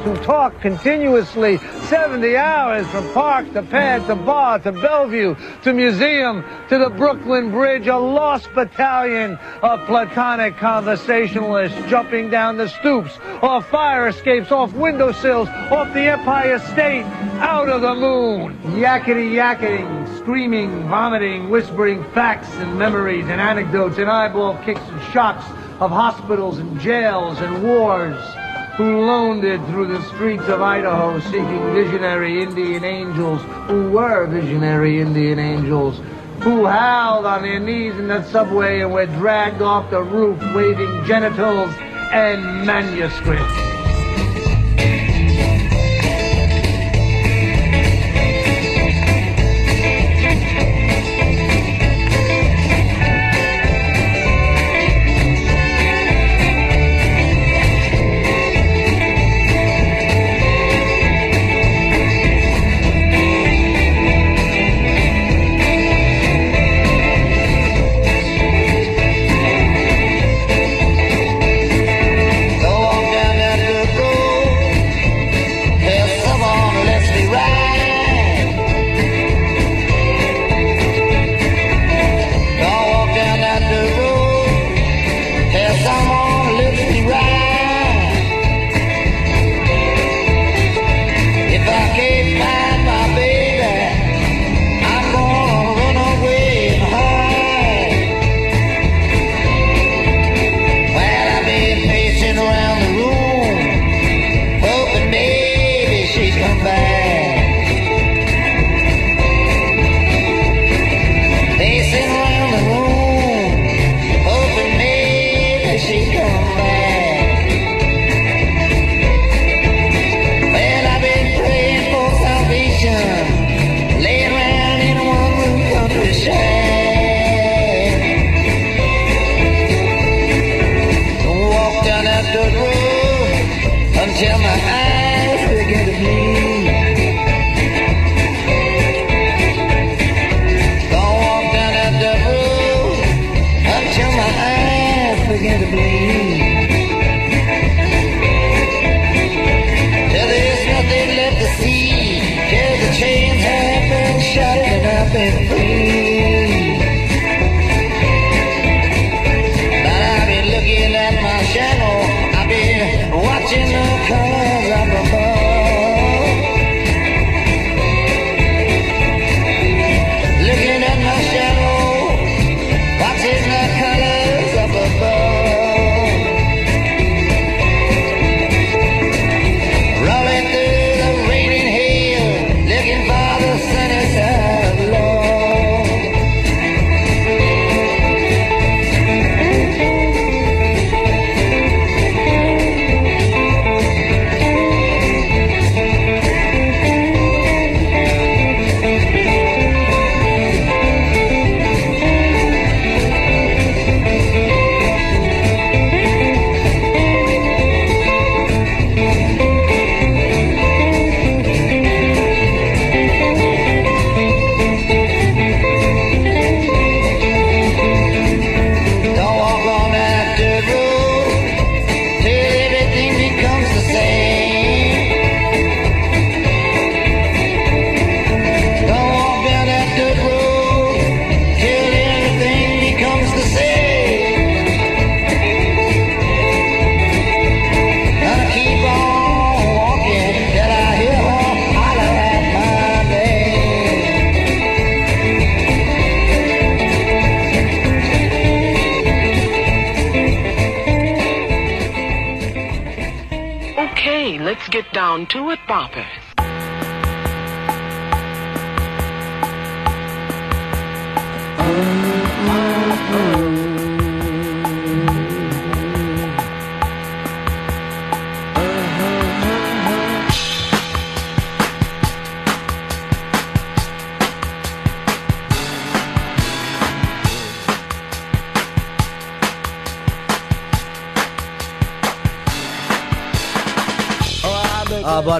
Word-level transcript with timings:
who 0.00 0.16
talk 0.24 0.58
continuously 0.60 1.58
70 1.88 2.36
hours 2.36 2.86
from 2.88 3.12
park 3.12 3.52
to 3.52 3.62
pad 3.62 4.06
to 4.06 4.14
bar 4.14 4.58
to 4.58 4.72
Bellevue 4.72 5.34
to 5.62 5.72
museum 5.72 6.42
to 6.68 6.78
the 6.78 6.88
Brooklyn 6.88 7.50
Bridge, 7.50 7.86
a 7.86 7.96
lost 7.96 8.52
battalion 8.54 9.38
of 9.62 9.84
platonic 9.86 10.56
conversationalists 10.56 11.76
jumping 11.90 12.30
down 12.30 12.56
the 12.56 12.68
stoops, 12.68 13.18
off 13.42 13.68
fire 13.68 14.08
escapes, 14.08 14.50
off 14.50 14.72
windowsills, 14.72 15.48
off 15.48 15.92
the 15.92 16.10
Empire 16.10 16.58
State, 16.58 17.04
out 17.40 17.68
of 17.68 17.82
the 17.82 17.94
moon. 17.94 18.58
Yakety 18.80 19.32
yakketing, 19.32 20.18
screaming, 20.18 20.88
vomiting, 20.88 21.50
whispering 21.50 22.04
facts 22.12 22.48
and 22.54 22.78
memories 22.78 23.26
and 23.26 23.40
anecdotes 23.40 23.98
and 23.98 24.10
eyeball 24.10 24.56
kicks 24.64 24.80
and 24.80 25.12
shocks 25.12 25.44
of 25.80 25.90
hospitals 25.90 26.58
and 26.58 26.80
jails 26.80 27.38
and 27.40 27.62
wars 27.62 28.18
who 28.80 29.44
it 29.44 29.60
through 29.66 29.86
the 29.86 30.02
streets 30.04 30.48
of 30.48 30.62
Idaho 30.62 31.20
seeking 31.20 31.74
visionary 31.74 32.42
Indian 32.42 32.82
angels 32.82 33.42
who 33.68 33.90
were 33.90 34.26
visionary 34.26 35.02
Indian 35.02 35.38
angels 35.38 36.00
who 36.40 36.64
howled 36.64 37.26
on 37.26 37.42
their 37.42 37.60
knees 37.60 37.94
in 37.96 38.08
the 38.08 38.24
subway 38.30 38.80
and 38.80 38.90
were 38.90 39.04
dragged 39.04 39.60
off 39.60 39.90
the 39.90 40.02
roof 40.02 40.38
waving 40.54 41.04
genitals 41.04 41.70
and 42.10 42.64
manuscripts. 42.64 43.79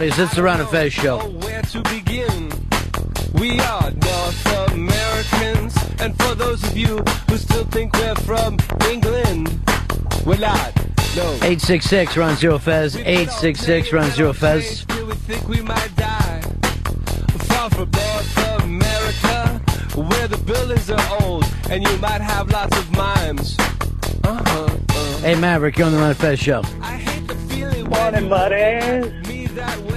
Buddies. 0.00 0.18
It's 0.18 0.34
the 0.34 0.42
Ron 0.42 0.60
and 0.60 0.68
Fez 0.70 0.92
show. 0.92 1.18
Where 1.18 1.60
to 1.60 1.82
begin? 1.82 2.50
We 3.34 3.60
are 3.60 3.90
North 3.90 4.72
Americans, 4.72 5.76
and 6.00 6.16
for 6.22 6.34
those 6.34 6.62
of 6.64 6.76
you 6.76 6.98
who 7.28 7.36
still 7.36 7.64
think 7.64 7.92
we're 7.94 8.14
from 8.14 8.56
England, 8.90 9.60
we're 10.24 10.38
not. 10.38 10.74
No. 11.16 11.28
866 11.42 12.16
Ron 12.16 12.36
Zero 12.36 12.58
Fez. 12.58 12.96
866 12.96 13.92
Ron 13.92 14.10
Zero 14.12 14.32
Fez. 14.32 14.86
We 14.88 15.14
think 15.14 15.48
we 15.48 15.60
might 15.60 15.94
die. 15.96 16.40
Far 17.48 17.68
from 17.68 17.90
North 17.90 18.62
America, 18.62 19.60
where 19.96 20.28
the 20.28 20.38
buildings 20.46 20.90
are 20.90 21.22
old 21.22 21.44
and 21.68 21.82
you 21.82 21.96
might 21.98 22.22
have 22.22 22.50
lots 22.50 22.76
of 22.78 22.90
mimes. 22.92 23.58
Uh-huh. 24.24 24.78
Uh. 24.88 25.18
Hey, 25.18 25.34
Maverick, 25.34 25.76
you're 25.76 25.88
on 25.88 25.92
the 25.92 25.98
Ron 25.98 26.14
Fez 26.14 26.38
show. 26.38 26.62
I 26.80 26.96
hate 26.96 27.26
the 27.26 27.34
feeling 27.34 27.90
Morning, 27.90 28.28
buddies. 28.28 29.19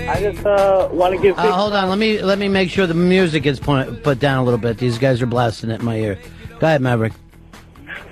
Me 0.03 0.07
that 0.07 0.21
way. 0.21 0.27
I 0.27 0.31
just 0.31 0.45
uh, 0.45 0.89
want 0.91 1.15
to 1.15 1.21
give 1.21 1.37
Uh, 1.37 1.51
hold 1.51 1.73
on, 1.73 1.89
let 1.89 1.97
me 1.97 2.21
let 2.21 2.39
me 2.39 2.47
make 2.47 2.69
sure 2.69 2.87
the 2.87 2.93
music 2.93 3.43
gets 3.43 3.59
put, 3.59 4.03
put 4.03 4.19
down 4.19 4.39
a 4.39 4.43
little 4.43 4.59
bit. 4.59 4.77
These 4.77 4.97
guys 4.97 5.21
are 5.21 5.25
blasting 5.25 5.69
it 5.69 5.79
in 5.79 5.85
my 5.85 5.97
ear. 5.97 6.19
Go 6.59 6.67
ahead, 6.67 6.81
Maverick. 6.81 7.13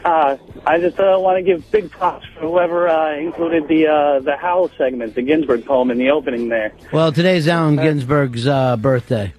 uh, 0.05 0.37
I 0.65 0.79
just 0.79 0.99
uh, 0.99 1.17
want 1.19 1.37
to 1.37 1.43
give 1.43 1.69
big 1.71 1.89
props 1.91 2.25
for 2.33 2.41
whoever 2.41 2.87
uh, 2.87 3.17
included 3.17 3.67
the 3.67 3.87
uh, 3.87 4.19
the 4.19 4.35
Howl 4.37 4.69
segment, 4.77 5.15
the 5.15 5.21
Ginsberg 5.21 5.65
poem 5.65 5.91
in 5.91 5.97
the 5.97 6.09
opening 6.11 6.49
there. 6.49 6.73
Well, 6.91 7.11
today's 7.11 7.47
Allen 7.47 7.75
Ginsberg's 7.77 8.47
uh, 8.47 8.77
birthday. 8.77 9.33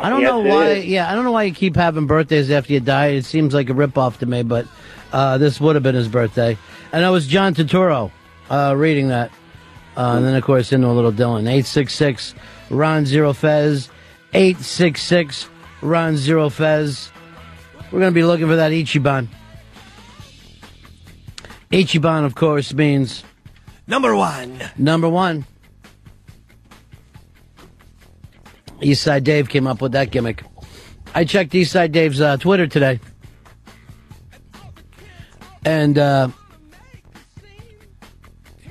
I 0.00 0.10
don't 0.10 0.20
Yes, 0.20 0.30
know 0.30 0.44
it 0.44 0.48
why. 0.48 0.66
is. 0.68 0.84
Yeah, 0.86 1.10
I 1.10 1.14
don't 1.14 1.24
know 1.24 1.30
why 1.32 1.44
you 1.44 1.54
keep 1.54 1.76
having 1.76 2.06
birthdays 2.06 2.50
after 2.50 2.72
you 2.72 2.80
die. 2.80 3.08
It 3.08 3.24
seems 3.24 3.54
like 3.54 3.70
a 3.70 3.72
ripoff 3.72 4.18
to 4.18 4.26
me, 4.26 4.42
but 4.42 4.66
uh, 5.12 5.38
this 5.38 5.60
would 5.60 5.76
have 5.76 5.82
been 5.84 5.94
his 5.94 6.08
birthday. 6.08 6.58
And 6.92 7.04
that 7.04 7.10
was 7.10 7.26
John 7.28 7.54
Turturro 7.54 8.10
uh, 8.50 8.74
reading 8.76 9.08
that. 9.08 9.30
Uh, 9.96 10.14
and 10.16 10.24
then, 10.24 10.34
of 10.34 10.42
course, 10.42 10.72
into 10.72 10.86
a 10.86 10.92
little 10.92 11.12
Dylan. 11.12 11.40
866 11.40 12.34
Ron 12.70 13.04
Zero 13.04 13.32
Fez. 13.32 13.88
866 14.32 15.48
Ron 15.82 16.16
Zero 16.16 16.48
Fez. 16.48 17.10
We're 17.90 18.00
going 18.00 18.12
to 18.12 18.14
be 18.14 18.24
looking 18.24 18.46
for 18.46 18.56
that 18.56 18.72
Ichiban. 18.72 19.28
Ichiban, 21.70 22.24
of 22.24 22.34
course, 22.34 22.72
means 22.72 23.22
Number 23.86 24.14
one. 24.14 24.62
Number 24.78 25.08
one. 25.08 25.44
Eastside 28.80 29.24
Dave 29.24 29.48
came 29.48 29.66
up 29.66 29.80
with 29.80 29.92
that 29.92 30.10
gimmick. 30.10 30.44
I 31.14 31.24
checked 31.24 31.52
Eastside 31.52 31.92
Dave's 31.92 32.20
uh, 32.20 32.36
Twitter 32.36 32.66
today. 32.66 33.00
And 35.64 35.98
uh, 35.98 36.28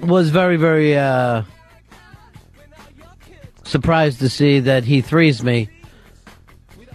was 0.02 0.30
very, 0.30 0.58
very 0.58 0.98
uh, 0.98 1.44
surprised 3.64 4.20
to 4.20 4.30
see 4.30 4.60
that 4.62 4.84
he 4.84 5.02
threes 5.02 5.44
me. 5.44 5.70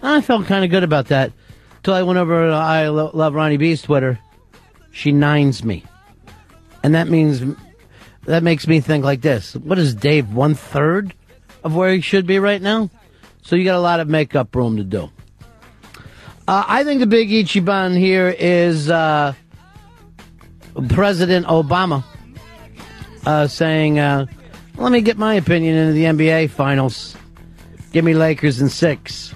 I 0.02 0.20
felt 0.20 0.46
kind 0.46 0.64
of 0.64 0.70
good 0.70 0.84
about 0.84 1.06
that. 1.08 1.32
Till 1.82 1.94
I 1.94 2.02
went 2.02 2.18
over 2.18 2.48
to 2.48 2.52
I 2.52 2.88
Lo- 2.88 3.10
Love 3.14 3.34
Ronnie 3.34 3.56
B's 3.56 3.82
Twitter. 3.82 4.18
She 4.90 5.12
nines 5.12 5.64
me. 5.64 5.84
And 6.82 6.94
that 6.94 7.08
means 7.08 7.42
that 8.24 8.42
makes 8.42 8.66
me 8.66 8.80
think 8.80 9.04
like 9.04 9.20
this. 9.20 9.54
What 9.54 9.78
is 9.78 9.94
Dave, 9.94 10.32
one 10.32 10.54
third 10.54 11.14
of 11.64 11.74
where 11.74 11.92
he 11.92 12.00
should 12.00 12.26
be 12.26 12.38
right 12.38 12.60
now? 12.60 12.90
So 13.42 13.56
you 13.56 13.64
got 13.64 13.76
a 13.76 13.80
lot 13.80 14.00
of 14.00 14.08
makeup 14.08 14.54
room 14.54 14.76
to 14.76 14.84
do. 14.84 15.10
Uh, 16.48 16.64
I 16.66 16.84
think 16.84 17.00
the 17.00 17.06
big 17.06 17.28
Ichiban 17.28 17.96
here 17.98 18.28
is 18.28 18.90
uh, 18.90 19.34
President 20.88 21.46
Obama 21.46 22.04
uh, 23.26 23.46
saying, 23.48 23.98
uh, 23.98 24.26
let 24.76 24.92
me 24.92 25.00
get 25.02 25.18
my 25.18 25.34
opinion 25.34 25.76
into 25.76 25.92
the 25.92 26.04
NBA 26.04 26.50
Finals. 26.50 27.16
Give 27.92 28.04
me 28.04 28.14
Lakers 28.14 28.60
in 28.60 28.68
six. 28.68 29.34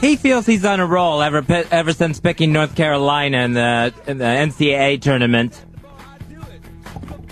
He 0.00 0.16
feels 0.16 0.46
he's 0.46 0.64
on 0.64 0.80
a 0.80 0.86
roll 0.86 1.20
ever 1.20 1.44
ever 1.70 1.92
since 1.92 2.20
picking 2.20 2.52
North 2.52 2.74
Carolina 2.74 3.38
in 3.38 3.52
the 3.52 3.94
in 4.06 4.18
the 4.18 4.24
NCAA 4.24 5.02
tournament. 5.02 5.62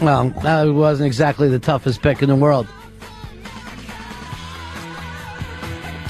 Well, 0.02 0.30
that 0.42 0.64
wasn't 0.64 1.06
exactly 1.06 1.48
the 1.48 1.58
toughest 1.58 2.02
pick 2.02 2.22
in 2.22 2.28
the 2.28 2.36
world. 2.36 2.68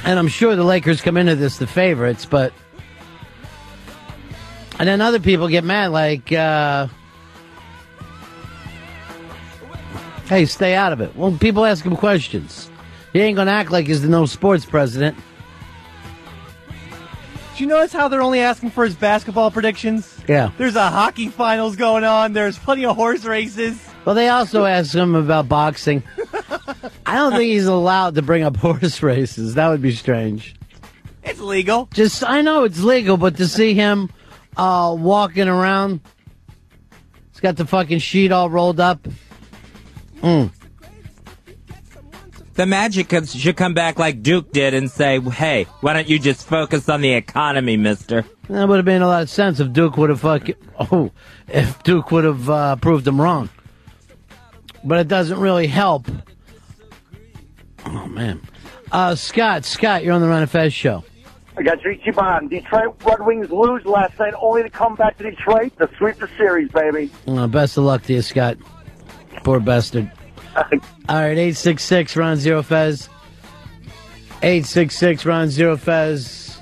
And 0.04 0.18
I'm 0.18 0.28
sure 0.28 0.56
the 0.56 0.64
Lakers 0.64 1.00
come 1.00 1.16
into 1.16 1.36
this 1.36 1.58
the 1.58 1.66
favorites, 1.66 2.24
but. 2.24 2.52
And 4.78 4.88
then 4.88 5.00
other 5.00 5.20
people 5.20 5.48
get 5.48 5.64
mad, 5.64 5.88
like, 5.88 6.32
uh. 6.32 6.88
Hey, 10.28 10.44
stay 10.44 10.74
out 10.74 10.92
of 10.92 11.00
it. 11.00 11.16
Well, 11.16 11.36
people 11.38 11.64
ask 11.64 11.84
him 11.84 11.96
questions. 11.96 12.70
He 13.12 13.20
ain't 13.20 13.36
gonna 13.36 13.50
act 13.50 13.70
like 13.70 13.86
he's 13.86 14.02
the 14.02 14.08
no 14.08 14.26
sports 14.26 14.64
president. 14.64 15.16
Do 17.56 17.64
you 17.64 17.66
notice 17.66 17.92
how 17.92 18.08
they're 18.08 18.22
only 18.22 18.40
asking 18.40 18.70
for 18.70 18.84
his 18.84 18.94
basketball 18.94 19.50
predictions? 19.50 20.16
Yeah. 20.28 20.52
There's 20.58 20.76
a 20.76 20.90
hockey 20.90 21.28
finals 21.28 21.74
going 21.74 22.04
on. 22.04 22.32
There's 22.32 22.58
plenty 22.58 22.84
of 22.84 22.94
horse 22.94 23.24
races. 23.24 23.84
Well, 24.04 24.14
they 24.14 24.28
also 24.28 24.64
asked 24.66 24.94
him 24.94 25.14
about 25.14 25.48
boxing. 25.48 26.02
I 27.04 27.14
don't 27.16 27.32
think 27.32 27.50
he's 27.50 27.66
allowed 27.66 28.14
to 28.14 28.22
bring 28.22 28.42
up 28.44 28.56
horse 28.58 29.02
races. 29.02 29.54
That 29.54 29.68
would 29.68 29.82
be 29.82 29.92
strange. 29.92 30.54
It's 31.24 31.40
legal. 31.40 31.88
Just, 31.92 32.22
I 32.22 32.42
know 32.42 32.64
it's 32.64 32.80
legal, 32.80 33.16
but 33.16 33.38
to 33.38 33.48
see 33.48 33.74
him 33.74 34.10
uh, 34.56 34.94
walking 34.96 35.48
around, 35.48 36.00
he's 37.32 37.40
got 37.40 37.56
the 37.56 37.66
fucking 37.66 37.98
sheet 37.98 38.30
all 38.30 38.48
rolled 38.48 38.78
up. 38.78 39.08
Mm. 40.22 40.50
The 42.54 42.66
Magic 42.66 43.08
could- 43.08 43.28
should 43.28 43.56
come 43.56 43.72
back 43.74 43.98
like 44.00 44.20
Duke 44.22 44.52
did 44.52 44.74
and 44.74 44.90
say, 44.90 45.20
"Hey, 45.20 45.66
why 45.80 45.92
don't 45.92 46.08
you 46.08 46.18
just 46.18 46.46
focus 46.46 46.88
on 46.88 47.00
the 47.00 47.12
economy, 47.12 47.76
Mister?" 47.76 48.24
That 48.48 48.66
would 48.68 48.76
have 48.78 48.86
made 48.86 49.00
a 49.00 49.06
lot 49.06 49.22
of 49.22 49.30
sense 49.30 49.60
if 49.60 49.72
Duke 49.72 49.96
would 49.96 50.10
have 50.10 50.20
fucking, 50.22 50.56
oh, 50.80 51.12
if 51.46 51.80
Duke 51.84 52.10
would 52.10 52.24
have 52.24 52.50
uh, 52.50 52.76
proved 52.76 53.06
him 53.06 53.20
wrong. 53.20 53.48
But 54.82 54.98
it 54.98 55.08
doesn't 55.08 55.38
really 55.38 55.68
help. 55.68 56.08
Oh 57.86 58.06
man, 58.08 58.40
uh, 58.90 59.14
Scott, 59.14 59.64
Scott, 59.64 60.02
you're 60.02 60.14
on 60.14 60.20
the 60.20 60.28
Ron 60.28 60.42
of 60.42 60.50
Fez 60.50 60.72
show. 60.74 61.04
I 61.56 61.62
got 61.62 61.78
Ichiban. 61.78 62.50
Detroit 62.50 62.96
Red 63.04 63.24
Wings 63.24 63.50
lose 63.50 63.84
last 63.84 64.18
night, 64.18 64.34
only 64.40 64.62
to 64.64 64.70
come 64.70 64.94
back 64.96 65.16
to 65.18 65.24
Detroit 65.30 65.76
to 65.78 65.88
sweep 65.96 66.16
the 66.18 66.28
series, 66.36 66.70
baby. 66.70 67.10
Uh, 67.26 67.46
best 67.46 67.76
of 67.76 67.84
luck 67.84 68.02
to 68.04 68.14
you, 68.14 68.22
Scott. 68.22 68.56
Poor 69.44 69.60
bastard. 69.60 70.10
All 70.56 70.68
right, 71.16 71.38
866 71.38 72.16
Ron 72.16 72.36
Zero 72.36 72.62
Fez. 72.62 73.08
866 74.42 75.24
Ron 75.24 75.48
Zero 75.48 75.76
Fez. 75.76 76.60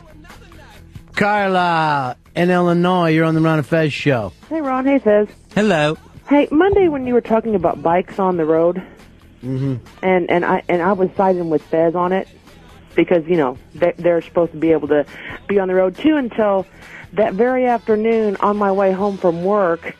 Carla 1.14 2.16
in 2.34 2.50
Illinois, 2.50 3.08
you're 3.10 3.24
on 3.24 3.34
the 3.34 3.40
Ron 3.40 3.58
and 3.58 3.66
Fez 3.66 3.92
show. 3.92 4.32
Hey, 4.48 4.60
Ron. 4.60 4.84
Hey, 4.84 4.98
Fez. 4.98 5.28
Hello. 5.54 5.96
Hey, 6.28 6.48
Monday 6.50 6.88
when 6.88 7.06
you 7.06 7.14
were 7.14 7.20
talking 7.20 7.54
about 7.54 7.82
bikes 7.82 8.18
on 8.18 8.36
the 8.36 8.44
road, 8.44 8.82
Mm-hmm. 9.44 9.76
and 10.02 10.30
and 10.30 10.44
I 10.44 10.62
and 10.68 10.82
I 10.82 10.92
was 10.94 11.08
siding 11.16 11.50
with 11.50 11.62
Fez 11.62 11.94
on 11.94 12.10
it 12.12 12.26
because 12.96 13.24
you 13.28 13.36
know 13.36 13.56
they're, 13.74 13.92
they're 13.96 14.22
supposed 14.22 14.52
to 14.52 14.58
be 14.58 14.72
able 14.72 14.88
to 14.88 15.04
be 15.46 15.60
on 15.60 15.68
the 15.68 15.74
road 15.74 15.94
too. 15.96 16.16
Until 16.16 16.66
that 17.12 17.34
very 17.34 17.66
afternoon, 17.66 18.36
on 18.40 18.56
my 18.56 18.72
way 18.72 18.92
home 18.92 19.18
from 19.18 19.44
work, 19.44 19.94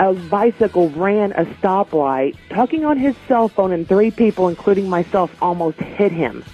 a 0.00 0.12
bicycle 0.14 0.90
ran 0.90 1.32
a 1.32 1.44
stoplight, 1.44 2.36
talking 2.50 2.84
on 2.84 2.98
his 2.98 3.14
cell 3.28 3.48
phone, 3.48 3.72
and 3.72 3.86
three 3.88 4.10
people, 4.10 4.48
including 4.48 4.88
myself, 4.88 5.30
almost 5.42 5.78
hit 5.78 6.10
him. 6.12 6.44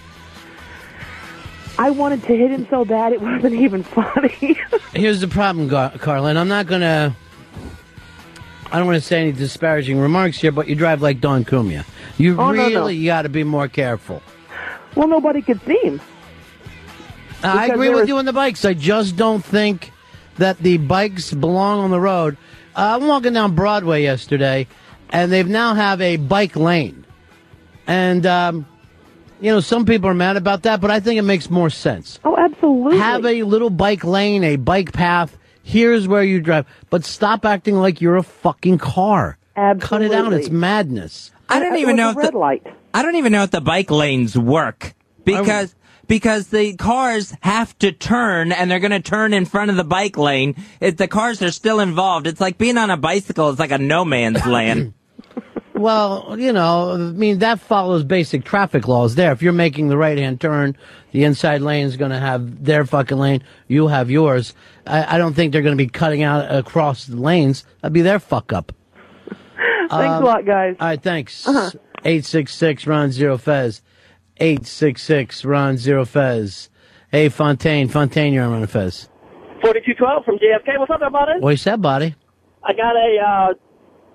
I 1.78 1.90
wanted 1.90 2.22
to 2.24 2.36
hit 2.36 2.50
him 2.50 2.66
so 2.68 2.84
bad 2.84 3.12
it 3.12 3.20
wasn't 3.22 3.54
even 3.54 3.82
funny. 3.82 4.58
Here's 4.92 5.20
the 5.20 5.28
problem, 5.28 5.68
Gar- 5.68 5.90
Carla, 5.98 6.28
and 6.30 6.38
I'm 6.38 6.48
not 6.48 6.66
going 6.66 6.82
to. 6.82 7.14
I 8.72 8.78
don't 8.78 8.86
want 8.86 8.96
to 9.00 9.06
say 9.06 9.20
any 9.20 9.32
disparaging 9.32 9.98
remarks 9.98 10.38
here, 10.38 10.52
but 10.52 10.68
you 10.68 10.76
drive 10.76 11.02
like 11.02 11.20
Don 11.20 11.44
Cumia. 11.44 11.84
You 12.18 12.40
Oh, 12.40 12.52
really 12.52 12.98
no. 13.00 13.04
got 13.06 13.22
to 13.22 13.28
be 13.28 13.42
more 13.42 13.66
careful. 13.66 14.22
well, 14.94 15.08
nobody 15.08 15.42
could 15.42 15.60
see 15.66 15.78
him. 15.82 16.00
I 17.42 17.66
agree 17.66 17.88
with 17.88 18.00
was- 18.00 18.08
you 18.08 18.18
on 18.18 18.26
the 18.26 18.32
bikes. 18.32 18.64
I 18.64 18.74
just 18.74 19.16
don't 19.16 19.44
think 19.44 19.90
that 20.36 20.58
the 20.58 20.76
bikes 20.76 21.32
belong 21.32 21.80
on 21.80 21.90
the 21.90 21.98
road. 22.00 22.36
Uh, 22.80 22.96
I'm 22.96 23.06
walking 23.06 23.34
down 23.34 23.54
Broadway 23.54 24.02
yesterday, 24.02 24.66
and 25.10 25.30
they've 25.30 25.46
now 25.46 25.74
have 25.74 26.00
a 26.00 26.16
bike 26.16 26.56
lane. 26.56 27.04
And, 27.86 28.24
um, 28.24 28.66
you 29.38 29.50
know, 29.50 29.60
some 29.60 29.84
people 29.84 30.08
are 30.08 30.14
mad 30.14 30.38
about 30.38 30.62
that, 30.62 30.80
but 30.80 30.90
I 30.90 31.00
think 31.00 31.18
it 31.18 31.22
makes 31.22 31.50
more 31.50 31.68
sense. 31.68 32.18
Oh, 32.24 32.34
absolutely. 32.38 32.96
Have 32.96 33.26
a 33.26 33.42
little 33.42 33.68
bike 33.68 34.02
lane, 34.02 34.44
a 34.44 34.56
bike 34.56 34.94
path. 34.94 35.36
Here's 35.62 36.08
where 36.08 36.22
you 36.22 36.40
drive. 36.40 36.64
But 36.88 37.04
stop 37.04 37.44
acting 37.44 37.74
like 37.74 38.00
you're 38.00 38.16
a 38.16 38.22
fucking 38.22 38.78
car. 38.78 39.36
Absolutely. 39.56 40.08
Cut 40.08 40.18
it 40.18 40.24
out. 40.24 40.32
It's 40.32 40.48
madness. 40.48 41.32
I 41.50 41.60
don't 41.60 41.76
even 41.76 41.96
know 41.96 42.08
a 42.08 42.10
if 42.12 42.16
red 42.16 42.32
the, 42.32 42.38
light. 42.38 42.66
I 42.94 43.02
don't 43.02 43.16
even 43.16 43.32
know 43.32 43.42
if 43.42 43.50
the 43.50 43.60
bike 43.60 43.90
lanes 43.90 44.38
work 44.38 44.94
because 45.24 45.74
because 46.10 46.48
the 46.48 46.74
cars 46.74 47.32
have 47.40 47.78
to 47.78 47.92
turn 47.92 48.50
and 48.50 48.68
they're 48.68 48.80
going 48.80 48.90
to 48.90 49.00
turn 49.00 49.32
in 49.32 49.44
front 49.44 49.70
of 49.70 49.76
the 49.76 49.84
bike 49.84 50.18
lane. 50.18 50.56
If 50.80 50.96
the 50.96 51.06
cars 51.06 51.40
are 51.40 51.52
still 51.52 51.78
involved, 51.78 52.26
it's 52.26 52.40
like 52.40 52.58
being 52.58 52.76
on 52.78 52.90
a 52.90 52.96
bicycle. 52.96 53.48
It's 53.50 53.60
like 53.60 53.70
a 53.70 53.78
no 53.78 54.04
man's 54.04 54.44
land. 54.44 54.92
Well, 55.72 56.36
you 56.38 56.52
know, 56.52 56.92
I 56.92 56.96
mean, 56.98 57.38
that 57.38 57.58
follows 57.58 58.04
basic 58.04 58.44
traffic 58.44 58.86
laws 58.86 59.14
there. 59.14 59.32
If 59.32 59.40
you're 59.40 59.54
making 59.54 59.88
the 59.88 59.96
right 59.96 60.18
hand 60.18 60.38
turn, 60.38 60.76
the 61.10 61.24
inside 61.24 61.62
lane 61.62 61.86
is 61.86 61.96
going 61.96 62.10
to 62.10 62.18
have 62.18 62.62
their 62.62 62.84
fucking 62.84 63.16
lane. 63.16 63.42
You 63.66 63.88
have 63.88 64.10
yours. 64.10 64.52
I, 64.86 65.14
I 65.14 65.18
don't 65.18 65.32
think 65.32 65.52
they're 65.54 65.62
going 65.62 65.78
to 65.78 65.82
be 65.82 65.88
cutting 65.88 66.22
out 66.22 66.54
across 66.54 67.06
the 67.06 67.16
lanes. 67.16 67.64
That'd 67.80 67.94
be 67.94 68.02
their 68.02 68.18
fuck 68.18 68.52
up. 68.52 68.72
Thanks 69.28 69.92
Um, 69.94 70.22
a 70.22 70.26
lot, 70.26 70.44
guys. 70.44 70.76
All 70.78 70.86
right, 70.88 71.02
thanks. 71.02 71.48
866 71.48 72.86
Ron 72.86 73.10
Zero 73.10 73.38
Fez. 73.38 73.80
866 74.40 75.44
Ron 75.44 75.76
Zero 75.76 76.04
Fez. 76.04 76.70
Hey, 77.10 77.28
Fontaine. 77.28 77.88
Fontaine, 77.88 78.32
you're 78.32 78.44
on 78.44 78.52
Ron 78.52 78.66
Fez. 78.66 79.08
4212 79.62 80.24
from 80.24 80.36
JFK. 80.36 80.78
What's 80.78 80.90
up, 80.90 81.00
everybody? 81.02 81.40
What 81.40 81.50
you 81.50 81.56
said, 81.56 81.82
buddy? 81.82 82.14
I 82.64 82.72
got 82.72 82.96
a 82.96 83.18
uh, 83.20 83.54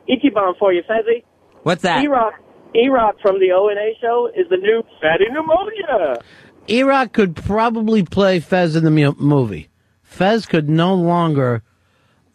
Ichiban 0.10 0.58
for 0.58 0.74
you, 0.74 0.82
Fezzy. 0.90 1.24
What's 1.64 1.84
that? 1.84 2.04
E-Rock, 2.04 2.34
E-Rock 2.76 3.16
from 3.22 3.40
the 3.40 3.52
O&A 3.52 3.96
show 4.02 4.30
is 4.36 4.48
the 4.50 4.58
new 4.58 4.84
Fatty 5.02 5.26
Pneumonia. 5.30 6.22
E-Rock 6.68 7.14
could 7.14 7.36
probably 7.36 8.04
play 8.04 8.40
Fez 8.40 8.76
in 8.76 8.84
the 8.84 8.92
mu- 8.92 9.16
movie. 9.20 9.70
Fez 10.04 10.46
could 10.46 10.70
no 10.70 10.96
longer 10.96 11.64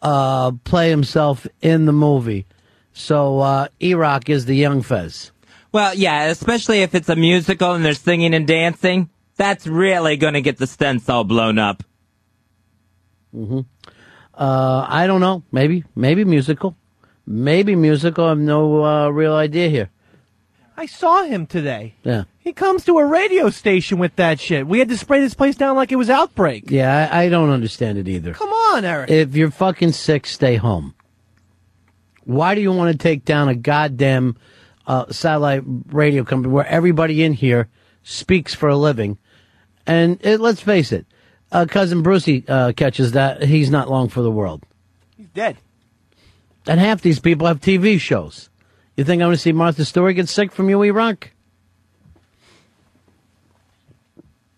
uh, 0.03 0.53
play 0.65 0.91
himself 0.91 1.47
in 1.61 1.87
the 1.87 1.93
movie. 1.93 2.47
So 2.93 3.41
uh, 3.41 3.69
E-Rock 3.81 4.29
is 4.29 4.47
the 4.47 4.55
young 4.55 4.83
Fez. 4.83 5.33
Well, 5.73 5.95
yeah, 5.95 6.25
especially 6.25 6.83
if 6.83 6.95
it's 6.95 7.09
a 7.09 7.17
musical 7.17 7.73
and 7.73 7.85
they're 7.85 7.95
singing 7.95 8.35
and 8.35 8.47
dancing. 8.47 9.09
That's 9.37 9.67
really 9.67 10.17
going 10.17 10.35
to 10.35 10.41
get 10.43 10.59
the 10.59 10.65
stents 10.67 11.09
all 11.09 11.25
blown 11.25 11.59
up. 11.59 11.83
hmm 13.33 13.61
Uh, 14.35 14.87
I 14.89 15.07
don't 15.07 15.21
know. 15.21 15.43
Maybe, 15.53 15.85
maybe 15.95 16.25
musical. 16.25 16.77
Maybe 17.27 17.77
musical. 17.77 18.25
I 18.27 18.29
have 18.31 18.39
no 18.39 18.85
uh, 18.85 19.09
real 19.09 19.35
idea 19.35 19.69
here. 19.69 19.91
I 20.77 20.87
saw 20.87 21.25
him 21.25 21.47
today. 21.47 21.95
Yeah. 22.05 22.25
He 22.39 22.53
comes 22.55 22.85
to 22.87 22.99
a 22.99 23.05
radio 23.05 23.51
station 23.51 23.99
with 23.99 24.17
that 24.17 24.41
shit. 24.41 24.67
We 24.67 24.79
had 24.79 24.89
to 24.89 24.97
spray 24.97 25.21
this 25.21 25.35
place 25.35 25.55
down 25.55 25.77
like 25.77 25.93
it 25.93 25.97
was 25.97 26.09
outbreak. 26.09 26.71
Yeah, 26.71 27.09
I, 27.13 27.25
I 27.25 27.29
don't 27.29 27.51
understand 27.51 27.99
it 27.99 28.09
either. 28.09 28.33
Come 28.33 28.49
on, 28.49 28.85
Eric. 28.85 29.11
If 29.11 29.37
you're 29.37 29.51
fucking 29.51 29.93
sick, 29.93 30.27
stay 30.27 30.57
home. 30.57 30.95
Why 32.25 32.55
do 32.55 32.63
you 32.63 32.73
want 32.73 32.93
to 32.93 32.99
take 32.99 33.25
down 33.27 33.49
a 33.49 33.55
goddamn 33.55 34.37
uh, 34.91 35.13
satellite 35.13 35.63
radio 35.93 36.25
company 36.25 36.53
where 36.53 36.67
everybody 36.67 37.23
in 37.23 37.33
here 37.33 37.69
speaks 38.03 38.55
for 38.55 38.69
a 38.69 38.77
living? 38.77 39.19
And 39.87 40.19
it, 40.27 40.41
let's 40.41 40.61
face 40.61 40.91
it, 40.91 41.07
uh, 41.53 41.67
cousin 41.67 42.03
Brucey 42.03 42.45
uh, 42.49 42.73
catches 42.73 43.13
that. 43.13 43.45
He's 43.45 43.71
not 43.71 43.89
long 43.89 44.09
for 44.09 44.21
the 44.21 44.33
world. 44.33 44.65
He's 45.17 45.29
dead. 45.29 45.59
And 46.67 46.81
half 46.81 47.03
these 47.03 47.21
people 47.21 47.47
have 47.47 47.61
TV 47.61 48.01
shows. 48.01 48.51
You 48.97 49.05
think 49.05 49.23
I'm 49.23 49.27
going 49.27 49.37
to 49.37 49.41
see 49.41 49.53
Martha 49.53 49.85
Stewart 49.85 50.17
get 50.17 50.29
sick 50.29 50.51
from 50.51 50.69
you, 50.69 50.83
E-Rock? 50.83 51.31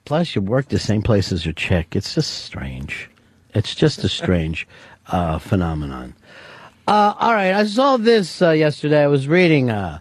Plus, 0.06 0.34
you 0.34 0.40
work 0.40 0.68
the 0.68 0.78
same 0.78 1.02
place 1.02 1.30
as 1.30 1.44
your 1.44 1.52
chick. 1.52 1.94
It's 1.94 2.14
just 2.14 2.44
strange. 2.44 3.10
It's 3.54 3.74
just 3.74 4.02
a 4.02 4.08
strange 4.08 4.66
uh, 5.08 5.38
phenomenon. 5.38 6.14
Uh, 6.88 7.14
all 7.18 7.34
right, 7.34 7.52
I 7.52 7.66
saw 7.66 7.98
this 7.98 8.40
uh, 8.40 8.50
yesterday. 8.50 9.02
I 9.02 9.06
was 9.08 9.28
reading. 9.28 9.70
Uh, 9.70 10.00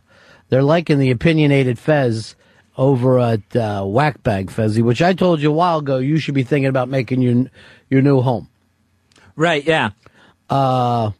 they're 0.51 0.61
liking 0.61 0.99
the 0.99 1.11
opinionated 1.11 1.79
Fez 1.79 2.35
over 2.77 3.19
at 3.19 3.39
uh, 3.55 3.83
Whackbag 3.83 4.51
Fezzy, 4.51 4.81
which 4.81 5.01
I 5.01 5.13
told 5.13 5.39
you 5.39 5.49
a 5.49 5.53
while 5.53 5.79
ago. 5.79 5.97
You 5.97 6.17
should 6.17 6.35
be 6.35 6.43
thinking 6.43 6.67
about 6.67 6.89
making 6.89 7.21
your 7.21 7.45
your 7.89 8.01
new 8.01 8.19
home. 8.19 8.49
Right, 9.37 9.65
yeah. 9.65 9.91
Uh, 10.49 11.11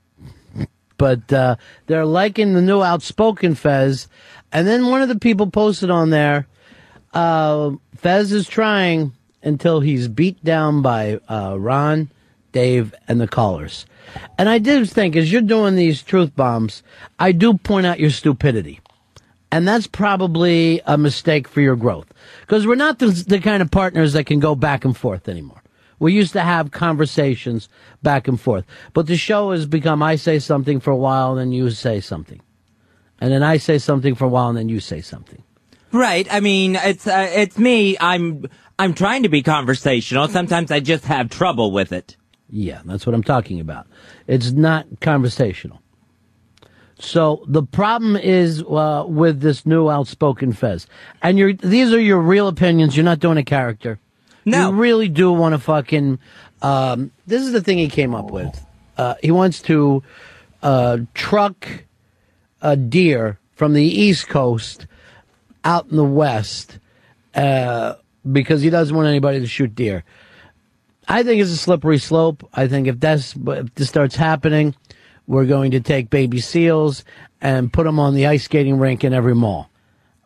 but 0.97 1.31
uh, 1.31 1.55
they're 1.87 2.05
liking 2.05 2.53
the 2.53 2.61
new 2.61 2.83
outspoken 2.83 3.55
Fez. 3.55 4.09
And 4.51 4.67
then 4.67 4.87
one 4.87 5.01
of 5.01 5.07
the 5.07 5.17
people 5.17 5.49
posted 5.49 5.89
on 5.89 6.09
there, 6.09 6.45
uh, 7.13 7.71
Fez 7.95 8.33
is 8.33 8.49
trying 8.49 9.13
until 9.41 9.79
he's 9.79 10.09
beat 10.09 10.43
down 10.43 10.81
by 10.81 11.21
uh, 11.29 11.55
Ron, 11.57 12.11
Dave, 12.51 12.93
and 13.07 13.21
the 13.21 13.29
callers. 13.29 13.85
And 14.37 14.49
I 14.49 14.57
did 14.57 14.89
think, 14.89 15.15
as 15.15 15.31
you're 15.31 15.41
doing 15.41 15.77
these 15.77 16.03
truth 16.03 16.35
bombs, 16.35 16.83
I 17.17 17.31
do 17.31 17.53
point 17.53 17.85
out 17.85 17.99
your 18.01 18.09
stupidity. 18.09 18.81
And 19.51 19.67
that's 19.67 19.87
probably 19.87 20.81
a 20.85 20.97
mistake 20.97 21.47
for 21.47 21.61
your 21.61 21.75
growth. 21.75 22.13
Because 22.41 22.65
we're 22.65 22.75
not 22.75 22.99
the, 22.99 23.07
the 23.07 23.39
kind 23.39 23.61
of 23.61 23.69
partners 23.69 24.13
that 24.13 24.25
can 24.25 24.39
go 24.39 24.55
back 24.55 24.85
and 24.85 24.95
forth 24.95 25.27
anymore. 25.27 25.61
We 25.99 26.13
used 26.13 26.33
to 26.33 26.41
have 26.41 26.71
conversations 26.71 27.69
back 28.01 28.27
and 28.27 28.39
forth. 28.39 28.65
But 28.93 29.07
the 29.07 29.17
show 29.17 29.51
has 29.51 29.65
become 29.65 30.01
I 30.01 30.15
say 30.15 30.39
something 30.39 30.79
for 30.79 30.89
a 30.91 30.95
while, 30.95 31.31
and 31.31 31.39
then 31.39 31.51
you 31.51 31.69
say 31.69 31.99
something. 31.99 32.41
And 33.19 33.31
then 33.31 33.43
I 33.43 33.57
say 33.57 33.77
something 33.77 34.15
for 34.15 34.25
a 34.25 34.29
while, 34.29 34.49
and 34.49 34.57
then 34.57 34.69
you 34.69 34.79
say 34.79 35.01
something. 35.01 35.43
Right. 35.91 36.27
I 36.33 36.39
mean, 36.39 36.75
it's 36.75 37.05
uh, 37.05 37.29
it's 37.31 37.57
me. 37.57 37.97
I'm 37.99 38.45
I'm 38.79 38.93
trying 38.93 39.23
to 39.23 39.29
be 39.29 39.43
conversational. 39.43 40.27
Sometimes 40.29 40.71
I 40.71 40.79
just 40.79 41.05
have 41.05 41.29
trouble 41.29 41.71
with 41.71 41.91
it. 41.91 42.15
Yeah, 42.49 42.81
that's 42.83 43.05
what 43.05 43.13
I'm 43.13 43.23
talking 43.23 43.59
about. 43.59 43.87
It's 44.25 44.51
not 44.51 44.87
conversational. 45.01 45.80
So 47.01 47.43
the 47.47 47.63
problem 47.63 48.15
is 48.15 48.61
uh, 48.61 49.05
with 49.07 49.41
this 49.41 49.65
new 49.65 49.89
outspoken 49.89 50.53
Fez, 50.53 50.85
and 51.23 51.37
you're 51.37 51.53
these 51.53 51.91
are 51.93 51.99
your 51.99 52.19
real 52.19 52.47
opinions. 52.47 52.95
You're 52.95 53.03
not 53.03 53.19
doing 53.19 53.37
a 53.37 53.43
character. 53.43 53.99
No, 54.45 54.69
you 54.69 54.75
really 54.75 55.09
do 55.09 55.31
want 55.31 55.53
to 55.53 55.59
fucking. 55.59 56.19
Um, 56.61 57.11
this 57.25 57.41
is 57.41 57.53
the 57.53 57.61
thing 57.61 57.79
he 57.79 57.87
came 57.87 58.13
up 58.13 58.29
with. 58.29 58.65
Uh, 58.97 59.15
he 59.21 59.31
wants 59.31 59.63
to 59.63 60.03
uh, 60.61 60.99
truck 61.15 61.67
a 62.61 62.77
deer 62.77 63.39
from 63.55 63.73
the 63.73 63.83
East 63.83 64.27
Coast 64.27 64.85
out 65.63 65.87
in 65.89 65.97
the 65.97 66.03
West 66.03 66.77
uh, 67.33 67.95
because 68.31 68.61
he 68.61 68.69
doesn't 68.69 68.95
want 68.95 69.07
anybody 69.07 69.39
to 69.39 69.47
shoot 69.47 69.73
deer. 69.73 70.03
I 71.07 71.23
think 71.23 71.41
it's 71.41 71.51
a 71.51 71.57
slippery 71.57 71.97
slope. 71.97 72.47
I 72.53 72.67
think 72.67 72.87
if 72.87 72.99
that's 72.99 73.35
if 73.35 73.73
this 73.73 73.89
starts 73.89 74.15
happening, 74.15 74.75
we're 75.27 75.45
going 75.45 75.71
to 75.71 75.79
take 75.79 76.09
baby 76.09 76.39
seals 76.39 77.03
and 77.41 77.71
put 77.71 77.85
them 77.85 77.99
on 77.99 78.13
the 78.13 78.27
ice 78.27 78.43
skating 78.43 78.77
rink 78.79 79.03
in 79.03 79.13
every 79.13 79.35
mall. 79.35 79.69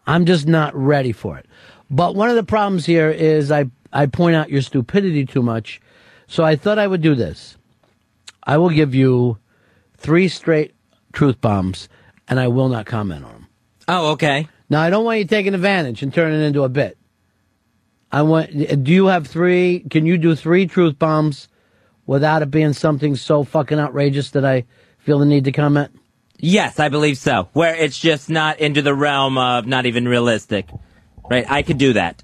I'm 0.08 0.26
just 0.26 0.48
not 0.48 0.76
ready 0.76 1.12
for 1.12 1.38
it. 1.38 1.46
But 1.90 2.16
one 2.16 2.30
of 2.30 2.36
the 2.36 2.44
problems 2.44 2.86
here 2.86 3.10
is 3.10 3.52
I 3.52 3.66
I 3.94 4.08
point 4.08 4.36
out 4.36 4.50
your 4.50 4.62
stupidity 4.62 5.26
too 5.26 5.42
much. 5.42 5.80
So 6.28 6.44
I 6.44 6.56
thought 6.56 6.80
I 6.80 6.88
would 6.88 7.02
do 7.02 7.16
this. 7.16 7.58
I 8.44 8.58
will 8.58 8.70
give 8.70 8.94
you 8.94 9.38
three 9.98 10.28
straight 10.28 10.74
truth 11.14 11.40
bombs, 11.40 11.88
and 12.28 12.40
I 12.40 12.48
will 12.48 12.70
not 12.70 12.86
comment 12.86 13.24
on 13.24 13.32
them. 13.32 13.48
Oh, 13.88 14.12
okay. 14.12 14.48
Now 14.70 14.82
I 14.82 14.90
don't 14.90 15.06
want 15.06 15.20
you 15.20 15.26
taking 15.26 15.54
advantage 15.54 16.02
and 16.02 16.14
turning 16.14 16.42
it 16.42 16.44
into 16.44 16.64
a 16.64 16.70
bit. 16.70 16.98
I 18.12 18.24
want. 18.24 18.84
Do 18.84 18.92
you 18.92 19.08
have 19.08 19.28
three? 19.28 19.86
Can 19.90 20.06
you 20.06 20.18
do 20.18 20.36
three 20.36 20.68
truth 20.68 20.98
bombs 20.98 21.48
without 22.06 22.42
it 22.42 22.52
being 22.52 22.74
something 22.74 23.16
so 23.16 23.44
fucking 23.44 23.80
outrageous 23.80 24.32
that 24.32 24.46
I 24.46 24.66
feel 25.06 25.20
the 25.20 25.26
need 25.26 25.46
to 25.46 25.52
comment? 25.52 25.92
Yes, 26.38 26.80
I 26.80 26.90
believe 26.90 27.18
so. 27.18 27.48
Where 27.54 27.76
it's 27.76 27.98
just 27.98 28.30
not 28.30 28.60
into 28.60 28.82
the 28.82 28.94
realm 28.94 29.38
of 29.38 29.68
not 29.68 29.86
even 29.86 30.08
realistic. 30.08 30.68
Right? 31.30 31.50
I 31.50 31.62
could 31.62 31.78
do 31.78 31.94
that. 31.94 32.24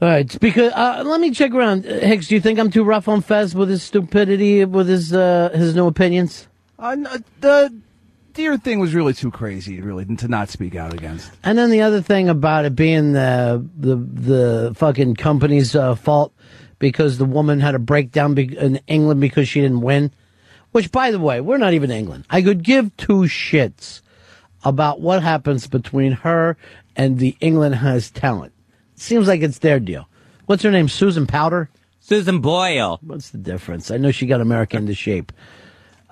All 0.00 0.08
right, 0.08 0.26
it's 0.26 0.36
because 0.36 0.72
uh, 0.72 1.04
let 1.06 1.20
me 1.20 1.30
check 1.30 1.52
around. 1.52 1.86
Uh, 1.86 2.00
Hicks, 2.00 2.26
do 2.26 2.34
you 2.34 2.40
think 2.40 2.58
I'm 2.58 2.72
too 2.72 2.82
rough 2.82 3.06
on 3.06 3.22
Fez 3.22 3.54
with 3.54 3.68
his 3.68 3.84
stupidity, 3.84 4.64
with 4.64 4.88
his 4.88 5.12
uh, 5.12 5.50
his 5.54 5.76
new 5.76 5.86
opinions? 5.86 6.48
Uh, 6.76 6.96
no, 6.96 7.16
the 7.40 7.72
deer 8.32 8.56
thing 8.58 8.80
was 8.80 8.96
really 8.96 9.12
too 9.12 9.30
crazy, 9.30 9.80
really, 9.80 10.04
to 10.16 10.26
not 10.26 10.48
speak 10.48 10.74
out 10.74 10.92
against. 10.92 11.30
And 11.44 11.56
then 11.56 11.70
the 11.70 11.82
other 11.82 12.02
thing 12.02 12.28
about 12.28 12.64
it 12.64 12.74
being 12.74 13.12
the 13.12 13.64
the 13.78 13.94
the 13.94 14.74
fucking 14.74 15.14
company's 15.14 15.76
uh, 15.76 15.94
fault 15.94 16.32
because 16.82 17.16
the 17.16 17.24
woman 17.24 17.60
had 17.60 17.76
a 17.76 17.78
breakdown 17.78 18.36
in 18.36 18.80
England 18.88 19.20
because 19.20 19.48
she 19.48 19.60
didn't 19.60 19.82
win. 19.82 20.10
Which, 20.72 20.90
by 20.90 21.12
the 21.12 21.20
way, 21.20 21.40
we're 21.40 21.56
not 21.56 21.74
even 21.74 21.92
England. 21.92 22.24
I 22.28 22.42
could 22.42 22.64
give 22.64 22.96
two 22.96 23.22
shits 23.22 24.00
about 24.64 25.00
what 25.00 25.22
happens 25.22 25.68
between 25.68 26.10
her 26.10 26.56
and 26.96 27.20
the 27.20 27.36
England 27.38 27.76
has 27.76 28.10
talent. 28.10 28.52
Seems 28.96 29.28
like 29.28 29.42
it's 29.42 29.60
their 29.60 29.78
deal. 29.78 30.08
What's 30.46 30.64
her 30.64 30.72
name? 30.72 30.88
Susan 30.88 31.24
Powter? 31.24 31.68
Susan 32.00 32.40
Boyle. 32.40 32.98
What's 33.02 33.30
the 33.30 33.38
difference? 33.38 33.92
I 33.92 33.96
know 33.96 34.10
she 34.10 34.26
got 34.26 34.40
America 34.40 34.76
into 34.76 34.92
shape. 34.92 35.30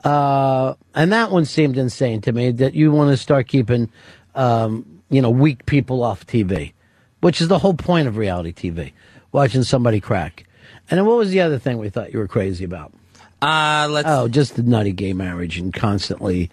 Uh, 0.04 0.74
and 0.94 1.12
that 1.12 1.32
one 1.32 1.46
seemed 1.46 1.76
insane 1.76 2.20
to 2.20 2.32
me 2.32 2.52
that 2.52 2.74
you 2.74 2.92
want 2.92 3.10
to 3.10 3.16
start 3.16 3.48
keeping, 3.48 3.90
um, 4.36 5.02
you 5.10 5.20
know, 5.20 5.30
weak 5.30 5.66
people 5.66 6.04
off 6.04 6.28
TV, 6.28 6.74
which 7.22 7.40
is 7.40 7.48
the 7.48 7.58
whole 7.58 7.74
point 7.74 8.06
of 8.06 8.16
reality 8.16 8.52
TV, 8.52 8.92
watching 9.32 9.64
somebody 9.64 10.00
crack. 10.00 10.46
And 10.90 10.98
then 10.98 11.06
what 11.06 11.16
was 11.16 11.30
the 11.30 11.40
other 11.40 11.58
thing 11.58 11.78
we 11.78 11.88
thought 11.88 12.12
you 12.12 12.18
were 12.18 12.26
crazy 12.26 12.64
about? 12.64 12.92
Uh, 13.40 13.88
let's. 13.88 14.08
Oh, 14.08 14.26
just 14.26 14.56
the 14.56 14.62
nutty 14.64 14.92
gay 14.92 15.12
marriage 15.12 15.56
and 15.56 15.72
constantly 15.72 16.50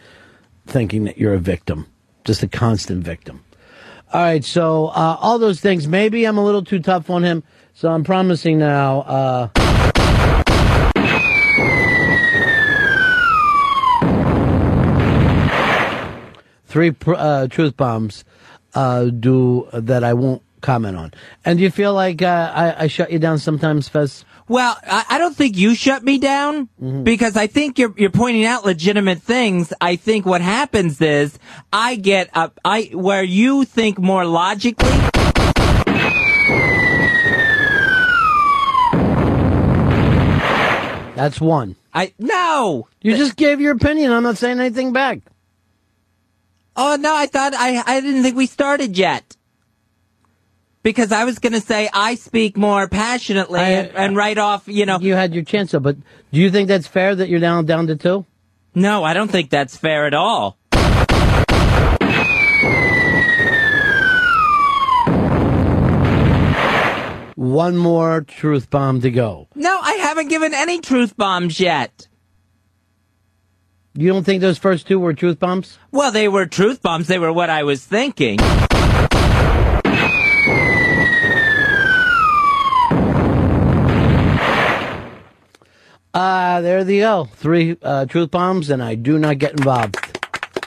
thinking 0.67 1.05
that 1.05 1.17
you're 1.17 1.33
a 1.33 1.39
victim, 1.39 1.87
just 2.23 2.43
a 2.43 2.47
constant 2.47 3.03
victim. 3.03 3.43
All 4.13 4.21
right, 4.21 4.45
so 4.45 4.87
uh, 4.87 5.17
all 5.19 5.39
those 5.39 5.59
things. 5.59 5.87
Maybe 5.87 6.25
I'm 6.25 6.37
a 6.37 6.45
little 6.45 6.63
too 6.63 6.79
tough 6.79 7.09
on 7.09 7.23
him, 7.23 7.43
so 7.73 7.91
I'm 7.91 8.03
promising 8.03 8.59
now. 8.59 9.01
Uh, 9.01 9.49
three 16.67 16.91
pr- 16.91 17.15
uh, 17.15 17.47
truth 17.47 17.75
bombs 17.75 18.23
uh, 18.75 19.05
do 19.05 19.67
that 19.73 20.03
I 20.03 20.13
won't 20.13 20.43
comment 20.61 20.95
on. 20.95 21.13
And 21.43 21.57
do 21.57 21.63
you 21.63 21.71
feel 21.71 21.93
like 21.93 22.21
uh, 22.21 22.51
I, 22.53 22.83
I 22.83 22.87
shut 22.87 23.11
you 23.11 23.19
down 23.19 23.39
sometimes, 23.39 23.89
Fez? 23.89 24.23
Well, 24.49 24.77
I, 24.83 25.05
I 25.09 25.17
don't 25.17 25.35
think 25.35 25.57
you 25.57 25.75
shut 25.75 26.03
me 26.03 26.19
down 26.19 26.69
mm-hmm. 26.81 27.03
because 27.03 27.35
I 27.35 27.47
think 27.47 27.77
you're 27.77 27.93
you're 27.97 28.09
pointing 28.09 28.45
out 28.45 28.65
legitimate 28.65 29.21
things. 29.21 29.73
I 29.81 29.97
think 29.97 30.25
what 30.25 30.41
happens 30.41 31.01
is 31.01 31.37
I 31.73 31.95
get 31.95 32.29
up 32.33 32.59
I 32.63 32.91
where 32.93 33.23
you 33.23 33.65
think 33.65 33.99
more 33.99 34.25
logically. 34.25 34.89
That's 41.15 41.41
one. 41.41 41.75
I 41.93 42.13
no. 42.17 42.87
You 43.01 43.17
just 43.17 43.35
gave 43.35 43.59
your 43.59 43.73
opinion. 43.73 44.11
I'm 44.11 44.23
not 44.23 44.37
saying 44.37 44.59
anything 44.59 44.93
back. 44.93 45.19
Oh 46.75 46.95
no, 46.95 47.13
I 47.13 47.25
thought 47.25 47.53
I 47.53 47.83
I 47.85 47.99
didn't 47.99 48.23
think 48.23 48.37
we 48.37 48.45
started 48.45 48.97
yet. 48.97 49.36
Because 50.87 51.11
I 51.11 51.25
was 51.25 51.39
going 51.39 51.51
to 51.51 51.59
say 51.59 51.89
I 51.91 52.15
speak 52.15 52.55
more 52.55 52.87
passionately 52.87 53.59
and, 53.59 53.91
and 53.93 54.15
right 54.15 54.37
off, 54.37 54.69
you 54.69 54.85
know. 54.85 54.97
You 55.01 55.15
had 55.15 55.33
your 55.33 55.43
chance, 55.43 55.71
though. 55.71 55.81
But 55.81 55.97
do 56.31 56.39
you 56.39 56.49
think 56.49 56.69
that's 56.69 56.87
fair 56.87 57.13
that 57.13 57.27
you're 57.27 57.41
down 57.41 57.65
down 57.65 57.87
to 57.87 57.97
two? 57.97 58.25
No, 58.73 59.03
I 59.03 59.13
don't 59.13 59.27
think 59.27 59.49
that's 59.49 59.75
fair 59.75 60.05
at 60.05 60.13
all. 60.13 60.57
One 67.35 67.75
more 67.75 68.21
truth 68.21 68.69
bomb 68.69 69.01
to 69.01 69.11
go. 69.11 69.49
No, 69.55 69.77
I 69.77 69.95
haven't 69.95 70.29
given 70.29 70.53
any 70.53 70.79
truth 70.79 71.17
bombs 71.17 71.59
yet. 71.59 72.07
You 73.93 74.07
don't 74.07 74.23
think 74.23 74.39
those 74.39 74.57
first 74.57 74.87
two 74.87 74.99
were 74.99 75.13
truth 75.13 75.37
bombs? 75.37 75.79
Well, 75.91 76.13
they 76.13 76.29
were 76.29 76.45
truth 76.45 76.81
bombs. 76.81 77.07
They 77.07 77.19
were 77.19 77.33
what 77.33 77.49
I 77.49 77.63
was 77.63 77.83
thinking. 77.83 78.39
Uh, 86.17 86.61
there 86.61 86.83
they 86.83 86.97
go. 86.97 87.25
Three 87.25 87.77
uh, 87.79 88.07
truth 88.07 88.31
bombs, 88.31 88.71
and 88.71 88.81
I 88.81 88.95
do 88.95 89.19
not 89.19 89.37
get 89.37 89.51
involved. 89.51 89.95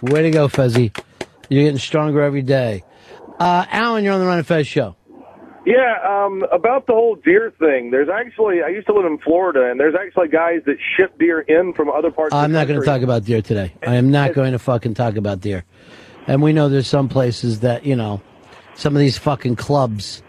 Way 0.01 0.23
to 0.23 0.31
go, 0.31 0.47
Fezzy. 0.47 0.97
You're 1.49 1.65
getting 1.65 1.79
stronger 1.79 2.23
every 2.23 2.43
day. 2.43 2.85
Uh, 3.37 3.67
Alan, 3.69 4.05
you're 4.05 4.13
on 4.13 4.21
the 4.21 4.27
Ron 4.27 4.39
and 4.39 4.47
Fez 4.47 4.69
show. 4.69 4.95
Yeah, 5.67 5.97
um, 6.09 6.45
about 6.53 6.87
the 6.87 6.93
whole 6.93 7.17
deer 7.17 7.53
thing. 7.59 7.91
There's 7.91 8.09
actually, 8.09 8.63
I 8.65 8.69
used 8.69 8.87
to 8.87 8.95
live 8.95 9.07
in 9.07 9.19
Florida, 9.19 9.69
and 9.69 9.81
there's 9.81 9.97
actually 9.97 10.29
guys 10.29 10.61
that 10.67 10.77
ship 10.97 11.19
deer 11.19 11.41
in 11.41 11.75
from 11.75 11.91
other 11.91 12.13
parts. 12.13 12.33
I'm 12.33 12.45
of 12.45 12.51
the 12.53 12.59
not 12.59 12.69
going 12.69 12.79
to 12.79 12.87
talk 12.87 13.03
about 13.03 13.25
deer 13.25 13.43
today. 13.43 13.75
I 13.85 13.97
am 13.97 14.13
not 14.13 14.35
going 14.35 14.53
to 14.53 14.61
fucking 14.61 14.95
talk 14.95 15.17
about 15.17 15.41
deer. 15.41 15.65
And 16.29 16.43
we 16.43 16.53
know 16.53 16.69
there's 16.69 16.87
some 16.87 17.09
places 17.09 17.61
that 17.61 17.85
you 17.85 17.97
know, 17.97 18.23
some 18.77 18.95
of 18.95 19.01
these 19.01 19.19
fucking 19.19 19.57
clubs 19.57 20.23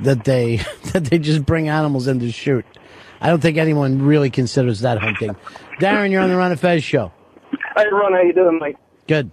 that 0.00 0.24
they 0.24 0.56
that 0.92 1.06
they 1.06 1.18
just 1.18 1.46
bring 1.46 1.70
animals 1.70 2.08
in 2.08 2.20
to 2.20 2.30
shoot. 2.30 2.66
I 3.20 3.28
don't 3.28 3.40
think 3.40 3.56
anyone 3.56 4.02
really 4.02 4.30
considers 4.30 4.80
that 4.80 4.98
hunting. 4.98 5.36
Darren, 5.80 6.10
you're 6.10 6.20
on 6.20 6.28
the 6.28 6.36
Ron 6.36 6.50
and 6.50 6.60
Fez 6.60 6.84
show. 6.84 7.12
Hey, 7.76 7.86
Ron, 7.90 8.12
how 8.12 8.22
you 8.22 8.32
doing, 8.32 8.58
mate? 8.60 8.76
Good. 9.06 9.30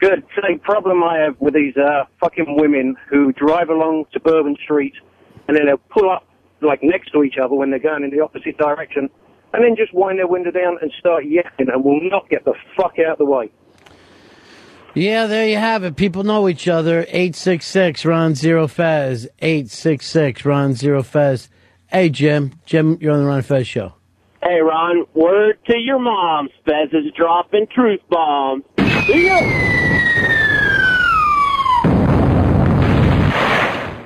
Good. 0.00 0.24
Same 0.42 0.58
problem 0.60 1.02
I 1.02 1.18
have 1.18 1.40
with 1.40 1.54
these 1.54 1.76
uh, 1.76 2.04
fucking 2.20 2.56
women 2.56 2.96
who 3.10 3.32
drive 3.32 3.68
along 3.68 4.04
suburban 4.12 4.56
streets 4.62 4.96
and 5.48 5.56
then 5.56 5.66
they'll 5.66 5.78
pull 5.78 6.10
up 6.10 6.26
like 6.60 6.80
next 6.82 7.10
to 7.12 7.22
each 7.24 7.36
other 7.42 7.54
when 7.54 7.70
they're 7.70 7.78
going 7.78 8.04
in 8.04 8.10
the 8.10 8.20
opposite 8.20 8.56
direction 8.58 9.08
and 9.52 9.64
then 9.64 9.76
just 9.76 9.92
wind 9.94 10.18
their 10.18 10.26
window 10.26 10.50
down 10.50 10.78
and 10.82 10.92
start 10.98 11.24
yapping 11.24 11.68
and 11.68 11.84
will 11.84 12.00
not 12.10 12.28
get 12.28 12.44
the 12.44 12.54
fuck 12.76 12.94
out 12.98 13.12
of 13.12 13.18
the 13.18 13.24
way. 13.24 13.50
Yeah, 14.94 15.26
there 15.26 15.46
you 15.46 15.58
have 15.58 15.84
it. 15.84 15.96
People 15.96 16.24
know 16.24 16.48
each 16.48 16.66
other. 16.66 17.00
866 17.08 18.04
Ron 18.04 18.34
Zero 18.34 18.66
Fez. 18.66 19.28
866 19.38 20.44
Ron 20.44 20.74
Zero 20.74 21.02
Fez. 21.02 21.48
Hey, 21.90 22.10
Jim. 22.10 22.52
Jim, 22.66 22.98
you're 23.00 23.12
on 23.12 23.20
the 23.20 23.26
Ron 23.26 23.40
Fez 23.40 23.66
show. 23.66 23.94
Hey, 24.42 24.60
Ron, 24.60 25.06
word 25.14 25.58
to 25.66 25.78
your 25.78 25.98
mom. 25.98 26.50
Fez 26.66 26.90
is 26.92 27.10
dropping 27.16 27.66
truth 27.74 28.00
bombs. 28.10 28.62
See 29.06 29.26
ya. 29.26 29.40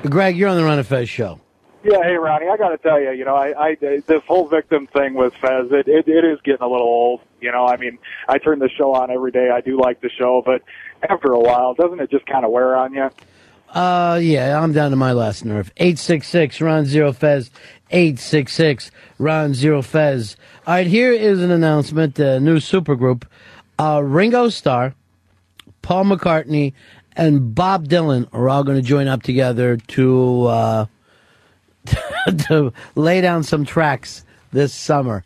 Greg, 0.08 0.36
you're 0.36 0.48
on 0.48 0.56
the 0.56 0.64
Ron 0.64 0.78
and 0.78 0.86
Fez 0.86 1.08
show. 1.08 1.40
Yeah, 1.84 1.98
hey 2.04 2.14
Ronnie, 2.14 2.46
I 2.48 2.56
got 2.56 2.68
to 2.68 2.78
tell 2.78 3.00
you, 3.00 3.10
you 3.10 3.24
know, 3.24 3.34
I, 3.34 3.70
I 3.70 3.74
this 3.80 4.22
whole 4.28 4.46
victim 4.46 4.86
thing 4.86 5.14
with 5.14 5.34
Fez, 5.40 5.66
it, 5.72 5.88
it 5.88 6.06
it 6.06 6.24
is 6.24 6.38
getting 6.44 6.62
a 6.62 6.68
little 6.68 6.86
old. 6.86 7.22
You 7.40 7.50
know, 7.50 7.66
I 7.66 7.76
mean, 7.76 7.98
I 8.28 8.38
turn 8.38 8.60
the 8.60 8.68
show 8.68 8.94
on 8.94 9.10
every 9.10 9.32
day. 9.32 9.50
I 9.50 9.60
do 9.60 9.80
like 9.80 10.00
the 10.00 10.08
show, 10.08 10.42
but 10.46 10.62
after 11.10 11.32
a 11.32 11.40
while, 11.40 11.74
doesn't 11.74 11.98
it 11.98 12.08
just 12.08 12.24
kind 12.26 12.44
of 12.44 12.52
wear 12.52 12.76
on 12.76 12.94
you? 12.94 13.10
Uh, 13.72 14.20
yeah, 14.22 14.60
I'm 14.60 14.72
down 14.72 14.90
to 14.90 14.96
my 14.96 15.12
last 15.12 15.44
nerve. 15.46 15.72
866 15.78 16.60
Ron 16.60 16.84
Zero 16.84 17.12
Fez. 17.12 17.50
866 17.90 18.90
Ron 19.18 19.54
Zero 19.54 19.80
Fez. 19.80 20.36
All 20.66 20.74
right, 20.74 20.86
here 20.86 21.12
is 21.12 21.42
an 21.42 21.50
announcement. 21.50 22.18
A 22.18 22.38
new 22.38 22.58
supergroup. 22.58 23.24
Uh, 23.78 24.02
Ringo 24.04 24.50
Starr, 24.50 24.94
Paul 25.80 26.04
McCartney, 26.04 26.74
and 27.16 27.54
Bob 27.54 27.88
Dylan 27.88 28.28
are 28.32 28.48
all 28.48 28.62
going 28.62 28.76
to 28.76 28.86
join 28.86 29.08
up 29.08 29.22
together 29.22 29.78
to, 29.78 30.44
uh, 30.44 30.86
to 32.46 32.72
lay 32.94 33.22
down 33.22 33.42
some 33.42 33.64
tracks 33.64 34.24
this 34.52 34.74
summer. 34.74 35.24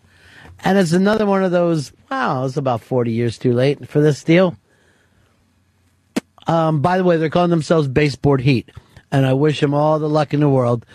And 0.64 0.78
it's 0.78 0.92
another 0.92 1.26
one 1.26 1.42
of 1.42 1.50
those, 1.50 1.92
wow, 2.10 2.44
it's 2.44 2.56
about 2.56 2.80
40 2.80 3.10
years 3.10 3.38
too 3.38 3.52
late 3.52 3.88
for 3.88 4.00
this 4.00 4.22
deal. 4.22 4.56
Um, 6.46 6.80
by 6.80 6.98
the 6.98 7.04
way, 7.04 7.16
they're 7.16 7.30
calling 7.30 7.50
themselves 7.50 7.88
Baseboard 7.88 8.40
Heat, 8.40 8.70
and 9.10 9.26
I 9.26 9.32
wish 9.32 9.60
them 9.60 9.74
all 9.74 9.98
the 9.98 10.08
luck 10.08 10.32
in 10.32 10.40
the 10.40 10.48
world. 10.48 10.86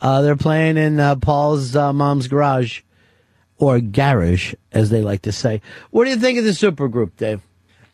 Uh, 0.00 0.22
they're 0.22 0.36
playing 0.36 0.76
in 0.76 1.00
uh, 1.00 1.16
Paul's 1.16 1.74
uh, 1.74 1.92
mom's 1.92 2.28
garage, 2.28 2.82
or 3.58 3.80
garage, 3.80 4.54
as 4.72 4.90
they 4.90 5.02
like 5.02 5.22
to 5.22 5.32
say. 5.32 5.60
What 5.90 6.04
do 6.04 6.10
you 6.10 6.16
think 6.16 6.38
of 6.38 6.44
the 6.44 6.50
supergroup, 6.50 7.12
Dave? 7.16 7.42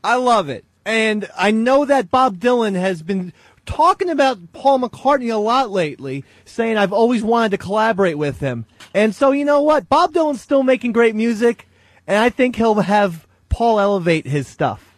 I 0.02 0.16
love 0.16 0.48
it. 0.48 0.64
And 0.84 1.28
I 1.36 1.50
know 1.50 1.86
that 1.86 2.10
Bob 2.10 2.38
Dylan 2.38 2.74
has 2.74 3.02
been 3.02 3.32
talking 3.64 4.10
about 4.10 4.52
Paul 4.52 4.80
McCartney 4.80 5.32
a 5.32 5.38
lot 5.38 5.70
lately, 5.70 6.24
saying 6.44 6.76
I've 6.76 6.92
always 6.92 7.22
wanted 7.22 7.50
to 7.52 7.58
collaborate 7.58 8.18
with 8.18 8.40
him. 8.40 8.66
And 8.92 9.14
so, 9.14 9.30
you 9.30 9.46
know 9.46 9.62
what? 9.62 9.88
Bob 9.88 10.12
Dylan's 10.12 10.42
still 10.42 10.62
making 10.62 10.92
great 10.92 11.14
music, 11.14 11.66
and 12.06 12.18
I 12.18 12.28
think 12.28 12.56
he'll 12.56 12.74
have 12.74 13.26
Paul 13.48 13.80
elevate 13.80 14.26
his 14.26 14.46
stuff. 14.46 14.93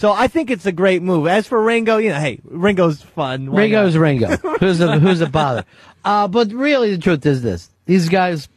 So 0.00 0.12
I 0.12 0.28
think 0.28 0.50
it's 0.50 0.64
a 0.64 0.72
great 0.72 1.02
move. 1.02 1.26
As 1.26 1.46
for 1.46 1.62
Ringo, 1.62 1.98
you 1.98 2.08
know, 2.08 2.18
hey, 2.18 2.40
Ringo's 2.44 3.02
fun. 3.02 3.52
Why 3.52 3.64
Ringo's 3.64 3.94
not? 3.94 4.00
Ringo. 4.00 4.28
Who's 4.58 4.80
a, 4.80 4.98
who's 4.98 5.20
a 5.20 5.26
bother? 5.26 5.66
Uh, 6.02 6.26
but 6.26 6.50
really, 6.54 6.96
the 6.96 7.02
truth 7.02 7.26
is 7.26 7.42
this: 7.42 7.68
these 7.84 8.08
guys 8.08 8.48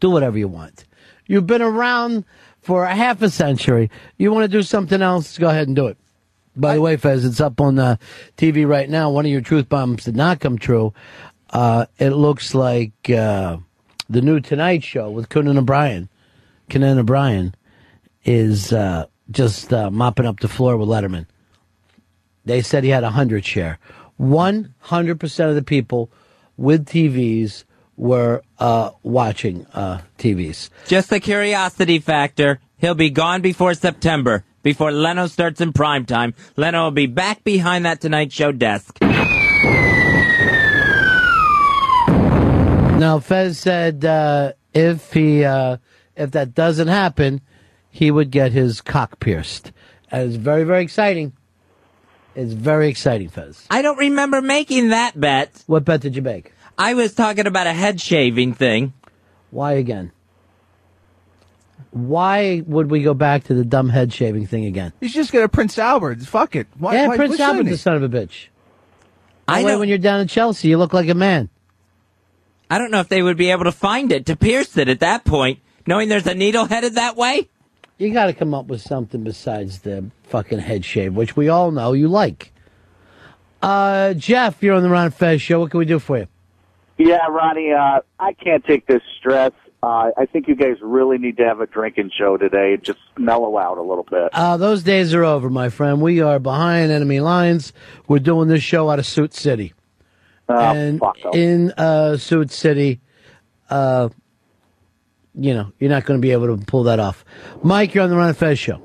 do 0.00 0.10
whatever 0.10 0.36
you 0.36 0.48
want. 0.48 0.86
You've 1.28 1.46
been 1.46 1.62
around 1.62 2.24
for 2.62 2.82
a 2.82 2.92
half 2.92 3.22
a 3.22 3.30
century. 3.30 3.92
You 4.18 4.32
want 4.32 4.42
to 4.42 4.48
do 4.48 4.64
something 4.64 5.00
else? 5.00 5.38
Go 5.38 5.48
ahead 5.48 5.68
and 5.68 5.76
do 5.76 5.86
it. 5.86 5.96
By 6.56 6.74
the 6.74 6.80
way, 6.80 6.96
Fez, 6.96 7.24
it's 7.24 7.40
up 7.40 7.60
on 7.60 7.78
uh, 7.78 7.94
TV 8.36 8.66
right 8.66 8.90
now. 8.90 9.08
One 9.08 9.26
of 9.26 9.30
your 9.30 9.42
truth 9.42 9.68
bombs 9.68 10.02
did 10.02 10.16
not 10.16 10.40
come 10.40 10.58
true. 10.58 10.92
Uh, 11.50 11.86
it 12.00 12.10
looks 12.10 12.56
like 12.56 13.08
uh, 13.08 13.58
the 14.08 14.20
new 14.20 14.40
Tonight 14.40 14.82
Show 14.82 15.10
with 15.10 15.28
Conan 15.28 15.58
O'Brien. 15.58 16.08
Conan 16.68 16.98
O'Brien 16.98 17.54
is 18.24 18.72
uh, 18.72 19.06
just 19.30 19.72
uh, 19.72 19.90
mopping 19.90 20.26
up 20.26 20.40
the 20.40 20.48
floor 20.48 20.76
with 20.76 20.88
Letterman. 20.88 21.26
They 22.44 22.62
said 22.62 22.84
he 22.84 22.90
had 22.90 23.04
a 23.04 23.10
hundred 23.10 23.44
share. 23.44 23.78
One 24.16 24.74
hundred 24.78 25.20
percent 25.20 25.50
of 25.50 25.56
the 25.56 25.62
people 25.62 26.10
with 26.56 26.86
TVs 26.86 27.64
were 27.96 28.42
uh, 28.58 28.90
watching 29.02 29.66
uh, 29.74 30.00
TVs. 30.18 30.70
Just 30.86 31.10
the 31.10 31.20
curiosity 31.20 31.98
factor. 31.98 32.60
He'll 32.78 32.94
be 32.94 33.10
gone 33.10 33.42
before 33.42 33.74
September, 33.74 34.42
before 34.62 34.90
Leno 34.90 35.26
starts 35.26 35.60
in 35.60 35.74
prime 35.74 36.06
time. 36.06 36.34
Leno 36.56 36.84
will 36.84 36.90
be 36.92 37.06
back 37.06 37.44
behind 37.44 37.84
that 37.84 38.00
Tonight 38.00 38.32
Show 38.32 38.52
desk. 38.52 38.96
Now 43.00 43.18
Fez 43.18 43.58
said 43.58 44.04
uh, 44.04 44.52
if 44.72 45.12
he 45.12 45.44
uh, 45.44 45.76
if 46.16 46.30
that 46.32 46.54
doesn't 46.54 46.88
happen, 46.88 47.40
he 47.90 48.10
would 48.10 48.30
get 48.30 48.52
his 48.52 48.80
cock 48.80 49.20
pierced. 49.20 49.72
And 50.10 50.28
it's 50.28 50.36
very 50.36 50.64
very 50.64 50.82
exciting. 50.82 51.32
It's 52.34 52.52
very 52.52 52.88
exciting, 52.88 53.28
Fez. 53.28 53.66
I 53.70 53.82
don't 53.82 53.98
remember 53.98 54.40
making 54.40 54.90
that 54.90 55.18
bet. 55.18 55.62
What 55.66 55.84
bet 55.84 56.00
did 56.00 56.14
you 56.16 56.22
make? 56.22 56.52
I 56.78 56.94
was 56.94 57.12
talking 57.12 57.46
about 57.46 57.66
a 57.66 57.72
head 57.72 58.00
shaving 58.00 58.54
thing. 58.54 58.92
Why 59.50 59.72
again? 59.72 60.12
Why 61.90 62.62
would 62.66 62.90
we 62.90 63.02
go 63.02 63.14
back 63.14 63.44
to 63.44 63.54
the 63.54 63.64
dumb 63.64 63.88
head 63.88 64.12
shaving 64.12 64.46
thing 64.46 64.64
again? 64.66 64.92
He's 65.00 65.12
just 65.12 65.32
gonna 65.32 65.48
Prince 65.48 65.76
Albert. 65.76 66.20
Fuck 66.20 66.54
it. 66.54 66.68
Why, 66.78 66.94
yeah, 66.94 67.08
why, 67.08 67.16
Prince 67.16 67.38
why 67.38 67.44
Albert's 67.44 67.58
shouldn't 67.58 67.74
the 67.74 67.78
son 67.78 67.96
of 67.96 68.02
a 68.04 68.08
bitch. 68.08 68.46
I 69.48 69.62
know- 69.62 69.80
when 69.80 69.88
you're 69.88 69.98
down 69.98 70.20
in 70.20 70.28
Chelsea, 70.28 70.68
you 70.68 70.78
look 70.78 70.92
like 70.94 71.08
a 71.08 71.14
man. 71.14 71.48
I 72.70 72.78
don't 72.78 72.92
know 72.92 73.00
if 73.00 73.08
they 73.08 73.22
would 73.22 73.36
be 73.36 73.50
able 73.50 73.64
to 73.64 73.72
find 73.72 74.12
it 74.12 74.26
to 74.26 74.36
pierce 74.36 74.76
it 74.76 74.88
at 74.88 75.00
that 75.00 75.24
point, 75.24 75.58
knowing 75.88 76.08
there's 76.08 76.26
a 76.28 76.34
needle 76.34 76.66
headed 76.66 76.94
that 76.94 77.16
way. 77.16 77.48
You 78.00 78.14
got 78.14 78.26
to 78.26 78.32
come 78.32 78.54
up 78.54 78.64
with 78.64 78.80
something 78.80 79.24
besides 79.24 79.80
the 79.80 80.10
fucking 80.22 80.58
head 80.58 80.86
shave, 80.86 81.14
which 81.14 81.36
we 81.36 81.50
all 81.50 81.70
know 81.70 81.92
you 81.92 82.08
like. 82.08 82.50
Uh, 83.60 84.14
Jeff, 84.14 84.62
you're 84.62 84.74
on 84.74 84.82
the 84.82 84.88
Ron 84.88 85.10
Fez 85.10 85.42
show. 85.42 85.60
What 85.60 85.70
can 85.70 85.78
we 85.80 85.84
do 85.84 85.98
for 85.98 86.16
you? 86.16 86.26
Yeah, 86.96 87.26
Ronnie, 87.26 87.72
uh, 87.72 88.00
I 88.18 88.32
can't 88.32 88.64
take 88.64 88.86
this 88.86 89.02
stress. 89.18 89.52
Uh, 89.82 90.12
I 90.16 90.24
think 90.24 90.48
you 90.48 90.54
guys 90.54 90.76
really 90.80 91.18
need 91.18 91.36
to 91.36 91.44
have 91.44 91.60
a 91.60 91.66
drinking 91.66 92.12
show 92.16 92.38
today. 92.38 92.78
Just 92.78 93.00
mellow 93.18 93.58
out 93.58 93.76
a 93.76 93.82
little 93.82 94.04
bit. 94.04 94.30
Uh, 94.32 94.56
those 94.56 94.82
days 94.82 95.12
are 95.12 95.24
over, 95.24 95.50
my 95.50 95.68
friend. 95.68 96.00
We 96.00 96.22
are 96.22 96.38
behind 96.38 96.90
enemy 96.90 97.20
lines. 97.20 97.74
We're 98.08 98.18
doing 98.18 98.48
this 98.48 98.62
show 98.62 98.88
out 98.88 98.98
of 98.98 99.04
Suit 99.04 99.34
City. 99.34 99.74
Oh, 100.48 100.56
and 100.58 101.02
in 101.34 101.72
uh, 101.72 102.16
Suit 102.16 102.50
City, 102.50 103.00
uh, 103.68 104.08
you 105.34 105.54
know, 105.54 105.72
you're 105.78 105.90
not 105.90 106.04
going 106.04 106.20
to 106.20 106.22
be 106.22 106.32
able 106.32 106.56
to 106.56 106.64
pull 106.64 106.84
that 106.84 107.00
off. 107.00 107.24
Mike, 107.62 107.94
you're 107.94 108.04
on 108.04 108.10
the 108.10 108.16
Ron 108.16 108.28
and 108.28 108.36
Fez 108.36 108.58
show. 108.58 108.80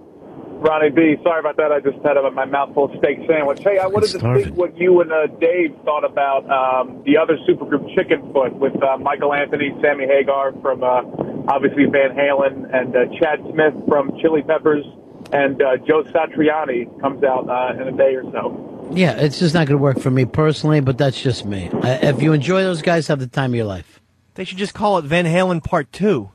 Ronnie 0.66 0.90
B, 0.90 1.16
sorry 1.22 1.42
about 1.42 1.58
that. 1.58 1.72
I 1.72 1.80
just 1.80 1.98
had 2.04 2.18
a, 2.18 2.32
my 2.32 2.46
mouthful 2.46 2.86
of 2.86 2.98
steak 2.98 3.20
sandwich. 3.28 3.62
Hey, 3.62 3.78
I 3.78 3.88
wanted 3.88 4.12
to 4.12 4.20
see 4.20 4.50
what 4.52 4.76
you 4.78 5.02
and 5.02 5.12
uh, 5.12 5.28
Dave 5.40 5.76
thought 5.84 6.04
about 6.04 6.50
um, 6.50 7.04
the 7.06 7.18
other 7.18 7.38
supergroup 7.48 7.86
Chickenfoot 7.96 8.54
with 8.54 8.74
uh, 8.82 8.98
Michael 8.98 9.34
Anthony, 9.34 9.76
Sammy 9.82 10.06
Hagar 10.06 10.54
from 10.62 10.84
uh, 10.84 11.04
obviously 11.48 11.86
Van 11.86 12.16
Halen, 12.16 12.74
and 12.74 12.96
uh, 12.96 13.06
Chad 13.20 13.40
Smith 13.52 13.74
from 13.88 14.18
Chili 14.22 14.42
Peppers, 14.42 14.86
and 15.32 15.62
uh, 15.62 15.78
Joe 15.86 16.04
Satriani 16.04 17.00
comes 17.00 17.24
out 17.24 17.48
uh, 17.48 17.80
in 17.80 17.88
a 17.88 17.96
day 17.96 18.16
or 18.16 18.24
so. 18.32 18.90
Yeah, 18.92 19.12
it's 19.12 19.40
just 19.40 19.54
not 19.54 19.68
going 19.68 19.78
to 19.78 19.84
work 19.84 20.00
for 20.00 20.10
me 20.10 20.26
personally, 20.26 20.80
but 20.80 20.98
that's 20.98 21.22
just 21.22 21.46
me. 21.46 21.70
Uh, 21.70 22.00
if 22.02 22.22
you 22.22 22.34
enjoy 22.34 22.64
those 22.64 22.82
guys, 22.82 23.08
have 23.08 23.20
the 23.20 23.28
time 23.28 23.52
of 23.52 23.56
your 23.56 23.66
life. 23.66 24.02
They 24.36 24.44
should 24.44 24.58
just 24.58 24.74
call 24.74 24.98
it 24.98 25.06
Van 25.06 25.26
Halen 25.26 25.64
Part 25.64 25.92
2. 25.92 26.30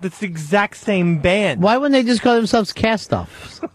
That's 0.00 0.18
the 0.18 0.26
exact 0.26 0.76
same 0.76 1.20
band. 1.20 1.62
Why 1.62 1.76
wouldn't 1.76 1.92
they 1.92 2.08
just 2.08 2.22
call 2.22 2.34
themselves 2.34 2.72
Cast 2.72 3.12
Offs? 3.12 3.60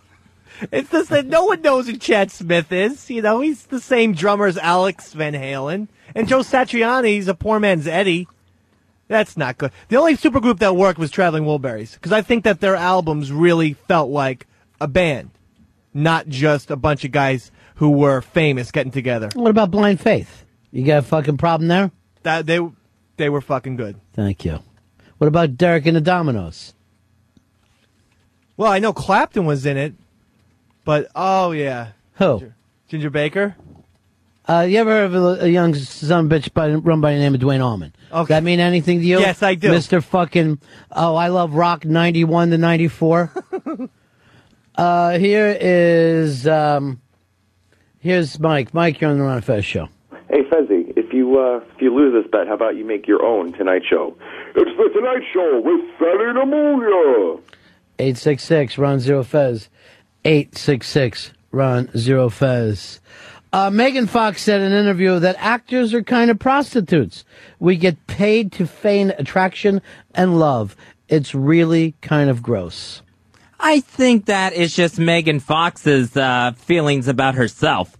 It's 0.71 0.91
just 0.91 1.09
that 1.09 1.25
no 1.25 1.45
one 1.45 1.61
knows 1.61 1.87
who 1.87 1.95
Chad 1.95 2.31
Smith 2.31 2.71
is. 2.71 3.09
You 3.09 3.21
know, 3.21 3.39
he's 3.39 3.67
the 3.67 3.79
same 3.79 4.13
drummer 4.13 4.45
as 4.45 4.57
Alex 4.57 5.13
Van 5.13 5.33
Halen. 5.33 5.87
And 6.13 6.27
Joe 6.27 6.39
Satriani's 6.39 7.27
a 7.27 7.33
poor 7.33 7.59
man's 7.59 7.87
Eddie. 7.87 8.27
That's 9.07 9.37
not 9.37 9.57
good. 9.57 9.71
The 9.87 9.95
only 9.95 10.17
supergroup 10.17 10.59
that 10.59 10.75
worked 10.75 10.99
was 10.99 11.11
Traveling 11.11 11.45
Wilburys, 11.45 11.93
because 11.93 12.11
I 12.11 12.21
think 12.21 12.43
that 12.43 12.59
their 12.59 12.75
albums 12.75 13.31
really 13.31 13.73
felt 13.73 14.09
like 14.11 14.47
a 14.79 14.87
band, 14.87 15.31
not 15.93 16.27
just 16.27 16.69
a 16.69 16.75
bunch 16.75 17.03
of 17.05 17.11
guys 17.11 17.51
who 17.75 17.89
were 17.89 18.21
famous 18.21 18.71
getting 18.71 18.91
together. 18.91 19.29
What 19.33 19.49
about 19.49 19.71
Blind 19.71 19.99
Faith? 19.99 20.45
You 20.71 20.85
got 20.85 20.99
a 20.99 21.01
fucking 21.03 21.37
problem 21.37 21.69
there? 21.69 21.91
That 22.23 22.45
they 22.45 22.59
they 23.19 23.29
were 23.29 23.41
fucking 23.41 23.75
good. 23.75 23.99
Thank 24.13 24.43
you. 24.43 24.59
What 25.19 25.27
about 25.27 25.57
Derek 25.57 25.85
and 25.85 25.95
the 25.95 26.01
Dominos? 26.01 26.73
Well, 28.57 28.71
I 28.71 28.79
know 28.79 28.93
Clapton 28.93 29.45
was 29.45 29.65
in 29.65 29.77
it, 29.77 29.93
but 30.83 31.07
oh 31.15 31.51
yeah, 31.51 31.91
Who? 32.15 32.51
Ginger 32.87 33.11
Baker. 33.11 33.55
Uh, 34.47 34.61
you 34.61 34.79
ever 34.79 34.89
heard 34.89 35.13
of 35.13 35.13
a, 35.13 35.45
a 35.45 35.47
young 35.47 35.75
son 35.75 36.25
of 36.25 36.31
a 36.31 36.39
bitch 36.39 36.51
by, 36.55 36.73
run 36.73 37.01
by 37.01 37.13
the 37.13 37.19
name 37.19 37.35
of 37.35 37.39
Duane 37.39 37.61
Allman? 37.61 37.93
Okay. 38.11 38.33
That 38.33 38.41
mean 38.41 38.59
anything 38.59 38.99
to 38.99 39.05
you? 39.05 39.19
Yes, 39.19 39.43
I 39.43 39.53
do. 39.53 39.69
Mr. 39.69 40.03
fucking, 40.03 40.59
oh, 40.91 41.15
I 41.15 41.27
love 41.27 41.53
rock 41.53 41.85
91 41.85 42.49
to 42.49 42.57
94. 42.57 43.31
uh, 44.75 45.19
here 45.19 45.55
is, 45.61 46.47
um, 46.47 46.99
here's 47.99 48.39
Mike. 48.39 48.73
Mike, 48.73 48.99
you're 48.99 49.11
on 49.11 49.19
the 49.19 49.23
Ron 49.23 49.41
Fez 49.41 49.63
show. 49.63 49.87
Hey, 50.31 50.41
Fezzi, 50.43 50.78
if 50.78 50.78
you 51.19 51.39
uh, 51.39 51.61
if 51.75 51.81
you 51.81 51.93
lose 51.93 52.13
this 52.13 52.29
bet, 52.31 52.47
how 52.47 52.53
about 52.53 52.75
you 52.75 52.85
make 52.85 53.07
your 53.07 53.23
own 53.23 53.53
Tonight 53.53 53.83
Show? 53.89 54.15
It's 54.55 54.77
the 54.77 54.89
Tonight 54.93 55.23
Show 55.33 55.61
with 55.63 55.81
Feli 55.99 56.33
Namulia. 56.33 57.41
866 57.99 58.77
Ron 58.77 58.99
Zero 58.99 59.23
Fez. 59.23 59.69
866 60.25 61.33
Ron 61.51 61.89
Zero 61.97 62.29
Fez. 62.29 62.99
Uh, 63.51 63.69
Megan 63.69 64.07
Fox 64.07 64.43
said 64.43 64.61
in 64.61 64.71
an 64.71 64.85
interview 64.85 65.19
that 65.19 65.35
actors 65.39 65.93
are 65.93 66.03
kind 66.03 66.29
of 66.29 66.37
prostitutes. 66.37 67.25
We 67.59 67.77
get 67.77 68.07
paid 68.07 68.51
to 68.53 68.67
feign 68.67 69.11
attraction 69.17 69.81
and 70.13 70.39
love. 70.39 70.75
It's 71.07 71.33
really 71.33 71.95
kind 72.01 72.29
of 72.29 72.43
gross. 72.43 73.01
I 73.59 73.81
think 73.81 74.25
that 74.25 74.53
is 74.53 74.75
just 74.75 74.99
Megan 74.99 75.39
Fox's 75.39 76.15
uh, 76.15 76.53
feelings 76.55 77.07
about 77.07 77.35
herself. 77.35 77.97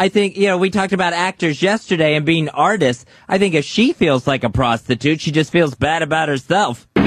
I 0.00 0.08
think, 0.08 0.38
you 0.38 0.46
know, 0.46 0.56
we 0.56 0.70
talked 0.70 0.94
about 0.94 1.12
actors 1.12 1.60
yesterday 1.60 2.14
and 2.14 2.24
being 2.24 2.48
artists. 2.48 3.04
I 3.28 3.36
think 3.36 3.54
if 3.54 3.66
she 3.66 3.92
feels 3.92 4.26
like 4.26 4.44
a 4.44 4.48
prostitute, 4.48 5.20
she 5.20 5.30
just 5.30 5.52
feels 5.52 5.74
bad 5.74 6.00
about 6.00 6.30
herself. 6.30 6.88
Uh, 6.96 7.02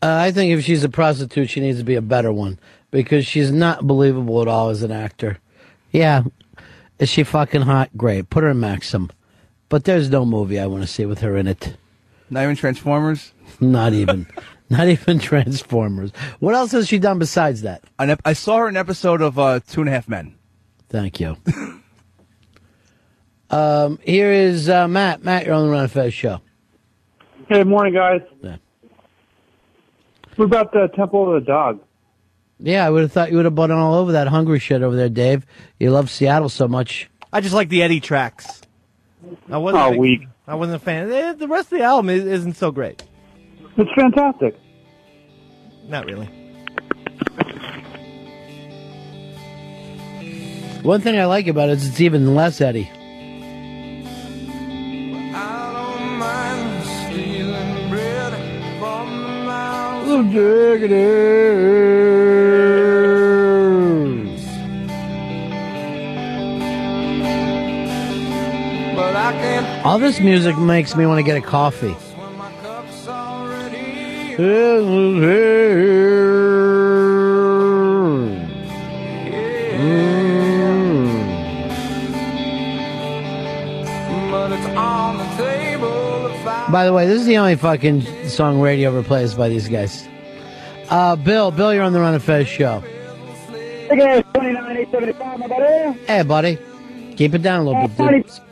I 0.00 0.30
think 0.30 0.56
if 0.56 0.64
she's 0.64 0.84
a 0.84 0.88
prostitute, 0.88 1.50
she 1.50 1.58
needs 1.58 1.78
to 1.78 1.84
be 1.84 1.96
a 1.96 2.00
better 2.00 2.32
one 2.32 2.60
because 2.92 3.26
she's 3.26 3.50
not 3.50 3.84
believable 3.84 4.40
at 4.40 4.46
all 4.46 4.68
as 4.68 4.84
an 4.84 4.92
actor. 4.92 5.38
Yeah, 5.90 6.22
is 7.00 7.08
she 7.08 7.24
fucking 7.24 7.62
hot? 7.62 7.90
Great, 7.96 8.30
put 8.30 8.44
her 8.44 8.50
in 8.50 8.60
Maxim. 8.60 9.10
But 9.68 9.82
there's 9.82 10.08
no 10.08 10.24
movie 10.24 10.60
I 10.60 10.66
want 10.66 10.84
to 10.84 10.86
see 10.86 11.04
with 11.04 11.18
her 11.18 11.36
in 11.36 11.48
it. 11.48 11.76
Not 12.30 12.44
even 12.44 12.54
Transformers. 12.54 13.32
Not 13.60 13.92
even, 13.92 14.28
not 14.70 14.88
even 14.88 15.18
Transformers. 15.18 16.10
What 16.40 16.54
else 16.54 16.72
has 16.72 16.88
she 16.88 16.98
done 16.98 17.18
besides 17.18 17.62
that? 17.62 17.84
An 17.98 18.10
ep- 18.10 18.22
I 18.24 18.32
saw 18.32 18.58
her 18.58 18.68
in 18.68 18.76
an 18.76 18.80
episode 18.80 19.22
of 19.22 19.38
uh, 19.38 19.60
Two 19.66 19.80
and 19.82 19.88
a 19.88 19.92
Half 19.92 20.08
Men. 20.08 20.34
Thank 20.88 21.20
you. 21.20 21.36
um, 23.50 23.98
here 24.02 24.30
is 24.32 24.68
uh, 24.68 24.88
Matt. 24.88 25.22
Matt, 25.24 25.46
you're 25.46 25.54
on 25.54 25.66
the 25.66 25.72
Ron 25.72 25.88
Fez 25.88 26.12
show. 26.14 26.40
Hey, 27.48 27.62
morning, 27.64 27.94
guys. 27.94 28.22
Yeah. 28.42 28.56
What 30.36 30.46
about 30.46 30.72
the 30.72 30.88
Temple 30.94 31.34
of 31.34 31.42
the 31.42 31.46
Dog? 31.46 31.80
Yeah, 32.58 32.86
I 32.86 32.90
would 32.90 33.02
have 33.02 33.12
thought 33.12 33.30
you 33.30 33.36
would 33.36 33.44
have 33.44 33.54
been 33.54 33.70
all 33.70 33.94
over 33.94 34.12
that 34.12 34.28
hungry 34.28 34.58
shit 34.58 34.82
over 34.82 34.96
there, 34.96 35.08
Dave. 35.08 35.46
You 35.78 35.90
love 35.90 36.10
Seattle 36.10 36.48
so 36.48 36.66
much. 36.66 37.08
I 37.32 37.40
just 37.40 37.54
like 37.54 37.68
the 37.68 37.82
Eddie 37.82 38.00
tracks. 38.00 38.62
I 39.50 39.58
wasn't. 39.58 39.82
Oh, 39.84 39.88
a 39.88 39.90
big- 39.92 40.00
weak. 40.00 40.28
I 40.48 40.54
wasn't 40.54 40.76
a 40.76 40.84
fan. 40.84 41.10
Eh, 41.10 41.32
The 41.34 41.48
rest 41.48 41.72
of 41.72 41.78
the 41.78 41.84
album 41.84 42.08
isn't 42.10 42.54
so 42.54 42.70
great. 42.70 43.02
It's 43.78 43.92
fantastic. 43.94 44.58
Not 45.86 46.06
really. 46.06 46.26
One 50.82 51.00
thing 51.02 51.18
I 51.18 51.26
like 51.26 51.46
about 51.46 51.68
it 51.68 51.72
is 51.72 51.88
it's 51.88 52.00
even 52.00 52.34
less 52.34 52.60
Eddie. 52.60 52.90
Stealing 56.84 57.90
bread 57.90 58.32
from 58.78 59.22
the 59.22 59.28
mouth. 59.44 60.06
But 68.94 69.16
I 69.16 69.32
can't 69.32 69.86
All 69.86 69.98
this 69.98 70.20
music 70.20 70.56
makes 70.56 70.96
me 70.96 71.04
want 71.04 71.18
to 71.18 71.22
get 71.22 71.36
a 71.36 71.42
coffee. 71.42 71.94
But 74.36 74.42
it's 84.52 84.66
on 84.76 85.16
the 85.16 85.24
table 85.38 86.26
if 86.26 86.46
I 86.46 86.68
By 86.70 86.84
the 86.84 86.92
way, 86.92 87.06
this 87.06 87.18
is 87.18 87.26
the 87.26 87.38
only 87.38 87.56
fucking 87.56 88.02
song 88.28 88.60
radio 88.60 88.90
ever 88.90 89.02
plays 89.02 89.34
by 89.34 89.48
these 89.48 89.70
guys. 89.70 90.06
Uh, 90.90 91.16
Bill, 91.16 91.50
Bill, 91.50 91.72
you're 91.72 91.82
on 91.82 91.94
the 91.94 92.00
Ron 92.00 92.14
of 92.14 92.22
Fez 92.22 92.46
show. 92.46 92.80
Hey 93.88 94.22
29, 94.34 94.76
875, 94.76 95.38
my 95.38 95.46
buddy. 95.46 95.98
Hey, 96.00 96.22
buddy. 96.22 96.58
Keep 97.16 97.32
it 97.36 97.42
down 97.42 97.62
a 97.62 97.70
little 97.70 97.88
bit, 97.88 97.96
dude. 98.26 98.45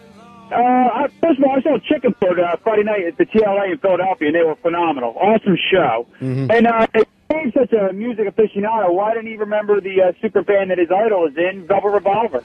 Uh, 0.54 0.58
I- 0.58 1.08
first 1.20 1.38
of 1.38 1.44
all, 1.44 1.56
I 1.58 1.62
saw 1.62 1.78
Chicken 1.78 2.14
Foot 2.20 2.38
uh, 2.38 2.56
Friday 2.62 2.84
night 2.84 3.04
at 3.06 3.18
the 3.18 3.26
TLA 3.26 3.72
in 3.72 3.78
Philadelphia, 3.78 4.28
and 4.28 4.36
they 4.36 4.42
were 4.42 4.56
phenomenal. 4.56 5.14
Awesome 5.20 5.56
show. 5.70 6.06
Mhm. 6.20 6.50
And 6.56 6.66
uh, 6.66 6.86
if 6.94 7.04
Dave's 7.28 7.54
such 7.54 7.72
a 7.72 7.92
music 7.92 8.26
aficionado, 8.34 8.92
why 8.94 9.14
didn't 9.14 9.26
he 9.28 9.36
remember 9.36 9.80
the 9.80 10.00
uh, 10.02 10.12
super 10.22 10.42
band 10.42 10.70
that 10.70 10.78
his 10.78 10.88
idol 10.90 11.26
is 11.26 11.36
in, 11.36 11.66
Velvet 11.66 11.88
Revolver? 11.90 12.44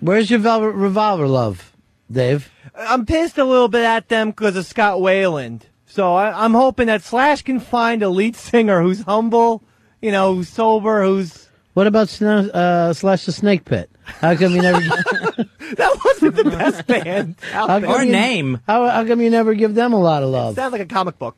Where's 0.00 0.30
your 0.30 0.38
Velvet 0.38 0.72
Revolver 0.72 1.26
love, 1.26 1.72
Dave? 2.10 2.50
I'm 2.76 3.04
pissed 3.06 3.38
a 3.38 3.44
little 3.44 3.68
bit 3.68 3.84
at 3.84 4.08
them 4.08 4.30
because 4.30 4.54
of 4.54 4.64
Scott 4.66 4.98
Weiland. 4.98 5.62
So 5.86 6.14
I, 6.14 6.44
I'm 6.44 6.54
hoping 6.54 6.86
that 6.86 7.02
Slash 7.02 7.42
can 7.42 7.58
find 7.58 8.02
a 8.02 8.08
lead 8.08 8.36
singer 8.36 8.80
who's 8.82 9.02
humble, 9.02 9.64
you 10.00 10.12
know, 10.12 10.34
who's 10.36 10.48
sober, 10.48 11.02
who's. 11.04 11.48
What 11.74 11.86
about 11.86 12.08
Sna- 12.08 12.50
uh, 12.54 12.92
Slash 12.92 13.24
the 13.26 13.32
Snake 13.32 13.64
Pit? 13.64 13.90
How 14.04 14.36
come 14.36 14.54
you 14.54 14.62
never? 14.62 14.80
that 15.76 16.00
wasn't 16.04 16.36
the 16.36 16.44
best 16.44 16.86
band. 16.86 17.36
out 17.52 17.68
How 17.70 17.78
there. 17.78 17.88
come 17.90 18.08
you- 18.08 18.60
How, 18.66 18.88
how 18.88 19.04
come 19.04 19.20
you 19.20 19.30
never 19.30 19.54
give 19.54 19.74
them 19.74 19.92
a 19.92 20.00
lot 20.00 20.22
of 20.22 20.30
love? 20.30 20.54
Sounds 20.54 20.72
like 20.72 20.80
a 20.80 20.86
comic 20.86 21.18
book. 21.18 21.36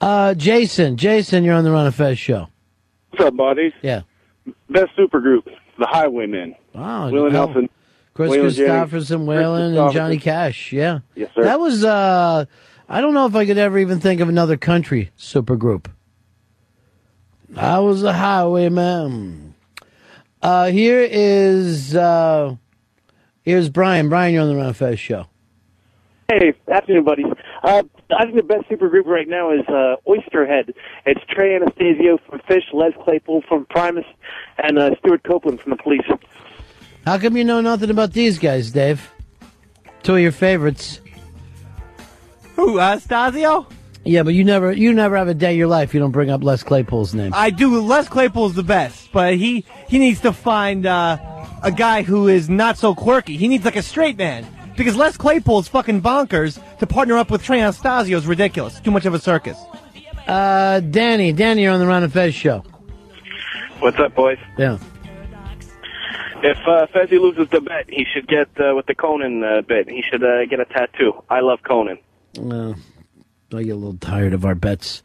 Uh, 0.00 0.34
Jason, 0.34 0.96
Jason, 0.96 1.44
you're 1.44 1.54
on 1.54 1.64
the 1.64 1.70
Ron 1.70 1.86
of 1.86 1.94
Fez 1.94 2.18
show. 2.18 2.48
What's 3.10 3.24
up, 3.24 3.36
buddies? 3.36 3.72
Yeah. 3.82 4.02
Best 4.68 4.90
supergroup, 4.98 5.44
the 5.78 5.86
Highwaymen. 5.86 6.54
Wow. 6.74 7.10
Willie 7.10 7.30
hell- 7.30 7.46
Nelson. 7.46 7.70
Chris 8.12 8.30
Waylon 8.30 8.54
Jennings. 8.54 8.92
Kristofferson, 8.92 9.24
Waylon, 9.24 9.84
and 9.84 9.92
Johnny 9.92 10.18
Cash. 10.18 10.72
Yeah. 10.72 11.00
Yes, 11.16 11.30
sir. 11.34 11.42
That 11.42 11.58
was, 11.58 11.84
uh, 11.84 12.44
I 12.88 13.00
don't 13.00 13.12
know 13.14 13.26
if 13.26 13.34
I 13.34 13.44
could 13.46 13.58
ever 13.58 13.76
even 13.78 13.98
think 13.98 14.20
of 14.20 14.28
another 14.28 14.56
country 14.56 15.10
supergroup. 15.18 15.86
I 17.56 17.78
was 17.80 18.02
a 18.02 18.12
highwayman. 18.12 19.54
Uh, 20.42 20.66
here 20.70 21.00
is, 21.00 21.96
uh, 21.96 22.54
here's 23.44 23.68
Brian. 23.68 24.08
Brian, 24.08 24.34
you're 24.34 24.42
on 24.42 24.48
the 24.48 24.56
Ron 24.56 24.72
Fez 24.72 24.98
show. 24.98 25.26
Hey, 26.28 26.54
afternoon, 26.72 27.04
buddies. 27.04 27.26
Uh, 27.62 27.82
I 28.18 28.24
think 28.24 28.36
the 28.36 28.42
best 28.42 28.68
supergroup 28.68 29.04
right 29.04 29.28
now 29.28 29.52
is 29.52 29.60
uh, 29.68 29.96
Oysterhead. 30.08 30.72
It's 31.04 31.20
Trey 31.28 31.54
Anastasio 31.54 32.18
from 32.26 32.40
Phish, 32.40 32.72
Les 32.72 32.92
Claypool 33.04 33.42
from 33.46 33.66
Primus, 33.66 34.06
and 34.62 34.78
uh, 34.78 34.94
Stewart 34.98 35.22
Copeland 35.22 35.60
from 35.60 35.70
the 35.70 35.76
Police. 35.76 36.06
How 37.04 37.18
come 37.18 37.36
you 37.36 37.44
know 37.44 37.60
nothing 37.60 37.90
about 37.90 38.14
these 38.14 38.38
guys, 38.38 38.70
Dave? 38.72 39.10
Two 40.02 40.14
of 40.14 40.20
your 40.20 40.32
favorites. 40.32 41.00
Who, 42.56 42.78
Anastasio? 42.78 43.66
Yeah, 44.04 44.22
but 44.22 44.34
you 44.34 44.44
never 44.44 44.70
you 44.72 44.92
never 44.92 45.16
have 45.16 45.28
a 45.28 45.34
day 45.34 45.52
of 45.52 45.56
your 45.56 45.66
life 45.66 45.94
you 45.94 46.00
don't 46.00 46.10
bring 46.10 46.30
up 46.30 46.44
Les 46.44 46.62
Claypool's 46.62 47.14
name. 47.14 47.32
I 47.34 47.50
do. 47.50 47.80
Les 47.80 48.06
Claypool's 48.06 48.54
the 48.54 48.62
best, 48.62 49.10
but 49.12 49.34
he 49.34 49.64
he 49.88 49.98
needs 49.98 50.20
to 50.20 50.32
find 50.32 50.84
uh, 50.84 51.16
a 51.64 51.72
guy 51.72 52.02
who 52.02 52.28
is 52.28 52.48
not 52.48 52.78
so 52.78 52.94
quirky. 52.94 53.36
He 53.36 53.48
needs 53.48 53.64
like 53.64 53.76
a 53.76 53.82
straight 53.82 54.16
man 54.16 54.46
because 54.76 54.96
Les 54.96 55.16
Claypool's 55.16 55.66
fucking 55.66 56.02
bonkers. 56.02 56.60
To 56.78 56.86
partner 56.86 57.16
up 57.16 57.30
with 57.30 57.42
Trey 57.42 57.60
Anastasio 57.60 58.16
is 58.18 58.26
ridiculous. 58.26 58.78
Too 58.80 58.90
much 58.90 59.06
of 59.06 59.14
a 59.14 59.18
circus. 59.18 59.58
Uh, 60.28 60.80
Danny, 60.80 61.32
Danny, 61.32 61.62
you're 61.62 61.72
on 61.72 61.80
the 61.80 61.86
Ron 61.86 62.02
and 62.02 62.12
Fez 62.12 62.34
show. 62.34 62.62
What's 63.80 63.98
up, 63.98 64.14
boys? 64.14 64.38
Yeah. 64.58 64.78
If 66.42 66.58
uh, 66.66 66.86
Fezzi 66.94 67.18
loses 67.18 67.48
the 67.48 67.62
bet, 67.62 67.88
he 67.88 68.04
should 68.12 68.28
get 68.28 68.48
uh, 68.60 68.74
with 68.74 68.86
the 68.86 68.94
Conan 68.94 69.42
uh, 69.42 69.62
bit. 69.62 69.88
He 69.88 70.02
should 70.02 70.22
uh, 70.22 70.44
get 70.44 70.60
a 70.60 70.66
tattoo. 70.66 71.24
I 71.30 71.40
love 71.40 71.60
Conan. 71.62 71.98
Uh, 72.38 72.74
I 73.56 73.62
get 73.62 73.72
a 73.72 73.76
little 73.76 73.96
tired 73.96 74.34
of 74.34 74.44
our 74.44 74.54
bets. 74.54 75.02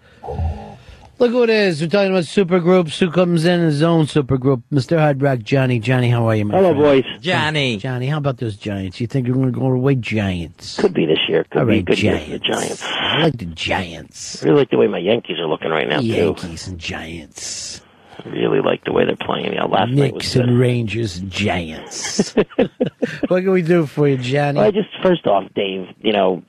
Look 1.20 1.32
who 1.32 1.44
it 1.44 1.50
is. 1.50 1.82
We're 1.82 1.90
talking 1.90 2.12
about 2.12 2.24
supergroups. 2.24 2.98
Who 3.00 3.12
comes 3.12 3.44
in 3.44 3.60
his 3.60 3.84
own 3.84 4.06
supergroup? 4.06 4.64
Mr. 4.72 4.98
Hard 4.98 5.22
Rock 5.22 5.40
Johnny. 5.40 5.78
Johnny, 5.80 6.10
how 6.10 6.26
are 6.30 6.36
you, 6.36 6.46
my 6.46 6.56
Hello, 6.56 6.70
friend? 6.70 7.04
boys. 7.04 7.22
Johnny. 7.22 7.76
Johnny, 7.76 8.08
how 8.08 8.20
about 8.20 8.38
those 8.38 8.56
Giants? 8.56 9.02
You 9.02 9.08
think 9.08 9.28
you're 9.28 9.36
going 9.36 9.52
to 9.52 9.60
go 9.60 9.66
away 9.68 9.96
Giants? 9.96 10.78
Could 10.80 10.94
be 10.94 11.06
this 11.06 11.20
year. 11.28 11.44
Could 11.52 11.60
All 11.60 11.66
be 11.66 11.74
a 11.74 11.76
right, 11.78 11.86
good 11.86 12.02
year 12.02 12.14
Giants. 12.14 12.30
the 12.32 12.40
Giants. 12.40 12.84
I 12.86 13.24
like 13.24 13.38
the 13.38 13.46
Giants. 13.48 14.42
I 14.42 14.46
Really 14.48 14.60
like 14.60 14.70
the 14.70 14.78
way 14.78 14.88
my 14.88 14.98
Yankees 15.00 15.40
are 15.40 15.48
looking 15.48 15.72
right 15.72 15.90
now, 15.90 16.00
too. 16.00 16.06
Yankees 16.08 16.68
and 16.70 16.80
Giants. 16.80 17.82
I 18.26 18.30
Really 18.30 18.62
like 18.62 18.86
the 18.86 18.94
way 18.94 19.04
they're 19.06 19.16
playing. 19.18 19.54
Yeah, 19.54 19.66
last 19.66 19.90
night 19.92 20.14
was 20.14 20.24
Knicks 20.24 20.34
good. 20.36 20.46
and 20.48 20.58
Rangers 20.58 21.18
and 21.18 21.30
Giants. 21.32 22.34
what 23.28 23.44
can 23.44 23.52
we 23.52 23.62
do 23.62 23.86
for 23.86 24.08
you, 24.08 24.16
Johnny? 24.18 24.58
Well, 24.58 24.68
I 24.68 24.72
just 24.72 24.90
first 25.04 25.28
off, 25.28 25.44
Dave, 25.54 25.88
you 26.02 26.14
know, 26.14 26.44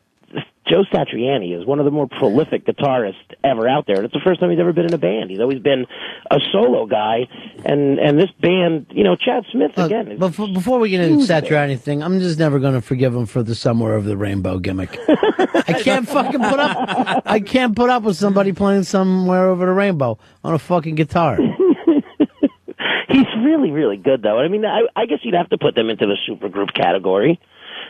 Joe 0.70 0.84
Satriani 0.92 1.58
is 1.58 1.66
one 1.66 1.80
of 1.80 1.84
the 1.84 1.90
more 1.90 2.06
prolific 2.06 2.64
guitarists 2.64 3.14
ever 3.42 3.68
out 3.68 3.86
there, 3.88 3.96
and 3.96 4.04
it's 4.04 4.14
the 4.14 4.20
first 4.24 4.38
time 4.38 4.50
he's 4.50 4.60
ever 4.60 4.72
been 4.72 4.86
in 4.86 4.94
a 4.94 4.98
band. 4.98 5.28
He's 5.30 5.40
always 5.40 5.58
been 5.58 5.84
a 6.30 6.38
solo 6.52 6.86
guy, 6.86 7.26
and 7.64 7.98
and 7.98 8.16
this 8.18 8.30
band, 8.40 8.86
you 8.90 9.02
know, 9.02 9.16
Chad 9.16 9.44
Smith 9.50 9.72
uh, 9.76 9.82
again. 9.86 10.12
is- 10.12 10.18
Before, 10.20 10.46
before 10.48 10.78
we 10.78 10.90
get 10.90 11.00
into 11.00 11.30
or 11.50 11.56
anything, 11.56 12.02
I'm 12.02 12.20
just 12.20 12.38
never 12.38 12.60
going 12.60 12.74
to 12.74 12.80
forgive 12.80 13.14
him 13.14 13.26
for 13.26 13.42
the 13.42 13.54
somewhere 13.54 13.94
over 13.94 14.08
the 14.08 14.16
rainbow 14.16 14.58
gimmick. 14.60 14.96
I 15.08 15.80
can't 15.82 16.08
fucking 16.08 16.40
put 16.40 16.60
up. 16.60 17.22
I 17.26 17.40
can't 17.40 17.74
put 17.74 17.90
up 17.90 18.04
with 18.04 18.16
somebody 18.16 18.52
playing 18.52 18.84
somewhere 18.84 19.48
over 19.48 19.66
the 19.66 19.72
rainbow 19.72 20.18
on 20.44 20.54
a 20.54 20.58
fucking 20.58 20.94
guitar. 20.94 21.36
He's 23.08 23.26
really, 23.44 23.70
really 23.72 23.96
good, 23.96 24.22
though. 24.22 24.38
I 24.38 24.46
mean, 24.48 24.64
I, 24.64 24.82
I 24.94 25.06
guess 25.06 25.18
you'd 25.22 25.34
have 25.34 25.48
to 25.50 25.58
put 25.58 25.74
them 25.74 25.90
into 25.90 26.06
the 26.06 26.16
supergroup 26.28 26.72
category, 26.74 27.40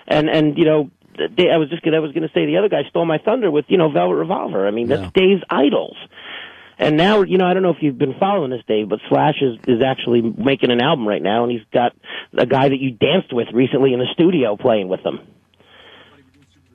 and 0.08 0.30
and 0.30 0.56
you 0.56 0.64
know. 0.64 0.90
I 1.18 1.56
was 1.56 1.68
just 1.70 1.82
gonna, 1.82 1.96
I 1.96 2.00
was 2.00 2.12
going 2.12 2.22
to 2.26 2.32
say 2.34 2.46
the 2.46 2.56
other 2.58 2.68
guy 2.68 2.82
stole 2.88 3.04
my 3.04 3.18
thunder 3.18 3.50
with 3.50 3.66
you 3.68 3.76
know 3.78 3.90
Velvet 3.90 4.14
Revolver. 4.16 4.66
I 4.66 4.70
mean 4.70 4.88
that's 4.88 5.12
Dave's 5.12 5.42
idols, 5.50 5.96
and 6.78 6.96
now 6.96 7.22
you 7.22 7.36
know 7.38 7.46
I 7.46 7.54
don't 7.54 7.62
know 7.62 7.70
if 7.70 7.78
you've 7.82 7.98
been 7.98 8.14
following 8.18 8.50
this, 8.50 8.62
Dave, 8.66 8.88
but 8.88 9.00
Slash 9.08 9.34
is 9.42 9.58
is 9.68 9.82
actually 9.82 10.22
making 10.22 10.70
an 10.70 10.80
album 10.80 11.06
right 11.06 11.22
now, 11.22 11.42
and 11.44 11.52
he's 11.52 11.66
got 11.72 11.92
a 12.36 12.46
guy 12.46 12.68
that 12.68 12.78
you 12.78 12.92
danced 12.92 13.32
with 13.32 13.48
recently 13.52 13.92
in 13.92 13.98
the 13.98 14.06
studio 14.14 14.56
playing 14.56 14.88
with 14.88 15.00
him. 15.00 15.20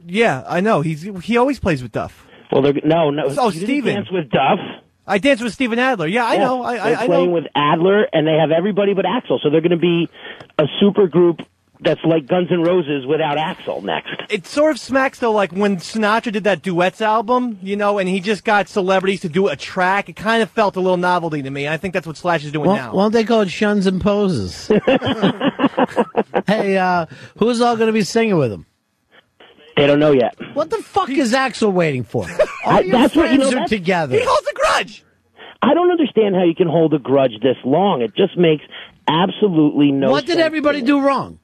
Yeah, 0.06 0.44
I 0.48 0.60
know. 0.62 0.82
He's 0.82 1.02
he 1.24 1.38
always 1.38 1.60
plays 1.60 1.82
with 1.82 1.92
Duff. 1.92 2.28
Well, 2.52 2.62
they're 2.62 2.74
no, 2.84 3.10
no. 3.10 3.24
Oh, 3.38 3.50
you 3.50 3.62
Steven. 3.62 3.96
dance 3.96 4.12
with 4.12 4.30
Duff. 4.30 4.60
I 5.08 5.18
danced 5.20 5.44
with 5.44 5.54
Steven 5.54 5.78
Adler. 5.80 6.08
Yeah, 6.08 6.26
I 6.26 6.34
Yeah, 6.34 6.40
know. 6.40 6.64
I, 6.64 6.74
they're 6.76 6.98
I, 6.98 7.04
I 7.04 7.06
playing 7.08 7.28
know. 7.30 7.34
with 7.36 7.46
Adler, 7.56 8.08
and 8.12 8.28
they 8.28 8.34
have 8.40 8.52
everybody 8.52 8.94
but 8.94 9.06
Axl. 9.06 9.40
So 9.42 9.50
they're 9.50 9.62
going 9.62 9.72
to 9.72 9.78
be 9.78 10.10
a 10.58 10.66
super 10.80 11.08
group 11.08 11.42
that's 11.82 12.02
like 12.04 12.28
Guns 12.28 12.48
N' 12.52 12.62
Roses 12.62 13.06
without 13.06 13.38
Axl 13.38 13.84
next. 13.84 14.10
It 14.30 14.46
sort 14.48 14.72
of 14.72 14.80
smacks 14.80 15.20
though 15.20 15.32
like 15.32 15.52
when 15.52 15.78
Sinatra 15.78 16.32
did 16.32 16.44
that 16.46 16.62
duets 16.62 17.02
album, 17.02 17.60
you 17.62 17.76
know, 17.76 17.98
and 18.00 18.08
he 18.10 18.20
just 18.20 18.44
got 18.44 18.68
celebrities 18.70 19.22
to 19.22 19.30
do 19.30 19.48
a 19.48 19.56
track. 19.56 20.10
It 20.10 20.16
kind 20.16 20.42
of 20.44 20.50
felt 20.50 20.76
a 20.76 20.80
little 20.80 20.98
novelty 20.98 21.42
to 21.44 21.50
me. 21.50 21.68
I 21.68 21.78
think 21.78 21.94
that's 21.94 22.08
what 22.08 22.18
Slash 22.18 22.44
is 22.46 22.52
doing 22.52 22.68
Why, 22.70 22.78
now. 22.78 22.94
why 22.94 23.04
don't 23.04 23.12
they 23.12 23.24
call 23.24 23.42
it 23.42 23.50
Shuns 23.50 23.86
and 23.88 24.00
Poses? 24.02 24.68
hey, 26.48 26.78
uh, 26.78 27.06
who's 27.38 27.62
all 27.62 27.76
going 27.76 27.88
to 27.88 27.94
be 27.94 28.04
singing 28.04 28.38
with 28.38 28.52
him? 28.52 28.66
They 29.78 29.88
don't 29.88 30.00
know 30.00 30.12
yet. 30.14 30.36
What 30.54 30.70
the 30.70 30.78
fuck 30.78 31.10
is 31.10 31.34
Axl 31.34 31.72
waiting 31.74 32.04
for? 32.06 32.26
All 32.66 32.74
I- 32.78 32.80
your 32.80 32.92
that's 32.94 33.16
what- 33.16 33.30
you 33.32 33.38
friends 33.38 33.42
know, 33.42 33.48
are 33.48 33.52
that's- 33.52 33.70
together. 33.70 34.18
He 34.18 34.24
holds 34.26 34.48
a 34.48 34.54
grudge. 34.54 35.04
I 35.62 35.74
don't 35.74 35.92
understand 35.92 36.36
how 36.36 36.44
you 36.44 36.56
can 36.56 36.68
hold 36.68 36.94
a 36.94 37.00
grudge 37.00 37.34
this 37.42 37.58
long. 37.66 38.02
It 38.02 38.16
just 38.16 38.38
makes 38.38 38.64
absolutely 39.08 39.92
no 39.92 40.12
what 40.12 40.26
did 40.26 40.38
everybody 40.40 40.82
do 40.82 41.02
wrong? 41.02 41.40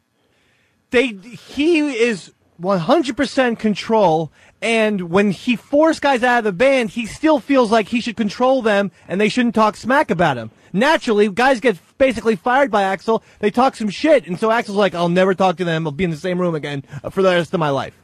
They 0.91 1.07
he 1.07 1.79
is 1.79 2.33
100% 2.61 3.57
control 3.57 4.31
and 4.61 5.09
when 5.09 5.31
he 5.31 5.55
forced 5.55 6.01
guys 6.01 6.21
out 6.21 6.39
of 6.39 6.43
the 6.43 6.51
band, 6.51 6.91
he 6.91 7.07
still 7.07 7.39
feels 7.39 7.71
like 7.71 7.87
he 7.87 7.99
should 7.99 8.15
control 8.15 8.61
them 8.61 8.91
and 9.07 9.19
they 9.19 9.29
shouldn't 9.29 9.55
talk 9.55 9.75
smack 9.75 10.11
about 10.11 10.37
him. 10.37 10.51
Naturally, 10.71 11.27
guys 11.29 11.59
get 11.59 11.79
basically 11.97 12.35
fired 12.35 12.69
by 12.69 12.83
Axl. 12.83 13.23
They 13.39 13.49
talk 13.49 13.75
some 13.75 13.89
shit 13.89 14.27
and 14.27 14.39
so 14.39 14.49
Axl's 14.49 14.75
like, 14.75 14.93
"I'll 14.93 15.09
never 15.09 15.33
talk 15.33 15.57
to 15.57 15.65
them. 15.65 15.87
I'll 15.87 15.91
be 15.91 16.03
in 16.03 16.11
the 16.11 16.17
same 16.17 16.39
room 16.39 16.55
again 16.55 16.83
uh, 17.03 17.09
for 17.09 17.21
the 17.21 17.29
rest 17.29 17.53
of 17.53 17.59
my 17.59 17.69
life." 17.69 17.95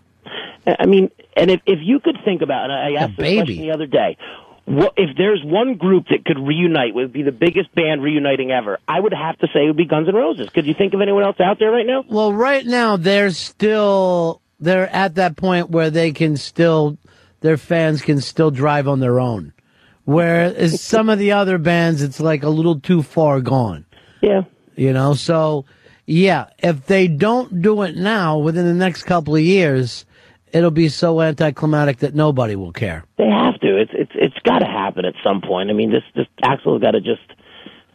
I 0.80 0.86
mean, 0.86 1.12
and 1.36 1.50
if 1.52 1.62
if 1.66 1.80
you 1.82 2.00
could 2.00 2.18
think 2.26 2.42
about, 2.42 2.70
and 2.70 2.74
I 2.74 3.02
asked 3.02 3.18
this 3.18 3.24
baby. 3.24 3.38
question 3.38 3.62
the 3.62 3.72
other 3.72 3.86
day, 3.86 4.18
what, 4.68 4.94
if 4.98 5.16
there's 5.16 5.42
one 5.46 5.76
group 5.76 6.08
that 6.10 6.26
could 6.26 6.38
reunite, 6.38 6.94
would 6.94 7.14
be 7.14 7.24
the 7.24 7.32
biggest 7.32 7.74
band 7.74 8.04
reuniting 8.04 8.52
ever, 8.52 8.80
I 8.86 9.00
would 9.00 9.14
have 9.14 9.38
to 9.40 9.48
say 9.54 9.64
it 9.64 9.68
would 9.68 9.78
be 9.78 9.86
Guns 9.86 10.10
N' 10.10 10.16
Roses. 10.16 10.50
Could 10.50 10.66
you 10.66 10.74
think 10.74 10.94
of 10.94 11.00
anyone 11.00 11.24
else 11.24 11.40
out 11.40 11.58
there 11.58 11.72
right 11.72 11.86
now? 11.86 12.04
Well, 12.10 12.34
right 12.34 12.66
now 12.66 12.98
they're 12.98 13.32
still 13.32 14.42
they're 14.60 14.94
at 14.94 15.16
that 15.16 15.38
point 15.38 15.70
where 15.70 15.90
they 15.90 16.12
can 16.12 16.36
still 16.36 16.98
their 17.40 17.56
fans 17.56 18.02
can 18.02 18.20
still 18.20 18.52
drive 18.52 18.90
on 18.90 19.00
their 19.00 19.22
own. 19.22 19.54
Whereas 20.04 20.82
some 20.82 21.10
of 21.10 21.18
the 21.18 21.32
other 21.32 21.58
bands, 21.58 22.02
it's 22.02 22.20
like 22.20 22.44
a 22.44 22.50
little 22.50 22.78
too 22.78 23.04
far 23.04 23.40
gone. 23.40 23.86
Yeah. 24.22 24.42
You 24.76 24.92
know, 24.92 25.14
so 25.14 25.64
yeah, 26.06 26.48
if 26.58 26.88
they 26.88 27.08
don't 27.08 27.62
do 27.62 27.84
it 27.84 27.96
now, 27.96 28.38
within 28.40 28.66
the 28.66 28.74
next 28.74 29.04
couple 29.04 29.34
of 29.34 29.42
years, 29.42 30.06
it'll 30.52 30.72
be 30.72 30.90
so 30.90 31.22
anticlimactic 31.22 32.00
that 32.00 32.16
nobody 32.16 32.56
will 32.56 32.74
care. 32.74 33.06
They 33.18 33.30
have 33.30 33.60
to. 33.62 33.78
It's 33.78 33.92
it's 33.94 34.07
it's 34.07 34.07
got 34.48 34.60
to 34.60 34.66
happen 34.66 35.04
at 35.06 35.14
some 35.24 35.42
point. 35.42 35.70
I 35.70 35.74
mean, 35.74 35.92
this 35.92 36.04
this 36.16 36.28
Axl's 36.44 36.82
got 36.82 36.92
to 36.92 37.02
just 37.02 37.22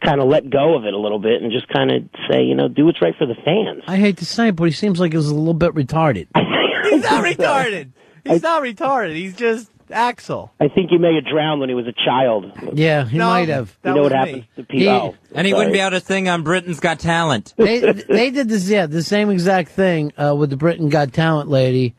kind 0.03 0.19
of 0.21 0.27
let 0.27 0.49
go 0.49 0.75
of 0.77 0.85
it 0.85 0.93
a 0.93 0.97
little 0.97 1.19
bit 1.19 1.41
and 1.41 1.51
just 1.51 1.67
kind 1.69 1.89
of 1.91 2.03
say, 2.29 2.43
you 2.43 2.55
know, 2.55 2.67
do 2.67 2.85
what's 2.85 3.01
right 3.01 3.15
for 3.17 3.25
the 3.25 3.35
fans. 3.45 3.83
I 3.87 3.97
hate 3.97 4.17
to 4.17 4.25
say 4.25 4.49
it, 4.49 4.55
but 4.55 4.65
he 4.65 4.71
seems 4.71 4.99
like 4.99 5.13
he's 5.13 5.27
a 5.27 5.33
little 5.35 5.53
bit 5.53 5.73
retarded. 5.73 6.27
He's 6.89 7.03
not 7.03 7.23
retarded. 7.23 7.91
He's 8.25 8.43
not 8.43 8.61
retarded. 8.61 9.15
He's 9.15 9.35
just 9.35 9.69
Axel. 9.89 10.51
I 10.59 10.67
think 10.67 10.89
he 10.89 10.97
may 10.97 11.15
have 11.15 11.25
drowned 11.25 11.59
when 11.61 11.69
he 11.69 11.75
was 11.75 11.87
a 11.87 11.93
child. 11.93 12.45
Yeah, 12.73 13.05
he 13.07 13.17
No, 13.17 13.27
might 13.29 13.47
have. 13.49 13.77
You 13.85 13.93
know 13.93 14.01
what 14.03 14.11
happens 14.11 14.43
to 14.57 14.65
He- 14.69 14.79
people? 14.79 14.93
Oh, 14.93 15.15
And 15.35 15.45
he 15.47 15.51
sorry. 15.51 15.57
wouldn't 15.59 15.73
be 15.73 15.79
able 15.79 15.91
to 15.99 16.05
sing 16.05 16.27
on 16.29 16.43
Britain's 16.43 16.79
Got 16.79 16.99
Talent. 16.99 17.53
they 17.57 17.79
they 17.79 18.31
did 18.31 18.49
this 18.49 18.67
yeah 18.69 18.85
the 18.85 19.01
same 19.03 19.29
exact 19.29 19.69
thing 19.71 20.11
uh, 20.17 20.35
with 20.35 20.49
the 20.49 20.57
Britain 20.57 20.89
Got 20.89 21.13
Talent 21.13 21.49
lady, 21.49 21.95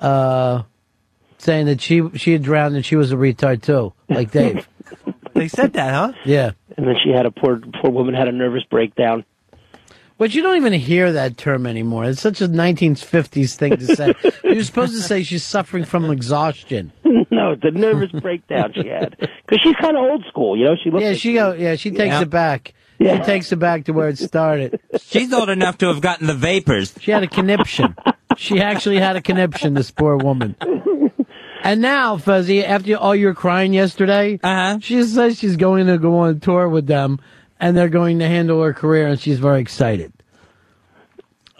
uh, 0.00 0.62
saying 1.40 1.66
that 1.66 1.80
she 1.80 2.02
she 2.16 2.32
had 2.32 2.42
drowned 2.42 2.76
and 2.76 2.84
she 2.84 2.96
was 2.96 3.12
a 3.12 3.16
retard 3.16 3.62
too, 3.62 3.92
like 4.08 4.30
Dave. 4.32 4.68
They 5.34 5.48
said 5.48 5.72
that, 5.74 5.92
huh? 5.94 6.12
yeah, 6.24 6.50
And 6.76 6.86
then 6.86 6.96
she 7.02 7.10
had 7.10 7.24
a 7.26 7.30
poor 7.30 7.60
poor 7.80 7.90
woman 7.90 8.14
had 8.14 8.28
a 8.28 8.32
nervous 8.32 8.64
breakdown. 8.70 9.24
but 10.18 10.34
you 10.34 10.42
don't 10.42 10.56
even 10.56 10.72
hear 10.74 11.12
that 11.12 11.36
term 11.38 11.66
anymore. 11.66 12.04
It's 12.04 12.20
such 12.20 12.40
a 12.42 12.48
1950s 12.48 13.54
thing 13.56 13.76
to 13.78 13.96
say. 13.96 14.14
You're 14.44 14.64
supposed 14.64 14.92
to 14.94 15.00
say 15.00 15.22
she's 15.22 15.44
suffering 15.44 15.84
from 15.84 16.10
exhaustion. 16.10 16.92
no, 17.30 17.54
the 17.54 17.70
nervous 17.70 18.10
breakdown 18.12 18.72
she 18.74 18.88
had 18.88 19.16
because 19.18 19.60
she's 19.62 19.76
kind 19.76 19.96
of 19.96 20.02
old 20.02 20.24
school. 20.28 20.56
You 20.58 20.64
know, 20.66 20.76
she 20.82 20.90
looks. 20.90 21.02
Yeah, 21.02 21.08
like 21.10 21.18
she 21.18 21.32
go. 21.34 21.52
Yeah, 21.54 21.76
she 21.76 21.90
takes 21.90 22.14
Yeah. 22.14 22.22
it 22.22 22.30
back. 22.30 22.74
Yeah. 22.98 23.16
She 23.18 23.22
takes 23.24 23.50
it 23.50 23.56
back 23.56 23.84
to 23.84 23.92
where 23.92 24.08
it 24.10 24.18
started. 24.18 24.78
She's 25.00 25.32
old 25.32 25.48
enough 25.48 25.78
to 25.78 25.86
have 25.86 26.02
gotten 26.02 26.26
the 26.26 26.34
vapors. 26.34 26.92
She 27.00 27.10
had 27.12 27.22
a 27.22 27.28
conniption. 27.28 27.96
She 28.36 28.60
actually 28.60 28.98
had 28.98 29.16
a 29.16 29.22
conniption. 29.22 29.72
This 29.72 29.90
poor 29.90 30.18
woman. 30.18 30.54
And 31.62 31.80
now, 31.82 32.16
Fezzy, 32.16 32.64
after 32.64 32.96
all 32.96 33.14
your 33.14 33.34
crying 33.34 33.72
yesterday, 33.74 34.38
Uh-huh. 34.42 34.78
she 34.80 35.02
says 35.04 35.38
she's 35.38 35.56
going 35.56 35.86
to 35.86 35.98
go 35.98 36.18
on 36.20 36.40
tour 36.40 36.68
with 36.68 36.86
them, 36.86 37.20
and 37.58 37.76
they're 37.76 37.88
going 37.90 38.18
to 38.20 38.26
handle 38.28 38.62
her 38.62 38.72
career, 38.72 39.06
and 39.08 39.20
she's 39.20 39.38
very 39.38 39.60
excited. 39.60 40.12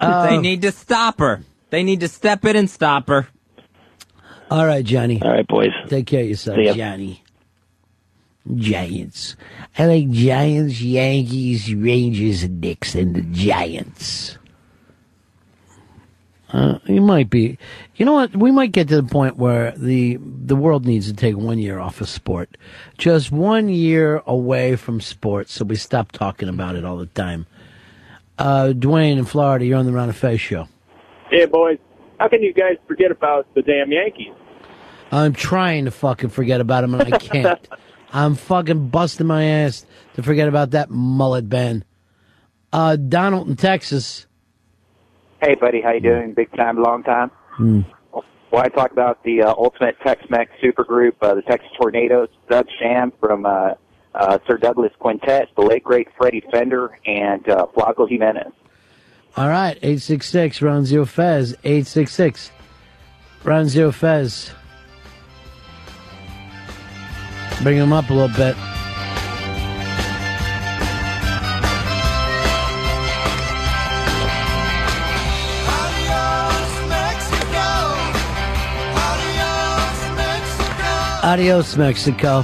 Uh, 0.01 0.27
they 0.31 0.39
need 0.39 0.63
to 0.63 0.73
stop 0.73 1.19
her. 1.19 1.43
They 1.69 1.83
need 1.83 2.01
to 2.01 2.09
step 2.09 2.45
in 2.47 2.57
and 2.57 2.71
stop 2.71 3.09
her. 3.09 3.29
All 4.51 4.65
right, 4.67 4.85
Johnny. 4.85 5.21
All 5.23 5.31
right, 5.31 5.47
boys. 5.47 5.71
Take 5.89 6.07
care 6.07 6.23
of 6.23 6.29
yourself, 6.29 6.57
See 6.57 6.65
ya. 6.65 6.73
Johnny. 6.75 7.23
Giants. 8.57 9.37
I 9.79 9.87
like 9.87 10.11
Giants, 10.11 10.81
Yankees, 10.81 11.73
Rangers, 11.75 12.43
and 12.43 12.61
Knicks, 12.61 12.95
and 12.95 13.15
the 13.15 13.21
Giants. 13.21 14.39
Uh, 16.53 16.79
you 16.87 17.01
might 17.01 17.31
be. 17.31 17.59
You 17.95 18.05
know 18.05 18.15
what? 18.15 18.35
We 18.35 18.51
might 18.51 18.73
get 18.73 18.89
to 18.89 18.97
the 19.01 19.09
point 19.09 19.37
where 19.37 19.73
the 19.73 20.19
the 20.21 20.57
world 20.57 20.85
needs 20.85 21.07
to 21.07 21.15
take 21.15 21.37
one 21.37 21.59
year 21.59 21.79
off 21.79 22.01
of 22.01 22.09
sport, 22.09 22.57
just 22.99 23.31
one 23.31 23.69
year 23.69 24.23
away 24.27 24.77
from 24.77 25.01
sports, 25.01 25.53
so 25.53 25.65
we 25.65 25.77
stop 25.77 26.11
talking 26.11 26.49
about 26.49 26.75
it 26.75 26.85
all 26.85 26.97
the 26.97 27.07
time. 27.07 27.47
Uh, 28.39 28.73
Dwayne 28.75 29.19
in 29.19 29.25
Florida, 29.27 29.65
you're 29.65 29.79
on 29.79 29.87
the 29.87 29.93
Ron 29.93 30.09
and 30.09 30.17
Fez 30.17 30.41
show. 30.41 30.67
Yeah, 31.31 31.47
boys. 31.47 31.79
How 32.19 32.29
can 32.29 32.43
you 32.43 32.53
guys 32.53 32.77
forget 32.89 33.11
about 33.11 33.47
the 33.55 33.63
damn 33.63 33.93
Yankees? 33.93 34.33
I'm 35.13 35.33
trying 35.33 35.85
to 35.85 35.91
fucking 35.91 36.31
forget 36.31 36.61
about 36.61 36.83
them, 36.83 36.95
and 36.95 37.15
I 37.15 37.19
can't. 37.19 37.69
I'm 38.13 38.35
fucking 38.35 38.89
busting 38.89 39.27
my 39.27 39.45
ass 39.45 39.87
to 40.15 40.23
forget 40.23 40.49
about 40.49 40.73
that 40.73 40.91
mullet 40.91 41.49
Ben. 41.49 41.85
Uh, 42.73 42.97
Donald 42.97 43.49
in 43.49 43.57
Texas. 43.57 44.27
Hey, 45.41 45.55
buddy, 45.55 45.81
how 45.81 45.93
you 45.93 46.01
doing? 46.01 46.35
Big 46.35 46.55
time, 46.55 46.83
long 46.83 47.03
time. 47.03 47.31
Hmm. 47.53 47.81
Well, 48.13 48.63
I 48.63 48.69
talk 48.69 48.91
about 48.91 49.23
the 49.23 49.43
uh, 49.43 49.55
ultimate 49.57 49.97
Tex-Mex 50.01 50.51
supergroup, 50.63 51.15
uh, 51.23 51.35
the 51.35 51.43
Texas 51.43 51.71
Tornados, 51.81 52.29
Doug 52.49 52.67
Sahm 52.83 53.13
from 53.21 53.47
uh, 53.47 53.75
uh, 54.15 54.39
Sir 54.47 54.59
Douglas 54.59 54.93
Quintet, 54.99 55.49
the 55.57 55.63
late 55.63 55.85
great 55.85 56.09
Freddie 56.19 56.45
Fender, 56.51 56.99
and 57.07 57.49
uh, 57.49 57.67
Flaco 57.75 58.09
Jimenez. 58.09 58.53
All 59.37 59.49
right, 59.49 59.77
866 59.77 60.61
Ron 60.61 60.85
Zero 60.85 61.07
Fez. 61.07 61.53
866 61.65 62.51
Ron 63.45 63.69
Zero 63.69 63.93
Fez. 63.93 64.51
Bring 67.63 67.77
him 67.77 67.93
up 67.93 68.11
a 68.11 68.13
little 68.13 68.37
bit. 68.37 68.57
Adios, 81.31 81.77
Mexico. 81.77 82.43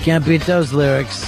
Can't 0.00 0.24
beat 0.24 0.40
those 0.46 0.72
lyrics. 0.72 1.22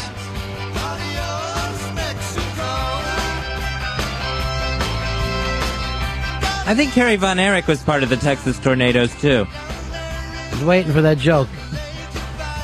I 6.65 6.73
think 6.75 6.95
Kerry 6.95 7.17
Von 7.17 7.39
Erich 7.39 7.67
was 7.67 7.83
part 7.83 8.03
of 8.03 8.09
the 8.09 8.17
Texas 8.17 8.59
Tornados 8.59 9.21
too. 9.21 9.47
I 9.47 10.49
was 10.53 10.65
waiting 10.65 10.93
for 10.95 11.03
that 11.03 11.19
joke. 11.19 11.49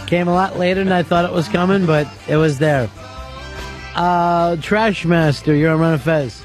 Came 0.06 0.26
a 0.26 0.32
lot 0.32 0.58
later 0.58 0.82
than 0.82 0.92
I 0.94 1.02
thought 1.02 1.26
it 1.26 1.32
was 1.32 1.46
coming, 1.48 1.84
but 1.84 2.08
it 2.26 2.36
was 2.36 2.58
there. 2.58 2.88
Uh, 3.94 4.56
Trash 4.56 5.04
Master, 5.04 5.54
you're 5.54 5.70
on 5.70 5.80
Ron 5.80 5.92
of 5.92 6.02
Fez. 6.02 6.42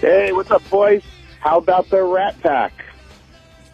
Hey, 0.00 0.32
what's 0.32 0.50
up, 0.50 0.66
boys? 0.70 1.02
How 1.40 1.58
about 1.58 1.90
the 1.90 2.02
Rat 2.02 2.40
Pack? 2.40 2.85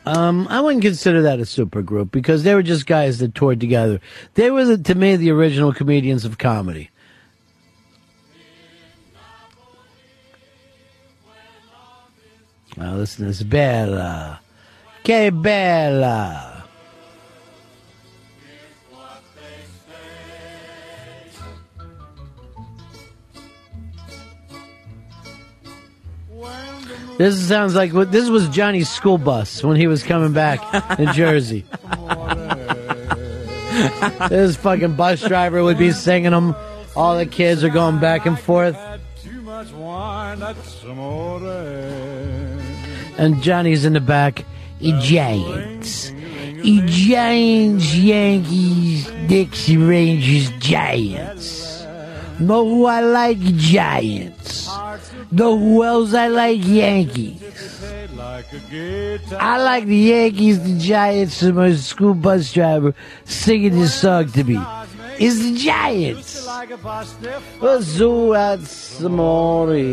Um, 0.04 0.48
I 0.48 0.60
wouldn't 0.60 0.82
consider 0.82 1.22
that 1.22 1.38
a 1.38 1.46
super 1.46 1.80
group 1.80 2.10
because 2.10 2.42
they 2.42 2.54
were 2.54 2.62
just 2.62 2.86
guys 2.86 3.18
that 3.18 3.34
toured 3.34 3.60
together. 3.60 4.00
They 4.34 4.50
were, 4.50 4.64
the, 4.64 4.78
to 4.78 4.94
me, 4.94 5.16
the 5.16 5.30
original 5.30 5.72
comedians 5.72 6.24
of 6.24 6.38
comedy. 6.38 6.90
Now 12.76 12.94
listen 12.94 13.26
this. 13.26 13.42
Bella. 13.42 14.40
Que 15.04 15.30
bella. 15.30 16.51
This 27.18 27.48
sounds 27.48 27.74
like 27.74 27.92
what 27.92 28.10
this 28.10 28.28
was 28.28 28.48
Johnny's 28.48 28.88
school 28.90 29.18
bus 29.18 29.62
when 29.62 29.76
he 29.76 29.86
was 29.86 30.02
coming 30.02 30.32
back 30.32 30.98
in 30.98 31.12
Jersey. 31.12 31.64
this 34.28 34.56
fucking 34.56 34.96
bus 34.96 35.20
driver 35.20 35.62
would 35.62 35.78
be 35.78 35.92
singing 35.92 36.30
them. 36.32 36.54
All 36.96 37.16
the 37.16 37.26
kids 37.26 37.62
are 37.64 37.70
going 37.70 38.00
back 38.00 38.26
and 38.26 38.38
forth. 38.38 38.76
And 43.18 43.42
Johnny's 43.42 43.84
in 43.84 43.92
the 43.92 44.00
back. 44.00 44.44
E 44.80 44.92
Giants. 45.00 46.10
E 46.64 46.80
Giants, 46.86 47.94
Yankees, 47.94 49.10
Dixie 49.26 49.76
Rangers, 49.76 50.50
Giants. 50.58 51.71
Know 52.42 52.68
who 52.68 52.86
I 52.86 53.00
like? 53.00 53.38
Giants. 53.38 54.68
Know 55.30 55.56
who 55.56 55.84
else 55.84 56.12
I 56.12 56.26
like? 56.26 56.60
Yankees. 56.64 57.40
I 59.38 59.62
like 59.62 59.86
the 59.86 59.96
Yankees, 59.96 60.62
the 60.62 60.78
Giants, 60.78 61.40
and 61.42 61.54
my 61.56 61.72
school 61.74 62.14
bus 62.14 62.52
driver 62.52 62.94
singing 63.24 63.78
this 63.78 63.94
song 63.94 64.30
to 64.32 64.42
me. 64.44 64.58
It's 65.18 65.38
the 65.38 65.54
Giants. 65.56 66.42
Zoo 67.82 68.34
at 68.34 68.58
Samori. 68.58 69.92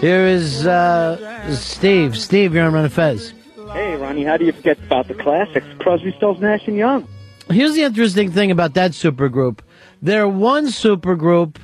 Here 0.00 0.26
is 0.26 0.66
uh, 0.66 1.52
Steve. 1.54 2.16
Steve, 2.16 2.54
you're 2.54 2.64
on 2.64 2.72
Ron 2.72 2.86
of 2.86 2.92
Fez. 2.92 3.34
Hey, 3.72 3.96
Ronnie, 3.96 4.24
how 4.24 4.38
do 4.38 4.46
you 4.46 4.52
forget 4.52 4.78
about 4.78 5.08
the 5.08 5.14
classics? 5.14 5.66
Crosby, 5.78 6.14
Stills, 6.16 6.40
Nash, 6.40 6.66
and 6.66 6.76
Young. 6.76 7.06
Here's 7.50 7.74
the 7.74 7.82
interesting 7.82 8.30
thing 8.32 8.50
about 8.50 8.74
that 8.74 8.92
supergroup. 8.92 9.60
They're 10.02 10.28
one 10.28 10.66
supergroup, 10.66 11.56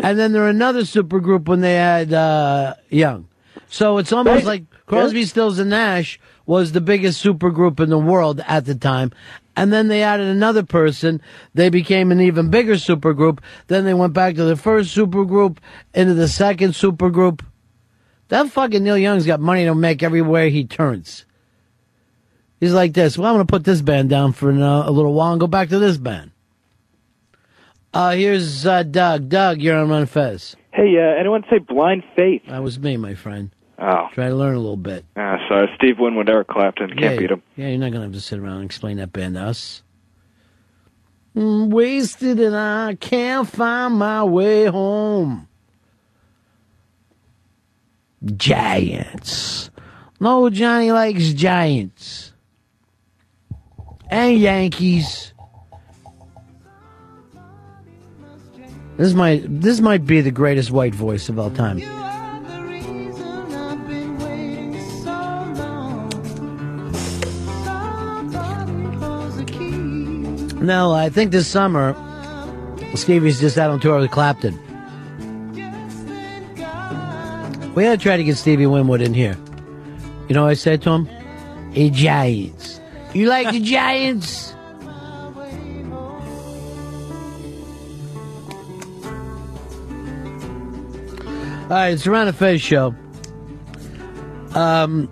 and 0.00 0.18
then 0.18 0.32
they're 0.32 0.48
another 0.48 0.82
supergroup 0.82 1.46
when 1.46 1.60
they 1.60 1.74
had 1.74 2.12
uh, 2.12 2.74
Young. 2.88 3.28
So 3.68 3.98
it's 3.98 4.12
almost 4.12 4.44
like 4.44 4.64
Crosby, 4.86 5.24
Stills, 5.24 5.58
and 5.58 5.70
Nash 5.70 6.20
was 6.46 6.72
the 6.72 6.80
biggest 6.80 7.24
supergroup 7.24 7.80
in 7.80 7.90
the 7.90 7.98
world 7.98 8.40
at 8.46 8.64
the 8.64 8.74
time. 8.74 9.12
And 9.56 9.72
then 9.72 9.88
they 9.88 10.02
added 10.02 10.26
another 10.26 10.62
person. 10.62 11.20
They 11.54 11.70
became 11.70 12.12
an 12.12 12.20
even 12.20 12.50
bigger 12.50 12.74
supergroup. 12.74 13.40
Then 13.66 13.84
they 13.84 13.94
went 13.94 14.12
back 14.12 14.34
to 14.36 14.44
the 14.44 14.54
first 14.54 14.96
supergroup, 14.96 15.58
into 15.94 16.14
the 16.14 16.28
second 16.28 16.72
supergroup. 16.72 17.40
That 18.28 18.50
fucking 18.50 18.84
Neil 18.84 18.98
Young's 18.98 19.26
got 19.26 19.40
money 19.40 19.64
to 19.64 19.74
make 19.74 20.02
everywhere 20.02 20.48
he 20.48 20.64
turns. 20.64 21.24
He's 22.60 22.72
like 22.72 22.92
this. 22.92 23.16
Well, 23.16 23.28
I'm 23.28 23.36
going 23.36 23.46
to 23.46 23.50
put 23.50 23.64
this 23.64 23.82
band 23.82 24.10
down 24.10 24.32
for 24.32 24.50
a 24.50 24.90
little 24.90 25.14
while 25.14 25.32
and 25.32 25.40
go 25.40 25.46
back 25.46 25.70
to 25.70 25.78
this 25.78 25.96
band. 25.96 26.32
Uh, 27.96 28.10
here's 28.10 28.66
uh, 28.66 28.82
Doug. 28.82 29.30
Doug, 29.30 29.62
you're 29.62 29.78
on 29.78 29.88
Ron 29.88 30.04
Fez. 30.04 30.54
Hey, 30.70 30.98
uh, 30.98 31.18
anyone 31.18 31.44
say 31.48 31.56
Blind 31.56 32.04
Faith? 32.14 32.42
That 32.46 32.62
was 32.62 32.78
me, 32.78 32.98
my 32.98 33.14
friend. 33.14 33.50
Oh. 33.78 34.08
Try 34.12 34.28
to 34.28 34.34
learn 34.34 34.54
a 34.54 34.58
little 34.58 34.76
bit. 34.76 35.06
Ah, 35.16 35.38
sorry. 35.48 35.68
Steve 35.78 35.98
Winwood, 35.98 36.28
Eric 36.28 36.48
Clapton. 36.48 36.88
Can't 36.88 37.00
yeah, 37.00 37.16
beat 37.16 37.30
him. 37.30 37.42
Yeah, 37.56 37.68
you're 37.68 37.78
not 37.78 37.92
going 37.92 38.02
to 38.02 38.08
have 38.08 38.12
to 38.12 38.20
sit 38.20 38.38
around 38.38 38.56
and 38.56 38.64
explain 38.66 38.98
that 38.98 39.14
band 39.14 39.36
to 39.36 39.44
us. 39.44 39.82
Mm, 41.34 41.70
wasted 41.70 42.38
and 42.38 42.54
I 42.54 42.96
can't 42.96 43.48
find 43.48 43.94
my 43.94 44.24
way 44.24 44.66
home. 44.66 45.48
Giants. 48.26 49.70
No, 50.20 50.50
Johnny 50.50 50.92
likes 50.92 51.32
Giants. 51.32 52.34
And 54.10 54.36
Yankees. 54.36 55.32
This 58.96 59.12
might 59.12 59.42
this 59.60 59.80
might 59.80 60.06
be 60.06 60.20
the 60.22 60.30
greatest 60.30 60.70
white 60.70 60.94
voice 60.94 61.28
of 61.28 61.38
all 61.38 61.50
time. 61.50 61.80
No, 70.58 70.92
I 70.92 71.10
think 71.10 71.30
this 71.30 71.46
summer 71.46 71.94
Stevie's 72.94 73.38
just 73.38 73.58
out 73.58 73.70
on 73.70 73.78
tour 73.78 74.00
with 74.00 74.10
Clapton. 74.10 74.58
We 77.74 77.84
gotta 77.84 77.98
try 77.98 78.16
to 78.16 78.24
get 78.24 78.36
Stevie 78.36 78.66
Winwood 78.66 79.02
in 79.02 79.12
here. 79.12 79.36
You 80.28 80.34
know 80.34 80.44
what 80.44 80.50
I 80.50 80.54
said 80.54 80.82
to 80.82 80.90
him? 80.90 81.06
Hey 81.72 81.90
Giants. 81.90 82.80
You 83.12 83.26
like 83.28 83.52
the 83.52 83.60
Giants? 83.76 84.55
All 91.68 91.72
right, 91.72 91.92
it's 91.92 92.06
around 92.06 92.26
the 92.26 92.32
face 92.32 92.60
show. 92.60 92.94
Um, 94.54 95.10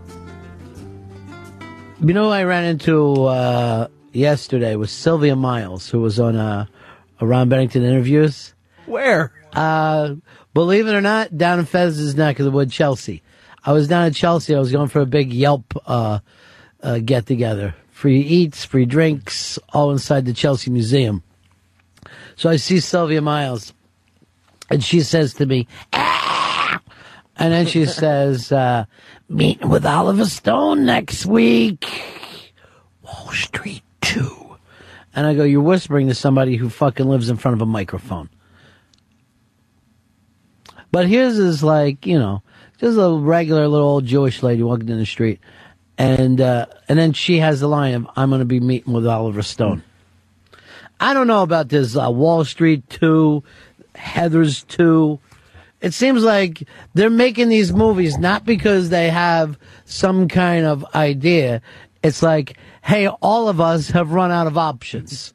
you 2.00 2.14
know, 2.14 2.26
who 2.26 2.30
I 2.30 2.44
ran 2.44 2.64
into 2.64 3.24
uh, 3.24 3.88
yesterday 4.12 4.76
was 4.76 4.92
Sylvia 4.92 5.34
Miles, 5.34 5.90
who 5.90 6.00
was 6.00 6.20
on 6.20 6.36
uh, 6.36 6.66
a 7.20 7.26
Ron 7.26 7.48
Bennington 7.48 7.82
interviews. 7.82 8.54
Where? 8.86 9.32
Uh, 9.52 10.14
Believe 10.54 10.86
it 10.86 10.94
or 10.94 11.00
not, 11.00 11.36
down 11.36 11.58
in 11.58 11.64
Fez's 11.64 12.14
neck 12.14 12.38
of 12.38 12.44
the 12.44 12.52
wood, 12.52 12.70
Chelsea. 12.70 13.22
I 13.64 13.72
was 13.72 13.88
down 13.88 14.04
at 14.06 14.14
Chelsea. 14.14 14.54
I 14.54 14.60
was 14.60 14.70
going 14.70 14.88
for 14.88 15.00
a 15.00 15.06
big 15.06 15.32
Yelp 15.32 15.74
uh, 15.86 16.20
uh, 16.80 17.00
get 17.00 17.26
together. 17.26 17.74
Free 17.90 18.20
eats, 18.20 18.64
free 18.64 18.84
drinks, 18.84 19.58
all 19.72 19.90
inside 19.90 20.24
the 20.26 20.32
Chelsea 20.32 20.70
Museum. 20.70 21.24
So 22.36 22.48
I 22.48 22.56
see 22.56 22.78
Sylvia 22.78 23.20
Miles, 23.20 23.72
and 24.70 24.82
she 24.84 25.00
says 25.00 25.34
to 25.34 25.46
me, 25.46 25.66
"Ah!" 25.92 26.23
And 27.36 27.52
then 27.52 27.66
she 27.66 27.86
says, 27.86 28.52
uh, 28.52 28.84
meeting 29.28 29.68
with 29.68 29.84
Oliver 29.84 30.24
Stone 30.24 30.84
next 30.84 31.26
week. 31.26 31.84
Wall 33.02 33.32
Street 33.32 33.82
2. 34.02 34.56
And 35.16 35.26
I 35.26 35.34
go, 35.34 35.44
you're 35.44 35.60
whispering 35.60 36.08
to 36.08 36.14
somebody 36.14 36.56
who 36.56 36.68
fucking 36.68 37.06
lives 37.06 37.28
in 37.28 37.36
front 37.36 37.56
of 37.56 37.62
a 37.62 37.66
microphone. 37.66 38.28
But 40.90 41.08
his 41.08 41.38
is 41.38 41.62
like, 41.64 42.06
you 42.06 42.18
know, 42.18 42.42
just 42.78 42.98
a 42.98 43.12
regular 43.12 43.66
little 43.66 43.88
old 43.88 44.06
Jewish 44.06 44.42
lady 44.42 44.62
walking 44.62 44.88
in 44.88 44.98
the 44.98 45.06
street. 45.06 45.40
And, 45.98 46.40
uh, 46.40 46.66
and 46.88 46.98
then 46.98 47.12
she 47.12 47.38
has 47.38 47.60
the 47.60 47.68
line 47.68 47.94
of, 47.94 48.08
I'm 48.16 48.30
going 48.30 48.40
to 48.40 48.44
be 48.44 48.60
meeting 48.60 48.92
with 48.92 49.06
Oliver 49.06 49.42
Stone. 49.42 49.82
I 51.00 51.12
don't 51.14 51.26
know 51.26 51.42
about 51.42 51.68
this, 51.68 51.96
uh, 51.96 52.10
Wall 52.10 52.44
Street 52.44 52.88
2, 52.90 53.42
Heathers 53.96 54.66
2. 54.68 55.18
It 55.84 55.92
seems 55.92 56.24
like 56.24 56.66
they're 56.94 57.10
making 57.10 57.50
these 57.50 57.70
movies 57.70 58.16
not 58.16 58.46
because 58.46 58.88
they 58.88 59.10
have 59.10 59.58
some 59.84 60.28
kind 60.28 60.64
of 60.64 60.82
idea. 60.94 61.60
It's 62.02 62.22
like, 62.22 62.56
hey, 62.82 63.06
all 63.06 63.50
of 63.50 63.60
us 63.60 63.90
have 63.90 64.12
run 64.12 64.30
out 64.32 64.46
of 64.46 64.56
options. 64.56 65.34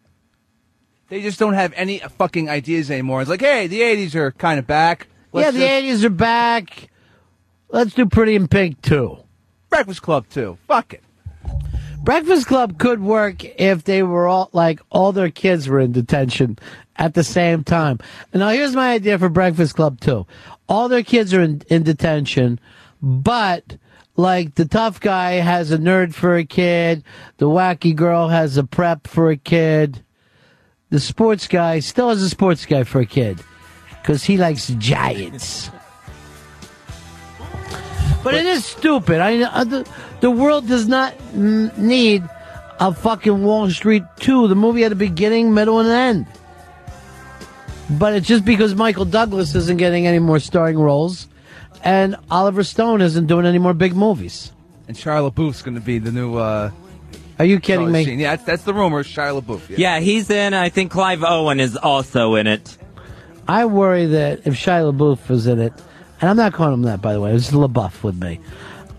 They 1.10 1.22
just 1.22 1.38
don't 1.38 1.54
have 1.54 1.72
any 1.76 2.00
fucking 2.00 2.50
ideas 2.50 2.90
anymore. 2.90 3.22
It's 3.22 3.30
like, 3.30 3.42
hey, 3.42 3.68
the 3.68 3.82
'80s 3.82 4.16
are 4.16 4.32
kind 4.32 4.58
of 4.58 4.66
back. 4.66 5.08
Let's 5.32 5.56
yeah, 5.56 5.82
the 5.82 5.88
just- 5.88 6.04
80s 6.04 6.06
are 6.06 6.10
back. 6.10 6.90
Let's 7.70 7.94
do 7.94 8.08
Pretty 8.08 8.34
in 8.34 8.48
Pink 8.48 8.82
too. 8.82 9.20
Breakfast 9.70 10.02
Club 10.02 10.28
too. 10.30 10.58
Fuck 10.68 10.96
it. 10.96 11.04
Breakfast 12.02 12.48
Club 12.48 12.80
could 12.80 13.02
work 13.02 13.44
if 13.46 13.84
they 13.84 14.02
were 14.02 14.28
all 14.28 14.50
like 14.52 14.80
all 14.90 15.12
their 15.12 15.30
kids 15.30 15.68
were 15.70 15.80
in 15.80 15.92
detention 15.92 16.58
at 17.00 17.14
the 17.14 17.24
same 17.24 17.64
time. 17.64 17.98
Now 18.34 18.50
here's 18.50 18.76
my 18.76 18.92
idea 18.92 19.18
for 19.18 19.30
Breakfast 19.30 19.76
Club 19.76 20.00
too. 20.00 20.28
All 20.68 20.90
their 20.90 21.02
kids 21.02 21.34
are 21.34 21.42
in, 21.42 21.64
in 21.70 21.82
detention, 21.82 22.60
but 23.02 23.78
like 24.16 24.56
the 24.56 24.66
tough 24.66 25.00
guy 25.00 25.34
has 25.36 25.72
a 25.72 25.78
nerd 25.78 26.14
for 26.14 26.36
a 26.36 26.46
kid, 26.46 27.04
the 27.38 27.48
wacky 27.48 27.96
girl 27.96 28.28
has 28.28 28.58
a 28.58 28.64
prep 28.64 29.08
for 29.08 29.32
a 29.32 29.38
kid, 29.38 30.04
the 30.90 31.00
sports 31.00 31.48
guy 31.48 31.80
still 31.80 32.10
has 32.10 32.22
a 32.22 32.30
sports 32.30 32.66
guy 32.66 32.84
for 32.84 33.00
a 33.00 33.06
kid 33.06 33.42
because 34.02 34.24
he 34.24 34.38
likes 34.38 34.68
giants. 34.78 35.72
But 38.24 38.34
it 38.34 38.46
is 38.46 38.66
stupid. 38.66 39.22
I 39.22 39.42
uh, 39.42 39.64
the, 39.64 39.90
the 40.20 40.30
world 40.30 40.68
does 40.68 40.88
not 40.88 41.14
need 41.34 42.28
a 42.80 42.94
fucking 42.94 43.44
Wall 43.44 43.70
Street 43.70 44.04
2. 44.18 44.50
The 44.50 44.56
movie 44.56 44.82
had 44.82 44.92
a 44.92 44.96
beginning, 44.96 45.54
middle, 45.54 45.80
and 45.80 45.90
end. 45.90 46.28
But 47.90 48.14
it's 48.14 48.28
just 48.28 48.46
because 48.46 48.76
Michael 48.76 49.06
Douglas 49.06 49.56
isn't 49.56 49.78
getting 49.78 50.06
any 50.06 50.20
more 50.20 50.40
starring 50.40 50.78
roles 50.78 51.28
and 51.84 52.16
Oliver 52.30 52.64
Stone 52.64 53.02
isn't 53.02 53.28
doing 53.28 53.46
any 53.46 53.58
more 53.58 53.74
big 53.74 53.96
movies. 53.96 54.52
And 54.88 54.96
Shia 54.96 55.30
LaBeouf's 55.30 55.62
going 55.62 55.76
to 55.76 55.82
be 55.82 55.98
the 56.00 56.12
new. 56.12 56.36
uh 56.36 56.72
Are 57.38 57.46
you 57.46 57.60
kidding 57.60 57.92
me? 57.92 58.04
Yeah, 58.04 58.36
that's, 58.36 58.44
that's 58.44 58.64
the 58.64 58.74
rumor. 58.74 59.04
Shia 59.04 59.42
LaBeouf. 59.42 59.70
Yeah. 59.70 59.78
Yeah, 59.78 60.00
he's 60.00 60.30
in. 60.30 60.54
I 60.54 60.70
think 60.70 60.92
Clive 60.92 61.24
Owen 61.24 61.60
is 61.60 61.78
also 61.78 62.36
in 62.36 62.48
it. 62.48 62.78
I 63.48 63.66
worry 63.66 64.06
that 64.08 64.46
if 64.46 64.54
Shia 64.56 64.94
LaBeouf 64.94 65.30
was 65.30 65.48
in 65.48 65.60
it, 65.60 65.74
and 66.22 66.30
I'm 66.30 66.38
not 66.38 66.54
calling 66.54 66.74
him 66.74 66.82
that, 66.84 67.02
by 67.02 67.14
the 67.14 67.22
way, 67.22 67.34
it's 67.34 67.52
LaBeouf 67.52 68.04
with 68.04 68.20
me. 68.20 68.40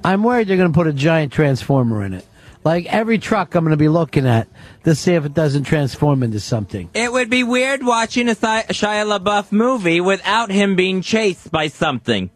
I'm 0.02 0.22
worried 0.22 0.48
they're 0.48 0.56
going 0.56 0.72
to 0.72 0.76
put 0.76 0.86
a 0.86 0.92
giant 0.92 1.32
transformer 1.32 2.02
in 2.04 2.14
it. 2.14 2.26
Like 2.62 2.86
every 2.86 3.18
truck 3.18 3.54
I'm 3.54 3.64
going 3.64 3.70
to 3.72 3.76
be 3.78 3.88
looking 3.88 4.26
at 4.26 4.46
to 4.84 4.94
see 4.94 5.14
if 5.14 5.24
it 5.24 5.32
doesn't 5.32 5.64
transform 5.64 6.22
into 6.22 6.40
something. 6.40 6.90
It 6.92 7.10
would 7.10 7.30
be 7.30 7.42
weird 7.42 7.82
watching 7.82 8.28
a 8.28 8.34
Thi- 8.34 8.68
Shia 8.74 9.18
LaBeouf 9.18 9.50
movie 9.50 10.00
without 10.00 10.50
him 10.50 10.76
being 10.76 11.00
chased 11.00 11.50
by 11.50 11.68
something. 11.68 12.30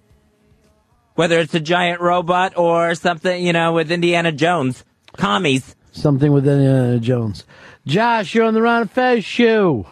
Whether 1.14 1.38
it's 1.40 1.54
a 1.54 1.60
giant 1.60 2.00
robot 2.00 2.56
or 2.56 2.94
something, 2.94 3.44
you 3.46 3.52
know, 3.52 3.72
with 3.74 3.92
Indiana 3.92 4.32
Jones. 4.32 4.82
Commies. 5.16 5.76
Something 5.92 6.32
with 6.32 6.48
Indiana 6.48 6.98
Jones. 6.98 7.44
Josh, 7.86 8.34
you're 8.34 8.44
on 8.46 8.54
the 8.54 8.62
Ron 8.62 8.80
and 8.82 8.90
Fez 8.90 9.24
show. 9.24 9.86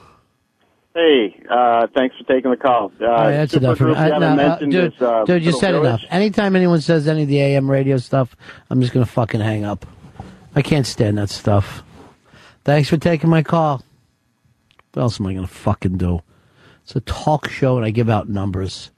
Hey, 0.95 1.41
uh, 1.49 1.87
thanks 1.95 2.17
for 2.17 2.25
taking 2.25 2.51
the 2.51 2.57
call. 2.57 2.91
Uh, 3.01 3.05
All 3.07 3.11
right, 3.13 3.31
that's 3.33 3.53
super 3.53 3.65
enough. 3.67 3.79
for 3.79 3.85
me. 3.85 3.95
I- 3.95 4.07
you 4.09 4.13
haven't 4.15 4.37
no, 4.37 4.43
uh, 4.45 4.59
dude, 4.59 4.93
this, 4.93 5.03
uh, 5.03 5.25
dude, 5.25 5.45
you 5.45 5.53
said 5.53 5.73
Village. 5.73 5.87
enough. 5.87 6.01
Anytime 6.11 6.57
anyone 6.57 6.81
says 6.81 7.07
any 7.07 7.23
of 7.23 7.29
the 7.29 7.39
AM 7.41 7.71
radio 7.71 7.99
stuff, 7.99 8.35
I'm 8.69 8.81
just 8.81 8.93
going 8.93 9.05
to 9.07 9.11
fucking 9.13 9.41
hang 9.41 9.65
up. 9.65 9.87
I 10.55 10.63
can't 10.63 10.87
stand 10.87 11.19
that 11.19 11.31
stuff. 11.31 11.83
Thanks 12.65 12.89
for 12.89 12.97
taking 12.97 13.31
my 13.31 13.43
call. 13.43 13.83
What 14.93 15.03
else 15.03 15.21
am 15.21 15.27
I 15.27 15.35
going 15.35 15.47
to 15.47 15.53
fucking 15.53 15.97
do? 15.99 16.21
It's 16.83 16.97
a 16.97 17.01
talk 17.01 17.49
show 17.49 17.77
and 17.77 17.87
I 17.87 17.91
give 17.91 18.11
out 18.11 18.29
numbers. 18.29 18.91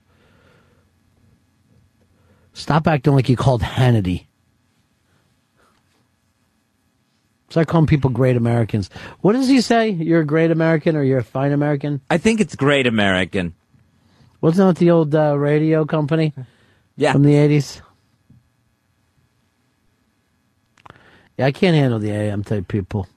Stop 2.52 2.86
acting 2.86 3.14
like 3.14 3.28
you 3.28 3.36
called 3.36 3.62
Hannity. 3.62 4.26
Start 7.50 7.68
calling 7.68 7.86
people 7.86 8.10
great 8.10 8.36
Americans. 8.36 8.90
What 9.20 9.34
does 9.34 9.46
he 9.46 9.60
say? 9.60 9.90
You're 9.90 10.22
a 10.22 10.26
great 10.26 10.50
American 10.50 10.96
or 10.96 11.04
you're 11.04 11.18
a 11.18 11.24
fine 11.24 11.52
American? 11.52 12.00
I 12.10 12.18
think 12.18 12.40
it's 12.40 12.56
Great 12.56 12.86
American. 12.86 13.54
Wasn't 14.40 14.66
that 14.66 14.80
the 14.80 14.90
old 14.90 15.14
uh, 15.14 15.38
radio 15.38 15.84
company? 15.84 16.32
Yeah. 16.96 17.12
From 17.12 17.22
the 17.22 17.34
80s? 17.34 17.80
Yeah, 21.36 21.46
I 21.46 21.52
can't 21.52 21.76
handle 21.76 21.98
the 21.98 22.10
AM 22.10 22.44
type 22.44 22.68
people. 22.68 23.08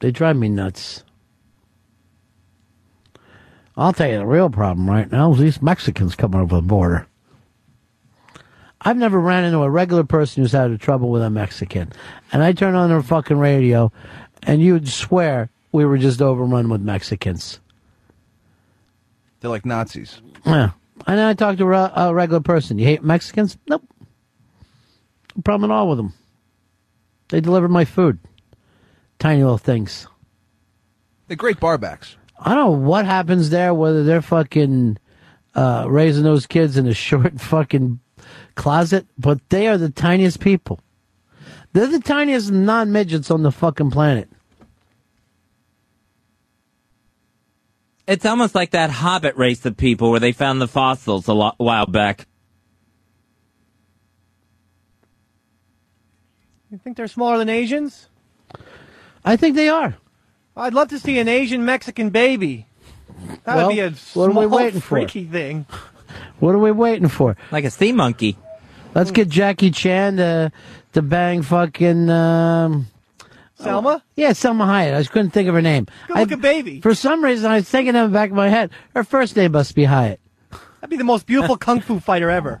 They 0.00 0.10
drive 0.10 0.36
me 0.36 0.48
nuts. 0.48 1.04
I'll 3.76 3.92
tell 3.92 4.08
you 4.10 4.18
the 4.18 4.26
real 4.26 4.50
problem 4.50 4.88
right 4.88 5.10
now 5.10 5.32
is 5.32 5.38
these 5.38 5.62
Mexicans 5.62 6.14
coming 6.14 6.40
over 6.40 6.56
the 6.56 6.62
border. 6.62 7.06
I've 8.82 8.96
never 8.96 9.20
ran 9.20 9.44
into 9.44 9.58
a 9.58 9.70
regular 9.70 10.04
person 10.04 10.42
who's 10.42 10.52
had 10.52 10.78
trouble 10.80 11.10
with 11.10 11.22
a 11.22 11.30
Mexican. 11.30 11.92
And 12.32 12.42
I 12.42 12.52
turn 12.52 12.74
on 12.74 12.88
their 12.88 13.02
fucking 13.02 13.38
radio, 13.38 13.92
and 14.42 14.62
you'd 14.62 14.88
swear 14.88 15.50
we 15.72 15.84
were 15.84 15.98
just 15.98 16.22
overrun 16.22 16.70
with 16.70 16.80
Mexicans. 16.80 17.60
They're 19.40 19.50
like 19.50 19.66
Nazis. 19.66 20.20
Yeah. 20.46 20.70
And 21.06 21.18
then 21.18 21.26
I 21.26 21.34
talk 21.34 21.58
to 21.58 21.72
a, 21.72 21.92
a 21.94 22.14
regular 22.14 22.40
person. 22.40 22.78
You 22.78 22.86
hate 22.86 23.02
Mexicans? 23.02 23.56
Nope. 23.66 23.82
No 25.36 25.42
problem 25.42 25.70
at 25.70 25.74
all 25.74 25.88
with 25.88 25.98
them. 25.98 26.12
They 27.30 27.40
deliver 27.40 27.68
my 27.68 27.84
food. 27.84 28.18
Tiny 29.18 29.42
little 29.42 29.58
things. 29.58 30.06
They're 31.26 31.36
great 31.36 31.60
barbacks. 31.60 32.16
I 32.38 32.54
don't 32.54 32.64
know 32.64 32.88
what 32.88 33.04
happens 33.04 33.50
there, 33.50 33.72
whether 33.74 34.02
they're 34.02 34.22
fucking 34.22 34.98
uh, 35.54 35.86
raising 35.88 36.24
those 36.24 36.46
kids 36.46 36.76
in 36.76 36.86
a 36.86 36.94
short 37.08 37.40
fucking 37.40 38.00
closet, 38.54 39.06
but 39.18 39.40
they 39.48 39.68
are 39.68 39.78
the 39.78 39.90
tiniest 39.90 40.40
people. 40.40 40.80
They're 41.72 41.86
the 41.86 42.00
tiniest 42.00 42.50
non 42.50 42.92
midgets 42.92 43.30
on 43.30 43.42
the 43.42 43.52
fucking 43.52 43.90
planet. 43.90 44.28
It's 48.06 48.26
almost 48.26 48.56
like 48.56 48.72
that 48.72 48.90
Hobbit 48.90 49.36
race 49.36 49.64
of 49.64 49.76
people 49.76 50.10
where 50.10 50.18
they 50.18 50.32
found 50.32 50.60
the 50.60 50.66
fossils 50.66 51.28
a 51.28 51.32
lo- 51.32 51.54
while 51.58 51.86
back. 51.86 52.26
You 56.70 56.78
think 56.78 56.96
they're 56.96 57.08
smaller 57.08 57.38
than 57.38 57.48
Asians? 57.48 58.08
I 59.24 59.36
think 59.36 59.56
they 59.56 59.68
are. 59.68 59.96
I'd 60.56 60.74
love 60.74 60.88
to 60.88 60.98
see 60.98 61.18
an 61.18 61.28
Asian 61.28 61.64
Mexican 61.64 62.10
baby. 62.10 62.66
That 63.44 63.56
Well, 63.56 63.66
would 63.68 63.74
be 63.74 63.80
a 63.80 63.90
what 64.14 64.26
are 64.26 64.28
we 64.28 64.46
small, 64.46 64.48
waiting 64.48 64.80
for? 64.80 64.86
freaky 64.88 65.24
thing. 65.24 65.66
What 66.38 66.54
are 66.54 66.58
we 66.58 66.70
waiting 66.70 67.08
for? 67.08 67.36
Like 67.50 67.64
a 67.64 67.70
sea 67.70 67.92
monkey. 67.92 68.36
Let's 68.94 69.10
get 69.10 69.28
Jackie 69.28 69.70
Chan 69.70 70.16
to 70.16 70.52
to 70.94 71.02
bang 71.02 71.42
fucking 71.42 72.10
um, 72.10 72.86
Selma? 73.54 74.02
Yeah, 74.16 74.32
Selma 74.32 74.64
Hayek. 74.64 74.94
I 74.94 74.98
just 75.00 75.12
couldn't 75.12 75.30
think 75.30 75.48
of 75.48 75.54
her 75.54 75.62
name. 75.62 75.86
Good 76.08 76.16
looking 76.16 76.40
baby. 76.40 76.80
For 76.80 76.94
some 76.94 77.22
reason, 77.22 77.50
I 77.50 77.56
was 77.56 77.68
thinking 77.68 77.94
in 77.94 78.02
the 78.06 78.08
back 78.12 78.30
of 78.30 78.36
my 78.36 78.48
head, 78.48 78.70
her 78.94 79.04
first 79.04 79.36
name 79.36 79.52
must 79.52 79.74
be 79.74 79.84
Hyatt. 79.84 80.18
That'd 80.80 80.90
be 80.90 80.96
the 80.96 81.04
most 81.04 81.26
beautiful 81.26 81.56
kung 81.58 81.80
fu 81.80 82.00
fighter 82.00 82.30
ever. 82.30 82.60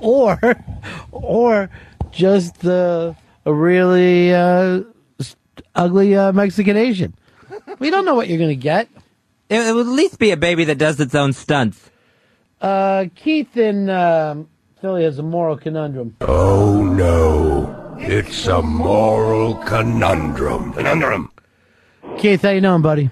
Or, 0.00 0.38
or 1.12 1.70
just 2.12 2.64
uh, 2.64 3.14
a 3.44 3.52
really 3.52 4.34
uh, 4.34 4.82
ugly 5.74 6.16
uh, 6.16 6.32
Mexican 6.32 6.76
Asian. 6.76 7.14
We 7.78 7.90
don't 7.90 8.04
know 8.04 8.14
what 8.14 8.28
you're 8.28 8.38
going 8.38 8.50
to 8.50 8.56
get. 8.56 8.88
It, 9.48 9.60
it 9.60 9.74
would 9.74 9.86
at 9.86 9.92
least 9.92 10.18
be 10.18 10.30
a 10.30 10.36
baby 10.36 10.64
that 10.64 10.78
does 10.78 11.00
its 11.00 11.14
own 11.14 11.32
stunts. 11.32 11.90
Uh, 12.60 13.06
Keith 13.14 13.56
in 13.56 13.88
um, 13.88 14.48
Philly 14.80 15.04
has 15.04 15.18
a 15.18 15.22
moral 15.22 15.56
conundrum. 15.56 16.16
Oh 16.20 16.82
no, 16.84 17.96
it's 17.98 18.46
a 18.46 18.62
moral 18.62 19.54
conundrum. 19.56 20.72
Conundrum. 20.74 21.32
Keith, 22.18 22.42
how 22.42 22.50
you 22.50 22.60
doing, 22.60 22.82
buddy? 22.82 23.10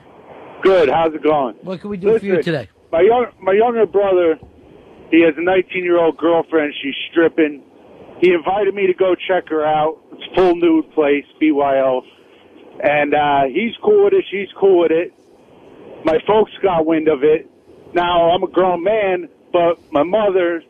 Good. 0.63 0.89
How's 0.89 1.15
it 1.15 1.23
going? 1.23 1.55
What 1.63 1.81
can 1.81 1.91
we 1.91 1.97
do 1.97 2.19
for 2.19 2.25
you 2.25 2.43
today? 2.43 2.69
my 2.91 3.01
young 3.01 3.27
my 3.41 3.53
younger 3.53 3.87
brother, 3.87 4.39
he 5.11 5.23
has 5.23 5.35
a 5.37 5.43
19 5.43 5.85
year 5.85 5.99
old 5.99 6.17
girlfriend. 6.17 6.75
She's 6.83 6.95
stripping. 7.11 7.63
He 8.21 8.33
invited 8.33 8.75
me 8.75 8.87
to 8.87 8.95
go 8.95 9.15
check 9.15 9.49
her 9.49 9.65
out. 9.65 9.99
It's 10.13 10.23
a 10.33 10.35
full 10.35 10.57
nude 10.57 10.91
place, 10.93 11.25
BYO, 11.41 12.03
and 12.83 13.15
uh, 13.15 13.43
he's 13.45 13.75
cool 13.83 14.05
with 14.05 14.15
it. 14.15 14.25
She's 14.31 14.49
cool 14.59 14.81
with 14.81 14.91
it. 14.91 15.15
My 16.05 16.19
folks 16.27 16.53
got 16.63 16.87
wind 16.87 17.09
of 17.09 17.23
it. 17.23 17.49
Now 17.95 18.31
I'm 18.31 18.43
a 18.43 18.49
grown 18.49 18.83
man, 18.83 19.29
but 19.53 19.81
my 19.93 20.03
mother 20.03 20.63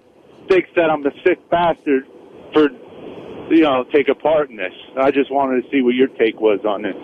thinks 0.49 0.68
that 0.76 0.90
I'm 0.90 1.05
a 1.07 1.11
sick 1.24 1.38
bastard 1.51 2.07
for 2.53 2.68
you 3.51 3.62
know 3.62 3.84
take 3.92 4.09
a 4.09 4.14
part 4.14 4.51
in 4.51 4.57
this. 4.57 4.72
I 5.01 5.11
just 5.11 5.30
wanted 5.30 5.62
to 5.62 5.70
see 5.70 5.80
what 5.80 5.94
your 5.94 6.09
take 6.09 6.40
was 6.40 6.61
on 6.66 6.82
this. 6.82 6.94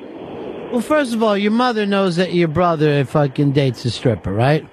Well, 0.72 0.80
first 0.80 1.14
of 1.14 1.22
all, 1.22 1.38
your 1.38 1.52
mother 1.52 1.86
knows 1.86 2.16
that 2.16 2.34
your 2.34 2.48
brother 2.48 3.04
fucking 3.04 3.52
dates 3.52 3.84
a 3.84 3.90
stripper, 3.90 4.32
right? 4.32 4.66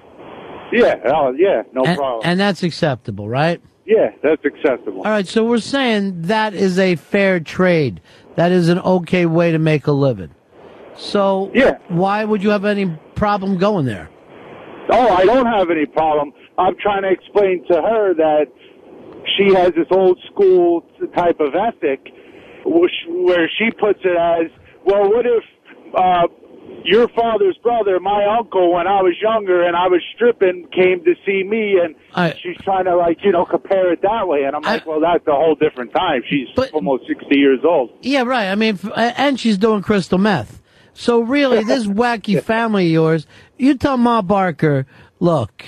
Yeah, 0.72 0.96
oh, 1.04 1.32
yeah, 1.36 1.62
no 1.72 1.84
and, 1.84 1.96
problem. 1.96 2.22
And 2.24 2.40
that's 2.40 2.62
acceptable, 2.62 3.28
right? 3.28 3.60
Yeah, 3.84 4.10
that's 4.22 4.44
acceptable. 4.44 4.98
All 4.98 5.10
right, 5.10 5.26
so 5.26 5.44
we're 5.44 5.58
saying 5.58 6.22
that 6.22 6.54
is 6.54 6.78
a 6.78 6.96
fair 6.96 7.40
trade. 7.40 8.00
That 8.36 8.52
is 8.52 8.68
an 8.68 8.78
okay 8.78 9.26
way 9.26 9.52
to 9.52 9.58
make 9.58 9.86
a 9.86 9.92
living. 9.92 10.30
So, 10.96 11.50
yeah. 11.54 11.78
why 11.88 12.24
would 12.24 12.42
you 12.42 12.50
have 12.50 12.64
any 12.64 12.98
problem 13.14 13.58
going 13.58 13.86
there? 13.86 14.08
Oh, 14.90 15.08
I 15.08 15.24
don't 15.24 15.46
have 15.46 15.70
any 15.70 15.86
problem. 15.86 16.32
I'm 16.58 16.76
trying 16.76 17.02
to 17.02 17.10
explain 17.10 17.64
to 17.70 17.80
her 17.80 18.14
that 18.14 18.46
she 19.36 19.54
has 19.54 19.72
this 19.74 19.86
old 19.90 20.18
school 20.30 20.84
type 21.14 21.40
of 21.40 21.54
ethic, 21.54 22.12
which, 22.64 22.92
where 23.08 23.50
she 23.58 23.70
puts 23.70 24.00
it 24.04 24.16
as, 24.16 24.50
well, 24.84 25.08
what 25.10 25.26
if 25.26 25.44
uh, 25.94 26.26
your 26.84 27.08
father's 27.08 27.56
brother, 27.58 27.98
my 28.00 28.24
uncle, 28.38 28.72
when 28.72 28.86
I 28.86 29.02
was 29.02 29.14
younger 29.20 29.62
and 29.62 29.76
I 29.76 29.88
was 29.88 30.02
stripping, 30.14 30.68
came 30.72 31.04
to 31.04 31.14
see 31.24 31.42
me, 31.44 31.78
and 31.82 31.94
she's 32.42 32.56
trying 32.62 32.84
to 32.84 32.96
like 32.96 33.18
you 33.22 33.32
know 33.32 33.44
compare 33.44 33.92
it 33.92 34.02
that 34.02 34.26
way, 34.26 34.44
and 34.44 34.56
I'm 34.56 34.62
like, 34.62 34.86
well, 34.86 35.00
that's 35.00 35.26
a 35.26 35.32
whole 35.32 35.54
different 35.54 35.92
time. 35.92 36.22
She's 36.28 36.48
almost 36.72 37.06
sixty 37.06 37.38
years 37.38 37.60
old. 37.64 37.90
Yeah, 38.02 38.22
right. 38.22 38.48
I 38.48 38.54
mean, 38.54 38.78
and 38.96 39.38
she's 39.38 39.58
doing 39.58 39.82
crystal 39.82 40.18
meth. 40.18 40.60
So 40.94 41.20
really, 41.20 41.64
this 41.64 41.86
wacky 41.86 42.42
family 42.42 42.86
of 42.86 42.92
yours, 42.92 43.26
you 43.56 43.74
tell 43.74 43.96
Ma 43.96 44.22
Barker, 44.22 44.86
look, 45.20 45.64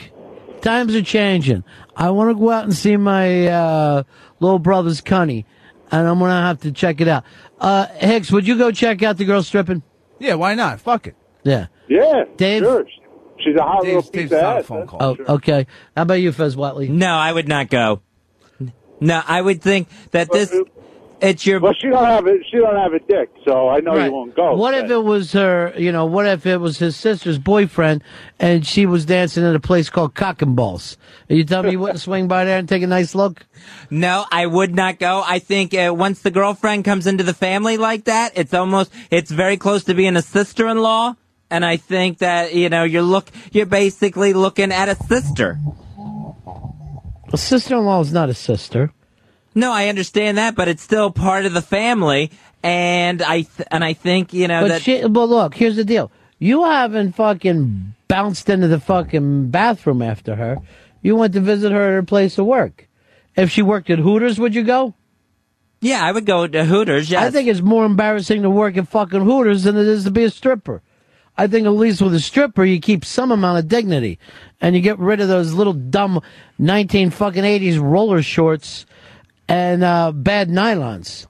times 0.61 0.95
are 0.95 1.03
changing. 1.03 1.65
I 1.97 2.11
want 2.11 2.31
to 2.31 2.41
go 2.41 2.51
out 2.51 2.65
and 2.65 2.75
see 2.75 2.97
my 2.97 3.47
uh, 3.47 4.03
little 4.41 4.59
brother's 4.59 5.01
cunny, 5.01 5.45
and 5.91 6.09
I'm 6.09 6.19
gonna 6.19 6.47
have 6.47 6.61
to 6.63 6.73
check 6.73 7.01
it 7.01 7.09
out. 7.09 7.25
Uh, 7.59 7.87
Hicks, 7.87 8.31
would 8.33 8.47
you 8.47 8.59
go 8.59 8.71
check 8.71 9.03
out 9.03 9.17
the 9.17 9.25
girl 9.25 9.43
stripping? 9.43 9.83
Yeah, 10.19 10.35
why 10.35 10.55
not? 10.55 10.81
Fuck 10.81 11.09
it. 11.09 11.17
Yeah. 11.43 11.67
Yeah, 11.89 12.25
Dave? 12.37 12.63
sure. 12.63 12.87
She's 13.39 13.57
a 13.57 13.63
hot 13.63 13.83
little 13.85 14.03
piece 14.03 14.31
Dave's 14.31 14.33
of 14.33 14.41
not 14.43 14.57
a 14.57 14.59
ass. 14.61 14.67
phone 14.67 14.87
call. 14.87 14.99
Oh, 15.03 15.17
sure. 15.17 15.31
okay. 15.33 15.67
How 15.97 16.03
about 16.03 16.15
you, 16.15 16.33
Fez 16.33 16.57
Whatley? 16.57 16.89
No, 16.89 17.15
I 17.15 17.33
would 17.33 17.49
not 17.49 17.69
go. 17.69 18.01
No, 19.01 19.21
I 19.27 19.43
would 19.43 19.61
think 19.61 19.89
that 20.13 20.31
this 20.31 20.55
it's 21.25 21.47
your 21.47 21.59
Well, 21.61 21.73
she 21.81 21.89
don't 21.89 22.05
have 22.05 22.27
it. 22.27 22.43
She 22.51 22.59
don't 22.59 22.77
have 22.77 22.93
a 22.93 22.99
dick, 23.01 23.31
so 23.45 23.69
I 23.69 23.81
know 23.81 23.93
Right. 23.97 24.07
you 24.07 24.13
won't 24.13 24.37
go. 24.37 24.55
What 24.55 24.75
if 24.75 24.91
it 24.91 25.03
was 25.03 25.33
her, 25.33 25.73
you 25.77 25.91
know, 25.93 26.05
what 26.05 26.27
if 26.27 26.45
it 26.47 26.59
was 26.59 26.79
his 26.79 26.97
sister's 26.97 27.39
boyfriend 27.39 28.03
and 28.39 28.67
she 28.67 28.87
was 28.87 29.05
dancing 29.05 29.45
at 29.45 29.55
a 29.55 29.61
place 29.61 29.91
called 29.91 30.15
Cock 30.15 30.43
and 30.43 30.55
Balls? 30.55 30.97
Are 31.31 31.35
you 31.35 31.45
telling 31.45 31.67
me 31.67 31.73
you 31.73 31.79
wouldn't 31.81 32.01
swing 32.09 32.29
by 32.29 32.45
there 32.45 32.59
and 32.59 32.69
take 32.69 32.83
a 32.83 32.87
nice 32.87 33.15
look? 33.15 33.45
No, 33.91 34.25
I 34.31 34.47
would 34.47 34.75
not 34.75 34.99
go. 34.99 35.23
I 35.27 35.39
think 35.39 35.75
uh, 35.75 35.95
once 35.97 36.21
the 36.23 36.31
girlfriend 36.31 36.85
comes 36.85 37.07
into 37.07 37.25
the 37.25 37.35
family 37.35 37.77
like 37.79 38.05
that, 38.05 38.33
it's 38.37 38.53
almost 38.55 38.93
it's 39.11 39.31
very 39.31 39.57
close 39.57 39.85
to 39.85 39.95
being 39.95 40.17
a 40.17 40.23
sister-in-law, 40.23 41.15
and 41.51 41.65
I 41.65 41.77
think 41.79 42.19
that 42.19 42.55
you 42.55 42.69
know 42.69 42.85
you're 42.85 43.03
look 43.03 43.31
you're 43.53 43.67
basically 43.67 44.33
looking 44.35 44.73
at 44.73 44.89
a 44.89 44.97
sister. 44.97 45.59
A 47.33 47.37
sister-in-law 47.39 48.01
is 48.03 48.13
not 48.13 48.29
a 48.29 48.35
sister. 48.35 48.93
No, 49.55 49.73
I 49.73 49.89
understand 49.89 50.39
that, 50.39 50.55
but 50.55 50.69
it's 50.69 50.83
still 50.83 51.11
part 51.11 51.47
of 51.47 51.53
the 51.53 51.63
family, 51.63 52.31
and 52.63 53.23
I 53.23 53.43
th- 53.43 53.69
and 53.71 53.85
I 53.85 53.93
think 53.93 54.33
you 54.33 54.49
know 54.49 54.63
But 54.63 54.69
that 54.69 54.83
she, 54.83 55.05
well, 55.05 55.29
look, 55.29 55.55
here's 55.55 55.77
the 55.77 55.85
deal. 55.85 56.11
You 56.39 56.65
haven't 56.65 57.13
fucking 57.13 57.95
bounced 58.09 58.49
into 58.51 58.69
the 58.69 58.81
fucking 58.81 59.51
bathroom 59.51 60.03
after 60.03 60.35
her. 60.35 60.59
You 61.03 61.17
went 61.17 61.35
to 61.35 61.41
visit 61.41 61.71
her 61.73 61.83
at 61.83 61.93
her 61.93 62.03
place 62.03 62.37
of 62.39 62.47
work. 62.47 62.89
If 63.37 63.51
she 63.51 63.63
worked 63.63 63.91
at 63.91 63.99
Hooters, 63.99 64.39
would 64.39 64.55
you 64.55 64.63
go? 64.65 64.95
yeah, 65.81 66.03
I 66.03 66.13
would 66.13 66.25
go 66.25 66.47
to 66.47 66.65
Hooters. 66.65 67.11
Yes. 67.11 67.23
I 67.23 67.31
think 67.31 67.47
it's 67.47 67.61
more 67.61 67.85
embarrassing 67.85 68.41
to 68.43 68.49
work 68.51 68.77
at 68.79 68.89
fucking 68.89 69.21
Hooters 69.21 69.65
than 69.65 69.77
it 69.77 69.87
is 69.87 70.05
to 70.05 70.11
be 70.11 70.25
a 70.25 70.31
stripper. 70.31 70.81
I 71.37 71.47
think 71.47 71.67
at 71.67 71.71
least 71.71 72.01
with 72.01 72.15
a 72.15 72.21
stripper, 72.21 72.65
you 72.65 72.81
keep 72.81 73.05
some 73.05 73.31
amount 73.33 73.59
of 73.59 73.69
dignity, 73.69 74.19
and 74.61 74.75
you 74.75 74.81
get 74.81 74.99
rid 74.99 75.21
of 75.21 75.29
those 75.29 75.53
little 75.53 75.73
dumb 75.73 76.23
nineteen 76.59 77.11
fucking 77.11 77.45
eighties 77.45 77.79
roller 77.79 78.23
shorts 78.23 78.87
and 79.49 79.85
uh, 79.85 80.13
bad 80.13 80.49
nylons. 80.49 81.27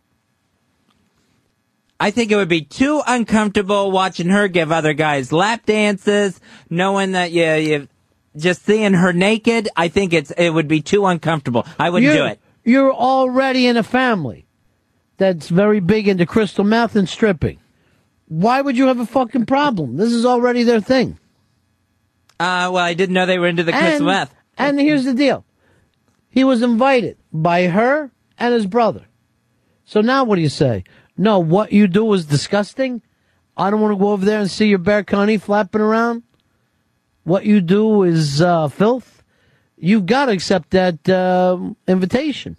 I 1.99 2.11
think 2.11 2.31
it 2.31 2.37
would 2.37 2.49
be 2.49 2.63
too 2.63 3.03
uncomfortable 3.07 3.91
watching 3.91 4.29
her 4.29 4.49
give 4.49 4.73
other 4.73 4.93
guys 4.93 5.33
lap 5.33 5.65
dances, 5.65 6.41
knowing 6.69 7.13
that 7.13 7.33
you 7.33 7.45
you 7.55 7.89
just 8.37 8.65
seeing 8.65 8.95
her 8.95 9.13
naked. 9.13 9.69
I 9.77 9.89
think 9.89 10.13
it's 10.13 10.31
it 10.33 10.51
would 10.51 10.69
be 10.69 10.81
too 10.81 11.07
uncomfortable. 11.07 11.67
I 11.79 11.91
wouldn't 11.91 12.13
you're, 12.13 12.27
do 12.27 12.33
it. 12.33 12.41
You're 12.65 12.93
already 12.93 13.67
in 13.67 13.77
a 13.77 13.83
family 13.83 14.47
that's 15.17 15.49
very 15.49 15.81
big 15.81 16.09
into 16.09 16.27
crystal 16.27 16.65
meth 16.65 16.97
and 16.97 17.09
stripping. 17.09 17.59
Why 18.27 18.61
would 18.61 18.77
you 18.77 18.87
have 18.89 18.99
a 18.99 19.07
fucking 19.07 19.47
problem? 19.47 19.97
This 19.97 20.13
is 20.13 20.25
already 20.25 20.65
their 20.65 20.81
thing. 20.81 21.19
Uh, 22.41 22.69
well, 22.73 22.79
I 22.79 22.95
didn't 22.95 23.15
know 23.15 23.27
they 23.27 23.39
were 23.39 23.47
into 23.47 23.63
the 23.63 23.73
crystal 23.73 23.97
and, 23.97 24.07
meth. 24.07 24.35
And 24.59 24.81
here's 24.81 25.05
the 25.05 25.15
deal. 25.15 25.45
He 26.35 26.43
was 26.43 26.63
invited 26.63 27.17
by 27.33 27.69
her 27.69 28.11
and 28.37 28.53
his 28.53 28.67
brother. 28.67 29.05
So 29.85 30.01
now 30.01 30.25
what 30.25 30.35
do 30.35 30.43
you 30.43 30.49
say? 30.49 30.83
No, 31.17 31.39
what 31.39 31.71
you 31.73 31.87
do 31.87 32.13
is 32.13 32.25
disgusting. 32.27 33.03
I 33.57 33.71
don't 33.71 33.81
want 33.81 33.93
to 33.95 33.99
go 34.05 34.09
over 34.11 34.25
there 34.25 34.41
and 34.41 34.51
see 34.51 34.67
your 34.67 34.79
bear 34.81 35.05
cunny 35.05 35.41
flapping 35.41 35.81
around. 35.81 36.25
What 37.23 37.45
you 37.47 37.61
do 37.61 38.03
is 38.03 38.43
uh, 38.43 38.67
filth. 38.67 39.23
You've 39.79 40.07
got 40.07 40.27
to 40.27 40.33
accept 40.33 40.71
that 40.71 41.09
uh, 41.09 41.57
invitation, 41.87 42.57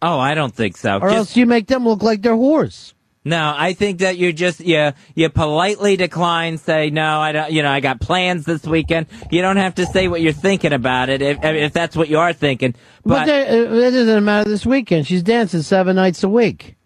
Oh, 0.00 0.20
I 0.20 0.34
don't 0.36 0.54
think 0.54 0.76
so. 0.76 0.98
or 0.98 1.08
Just- 1.08 1.16
else 1.16 1.36
you 1.36 1.46
make 1.46 1.66
them 1.66 1.84
look 1.84 2.04
like 2.04 2.22
they're 2.22 2.34
whores. 2.36 2.92
No, 3.26 3.52
I 3.56 3.72
think 3.72 3.98
that 3.98 4.18
you 4.18 4.32
just 4.32 4.60
you 4.60 4.92
you 5.16 5.28
politely 5.30 5.96
decline. 5.96 6.58
Say 6.58 6.90
no, 6.90 7.18
I 7.18 7.32
don't. 7.32 7.50
You 7.50 7.64
know, 7.64 7.70
I 7.72 7.80
got 7.80 8.00
plans 8.00 8.44
this 8.44 8.64
weekend. 8.64 9.08
You 9.32 9.42
don't 9.42 9.56
have 9.56 9.74
to 9.74 9.86
say 9.86 10.06
what 10.06 10.20
you're 10.20 10.32
thinking 10.32 10.72
about 10.72 11.08
it 11.08 11.22
if 11.22 11.42
if 11.42 11.72
that's 11.72 11.96
what 11.96 12.08
you 12.08 12.20
are 12.20 12.32
thinking. 12.32 12.76
But, 13.04 13.26
But, 13.26 13.28
it 13.28 13.90
doesn't 13.90 14.24
matter 14.24 14.48
this 14.48 14.64
weekend. 14.64 15.08
She's 15.08 15.24
dancing 15.24 15.62
seven 15.62 15.96
nights 15.96 16.22
a 16.22 16.28
week. 16.28 16.76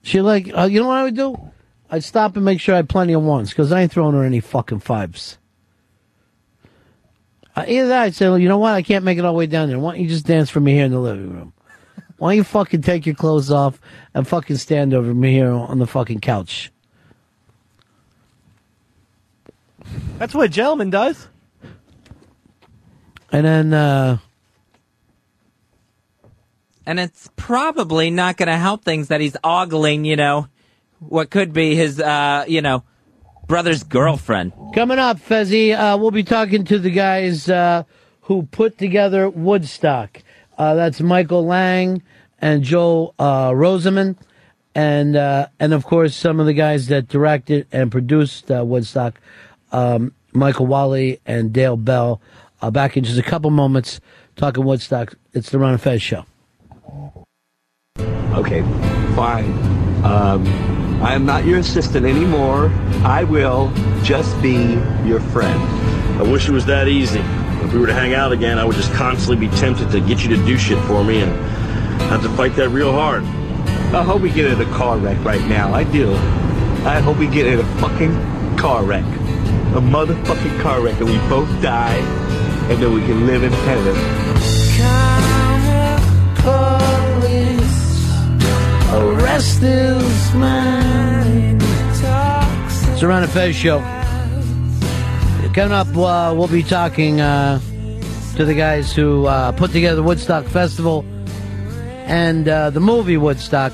She 0.00 0.22
like, 0.22 0.50
uh, 0.56 0.64
you 0.64 0.80
know 0.80 0.86
what 0.86 0.96
I 0.96 1.02
would 1.02 1.16
do? 1.16 1.36
I'd 1.90 2.04
stop 2.04 2.36
and 2.36 2.44
make 2.44 2.58
sure 2.58 2.74
I 2.74 2.78
had 2.78 2.88
plenty 2.88 3.12
of 3.12 3.22
ones 3.22 3.50
because 3.50 3.70
I 3.70 3.82
ain't 3.82 3.92
throwing 3.92 4.14
her 4.14 4.24
any 4.24 4.40
fucking 4.40 4.80
fives. 4.80 5.36
Uh, 7.54 7.66
either 7.68 7.88
that, 7.88 8.02
I'd 8.02 8.14
say, 8.14 8.30
well, 8.30 8.38
you 8.38 8.48
know 8.48 8.56
what? 8.56 8.72
I 8.72 8.80
can't 8.80 9.04
make 9.04 9.18
it 9.18 9.26
all 9.26 9.34
the 9.34 9.38
way 9.38 9.46
down 9.46 9.68
there. 9.68 9.78
Why 9.78 9.92
don't 9.92 10.00
you 10.00 10.08
just 10.08 10.24
dance 10.24 10.48
for 10.48 10.60
me 10.60 10.72
here 10.72 10.86
in 10.86 10.92
the 10.92 11.00
living 11.00 11.34
room? 11.34 11.52
Why 12.16 12.30
don't 12.30 12.36
you 12.36 12.44
fucking 12.44 12.82
take 12.82 13.06
your 13.06 13.14
clothes 13.14 13.50
off 13.50 13.80
and 14.14 14.26
fucking 14.26 14.56
stand 14.56 14.94
over 14.94 15.12
me 15.14 15.32
here 15.32 15.52
on 15.52 15.78
the 15.78 15.86
fucking 15.86 16.20
couch? 16.20 16.70
That's 20.18 20.34
what 20.34 20.46
a 20.46 20.48
gentleman 20.48 20.90
does. 20.90 21.28
And 23.32 23.46
then, 23.46 23.72
uh, 23.72 24.18
and 26.84 26.98
it's 26.98 27.30
probably 27.36 28.10
not 28.10 28.36
going 28.36 28.48
to 28.48 28.56
help 28.56 28.84
things 28.84 29.08
that 29.08 29.20
he's 29.20 29.36
ogling. 29.44 30.04
You 30.04 30.16
know, 30.16 30.48
what 30.98 31.30
could 31.30 31.52
be 31.52 31.74
his 31.74 32.00
uh 32.00 32.44
you 32.46 32.60
know 32.62 32.84
brother's 33.46 33.82
girlfriend. 33.82 34.52
Coming 34.74 34.98
up, 34.98 35.18
Fezzy, 35.18 35.72
uh, 35.72 35.96
we'll 35.98 36.12
be 36.12 36.22
talking 36.22 36.64
to 36.66 36.78
the 36.78 36.90
guys 36.90 37.48
uh, 37.48 37.82
who 38.22 38.44
put 38.44 38.78
together 38.78 39.28
Woodstock. 39.28 40.22
Uh, 40.56 40.74
that's 40.74 41.00
Michael 41.00 41.44
Lang 41.44 42.00
and 42.40 42.62
Joe 42.62 43.14
uh, 43.18 43.50
Rosenman, 43.50 44.16
and 44.74 45.16
uh, 45.16 45.48
and 45.58 45.72
of 45.72 45.84
course 45.84 46.14
some 46.14 46.40
of 46.40 46.46
the 46.46 46.54
guys 46.54 46.88
that 46.88 47.08
directed 47.08 47.66
and 47.72 47.90
produced 47.90 48.50
uh, 48.50 48.64
Woodstock, 48.64 49.20
um, 49.72 50.12
Michael 50.32 50.66
Wadleigh 50.66 51.16
and 51.26 51.52
Dale 51.52 51.76
Bell. 51.76 52.20
Uh, 52.62 52.70
back 52.70 52.96
in 52.96 53.04
just 53.04 53.18
a 53.18 53.22
couple 53.22 53.50
moments, 53.50 54.00
talking 54.36 54.64
Woodstock. 54.64 55.14
It's 55.32 55.50
the 55.50 55.58
Ron 55.58 55.72
and 55.72 55.80
Fez 55.80 56.02
show. 56.02 56.26
Okay, 57.98 58.62
fine. 59.14 59.50
Um, 60.04 60.46
I 61.02 61.14
am 61.14 61.24
not 61.24 61.46
your 61.46 61.58
assistant 61.58 62.04
anymore. 62.04 62.68
I 63.02 63.24
will 63.24 63.72
just 64.02 64.40
be 64.42 64.78
your 65.06 65.20
friend. 65.20 65.58
I 66.20 66.22
wish 66.22 66.48
it 66.48 66.52
was 66.52 66.66
that 66.66 66.88
easy. 66.88 67.20
If 67.64 67.72
we 67.72 67.80
were 67.80 67.86
to 67.86 67.94
hang 67.94 68.12
out 68.14 68.32
again, 68.32 68.58
I 68.58 68.64
would 68.64 68.76
just 68.76 68.92
constantly 68.92 69.48
be 69.48 69.54
tempted 69.56 69.90
to 69.92 70.00
get 70.00 70.22
you 70.22 70.28
to 70.36 70.36
do 70.44 70.58
shit 70.58 70.78
for 70.84 71.02
me 71.02 71.22
and 71.22 71.32
have 72.08 72.22
to 72.22 72.28
fight 72.30 72.56
that 72.56 72.70
real 72.70 72.92
hard. 72.92 73.24
I 73.92 74.02
hope 74.02 74.22
we 74.22 74.30
get 74.30 74.46
in 74.46 74.60
a 74.60 74.76
car 74.76 74.98
wreck 74.98 75.22
right 75.24 75.44
now. 75.48 75.74
I 75.74 75.84
do. 75.84 76.14
I 76.84 77.00
hope 77.00 77.18
we 77.18 77.26
get 77.26 77.46
in 77.46 77.58
a 77.58 77.64
fucking 77.80 78.56
car 78.56 78.84
wreck. 78.84 79.04
a 79.04 79.80
motherfucking 79.80 80.60
car 80.60 80.80
wreck 80.80 80.98
and 81.00 81.08
we 81.08 81.18
both 81.28 81.48
die, 81.62 81.96
and 82.68 82.82
then 82.82 82.92
we 82.94 83.00
can 83.02 83.26
live 83.26 83.42
in 83.42 83.52
heaven. 83.52 83.96
Arrest 88.92 89.60
this 89.60 90.34
man. 90.34 91.58
It's 91.60 93.00
the 93.00 93.08
Ron 93.08 93.22
and 93.22 93.32
Fez 93.32 93.54
show. 93.54 93.78
Coming 95.54 95.72
up, 95.72 95.88
uh, 95.96 96.34
we'll 96.36 96.48
be 96.48 96.62
talking 96.62 97.20
uh, 97.20 97.60
to 98.36 98.44
the 98.44 98.54
guys 98.54 98.92
who 98.92 99.26
uh, 99.26 99.52
put 99.52 99.72
together 99.72 99.96
the 99.96 100.02
Woodstock 100.02 100.44
Festival 100.46 101.04
and 102.10 102.48
uh, 102.48 102.70
the 102.70 102.80
movie 102.80 103.16
Woodstock. 103.16 103.72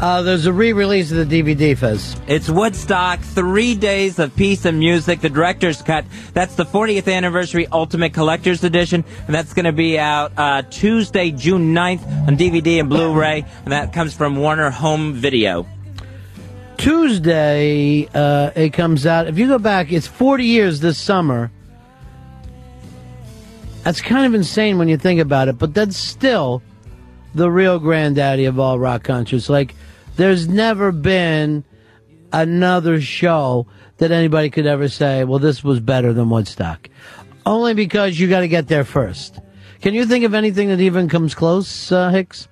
Uh, 0.00 0.20
there's 0.22 0.44
a 0.44 0.52
re-release 0.52 1.10
of 1.12 1.26
the 1.26 1.42
DVD, 1.42 1.78
Fez. 1.78 2.20
It's 2.26 2.50
Woodstock, 2.50 3.20
three 3.20 3.74
days 3.76 4.18
of 4.18 4.34
peace 4.36 4.66
and 4.66 4.78
music, 4.78 5.20
the 5.20 5.30
director's 5.30 5.80
cut. 5.80 6.04
That's 6.34 6.56
the 6.56 6.66
40th 6.66 7.10
anniversary 7.10 7.66
Ultimate 7.68 8.12
Collector's 8.12 8.62
Edition, 8.64 9.04
and 9.26 9.34
that's 9.34 9.54
going 9.54 9.64
to 9.64 9.72
be 9.72 9.98
out 9.98 10.32
uh, 10.36 10.62
Tuesday, 10.62 11.30
June 11.30 11.72
9th 11.72 12.04
on 12.26 12.36
DVD 12.36 12.80
and 12.80 12.90
Blu-ray, 12.90 13.46
and 13.64 13.72
that 13.72 13.94
comes 13.94 14.12
from 14.12 14.36
Warner 14.36 14.68
Home 14.68 15.14
Video. 15.14 15.64
Tuesday, 16.76 18.06
uh, 18.12 18.50
it 18.54 18.72
comes 18.72 19.06
out. 19.06 19.28
If 19.28 19.38
you 19.38 19.46
go 19.46 19.58
back, 19.58 19.92
it's 19.92 20.08
40 20.08 20.44
years 20.44 20.80
this 20.80 20.98
summer. 20.98 21.50
That's 23.86 24.00
kind 24.00 24.26
of 24.26 24.34
insane 24.34 24.78
when 24.78 24.88
you 24.88 24.96
think 24.96 25.20
about 25.20 25.46
it, 25.46 25.58
but 25.58 25.72
that's 25.72 25.96
still 25.96 26.60
the 27.36 27.48
real 27.48 27.78
granddaddy 27.78 28.46
of 28.46 28.58
all 28.58 28.80
rock 28.80 29.04
concerts. 29.04 29.48
Like, 29.48 29.76
there's 30.16 30.48
never 30.48 30.90
been 30.90 31.62
another 32.32 33.00
show 33.00 33.68
that 33.98 34.10
anybody 34.10 34.50
could 34.50 34.66
ever 34.66 34.88
say, 34.88 35.22
well, 35.22 35.38
this 35.38 35.62
was 35.62 35.78
better 35.78 36.12
than 36.12 36.30
Woodstock. 36.30 36.90
Only 37.46 37.74
because 37.74 38.18
you 38.18 38.28
got 38.28 38.40
to 38.40 38.48
get 38.48 38.66
there 38.66 38.82
first. 38.82 39.38
Can 39.82 39.94
you 39.94 40.04
think 40.04 40.24
of 40.24 40.34
anything 40.34 40.66
that 40.70 40.80
even 40.80 41.08
comes 41.08 41.36
close, 41.36 41.92
uh, 41.92 42.10
Hicks? 42.10 42.48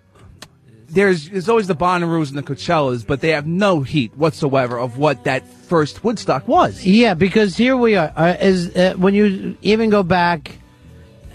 There's 0.88 1.30
there's 1.30 1.48
always 1.48 1.66
the 1.66 1.74
Bonnaroo's 1.74 2.28
and 2.30 2.38
the 2.38 2.44
Coachellas, 2.44 3.04
but 3.04 3.20
they 3.20 3.30
have 3.30 3.48
no 3.48 3.80
heat 3.80 4.16
whatsoever 4.16 4.78
of 4.78 4.98
what 4.98 5.24
that 5.24 5.44
first 5.48 6.04
Woodstock 6.04 6.46
was. 6.46 6.86
Yeah, 6.86 7.14
because 7.14 7.56
here 7.56 7.76
we 7.76 7.96
are. 7.96 8.12
Uh, 8.14 8.36
is 8.40 8.76
uh, 8.76 8.94
when 8.96 9.14
you 9.14 9.56
even 9.62 9.90
go 9.90 10.04
back, 10.04 10.60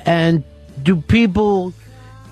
and 0.05 0.43
do 0.81 1.01
people 1.01 1.73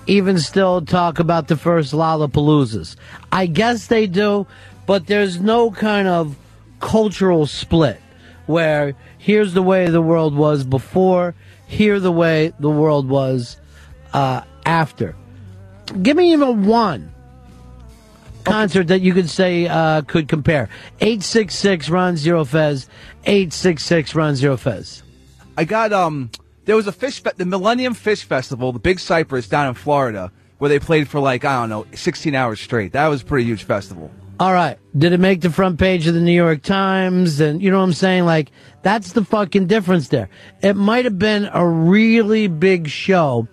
even 0.06 0.38
still 0.38 0.80
talk 0.82 1.18
about 1.18 1.48
the 1.48 1.56
first 1.56 1.92
Lollapaloozas? 1.92 2.96
I 3.30 3.46
guess 3.46 3.86
they 3.86 4.06
do, 4.06 4.46
but 4.86 5.06
there's 5.06 5.40
no 5.40 5.70
kind 5.70 6.08
of 6.08 6.36
cultural 6.80 7.46
split 7.46 8.00
where 8.46 8.94
here's 9.18 9.52
the 9.52 9.62
way 9.62 9.88
the 9.88 10.00
world 10.00 10.34
was 10.34 10.64
before, 10.64 11.34
here 11.66 12.00
the 12.00 12.12
way 12.12 12.52
the 12.58 12.70
world 12.70 13.08
was 13.08 13.58
uh, 14.12 14.42
after. 14.64 15.14
Give 16.02 16.16
me 16.16 16.32
even 16.32 16.64
one 16.66 17.12
concert 18.44 18.88
that 18.88 19.00
you 19.00 19.12
could 19.12 19.28
say 19.28 19.66
uh, 19.66 20.02
could 20.02 20.28
compare. 20.28 20.68
866 21.00 21.88
Ron 21.88 22.16
Zero 22.16 22.44
Fez. 22.44 22.88
866 23.24 24.14
Ron 24.14 24.34
Zero 24.34 24.56
Fez. 24.56 25.02
I 25.56 25.64
got 25.64 25.92
um. 25.92 26.30
There 26.68 26.76
was 26.76 26.86
a 26.86 26.92
Phish, 26.92 27.20
fe- 27.20 27.30
the 27.34 27.46
Millennium 27.46 27.94
Phish 27.94 28.24
Festival, 28.24 28.72
the 28.72 28.78
Big 28.78 29.00
Cypress 29.00 29.48
down 29.48 29.68
in 29.68 29.72
Florida, 29.72 30.30
where 30.58 30.68
they 30.68 30.78
played 30.78 31.08
for 31.08 31.18
like 31.18 31.46
I 31.46 31.60
don't 31.60 31.70
know, 31.70 31.86
16 31.94 32.34
hours 32.34 32.60
straight. 32.60 32.92
That 32.92 33.06
was 33.06 33.22
a 33.22 33.24
pretty 33.24 33.46
huge 33.46 33.64
festival. 33.64 34.10
All 34.38 34.52
right. 34.52 34.76
Did 34.94 35.14
it 35.14 35.18
make 35.18 35.40
the 35.40 35.48
front 35.48 35.78
page 35.78 36.06
of 36.06 36.12
the 36.12 36.20
New 36.20 36.30
York 36.30 36.62
Times? 36.62 37.40
And 37.40 37.62
you 37.62 37.70
know 37.70 37.78
what 37.78 37.84
I'm 37.84 37.94
saying? 37.94 38.26
Like, 38.26 38.50
that's 38.82 39.12
the 39.12 39.24
fucking 39.24 39.66
difference 39.66 40.08
there. 40.08 40.28
It 40.60 40.76
might 40.76 41.06
have 41.06 41.18
been 41.18 41.48
a 41.50 41.66
really 41.66 42.48
big 42.48 42.86
show, 42.88 43.48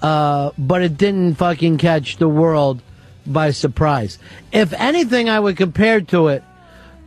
uh, 0.00 0.52
but 0.56 0.80
it 0.80 0.96
didn't 0.96 1.34
fucking 1.34 1.76
catch 1.76 2.16
the 2.16 2.28
world 2.28 2.80
by 3.26 3.50
surprise. 3.50 4.18
If 4.50 4.72
anything, 4.72 5.28
I 5.28 5.38
would 5.38 5.58
compare 5.58 6.00
to 6.00 6.28
it, 6.28 6.42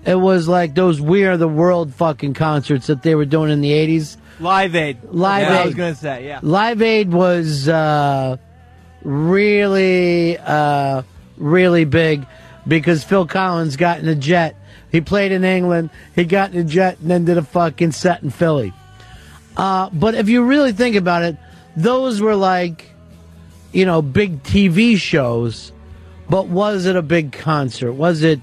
it 0.06 0.20
was 0.20 0.48
like 0.48 0.76
those 0.76 1.02
We 1.02 1.26
Are 1.26 1.38
the 1.38 1.48
World 1.48 1.92
fucking 1.96 2.36
concerts 2.36 2.86
that 2.86 3.02
they 3.02 3.16
were 3.16 3.26
doing 3.26 3.50
in 3.50 3.62
the 3.62 3.72
80s. 3.72 4.18
Live 4.40 4.76
Aid. 4.76 5.00
Live 5.04 5.48
Aid. 5.48 5.52
I 5.52 5.66
was 5.66 5.74
going 5.76 5.94
to 5.94 6.00
say, 6.00 6.28
yeah. 6.28 6.40
Live 6.44 6.82
Aid 6.82 7.12
was 7.12 7.68
uh, 7.68 8.38
really, 9.04 10.38
uh, 10.38 11.02
really 11.38 11.86
big 11.86 12.26
because 12.68 13.04
Phil 13.04 13.26
Collins 13.26 13.78
got 13.78 14.00
in 14.00 14.08
a 14.08 14.16
jet. 14.16 14.56
He 14.92 15.02
played 15.02 15.32
in 15.32 15.44
England. 15.44 15.90
He 16.16 16.24
got 16.26 16.54
in 16.54 16.60
a 16.60 16.64
jet 16.64 17.00
and 17.00 17.10
then 17.10 17.26
did 17.26 17.38
a 17.38 17.44
fucking 17.44 17.92
set 17.92 18.22
in 18.22 18.30
Philly. 18.30 18.74
Uh, 19.56 19.90
but 19.92 20.14
if 20.14 20.30
you 20.30 20.44
really 20.44 20.72
think 20.72 20.96
about 20.96 21.24
it, 21.24 21.36
those 21.76 22.22
were 22.22 22.36
like, 22.36 22.92
you 23.72 23.86
know, 23.86 24.02
big 24.02 24.44
TV 24.44 24.98
shows. 24.98 25.72
But 26.30 26.48
was 26.48 26.86
it 26.86 26.96
a 26.96 27.02
big 27.02 27.32
concert? 27.32 27.94
Was 27.94 28.22
it 28.22 28.40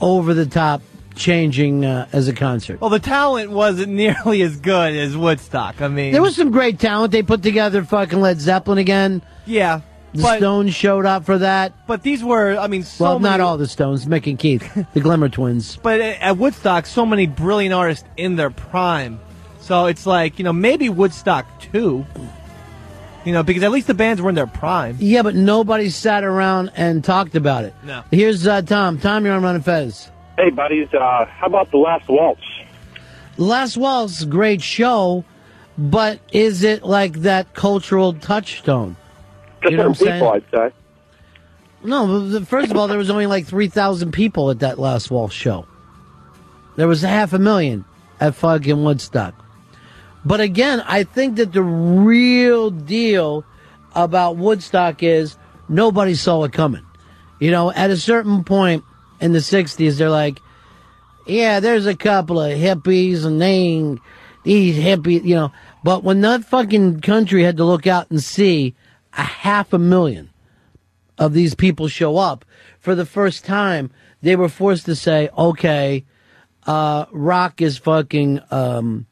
over 0.00 0.34
the 0.34 0.46
top, 0.46 0.82
changing 1.14 1.84
uh, 1.84 2.06
as 2.12 2.28
a 2.28 2.32
concert? 2.32 2.80
Well, 2.80 2.90
the 2.90 2.98
talent 2.98 3.50
wasn't 3.50 3.92
nearly 3.92 4.42
as 4.42 4.56
good 4.56 4.94
as 4.94 5.16
Woodstock. 5.16 5.80
I 5.82 5.88
mean, 5.88 6.12
There 6.12 6.22
was 6.22 6.36
some 6.36 6.50
great 6.50 6.78
talent. 6.78 7.12
They 7.12 7.22
put 7.22 7.42
together 7.42 7.82
fucking 7.84 8.20
Led 8.20 8.40
Zeppelin 8.40 8.78
again. 8.78 9.22
yeah, 9.46 9.80
The 10.14 10.22
but 10.22 10.38
Stones 10.38 10.74
showed 10.74 11.06
up 11.06 11.24
for 11.24 11.38
that. 11.38 11.86
but 11.86 12.02
these 12.02 12.22
were, 12.24 12.56
I 12.56 12.66
mean, 12.66 12.82
so 12.82 13.04
well, 13.04 13.20
not 13.20 13.40
all 13.40 13.56
the 13.58 13.68
Stones. 13.68 14.06
Mick 14.06 14.26
and 14.26 14.38
Keith, 14.38 14.86
the 14.94 15.00
Glimmer 15.00 15.28
Twins. 15.28 15.76
But 15.76 16.00
at 16.00 16.36
Woodstock, 16.36 16.86
so 16.86 17.04
many 17.06 17.26
brilliant 17.26 17.74
artists 17.74 18.04
in 18.16 18.36
their 18.36 18.50
prime. 18.50 19.20
So 19.60 19.86
it's 19.86 20.04
like 20.06 20.38
you 20.38 20.44
know 20.44 20.52
maybe 20.52 20.88
Woodstock 20.88 21.46
too. 21.60 22.04
You 23.24 23.32
know 23.32 23.42
because 23.42 23.62
at 23.62 23.70
least 23.70 23.86
the 23.86 23.94
bands 23.94 24.20
were 24.22 24.30
in 24.30 24.34
their 24.34 24.46
prime. 24.46 24.96
Yeah, 24.98 25.22
but 25.22 25.34
nobody 25.34 25.90
sat 25.90 26.24
around 26.24 26.72
and 26.74 27.04
talked 27.04 27.34
about 27.36 27.64
it. 27.64 27.74
No. 27.84 28.02
Here's 28.10 28.46
uh, 28.46 28.62
Tom. 28.62 28.98
Tom, 28.98 29.24
you're 29.26 29.34
on 29.34 29.42
Running 29.42 29.62
Fez. 29.62 30.10
Hey, 30.40 30.48
buddies, 30.48 30.88
uh, 30.94 31.26
how 31.26 31.48
about 31.48 31.70
the 31.70 31.76
last 31.76 32.08
waltz? 32.08 32.40
Last 33.36 33.76
Waltz, 33.76 34.24
great 34.24 34.62
show, 34.62 35.22
but 35.76 36.18
is 36.32 36.62
it 36.62 36.82
like 36.82 37.12
that 37.20 37.52
cultural 37.52 38.14
touchstone? 38.14 38.96
To 39.62 39.70
You 39.70 39.76
know 39.76 39.88
what 39.88 40.00
I'm 40.00 40.06
people, 40.06 40.06
saying? 40.06 40.24
I'd 40.24 40.70
say. 40.70 40.74
No, 41.84 42.42
first 42.46 42.70
of 42.70 42.78
all, 42.78 42.88
there 42.88 42.96
was 42.96 43.10
only 43.10 43.26
like 43.26 43.46
3,000 43.46 44.12
people 44.12 44.48
at 44.48 44.60
that 44.60 44.78
Last 44.78 45.10
Waltz 45.10 45.34
show. 45.34 45.66
There 46.76 46.88
was 46.88 47.04
a 47.04 47.08
half 47.08 47.34
a 47.34 47.38
million 47.38 47.84
at 48.18 48.34
fucking 48.34 48.82
Woodstock. 48.82 49.34
But 50.24 50.40
again, 50.40 50.82
I 50.86 51.04
think 51.04 51.36
that 51.36 51.52
the 51.52 51.62
real 51.62 52.70
deal 52.70 53.44
about 53.94 54.38
Woodstock 54.38 55.02
is 55.02 55.36
nobody 55.68 56.14
saw 56.14 56.44
it 56.44 56.54
coming. 56.54 56.86
You 57.40 57.50
know, 57.50 57.70
at 57.70 57.90
a 57.90 57.96
certain 57.98 58.42
point 58.42 58.84
in 59.20 59.32
the 59.32 59.38
60s, 59.38 59.98
they're 59.98 60.10
like, 60.10 60.38
yeah, 61.26 61.60
there's 61.60 61.86
a 61.86 61.96
couple 61.96 62.40
of 62.40 62.56
hippies 62.58 63.24
and 63.24 63.40
they 63.40 64.00
these 64.42 64.76
hippies, 64.76 65.24
you 65.24 65.34
know. 65.34 65.52
But 65.84 66.02
when 66.02 66.20
that 66.22 66.44
fucking 66.44 67.00
country 67.00 67.42
had 67.42 67.56
to 67.58 67.64
look 67.64 67.86
out 67.86 68.10
and 68.10 68.22
see 68.22 68.74
a 69.12 69.22
half 69.22 69.72
a 69.72 69.78
million 69.78 70.30
of 71.18 71.32
these 71.34 71.54
people 71.54 71.88
show 71.88 72.16
up 72.16 72.44
for 72.78 72.94
the 72.94 73.06
first 73.06 73.44
time, 73.44 73.90
they 74.22 74.36
were 74.36 74.48
forced 74.48 74.86
to 74.86 74.96
say, 74.96 75.28
okay, 75.36 76.04
uh, 76.66 77.06
rock 77.12 77.60
is 77.60 77.78
fucking 77.78 78.40
um, 78.50 79.06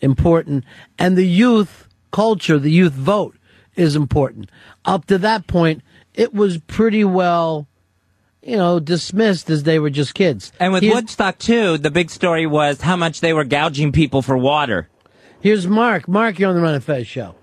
important, 0.00 0.64
and 0.98 1.16
the 1.16 1.26
youth 1.26 1.88
culture, 2.10 2.58
the 2.58 2.70
youth 2.70 2.92
vote 2.92 3.36
is 3.74 3.96
important. 3.96 4.50
Up 4.84 5.04
to 5.06 5.18
that 5.18 5.46
point, 5.46 5.82
it 6.14 6.32
was 6.32 6.58
pretty 6.58 7.04
well, 7.04 7.68
you 8.46 8.56
know, 8.56 8.78
dismissed 8.80 9.50
as 9.50 9.64
they 9.64 9.78
were 9.78 9.90
just 9.90 10.14
kids. 10.14 10.52
And 10.60 10.72
with 10.72 10.82
Here's- 10.82 10.94
Woodstock 10.94 11.38
too, 11.38 11.78
the 11.78 11.90
big 11.90 12.10
story 12.10 12.46
was 12.46 12.80
how 12.80 12.96
much 12.96 13.20
they 13.20 13.32
were 13.32 13.44
gouging 13.44 13.92
people 13.92 14.22
for 14.22 14.36
water. 14.38 14.88
Here's 15.40 15.66
Mark. 15.66 16.08
Mark, 16.08 16.38
you're 16.38 16.48
on 16.50 16.56
the 16.56 16.62
Ron 16.62 16.74
and 16.74 16.84
Fez 16.84 17.06
show. 17.06 17.34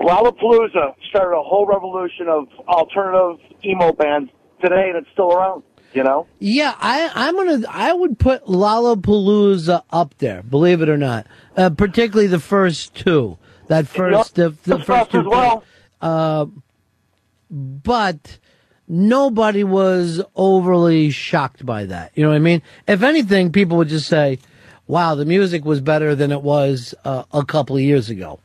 Lollapalooza 0.00 0.94
started 1.08 1.36
a 1.36 1.42
whole 1.42 1.66
revolution 1.66 2.28
of 2.28 2.48
alternative 2.68 3.44
emo 3.64 3.92
bands 3.92 4.30
today, 4.62 4.88
and 4.88 4.96
it's 4.96 5.08
still 5.12 5.32
around. 5.32 5.62
You 5.92 6.04
know, 6.04 6.28
Yeah, 6.38 6.72
I, 6.78 7.10
I'm 7.16 7.34
gonna. 7.34 7.66
I 7.68 7.92
would 7.92 8.16
put 8.18 8.44
Lollapalooza 8.46 9.82
up 9.90 10.16
there. 10.18 10.40
Believe 10.44 10.82
it 10.82 10.88
or 10.88 10.96
not, 10.96 11.26
uh, 11.56 11.70
particularly 11.70 12.28
the 12.28 12.38
first 12.38 12.94
two. 12.94 13.38
That 13.66 13.88
first, 13.88 14.36
the, 14.36 14.50
the 14.50 14.76
Stuff 14.76 14.86
first 14.86 15.10
two. 15.10 15.18
as 15.20 15.26
well. 15.26 15.64
Uh, 16.00 16.46
but 17.50 18.38
nobody 18.90 19.62
was 19.62 20.20
overly 20.34 21.10
shocked 21.10 21.64
by 21.64 21.86
that. 21.86 22.10
You 22.14 22.24
know 22.24 22.30
what 22.30 22.36
I 22.36 22.40
mean? 22.40 22.62
If 22.88 23.02
anything, 23.02 23.52
people 23.52 23.78
would 23.78 23.88
just 23.88 24.08
say, 24.08 24.40
"Wow, 24.86 25.14
the 25.14 25.24
music 25.24 25.64
was 25.64 25.80
better 25.80 26.14
than 26.14 26.32
it 26.32 26.42
was 26.42 26.94
uh, 27.04 27.22
a 27.32 27.44
couple 27.44 27.76
of 27.76 27.82
years 27.82 28.10
ago." 28.10 28.40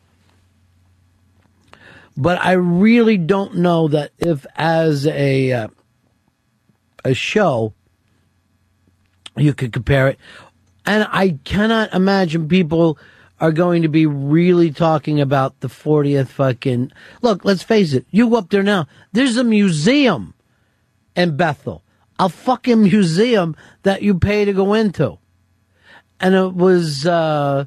But 2.16 2.40
I 2.42 2.54
really 2.54 3.18
don't 3.18 3.58
know 3.58 3.90
that 3.90 4.12
if, 4.20 4.46
as 4.56 5.08
a 5.08 5.52
uh, 5.52 5.68
a 7.04 7.14
show, 7.14 7.74
you 9.36 9.54
could 9.54 9.74
compare 9.74 10.08
it. 10.08 10.20
And 10.86 11.08
I 11.12 11.40
cannot 11.44 11.94
imagine 11.94 12.48
people 12.48 13.00
are 13.40 13.52
going 13.52 13.82
to 13.82 13.90
be 13.90 14.06
really 14.06 14.72
talking 14.72 15.20
about 15.20 15.60
the 15.60 15.68
40th 15.68 16.28
fucking. 16.28 16.92
Look, 17.22 17.44
let's 17.44 17.64
face 17.64 17.94
it. 17.94 18.06
You 18.12 18.30
go 18.30 18.38
up 18.38 18.50
there 18.50 18.64
now. 18.64 18.88
There's 19.12 19.38
a 19.38 19.44
museum 19.44 20.34
in 21.16 21.36
Bethel, 21.36 21.84
a 22.18 22.30
fucking 22.30 22.84
museum 22.84 23.56
that 23.84 24.02
you 24.02 24.18
pay 24.18 24.46
to 24.46 24.54
go 24.54 24.74
into. 24.74 25.18
And 26.20 26.34
it 26.34 26.54
was, 26.54 27.06
uh, 27.06 27.66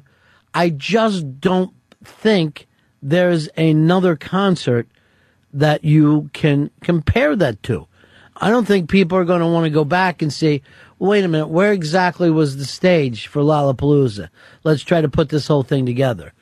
I 0.53 0.69
just 0.69 1.39
don't 1.39 1.73
think 2.03 2.67
there's 3.01 3.47
another 3.55 4.15
concert 4.15 4.87
that 5.53 5.83
you 5.83 6.29
can 6.33 6.71
compare 6.81 7.35
that 7.35 7.61
to. 7.63 7.87
I 8.37 8.49
don't 8.49 8.65
think 8.65 8.89
people 8.89 9.17
are 9.17 9.25
going 9.25 9.41
to 9.41 9.47
want 9.47 9.65
to 9.65 9.69
go 9.69 9.83
back 9.83 10.21
and 10.21 10.31
say, 10.31 10.61
wait 10.99 11.23
a 11.23 11.27
minute, 11.27 11.47
where 11.47 11.71
exactly 11.73 12.29
was 12.29 12.57
the 12.57 12.65
stage 12.65 13.27
for 13.27 13.41
Lollapalooza? 13.41 14.29
Let's 14.63 14.83
try 14.83 15.01
to 15.01 15.09
put 15.09 15.29
this 15.29 15.47
whole 15.47 15.63
thing 15.63 15.85
together. 15.85 16.33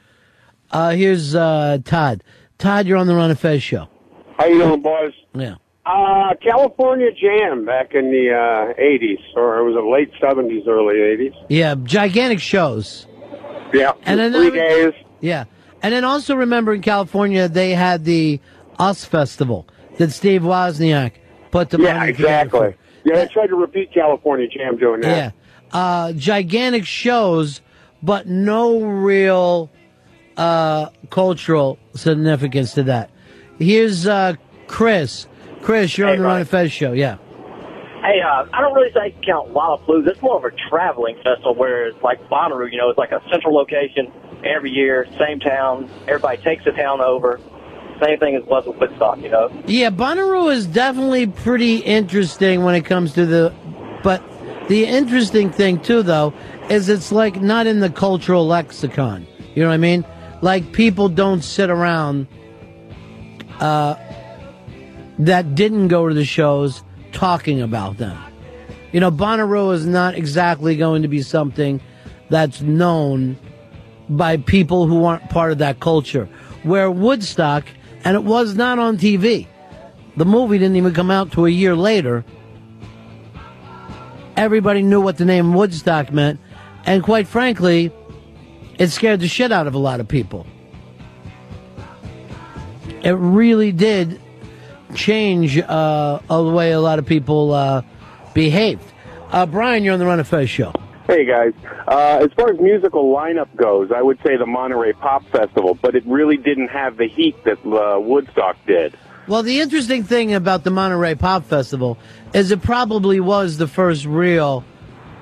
Uh, 0.72 0.91
here's 0.91 1.34
uh, 1.36 1.78
Todd. 1.86 2.24
Todd, 2.58 2.88
you're 2.88 2.97
on 2.97 3.08
the 3.08 3.16
Ron 3.16 3.30
and 3.30 3.39
Fez 3.39 3.64
show. 3.64 3.88
How 4.38 4.45
you 4.45 4.60
doing, 4.60 4.82
boys? 4.82 5.14
Yeah. 5.34 5.55
Uh, 5.86 6.34
California 6.43 7.12
Jam 7.14 7.64
back 7.66 7.95
in 7.95 8.12
the 8.12 8.32
uh, 8.32 8.74
80s, 8.82 9.22
or 9.38 9.60
it 9.60 9.64
was 9.64 9.76
the 9.76 9.89
late 9.89 10.12
70s, 10.22 10.68
early 10.68 10.95
80s. 10.95 11.45
Yeah, 11.47 11.76
gigantic 11.84 12.39
shows. 12.39 13.08
Yeah, 13.74 13.93
And 14.03 14.20
then 14.20 14.34
three 14.34 14.51
days. 14.51 14.93
Yeah. 15.22 15.45
And 15.82 15.93
then 15.93 16.03
also 16.03 16.36
remember 16.36 16.74
in 16.74 16.82
California, 16.82 17.47
they 17.47 17.72
had 17.72 18.03
the 18.03 18.39
US 18.80 19.05
Festival 19.05 19.68
that 19.97 20.12
Steve 20.12 20.41
Wozniak 20.41 21.14
put 21.51 21.70
the 21.70 21.80
Yeah, 21.80 21.99
money 21.99 22.10
exactly. 22.10 22.76
Yeah, 23.08 23.24
they 23.24 23.28
tried 23.28 23.47
to 23.47 23.55
repeat 23.55 23.93
California 23.93 24.47
Jam 24.49 24.78
doing 24.78 24.99
that. 25.01 25.08
Yeah. 25.18 25.32
Uh, 25.72 26.12
gigantic 26.12 26.86
shows, 26.86 27.62
but 28.03 28.28
no 28.28 28.82
real 28.82 29.70
uh, 30.36 30.89
cultural 31.10 31.80
significance 31.95 32.74
to 32.74 32.84
that. 32.84 33.10
Here's 33.60 34.08
uh, 34.08 34.34
Chris. 34.68 35.26
Chris, 35.62 35.97
you're 35.97 36.10
on 36.10 36.18
the 36.18 36.24
Ron 36.24 36.41
and 36.41 36.49
Fez 36.49 36.72
show. 36.74 36.91
Yeah. 36.91 37.18
Hey, 38.01 38.22
uh, 38.22 38.45
I 38.53 38.60
don't 38.60 38.74
really 38.74 38.91
say 38.91 39.16
count 39.26 39.53
Lollapalooza. 39.53 40.08
It's 40.08 40.22
more 40.22 40.38
of 40.38 40.43
a 40.43 40.55
traveling 40.70 41.16
festival 41.24 41.55
whereas 41.55 41.95
like 42.03 42.22
Bonnaroo, 42.30 42.70
you 42.70 42.78
know, 42.78 42.89
it's 42.89 42.97
like 42.97 43.14
a 43.14 43.22
central 43.32 43.55
location 43.55 44.12
every 44.43 44.72
year, 44.72 45.08
same 45.18 45.39
town. 45.39 45.89
Everybody 46.10 46.41
takes 46.41 46.66
the 46.66 46.72
town 46.72 46.99
over. 46.99 47.39
Same 48.04 48.20
thing 48.20 48.36
as 48.36 48.43
was 48.45 48.66
with 48.66 48.78
Woodstock, 48.78 49.20
you 49.20 49.30
know. 49.30 49.52
Yeah, 49.66 49.89
Bonnaroo 49.89 50.52
is 50.52 50.68
definitely 50.68 51.28
pretty 51.28 51.78
interesting 51.78 52.64
when 52.64 52.76
it 52.76 52.86
comes 52.86 53.14
to 53.14 53.26
the. 53.26 53.54
But 54.04 54.24
the 54.68 54.86
interesting 54.86 55.52
thing 55.52 55.82
too, 55.82 56.04
though, 56.04 56.34
is 56.70 56.89
it's 56.89 57.12
like 57.12 57.41
not 57.41 57.66
in 57.68 57.80
the 57.80 57.89
cultural 57.89 58.45
lexicon. 58.45 59.26
You 59.56 59.64
know 59.64 59.70
what 59.70 59.76
I 59.76 59.78
mean? 59.78 60.06
Like 60.41 60.72
people 60.74 61.10
don't 61.10 61.41
sit 61.41 61.70
around 61.70 62.28
uh, 63.60 63.95
that 65.20 65.56
didn't 65.56 65.88
go 65.88 66.08
to 66.08 66.14
the 66.14 66.26
shows 66.26 66.84
talking 67.12 67.62
about 67.62 67.98
them. 67.98 68.18
You 68.91 69.00
know, 69.00 69.12
Bonnaroo 69.12 69.74
is 69.74 69.86
not 69.86 70.16
exactly 70.16 70.76
going 70.76 71.02
to 71.02 71.08
be 71.08 71.22
something 71.22 71.82
that's 72.30 72.62
known 72.62 73.38
by 74.10 74.38
people 74.38 74.88
who 74.88 75.06
aren't 75.06 75.30
part 75.30 75.52
of 75.52 75.58
that 75.58 75.80
culture. 75.80 76.30
Where 76.64 76.89
Woodstock, 76.89 77.66
and 78.04 78.16
it 78.16 78.24
was 78.24 78.56
not 78.56 78.80
on 78.80 78.98
TV. 78.98 79.48
The 80.16 80.26
movie 80.26 80.58
didn't 80.58 80.76
even 80.76 80.93
come 80.93 81.12
out 81.12 81.32
to 81.34 81.45
a 81.45 81.50
year 81.50 81.76
later. 81.76 82.26
Everybody 84.36 84.82
knew 84.82 85.02
what 85.02 85.18
the 85.18 85.26
name 85.26 85.54
Woodstock 85.54 86.12
meant, 86.12 86.39
and 86.86 87.04
quite 87.04 87.28
frankly, 87.28 87.91
it 88.78 88.89
scared 88.89 89.20
the 89.20 89.28
shit 89.28 89.52
out 89.52 89.68
of 89.68 89.74
a 89.74 89.80
lot 89.80 90.00
of 90.00 90.08
people. 90.08 90.45
It 93.04 93.12
really 93.12 93.72
did 93.72 94.20
change 94.95 95.58
uh, 95.58 96.20
the 96.28 96.43
way 96.43 96.72
a 96.72 96.80
lot 96.80 97.00
of 97.00 97.06
people 97.06 97.54
uh, 97.54 97.82
behaved. 98.34 98.84
Uh, 99.32 99.45
Brian, 99.45 99.84
you're 99.84 99.93
on 99.93 100.00
the 100.00 100.06
Ron 100.06 100.20
of 100.20 100.28
Fez 100.28 100.50
show. 100.50 100.74
Hey 101.08 101.24
guys, 101.24 101.53
uh, 101.88 102.20
as 102.22 102.34
far 102.34 102.51
as 102.51 102.60
musical 102.60 103.14
lineup 103.14 103.47
goes, 103.55 103.91
I 103.95 104.01
would 104.01 104.18
say 104.26 104.36
the 104.36 104.45
Monterey 104.45 104.91
Pop 104.91 105.26
Festival, 105.30 105.74
but 105.82 105.95
it 105.95 106.05
really 106.05 106.36
didn't 106.36 106.68
have 106.68 106.97
the 106.97 107.08
heat 107.08 107.41
that 107.45 107.60
uh, 107.66 107.97
Woodstock 107.97 108.58
did. 108.68 108.93
Well, 109.26 109.41
the 109.41 109.62
interesting 109.62 110.03
thing 110.03 110.34
about 110.34 110.66
the 110.66 110.70
Monterey 110.70 111.16
Pop 111.16 111.45
Festival 111.45 111.97
is 112.34 112.51
it 112.51 112.62
probably 112.62 113.22
was 113.22 113.58
the 113.58 113.68
first 113.68 114.05
real 114.05 114.66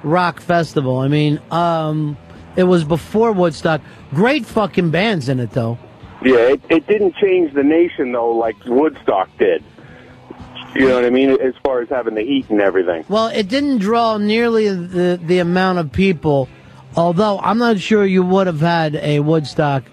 rock 0.01 0.39
festival. 0.39 0.97
I 0.97 1.07
mean, 1.07 1.39
um, 1.51 2.17
it 2.55 2.63
was 2.63 2.83
before 2.83 3.31
Woodstock. 3.31 3.81
Great 4.11 4.45
fucking 4.47 4.89
bands 4.89 5.29
in 5.29 5.39
it, 5.39 5.51
though. 5.51 5.77
Yeah, 6.23 6.53
it, 6.53 6.61
it 6.69 6.87
didn't 6.87 7.15
change 7.17 7.53
the 7.53 7.63
nation 7.63 8.11
though, 8.11 8.31
like 8.31 8.55
Woodstock 8.65 9.29
did. 9.37 9.63
You 10.75 10.89
know 10.89 10.95
what 10.95 11.05
I 11.05 11.09
mean? 11.09 11.31
As 11.41 11.53
far 11.63 11.81
as 11.81 11.89
having 11.89 12.15
the 12.15 12.21
heat 12.21 12.49
and 12.49 12.59
everything. 12.59 13.05
Well, 13.07 13.27
it 13.27 13.47
didn't 13.47 13.77
draw 13.77 14.17
nearly 14.17 14.67
the, 14.67 15.19
the 15.23 15.39
amount 15.39 15.79
of 15.79 15.91
people, 15.91 16.49
although 16.97 17.39
I'm 17.39 17.57
not 17.57 17.79
sure 17.79 18.05
you 18.05 18.23
would 18.23 18.47
have 18.47 18.59
had 18.59 18.95
a 18.95 19.21
Woodstock 19.21 19.83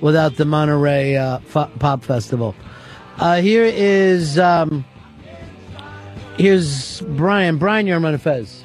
without 0.00 0.36
the 0.36 0.46
Monterey 0.46 1.16
uh, 1.16 1.40
F- 1.54 1.70
Pop 1.78 2.04
Festival. 2.04 2.54
Uh, 3.18 3.42
here 3.42 3.64
is 3.64 4.38
um, 4.38 4.84
here's 6.38 7.02
Brian. 7.02 7.58
Brian, 7.58 7.86
you're 7.86 8.04
on 8.04 8.18
Fez. 8.18 8.64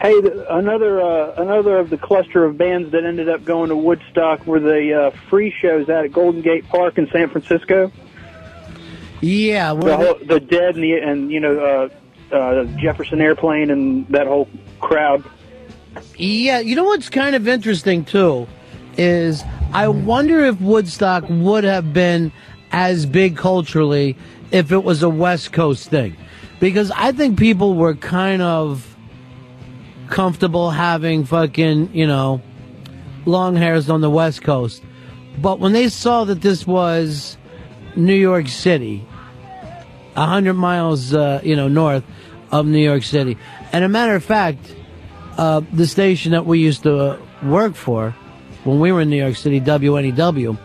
Hey, 0.00 0.20
th- 0.20 0.32
another 0.48 1.00
uh, 1.00 1.34
another 1.42 1.78
of 1.78 1.90
the 1.90 1.98
cluster 1.98 2.44
of 2.44 2.56
bands 2.56 2.92
that 2.92 3.04
ended 3.04 3.28
up 3.28 3.44
going 3.44 3.70
to 3.70 3.76
Woodstock 3.76 4.46
were 4.46 4.60
the 4.60 5.10
uh, 5.12 5.16
free 5.28 5.52
shows 5.60 5.88
out 5.88 6.04
at 6.04 6.12
Golden 6.12 6.42
Gate 6.42 6.68
Park 6.68 6.96
in 6.96 7.08
San 7.10 7.28
Francisco. 7.28 7.90
Yeah, 9.20 9.74
the, 9.74 9.96
whole, 9.96 10.18
the 10.24 10.40
Dead 10.40 10.74
and 10.74 10.84
the 10.84 10.92
and 10.98 11.30
you 11.30 11.40
know 11.40 11.90
uh, 12.32 12.34
uh, 12.34 12.64
Jefferson 12.78 13.20
Airplane 13.20 13.70
and 13.70 14.06
that 14.08 14.26
whole 14.26 14.48
crowd. 14.80 15.24
Yeah, 16.16 16.60
you 16.60 16.76
know 16.76 16.84
what's 16.84 17.08
kind 17.08 17.34
of 17.34 17.48
interesting 17.48 18.04
too 18.04 18.46
is 18.98 19.44
I 19.72 19.88
wonder 19.88 20.44
if 20.44 20.60
Woodstock 20.60 21.24
would 21.28 21.64
have 21.64 21.92
been 21.92 22.32
as 22.72 23.06
big 23.06 23.36
culturally 23.36 24.16
if 24.50 24.72
it 24.72 24.84
was 24.84 25.02
a 25.02 25.08
West 25.08 25.52
Coast 25.52 25.88
thing. 25.88 26.16
Because 26.60 26.90
I 26.90 27.12
think 27.12 27.38
people 27.38 27.74
were 27.74 27.94
kind 27.94 28.40
of 28.40 28.96
comfortable 30.08 30.70
having 30.70 31.24
fucking, 31.24 31.94
you 31.94 32.06
know, 32.06 32.40
long 33.26 33.56
hairs 33.56 33.90
on 33.90 34.00
the 34.00 34.10
West 34.10 34.42
Coast. 34.42 34.82
But 35.38 35.60
when 35.60 35.72
they 35.72 35.88
saw 35.88 36.24
that 36.24 36.40
this 36.40 36.66
was 36.66 37.36
New 37.96 38.14
York 38.14 38.48
City, 38.48 39.06
a 40.14 40.26
hundred 40.26 40.54
miles, 40.54 41.14
uh, 41.14 41.40
you 41.42 41.56
know, 41.56 41.68
north 41.68 42.04
of 42.52 42.66
New 42.66 42.78
York 42.82 43.02
City, 43.02 43.36
and 43.72 43.84
a 43.84 43.88
matter 43.88 44.14
of 44.14 44.24
fact, 44.24 44.74
uh, 45.36 45.60
the 45.72 45.86
station 45.86 46.32
that 46.32 46.46
we 46.46 46.58
used 46.58 46.84
to 46.84 47.18
work 47.42 47.74
for 47.74 48.14
when 48.64 48.80
we 48.80 48.92
were 48.92 49.00
in 49.00 49.10
New 49.10 49.16
York 49.16 49.36
City, 49.36 49.60
WNEW, 49.60 50.58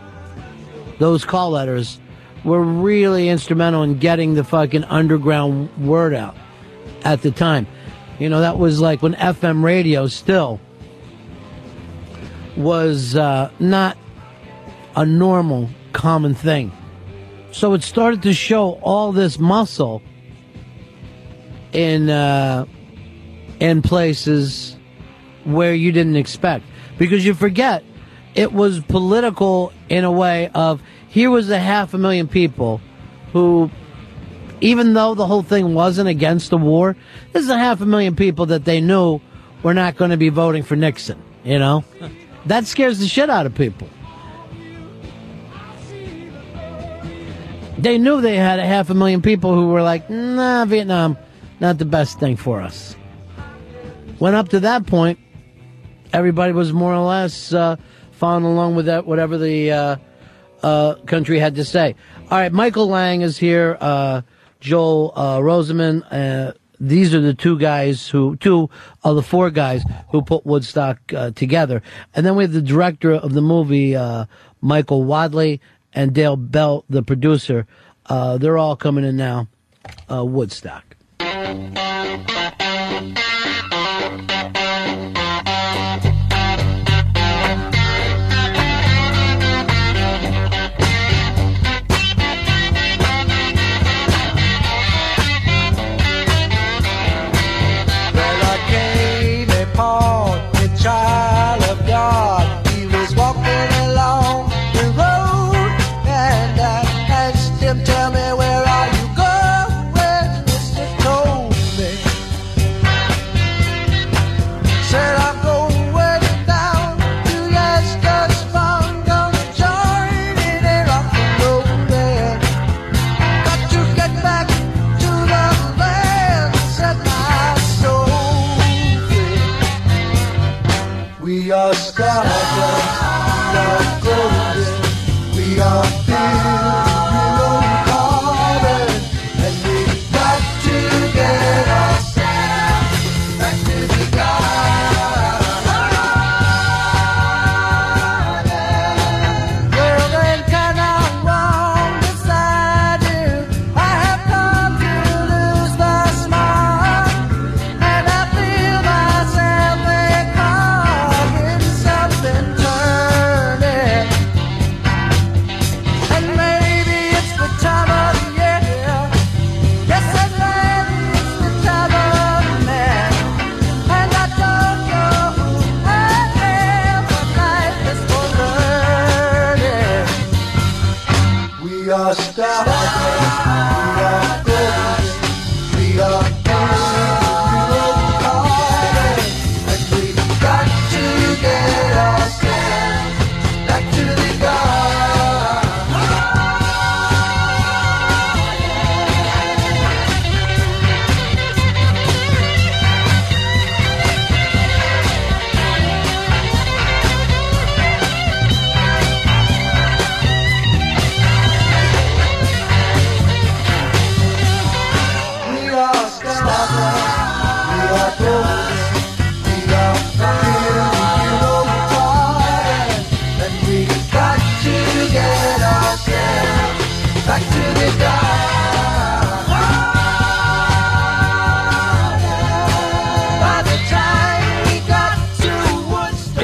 those 0.98 1.24
call 1.24 1.50
letters 1.50 2.00
were 2.44 2.60
really 2.60 3.28
instrumental 3.28 3.82
in 3.82 3.98
getting 3.98 4.34
the 4.34 4.44
fucking 4.44 4.84
underground 4.84 5.70
word 5.86 6.14
out 6.14 6.36
at 7.04 7.22
the 7.22 7.30
time. 7.30 7.66
You 8.18 8.28
know, 8.28 8.40
that 8.40 8.58
was 8.58 8.80
like 8.80 9.02
when 9.02 9.14
FM 9.14 9.62
radio 9.62 10.06
still 10.06 10.60
was 12.56 13.16
uh, 13.16 13.50
not 13.58 13.96
a 14.96 15.06
normal, 15.06 15.70
common 15.92 16.34
thing. 16.34 16.72
So 17.52 17.74
it 17.74 17.82
started 17.82 18.22
to 18.22 18.32
show 18.32 18.72
all 18.82 19.12
this 19.12 19.38
muscle 19.38 20.02
in 21.72 22.10
uh, 22.10 22.66
in 23.60 23.82
places 23.82 24.76
where 25.44 25.74
you 25.74 25.92
didn't 25.92 26.16
expect. 26.16 26.64
Because 26.98 27.24
you 27.24 27.34
forget 27.34 27.84
it 28.34 28.52
was 28.52 28.80
political 28.80 29.72
in 29.88 30.04
a 30.04 30.12
way 30.12 30.48
of 30.54 30.82
here 31.08 31.30
was 31.30 31.50
a 31.50 31.58
half 31.58 31.94
a 31.94 31.98
million 31.98 32.26
people 32.28 32.80
who 33.32 33.70
even 34.60 34.94
though 34.94 35.14
the 35.14 35.26
whole 35.26 35.42
thing 35.42 35.74
wasn't 35.74 36.08
against 36.08 36.50
the 36.50 36.56
war 36.56 36.96
this 37.32 37.42
is 37.42 37.50
a 37.50 37.58
half 37.58 37.80
a 37.80 37.86
million 37.86 38.16
people 38.16 38.46
that 38.46 38.64
they 38.64 38.80
knew 38.80 39.20
were 39.62 39.74
not 39.74 39.96
going 39.96 40.10
to 40.10 40.16
be 40.16 40.28
voting 40.28 40.62
for 40.62 40.76
Nixon 40.76 41.22
you 41.44 41.58
know? 41.58 41.84
That 42.46 42.66
scares 42.66 42.98
the 42.98 43.06
shit 43.06 43.30
out 43.30 43.46
of 43.46 43.54
people 43.54 43.88
they 47.82 47.98
knew 47.98 48.20
they 48.20 48.36
had 48.36 48.58
a 48.58 48.66
half 48.66 48.90
a 48.90 48.94
million 48.94 49.20
people 49.20 49.54
who 49.54 49.68
were 49.68 49.82
like 49.82 50.08
nah 50.08 50.64
Vietnam 50.64 51.16
not 51.60 51.78
the 51.78 51.84
best 51.84 52.18
thing 52.18 52.36
for 52.36 52.60
us 52.60 52.96
when 54.22 54.36
up 54.36 54.50
to 54.50 54.60
that 54.60 54.86
point, 54.86 55.18
everybody 56.12 56.52
was 56.52 56.72
more 56.72 56.94
or 56.94 57.04
less 57.04 57.52
uh, 57.52 57.74
following 58.12 58.44
along 58.44 58.76
with 58.76 58.86
that, 58.86 59.04
whatever 59.04 59.36
the 59.36 59.72
uh, 59.72 59.96
uh, 60.62 60.94
country 61.06 61.40
had 61.40 61.56
to 61.56 61.64
say. 61.64 61.96
All 62.30 62.38
right, 62.38 62.52
Michael 62.52 62.86
Lang 62.86 63.22
is 63.22 63.36
here. 63.36 63.76
Uh, 63.80 64.22
Joel 64.60 65.12
uh, 65.16 65.38
Rosenman, 65.38 66.04
uh, 66.12 66.52
these 66.78 67.12
are 67.12 67.20
the 67.20 67.34
two 67.34 67.58
guys 67.58 68.08
who, 68.08 68.36
two 68.36 68.70
of 69.02 69.16
the 69.16 69.22
four 69.24 69.50
guys 69.50 69.82
who 70.12 70.22
put 70.22 70.46
Woodstock 70.46 71.00
together. 71.34 71.82
And 72.14 72.24
then 72.24 72.36
we 72.36 72.44
have 72.44 72.52
the 72.52 72.62
director 72.62 73.10
of 73.10 73.32
the 73.32 73.42
movie, 73.42 73.96
Michael 74.60 75.02
Wadleigh, 75.02 75.58
and 75.94 76.12
Dale 76.14 76.36
Bell, 76.36 76.84
the 76.88 77.02
producer. 77.02 77.66
Uh, 78.06 78.38
they're 78.38 78.58
all 78.58 78.76
coming 78.76 79.04
in 79.04 79.16
now. 79.16 79.48
Uh, 80.10 80.24
Woodstock. 80.24 80.96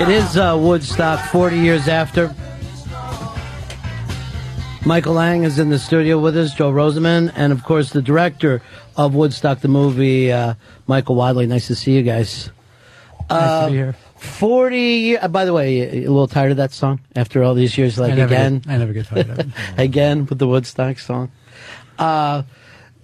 It 0.08 0.14
is 0.14 0.38
uh, 0.38 0.56
Woodstock 0.58 1.20
40 1.30 1.58
years 1.58 1.86
after. 1.86 2.34
Michael 4.86 5.12
Lang 5.12 5.44
is 5.44 5.58
in 5.58 5.68
the 5.68 5.78
studio 5.78 6.18
with 6.18 6.34
us, 6.34 6.54
Joe 6.54 6.72
Rosenman, 6.72 7.30
and 7.36 7.52
of 7.52 7.62
course 7.62 7.90
the 7.90 8.00
director 8.00 8.62
of 8.96 9.14
Woodstock, 9.14 9.60
the 9.60 9.68
movie, 9.68 10.32
uh, 10.32 10.54
Michael 10.86 11.14
Wadleigh. 11.14 11.44
Nice 11.46 11.66
to 11.66 11.74
see 11.74 11.92
you 11.94 12.02
guys. 12.02 12.50
Nice 13.28 13.66
to 13.66 13.70
be 13.70 13.76
here. 13.76 13.96
40, 14.16 15.18
uh, 15.18 15.28
by 15.28 15.44
the 15.44 15.52
way, 15.52 15.82
a 16.04 16.08
little 16.08 16.26
tired 16.26 16.52
of 16.52 16.56
that 16.56 16.72
song 16.72 17.00
after 17.14 17.42
all 17.42 17.52
these 17.52 17.76
years? 17.76 17.98
Like 17.98 18.14
I 18.14 18.22
again? 18.22 18.60
get- 18.60 18.72
I 18.72 18.78
never 18.78 18.94
get 18.94 19.06
tired 19.08 19.28
of 19.28 19.38
it. 19.40 19.46
again 19.76 20.24
with 20.24 20.38
the 20.38 20.48
Woodstock 20.48 20.98
song. 21.00 21.30
Uh, 21.98 22.44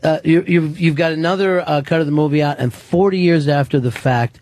uh, 0.03 0.21
you, 0.25 0.43
you've, 0.49 0.81
you've 0.81 0.97
got 0.97 1.13
another 1.13 1.61
uh, 1.61 1.83
cut 1.85 2.01
of 2.01 2.07
the 2.07 2.13
movie 2.13 2.43
out, 2.43 2.59
and 2.59 2.73
40 2.73 3.19
years 3.19 3.47
after 3.47 3.79
the 3.79 3.93
fact. 3.93 4.41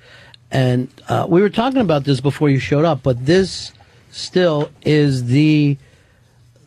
And 0.52 0.88
uh, 1.08 1.26
we 1.28 1.40
were 1.40 1.48
talking 1.48 1.80
about 1.80 2.04
this 2.04 2.20
before 2.20 2.50
you 2.50 2.58
showed 2.58 2.84
up, 2.84 3.02
but 3.02 3.24
this 3.24 3.72
still 4.10 4.70
is 4.82 5.24
the 5.24 5.78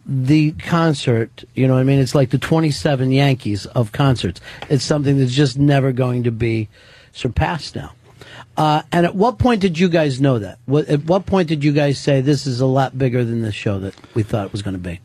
the 0.07 0.51
concert. 0.53 1.43
You 1.53 1.67
know 1.67 1.75
what 1.75 1.79
I 1.79 1.83
mean? 1.83 1.99
It's 1.99 2.13
like 2.13 2.31
the 2.31 2.37
27 2.37 3.11
Yankees 3.11 3.65
of 3.67 3.91
concerts. 3.91 4.41
It's 4.69 4.83
something 4.83 5.17
that's 5.17 5.33
just 5.33 5.57
never 5.57 5.91
going 5.91 6.23
to 6.23 6.31
be 6.31 6.67
surpassed 7.11 7.75
now. 7.75 7.93
Uh, 8.57 8.81
and 8.91 9.05
at 9.05 9.15
what 9.15 9.37
point 9.37 9.61
did 9.61 9.77
you 9.77 9.89
guys 9.89 10.21
know 10.21 10.39
that? 10.39 10.59
What, 10.65 10.87
at 10.87 11.03
what 11.05 11.25
point 11.25 11.47
did 11.47 11.63
you 11.63 11.71
guys 11.71 11.99
say 11.99 12.21
this 12.21 12.45
is 12.47 12.61
a 12.61 12.65
lot 12.65 12.97
bigger 12.97 13.23
than 13.23 13.41
the 13.41 13.51
show 13.51 13.79
that 13.79 13.95
we 14.15 14.23
thought 14.23 14.47
it 14.47 14.51
was 14.51 14.61
going 14.61 14.75
to 14.75 14.79
be? 14.79 14.99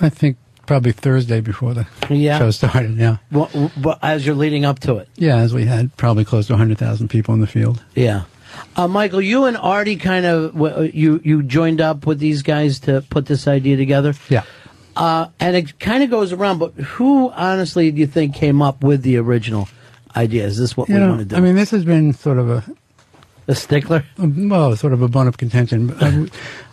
I 0.00 0.08
think 0.08 0.36
probably 0.68 0.92
Thursday 0.92 1.40
before 1.40 1.74
the 1.74 1.86
Yeah. 2.08 2.38
show 2.38 2.50
started. 2.52 2.96
Yeah, 2.96 3.16
What, 3.30 3.48
what, 3.76 3.98
as 4.02 4.24
you're 4.24 4.36
leading 4.36 4.64
up 4.64 4.78
to 4.80 4.98
it. 4.98 5.08
yeah. 5.16 5.36
As 5.38 5.52
we 5.52 5.64
had 5.64 5.96
probably 5.96 6.24
close 6.24 6.46
to 6.46 6.52
100,000 6.52 7.08
people 7.08 7.34
in 7.34 7.40
the 7.40 7.46
field. 7.48 7.82
Yeah. 7.96 8.22
Uh, 8.76 8.86
Michael, 8.86 9.20
you 9.20 9.44
and 9.46 9.56
Artie 9.56 9.96
kind 9.96 10.24
of 10.26 10.54
you 10.94 11.20
you 11.24 11.42
joined 11.42 11.80
up 11.80 12.06
with 12.06 12.18
these 12.18 12.42
guys 12.42 12.80
to 12.80 13.02
put 13.10 13.26
this 13.26 13.46
idea 13.48 13.76
together. 13.76 14.14
Yeah. 14.28 14.42
Uh, 14.96 15.28
and 15.38 15.54
it 15.56 15.78
kind 15.78 16.02
of 16.02 16.10
goes 16.10 16.32
around, 16.32 16.58
but 16.58 16.74
who 16.74 17.30
honestly 17.30 17.90
do 17.90 18.00
you 18.00 18.06
think 18.06 18.34
came 18.34 18.60
up 18.62 18.82
with 18.82 19.02
the 19.02 19.16
original 19.18 19.68
idea? 20.16 20.44
Is 20.46 20.58
this 20.58 20.76
what 20.76 20.88
You 20.88 20.94
we 20.96 21.00
know, 21.00 21.08
want 21.08 21.18
to 21.20 21.24
do? 21.26 21.36
I 21.36 21.40
mean, 21.40 21.54
this 21.56 21.70
has 21.70 21.84
been 21.84 22.12
sort 22.14 22.38
of 22.38 22.50
a 22.50 22.64
a 23.48 23.54
stickler. 23.54 24.04
Well, 24.18 24.76
sort 24.76 24.92
of 24.92 25.02
a 25.02 25.08
bone 25.08 25.26
of 25.26 25.38
contention. 25.38 25.92
I, 26.00 26.28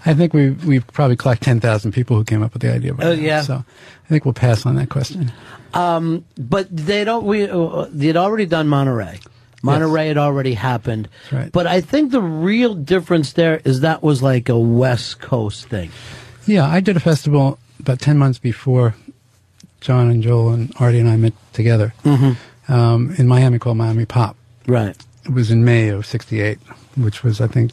I 0.06 0.14
think 0.14 0.34
we 0.34 0.52
we 0.52 0.80
probably 0.82 1.16
clocked 1.16 1.42
10,000 1.42 1.92
people 1.94 2.16
who 2.18 2.24
came 2.24 2.44
up 2.44 2.54
with 2.54 2.62
the 2.62 2.72
idea. 2.74 2.92
Oh, 2.94 2.96
now. 2.96 3.12
yeah. 3.12 3.42
So 3.42 3.56
I 3.56 4.08
think 4.08 4.26
we'll 4.26 4.34
pass 4.34 4.66
on 4.66 4.76
that 4.76 4.90
question. 4.90 5.32
Um, 5.74 6.26
but 6.38 6.68
they 6.76 7.04
don't. 7.04 7.26
We 7.26 7.50
uh, 7.50 7.88
they'd 7.90 8.18
already 8.18 8.46
done 8.46 8.68
Monterey. 8.68 9.20
Monterey 9.64 10.10
had 10.10 10.18
already 10.20 10.54
happened. 10.54 11.10
right. 11.32 11.52
But 11.52 11.66
I 11.66 11.82
think 11.82 12.12
the 12.12 12.22
real 12.22 12.76
difference 12.76 13.34
there 13.34 13.62
is 13.66 13.80
that 13.82 14.04
was 14.04 14.22
like 14.22 14.48
a 14.48 14.60
West 14.60 15.20
Coast 15.20 15.68
thing. 15.70 15.90
Yeah, 16.46 16.68
I 16.68 16.82
did 16.82 16.96
a 16.98 17.00
festival 17.00 17.58
about 17.80 18.00
10 18.00 18.20
months 18.20 18.38
before 18.38 18.94
John 19.82 20.10
and 20.12 20.22
Joel 20.22 20.50
and 20.54 20.72
Artie 20.80 21.00
and 21.00 21.10
I 21.10 21.18
met 21.18 21.34
together 21.54 21.94
Mm-hmm. 22.04 22.72
um, 22.72 23.16
in 23.18 23.28
Miami 23.28 23.58
called 23.58 23.78
Miami 23.78 24.06
Pop. 24.06 24.36
Right. 24.68 24.96
It 25.26 25.32
was 25.34 25.52
in 25.52 25.66
May 25.66 25.90
of 25.90 26.06
68, 26.06 26.60
which 26.98 27.24
was, 27.24 27.42
I 27.42 27.48
think, 27.48 27.72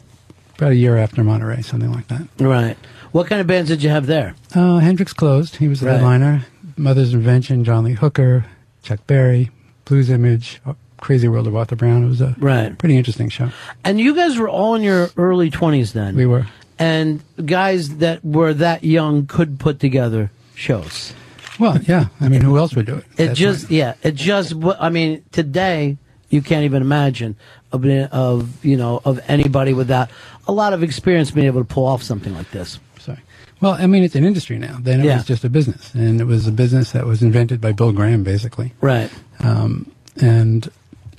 about 0.57 0.71
a 0.71 0.75
year 0.75 0.97
after 0.97 1.23
Monterey, 1.23 1.61
something 1.61 1.91
like 1.91 2.07
that. 2.07 2.27
Right. 2.39 2.77
What 3.11 3.27
kind 3.27 3.41
of 3.41 3.47
bands 3.47 3.69
did 3.69 3.83
you 3.83 3.89
have 3.89 4.07
there? 4.07 4.35
Uh, 4.55 4.79
Hendrix 4.79 5.13
closed. 5.13 5.57
He 5.57 5.67
was 5.67 5.79
the 5.81 5.87
Right. 5.87 5.93
headliner. 5.95 6.45
Mother's 6.77 7.13
Invention, 7.13 7.63
John 7.63 7.83
Lee 7.83 7.93
Hooker, 7.93 8.45
Chuck 8.81 9.05
Berry, 9.05 9.51
Blues 9.85 10.09
Image, 10.09 10.59
Crazy 10.99 11.27
World 11.27 11.45
of 11.47 11.55
Arthur 11.55 11.75
Brown. 11.75 12.03
It 12.03 12.07
was 12.07 12.21
a 12.21 12.35
Right. 12.39 12.75
pretty 12.77 12.97
interesting 12.97 13.29
show. 13.29 13.49
And 13.83 13.99
you 13.99 14.15
guys 14.15 14.37
were 14.37 14.49
all 14.49 14.73
in 14.73 14.81
your 14.81 15.09
early 15.17 15.49
twenties 15.51 15.93
then. 15.93 16.15
We 16.15 16.25
were. 16.25 16.47
And 16.79 17.21
guys 17.45 17.97
that 17.97 18.25
were 18.25 18.53
that 18.55 18.83
young 18.83 19.27
could 19.27 19.59
put 19.59 19.79
together 19.79 20.31
shows. 20.55 21.13
Well, 21.59 21.77
yeah. 21.87 22.05
I 22.19 22.29
mean, 22.29 22.41
who 22.41 22.57
else 22.57 22.75
would 22.75 22.87
do 22.87 22.95
it? 22.95 23.05
It 23.17 23.33
just, 23.35 23.69
yeah, 23.69 23.93
it 24.01 24.15
just. 24.15 24.53
I 24.79 24.89
mean, 24.89 25.21
today 25.31 25.97
You 26.33 26.41
can't 26.41 26.63
even 26.65 26.81
imagine 26.81 27.35
of, 27.71 27.85
of 27.85 28.65
you 28.65 28.75
know 28.75 29.01
of 29.05 29.19
anybody 29.27 29.73
without 29.73 30.09
a 30.47 30.51
lot 30.51 30.73
of 30.73 30.81
experience 30.81 31.29
being 31.29 31.45
able 31.45 31.61
to 31.61 31.65
pull 31.73 31.85
off 31.85 32.01
something 32.01 32.33
like 32.33 32.49
this. 32.49 32.79
Sorry. 32.99 33.19
Well, 33.61 33.73
I 33.73 33.85
mean, 33.85 34.01
it's 34.03 34.15
an 34.15 34.23
industry 34.25 34.57
now. 34.57 34.77
Then 34.81 35.01
it 35.01 35.05
Yeah. 35.05 35.17
was 35.17 35.25
just 35.25 35.43
a 35.43 35.49
business, 35.49 35.93
and 35.93 36.19
it 36.19 36.23
was 36.25 36.47
a 36.47 36.51
business 36.51 36.91
that 36.93 37.05
was 37.05 37.21
invented 37.21 37.61
by 37.61 37.71
Bill 37.71 37.91
Graham, 37.91 38.23
basically. 38.23 38.73
Right. 38.81 39.11
Um, 39.41 39.91
and 40.19 40.69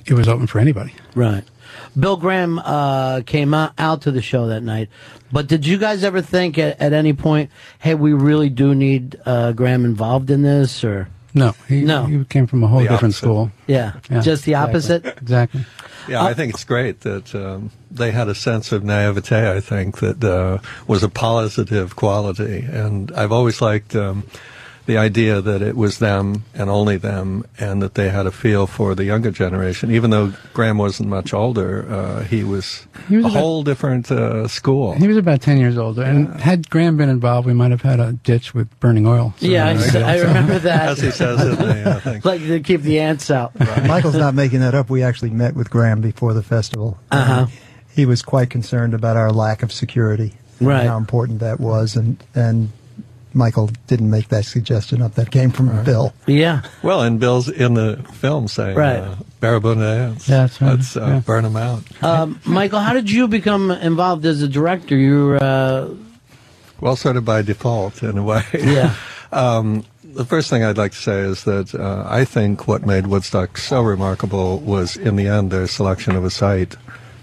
it 0.05 0.13
was 0.15 0.27
open 0.27 0.47
for 0.47 0.59
anybody. 0.59 0.93
Right. 1.15 1.43
Bill 1.97 2.17
Graham 2.17 2.59
uh, 2.59 3.21
came 3.25 3.53
out, 3.53 3.71
out 3.77 4.01
to 4.01 4.11
the 4.11 4.21
show 4.21 4.47
that 4.47 4.61
night. 4.61 4.89
But 5.31 5.47
did 5.47 5.65
you 5.65 5.77
guys 5.77 6.03
ever 6.03 6.21
think 6.21 6.57
at, 6.57 6.79
at 6.81 6.91
any 6.93 7.13
point, 7.13 7.49
hey, 7.79 7.95
we 7.95 8.11
really 8.13 8.49
do 8.49 8.75
need 8.75 9.15
uh, 9.25 9.53
Graham 9.53 9.85
involved 9.85 10.29
in 10.29 10.41
this? 10.41 10.83
Or 10.83 11.07
No, 11.35 11.53
he, 11.67 11.81
No. 11.81 12.05
he 12.05 12.23
came 12.25 12.47
from 12.47 12.63
a 12.63 12.67
whole 12.67 12.79
The 12.79 12.85
different 12.87 13.13
opposite. 13.13 13.17
school. 13.17 13.51
Yeah, 13.67 13.93
just 14.21 14.45
the 14.45 14.55
opposite? 14.55 15.05
Exactly. 15.05 15.65
Yeah, 16.07 16.23
I 16.23 16.33
think 16.33 16.53
it's 16.53 16.63
great 16.63 17.01
that 17.01 17.33
um, 17.35 17.71
they 17.91 18.11
had 18.11 18.27
a 18.27 18.35
sense 18.35 18.71
of 18.71 18.83
naivete. 18.83 19.51
I 19.51 19.59
think 19.59 19.97
that 19.99 20.23
uh, 20.23 20.59
was 20.87 21.03
a 21.03 21.09
positive 21.09 21.95
quality, 21.95 22.59
and 22.71 23.11
I've 23.13 23.31
always 23.31 23.59
liked 23.61 23.95
um, 23.95 24.23
the 24.85 24.97
idea 24.97 25.41
that 25.41 25.61
it 25.61 25.75
was 25.75 25.97
them 25.99 26.43
and 26.53 26.69
only 26.69 26.97
them, 26.97 27.43
and 27.59 27.81
that 27.81 27.95
they 27.95 28.09
had 28.09 28.25
a 28.27 28.31
feel 28.31 28.67
for 28.67 28.93
the 28.93 29.03
younger 29.03 29.31
generation. 29.31 29.89
Even 29.91 30.11
though 30.11 30.33
Graham 30.53 30.77
wasn't 30.77 31.09
much 31.09 31.33
older, 31.33 31.85
uh, 31.91 32.23
he 32.23 32.43
was, 32.43 32.85
He 33.09 33.15
was 33.17 33.25
a 33.25 33.29
about- 33.29 33.39
whole 33.39 33.63
different 33.63 34.11
uh, 34.11 34.47
school. 34.47 34.93
He 34.93 35.07
was 35.07 35.17
about 35.17 35.41
10 35.41 35.57
years 35.57 35.77
older. 35.77 36.03
And 36.03 36.39
had 36.39 36.69
Graham 36.69 36.97
been 36.97 37.09
involved, 37.09 37.47
we 37.47 37.53
might 37.53 37.71
have 37.71 37.81
had 37.81 37.99
a 37.99 38.13
ditch 38.13 38.53
with 38.53 38.67
burning 38.79 39.07
oil. 39.07 39.33
So 39.37 39.47
yeah, 39.47 39.67
I, 39.67 39.73
there 39.73 39.81
you 39.81 39.87
s- 39.87 39.93
go. 39.93 40.03
I 40.03 40.17
remember 40.19 40.59
that. 40.59 40.89
As 40.89 40.99
he 41.01 41.09
says 41.11 41.41
in 41.41 41.55
the 41.55 41.89
uh, 42.15 42.19
like 42.23 42.41
to 42.41 42.59
keep 42.59 42.81
the 42.81 42.99
ants 42.99 43.31
out. 43.31 43.59
Michael's 43.59 44.15
not 44.15 44.35
making 44.35 44.59
that 44.59 44.75
up. 44.75 44.89
We 44.89 45.01
actually 45.03 45.31
met 45.31 45.55
with 45.55 45.69
Graham 45.71 46.01
before 46.01 46.33
the 46.33 46.43
festival. 46.43 46.99
Uh-huh. 47.11 47.47
He 47.93 48.05
was 48.05 48.21
quite 48.21 48.49
concerned 48.49 48.93
about 48.93 49.17
our 49.17 49.31
lack 49.31 49.63
of 49.63 49.71
security. 49.71 50.33
and 50.59 50.67
Right. 50.67 50.85
How 50.85 50.97
important 50.97 51.39
that 51.39 51.59
was. 51.59 51.95
And, 51.95 52.21
and 52.35 52.69
Michael 53.35 53.69
didn't 53.87 54.09
make 54.09 54.29
that 54.29 54.45
suggestion 54.45 55.01
up. 55.01 55.15
That 55.15 55.29
came 55.29 55.51
from 55.51 55.83
Bill. 55.83 56.13
Yeah. 56.25 56.61
Well, 56.81 57.01
and 57.01 57.19
Bill's 57.19 57.49
in 57.49 57.73
the 57.73 57.97
film 58.13 58.47
saying, 58.47 58.75
Right. 58.77 58.99
uh, 58.99 59.15
Barabunda 59.41 60.07
ants. 60.09 60.27
Yeah, 60.29 60.37
that's 60.47 60.61
right. 60.61 60.71
Let's 60.71 60.95
uh, 60.95 61.05
Yeah. 61.05 61.19
burn 61.19 61.43
them 61.43 61.57
out. 61.57 61.83
Um, 62.01 62.39
Michael, 62.45 62.79
how 62.79 62.93
did 62.93 63.11
you 63.11 63.27
become 63.27 63.71
involved 63.71 64.25
as 64.25 64.41
a 64.41 64.47
director? 64.47 64.95
You 64.95 65.25
were, 65.25 65.43
uh, 65.43 65.89
Well, 66.79 66.95
sort 66.95 67.17
of 67.17 67.25
by 67.25 67.41
default, 67.41 68.01
in 68.01 68.17
a 68.17 68.23
way. 68.23 68.43
Yeah. 68.53 68.95
um, 69.31 69.83
the 70.03 70.23
first 70.25 70.49
thing 70.49 70.63
I'd 70.63 70.77
like 70.77 70.93
to 70.93 70.97
say 70.97 71.19
is 71.19 71.43
that 71.43 71.75
uh, 71.75 72.05
I 72.07 72.23
think 72.23 72.67
what 72.69 72.85
made 72.85 73.07
Woodstock 73.07 73.57
so 73.57 73.81
remarkable 73.81 74.59
was, 74.59 74.95
in 74.95 75.17
the 75.17 75.27
end, 75.27 75.51
their 75.51 75.67
selection 75.67 76.15
of 76.15 76.23
a 76.23 76.29
site. 76.29 76.77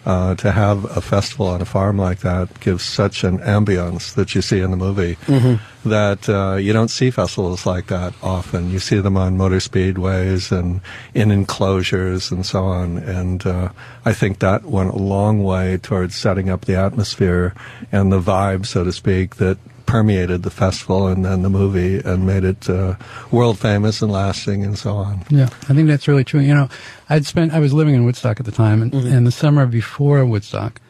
Uh, 0.04 0.34
to 0.34 0.50
have 0.50 0.84
a 0.96 1.00
festival 1.00 1.46
on 1.46 1.62
a 1.62 1.64
farm 1.64 1.96
like 1.96 2.18
that 2.22 2.48
gives 2.58 2.82
such 2.82 3.22
an 3.22 3.38
ambience 3.38 4.14
that 4.14 4.34
you 4.34 4.42
see 4.42 4.58
in 4.58 4.72
the 4.72 4.76
movie 4.76 5.14
Mhm. 5.28 5.60
that 5.84 6.28
uh, 6.28 6.56
you 6.56 6.72
don't 6.72 6.90
see 6.90 7.08
festivals 7.12 7.64
like 7.66 7.86
that 7.86 8.12
often. 8.20 8.68
You 8.72 8.80
see 8.80 8.98
them 8.98 9.16
on 9.16 9.36
motor 9.36 9.58
speedways 9.60 10.50
and 10.50 10.80
in 11.14 11.30
enclosures 11.30 12.32
and 12.32 12.44
so 12.44 12.64
on. 12.64 12.98
And 12.98 13.46
uh, 13.46 13.68
I 14.04 14.12
think 14.12 14.40
that 14.40 14.64
went 14.64 14.90
a 14.90 14.96
long 14.98 15.44
way 15.44 15.76
towards 15.78 16.16
setting 16.16 16.50
up 16.50 16.64
the 16.64 16.74
atmosphere 16.74 17.54
and 17.92 18.10
the 18.10 18.20
vibe, 18.20 18.66
so 18.66 18.82
to 18.82 18.90
speak, 18.92 19.36
that 19.36 19.58
permeated 19.86 20.42
the 20.42 20.50
festival 20.50 21.06
and 21.06 21.24
then 21.24 21.42
the 21.42 21.50
movie 21.50 21.98
and 21.98 22.26
made 22.26 22.44
it 22.44 22.68
uh, 22.68 22.96
world 23.30 23.58
famous 23.58 24.02
and 24.02 24.10
lasting 24.10 24.64
and 24.64 24.78
so 24.78 24.96
on. 24.96 25.24
Yeah, 25.30 25.48
I 25.68 25.74
think 25.74 25.88
that's 25.88 26.08
really 26.08 26.24
true. 26.24 26.40
You 26.40 26.54
know, 26.54 26.68
I'd 27.08 27.26
spent, 27.26 27.52
I 27.52 27.58
was 27.58 27.72
living 27.72 27.94
in 27.94 28.04
Woodstock 28.04 28.40
at 28.40 28.46
the 28.46 28.52
time, 28.52 28.82
and, 28.82 28.94
and 28.94 29.26
the 29.26 29.32
summer 29.32 29.66
before 29.66 30.24
Woodstock, 30.24 30.80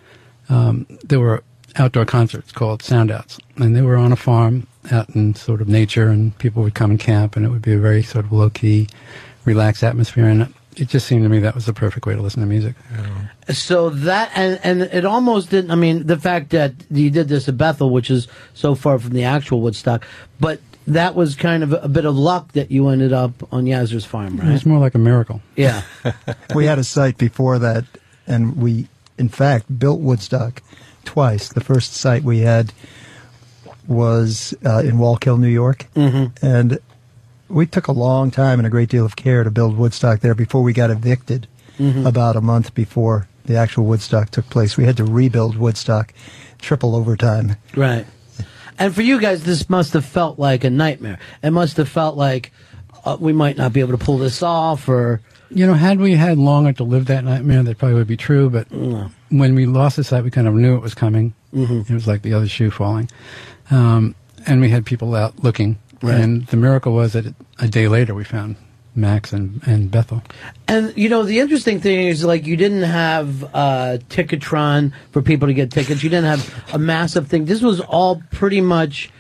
um, 0.49 0.87
there 1.05 1.21
were 1.21 1.43
outdoor 1.77 2.05
concerts 2.05 2.53
called 2.53 2.83
Soundouts, 2.83 3.41
and 3.57 3.75
they 3.75 3.83
were 3.83 3.97
on 3.97 4.13
a 4.13 4.17
farm 4.17 4.67
out 4.91 5.09
in 5.11 5.35
sort 5.35 5.61
of 5.61 5.69
nature, 5.69 6.09
and 6.09 6.37
people 6.39 6.63
would 6.63 6.75
come 6.75 6.91
and 6.91 7.01
camp, 7.01 7.37
and 7.37 7.47
it 7.47 7.49
would 7.49 7.63
be 7.63 7.75
a 7.75 7.79
very 7.79 8.03
sort 8.03 8.25
of 8.25 8.33
low 8.33 8.51
key, 8.51 8.89
relaxed 9.45 9.83
atmosphere, 9.83 10.27
and 10.27 10.53
it 10.77 10.89
just 10.89 11.07
seemed 11.07 11.23
to 11.25 11.29
me 11.29 11.39
that 11.41 11.55
was 11.55 11.67
the 11.67 11.73
perfect 11.73 12.07
way 12.07 12.15
to 12.15 12.23
listen 12.23 12.41
to 12.41 12.47
music. 12.47 12.75
So 13.51 13.91
that 13.91 14.31
and 14.35 14.59
and 14.65 14.83
it 14.83 15.05
almost 15.05 15.51
didn't. 15.51 15.71
I 15.71 15.75
mean, 15.75 16.07
the 16.07 16.19
fact 16.19 16.51
that 16.51 16.73
you 16.91 17.11
did 17.11 17.29
this 17.29 17.49
at 17.49 17.57
Bethel, 17.59 17.91
which 17.91 18.11
is 18.11 18.29
so 18.55 18.75
far 18.75 18.99
from 18.99 19.11
the 19.13 19.25
actual 19.25 19.61
Woodstock, 19.61 20.07
but 20.41 20.61
that 20.87 21.15
was 21.15 21.37
kind 21.37 21.63
of 21.63 21.73
a, 21.73 21.89
bit 21.89 22.05
of 22.05 22.17
luck 22.17 22.53
that 22.53 22.71
you 22.71 22.89
ended 22.89 23.13
up 23.13 23.33
on 23.53 23.67
Yasgur's 23.67 24.05
farm, 24.05 24.39
It 24.41 24.43
right? 24.43 24.53
was 24.53 24.67
more 24.67 24.81
like 24.81 24.95
a 24.97 24.99
miracle. 24.99 25.41
Yeah. 25.55 25.83
we 26.55 26.65
had 26.67 26.79
a 26.81 26.85
site 26.85 27.19
before 27.19 27.61
that, 27.61 27.85
and 28.27 28.57
we, 28.57 28.89
in 29.17 29.29
fact, 29.29 29.79
built 29.79 30.01
Woodstock 30.01 30.61
twice. 31.05 31.51
The 31.53 31.61
first 31.61 31.95
site 31.95 32.25
we 32.25 32.41
had 32.41 32.73
was 33.87 34.55
uh, 34.65 34.79
in 34.79 34.97
Wallkill, 34.97 35.39
New 35.39 35.49
York, 35.49 35.87
Mhm. 35.95 36.33
and 36.43 36.79
we 37.53 37.67
took 37.67 37.87
a 37.87 37.93
long 37.93 38.31
time 38.31 38.59
and 38.59 38.67
a 38.67 38.71
great 38.71 38.89
deal 38.89 39.05
of 39.05 39.15
care 39.17 39.45
to 39.45 39.51
build 39.51 39.77
Woodstock 39.77 40.21
there 40.21 40.35
before 40.35 40.63
we 40.63 40.73
got 40.73 40.91
evicted. 40.91 41.47
Mhm. 41.79 42.07
About 42.07 42.37
a 42.37 42.41
month 42.41 42.75
before 42.75 43.27
the 43.47 43.57
actual 43.57 43.85
Woodstock 43.87 44.31
took 44.31 44.49
place, 44.51 44.77
we 44.77 44.85
had 44.85 44.97
to 44.99 45.05
rebuild 45.05 45.57
Woodstock, 45.57 46.13
triple 46.61 46.95
overtime. 46.95 47.57
Right. 47.75 48.07
And 48.79 48.95
for 48.95 49.03
you 49.03 49.21
guys, 49.21 49.43
this 49.45 49.69
must 49.71 49.93
have 49.95 50.05
felt 50.05 50.39
like 50.39 50.65
a 50.65 50.71
nightmare. 50.71 51.19
It 51.43 51.51
must 51.51 51.77
have 51.79 51.89
felt 51.89 52.17
like 52.17 52.53
uh, 53.05 53.17
we 53.19 53.33
might 53.33 53.57
not 53.57 53.73
be 53.73 53.81
able 53.81 53.97
to 53.99 54.05
pull 54.05 54.19
this 54.19 54.43
off, 54.43 54.89
or 54.89 55.21
You 55.51 55.67
know, 55.67 55.75
had 55.75 55.99
we 56.01 56.15
had 56.15 56.39
longer 56.39 56.73
to 56.75 56.85
live 56.85 57.07
that 57.07 57.25
nightmare, 57.25 57.63
that 57.63 57.77
probably 57.79 57.97
would 57.97 58.07
be 58.07 58.17
true. 58.17 58.49
But 58.49 58.69
when 58.71 59.55
we 59.55 59.67
lost 59.67 59.97
the 59.97 60.05
site, 60.05 60.25
we 60.25 60.31
kind 60.31 60.47
of 60.49 60.55
knew 60.55 60.77
it 60.77 60.83
was 60.83 60.95
coming. 60.95 61.35
Mhm. 61.55 61.91
It 61.91 61.95
was 61.95 62.07
like 62.07 62.23
the 62.23 62.33
other 62.33 62.49
shoe 62.49 62.71
falling, 62.71 63.11
um, 63.71 64.15
and 64.47 64.61
we 64.63 64.71
had 64.71 64.87
people 64.87 65.15
out 65.15 65.43
looking. 65.45 65.77
Right. 66.03 66.21
And 66.21 66.47
the 66.49 66.57
miracle 66.57 66.93
was 66.93 67.13
that 67.13 67.35
a 67.59 67.69
day 67.69 67.89
later 67.89 68.15
we 68.15 68.25
found 68.25 68.57
Max 68.95 69.33
and, 69.33 69.61
and 69.67 69.91
Bethel. 69.91 70.23
And 70.69 70.93
you 70.97 71.09
know 71.09 71.23
the 71.23 71.41
interesting 71.41 71.81
thing 71.81 72.09
is 72.09 72.25
like 72.25 72.47
you 72.47 72.57
didn't 72.57 72.83
have 72.83 73.45
uh, 73.55 73.99
Ticketron 74.11 74.93
for 75.13 75.23
people 75.23 75.49
to 75.49 75.55
get 75.55 75.71
tickets. 75.71 76.03
You 76.03 76.11
didn't 76.11 76.27
have 76.27 76.65
a 76.75 76.79
massive 76.79 77.29
thing. 77.29 77.45
This 77.47 77.63
was 77.63 77.81
all 77.81 78.23
pretty 78.31 78.61
much 78.61 79.11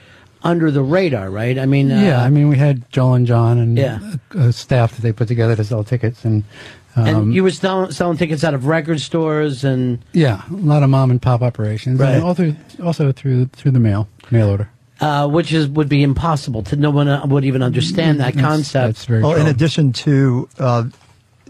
under 0.42 0.70
the 0.72 0.82
radar, 0.82 1.30
right? 1.30 1.56
I 1.58 1.66
mean, 1.66 1.90
uh, 1.92 2.00
yeah, 2.02 2.22
I 2.22 2.28
mean, 2.28 2.48
we 2.48 2.58
had 2.58 2.90
Joel 2.90 3.14
and 3.14 3.26
John 3.26 3.58
and 3.58 3.78
Yeah. 3.78 4.00
a, 4.34 4.38
a 4.48 4.52
staff 4.52 4.96
that 4.96 5.02
they 5.02 5.12
put 5.12 5.28
together 5.28 5.54
to 5.56 5.62
sell 5.64 5.84
tickets, 5.84 6.24
and 6.24 6.42
um, 6.96 7.06
and 7.06 7.34
you 7.34 7.42
were 7.44 7.50
selling, 7.52 7.92
selling 7.92 8.18
tickets 8.18 8.42
out 8.44 8.52
of 8.52 8.66
record 8.66 9.00
stores 9.00 9.64
and 9.64 10.00
yeah, 10.12 10.42
a 10.50 10.54
lot 10.54 10.82
of 10.82 10.90
mom 10.90 11.10
and 11.12 11.22
pop 11.22 11.40
operations, 11.42 11.98
Right. 12.00 12.16
and 12.16 12.24
also 12.24 12.54
also 12.82 13.12
through 13.12 13.46
through 13.46 13.70
the 13.70 13.80
mail 13.80 14.08
mail 14.30 14.50
order. 14.50 14.68
Uh, 15.02 15.28
which 15.28 15.52
is 15.52 15.66
would 15.68 15.88
be 15.88 16.02
impossible 16.02 16.62
to 16.62 16.76
no 16.76 16.90
one 16.90 17.08
uh, 17.08 17.26
would 17.26 17.44
even 17.44 17.62
understand 17.62 18.20
that 18.20 18.34
That's- 18.34 18.42
concept. 18.50 18.86
that's 18.86 19.04
very 19.04 19.22
Well, 19.22 19.34
in 19.34 19.46
addition 19.46 19.92
to 20.06 20.48
uh, 20.58 20.84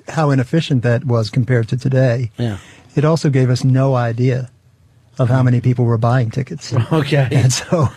how 0.08 0.30
inefficient 0.30 0.82
that 0.82 1.04
was 1.04 1.30
compared 1.30 1.68
to 1.68 1.76
today, 1.76 2.30
Yeah. 2.38 2.56
it 2.96 3.04
also 3.04 3.30
gave 3.30 3.50
us 3.50 3.62
no 3.62 3.94
idea 3.94 4.50
of 5.18 5.28
how 5.28 5.42
many 5.42 5.60
people 5.60 5.84
were 5.84 5.98
buying 5.98 6.30
tickets. 6.30 6.72
Okay. 6.92 7.28
And 7.30 7.52
so, 7.52 7.88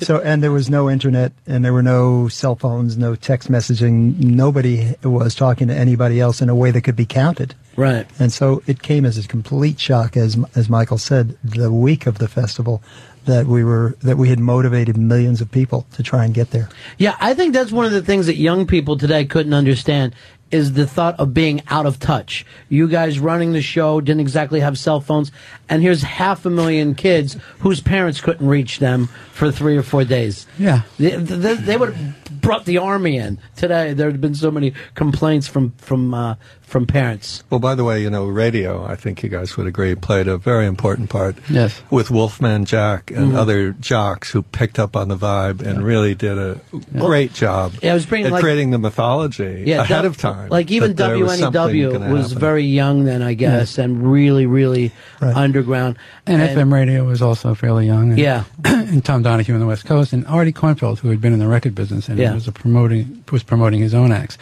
so, 0.00 0.20
and 0.20 0.42
there 0.42 0.50
was 0.50 0.70
no 0.70 0.88
internet, 0.90 1.32
and 1.46 1.62
there 1.64 1.72
were 1.72 1.82
no 1.82 2.28
cell 2.28 2.56
phones, 2.56 2.96
no 2.96 3.14
text 3.14 3.50
messaging. 3.52 4.18
Nobody 4.18 4.94
was 5.04 5.34
talking 5.34 5.68
to 5.68 5.74
anybody 5.74 6.18
else 6.18 6.40
in 6.40 6.48
a 6.48 6.54
way 6.54 6.70
that 6.70 6.80
could 6.80 6.96
be 6.96 7.04
counted. 7.06 7.54
Right. 7.76 8.06
And 8.18 8.32
so 8.32 8.62
it 8.66 8.80
came 8.82 9.04
as 9.04 9.18
a 9.18 9.28
complete 9.28 9.78
shock, 9.78 10.16
as 10.16 10.38
as 10.56 10.68
Michael 10.70 10.98
said, 10.98 11.36
the 11.44 11.70
week 11.70 12.06
of 12.06 12.16
the 12.18 12.26
festival, 12.28 12.82
that 13.24 13.46
we 13.46 13.64
were 13.64 13.96
that 14.00 14.16
we 14.16 14.28
had 14.28 14.40
motivated 14.40 14.96
millions 14.96 15.40
of 15.40 15.50
people 15.50 15.86
to 15.92 16.02
try 16.02 16.24
and 16.24 16.34
get 16.34 16.50
there. 16.50 16.68
Yeah, 16.98 17.16
I 17.20 17.34
think 17.34 17.54
that's 17.54 17.72
one 17.72 17.86
of 17.86 17.92
the 17.92 18.02
things 18.02 18.26
that 18.26 18.36
young 18.36 18.66
people 18.66 18.96
today 18.96 19.24
couldn't 19.24 19.54
understand 19.54 20.14
is 20.52 20.74
the 20.74 20.86
thought 20.86 21.18
of 21.18 21.32
being 21.32 21.62
out 21.68 21.86
of 21.86 21.98
touch. 21.98 22.44
You 22.68 22.86
guys 22.86 23.18
running 23.18 23.52
the 23.52 23.62
show 23.62 24.00
didn't 24.02 24.20
exactly 24.20 24.60
have 24.60 24.78
cell 24.78 25.00
phones, 25.00 25.32
and 25.68 25.82
here's 25.82 26.02
half 26.02 26.44
a 26.44 26.50
million 26.50 26.94
kids 26.94 27.38
whose 27.60 27.80
parents 27.80 28.20
couldn't 28.20 28.46
reach 28.46 28.78
them 28.78 29.08
for 29.32 29.50
three 29.50 29.78
or 29.78 29.82
four 29.82 30.04
days. 30.04 30.46
Yeah. 30.58 30.82
They, 30.98 31.16
they, 31.16 31.54
they 31.54 31.76
would 31.76 31.94
have 31.94 32.40
brought 32.42 32.66
the 32.66 32.78
army 32.78 33.16
in 33.16 33.38
today. 33.56 33.94
There 33.94 34.10
had 34.10 34.20
been 34.20 34.34
so 34.34 34.50
many 34.50 34.74
complaints 34.94 35.48
from 35.48 35.70
from 35.78 36.12
uh, 36.12 36.34
from 36.72 36.86
parents. 36.86 37.44
Well, 37.50 37.60
by 37.60 37.74
the 37.74 37.84
way, 37.84 38.02
you 38.02 38.08
know, 38.10 38.24
radio, 38.26 38.84
I 38.84 38.96
think 38.96 39.22
you 39.22 39.28
guys 39.28 39.56
would 39.58 39.66
agree, 39.66 39.94
played 39.94 40.26
a 40.26 40.38
very 40.38 40.66
important 40.66 41.10
part. 41.10 41.36
Yes. 41.50 41.82
With 41.90 42.10
Wolfman 42.10 42.64
Jack 42.64 43.10
and 43.14 43.32
Mhm. 43.32 43.36
other 43.36 43.72
jocks 43.78 44.30
who 44.30 44.40
picked 44.42 44.78
up 44.78 44.96
on 44.96 45.08
the 45.08 45.16
vibe 45.16 45.60
and 45.60 45.84
really 45.84 46.14
did 46.14 46.38
a 46.38 46.58
great 46.98 47.34
job 47.34 47.74
Yeah, 47.82 47.92
I 47.92 47.94
was 47.94 48.06
bringing, 48.06 48.26
at 48.28 48.32
like- 48.32 48.42
creating 48.42 48.70
the 48.70 48.78
mythology 48.78 49.64
Yeah, 49.66 49.82
ahead 49.82 50.02
Du- 50.02 50.08
of 50.08 50.16
time. 50.16 50.48
Like 50.48 50.70
even 50.70 50.94
that 50.94 51.08
there 51.08 51.18
was 51.18 51.38
something 51.38 51.52
WNEW 51.60 51.92
gonna 51.92 52.12
was 52.12 52.32
very 52.32 52.64
young 52.64 53.04
then, 53.04 53.20
I 53.22 53.34
guess, 53.34 53.76
and 53.78 54.10
really, 54.10 54.46
really 54.46 54.92
underground. 55.20 55.96
And, 56.26 56.40
FM 56.42 56.72
radio 56.72 57.04
was 57.04 57.20
also 57.20 57.54
fairly 57.54 57.86
young. 57.86 58.10
And, 58.10 58.18
Yeah. 58.18 58.44
and 58.64 59.04
Tom 59.04 59.22
Donahue 59.22 59.54
on 59.54 59.60
the 59.60 59.66
West 59.66 59.84
Coast, 59.84 60.12
and 60.12 60.26
Artie 60.26 60.52
Kornfeld, 60.52 61.00
who 61.00 61.10
had 61.10 61.20
been 61.20 61.32
in 61.34 61.38
the 61.38 61.48
record 61.48 61.74
business 61.74 62.08
and 62.08 62.18
Yeah. 62.18 62.32
was 62.34 62.48
a 62.48 62.52
promoting 62.52 63.22
was 63.30 63.42
promoting 63.42 63.80
his 63.80 63.92
own 63.94 64.10
acts. 64.12 64.38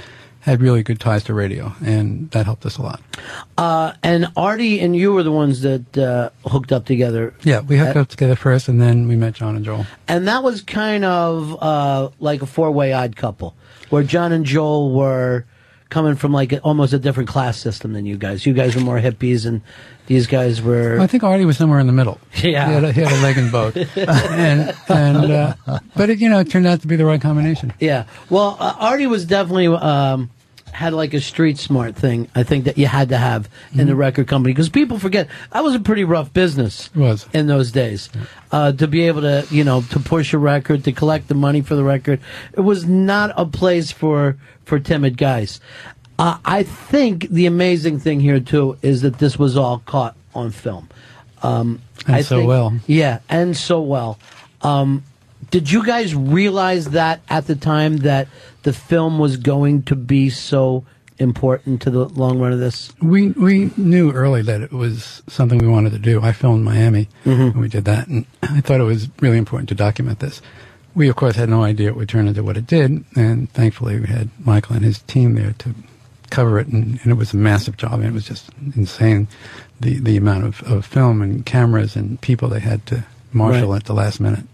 Had 0.50 0.60
really 0.62 0.82
good 0.82 1.00
ties 1.00 1.24
to 1.24 1.34
radio, 1.34 1.72
and 1.84 2.30
that 2.32 2.44
helped 2.44 2.66
us 2.66 2.76
a 2.78 2.82
lot. 2.82 3.00
Uh, 3.56 3.92
and 4.02 4.28
Artie 4.36 4.80
and 4.80 4.94
you 4.94 5.12
were 5.12 5.22
the 5.22 5.32
ones 5.32 5.62
that 5.62 5.96
uh, 5.98 6.30
hooked 6.48 6.72
up 6.72 6.84
together. 6.84 7.32
Yeah, 7.42 7.60
we 7.60 7.78
hooked 7.78 7.96
Uh, 7.96 8.00
up 8.00 8.08
together 8.08 8.36
first, 8.36 8.68
and 8.68 8.80
then 8.80 9.08
we 9.08 9.16
met 9.16 9.34
John 9.34 9.56
and 9.56 9.64
Joel. 9.64 9.86
And 10.08 10.28
that 10.28 10.42
was 10.42 10.60
kind 10.62 11.04
of 11.04 11.56
uh, 11.62 12.10
like 12.20 12.42
a 12.42 12.46
four 12.46 12.70
way 12.70 12.92
odd 12.92 13.16
couple, 13.16 13.54
where 13.90 14.02
John 14.02 14.32
and 14.32 14.44
Joel 14.44 14.92
were 14.92 15.44
coming 15.88 16.14
from 16.14 16.32
like 16.32 16.54
almost 16.62 16.92
a 16.92 16.98
different 17.00 17.28
class 17.28 17.58
system 17.58 17.92
than 17.94 18.06
you 18.06 18.16
guys. 18.16 18.46
You 18.46 18.52
guys 18.52 18.76
were 18.76 18.80
more 18.82 18.98
hippies, 19.00 19.44
and 19.46 19.60
these 20.06 20.26
guys 20.28 20.62
were. 20.62 20.98
I 21.00 21.06
think 21.06 21.22
Artie 21.24 21.44
was 21.44 21.56
somewhere 21.56 21.80
in 21.80 21.86
the 21.86 21.92
middle. 21.92 22.18
Yeah. 22.42 22.66
he 22.68 22.72
had 22.74 22.84
a, 22.84 22.92
he 22.92 23.00
had 23.02 23.12
a 23.12 23.22
leg 23.22 23.36
in 23.38 23.50
both, 23.50 23.76
and 23.96 24.74
and 24.88 25.32
uh, 25.32 25.54
but 25.96 26.08
it, 26.10 26.18
you 26.20 26.28
know 26.28 26.38
it 26.40 26.48
turned 26.50 26.66
out 26.66 26.80
to 26.82 26.86
be 26.86 26.96
the 26.96 27.04
right 27.04 27.20
combination. 27.20 27.72
Yeah. 27.80 28.06
Well, 28.30 28.56
uh, 28.58 28.74
Artie 28.78 29.06
was 29.08 29.24
definitely 29.26 29.66
um, 29.66 30.30
had 30.72 30.92
like 30.92 31.14
a 31.14 31.20
street 31.20 31.58
smart 31.58 31.96
thing. 31.96 32.28
I 32.34 32.42
think 32.42 32.64
that 32.64 32.78
you 32.78 32.86
had 32.86 33.10
to 33.10 33.18
have 33.18 33.48
in 33.72 33.86
the 33.86 33.94
record 33.94 34.26
company 34.28 34.52
because 34.52 34.68
people 34.68 34.98
forget 34.98 35.28
that 35.52 35.62
was 35.62 35.74
a 35.74 35.80
pretty 35.80 36.04
rough 36.04 36.32
business. 36.32 36.94
Was 36.94 37.26
in 37.32 37.46
those 37.46 37.70
days 37.72 38.08
uh, 38.52 38.72
to 38.72 38.86
be 38.86 39.02
able 39.06 39.22
to 39.22 39.46
you 39.50 39.64
know 39.64 39.82
to 39.90 40.00
push 40.00 40.32
a 40.32 40.38
record 40.38 40.84
to 40.84 40.92
collect 40.92 41.28
the 41.28 41.34
money 41.34 41.60
for 41.60 41.74
the 41.74 41.84
record. 41.84 42.20
It 42.52 42.60
was 42.60 42.86
not 42.86 43.32
a 43.36 43.46
place 43.46 43.90
for 43.92 44.36
for 44.64 44.78
timid 44.78 45.16
guys. 45.18 45.60
Uh, 46.18 46.38
I 46.44 46.62
think 46.64 47.28
the 47.30 47.46
amazing 47.46 47.98
thing 47.98 48.20
here 48.20 48.40
too 48.40 48.76
is 48.82 49.02
that 49.02 49.18
this 49.18 49.38
was 49.38 49.56
all 49.56 49.78
caught 49.86 50.16
on 50.34 50.50
film. 50.50 50.88
Um, 51.42 51.80
And 52.06 52.16
I 52.16 52.20
so 52.22 52.36
think- 52.38 52.48
well. 52.48 52.74
Yeah, 52.86 53.20
and 53.28 53.56
so 53.56 53.80
well. 53.80 54.18
Um, 54.62 55.02
did 55.50 55.70
you 55.72 55.84
guys 55.84 56.14
realize 56.14 56.90
that 56.90 57.22
at 57.28 57.46
the 57.46 57.56
time 57.56 57.96
that 57.98 58.28
the 58.62 58.72
film 58.72 59.18
was 59.18 59.36
going 59.36 59.82
to 59.84 59.96
be 59.96 60.30
so 60.30 60.84
important 61.18 61.82
to 61.82 61.90
the 61.90 62.06
long 62.08 62.38
run 62.38 62.52
of 62.52 62.58
this? 62.60 62.92
We 63.02 63.28
we 63.30 63.70
knew 63.76 64.10
early 64.12 64.42
that 64.42 64.60
it 64.62 64.72
was 64.72 65.22
something 65.28 65.58
we 65.58 65.68
wanted 65.68 65.92
to 65.92 65.98
do. 65.98 66.22
I 66.22 66.32
filmed 66.32 66.64
Miami, 66.64 67.08
Mm-hmm. 67.24 67.42
and 67.42 67.56
we 67.60 67.68
did 67.68 67.84
that, 67.86 68.08
and 68.08 68.26
I 68.42 68.60
thought 68.60 68.80
it 68.80 68.84
was 68.84 69.08
really 69.20 69.38
important 69.38 69.68
to 69.70 69.74
document 69.74 70.18
this. 70.20 70.40
We 70.94 71.08
of 71.08 71.16
course 71.16 71.36
had 71.36 71.48
no 71.48 71.62
idea 71.62 71.88
it 71.88 71.96
would 71.96 72.08
turn 72.08 72.26
into 72.28 72.42
what 72.42 72.56
it 72.56 72.66
did, 72.66 73.04
and 73.16 73.50
thankfully 73.52 74.00
we 74.00 74.06
had 74.06 74.30
Michael 74.44 74.76
and 74.76 74.84
his 74.84 75.00
team 75.02 75.34
there 75.34 75.54
to 75.58 75.74
cover 76.30 76.58
it, 76.60 76.68
and, 76.68 76.98
and 77.02 77.12
it 77.12 77.14
was 77.16 77.32
a 77.32 77.36
massive 77.36 77.76
job. 77.76 77.94
And 77.94 78.04
it 78.06 78.12
was 78.12 78.24
just 78.26 78.50
insane 78.74 79.28
the 79.80 79.98
the 80.00 80.16
amount 80.16 80.44
of, 80.44 80.62
of 80.64 80.84
film 80.86 81.22
and 81.22 81.44
cameras 81.46 81.96
and 81.96 82.20
people 82.20 82.48
they 82.48 82.60
had 82.60 82.84
to 82.86 83.04
marshal 83.32 83.70
Right. 83.70 83.76
at 83.76 83.84
the 83.84 83.94
last 83.94 84.20
minute. 84.20 84.44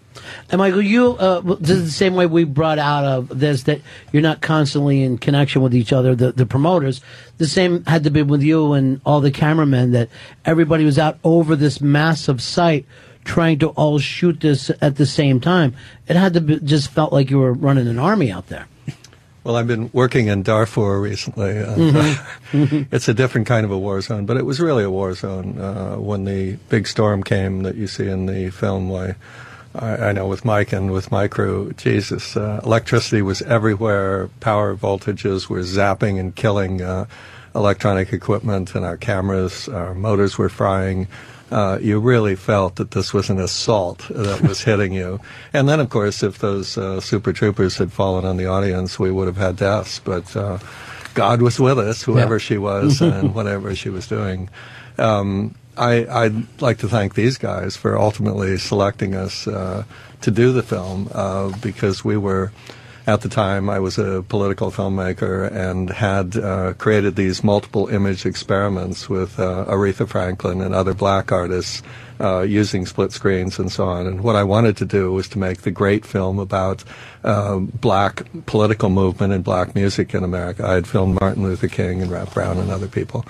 And 0.51 0.59
Michael, 0.59 0.83
you 0.83 1.13
uh, 1.13 1.41
this 1.61 1.77
is 1.79 1.85
the 1.85 1.91
same 1.91 2.15
way 2.15 2.27
we 2.27 2.45
brought 2.45 2.79
out 2.79 3.05
of 3.05 3.29
this 3.39 3.65
that 3.65 3.81
you're 4.13 4.23
not 4.23 4.41
constantly 4.41 5.03
in 5.03 5.19
connection 5.19 5.63
with 5.63 5.75
each 5.75 5.93
other, 5.93 6.15
the, 6.15 6.33
the 6.33 6.47
promoters. 6.47 7.01
The 7.39 7.47
same 7.49 7.85
had 7.85 8.05
to 8.05 8.11
be 8.11 8.23
with 8.23 8.43
you 8.43 8.73
and 8.73 9.01
all 9.05 9.21
the 9.21 9.31
cameramen 9.31 9.93
that 9.93 10.09
everybody 10.45 10.85
was 10.85 10.99
out 10.99 11.19
over 11.25 11.57
this 11.57 11.81
massive 11.81 12.41
site 12.43 12.87
trying 13.25 13.59
to 13.59 13.69
all 13.71 13.99
shoot 13.99 14.41
this 14.41 14.71
at 14.81 14.97
the 14.97 15.07
same 15.07 15.41
time. 15.41 15.75
It 16.07 16.17
had 16.17 16.35
to 16.35 16.41
be, 16.41 16.61
just 16.61 16.91
felt 16.91 17.13
like 17.13 17.29
you 17.31 17.39
were 17.39 17.53
running 17.53 17.89
an 17.89 17.99
army 17.99 18.31
out 18.31 18.47
there. 18.47 18.67
Well, 19.43 19.55
I've 19.55 19.69
been 19.69 19.91
working 19.93 20.27
in 20.27 20.43
Darfur 20.43 21.01
recently. 21.01 21.57
And, 21.57 21.93
Mhm. 22.53 22.87
it's 22.93 23.07
a 23.09 23.15
different 23.15 23.47
kind 23.47 23.65
of 23.65 23.71
a 23.71 23.79
war 23.79 24.01
zone, 24.01 24.27
but 24.27 24.37
it 24.37 24.45
was 24.45 24.59
really 24.59 24.83
a 24.83 24.91
war 24.91 25.15
zone 25.15 25.59
uh, 25.59 25.97
when 25.97 26.25
the 26.25 26.55
big 26.69 26.87
storm 26.89 27.23
came 27.23 27.63
that 27.63 27.77
you 27.77 27.87
see 27.87 28.09
in 28.09 28.27
the 28.27 28.51
film. 28.51 28.89
Why 28.89 29.15
I, 29.79 30.09
I 30.09 30.13
know 30.13 30.27
with 30.27 30.45
Mike 30.45 30.73
and 30.73 30.91
with 30.93 31.11
my 31.11 31.29
crew, 31.29 31.73
Jesus, 31.77 32.37
uh, 32.37 32.61
electricity 32.65 33.23
was 33.23 33.43
everywhere. 33.43 34.29
Power 34.41 34.75
voltages 34.77 35.49
were 35.49 35.61
zapping 35.61 36.19
and 36.19 36.35
killing 36.35 36.83
uh, 36.83 37.07
electronic 37.55 38.13
equipment, 38.13 38.75
and 38.75 38.85
our 38.85 38.97
cameras, 38.97 39.69
our 39.69 39.95
motors 39.95 40.39
were 40.39 40.49
frying. 40.49 41.09
Uh, 41.51 41.79
you 41.81 42.01
really 42.01 42.35
felt 42.35 42.75
that 42.77 42.91
this 42.91 43.15
was 43.15 43.31
an 43.31 43.39
assault 43.39 44.05
that 44.11 44.43
was 44.43 44.61
hitting 44.65 44.93
you. 44.93 45.21
And 45.53 45.69
then, 45.69 45.79
of 45.79 45.91
course, 45.91 46.23
if 46.25 46.39
those 46.39 46.77
uh, 46.77 47.01
super 47.01 47.33
troopers 47.33 47.77
had 47.77 47.93
fallen 47.93 48.25
on 48.25 48.37
the 48.37 48.47
audience, 48.47 48.99
we 48.99 49.13
would 49.13 49.27
have 49.29 49.37
had 49.37 49.57
deaths. 49.57 50.01
But 50.01 50.35
uh, 50.37 50.59
God 51.15 51.41
was 51.43 51.61
with 51.61 51.79
us, 51.79 52.03
whoever 52.03 52.35
Yeah. 52.35 52.39
she 52.39 52.59
was 52.59 53.01
and 53.01 53.35
whatever 53.35 53.75
she 53.77 53.91
was 53.91 54.09
doing. 54.09 54.49
Um, 54.99 55.55
I, 55.77 56.07
I'd 56.25 56.61
like 56.61 56.79
to 56.79 56.89
thank 56.89 57.15
these 57.15 57.39
guys 57.39 57.77
for 57.77 57.99
ultimately 57.99 58.57
selecting 58.57 59.15
us 59.15 59.47
uh, 59.47 59.85
to 60.23 60.31
do 60.31 60.53
the 60.53 60.63
film 60.63 61.11
uh, 61.13 61.53
because 61.63 62.05
we 62.05 62.17
were, 62.17 62.53
at 63.07 63.21
the 63.21 63.29
time, 63.29 63.69
I 63.69 63.79
was 63.79 63.99
a 63.99 64.25
political 64.29 64.71
filmmaker 64.71 65.51
and 65.53 65.91
had 65.91 66.37
uh, 66.37 66.73
created 66.75 67.17
these 67.17 67.45
multiple 67.45 67.89
image 67.89 68.25
experiments 68.25 69.09
with 69.09 69.39
uh, 69.39 69.67
Aretha 69.69 70.09
Franklin 70.09 70.61
and 70.61 70.75
other 70.75 70.95
black 70.95 71.31
artists 71.31 71.83
uh, 72.19 72.41
using 72.41 72.87
split 72.87 73.13
screens 73.13 73.59
and 73.59 73.71
so 73.71 73.85
on. 73.87 74.07
And 74.07 74.23
what 74.23 74.37
I 74.37 74.43
wanted 74.43 74.77
to 74.79 74.87
do 74.87 75.13
was 75.13 75.29
to 75.29 75.39
make 75.39 75.63
the 75.63 75.71
great 75.71 76.07
film 76.07 76.39
about 76.39 76.83
uh, 77.23 77.59
black 77.59 78.23
political 78.47 78.89
movement 78.89 79.33
and 79.33 79.45
black 79.45 79.75
music 79.75 80.15
in 80.15 80.25
America. 80.25 80.67
I 80.67 80.75
had 80.75 80.87
filmed 80.87 81.21
Martin 81.21 81.43
Luther 81.43 81.69
King 81.69 82.03
and 82.03 82.11
Rap 82.11 82.33
Brown 82.33 82.59
and 82.59 82.71
other 82.71 82.89
people. 82.89 83.27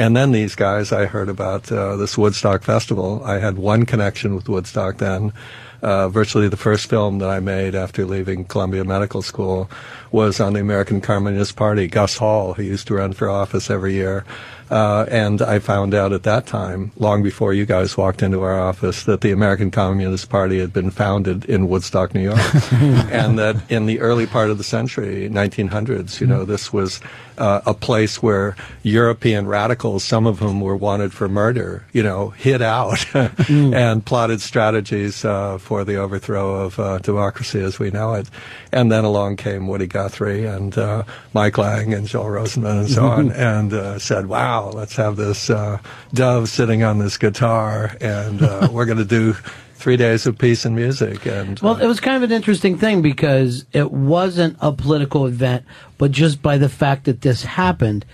And 0.00 0.16
then 0.16 0.32
these 0.32 0.54
guys, 0.54 0.92
I 0.92 1.04
heard 1.04 1.28
about 1.28 1.70
uh, 1.70 1.94
this 1.96 2.16
Woodstock 2.16 2.62
Festival. 2.62 3.22
I 3.22 3.38
had 3.38 3.58
one 3.58 3.84
connection 3.84 4.34
with 4.34 4.48
Woodstock 4.48 4.96
then. 4.96 5.34
Uh, 5.82 6.08
virtually 6.08 6.48
the 6.48 6.56
first 6.56 6.88
film 6.88 7.18
that 7.18 7.28
I 7.28 7.40
made 7.40 7.74
after 7.74 8.06
leaving 8.06 8.46
Columbia 8.46 8.82
Medical 8.82 9.20
School 9.20 9.70
was 10.10 10.40
on 10.40 10.54
the 10.54 10.60
American 10.60 11.02
Communist 11.02 11.54
Party. 11.54 11.86
Gus 11.86 12.16
Hall, 12.16 12.54
who 12.54 12.62
used 12.62 12.86
to 12.86 12.94
run 12.94 13.12
for 13.12 13.28
office 13.28 13.68
every 13.68 13.92
year. 13.92 14.24
Uh, 14.70 15.04
and 15.10 15.42
I 15.42 15.58
found 15.58 15.94
out 15.94 16.12
at 16.12 16.22
that 16.22 16.46
time, 16.46 16.92
long 16.96 17.22
before 17.22 17.52
you 17.52 17.66
guys 17.66 17.96
walked 17.96 18.22
into 18.22 18.40
our 18.42 18.58
office, 18.58 19.02
that 19.04 19.20
the 19.20 19.32
American 19.32 19.70
Communist 19.70 20.30
Party 20.30 20.60
had 20.60 20.72
been 20.72 20.90
founded 20.90 21.44
in 21.46 21.68
Woodstock, 21.68 22.14
New 22.14 22.22
York. 22.22 22.38
and 22.72 23.38
that 23.38 23.56
in 23.70 23.86
the 23.86 24.00
early 24.00 24.26
part 24.26 24.48
of 24.48 24.58
the 24.58 24.64
century, 24.64 25.28
1900s, 25.28 26.20
you 26.20 26.26
know, 26.26 26.44
this 26.44 26.72
was 26.72 27.00
uh, 27.40 27.62
a 27.64 27.74
place 27.74 28.22
where 28.22 28.54
European 28.82 29.46
radicals, 29.46 30.04
some 30.04 30.26
of 30.26 30.38
whom 30.38 30.60
were 30.60 30.76
wanted 30.76 31.12
for 31.12 31.28
murder, 31.28 31.86
you 31.92 32.02
know, 32.02 32.28
hid 32.30 32.60
out 32.60 33.04
and 33.48 34.04
plotted 34.04 34.40
strategies 34.42 35.24
uh, 35.24 35.56
for 35.58 35.82
the 35.84 35.96
overthrow 35.96 36.56
of 36.56 36.78
uh, 36.78 36.98
democracy 36.98 37.60
as 37.60 37.78
we 37.78 37.90
know 37.90 38.14
it. 38.14 38.28
And 38.72 38.92
then 38.92 39.04
along 39.04 39.36
came 39.36 39.66
Woody 39.66 39.86
Guthrie 39.86 40.44
and 40.44 40.76
uh, 40.76 41.04
Mike 41.32 41.56
Lang 41.56 41.94
and 41.94 42.06
Joel 42.06 42.26
Rosenman 42.26 42.80
and 42.80 42.90
so 42.90 43.06
on, 43.06 43.32
and 43.50 43.72
uh, 43.72 43.98
said, 43.98 44.26
"Wow, 44.26 44.70
let's 44.70 44.96
have 44.96 45.16
this 45.16 45.48
uh, 45.48 45.78
dove 46.12 46.48
sitting 46.48 46.82
on 46.82 46.98
this 46.98 47.16
guitar, 47.16 47.96
and 48.00 48.42
uh, 48.42 48.68
we're 48.70 48.86
going 48.86 48.98
to 48.98 49.04
do." 49.04 49.34
Three 49.80 49.96
days 49.96 50.26
of 50.26 50.36
peace 50.36 50.66
and 50.66 50.76
music, 50.76 51.24
and 51.26 51.58
Well, 51.60 51.78
it 51.78 51.86
was 51.86 52.00
kind 52.00 52.22
of 52.22 52.22
an 52.22 52.36
interesting 52.36 52.76
thing 52.76 53.00
because 53.00 53.64
it 53.72 53.90
wasn't 53.90 54.58
a 54.60 54.72
political 54.72 55.24
event, 55.26 55.64
but 55.96 56.10
just 56.10 56.42
by 56.42 56.58
the 56.58 56.68
fact 56.68 57.04
that 57.04 57.22
this 57.22 57.42
happened, 57.42 58.04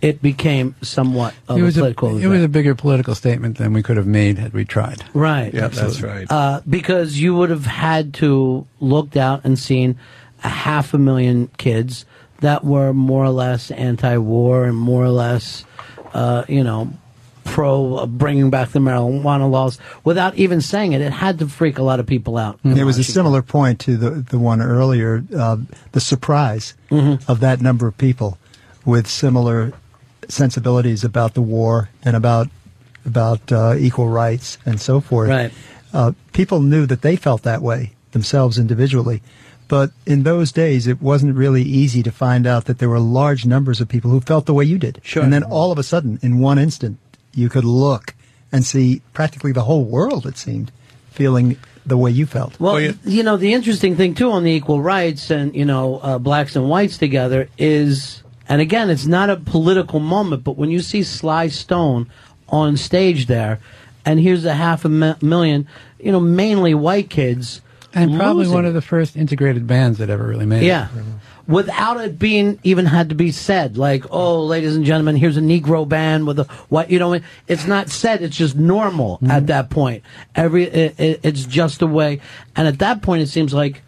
it 0.00 0.22
became 0.22 0.76
somewhat 0.82 1.34
of 1.48 1.58
it 1.58 1.62
was 1.62 1.76
a, 1.76 1.80
political 1.80 2.10
it 2.10 2.18
event. 2.18 2.30
was 2.30 2.42
a 2.44 2.48
bigger 2.48 2.76
political 2.76 3.16
statement 3.16 3.58
than 3.58 3.72
we 3.72 3.82
could 3.82 3.96
have 3.96 4.06
made 4.06 4.38
had 4.38 4.52
we 4.52 4.64
tried. 4.64 5.02
Right. 5.14 5.52
Yeah, 5.52 5.66
that's 5.66 6.00
right. 6.00 6.30
Uh, 6.30 6.60
because 6.68 7.18
you 7.18 7.34
would 7.34 7.50
have 7.50 7.66
had 7.66 8.14
to 8.14 8.64
looked 8.78 9.16
out 9.16 9.44
and 9.44 9.58
seen 9.58 9.98
a 10.44 10.48
half 10.48 10.94
a 10.94 10.98
million 10.98 11.48
kids 11.58 12.04
that 12.40 12.62
were 12.62 12.92
more 12.92 13.24
or 13.24 13.30
less 13.30 13.72
anti-war 13.72 14.66
and 14.66 14.76
more 14.76 15.02
or 15.02 15.10
less, 15.10 15.64
uh, 16.14 16.44
you 16.48 16.62
know, 16.62 16.92
pro 17.46 18.06
bringing 18.06 18.50
back 18.50 18.70
the 18.70 18.78
marijuana 18.78 19.50
laws 19.50 19.78
without 20.04 20.34
even 20.36 20.60
saying 20.60 20.92
it. 20.92 21.00
It 21.00 21.12
had 21.12 21.38
to 21.38 21.48
freak 21.48 21.78
a 21.78 21.82
lot 21.82 22.00
of 22.00 22.06
people 22.06 22.36
out. 22.36 22.58
There 22.64 22.84
was 22.86 22.98
a 22.98 23.04
similar 23.04 23.40
point 23.42 23.80
to 23.80 23.96
the 23.96 24.10
the 24.10 24.38
one 24.38 24.60
earlier, 24.60 25.24
uh, 25.36 25.56
the 25.92 26.00
surprise 26.00 26.74
Mm-hmm. 26.90 27.30
of 27.30 27.40
that 27.40 27.60
number 27.60 27.86
of 27.88 27.96
people 27.98 28.38
with 28.84 29.06
similar 29.08 29.72
sensibilities 30.28 31.04
about 31.04 31.34
the 31.34 31.42
war 31.42 31.88
and 32.04 32.16
about 32.16 32.48
about 33.04 33.52
uh, 33.52 33.74
equal 33.78 34.08
rights 34.08 34.58
and 34.66 34.80
so 34.80 35.00
forth. 35.00 35.28
Right. 35.28 35.52
Uh, 35.92 36.12
people 36.32 36.60
knew 36.60 36.86
that 36.86 37.02
they 37.02 37.16
felt 37.16 37.42
that 37.42 37.62
way 37.62 37.92
themselves 38.12 38.58
individually, 38.58 39.22
but 39.68 39.90
in 40.06 40.22
those 40.24 40.50
days 40.52 40.86
it 40.86 41.00
wasn't 41.00 41.34
really 41.36 41.62
easy 41.62 42.02
to 42.02 42.10
find 42.10 42.46
out 42.46 42.64
that 42.64 42.78
there 42.78 42.88
were 42.88 42.98
large 43.00 43.46
numbers 43.46 43.80
of 43.80 43.88
people 43.88 44.10
who 44.10 44.20
felt 44.20 44.46
the 44.46 44.54
way 44.54 44.64
you 44.64 44.78
did. 44.78 45.00
Sure. 45.04 45.22
And 45.22 45.32
then 45.32 45.42
all 45.44 45.70
of 45.72 45.78
a 45.78 45.82
sudden, 45.84 46.18
in 46.22 46.38
one 46.38 46.58
instant, 46.58 46.98
you 47.36 47.48
could 47.48 47.64
look 47.64 48.14
and 48.50 48.64
see 48.64 49.02
practically 49.12 49.52
the 49.52 49.62
whole 49.62 49.84
world. 49.84 50.26
It 50.26 50.36
seemed 50.36 50.72
feeling 51.10 51.56
the 51.84 51.96
way 51.96 52.10
you 52.10 52.26
felt. 52.26 52.58
Well, 52.58 52.80
you 52.80 53.22
know, 53.22 53.36
the 53.36 53.52
interesting 53.54 53.94
thing 53.96 54.14
too 54.14 54.32
on 54.32 54.42
the 54.42 54.50
equal 54.50 54.82
rights 54.82 55.30
and 55.30 55.54
you 55.54 55.64
know 55.64 55.98
uh, 55.98 56.18
blacks 56.18 56.56
and 56.56 56.68
whites 56.68 56.98
together 56.98 57.48
is, 57.58 58.22
and 58.48 58.60
again, 58.60 58.90
it's 58.90 59.06
not 59.06 59.30
a 59.30 59.36
political 59.36 60.00
moment, 60.00 60.42
but 60.42 60.56
when 60.56 60.70
you 60.70 60.80
see 60.80 61.02
Sly 61.04 61.46
Stone 61.48 62.10
on 62.48 62.76
stage 62.76 63.26
there, 63.26 63.60
and 64.04 64.18
here's 64.20 64.44
a 64.44 64.54
half 64.54 64.84
a 64.84 64.88
mi- 64.88 65.14
million, 65.20 65.68
you 66.00 66.10
know, 66.12 66.20
mainly 66.20 66.74
white 66.74 67.10
kids 67.10 67.60
And 67.94 68.16
probably 68.16 68.42
losing. 68.44 68.54
one 68.54 68.64
of 68.66 68.74
the 68.74 68.82
first 68.82 69.16
integrated 69.16 69.66
bands 69.66 69.98
that 69.98 70.10
ever 70.10 70.24
really 70.26 70.46
made 70.46 70.62
it. 70.62 70.66
Yeah. 70.66 70.88
Without 71.48 72.00
it 72.00 72.18
being 72.18 72.58
even 72.64 72.86
had 72.86 73.10
to 73.10 73.14
be 73.14 73.30
said, 73.30 73.76
like, 73.76 74.04
oh, 74.10 74.44
ladies 74.44 74.74
and 74.74 74.84
gentlemen, 74.84 75.16
here's 75.16 75.36
a 75.36 75.40
Negro 75.40 75.88
band 75.88 76.26
with 76.26 76.40
a 76.40 76.44
what, 76.68 76.90
you 76.90 76.98
know, 76.98 77.20
it's 77.46 77.66
not 77.66 77.88
said, 77.88 78.22
it's 78.22 78.36
just 78.36 78.56
normal 78.56 79.18
at 79.28 79.46
that 79.46 79.70
point. 79.70 80.02
Every, 80.34 80.64
it, 80.64 80.98
it, 80.98 81.20
it's 81.22 81.44
just 81.44 81.82
a 81.82 81.86
way. 81.86 82.20
And 82.56 82.66
at 82.66 82.80
that 82.80 83.02
point, 83.02 83.22
it 83.22 83.28
seems 83.28 83.54
like 83.54 83.82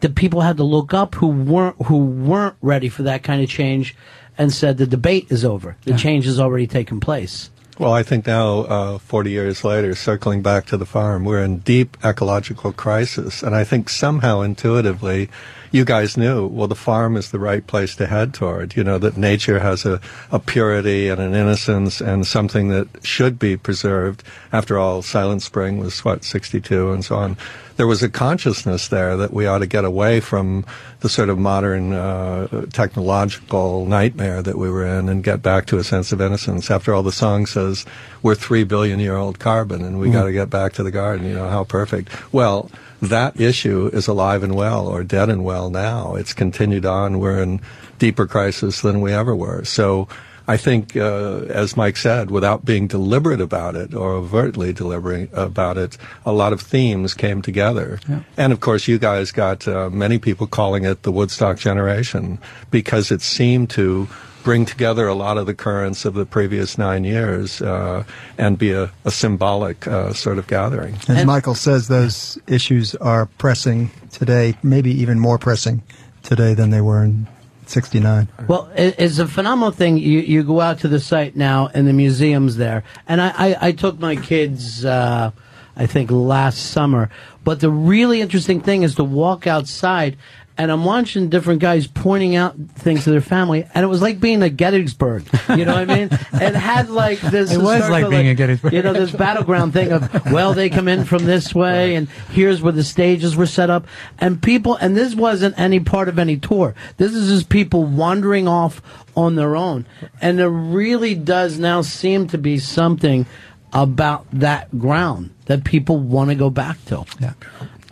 the 0.00 0.08
people 0.08 0.40
had 0.40 0.56
to 0.56 0.64
look 0.64 0.92
up 0.92 1.14
who 1.14 1.28
weren't, 1.28 1.80
who 1.86 1.98
weren't 1.98 2.56
ready 2.62 2.88
for 2.88 3.04
that 3.04 3.22
kind 3.22 3.42
of 3.42 3.48
change 3.48 3.94
and 4.36 4.52
said 4.52 4.78
the 4.78 4.86
debate 4.86 5.26
is 5.30 5.44
over. 5.44 5.76
The 5.84 5.96
change 5.96 6.24
has 6.24 6.38
already 6.38 6.66
taken 6.66 7.00
place. 7.00 7.50
Well, 7.78 7.92
I 7.92 8.02
think 8.02 8.26
now, 8.26 8.60
uh, 8.60 8.98
40 8.98 9.30
years 9.30 9.62
later, 9.62 9.94
circling 9.94 10.42
back 10.42 10.66
to 10.66 10.76
the 10.76 10.84
farm, 10.84 11.24
we're 11.24 11.44
in 11.44 11.58
deep 11.58 11.96
ecological 12.04 12.72
crisis. 12.72 13.40
And 13.40 13.54
I 13.54 13.62
think 13.62 13.88
somehow 13.88 14.40
intuitively, 14.40 15.30
you 15.70 15.84
guys 15.84 16.16
knew, 16.16 16.46
well, 16.46 16.68
the 16.68 16.74
farm 16.74 17.16
is 17.16 17.30
the 17.30 17.38
right 17.38 17.66
place 17.66 17.94
to 17.96 18.06
head 18.06 18.34
toward. 18.34 18.76
You 18.76 18.84
know, 18.84 18.98
that 18.98 19.16
nature 19.16 19.58
has 19.60 19.84
a, 19.84 20.00
a 20.30 20.38
purity 20.38 21.08
and 21.08 21.20
an 21.20 21.34
innocence 21.34 22.00
and 22.00 22.26
something 22.26 22.68
that 22.68 22.88
should 23.04 23.38
be 23.38 23.56
preserved. 23.56 24.22
After 24.52 24.78
all, 24.78 25.02
Silent 25.02 25.42
Spring 25.42 25.78
was, 25.78 26.04
what, 26.04 26.24
62 26.24 26.90
and 26.92 27.04
so 27.04 27.16
on. 27.16 27.36
There 27.76 27.86
was 27.86 28.02
a 28.02 28.08
consciousness 28.08 28.88
there 28.88 29.16
that 29.16 29.32
we 29.32 29.46
ought 29.46 29.58
to 29.58 29.66
get 29.66 29.84
away 29.84 30.18
from 30.18 30.64
the 30.98 31.08
sort 31.08 31.28
of 31.28 31.38
modern 31.38 31.92
uh, 31.92 32.66
technological 32.72 33.86
nightmare 33.86 34.42
that 34.42 34.58
we 34.58 34.68
were 34.68 34.84
in 34.84 35.08
and 35.08 35.22
get 35.22 35.42
back 35.42 35.66
to 35.66 35.78
a 35.78 35.84
sense 35.84 36.10
of 36.10 36.20
innocence. 36.20 36.70
After 36.72 36.92
all, 36.92 37.04
the 37.04 37.12
song 37.12 37.46
says 37.46 37.86
we're 38.22 38.34
three 38.34 38.64
billion 38.64 38.98
year 38.98 39.16
old 39.16 39.38
carbon 39.38 39.84
and 39.84 40.00
we 40.00 40.08
Mhm. 40.08 40.12
got 40.12 40.24
to 40.24 40.32
get 40.32 40.50
back 40.50 40.72
to 40.72 40.82
the 40.82 40.90
garden. 40.90 41.24
You 41.26 41.34
know, 41.34 41.48
how 41.48 41.62
perfect. 41.62 42.08
Well, 42.32 42.68
that 43.00 43.40
issue 43.40 43.88
is 43.92 44.08
alive 44.08 44.42
and 44.42 44.54
well 44.54 44.86
or 44.86 45.04
dead 45.04 45.28
and 45.28 45.44
well 45.44 45.70
now. 45.70 46.14
It's 46.14 46.32
continued 46.32 46.84
on. 46.84 47.18
We're 47.18 47.42
in 47.42 47.60
deeper 47.98 48.26
crisis 48.26 48.80
than 48.82 49.00
we 49.00 49.12
ever 49.12 49.34
were. 49.34 49.64
So 49.64 50.08
I 50.48 50.56
think, 50.56 50.96
uh, 50.96 51.40
as 51.50 51.76
Mike 51.76 51.98
said, 51.98 52.30
without 52.30 52.64
being 52.64 52.86
deliberate 52.86 53.40
about 53.40 53.76
it 53.76 53.94
or 53.94 54.12
overtly 54.12 54.72
deliberate 54.72 55.28
about 55.34 55.76
it, 55.76 55.98
a 56.24 56.32
lot 56.32 56.54
of 56.54 56.62
themes 56.62 57.12
came 57.12 57.42
together. 57.42 58.00
And 58.38 58.52
of 58.52 58.60
course, 58.60 58.88
you 58.88 58.98
guys 58.98 59.30
got 59.30 59.68
uh, 59.68 59.90
many 59.90 60.18
people 60.18 60.46
calling 60.46 60.86
it 60.86 61.02
the 61.02 61.12
Woodstock 61.12 61.58
generation 61.58 62.38
because 62.70 63.10
it 63.10 63.20
seemed 63.20 63.68
to 63.70 64.08
bring 64.42 64.64
together 64.64 65.06
a 65.06 65.14
lot 65.14 65.38
of 65.38 65.46
the 65.46 65.54
currents 65.54 66.04
of 66.04 66.14
the 66.14 66.26
previous 66.26 66.78
nine 66.78 67.04
years 67.04 67.60
uh, 67.60 68.04
and 68.36 68.58
be 68.58 68.72
a, 68.72 68.90
a 69.04 69.10
symbolic 69.10 69.86
uh, 69.86 70.12
sort 70.12 70.38
of 70.38 70.46
gathering. 70.46 70.96
As 71.08 71.24
Michael 71.26 71.54
says, 71.54 71.88
those 71.88 72.38
issues 72.46 72.94
are 72.96 73.26
pressing 73.38 73.90
today, 74.10 74.56
maybe 74.62 74.90
even 74.90 75.18
more 75.18 75.38
pressing 75.38 75.82
today 76.22 76.54
than 76.54 76.70
they 76.70 76.80
were 76.80 77.04
in 77.04 77.26
69. 77.66 78.28
Well, 78.46 78.70
it's 78.74 79.18
a 79.18 79.26
phenomenal 79.26 79.72
thing. 79.72 79.98
You 79.98 80.20
you 80.20 80.42
go 80.42 80.60
out 80.60 80.80
to 80.80 80.88
the 80.88 81.00
site 81.00 81.36
now, 81.36 81.68
and 81.74 81.86
the 81.86 81.92
museum's 81.92 82.56
there. 82.56 82.82
And 83.06 83.20
I, 83.20 83.28
I, 83.36 83.56
I 83.68 83.72
took 83.72 83.98
my 83.98 84.16
kids, 84.16 84.84
uh, 84.84 85.32
I 85.76 85.86
think 85.86 86.10
last 86.10 86.70
summer. 86.70 87.10
But 87.44 87.60
the 87.60 87.70
really 87.70 88.20
interesting 88.20 88.60
thing 88.60 88.82
is 88.82 88.94
to 88.96 89.04
walk 89.04 89.46
outside, 89.46 90.16
and 90.58 90.72
I'm 90.72 90.84
watching 90.84 91.28
different 91.28 91.60
guys 91.60 91.86
pointing 91.86 92.34
out 92.34 92.56
things 92.74 93.04
to 93.04 93.10
their 93.10 93.20
family, 93.20 93.64
and 93.72 93.84
it 93.84 93.86
was 93.86 94.02
like 94.02 94.18
being 94.18 94.42
at 94.42 94.56
Gettysburg. 94.56 95.24
You 95.48 95.64
know 95.64 95.74
what 95.74 95.88
I 95.88 95.96
mean? 95.96 96.10
It 96.40 96.54
had 96.54 96.88
like 96.90 97.20
this. 97.20 97.52
It 97.52 97.58
was 97.58 97.88
like 97.88 98.08
being 98.08 98.28
at 98.28 98.36
Gettysburg. 98.36 98.72
You 98.72 98.82
know, 98.82 98.92
this 98.92 99.10
battleground 99.10 99.72
thing 99.72 99.92
of 99.92 100.32
well, 100.32 100.54
they 100.54 100.68
come 100.68 100.88
in 100.88 101.04
from 101.04 101.24
this 101.24 101.54
way, 101.54 101.94
and 101.94 102.08
here's 102.30 102.60
where 102.60 102.72
the 102.72 102.84
stages 102.84 103.36
were 103.36 103.46
set 103.46 103.70
up, 103.70 103.86
and 104.18 104.42
people. 104.42 104.76
And 104.76 104.96
this 104.96 105.14
wasn't 105.14 105.58
any 105.58 105.80
part 105.80 106.08
of 106.08 106.18
any 106.18 106.36
tour. 106.36 106.74
This 106.96 107.14
is 107.14 107.28
just 107.28 107.48
people 107.48 107.84
wandering 107.84 108.48
off 108.48 108.82
on 109.16 109.36
their 109.36 109.56
own, 109.56 109.86
and 110.20 110.38
there 110.38 110.50
really 110.50 111.14
does 111.14 111.58
now 111.58 111.82
seem 111.82 112.26
to 112.28 112.38
be 112.38 112.58
something 112.58 113.26
about 113.72 114.26
that 114.32 114.76
ground 114.78 115.30
that 115.46 115.64
people 115.64 115.98
want 115.98 116.30
to 116.30 116.36
go 116.36 116.50
back 116.50 116.82
to. 116.86 117.04
Yeah. 117.20 117.34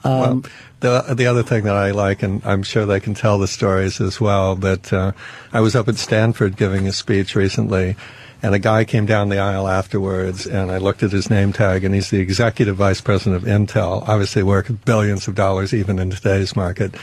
Um, 0.05 0.43
well, 0.43 0.43
the 0.81 1.15
the 1.15 1.27
other 1.27 1.43
thing 1.43 1.65
that 1.65 1.75
I 1.75 1.91
like, 1.91 2.23
and 2.23 2.43
I'm 2.45 2.63
sure 2.63 2.87
they 2.87 3.01
can 3.01 3.15
tell 3.15 3.39
the 3.39 3.49
stories 3.49 4.01
as 4.01 4.21
well. 4.21 4.57
But 4.57 4.93
uh, 4.93 5.13
I 5.53 5.61
was 5.61 5.75
up 5.75 5.89
at 5.89 5.97
Stanford 5.97 6.57
giving 6.57 6.87
a 6.87 6.93
speech 6.93 7.35
recently, 7.35 7.97
and 8.43 8.55
a 8.55 8.59
guy 8.59 8.85
came 8.85 9.07
down 9.07 9.29
the 9.29 9.39
aisle 9.39 9.69
afterwards, 9.69 10.47
and 10.47 10.71
I 10.71 10.79
looked 10.79 11.03
at 11.03 11.13
his 11.13 11.31
name 11.31 11.53
tag, 11.53 11.85
and 11.85 11.95
he's 11.95 12.11
the 12.11 12.21
executive 12.21 12.77
vice 12.77 13.01
president 13.01 13.43
of 13.43 13.49
Intel, 13.49 14.07
obviously 14.07 14.43
worth 14.43 14.85
billions 14.85 15.27
of 15.29 15.35
dollars 15.35 15.73
even 15.73 15.99
in 15.99 16.11
today's 16.11 16.55
market. 16.55 16.95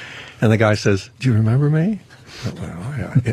And 0.41 0.51
the 0.51 0.57
guy 0.57 0.75
says, 0.75 1.09
"Do 1.19 1.29
you 1.29 1.35
remember 1.35 1.69
me?" 1.69 1.99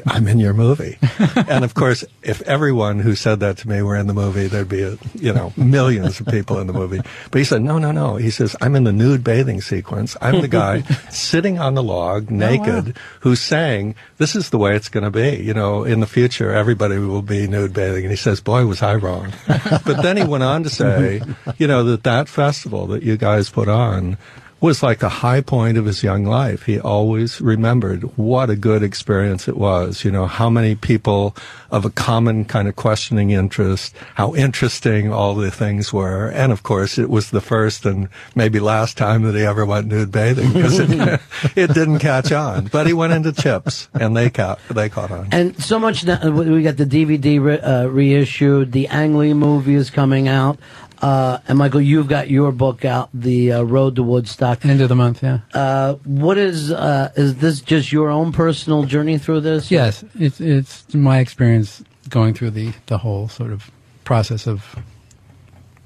I'm 0.07 0.29
in 0.29 0.39
your 0.39 0.55
movie. 0.55 0.99
and 1.49 1.65
of 1.65 1.75
course, 1.75 2.05
if 2.23 2.43
everyone 2.43 3.01
who 3.01 3.15
said 3.15 3.41
that 3.41 3.59
to 3.59 3.69
me 3.69 3.83
were 3.83 3.97
in 3.97 4.07
the 4.07 4.15
movie, 4.15 4.47
there'd 4.47 4.69
be, 4.69 4.83
a, 4.83 4.97
you 5.15 5.33
know, 5.33 5.53
millions 5.57 6.21
of 6.21 6.27
people 6.27 6.59
in 6.59 6.67
the 6.67 6.73
movie. 6.73 7.01
But 7.31 7.39
he 7.39 7.45
said, 7.45 7.63
no, 7.63 7.79
no, 7.79 7.93
no. 7.93 8.17
He 8.17 8.31
says, 8.31 8.57
I'm 8.61 8.77
in 8.77 8.85
the 8.85 8.93
nude 8.93 9.25
bathing 9.25 9.61
sequence. 9.61 10.17
I'm 10.21 10.41
the 10.41 10.49
guy 10.49 10.83
sitting 11.11 11.59
on 11.59 11.75
the 11.75 11.83
log 11.83 12.29
oh, 12.31 12.35
naked 12.35 12.97
who's 13.21 13.41
saying, 13.41 13.95
this 14.19 14.37
is 14.37 14.51
the 14.51 14.59
way 14.59 14.77
it's 14.77 14.89
going 14.89 15.05
to 15.05 15.11
be. 15.11 15.43
You 15.43 15.55
know, 15.55 15.85
in 15.85 16.01
the 16.01 16.07
future, 16.07 16.53
everybody 16.53 16.99
will 16.99 17.23
be 17.23 17.47
nude 17.47 17.73
bathing. 17.73 18.05
And 18.05 18.11
he 18.11 18.17
says, 18.17 18.41
boy, 18.41 18.67
was 18.67 18.83
I 18.83 18.95
wrong. 18.95 19.33
but 19.47 20.03
then 20.03 20.17
he 20.17 20.25
went 20.25 20.45
on 20.45 20.63
to 20.65 20.71
say, 20.71 21.23
you 21.59 21.67
know, 21.67 21.85
that 21.85 22.05
that 22.05 22.29
festival 22.29 22.87
that 22.89 23.03
you 23.03 23.17
guys 23.17 23.51
put 23.51 23.69
on 23.69 24.19
was 24.61 24.83
like 24.83 24.99
the 24.99 25.09
high 25.09 25.41
point 25.41 25.79
of 25.79 25.87
his 25.87 26.03
young 26.03 26.25
life. 26.25 26.65
He 26.65 26.79
always 26.79 27.41
remembered 27.41 28.03
what 28.17 28.51
a 28.51 28.57
good 28.57 28.83
experience 28.83 29.49
it 29.49 29.57
was. 29.57 30.05
You 30.05 30.11
know, 30.11 30.27
how 30.27 30.51
many 30.51 30.75
people 30.75 31.35
of 31.71 31.85
a 31.85 31.91
common 31.91 32.45
kind 32.45 32.69
of 32.69 32.77
questioning 32.77 33.31
interest, 33.31 33.95
how 34.15 34.35
interesting 34.35 35.13
all 35.13 35.35
the 35.35 35.51
things 35.51 35.93
were. 35.93 36.29
And 36.31 36.53
of 36.53 36.63
course, 36.63 36.99
it 36.99 37.09
was 37.09 37.31
the 37.31 37.41
first 37.41 37.87
and 37.87 38.09
maybe 38.35 38.61
last 38.61 38.97
time 38.99 39.23
that 39.23 39.35
he 39.35 39.43
ever 39.43 39.65
went 39.65 39.87
nude 39.87 40.11
bathing 40.11 40.53
because 40.53 40.79
it, 40.79 41.21
it 41.57 41.73
didn't 41.73 42.01
catch 42.01 42.33
on. 42.33 42.67
But 42.67 42.87
he 42.87 42.93
went 42.93 43.13
into 43.13 43.33
chips 43.33 43.89
and 43.95 44.17
they 44.17 44.31
caught, 44.31 44.59
they 44.69 44.89
caught 44.89 45.11
on. 45.11 45.29
And 45.33 45.61
so 45.63 45.79
much. 45.79 46.05
We 46.05 46.63
got 46.63 46.77
the 46.77 46.87
DVD 46.87 47.43
re, 47.43 47.59
uh, 47.61 47.87
reissued. 47.87 48.73
The 48.73 48.89
Ang 48.89 49.17
Lee 49.17 49.35
movie 49.35 49.75
is 49.75 49.91
coming 49.91 50.29
out. 50.29 50.59
Uh, 51.01 51.39
and 51.49 51.57
Michael, 51.59 51.81
you've 51.81 52.09
got 52.09 52.29
your 52.31 52.53
book 52.53 52.85
out, 52.85 53.09
The 53.15 53.53
uh, 53.53 53.63
Road 53.63 53.97
to 53.97 54.03
Woodstock. 54.03 54.65
End 54.67 54.81
of 54.83 54.89
the 54.91 54.95
month, 54.97 55.23
yeah. 55.23 55.41
Uh, 55.55 55.95
what 56.05 56.37
is 56.37 56.71
uh, 56.71 57.11
is 57.17 57.37
this 57.37 57.61
just 57.61 57.91
your 57.91 58.11
own 58.11 58.33
personal 58.33 58.85
journey 58.85 59.17
through 59.17 59.41
this? 59.41 59.71
Yes, 59.71 60.05
it's 60.19 60.41
it's 60.41 60.93
my 60.95 61.19
experience 61.21 61.83
going 62.09 62.35
through 62.35 62.51
the 62.51 62.73
the 62.87 62.99
whole 62.99 63.29
sort 63.29 63.51
of 63.51 63.71
process 64.05 64.47
of 64.47 64.77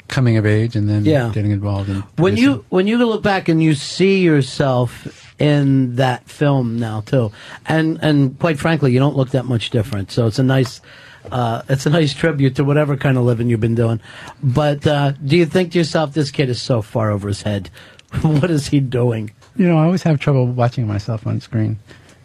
coming 0.09 0.37
of 0.37 0.45
age 0.47 0.77
and 0.77 0.89
then 0.89 1.05
Yeah. 1.05 1.31
getting 1.33 1.51
involved 1.51 1.89
in 1.89 2.03
When 2.17 2.37
you 2.37 2.65
when 2.69 2.87
you 2.87 2.99
look 2.99 3.23
back 3.23 3.49
and 3.49 3.63
you 3.63 3.75
see 3.75 4.21
yourself 4.23 5.33
in 5.39 5.97
that 5.97 6.29
film 6.29 6.79
now 6.79 7.03
too, 7.03 7.31
and 7.67 7.99
and 8.03 8.39
quite 8.39 8.59
frankly, 8.59 8.93
you 8.93 8.99
don't 8.99 9.17
look 9.17 9.31
that 9.31 9.45
much 9.47 9.71
different. 9.71 10.11
So 10.11 10.27
it's 10.27 10.39
a 10.39 10.45
nice. 10.45 10.81
Uh, 11.31 11.63
it's 11.69 11.87
a 11.87 11.91
nice 11.91 12.13
tribute 12.15 12.57
to 12.57 12.65
whatever 12.65 12.97
kind 12.97 13.17
of 13.17 13.25
living 13.25 13.49
you've 13.49 13.61
been 13.61 13.75
doing. 13.75 14.01
But 14.43 14.87
uh, 14.87 15.13
do 15.13 15.37
you 15.37 15.47
think 15.47 15.73
to 15.73 15.79
yourself, 15.79 16.13
this 16.13 16.31
kid 16.31 16.49
is 16.49 16.61
so 16.61 16.83
far 16.83 17.11
over 17.11 17.29
his 17.29 17.43
head? 17.43 17.71
what 18.23 18.51
is 18.51 18.69
he 18.69 18.81
doing? 18.81 19.31
you 19.57 19.69
know 19.69 19.79
I 19.79 19.85
always 19.85 20.03
have 20.03 20.19
trouble 20.19 20.47
watching 20.47 20.87
myself 20.87 21.27
on 21.27 21.41
screen, 21.41 21.79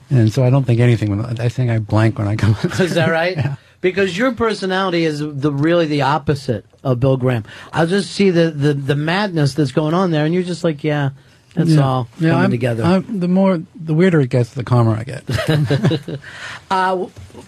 and 0.10 0.32
so 0.32 0.44
I 0.44 0.50
don't 0.50 0.64
think 0.64 0.80
anything. 0.80 1.10
When 1.10 1.40
I 1.40 1.50
think 1.50 1.70
I 1.70 1.80
blank 1.80 2.18
when 2.18 2.28
I 2.28 2.36
come. 2.36 2.56
on 2.56 2.72
Is 2.82 2.96
that 2.96 3.10
right? 3.10 3.38
Because 3.82 4.18
your 4.18 4.34
personality 4.34 5.06
is 5.06 5.20
the 5.20 5.54
really 5.54 5.86
the 5.86 6.02
opposite 6.02 6.66
of 6.84 7.00
Bill 7.00 7.16
Graham. 7.16 7.46
I 7.72 7.86
just 7.86 8.12
see 8.12 8.30
the, 8.30 8.52
the, 8.52 8.74
the 8.74 8.98
madness 8.98 9.54
that's 9.54 9.72
going 9.72 9.94
on 9.94 10.12
there, 10.12 10.26
and 10.26 10.34
you're 10.34 10.44
just 10.44 10.66
like, 10.66 10.84
yeah, 10.84 11.12
it's 11.56 11.72
yeah. 11.72 11.82
all 11.82 12.08
yeah, 12.20 12.30
coming 12.30 12.42
I'm- 12.42 12.52
together. 12.52 12.84
I'm- 12.84 13.20
the 13.20 13.28
more, 13.28 13.62
the 13.76 13.94
weirder 13.94 14.22
it 14.22 14.30
gets, 14.30 14.54
the 14.54 14.64
calmer 14.64 14.92
I 14.96 15.04
get. 15.04 15.24
uh, 16.72 16.96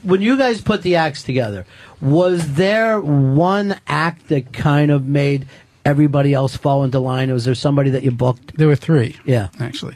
when 0.03 0.21
you 0.21 0.37
guys 0.37 0.61
put 0.61 0.81
the 0.81 0.95
acts 0.95 1.23
together, 1.23 1.65
was 2.01 2.53
there 2.55 2.99
one 2.99 3.75
act 3.87 4.27
that 4.29 4.53
kind 4.53 4.91
of 4.91 5.05
made 5.05 5.45
everybody 5.85 6.33
else 6.33 6.55
fall 6.57 6.83
into 6.83 6.99
line? 6.99 7.31
Was 7.31 7.45
there 7.45 7.55
somebody 7.55 7.89
that 7.91 8.03
you 8.03 8.11
booked? 8.11 8.57
There 8.57 8.67
were 8.67 8.75
three. 8.75 9.17
Yeah. 9.25 9.49
Actually, 9.59 9.95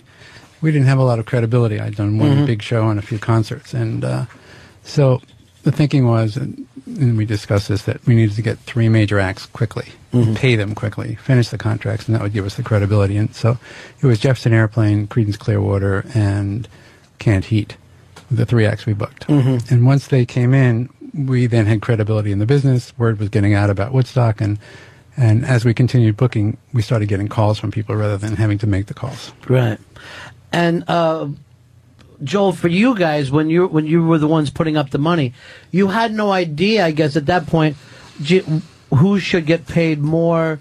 we 0.62 0.72
didn't 0.72 0.88
have 0.88 1.00
a 1.00 1.04
lot 1.04 1.20
of 1.20 1.26
credibility. 1.26 1.80
I'd 1.80 1.96
done 1.96 2.18
one 2.18 2.38
Mhm. 2.38 2.46
big 2.46 2.62
show 2.62 2.90
and 2.90 3.00
a 3.00 3.04
few 3.04 3.20
concerts, 3.20 3.74
and 3.74 4.04
uh, 4.06 4.26
so 4.84 5.22
the 5.64 5.72
thinking 5.72 6.08
was, 6.08 6.38
and, 6.38 6.68
and 6.86 7.18
we 7.18 7.26
discussed 7.26 7.68
this, 7.68 7.84
that 7.84 8.06
we 8.06 8.16
needed 8.16 8.36
to 8.36 8.42
get 8.42 8.60
three 8.60 8.90
major 8.90 9.20
acts 9.20 9.46
quickly, 9.48 9.88
Mhm. 10.14 10.36
pay 10.36 10.56
them 10.56 10.76
quickly, 10.76 11.16
finish 11.16 11.50
the 11.50 11.58
contracts, 11.58 12.08
and 12.08 12.16
that 12.16 12.22
would 12.22 12.34
give 12.34 12.46
us 12.46 12.56
the 12.56 12.64
credibility. 12.64 13.18
And 13.18 13.34
so 13.34 13.58
it 14.02 14.06
was 14.06 14.20
Jefferson 14.20 14.54
Airplane, 14.54 15.08
Creedence 15.08 15.38
Clearwater, 15.40 16.06
and 16.14 16.68
Canned 17.20 17.46
Heat, 17.46 17.78
the 18.30 18.46
three 18.46 18.66
acts 18.66 18.86
we 18.86 18.94
booked. 18.94 19.28
Mhm. 19.28 19.72
And 19.72 19.86
once 19.86 20.08
they 20.08 20.26
came 20.26 20.54
in, 20.54 20.90
we 21.14 21.48
then 21.48 21.66
had 21.66 21.82
credibility 21.82 22.32
in 22.32 22.40
the 22.40 22.46
business. 22.46 22.94
Word 22.98 23.20
was 23.20 23.30
getting 23.30 23.54
out 23.54 23.70
about 23.70 23.94
Woodstock, 23.94 24.42
and 24.42 24.60
And 25.18 25.46
as 25.46 25.64
we 25.64 25.74
continued 25.74 26.18
booking, 26.18 26.58
we 26.74 26.82
started 26.82 27.08
getting 27.08 27.30
calls 27.30 27.58
from 27.58 27.72
people 27.72 27.96
rather 27.96 28.18
than 28.18 28.36
having 28.36 28.58
to 28.58 28.68
make 28.68 28.88
the 28.88 28.94
calls. 28.94 29.32
Right. 29.48 29.78
And 30.52 30.84
uh, 30.90 31.28
Joel, 32.24 32.52
for 32.54 32.68
you 32.68 32.96
guys, 32.96 33.32
when 33.32 33.50
you 33.50 33.68
when 33.68 33.86
you 33.86 34.06
were 34.06 34.18
the 34.18 34.28
ones 34.28 34.50
putting 34.50 34.78
up 34.78 34.90
the 34.92 34.98
money, 34.98 35.34
you 35.72 35.88
had 35.88 36.14
no 36.14 36.32
idea, 36.32 36.86
I 36.86 36.92
guess, 36.92 37.16
at 37.16 37.26
that 37.28 37.48
point, 37.48 37.78
who 38.94 39.20
should 39.20 39.46
get 39.46 39.68
paid 39.68 40.00
more. 40.00 40.60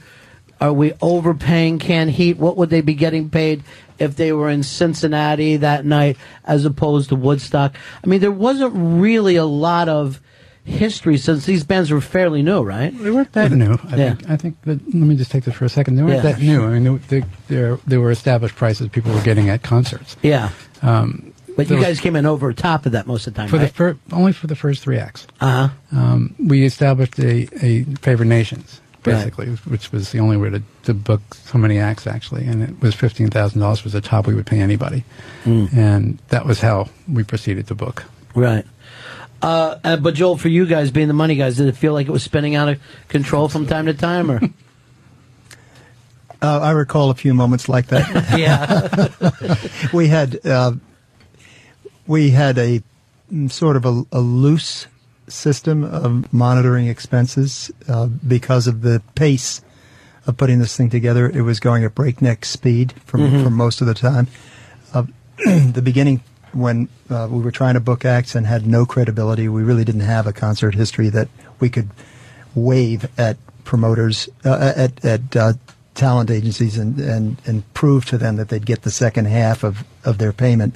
Are 0.60 0.72
we 0.72 0.92
overpaying 1.02 1.78
Canned 1.80 2.12
Heat? 2.12 2.38
What 2.38 2.56
would 2.56 2.70
they 2.70 2.80
be 2.80 2.94
getting 2.94 3.28
paid 3.28 3.64
if 3.98 4.16
they 4.16 4.32
were 4.32 4.48
in 4.48 4.62
Cincinnati 4.62 5.58
that 5.58 5.84
night 5.84 6.16
as 6.44 6.64
opposed 6.64 7.10
to 7.10 7.16
Woodstock? 7.16 7.76
I 8.02 8.06
mean, 8.06 8.20
there 8.20 8.30
wasn't 8.30 8.72
really 8.74 9.36
a 9.36 9.44
lot 9.44 9.88
of 9.88 10.20
history 10.64 11.18
since 11.18 11.44
these 11.44 11.64
bands 11.64 11.90
were 11.90 12.00
fairly 12.00 12.40
new, 12.40 12.62
right? 12.62 12.96
They 12.96 13.10
weren't 13.10 13.32
that 13.32 13.50
new. 13.52 13.74
I 13.90 13.96
Yeah. 13.96 14.14
think. 14.14 14.30
I 14.30 14.36
think 14.36 14.62
that. 14.62 14.84
Let 14.86 14.94
me 14.94 15.16
just 15.16 15.30
take 15.30 15.44
this 15.44 15.54
for 15.54 15.66
a 15.66 15.68
second. 15.68 15.96
They 15.96 16.02
weren't 16.02 16.24
Yeah. 16.24 16.32
that 16.32 16.40
new. 16.40 16.64
I 16.64 16.78
mean, 16.78 17.00
they, 17.08 17.24
they, 17.48 17.76
they 17.86 17.98
were 17.98 18.10
established 18.12 18.54
prices 18.56 18.88
people 18.88 19.12
were 19.12 19.20
getting 19.22 19.50
at 19.50 19.62
concerts. 19.62 20.16
Yeah. 20.22 20.50
Um, 20.80 21.33
But 21.56 21.70
you 21.70 21.80
guys 21.80 22.00
came 22.00 22.16
in 22.16 22.26
over 22.26 22.52
top 22.52 22.84
of 22.86 22.92
that 22.92 23.06
most 23.06 23.26
of 23.26 23.34
the 23.34 23.38
time, 23.38 23.48
for 23.48 23.56
right? 23.58 23.68
the 23.68 23.72
fir- 23.74 23.96
only 24.12 24.32
for 24.32 24.46
the 24.48 24.56
first 24.56 24.82
three 24.82 24.98
acts. 24.98 25.26
Uh 25.40 25.68
huh. 25.68 25.98
Um, 25.98 26.34
we 26.38 26.64
established 26.64 27.18
a, 27.18 27.48
a 27.64 27.84
favored 28.00 28.26
nations 28.26 28.80
Right. 29.06 29.16
basically, 29.16 29.48
which 29.70 29.92
was 29.92 30.12
the 30.12 30.18
only 30.20 30.38
way 30.38 30.48
to, 30.48 30.62
to 30.84 30.94
book 30.94 31.20
so 31.34 31.58
many 31.58 31.78
acts 31.78 32.06
actually, 32.06 32.46
and 32.46 32.62
it 32.62 32.80
was 32.80 32.94
fifteen 32.94 33.28
thousand 33.28 33.60
dollars 33.60 33.84
was 33.84 33.92
the 33.92 34.00
top 34.00 34.26
we 34.26 34.34
would 34.34 34.46
pay 34.46 34.60
anybody, 34.60 35.04
Mm. 35.44 35.72
and 35.76 36.18
that 36.28 36.46
was 36.46 36.60
how 36.60 36.88
we 37.06 37.22
proceeded 37.22 37.66
to 37.66 37.74
book. 37.74 38.04
Right. 38.34 38.64
Uh, 39.42 39.76
uh, 39.84 39.96
but 39.98 40.14
Joel, 40.14 40.38
for 40.38 40.48
you 40.48 40.64
guys 40.64 40.90
being 40.90 41.08
the 41.08 41.12
money 41.14 41.34
guys, 41.36 41.58
did 41.58 41.68
it 41.68 41.76
feel 41.76 41.92
like 41.92 42.06
it 42.08 42.12
was 42.12 42.22
spinning 42.22 42.54
out 42.54 42.68
of 42.70 42.80
control 43.08 43.48
from 43.50 43.66
time 43.66 43.84
to 43.86 43.94
time, 43.94 44.30
or? 44.30 44.40
Uh, 46.42 46.60
I 46.60 46.70
recall 46.72 47.08
a 47.08 47.14
few 47.14 47.32
moments 47.32 47.70
like 47.70 47.86
that. 47.86 48.38
yeah. 48.38 49.88
we 49.94 50.08
had 50.08 50.44
uh, 50.46 50.72
we 52.06 52.30
had 52.30 52.58
a 52.58 52.82
mm, 53.32 53.50
sort 53.50 53.76
of 53.76 53.84
a, 53.84 54.02
a 54.12 54.20
loose 54.20 54.86
system 55.28 55.82
of 55.84 56.32
monitoring 56.32 56.86
expenses 56.86 57.70
uh, 57.88 58.06
because 58.06 58.66
of 58.66 58.82
the 58.82 59.02
pace 59.14 59.62
of 60.26 60.36
putting 60.36 60.58
this 60.58 60.76
thing 60.76 60.90
together. 60.90 61.28
It 61.28 61.42
was 61.42 61.60
going 61.60 61.84
at 61.84 61.94
breakneck 61.94 62.44
speed 62.44 62.92
for, 63.06 63.18
Mhm. 63.18 63.42
for 63.42 63.50
most 63.50 63.80
of 63.80 63.86
the 63.86 63.94
time. 63.94 64.26
Uh, 64.92 65.04
the 65.46 65.82
beginning, 65.82 66.20
when 66.52 66.88
uh, 67.10 67.26
we 67.30 67.42
were 67.42 67.50
trying 67.50 67.74
to 67.74 67.80
book 67.80 68.04
acts 68.04 68.34
and 68.34 68.46
had 68.46 68.66
no 68.66 68.84
credibility, 68.86 69.48
we 69.48 69.62
really 69.62 69.84
didn't 69.84 70.02
have 70.02 70.26
a 70.26 70.32
concert 70.32 70.74
history 70.74 71.08
that 71.08 71.28
we 71.60 71.68
could 71.68 71.88
wave 72.54 73.08
at 73.18 73.36
promoters, 73.64 74.28
uh, 74.44 74.72
at, 74.76 75.04
at 75.04 75.34
uh, 75.36 75.52
talent 75.94 76.30
agencies, 76.30 76.76
and, 76.78 76.98
and, 77.00 77.36
and 77.46 77.74
prove 77.74 78.04
to 78.06 78.18
them 78.18 78.36
that 78.36 78.48
they'd 78.50 78.66
get 78.66 78.82
the 78.82 78.90
second 78.90 79.24
half 79.26 79.64
of, 79.64 79.84
of 80.04 80.18
their 80.18 80.32
payment. 80.32 80.74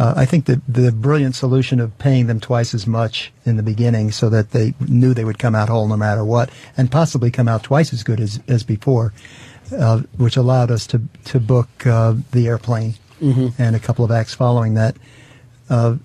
Uh, 0.00 0.14
I 0.16 0.24
think 0.24 0.46
that 0.46 0.60
the 0.66 0.90
brilliant 0.92 1.34
solution 1.34 1.78
of 1.78 1.96
paying 1.98 2.26
them 2.26 2.40
twice 2.40 2.72
as 2.74 2.86
much 2.86 3.32
in 3.44 3.56
the 3.58 3.62
beginning 3.62 4.12
so 4.12 4.30
that 4.30 4.52
they 4.52 4.72
knew 4.80 5.12
they 5.12 5.24
would 5.26 5.38
come 5.38 5.54
out 5.54 5.68
whole 5.68 5.86
no 5.88 5.96
matter 5.96 6.24
what, 6.24 6.48
and 6.76 6.90
possibly 6.90 7.30
come 7.30 7.48
out 7.48 7.62
twice 7.62 7.92
as 7.92 8.02
good 8.02 8.18
as, 8.20 8.40
as 8.48 8.62
before, 8.64 9.12
uh, 9.76 9.98
which 10.16 10.36
allowed 10.38 10.70
us 10.70 10.86
to, 10.86 11.02
to 11.26 11.38
book 11.38 11.68
uh, 11.86 12.14
the 12.32 12.46
airplane 12.48 12.94
Mhm. 13.20 13.52
and 13.58 13.76
a 13.76 13.78
couple 13.78 14.02
of 14.04 14.10
acts 14.10 14.32
following 14.32 14.74
that. 14.74 14.96
Uh, 15.68 15.96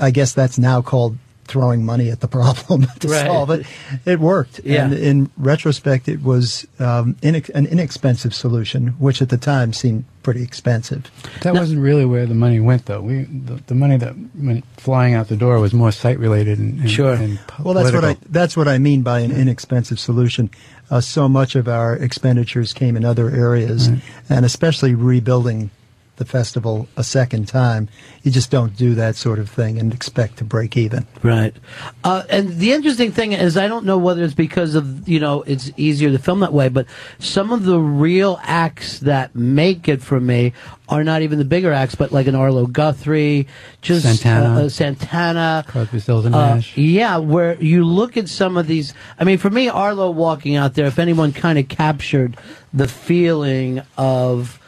I 0.00 0.10
guess 0.10 0.32
that's 0.32 0.58
now 0.58 0.80
called 0.80 1.18
throwing 1.46 1.84
money 1.84 2.08
at 2.10 2.20
the 2.20 2.28
problem 2.38 2.86
to 3.00 3.08
Right. 3.08 3.26
solve 3.26 3.50
it. 3.50 3.66
It 4.06 4.18
worked. 4.20 4.60
Yeah. 4.64 4.84
And 4.86 4.94
in 4.94 5.30
retrospect, 5.36 6.08
it 6.08 6.22
was 6.22 6.66
um, 6.78 7.14
inex- 7.20 7.50
an 7.54 7.66
inexpensive 7.66 8.32
solution, 8.34 8.94
which 8.98 9.20
at 9.20 9.28
the 9.28 9.36
time 9.36 9.74
seemed 9.74 10.06
pretty 10.24 10.42
expensive. 10.42 11.08
That 11.42 11.54
wasn't 11.54 11.80
really 11.80 12.04
where 12.04 12.26
the 12.26 12.34
money 12.34 12.58
went, 12.58 12.86
though. 12.86 13.00
We 13.00 13.22
the, 13.22 13.62
the 13.66 13.74
money 13.76 13.96
that 13.98 14.16
went 14.34 14.64
flying 14.76 15.14
out 15.14 15.28
the 15.28 15.36
door 15.36 15.60
was 15.60 15.72
more 15.72 15.92
site 15.92 16.18
related 16.18 16.58
and, 16.58 16.80
and 16.80 16.90
Sure. 16.90 17.14
And 17.14 17.38
Well, 17.62 17.74
that's 17.74 17.92
what 17.92 18.04
I 18.04 18.16
that's 18.28 18.56
what 18.56 18.66
I 18.66 18.78
mean 18.78 19.02
by 19.02 19.20
an 19.20 19.30
inexpensive 19.30 20.00
solution. 20.00 20.50
Uh, 20.90 21.00
so 21.00 21.28
much 21.28 21.54
of 21.54 21.68
our 21.68 21.94
expenditures 21.94 22.72
came 22.72 22.96
in 22.96 23.04
other 23.04 23.30
areas, 23.30 23.88
and 24.28 24.44
especially 24.44 24.94
rebuilding 24.94 25.70
the 26.16 26.24
festival 26.24 26.86
a 26.96 27.02
second 27.04 27.48
time. 27.48 27.88
You 28.22 28.30
just 28.30 28.50
don't 28.50 28.76
do 28.76 28.94
that 28.94 29.16
sort 29.16 29.38
of 29.38 29.50
thing 29.50 29.78
and 29.78 29.92
expect 29.92 30.38
to 30.38 30.44
break 30.44 30.76
even. 30.76 31.06
Right. 31.22 31.54
Uh, 32.04 32.22
and 32.30 32.50
the 32.58 32.72
interesting 32.72 33.10
thing 33.10 33.32
is, 33.32 33.56
I 33.56 33.66
don't 33.66 33.84
know 33.84 33.98
whether 33.98 34.22
it's 34.22 34.34
because 34.34 34.74
of, 34.76 35.08
you 35.08 35.18
know, 35.18 35.42
it's 35.42 35.72
easier 35.76 36.10
to 36.10 36.18
film 36.18 36.40
that 36.40 36.52
way, 36.52 36.68
but 36.68 36.86
some 37.18 37.52
of 37.52 37.64
the 37.64 37.78
real 37.80 38.38
acts 38.42 39.00
that 39.00 39.34
make 39.34 39.88
it 39.88 40.02
for 40.02 40.20
me 40.20 40.52
are 40.88 41.02
not 41.02 41.22
even 41.22 41.38
the 41.38 41.44
bigger 41.44 41.72
acts, 41.72 41.94
but 41.94 42.12
like 42.12 42.26
an 42.26 42.34
Arlo 42.34 42.66
Guthrie, 42.66 43.48
just 43.82 44.02
Santana. 44.04 44.60
Uh, 44.60 44.64
uh, 44.66 44.68
Santana. 44.68 45.64
Crosby, 45.66 45.98
Stills, 45.98 46.26
and 46.26 46.34
Uh, 46.34 46.54
Nash. 46.56 46.76
yeah, 46.76 47.16
where 47.16 47.54
you 47.60 47.84
look 47.84 48.16
at 48.16 48.28
some 48.28 48.56
of 48.56 48.66
these. 48.66 48.94
I 49.18 49.24
mean, 49.24 49.38
for 49.38 49.50
me, 49.50 49.68
Arlo 49.68 50.10
walking 50.10 50.56
out 50.56 50.74
there, 50.74 50.86
if 50.86 50.98
anyone 50.98 51.32
kind 51.32 51.58
of 51.58 51.68
captured 51.68 52.36
the 52.72 52.86
feeling 52.86 53.82
of, 53.96 54.60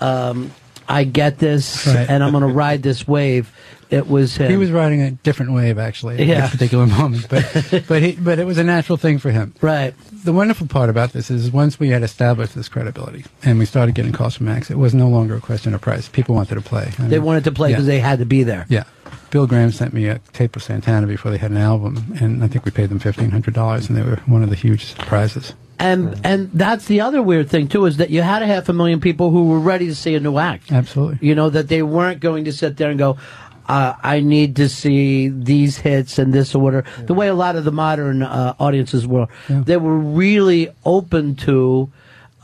um, 0.00 0.50
I 0.90 1.04
get 1.04 1.38
this 1.38 1.86
Right. 1.86 2.08
and 2.10 2.22
I'm 2.24 2.32
going 2.32 2.42
to 2.46 2.52
ride 2.52 2.82
this 2.82 3.06
wave, 3.08 3.50
it 3.90 4.08
was 4.08 4.36
him. 4.36 4.50
He 4.50 4.56
was 4.56 4.70
riding 4.70 5.00
a 5.02 5.10
different 5.12 5.52
wave, 5.52 5.78
actually, 5.78 6.18
at 6.18 6.26
Yeah. 6.26 6.40
this 6.42 6.50
particular 6.50 6.86
moment. 6.86 7.26
But 7.28 7.84
but 7.88 8.02
he, 8.02 8.12
but 8.12 8.38
it 8.38 8.44
was 8.46 8.58
a 8.58 8.64
natural 8.64 8.96
thing 8.98 9.18
for 9.18 9.30
him. 9.30 9.54
Right. 9.60 9.94
The 10.24 10.32
wonderful 10.32 10.66
part 10.66 10.90
about 10.90 11.12
this 11.12 11.30
is 11.30 11.50
once 11.50 11.80
we 11.80 11.88
had 11.88 12.02
established 12.02 12.54
this 12.54 12.68
credibility 12.68 13.24
and 13.42 13.58
we 13.58 13.64
started 13.64 13.94
getting 13.94 14.12
calls 14.12 14.36
from 14.36 14.48
acts, 14.48 14.70
it 14.70 14.78
was 14.78 14.94
no 14.94 15.08
longer 15.08 15.36
a 15.36 15.40
question 15.40 15.74
of 15.74 15.80
price. 15.80 16.08
People 16.08 16.34
wanted 16.34 16.54
to 16.56 16.60
play. 16.60 16.92
I 16.98 17.02
They 17.08 17.16
mean, 17.16 17.24
wanted 17.24 17.44
to 17.44 17.52
play 17.52 17.70
yeah. 17.70 17.76
because 17.76 17.86
they 17.86 18.00
had 18.00 18.18
to 18.18 18.26
be 18.26 18.42
there. 18.42 18.66
Yeah. 18.68 18.84
Bill 19.30 19.46
Graham 19.46 19.70
sent 19.72 19.92
me 19.94 20.06
a 20.08 20.18
tape 20.32 20.56
of 20.56 20.62
Santana 20.62 21.06
before 21.06 21.30
they 21.30 21.38
had 21.38 21.50
an 21.52 21.56
album, 21.56 22.16
and 22.20 22.42
I 22.44 22.48
think 22.48 22.64
we 22.64 22.70
paid 22.72 22.90
them 22.90 22.98
fifteen 22.98 23.30
hundred 23.30 23.54
dollars, 23.54 23.88
and 23.88 23.96
they 23.96 24.02
were 24.02 24.16
one 24.26 24.42
of 24.42 24.50
the 24.50 24.56
huge 24.56 24.84
surprises. 24.86 25.52
And 25.80 26.20
and 26.24 26.50
that's 26.52 26.84
the 26.84 27.00
other 27.00 27.22
weird 27.22 27.48
thing 27.48 27.66
too 27.66 27.86
is 27.86 27.96
that 27.96 28.10
you 28.10 28.20
had 28.20 28.42
a 28.42 28.46
half 28.46 28.68
a 28.68 28.72
million 28.74 29.00
people 29.00 29.30
who 29.30 29.48
were 29.48 29.58
ready 29.58 29.86
to 29.86 29.94
see 29.94 30.14
a 30.14 30.20
new 30.20 30.36
act. 30.36 30.70
Absolutely. 30.70 31.26
You 31.26 31.34
know 31.34 31.48
that 31.48 31.68
they 31.68 31.82
weren't 31.82 32.20
going 32.20 32.44
to 32.44 32.52
sit 32.52 32.76
there 32.76 32.90
and 32.90 32.98
go, 32.98 33.16
uh, 33.66 33.94
"I 34.02 34.20
need 34.20 34.56
to 34.56 34.68
see 34.68 35.28
these 35.28 35.78
hits 35.78 36.18
and 36.18 36.34
this 36.34 36.54
order." 36.54 36.84
The 36.98 37.14
way 37.14 37.28
a 37.28 37.34
lot 37.34 37.56
of 37.56 37.64
the 37.64 37.72
modern 37.72 38.22
uh, 38.22 38.54
audiences 38.60 39.06
were, 39.06 39.28
they 39.48 39.78
were 39.78 39.96
really 39.96 40.68
open 40.84 41.34
to 41.36 41.90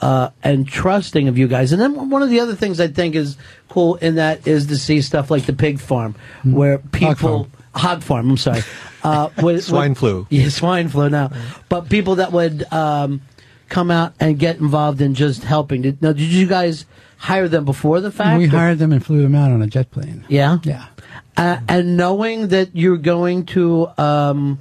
uh, 0.00 0.30
and 0.42 0.66
trusting 0.66 1.28
of 1.28 1.38
you 1.38 1.48
guys. 1.48 1.72
And 1.72 1.80
then 1.80 2.10
one 2.10 2.22
of 2.22 2.30
the 2.30 2.40
other 2.40 2.54
things 2.54 2.80
I 2.80 2.88
think 2.88 3.14
is 3.14 3.36
cool 3.68 3.96
in 3.96 4.14
that 4.16 4.46
is 4.46 4.66
to 4.68 4.76
see 4.76 5.02
stuff 5.02 5.30
like 5.30 5.44
the 5.44 5.52
pig 5.52 5.78
farm, 5.80 6.14
where 6.44 6.78
people 6.78 7.48
hog 7.76 8.02
farm. 8.02 8.30
I'm 8.30 8.36
sorry, 8.36 8.62
uh, 9.04 9.28
with- 9.42 9.64
Swine 9.64 9.90
with- 9.90 9.98
flu. 9.98 10.26
Yeah, 10.30 10.48
swine 10.48 10.88
flu 10.88 11.08
now. 11.10 11.30
But 11.68 11.88
people 11.88 12.16
that 12.16 12.32
would 12.32 12.70
um, 12.72 13.20
come 13.68 13.90
out 13.90 14.14
and 14.20 14.38
get 14.38 14.58
involved 14.58 15.00
in 15.00 15.14
just 15.14 15.44
helping. 15.44 15.82
Did, 15.82 16.02
now, 16.02 16.12
did 16.12 16.28
you 16.28 16.46
guys 16.46 16.86
hire 17.18 17.48
them 17.48 17.64
before 17.64 18.00
the 18.00 18.10
fact? 18.10 18.38
we 18.38 18.46
or- 18.46 18.50
hired 18.50 18.78
them 18.78 18.92
and 18.92 19.04
flew 19.04 19.22
them 19.22 19.34
out 19.34 19.50
on 19.50 19.62
a 19.62 19.66
jet 19.66 19.90
plane. 19.90 20.24
Yeah, 20.28 20.58
yeah. 20.64 20.86
Uh, 21.36 21.58
and 21.68 21.96
knowing 21.98 22.48
that 22.48 22.74
you're 22.74 22.96
going 22.96 23.44
to, 23.46 23.88
um, 23.98 24.58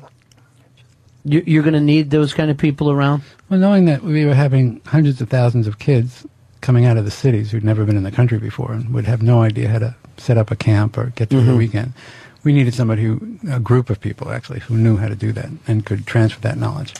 you- 1.23 1.43
you're 1.45 1.63
going 1.63 1.73
to 1.73 1.79
need 1.81 2.09
those 2.11 2.33
kind 2.33 2.51
of 2.51 2.57
people 2.57 2.91
around. 2.91 3.23
Well, 3.49 3.59
knowing 3.59 3.85
that 3.85 4.03
we 4.03 4.25
were 4.25 4.33
having 4.33 4.81
hundreds 4.85 5.21
of 5.21 5.29
thousands 5.29 5.67
of 5.67 5.79
kids 5.79 6.25
coming 6.61 6.85
out 6.85 6.97
of 6.97 7.05
the 7.05 7.11
cities 7.11 7.51
who'd 7.51 7.63
never 7.63 7.85
been 7.85 7.95
in 7.95 8.03
the 8.03 8.11
country 8.11 8.39
before 8.39 8.73
and 8.73 8.91
would 8.93 9.05
have 9.05 9.21
no 9.21 9.41
idea 9.41 9.67
how 9.69 9.79
to 9.79 9.95
set 10.17 10.37
up 10.37 10.49
a 10.49 10.55
camp 10.55 10.97
or 10.97 11.11
get 11.15 11.29
through 11.29 11.43
the 11.45 11.51
Mhm. 11.51 11.57
weekend, 11.57 11.93
we 12.45 12.53
needed 12.53 12.73
somebody 12.73 13.03
who, 13.03 13.37
a 13.51 13.59
group 13.59 13.89
of 13.89 13.99
people 13.99 14.31
actually, 14.31 14.59
who 14.61 14.77
knew 14.77 14.95
how 14.95 15.09
to 15.09 15.15
do 15.15 15.33
that 15.33 15.49
and 15.67 15.85
could 15.85 16.07
transfer 16.07 16.39
that 16.41 16.57
knowledge. 16.57 16.93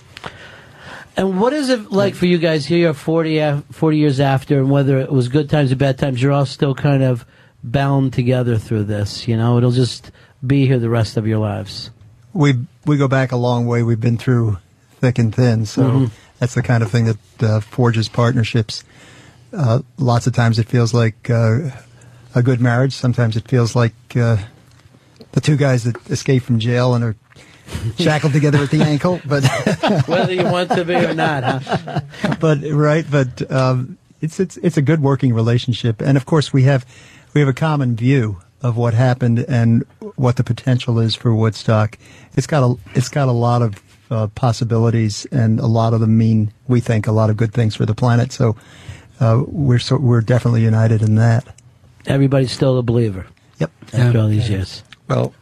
And 1.15 1.39
what 1.39 1.53
is 1.53 1.69
it 1.69 1.91
like 1.91 2.13
for 2.15 2.25
you 2.25 2.37
guys 2.37 2.65
here, 2.65 2.93
40, 2.93 3.37
af- 3.37 3.63
40 3.71 3.97
years 3.97 4.19
after, 4.19 4.59
and 4.59 4.69
whether 4.69 4.97
it 4.99 5.09
was 5.11 5.29
good 5.29 5.49
times 5.49 5.71
or 5.71 5.77
bad 5.77 5.97
times, 5.97 6.21
you're 6.21 6.33
all 6.33 6.45
still 6.45 6.75
kind 6.75 7.03
of 7.03 7.25
bound 7.63 8.11
together 8.11 8.57
through 8.57 8.83
this. 8.83 9.25
You 9.27 9.37
know, 9.37 9.57
it'll 9.57 9.71
just 9.71 10.11
be 10.45 10.67
here 10.67 10.77
the 10.79 10.89
rest 10.89 11.15
of 11.15 11.25
your 11.25 11.37
lives. 11.39 11.89
We 12.33 12.55
we 12.85 12.97
go 12.97 13.07
back 13.07 13.31
a 13.31 13.37
long 13.37 13.65
way. 13.65 13.81
We've 13.81 13.99
been 14.01 14.17
through 14.17 14.57
thick 14.99 15.17
and 15.17 15.33
thin, 15.33 15.65
so 15.65 15.83
Mhm. 15.83 16.11
that's 16.39 16.53
the 16.53 16.61
kind 16.61 16.83
of 16.83 16.91
thing 16.91 17.05
that 17.05 17.43
uh, 17.43 17.59
forges 17.61 18.09
partnerships. 18.09 18.83
Uh, 19.53 19.79
lots 19.97 20.27
of 20.27 20.33
times 20.33 20.59
it 20.59 20.67
feels 20.67 20.93
like 20.93 21.29
uh, 21.29 21.69
a 22.35 22.43
good 22.43 22.59
marriage. 22.59 22.91
Sometimes 22.93 23.37
it 23.37 23.47
feels 23.47 23.73
like 23.73 23.93
uh, 24.17 24.35
the 25.31 25.41
two 25.41 25.55
guys 25.55 25.83
that 25.83 25.95
escaped 26.09 26.45
from 26.45 26.59
jail 26.59 26.93
and 26.93 27.03
are 27.03 27.15
shackled 27.97 28.33
together 28.33 28.59
at 28.59 28.71
the 28.71 28.81
ankle. 28.83 29.21
But 29.25 29.43
Whether 30.07 30.33
you 30.33 30.43
want 30.43 30.71
to 30.71 30.85
be 30.85 30.95
or 30.95 31.13
not, 31.13 31.43
huh? 31.43 32.01
but 32.39 32.59
right, 32.63 33.05
but 33.09 33.51
um, 33.51 33.97
it's 34.21 34.39
it's 34.39 34.57
it's 34.57 34.77
a 34.77 34.81
good 34.81 35.01
working 35.01 35.33
relationship, 35.33 36.01
and 36.01 36.17
of 36.17 36.25
course 36.25 36.53
we 36.53 36.63
have 36.63 36.85
we 37.33 37.41
have 37.41 37.47
a 37.47 37.53
common 37.53 37.95
view 37.95 38.41
of 38.61 38.77
what 38.77 38.93
happened 38.93 39.39
and 39.39 39.85
what 40.15 40.37
the 40.37 40.43
potential 40.43 40.99
is 40.99 41.15
for 41.15 41.33
Woodstock. 41.35 41.97
It's 42.35 42.47
got 42.47 42.63
a 42.63 42.75
it's 42.97 43.09
got 43.09 43.27
a 43.27 43.33
lot 43.33 43.61
of 43.61 43.81
uh, 44.09 44.27
possibilities, 44.27 45.25
and 45.31 45.59
a 45.59 45.67
lot 45.67 45.93
of 45.93 45.99
them 45.99 46.17
mean 46.17 46.51
we 46.67 46.79
think 46.79 47.07
a 47.07 47.11
lot 47.11 47.29
of 47.29 47.37
good 47.37 47.53
things 47.53 47.75
for 47.75 47.85
the 47.85 47.95
planet. 47.95 48.31
So 48.31 48.55
uh, 49.19 49.43
we're 49.47 49.79
so, 49.79 49.97
we're 49.97 50.21
definitely 50.21 50.63
united 50.63 51.01
in 51.01 51.15
that. 51.15 51.45
Everybody's 52.05 52.51
still 52.51 52.77
a 52.77 52.83
believer. 52.83 53.25
Yep. 53.59 53.71
After 53.93 54.19
all 54.19 54.27
these 54.27 54.49
years. 54.49 54.83
Well, 55.07 55.33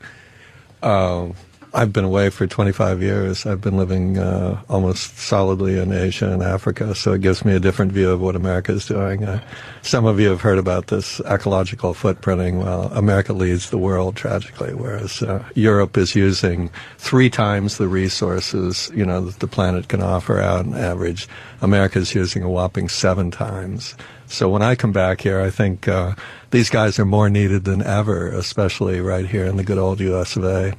uh, 0.82 1.30
I've 1.76 1.92
been 1.92 2.06
away 2.06 2.30
for 2.30 2.46
25 2.46 3.02
years. 3.02 3.48
I've 3.48 3.62
been 3.62 3.78
living 3.78 4.20
uh, 4.20 4.62
almost 4.70 5.18
solidly 5.18 5.80
in 5.80 5.92
Asia 5.92 6.32
and 6.32 6.44
Africa, 6.44 6.94
so 6.94 7.14
it 7.14 7.22
gives 7.22 7.44
me 7.44 7.56
a 7.56 7.60
different 7.60 7.92
view 7.92 8.12
of 8.12 8.22
what 8.22 8.36
America 8.36 8.74
is 8.74 8.86
doing. 8.86 9.24
Uh, 9.24 9.42
some 9.82 10.06
of 10.06 10.20
you 10.20 10.30
have 10.30 10.42
heard 10.42 10.60
about 10.60 10.88
this 10.88 11.20
ecological 11.22 11.96
footprinting. 11.96 12.64
Well, 12.64 12.92
America 12.94 13.34
leads 13.34 13.72
the 13.72 13.80
world 13.80 14.16
tragically, 14.16 14.76
whereas 14.76 15.24
uh, 15.24 15.44
Europe 15.56 15.98
is 15.98 16.16
using 16.16 16.70
three 17.00 17.32
times 17.32 17.80
the 17.80 17.88
resources 17.88 18.92
you 18.94 19.06
know 19.06 19.22
that 19.22 19.40
the 19.40 19.48
planet 19.48 19.88
can 19.88 20.04
offer 20.04 20.40
out 20.40 20.68
on 20.68 20.76
average. 20.76 21.28
America 21.62 21.98
is 21.98 22.14
using 22.14 22.44
a 22.44 22.50
whopping 22.50 22.88
seven 22.88 23.32
times. 23.32 23.96
So 24.28 24.50
when 24.50 24.62
I 24.62 24.76
come 24.76 24.92
back 24.92 25.22
here, 25.22 25.40
I 25.42 25.50
think 25.50 25.88
uh, 25.88 26.16
these 26.52 26.70
guys 26.70 27.00
are 27.00 27.06
more 27.06 27.30
needed 27.30 27.66
than 27.66 27.82
ever, 27.82 28.30
especially 28.30 29.02
right 29.02 29.26
here 29.26 29.46
in 29.46 29.58
the 29.58 29.64
good 29.64 29.78
old 29.78 30.00
U.S. 30.00 30.36
of 30.36 30.44
A. 30.44 30.74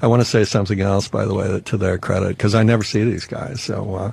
I 0.00 0.06
want 0.08 0.20
to 0.20 0.26
say 0.26 0.44
something 0.44 0.80
else, 0.80 1.08
by 1.08 1.24
the 1.24 1.34
way, 1.34 1.46
that, 1.48 1.64
to 1.66 1.76
their 1.76 1.96
credit, 1.96 2.30
because 2.30 2.54
I 2.54 2.64
never 2.64 2.82
see 2.82 3.04
these 3.04 3.24
guys. 3.24 3.62
So, 3.62 3.94
uh, 3.94 4.12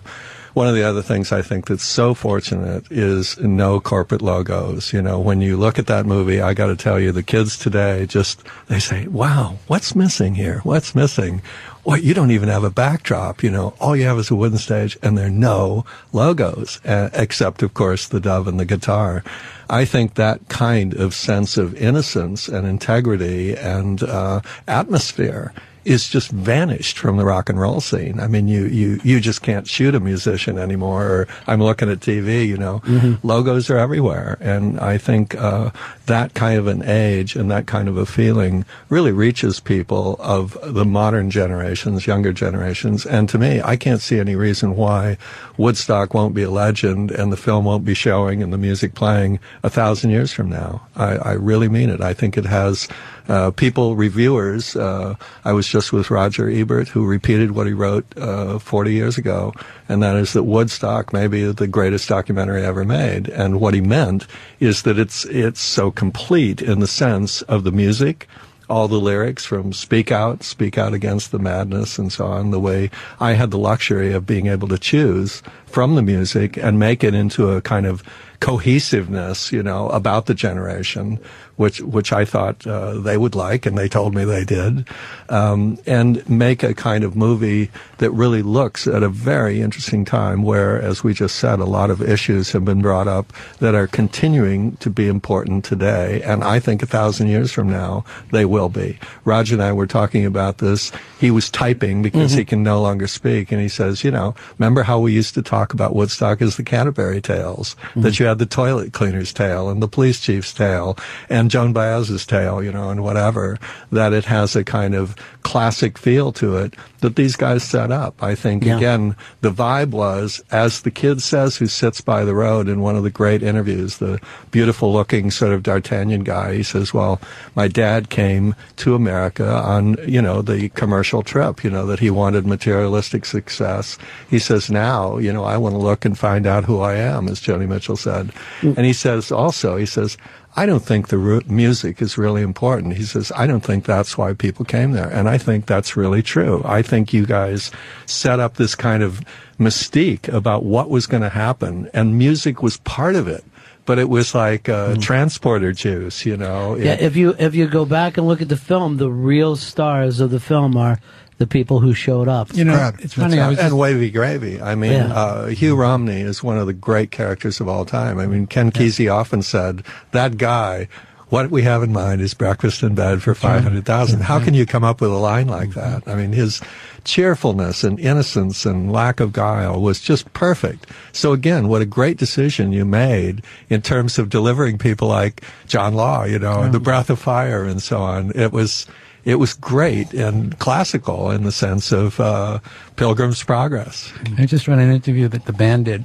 one 0.53 0.67
of 0.67 0.75
the 0.75 0.83
other 0.83 1.01
things 1.01 1.31
I 1.31 1.41
think 1.41 1.67
that's 1.67 1.83
so 1.83 2.13
fortunate 2.13 2.91
is 2.91 3.37
no 3.39 3.79
corporate 3.79 4.21
logos. 4.21 4.91
You 4.91 5.01
know, 5.01 5.19
when 5.19 5.41
you 5.41 5.57
look 5.57 5.79
at 5.79 5.87
that 5.87 6.05
movie, 6.05 6.41
I 6.41 6.53
got 6.53 6.67
to 6.67 6.75
tell 6.75 6.99
you, 6.99 7.11
the 7.11 7.23
kids 7.23 7.57
today 7.57 8.05
just, 8.05 8.43
they 8.67 8.79
say, 8.79 9.07
wow, 9.07 9.57
what's 9.67 9.95
missing 9.95 10.35
here? 10.35 10.59
What's 10.63 10.95
missing? 10.95 11.41
Well, 11.89 11.97
you 11.97 12.13
don't 12.13 12.29
even 12.29 12.49
have 12.49 12.63
a 12.63 12.69
backdrop. 12.69 13.41
You 13.41 13.49
know, 13.49 13.73
all 13.79 13.95
you 13.95 14.03
have 14.03 14.19
is 14.19 14.29
a 14.29 14.35
wooden 14.35 14.59
stage 14.59 14.95
and 15.01 15.17
there 15.17 15.25
are 15.25 15.31
no 15.31 15.85
logos, 16.13 16.79
uh, 16.85 17.09
except, 17.13 17.63
of 17.63 17.73
course, 17.73 18.07
the 18.07 18.19
dove 18.19 18.47
and 18.47 18.59
the 18.59 18.65
guitar. 18.65 19.23
I 19.71 19.85
think 19.85 20.13
that 20.13 20.49
kind 20.49 20.93
of 20.93 21.15
sense 21.15 21.57
of 21.57 21.73
innocence 21.73 22.47
and 22.47 22.67
integrity 22.67 23.55
and 23.55 24.03
uh, 24.03 24.41
atmosphere 24.67 25.51
is 25.83 26.07
just 26.07 26.29
vanished 26.29 26.99
from 26.99 27.17
the 27.17 27.25
rock 27.25 27.49
and 27.49 27.59
roll 27.59 27.81
scene. 27.81 28.19
I 28.19 28.27
mean, 28.27 28.47
you, 28.47 28.65
you, 28.65 28.99
you 29.03 29.19
just 29.19 29.41
can't 29.41 29.67
shoot 29.67 29.95
a 29.95 29.99
musician 29.99 30.59
anymore. 30.59 31.03
Or 31.05 31.27
I'm 31.47 31.63
looking 31.63 31.89
at 31.89 32.01
TV, 32.01 32.45
you 32.45 32.57
know, 32.57 32.83
logos 33.23 33.71
are 33.71 33.77
everywhere. 33.77 34.37
And 34.41 34.79
I 34.79 34.99
think, 34.99 35.33
uh, 35.33 35.71
that 36.09 36.33
kind 36.33 36.59
of 36.59 36.67
an 36.67 36.83
age 36.83 37.35
and 37.35 37.49
that 37.51 37.67
kind 37.67 37.87
of 37.87 37.95
a 37.95 38.05
feeling 38.05 38.65
really 38.89 39.11
reaches 39.11 39.59
people 39.59 40.15
of 40.19 40.57
the 40.63 40.83
modern 40.83 41.29
generations, 41.29 42.07
younger 42.07 42.33
generations. 42.33 43.05
And 43.05 43.29
to 43.29 43.37
me, 43.37 43.61
I 43.61 43.77
can't 43.77 44.01
see 44.01 44.19
any 44.19 44.35
reason 44.35 44.75
why 44.75 45.17
Woodstock 45.55 46.13
won't 46.13 46.33
be 46.33 46.43
a 46.43 46.49
legend 46.49 47.11
and 47.11 47.31
the 47.31 47.37
film 47.37 47.65
won't 47.65 47.85
be 47.85 47.93
showing 47.93 48.41
and 48.41 48.51
the 48.51 48.57
music 48.57 48.95
playing 48.95 49.39
a 49.63 49.69
thousand 49.69 50.09
years 50.09 50.33
from 50.33 50.49
now. 50.49 50.81
I, 50.95 51.17
I 51.17 51.31
really 51.33 51.69
mean 51.69 51.89
it. 51.89 52.01
I 52.01 52.13
think 52.13 52.37
it 52.37 52.45
has, 52.45 52.87
uh, 53.27 53.51
people, 53.51 53.95
reviewers. 53.95 54.75
Uh, 54.75 55.15
I 55.45 55.53
was 55.53 55.67
just 55.67 55.93
with 55.93 56.09
Roger 56.09 56.49
Ebert, 56.49 56.87
who 56.87 57.05
repeated 57.05 57.51
what 57.51 57.67
he 57.67 57.73
wrote 57.73 58.05
uh, 58.17 58.57
40 58.57 58.93
years 58.93 59.17
ago, 59.19 59.53
and 59.89 60.03
that 60.03 60.15
is 60.15 60.33
that 60.33 60.43
Woodstock 60.43 61.11
may 61.11 61.27
be 61.27 61.51
the 61.51 61.67
greatest 61.67 62.07
documentary 62.07 62.63
ever 62.63 62.85
made. 62.85 63.27
And 63.27 63.59
what 63.59 63.73
he 63.73 63.81
meant 63.81 64.27
is 64.59 64.83
that 64.83 64.99
it's 64.99 65.25
it's 65.25 65.59
so 65.59 65.89
complete 65.89 66.61
in 66.61 66.79
the 66.79 66.87
sense 66.87 67.41
of 67.43 67.63
the 67.63 67.71
music. 67.71 68.27
All 68.69 68.87
the 68.87 68.99
lyrics 68.99 69.45
from 69.45 69.73
Speak 69.73 70.11
Out, 70.11 70.43
Speak 70.43 70.77
Out 70.77 70.93
Against 70.93 71.31
the 71.31 71.39
Madness, 71.39 71.97
and 71.97 72.13
so 72.13 72.27
on, 72.27 72.51
the 72.51 72.59
way 72.59 72.91
I 73.19 73.33
had 73.33 73.49
the 73.49 73.57
luxury 73.57 74.13
of 74.13 74.27
being 74.27 74.45
able 74.45 74.67
to 74.67 74.77
choose 74.77 75.41
from 75.65 75.95
the 75.95 76.03
music 76.03 76.55
and 76.55 76.77
make 76.77 77.03
it 77.03 77.15
into 77.15 77.49
a 77.49 77.61
kind 77.61 77.87
of 77.87 78.03
cohesiveness, 78.41 79.51
you 79.51 79.63
know, 79.63 79.89
about 79.89 80.27
the 80.27 80.35
generation, 80.35 81.19
which 81.59 81.81
which 81.81 82.13
I 82.13 82.23
thought 82.23 82.65
uh, 82.65 82.93
they 83.01 83.17
would 83.17 83.35
like, 83.35 83.65
and 83.65 83.77
they 83.77 83.89
told 83.89 84.15
me 84.15 84.23
they 84.23 84.45
did, 84.45 84.87
um, 85.27 85.77
and 85.85 86.27
make 86.29 86.63
a 86.63 86.73
kind 86.73 87.03
of 87.03 87.17
movie 87.17 87.69
that 87.97 88.11
really 88.11 88.41
looks 88.41 88.87
at 88.87 89.03
a 89.03 89.09
very 89.09 89.59
interesting 89.59 90.05
time 90.05 90.43
where, 90.43 90.81
as 90.81 91.03
we 91.03 91.13
just 91.13 91.35
said, 91.35 91.59
a 91.59 91.65
lot 91.65 91.89
of 91.89 92.01
issues 92.01 92.53
have 92.53 92.63
been 92.63 92.81
brought 92.81 93.09
up 93.09 93.33
that 93.59 93.75
are 93.75 93.87
continuing 93.87 94.77
to 94.77 94.89
be 94.89 95.09
important 95.09 95.65
today, 95.65 96.21
and 96.21 96.45
I 96.45 96.61
think 96.61 96.81
a 96.81 96.85
thousand 96.85 97.27
years 97.27 97.51
from 97.51 97.69
now 97.69 98.05
they 98.31 98.45
will 98.45 98.69
be. 98.69 98.97
Roger 99.25 99.55
and 99.55 99.61
I 99.61 99.73
were 99.73 99.85
talking 99.85 100.25
about 100.25 100.59
this. 100.59 100.93
He 101.19 101.29
was 101.29 101.49
typing 101.49 102.01
because 102.01 102.31
he 102.31 102.45
can 102.45 102.63
no 102.63 102.81
longer 102.81 103.07
speak, 103.07 103.51
and 103.51 103.59
he 103.59 103.67
says, 103.67 104.01
you 104.05 104.11
know, 104.11 104.33
remember 104.57 104.83
how 104.83 104.99
we 104.99 105.11
used 105.11 105.33
to 105.33 105.41
talk 105.41 105.73
about 105.73 105.93
Woodstock 105.93 106.41
as 106.41 106.55
the 106.55 106.63
Canterbury 106.63 107.19
Tales, 107.19 107.75
that 107.97 108.17
you 108.17 108.27
had 108.27 108.39
the 108.39 108.45
toilet 108.45 108.93
cleaner's 108.93 109.33
tale 109.33 109.69
and 109.69 109.83
the 109.83 109.89
police 109.89 110.21
chief's 110.21 110.53
tale 110.53 110.97
and 111.29 111.48
Joan 111.49 111.73
Baez's 111.73 112.25
tale, 112.25 112.63
you 112.63 112.71
know, 112.71 112.89
and 112.89 113.03
whatever, 113.03 113.57
that 113.91 114.13
it 114.13 114.25
has 114.25 114.55
a 114.55 114.63
kind 114.63 114.95
of 114.95 115.15
classic 115.43 115.97
feel 115.97 116.31
to 116.33 116.57
it 116.57 116.73
that 116.99 117.15
these 117.15 117.35
guys 117.35 117.63
set 117.63 117.91
up. 117.91 118.21
I 118.21 118.35
think, 118.35 118.65
Yeah. 118.65 118.77
again, 118.77 119.15
the 119.41 119.51
vibe 119.51 119.91
was, 119.91 120.43
as 120.51 120.81
the 120.81 120.91
kid 120.91 121.21
says 121.21 121.55
who 121.57 121.67
sits 121.67 122.01
by 122.01 122.25
the 122.25 122.35
road 122.35 122.67
in 122.67 122.81
one 122.81 122.95
of 122.95 123.03
the 123.03 123.09
great 123.09 123.41
interviews, 123.41 123.97
the 123.97 124.19
beautiful 124.51 124.91
looking 124.91 125.31
sort 125.31 125.53
of 125.53 125.63
D'Artagnan 125.63 126.23
guy, 126.23 126.55
he 126.55 126.63
says, 126.63 126.93
well, 126.93 127.21
my 127.55 127.67
dad 127.67 128.09
came 128.09 128.53
to 128.77 128.95
America 128.95 129.49
on, 129.49 129.95
you 130.05 130.21
know, 130.21 130.41
the 130.41 130.69
commercial 130.69 131.23
trip, 131.23 131.63
you 131.63 131.69
know, 131.69 131.85
that 131.85 131.99
he 131.99 132.09
wanted 132.09 132.45
materialistic 132.45 133.25
success. 133.25 133.97
He 134.29 134.39
says, 134.39 134.69
now, 134.69 135.17
you 135.17 135.31
know, 135.31 135.45
I 135.45 135.57
want 135.57 135.75
to 135.75 135.79
look 135.79 136.03
and 136.03 136.17
find 136.17 136.45
out 136.45 136.65
who 136.65 136.81
I 136.81 136.95
am, 136.95 137.27
as 137.29 137.39
Joni 137.39 137.67
Mitchell 137.67 137.97
said. 137.97 138.31
Mm. 138.61 138.77
And 138.77 138.85
he 138.85 138.93
says 138.93 139.31
also, 139.31 139.77
he 139.77 139.85
says, 139.85 140.17
I 140.59 140.65
don't 140.65 140.83
think 140.83 141.07
the 141.07 141.41
music 141.47 142.01
is 142.01 142.17
really 142.17 142.41
important. 142.41 142.97
He 142.97 143.05
says, 143.05 143.31
I 143.33 143.47
don't 143.47 143.63
think 143.63 143.85
that's 143.85 144.17
why 144.17 144.33
people 144.33 144.65
came 144.65 144.91
there. 144.91 145.07
And 145.07 145.29
I 145.29 145.37
think 145.37 145.67
that's 145.67 145.95
really 145.95 146.21
true. 146.21 146.61
I 146.65 146.81
think 146.81 147.13
you 147.13 147.25
guys 147.25 147.71
set 148.05 148.41
up 148.41 148.57
this 148.57 148.75
kind 148.75 149.01
of 149.01 149.21
mystique 149.57 150.27
about 150.27 150.65
what 150.65 150.89
was 150.89 151.07
going 151.07 151.23
to 151.23 151.29
happen, 151.29 151.89
and 151.93 152.17
music 152.17 152.61
was 152.61 152.75
part 152.79 153.15
of 153.15 153.25
it. 153.25 153.45
But 153.85 153.99
it 153.99 154.09
was 154.09 154.35
like 154.35 154.67
uh, 154.67 154.97
transporter 154.97 155.71
juice, 155.71 156.25
you 156.25 156.35
know. 156.35 156.75
Yeah, 156.75 156.97
if 156.99 157.15
you 157.15 157.35
if 157.39 157.55
you 157.55 157.65
go 157.65 157.85
back 157.85 158.17
and 158.17 158.27
look 158.27 158.41
at 158.41 158.49
the 158.49 158.57
film, 158.57 158.97
the 158.97 159.09
real 159.09 159.55
stars 159.55 160.19
of 160.19 160.29
the 160.29 160.41
film 160.41 160.75
are 160.75 160.99
the 161.39 161.47
people 161.47 161.79
who 161.79 161.93
showed 161.93 162.27
up. 162.27 162.53
You 162.53 162.65
know, 162.65 162.91
it's 162.99 163.15
funny. 163.15 163.39
I 163.39 163.47
was 163.47 163.57
and 163.57 163.69
just, 163.69 163.75
Wavy 163.75 164.11
Gravy. 164.11 164.61
I 164.61 164.75
mean, 164.75 164.91
Yeah. 164.91 165.13
uh, 165.13 165.45
Hugh 165.47 165.75
Romney 165.75 166.21
is 166.21 166.43
one 166.43 166.57
of 166.57 166.67
the 166.67 166.73
great 166.73 167.11
characters 167.11 167.59
of 167.59 167.67
all 167.67 167.85
time. 167.85 168.19
I 168.19 168.27
mean, 168.27 168.45
Ken 168.45 168.71
Kesey 168.71 169.11
often 169.11 169.41
said 169.41 169.83
that 170.11 170.37
guy. 170.37 170.87
What 171.29 171.51
we 171.51 171.61
have 171.61 171.83
in 171.83 171.93
mind 171.93 172.21
is 172.21 172.33
breakfast 172.33 172.81
in 172.81 172.95
bed 172.95 173.21
for 173.21 173.35
five 173.35 173.61
hundred 173.61 173.85
thousand. 173.85 174.21
How 174.21 174.43
can 174.43 174.55
you 174.55 174.65
come 174.65 174.83
up 174.83 174.99
with 174.99 175.11
a 175.11 175.17
line 175.17 175.47
like 175.47 175.75
that? 175.75 176.07
I 176.07 176.15
mean, 176.15 176.31
his 176.31 176.59
cheerfulness 177.03 177.83
and 177.83 177.99
innocence 177.99 178.65
and 178.65 178.91
lack 178.91 179.19
of 179.19 179.31
guile 179.31 179.79
was 179.79 180.01
just 180.01 180.33
perfect. 180.33 180.87
So 181.11 181.31
again, 181.31 181.67
what 181.67 181.83
a 181.83 181.85
great 181.85 182.17
decision 182.17 182.71
you 182.71 182.83
made 182.83 183.43
in 183.69 183.83
terms 183.83 184.17
of 184.17 184.29
delivering 184.29 184.79
people 184.79 185.07
like 185.07 185.43
John 185.67 185.93
Law, 185.93 186.23
you 186.23 186.39
know, 186.39 186.63
and 186.63 186.73
the 186.73 186.79
Breath 186.79 187.11
of 187.11 187.19
Fire 187.19 187.63
and 187.63 187.79
so 187.79 187.99
on. 188.01 188.31
It 188.33 188.51
was 188.51 188.87
it 189.25 189.35
was 189.35 189.53
great 189.53 190.13
and 190.13 190.57
classical 190.59 191.31
in 191.31 191.43
the 191.43 191.51
sense 191.51 191.91
of 191.91 192.19
uh, 192.19 192.59
Pilgrim's 192.95 193.43
Progress. 193.43 194.11
I 194.37 194.45
just 194.45 194.67
read 194.67 194.79
an 194.79 194.91
interview 194.91 195.27
that 195.27 195.45
the 195.45 195.53
band 195.53 195.85
did 195.85 196.01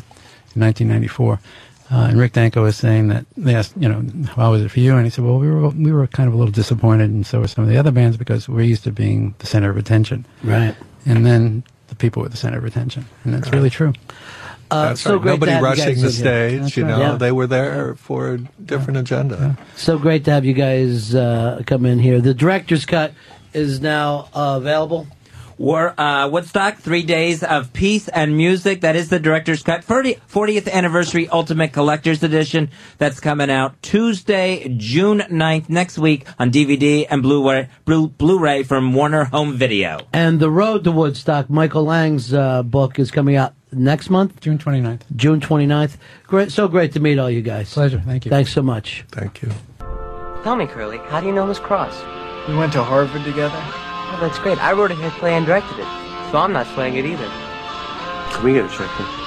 in 0.54 0.60
1994. 0.60 1.40
Uh, 1.90 1.96
and 2.08 2.18
Rick 2.18 2.32
Danko 2.32 2.62
was 2.62 2.76
saying 2.76 3.08
that 3.08 3.26
they 3.36 3.54
asked, 3.54 3.74
you 3.78 3.88
know, 3.88 4.02
how 4.34 4.50
was 4.50 4.62
it 4.62 4.70
for 4.70 4.80
you? 4.80 4.96
And 4.96 5.04
he 5.04 5.10
said, 5.10 5.24
well, 5.24 5.38
we 5.38 5.50
were 5.50 5.68
we 5.68 5.92
were 5.92 6.06
kind 6.06 6.26
of 6.26 6.34
a 6.34 6.36
little 6.36 6.52
disappointed, 6.52 7.10
and 7.10 7.26
so 7.26 7.40
were 7.40 7.48
some 7.48 7.62
of 7.62 7.70
the 7.70 7.76
other 7.76 7.90
bands 7.90 8.16
because 8.16 8.48
we're 8.48 8.62
used 8.62 8.84
to 8.84 8.92
being 8.92 9.34
the 9.38 9.46
center 9.46 9.70
of 9.70 9.76
attention. 9.76 10.24
Right. 10.42 10.74
And 11.04 11.26
then 11.26 11.62
the 11.88 11.94
people 11.94 12.22
were 12.22 12.30
the 12.30 12.38
center 12.38 12.58
of 12.58 12.64
attention, 12.64 13.04
and 13.22 13.34
that's 13.34 13.50
really 13.50 13.70
true. 13.70 13.92
Uh, 14.74 14.88
That's 14.88 15.02
so 15.02 15.12
right. 15.14 15.22
great 15.22 15.30
Nobody 15.32 15.52
rushing 15.62 16.01
the 16.01 16.10
stage. 16.10 16.60
That's 16.62 16.76
You 16.76 16.84
right. 16.84 16.90
know, 16.90 16.98
Yeah. 17.01 17.16
they 17.16 17.30
were 17.30 17.46
there 17.46 17.94
for 17.94 18.34
a 18.34 18.38
different 18.38 18.98
agenda. 18.98 19.56
So 19.76 19.98
great 19.98 20.24
to 20.24 20.32
have 20.32 20.44
you 20.44 20.52
guys 20.52 21.14
uh, 21.14 21.62
come 21.64 21.86
in 21.86 22.01
here. 22.01 22.20
The 22.20 22.34
director's 22.34 22.84
cut 22.84 23.12
is 23.52 23.80
now 23.80 24.28
uh, 24.34 24.55
available. 24.60 25.06
War, 25.59 25.94
uh, 25.98 26.28
Woodstock, 26.28 26.78
three 26.78 27.02
days 27.02 27.43
of 27.43 27.72
peace 27.72 28.09
and 28.09 28.36
music. 28.36 28.81
That 28.81 28.97
is 28.97 29.09
the 29.09 29.18
director's 29.20 29.62
cut. 29.62 29.85
40, 29.85 30.14
40th 30.28 30.70
anniversary 30.70 31.28
Ultimate 31.28 31.72
Collector's 31.72 32.22
Edition. 32.22 32.70
That's 32.98 33.20
coming 33.20 33.51
out 33.51 33.81
Tuesday, 33.82 34.74
June 34.76 35.20
9th, 35.20 35.68
next 35.68 35.98
week 35.98 36.26
on 36.39 36.51
DVD 36.51 37.06
and 37.09 37.22
Blu-ray, 37.22 37.68
Blu- 37.85 38.09
Blu-ray 38.09 38.62
from 38.64 38.93
Warner 38.94 39.24
Home 39.24 39.55
Video. 39.55 39.98
And 40.12 40.40
The 40.40 40.51
Road 40.51 40.85
to 40.85 40.93
Woodstock, 40.93 41.48
Michael 41.48 41.85
Lang's 41.85 42.35
uh, 42.35 42.62
book, 42.62 42.98
is 42.98 43.10
coming 43.10 43.36
out 43.36 43.55
next 43.72 44.10
month? 44.10 44.40
June 44.40 44.59
29th. 44.59 45.02
June 45.14 45.40
29th. 45.40 45.97
Great, 46.26 46.51
so 46.52 46.68
great 46.68 46.93
to 46.93 47.01
meet 47.01 47.18
all 47.18 47.31
you 47.31 47.43
guys. 47.43 47.72
Pleasure. 47.72 48.02
Thank 48.05 48.24
you. 48.24 48.31
Thanks 48.31 48.52
so 48.52 48.62
much. 48.62 49.05
Thank 49.10 49.43
you. 49.43 49.51
Tell 50.43 50.56
me, 50.56 50.66
Curly, 50.66 50.98
how 51.09 51.20
do 51.20 51.26
you 51.26 51.32
know 51.32 51.47
Miss 51.47 51.59
Cross? 51.59 52.02
We 52.48 52.55
went 52.56 52.72
to 52.74 52.82
Harvard 52.82 53.24
together. 53.24 53.84
That's 54.24 54.38
great. 54.38 54.56
I 54.59 54.72
wrote 54.72 54.90
a 54.90 54.94
hit 54.94 55.12
play 55.20 55.34
and 55.34 55.44
directed 55.44 55.78
it. 55.78 55.84
so 56.32 56.38
I'm 56.38 56.55
not 56.55 56.66
sweating 56.68 56.96
it 56.96 57.05
either. 57.05 57.28
Can 58.32 58.42
we 58.42 58.55
get 58.55 58.64
a 58.64 58.68
check 58.68 58.88
then? 58.96 59.23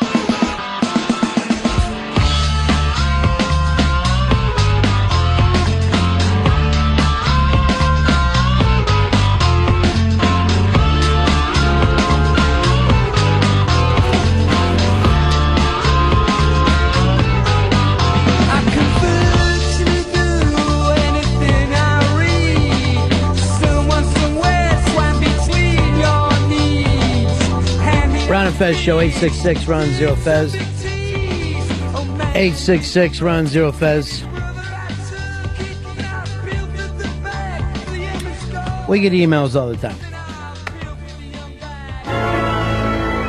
Fez 28.58 28.76
show 28.76 29.00
866 29.00 29.68
Ron 29.68 29.86
Zero 29.92 30.16
Fez. 30.16 30.56
866 30.56 33.22
Ron 33.22 33.46
Zero 33.46 33.72
Fez. 33.72 34.24
We 38.90 39.00
get 39.00 39.14
emails 39.14 39.56
all 39.56 39.70
the 39.70 39.78
time. 39.78 39.96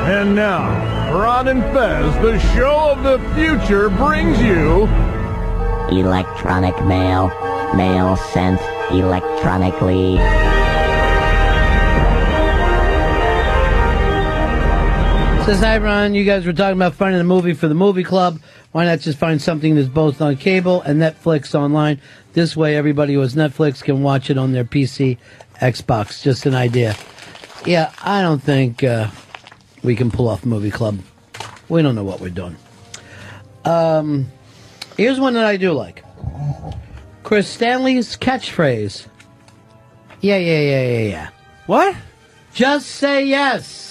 And 0.09 0.33
now, 0.33 1.13
Ron 1.13 1.47
and 1.47 1.61
Fez, 1.61 2.11
the 2.23 2.39
show 2.55 2.89
of 2.91 3.03
the 3.03 3.19
future, 3.35 3.91
brings 3.91 4.41
you. 4.41 4.87
Electronic 5.91 6.73
mail. 6.85 7.29
Mail 7.75 8.15
sent 8.15 8.59
electronically. 8.91 10.17
Says, 15.49 15.61
hi, 15.61 15.79
Ron. 15.79 16.13
You 16.13 16.25
guys 16.25 16.45
were 16.45 16.53
talking 16.53 16.77
about 16.77 16.93
finding 16.93 17.19
a 17.19 17.23
movie 17.23 17.55
for 17.55 17.67
the 17.67 17.73
movie 17.73 18.03
club. 18.03 18.39
Why 18.71 18.85
not 18.85 18.99
just 18.99 19.17
find 19.17 19.41
something 19.41 19.73
that's 19.73 19.87
both 19.87 20.21
on 20.21 20.37
cable 20.37 20.83
and 20.83 21.01
Netflix 21.01 21.55
online? 21.55 21.99
This 22.33 22.55
way, 22.55 22.75
everybody 22.75 23.15
who 23.15 23.21
has 23.21 23.33
Netflix 23.33 23.81
can 23.81 24.03
watch 24.03 24.29
it 24.29 24.37
on 24.37 24.51
their 24.51 24.63
PC, 24.63 25.17
Xbox. 25.55 26.21
Just 26.21 26.45
an 26.45 26.53
idea. 26.53 26.95
Yeah, 27.65 27.91
I 28.03 28.21
don't 28.21 28.43
think 28.43 28.83
uh, 28.83 29.09
we 29.81 29.95
can 29.95 30.11
pull 30.11 30.27
off 30.27 30.45
movie 30.45 30.69
club. 30.69 30.99
We 31.67 31.81
don't 31.81 31.95
know 31.95 32.03
what 32.03 32.19
we're 32.19 32.29
doing. 32.29 32.55
Um, 33.65 34.27
here's 34.97 35.19
one 35.19 35.33
that 35.33 35.45
I 35.45 35.57
do 35.57 35.71
like 35.71 36.05
Chris 37.23 37.49
Stanley's 37.49 38.15
catchphrase. 38.17 39.07
Yeah, 40.21 40.37
yeah, 40.37 40.59
yeah, 40.59 40.81
yeah, 40.83 41.07
yeah. 41.07 41.29
What? 41.65 41.95
Just 42.53 42.85
say 42.85 43.25
yes. 43.25 43.88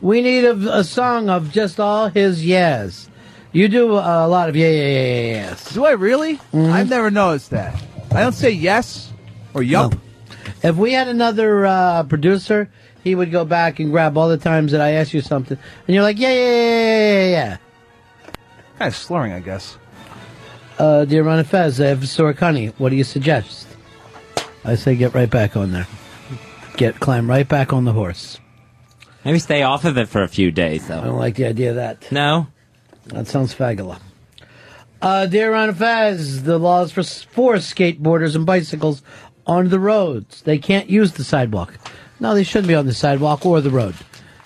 We 0.00 0.20
need 0.20 0.44
a, 0.44 0.78
a 0.78 0.84
song 0.84 1.28
of 1.28 1.52
just 1.52 1.80
all 1.80 2.08
his 2.08 2.44
yes. 2.44 3.08
You 3.52 3.68
do 3.68 3.92
a 3.92 4.28
lot 4.28 4.48
of 4.48 4.56
yeah, 4.56 4.68
yeah, 4.68 4.86
yeah, 4.86 4.88
yeah, 4.88 5.22
yes. 5.48 5.72
Do 5.72 5.86
I 5.86 5.92
really? 5.92 6.38
I've 6.52 6.90
never 6.90 7.10
noticed 7.10 7.50
that. 7.50 7.82
I 8.10 8.20
don't 8.20 8.34
say 8.34 8.50
yes 8.50 9.12
or 9.54 9.62
yup. 9.62 9.94
If 10.62 10.76
we 10.76 10.92
had 10.92 11.08
another 11.08 11.64
uh, 11.64 12.02
producer, 12.02 12.70
he 13.02 13.14
would 13.14 13.30
go 13.30 13.44
back 13.44 13.78
and 13.78 13.90
grab 13.90 14.18
all 14.18 14.28
the 14.28 14.36
times 14.36 14.72
that 14.72 14.80
I 14.80 14.92
ask 14.92 15.14
you 15.14 15.20
something, 15.20 15.56
and 15.86 15.94
you're 15.94 16.02
like, 16.02 16.18
yeah, 16.18 16.32
yeah, 16.32 16.50
yeah, 16.50 16.98
yeah, 16.98 17.28
yeah. 17.28 17.56
Kind 18.78 18.88
of 18.88 18.96
slurring, 18.96 19.32
I 19.32 19.40
guess. 19.40 19.78
Uh, 20.78 21.04
dear 21.06 21.22
Ron 21.22 21.38
and 21.38 21.48
Fez, 21.48 21.80
I 21.80 21.86
have 21.86 22.00
Sorokani. 22.00 22.74
What 22.78 22.90
do 22.90 22.96
you 22.96 23.04
suggest? 23.04 23.66
I 24.64 24.74
say 24.74 24.96
get 24.96 25.14
right 25.14 25.30
back 25.30 25.56
on 25.56 25.72
there. 25.72 25.86
Get 26.76 27.00
climb 27.00 27.30
right 27.30 27.48
back 27.48 27.72
on 27.72 27.84
the 27.84 27.92
horse. 27.92 28.38
Maybe 29.26 29.40
stay 29.40 29.64
off 29.64 29.84
of 29.84 29.98
it 29.98 30.08
for 30.08 30.22
a 30.22 30.28
few 30.28 30.52
days, 30.52 30.86
though. 30.86 31.00
I 31.00 31.04
don't 31.04 31.18
like 31.18 31.34
the 31.34 31.46
idea 31.46 31.70
of 31.70 31.76
that. 31.76 32.12
No? 32.12 32.46
That 33.06 33.26
sounds 33.26 33.52
fabulous. 33.52 33.98
Uh, 35.02 35.26
dear 35.26 35.52
Ron 35.52 35.74
Fez, 35.74 36.44
the 36.44 36.58
laws 36.58 36.92
for, 36.92 37.02
for 37.02 37.54
skateboarders 37.54 38.36
and 38.36 38.46
bicycles 38.46 39.02
on 39.44 39.68
the 39.68 39.80
roads. 39.80 40.42
They 40.42 40.58
can't 40.58 40.88
use 40.88 41.14
the 41.14 41.24
sidewalk. 41.24 41.76
No, 42.20 42.36
they 42.36 42.44
shouldn't 42.44 42.68
be 42.68 42.76
on 42.76 42.86
the 42.86 42.94
sidewalk 42.94 43.44
or 43.44 43.60
the 43.60 43.70
road. 43.70 43.96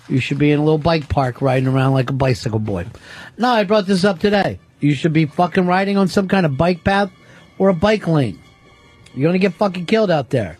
You 0.09 0.19
should 0.19 0.39
be 0.39 0.51
in 0.51 0.59
a 0.59 0.65
little 0.65 0.79
bike 0.79 1.11
park 1.11 1.43
riding 1.43 1.69
around 1.69 1.93
like 1.93 2.09
a 2.09 2.15
bicycle 2.15 2.59
boy. 2.59 2.87
No, 3.37 3.51
I 3.51 3.65
brought 3.65 3.87
this 3.87 4.05
up 4.05 4.19
today. 4.19 4.61
You 4.81 4.95
should 4.95 5.13
be 5.13 5.27
fucking 5.27 5.67
riding 5.67 5.99
on 5.99 6.09
some 6.09 6.27
kind 6.27 6.47
of 6.47 6.57
bike 6.57 6.85
path 6.85 7.13
or 7.59 7.69
a 7.69 7.75
bike 7.75 8.09
lane. 8.09 8.41
You're 9.15 9.29
gonna 9.29 9.39
get 9.39 9.53
fucking 9.53 9.85
killed 9.85 10.11
out 10.11 10.31
there. 10.31 10.57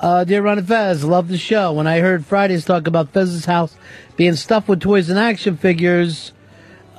Uh, 0.00 0.24
dear 0.24 0.40
Ron 0.40 0.56
and 0.56 0.66
Fez, 0.66 1.04
love 1.04 1.28
the 1.28 1.36
show. 1.36 1.74
When 1.74 1.86
I 1.86 1.98
heard 2.00 2.24
Friday's 2.24 2.64
talk 2.64 2.86
about 2.86 3.10
Fez's 3.10 3.44
house 3.44 3.76
being 4.16 4.34
stuffed 4.34 4.66
with 4.66 4.80
toys 4.80 5.10
and 5.10 5.18
action 5.18 5.58
figures, 5.58 6.32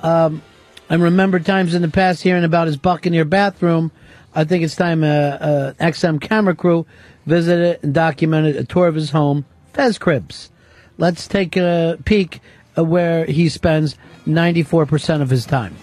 um, 0.04 0.44
I 0.88 0.96
remember 0.96 1.40
times 1.40 1.74
in 1.74 1.82
the 1.82 1.88
past 1.88 2.22
hearing 2.22 2.44
about 2.44 2.68
his 2.68 2.78
Buccaneer 2.78 3.26
bathroom. 3.26 3.92
I 4.36 4.44
think 4.44 4.64
it's 4.64 4.76
time 4.76 5.04
uh, 5.04 5.08
uh, 5.08 5.74
XM 5.80 6.22
camera 6.22 6.56
crew 6.56 6.86
visited 7.26 7.80
and 7.82 7.92
documented 7.92 8.56
a 8.56 8.66
tour 8.66 8.86
of 8.86 8.94
his 8.94 9.10
home, 9.10 9.46
Fez 9.74 9.98
Cribs. 9.98 10.52
Let's 11.00 11.28
take 11.28 11.58
a 11.58 11.98
peek 12.06 12.40
at 12.78 12.86
where 12.86 13.26
he 13.26 13.50
spends 13.50 13.98
94% 14.28 15.24
of 15.24 15.32
his 15.32 15.48
time. 15.48 15.76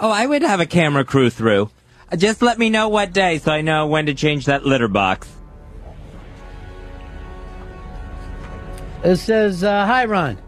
Oh, 0.00 0.10
I 0.10 0.26
would 0.26 0.42
have 0.42 0.58
a 0.58 0.66
camera 0.66 1.04
crew 1.04 1.30
through. 1.30 1.70
Just 2.16 2.40
let 2.40 2.58
me 2.58 2.70
know 2.70 2.88
what 2.88 3.12
day 3.12 3.38
so 3.38 3.52
I 3.52 3.60
know 3.60 3.86
when 3.86 4.06
to 4.06 4.14
change 4.14 4.46
that 4.46 4.64
litter 4.64 4.88
box. 4.88 5.28
It 9.04 9.16
says, 9.16 9.62
uh, 9.62 9.86
Hi, 9.86 10.06
Ron. 10.06 10.38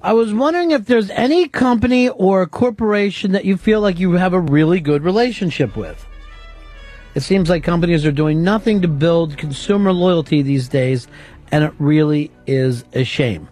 I 0.00 0.12
was 0.12 0.32
wondering 0.32 0.70
if 0.70 0.86
there's 0.86 1.10
any 1.10 1.48
company 1.48 2.08
or 2.08 2.46
corporation 2.46 3.32
that 3.32 3.44
you 3.44 3.56
feel 3.56 3.80
like 3.80 3.98
you 3.98 4.12
have 4.12 4.32
a 4.32 4.40
really 4.40 4.80
good 4.80 5.02
relationship 5.02 5.76
with. 5.76 6.06
It 7.14 7.22
seems 7.22 7.50
like 7.50 7.64
companies 7.64 8.06
are 8.06 8.12
doing 8.12 8.42
nothing 8.44 8.82
to 8.82 8.88
build 8.88 9.36
consumer 9.36 9.92
loyalty 9.92 10.42
these 10.42 10.68
days, 10.68 11.08
and 11.50 11.64
it 11.64 11.72
really 11.78 12.30
is 12.46 12.84
a 12.92 13.02
shame. 13.02 13.48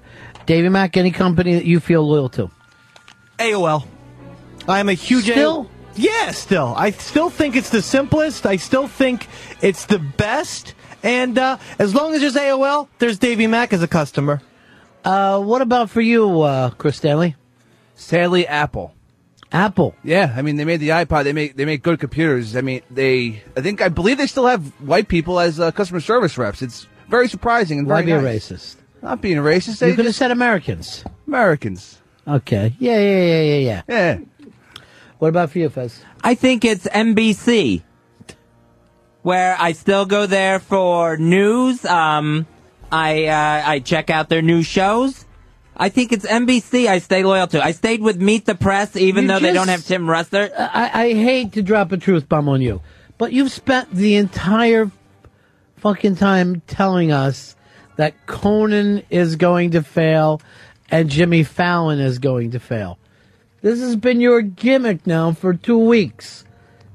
Davey 0.46 0.68
Mack, 0.68 0.96
any 0.96 1.10
company 1.10 1.54
that 1.54 1.64
you 1.64 1.80
feel 1.80 2.06
loyal 2.06 2.28
to? 2.30 2.50
AOL. 3.38 3.86
I'm 4.68 4.88
a 4.88 4.94
huge 4.94 5.24
Still? 5.24 5.68
AOL. 5.96 6.04
Yeah, 6.04 6.30
still. 6.32 6.74
I 6.76 6.90
still 6.90 7.30
think 7.30 7.56
it's 7.56 7.70
the 7.70 7.82
simplest. 7.82 8.46
I 8.46 8.56
still 8.56 8.88
think 8.88 9.26
it's 9.62 9.86
the 9.86 9.98
best. 9.98 10.74
And 11.02 11.38
uh, 11.38 11.58
as 11.78 11.94
long 11.94 12.14
as 12.14 12.20
there's 12.20 12.34
AOL, 12.36 12.88
there's 12.98 13.18
Davy 13.18 13.46
Mack 13.46 13.72
as 13.72 13.82
a 13.82 13.88
customer. 13.88 14.40
Uh, 15.04 15.40
what 15.40 15.62
about 15.62 15.90
for 15.90 16.00
you, 16.00 16.40
uh, 16.42 16.70
Chris 16.70 16.96
Stanley? 16.96 17.36
Sadly, 17.94 18.46
Apple. 18.46 18.92
Apple. 19.52 19.94
Yeah, 20.02 20.34
I 20.36 20.42
mean 20.42 20.56
they 20.56 20.64
made 20.64 20.80
the 20.80 20.88
iPod. 20.88 21.24
They 21.24 21.32
make 21.32 21.56
they 21.56 21.64
make 21.64 21.82
good 21.82 22.00
computers. 22.00 22.56
I 22.56 22.60
mean 22.60 22.82
they. 22.90 23.42
I 23.56 23.60
think 23.60 23.80
I 23.80 23.88
believe 23.88 24.18
they 24.18 24.26
still 24.26 24.46
have 24.46 24.66
white 24.80 25.06
people 25.06 25.38
as 25.38 25.60
uh, 25.60 25.70
customer 25.70 26.00
service 26.00 26.36
reps. 26.36 26.62
It's 26.62 26.88
very 27.08 27.28
surprising 27.28 27.78
and 27.78 27.88
Why 27.88 28.02
very 28.02 28.20
be 28.20 28.26
a 28.26 28.30
racist? 28.30 28.76
Not 29.02 29.20
being 29.20 29.38
a 29.38 29.42
racist. 29.42 29.78
They 29.78 29.90
You 29.90 29.96
could 29.96 30.06
have 30.06 30.16
said 30.16 30.32
Americans. 30.32 31.04
Americans. 31.28 32.02
Okay. 32.26 32.74
Yeah, 32.80 32.98
yeah, 32.98 33.22
yeah, 33.22 33.42
yeah, 33.42 33.56
yeah. 33.58 33.82
Yeah. 33.88 34.18
What 35.18 35.28
about 35.28 35.50
for 35.50 35.58
you, 35.58 35.68
Fez? 35.68 36.02
I 36.22 36.34
think 36.34 36.64
it's 36.64 36.86
NBC, 36.86 37.82
where 39.22 39.56
I 39.58 39.72
still 39.72 40.04
go 40.04 40.26
there 40.26 40.58
for 40.58 41.16
news. 41.16 41.84
Um, 41.84 42.46
I 42.92 43.26
uh, 43.26 43.62
I 43.66 43.78
check 43.80 44.10
out 44.10 44.28
their 44.28 44.42
new 44.42 44.62
shows. 44.62 45.24
I 45.76 45.88
think 45.88 46.12
it's 46.12 46.24
NBC. 46.24 46.86
I 46.86 46.98
stay 46.98 47.22
loyal 47.22 47.46
to. 47.48 47.62
I 47.62 47.72
stayed 47.72 48.00
with 48.00 48.20
Meet 48.20 48.46
the 48.46 48.54
Press, 48.54 48.96
even 48.96 49.24
You 49.24 49.28
though 49.28 49.38
they 49.40 49.52
don't 49.52 49.68
have 49.68 49.84
Tim 49.84 50.06
Russert. 50.06 50.52
I, 50.56 50.90
I 50.92 51.12
hate 51.12 51.52
to 51.52 51.62
drop 51.62 51.92
a 51.92 51.98
truth 51.98 52.28
bomb 52.28 52.48
on 52.48 52.62
you, 52.62 52.80
but 53.18 53.32
you've 53.32 53.52
spent 53.52 53.90
the 53.90 54.16
entire 54.16 54.90
fucking 55.76 56.16
time 56.16 56.62
telling 56.66 57.12
us 57.12 57.56
that 57.96 58.26
Conan 58.26 59.02
is 59.10 59.36
going 59.36 59.72
to 59.72 59.82
fail 59.82 60.40
and 60.90 61.10
Jimmy 61.10 61.42
Fallon 61.42 62.00
is 62.00 62.18
going 62.18 62.52
to 62.52 62.60
fail. 62.60 62.98
This 63.66 63.80
has 63.80 63.96
been 63.96 64.20
your 64.20 64.42
gimmick 64.42 65.08
now 65.08 65.32
for 65.32 65.52
two 65.52 65.76
weeks. 65.76 66.44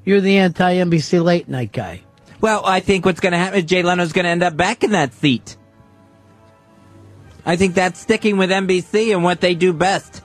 You're 0.05 0.21
the 0.21 0.37
anti 0.37 0.75
NBC 0.75 1.21
late 1.21 1.49
night 1.49 1.73
guy. 1.73 2.03
Well, 2.39 2.65
I 2.65 2.79
think 2.79 3.03
what's 3.03 3.19
going 3.19 3.33
to 3.33 3.37
happen 3.37 3.59
is 3.59 3.65
Jay 3.65 3.83
Leno's 3.83 4.13
going 4.13 4.23
to 4.23 4.29
end 4.29 4.41
up 4.41 4.55
back 4.55 4.85
in 4.85 4.91
that 4.91 5.13
seat. 5.13 5.57
I 7.45 7.57
think 7.57 7.75
that's 7.75 7.99
sticking 7.99 8.37
with 8.37 8.51
NBC 8.51 9.13
and 9.13 9.21
what 9.21 9.41
they 9.41 9.53
do 9.53 9.73
best. 9.73 10.21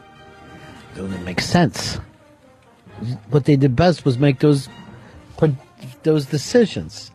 Doesn't 0.94 1.24
make 1.24 1.40
sense. 1.40 1.96
What 3.30 3.44
they 3.44 3.56
did 3.56 3.74
best 3.74 4.04
was 4.04 4.16
make 4.16 4.38
those 4.38 4.68
those 6.04 6.26
decisions. 6.26 7.10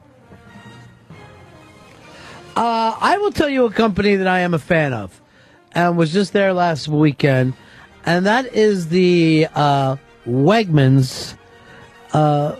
Uh, 2.57 2.97
I 2.99 3.17
will 3.19 3.31
tell 3.31 3.47
you 3.47 3.63
a 3.63 3.71
company 3.71 4.17
that 4.17 4.27
I 4.27 4.39
am 4.39 4.53
a 4.53 4.59
fan 4.59 4.91
of, 4.91 5.21
and 5.71 5.97
was 5.97 6.11
just 6.11 6.33
there 6.33 6.51
last 6.51 6.89
weekend, 6.89 7.53
and 8.05 8.25
that 8.25 8.53
is 8.53 8.89
the 8.89 9.47
uh, 9.53 9.97
Wegmans 10.25 11.35
uh, 12.13 12.55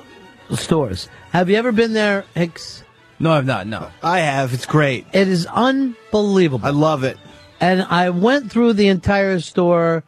stores. 0.52 1.10
Have 1.32 1.50
you 1.50 1.56
ever 1.56 1.72
been 1.72 1.94
there, 1.94 2.26
Hicks? 2.36 2.84
No, 3.20 3.32
I've 3.32 3.46
not. 3.46 3.68
No. 3.68 3.90
I 4.02 4.20
have. 4.20 4.54
It's 4.54 4.66
great. 4.66 5.06
It 5.14 5.28
is 5.28 5.46
unbelievable. 5.46 6.66
I 6.66 6.72
love 6.72 7.04
it. 7.04 7.18
And 7.60 7.84
I 7.84 8.10
went 8.10 8.52
through 8.52 8.74
the 8.74 8.88
entire 8.88 9.40
store 9.40 10.04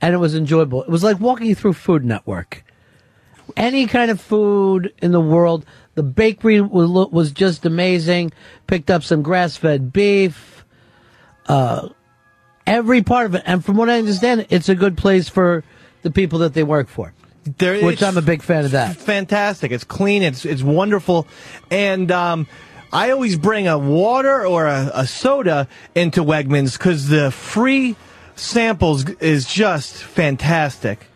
and 0.00 0.14
it 0.14 0.18
was 0.18 0.34
enjoyable. 0.34 0.82
It 0.82 0.88
was 0.88 1.04
like 1.04 1.20
walking 1.20 1.54
through 1.54 1.74
Food 1.74 2.04
Network. 2.04 2.64
Any 3.56 3.86
kind 3.86 4.10
of 4.10 4.20
food 4.20 4.92
in 5.00 5.12
the 5.12 5.20
world. 5.20 5.64
The 5.94 6.02
bakery 6.02 6.60
was, 6.60 7.10
was 7.10 7.32
just 7.32 7.64
amazing. 7.64 8.32
Picked 8.66 8.90
up 8.90 9.02
some 9.02 9.22
grass 9.22 9.56
fed 9.56 9.92
beef. 9.92 10.64
Uh, 11.46 11.88
every 12.68 13.02
part 13.02 13.26
of 13.26 13.34
it. 13.34 13.42
And 13.46 13.64
from 13.64 13.76
what 13.76 13.88
I 13.90 13.98
understand, 13.98 14.46
it's 14.50 14.68
a 14.68 14.74
good 14.74 14.96
place 14.96 15.28
for 15.28 15.64
the 16.02 16.10
people 16.10 16.40
that 16.40 16.54
they 16.54 16.62
work 16.62 16.88
for. 16.88 17.12
There- 17.58 17.82
which 17.84 18.02
I'm 18.02 18.16
a 18.18 18.22
big 18.22 18.42
fan 18.42 18.64
of 18.66 18.72
that. 18.72 18.96
Fantastic. 18.96 19.72
It's 19.72 19.84
clean. 19.84 20.22
It's 20.22 20.44
it's 20.44 20.62
wonderful, 20.62 21.26
and 21.70 22.10
um, 22.12 22.46
I 22.92 23.10
always 23.10 23.38
bring 23.38 23.66
a 23.66 23.78
water 23.78 24.46
or 24.46 24.66
a, 24.66 24.90
a 24.94 25.06
soda 25.06 25.66
into 25.94 26.22
Wegmans 26.22 26.76
because 26.76 27.08
the 27.08 27.30
free 27.30 27.96
samples 28.36 29.08
is 29.20 29.46
just 29.46 29.94
fantastic. 29.96 31.06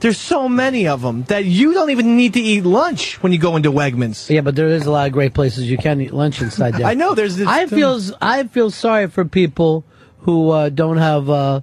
There's 0.00 0.16
so 0.18 0.48
many 0.48 0.86
of 0.86 1.02
them 1.02 1.24
that 1.24 1.44
you 1.44 1.74
don't 1.74 1.90
even 1.90 2.16
need 2.16 2.34
to 2.34 2.40
eat 2.40 2.62
lunch 2.64 3.20
when 3.20 3.32
you 3.32 3.38
go 3.38 3.56
into 3.56 3.72
Wegmans. 3.72 4.30
Yeah, 4.30 4.42
but 4.42 4.54
there 4.54 4.68
is 4.68 4.86
a 4.86 4.92
lot 4.92 5.08
of 5.08 5.12
great 5.12 5.34
places 5.34 5.68
you 5.68 5.76
can 5.76 6.00
eat 6.00 6.12
lunch 6.12 6.40
inside 6.40 6.74
there. 6.74 6.86
I 6.86 6.94
know, 6.94 7.14
there's 7.16 7.34
this- 7.36 7.48
I 7.48 7.66
feel 7.66 8.00
I 8.22 8.44
feel 8.44 8.70
sorry 8.70 9.08
for 9.08 9.24
people 9.24 9.82
who 10.20 10.50
uh, 10.50 10.68
don't 10.68 10.98
have 10.98 11.30
uh, 11.30 11.60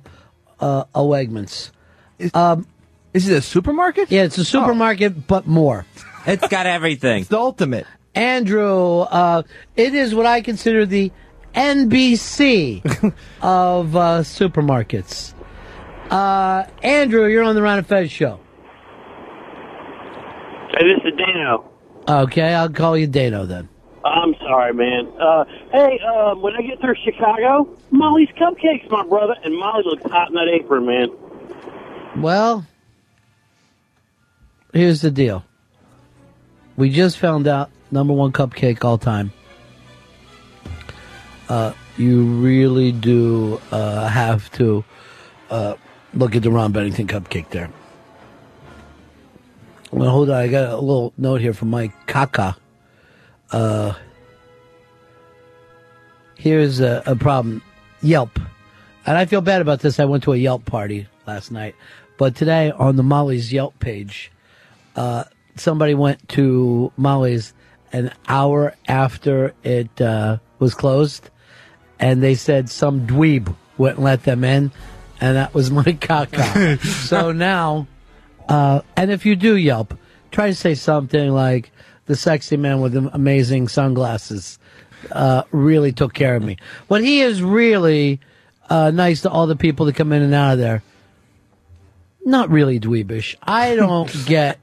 uh, 0.60 0.86
a 0.94 0.99
Wegmans. 0.99 1.72
Um, 2.34 2.68
is 3.14 3.30
it 3.30 3.38
a 3.38 3.41
supermarket? 3.41 4.11
Yeah, 4.11 4.23
it's 4.23 4.38
a 4.38 4.45
supermarket, 4.45 5.27
but 5.27 5.48
more. 5.48 5.86
It's 6.27 6.48
got 6.48 6.65
everything. 6.65 7.19
It's 7.19 7.30
the 7.30 7.38
ultimate. 7.38 7.86
Andrew, 8.15 9.02
uh, 9.02 9.44
it 9.76 9.94
is 9.94 10.15
what 10.15 10.26
I 10.26 10.41
consider 10.41 10.84
the 10.84 11.11
NBC 11.53 12.84
of 13.44 13.95
uh, 13.95 14.22
supermarkets. 14.22 15.36
Uh, 16.10 16.65
Andrew, 16.82 17.27
you're 17.27 17.44
on 17.44 17.53
the 17.53 17.61
Ron 17.61 17.77
and 17.77 17.86
Fez 17.86 18.11
show. 18.11 18.40
Hey, 20.72 20.84
this 20.88 20.98
is 21.06 21.14
Dano. 21.15 21.69
Okay, 22.07 22.56
I'll 22.56 22.69
call 22.69 22.98
you 22.98 23.06
Dano 23.06 23.45
then. 23.45 23.69
I'm 24.06 24.36
sorry, 24.36 24.73
man. 24.73 25.07
Uh, 25.19 25.45
hey, 25.72 25.99
um, 25.99 26.41
when 26.41 26.56
I 26.56 26.61
get 26.61 26.80
through 26.80 26.95
Chicago, 27.03 27.76
Molly's 27.90 28.30
Cupcakes, 28.38 28.90
my 28.91 29.03
brother, 29.03 29.36
and 29.44 29.57
Molly 29.57 29.84
looks 29.84 30.03
hot 30.03 30.30
in 30.30 30.36
that 30.36 30.48
apron, 30.48 30.86
man. 30.86 31.10
Well, 32.22 32.65
here's 34.73 35.02
the 35.02 35.10
deal. 35.10 35.44
We 36.77 36.90
just 36.91 37.18
found 37.18 37.48
out 37.48 37.72
number 37.90 38.14
one 38.14 38.32
cupcake 38.32 38.84
all 38.84 38.98
time. 38.98 39.32
Uh, 41.49 41.73
you 41.98 42.23
really 42.23 42.91
do 42.91 43.60
uh, 43.72 44.07
have 44.07 44.52
to 44.53 44.84
uh, 45.49 45.76
look 46.14 46.36
at 46.36 46.44
the 46.44 46.52
Ron 46.52 46.72
Bennington 46.72 47.07
cupcake 47.07 47.49
there. 47.49 47.72
Well, 49.91 50.10
hold 50.10 50.30
on. 50.30 50.36
I 50.36 50.48
got 50.48 50.69
a 50.69 50.77
little 50.77 51.14
note 51.18 51.41
here 51.41 51.53
from 51.53 51.69
Mike 51.69 51.94
Kaka. 52.07 52.57
Uh, 53.56 53.94
here's 56.36 56.82
a, 56.82 57.02
a 57.06 57.15
problem 57.15 57.61
Yelp. 58.02 58.38
And 59.06 59.18
I 59.18 59.26
feel 59.26 59.40
bad 59.40 59.61
about 59.61 59.80
this. 59.80 59.98
I 59.98 60.03
went 60.03 60.23
to 60.23 60.34
a 60.34 60.36
Yelp 60.36 60.65
party 60.65 61.07
last 61.26 61.52
night. 61.52 61.73
But 62.18 62.36
today 62.36 62.72
on 62.72 62.98
the 62.98 63.03
Molly's 63.03 63.53
Yelp 63.53 63.80
page, 63.80 64.30
uh, 64.98 65.23
somebody 65.56 65.94
went 65.94 66.27
to 66.30 66.91
Molly's 66.98 67.53
an 67.94 68.11
hour 68.27 68.76
after 68.90 69.53
it 69.64 70.02
uh, 70.02 70.40
was 70.60 70.76
closed. 70.76 71.30
And 71.98 72.22
they 72.22 72.36
said 72.36 72.69
some 72.69 73.07
dweeb 73.07 73.56
wouldn't 73.77 74.02
let 74.02 74.23
them 74.23 74.44
in. 74.44 74.73
And 75.22 75.38
that 75.38 75.53
was 75.53 75.72
my 75.72 75.94
Kaka. 75.94 76.77
so 76.84 77.32
now, 77.32 77.88
uh, 78.49 78.82
and 78.98 79.11
if 79.11 79.26
you 79.26 79.38
do 79.38 79.56
Yelp, 79.56 79.98
try 80.30 80.48
to 80.48 80.56
say 80.56 80.76
something 80.76 81.30
like, 81.32 81.72
the 82.06 82.15
sexy 82.15 82.57
man 82.57 82.82
with 82.82 82.94
the 82.94 83.10
amazing 83.14 83.68
sunglasses 83.68 84.60
uh, 85.11 85.44
really 85.52 85.91
took 85.91 86.14
care 86.14 86.36
of 86.36 86.44
me. 86.44 86.57
But 86.88 87.03
he 87.03 87.22
is 87.22 87.41
really 87.41 88.19
uh, 88.69 88.91
nice 88.91 89.22
to 89.22 89.30
all 89.30 89.48
the 89.48 89.56
people 89.56 89.86
that 89.88 89.95
come 89.95 90.11
in 90.11 90.22
and 90.22 90.34
out 90.34 90.53
of 90.53 90.60
there. 90.60 90.84
Not 92.23 92.49
really 92.49 92.80
dweebish. 92.80 93.36
I 93.44 93.76
don't 93.76 94.11
get. 94.26 94.60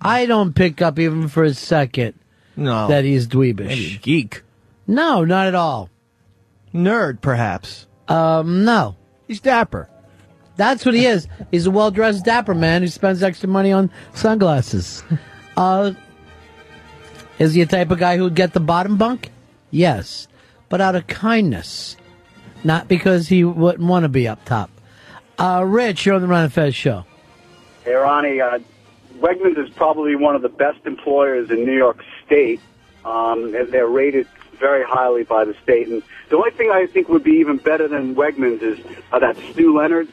I 0.00 0.26
don't 0.26 0.54
pick 0.54 0.82
up 0.82 0.98
even 0.98 1.28
for 1.28 1.44
a 1.44 1.54
second. 1.54 2.14
No. 2.56 2.88
that 2.88 3.04
he's 3.04 3.26
dweebish. 3.28 4.00
Geek. 4.00 4.42
No, 4.86 5.24
not 5.24 5.46
at 5.46 5.54
all. 5.54 5.90
Nerd, 6.72 7.20
perhaps. 7.20 7.86
Um, 8.08 8.64
no. 8.64 8.96
He's 9.28 9.40
dapper. 9.40 9.90
That's 10.56 10.86
what 10.86 10.94
he 10.94 11.04
is. 11.04 11.28
He's 11.50 11.66
a 11.66 11.70
well 11.70 11.90
dressed, 11.90 12.24
dapper 12.24 12.54
man 12.54 12.80
who 12.80 12.88
spends 12.88 13.22
extra 13.22 13.48
money 13.48 13.72
on 13.72 13.90
sunglasses. 14.14 15.02
Uh, 15.58 15.94
is 17.38 17.54
he 17.54 17.62
a 17.62 17.66
type 17.66 17.90
of 17.90 17.98
guy 17.98 18.16
who 18.16 18.24
would 18.24 18.34
get 18.34 18.52
the 18.52 18.60
bottom 18.60 18.96
bunk? 18.96 19.30
Yes, 19.70 20.28
but 20.68 20.80
out 20.80 20.94
of 20.94 21.06
kindness, 21.06 21.96
not 22.64 22.88
because 22.88 23.28
he 23.28 23.44
wouldn't 23.44 23.88
want 23.88 24.04
to 24.04 24.08
be 24.08 24.26
up 24.26 24.44
top. 24.44 24.70
Uh, 25.38 25.64
Rich, 25.66 26.06
you're 26.06 26.14
on 26.14 26.22
the 26.22 26.28
Ron 26.28 26.44
and 26.44 26.52
Fez 26.52 26.74
show. 26.74 27.04
Hey, 27.84 27.92
Ronnie, 27.92 28.40
uh, 28.40 28.58
Wegmans 29.18 29.58
is 29.58 29.70
probably 29.74 30.16
one 30.16 30.34
of 30.34 30.42
the 30.42 30.48
best 30.48 30.84
employers 30.86 31.50
in 31.50 31.64
New 31.64 31.76
York 31.76 32.02
State. 32.24 32.60
Um, 33.04 33.54
and 33.54 33.70
they're 33.72 33.86
rated 33.86 34.26
very 34.58 34.84
highly 34.84 35.22
by 35.22 35.44
the 35.44 35.54
state. 35.62 35.86
And 35.88 36.02
the 36.28 36.36
only 36.36 36.50
thing 36.50 36.70
I 36.70 36.86
think 36.86 37.08
would 37.08 37.22
be 37.22 37.32
even 37.32 37.58
better 37.58 37.86
than 37.86 38.14
Wegmans 38.16 38.62
is 38.62 38.78
uh, 39.12 39.18
that 39.20 39.36
Stew 39.52 39.76
Leonard's, 39.76 40.12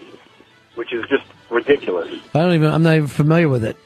which 0.75 0.93
is 0.93 1.03
just 1.09 1.23
ridiculous. 1.49 2.13
I 2.35 2.39
don't 2.39 2.53
even. 2.53 2.71
I'm 2.71 2.83
not 2.83 2.95
even 2.95 3.07
familiar 3.07 3.49
with 3.49 3.65
it. 3.65 3.77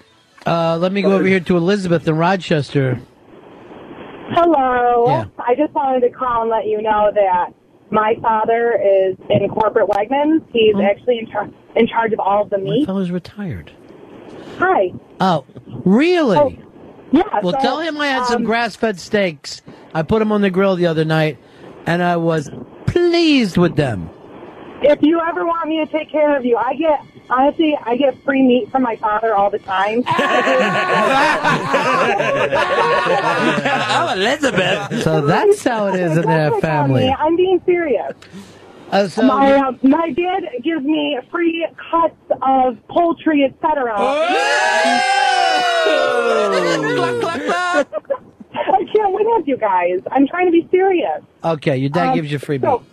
Uh, 0.45 0.77
let 0.77 0.91
me 0.91 1.01
go 1.01 1.14
over 1.14 1.26
here 1.26 1.39
to 1.41 1.57
Elizabeth 1.57 2.07
in 2.07 2.18
Rochester. 2.18 2.99
Hello. 4.29 5.05
Yeah. 5.07 5.25
I 5.39 5.55
just 5.55 5.73
wanted 5.73 6.01
to 6.01 6.09
call 6.09 6.41
and 6.43 6.49
let 6.51 6.65
you 6.65 6.81
know 6.81 7.11
that 7.13 7.53
my 7.91 8.15
father 8.21 8.73
is 8.73 9.15
in 9.29 9.47
corporate 9.49 9.87
Wegmans. 9.89 10.43
He's 10.51 10.75
actually 10.75 11.19
in, 11.19 11.27
char- 11.31 11.49
in 11.75 11.87
charge 11.87 12.13
of 12.13 12.19
all 12.19 12.43
of 12.43 12.49
the 12.49 12.57
My 12.57 12.63
meat. 12.63 12.85
fellow's 12.85 13.11
retired. 13.11 13.71
Hi. 14.57 14.91
Oh, 15.19 15.45
really? 15.85 16.59
yeah. 17.11 17.23
Well, 17.41 17.53
so, 17.53 17.59
tell 17.59 17.79
him 17.79 17.97
I 17.99 18.07
had 18.07 18.25
some 18.25 18.37
um, 18.37 18.43
grass-fed 18.43 18.99
steaks. 18.99 19.61
I 19.93 20.03
put 20.03 20.19
them 20.19 20.31
on 20.31 20.41
the 20.41 20.49
grill 20.49 20.75
the 20.75 20.87
other 20.87 21.05
night, 21.05 21.37
and 21.85 22.03
I 22.03 22.17
was 22.17 22.49
pleased 22.85 23.57
with 23.57 23.75
them. 23.75 24.09
If 24.81 24.99
you 25.01 25.21
ever 25.27 25.45
want 25.45 25.69
me 25.69 25.83
to 25.85 25.91
take 25.91 26.11
care 26.11 26.37
of 26.37 26.45
you, 26.45 26.57
I 26.57 26.75
get 26.75 26.99
honestly, 27.29 27.77
I 27.83 27.95
get 27.97 28.21
free 28.23 28.41
meat 28.43 28.69
from 28.71 28.83
my 28.83 28.95
father 28.97 29.33
all 29.35 29.49
the 29.49 29.59
time. 29.59 30.03
oh, 30.07 30.13
Elizabeth. 34.15 35.03
So 35.03 35.21
that's 35.25 35.63
how 35.63 35.87
it 35.87 35.99
is 35.99 36.17
in 36.17 36.25
that 36.25 36.61
family. 36.61 37.09
I'm 37.09 37.35
being 37.35 37.61
serious. 37.65 38.13
Uh, 38.91 39.07
so 39.07 39.21
my, 39.23 39.51
uh, 39.53 39.71
my 39.83 40.11
dad 40.11 40.43
gives 40.63 40.83
me 40.85 41.19
free 41.29 41.67
cuts 41.91 42.15
of 42.41 42.77
poultry, 42.87 43.43
etc. 43.43 43.93
I 48.59 48.83
can't 48.93 49.13
win 49.13 49.25
with 49.27 49.47
you 49.47 49.57
guys. 49.57 49.99
I'm 50.11 50.27
trying 50.27 50.47
to 50.47 50.51
be 50.51 50.67
serious. 50.71 51.21
Okay, 51.43 51.77
your 51.77 51.89
dad 51.89 52.09
Um, 52.09 52.15
gives 52.15 52.31
you 52.31 52.39
free 52.39 52.57
meat. 52.57 52.65
so- 52.67 52.83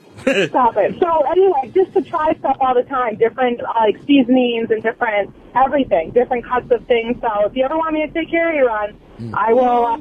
Stop 0.49 0.77
it. 0.77 0.99
So 0.99 1.21
anyway, 1.31 1.71
just 1.75 1.93
to 1.95 2.03
try 2.03 2.35
stuff 2.39 2.57
all 2.61 2.75
the 2.75 2.83
time, 2.83 3.17
different 3.17 3.61
uh, 3.63 3.73
like 3.81 3.97
seasonings 4.07 4.71
and 4.71 4.83
different 4.83 5.35
everything, 5.55 6.11
different 6.13 6.45
cuts 6.45 6.71
of 6.71 6.87
things. 6.87 7.21
So 7.21 7.47
if 7.47 7.57
you 7.57 7.65
ever 7.65 7.77
want 7.77 7.93
me 7.95 8.07
to 8.07 8.13
take 8.13 8.31
care 8.31 8.49
of 8.49 8.55
you, 8.55 8.67
Ron, 8.67 9.35
I 9.35 9.53
will. 9.53 9.85
Uh, 9.87 9.99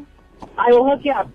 I 0.58 0.72
will 0.72 0.90
hook 0.90 1.02
you 1.04 1.12
up. 1.12 1.30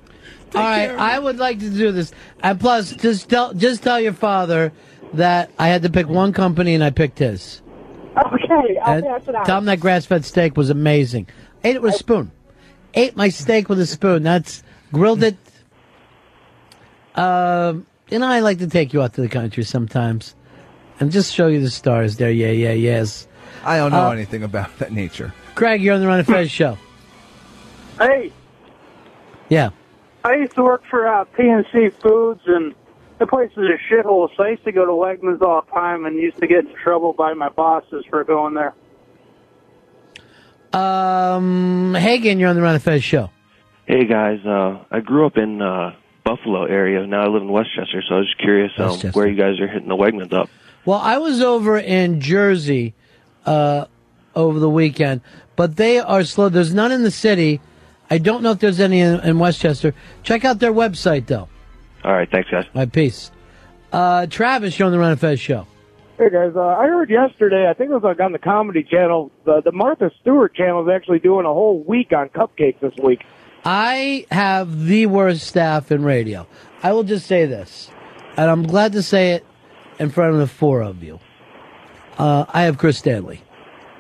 All 0.55 0.62
right, 0.62 0.90
I 0.90 1.19
would 1.19 1.39
like 1.39 1.59
to 1.60 1.70
do 1.70 1.93
this. 1.93 2.12
And 2.43 2.59
plus, 2.59 2.93
just 2.93 3.28
tell 3.28 3.55
just 3.55 3.82
tell 3.82 4.01
your 4.01 4.12
father 4.12 4.73
that 5.15 5.51
I 5.59 5.69
had 5.69 5.82
to 5.82 5.90
pick 5.90 6.09
one 6.09 6.32
company 6.32 6.74
and 6.74 6.82
I 6.82 6.90
picked 6.90 7.19
his. 7.19 7.62
Okay, 8.16 8.78
I'll 8.78 9.02
pass 9.02 9.28
it 9.28 9.35
on. 9.35 9.47
tell 9.47 9.59
him 9.59 9.66
that 9.66 9.81
grass-fed 9.81 10.24
steak 10.24 10.56
was 10.56 10.70
amazing. 10.70 11.28
Ate 11.62 11.77
it 11.77 11.82
with 11.82 11.94
a 11.94 11.98
spoon. 11.98 12.32
Ate 12.94 13.16
my 13.16 13.28
steak 13.28 13.69
with 13.69 13.78
a 13.81 13.86
spoon. 13.86 14.23
That's 14.23 14.62
grilled 14.93 15.23
it. 15.23 15.36
Um, 17.15 17.86
you 18.10 18.18
know, 18.18 18.26
I 18.26 18.40
like 18.40 18.59
to 18.59 18.66
take 18.66 18.93
you 18.93 19.02
out 19.02 19.14
to 19.14 19.20
the 19.20 19.28
country 19.28 19.62
sometimes 19.64 20.35
and 21.01 21.10
just 21.12 21.32
show 21.35 21.47
you 21.47 21.60
the 21.60 21.70
stars 21.70 22.16
there. 22.16 22.30
Yeah, 22.30 22.51
yeah, 22.51 22.72
yes. 22.72 23.26
I 23.64 23.76
don't 23.76 23.93
know 23.93 24.09
Uh, 24.09 24.10
anything 24.12 24.43
about 24.43 24.76
that 24.78 24.93
nature. 24.93 25.32
Craig, 25.55 25.82
you're 25.82 25.94
on 25.94 26.01
the 26.01 26.06
Ron 26.06 26.18
and 26.18 26.26
Fez 26.26 26.51
show. 26.60 26.78
Hey, 27.98 28.32
Yeah. 29.48 29.70
I 30.24 30.35
used 30.35 30.55
to 30.56 30.62
work 30.62 30.82
for 30.90 31.06
uh, 31.09 31.24
P&C 31.24 31.90
Foods, 32.02 32.40
and 32.47 32.74
the 33.18 33.26
place 33.26 33.51
is 33.52 33.59
a 33.64 33.78
shithole. 33.94 34.28
So 34.36 34.43
I 34.43 34.51
used 34.51 34.64
to 34.64 34.72
go 34.72 34.85
to 34.85 34.93
Wegmans 34.93 35.40
all 35.43 35.62
the 35.62 35.70
time, 35.72 36.05
and 36.05 36.16
used 36.16 36.39
to 36.39 36.47
get 36.47 36.66
in 36.66 36.74
trouble 36.74 37.12
by 37.12 37.35
my 37.35 37.48
bosses 37.48 38.05
for 38.10 38.24
going 38.24 38.55
there. 38.55 38.74
Um, 40.72 41.94
Hagen, 41.94 42.39
you're 42.39 42.48
on 42.51 42.56
the 42.56 42.62
Ron 42.62 42.74
and 42.74 42.82
Fez 42.82 43.02
show. 43.02 43.30
Hey 43.86 44.05
guys, 44.05 44.44
uh, 44.44 44.85
I 44.90 45.01
grew 45.01 45.24
up 45.24 45.39
in 45.39 45.62
uh, 45.62 45.94
Buffalo 46.28 46.64
area. 46.64 47.06
Now 47.06 47.22
I 47.22 47.28
live 47.28 47.40
in 47.40 47.50
Westchester, 47.50 48.02
so 48.06 48.16
I 48.16 48.18
was 48.18 48.26
just 48.26 48.38
curious 48.38 48.70
um, 48.76 48.98
where 49.12 49.26
you 49.26 49.34
guys 49.34 49.59
are 49.60 49.66
hitting 49.66 49.88
the 49.88 49.96
Wegmans 49.96 50.34
up. 50.34 50.50
Well, 50.84 50.98
I 50.98 51.16
was 51.16 51.40
over 51.40 51.78
in 51.78 52.20
Jersey 52.20 52.92
uh, 53.46 53.86
over 54.34 54.59
the 54.59 54.68
weekend, 54.68 55.22
but 55.56 55.76
they 55.76 55.98
are 55.98 56.24
slow. 56.24 56.50
There's 56.50 56.74
none 56.74 56.92
in 56.92 57.02
the 57.02 57.10
city. 57.10 57.62
I 58.10 58.18
don't 58.18 58.42
know 58.42 58.50
if 58.50 58.59
there's 58.59 58.78
any 58.78 59.00
in, 59.00 59.20
in 59.20 59.38
Westchester. 59.38 59.94
Check 60.22 60.44
out 60.44 60.59
their 60.59 60.72
website, 60.72 61.26
though. 61.26 61.48
All 62.05 62.12
right, 62.12 62.30
thanks 62.30 62.50
guys. 62.50 62.66
My 62.74 62.84
peace. 62.84 63.30
Uh, 63.90 64.26
Travis, 64.26 64.78
you're 64.78 64.84
on 64.84 64.92
the 64.92 64.98
Ron 64.98 65.12
and 65.12 65.20
Fez 65.20 65.40
show. 65.40 65.66
Hey 66.18 66.30
guys, 66.30 66.52
uh, 66.56 66.60
I 66.60 66.88
heard 66.88 67.09
yesterday, 67.09 67.70
I 67.70 67.74
think 67.74 67.90
it 67.90 67.94
was 67.94 68.02
like 68.02 68.20
on 68.20 68.32
the 68.32 68.40
Comedy 68.40 68.82
Channel, 68.82 69.30
the, 69.44 69.62
the 69.62 69.70
Martha 69.72 70.10
Stewart 70.20 70.52
channel 70.52 70.82
is 70.82 70.92
actually 70.92 71.20
doing 71.20 71.46
a 71.46 71.52
whole 71.55 71.80
week 71.80 72.12
on 72.12 72.28
cupcakes 72.28 72.80
this 72.80 72.92
week. 73.00 73.24
I 73.64 74.26
have 74.30 74.86
the 74.86 75.06
worst 75.06 75.47
staff 75.47 75.90
in 75.93 76.05
radio. 76.05 76.47
I 76.82 76.93
will 76.93 77.05
just 77.05 77.26
say 77.26 77.47
this, 77.47 77.90
and 78.36 78.51
I'm 78.51 78.66
glad 78.66 78.93
to 78.93 79.02
say 79.02 79.32
it 79.32 79.44
in 79.98 80.10
front 80.10 80.35
of 80.35 80.39
the 80.39 80.47
four 80.47 80.80
of 80.82 81.02
you. 81.02 81.18
Uh, 82.16 82.44
I 82.48 82.62
have 82.62 82.78
Chris 82.78 82.98
Stanley, 82.98 83.43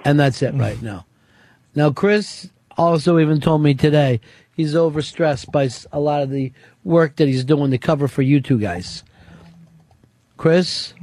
and 0.04 0.18
that's 0.18 0.42
it 0.42 0.54
right 0.54 0.80
now. 0.80 1.06
Now, 1.74 1.90
Chris 1.90 2.50
also 2.76 3.18
even 3.18 3.40
told 3.40 3.62
me 3.62 3.74
today 3.74 4.20
he's 4.56 4.74
overstressed 4.74 5.52
by 5.52 5.68
a 5.92 6.00
lot 6.00 6.22
of 6.22 6.30
the 6.30 6.52
work 6.84 7.16
that 7.16 7.28
he's 7.28 7.44
doing 7.44 7.70
to 7.72 7.78
cover 7.78 8.08
for 8.08 8.22
you 8.22 8.40
two 8.40 8.58
guys. 8.58 9.04
Chris, 10.36 10.94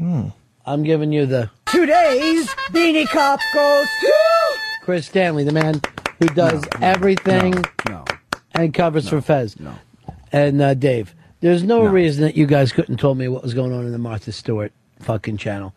I'm 0.65 0.84
giving 0.84 1.11
you 1.11 1.26
the 1.26 1.49
Today's 1.65 2.48
Beanie 2.72 3.07
Cup 3.07 3.40
goes 3.53 3.88
to... 4.02 4.14
Chris 4.82 5.07
Stanley, 5.07 5.44
the 5.44 5.52
man 5.52 5.82
who 6.19 6.27
does 6.27 6.64
everything 6.82 7.53
and 8.56 8.73
covers 8.73 9.07
for 9.07 9.22
Fez. 9.22 9.60
no. 9.60 9.76
And 10.32 10.61
uh, 10.61 10.73
Dave, 10.73 11.14
there's 11.41 11.64
no, 11.64 11.86
reason 11.86 12.23
that 12.23 12.36
you 12.36 12.45
guys 12.45 12.72
couldn't 12.72 12.98
told 12.98 13.18
me 13.18 13.27
what 13.27 13.44
was 13.44 13.53
going 13.53 13.72
on 13.72 13.86
in 13.86 13.91
the 13.91 13.98
Martha 13.98 14.32
Stewart 14.32 14.73
fucking 14.99 15.38
channel. 15.38 15.73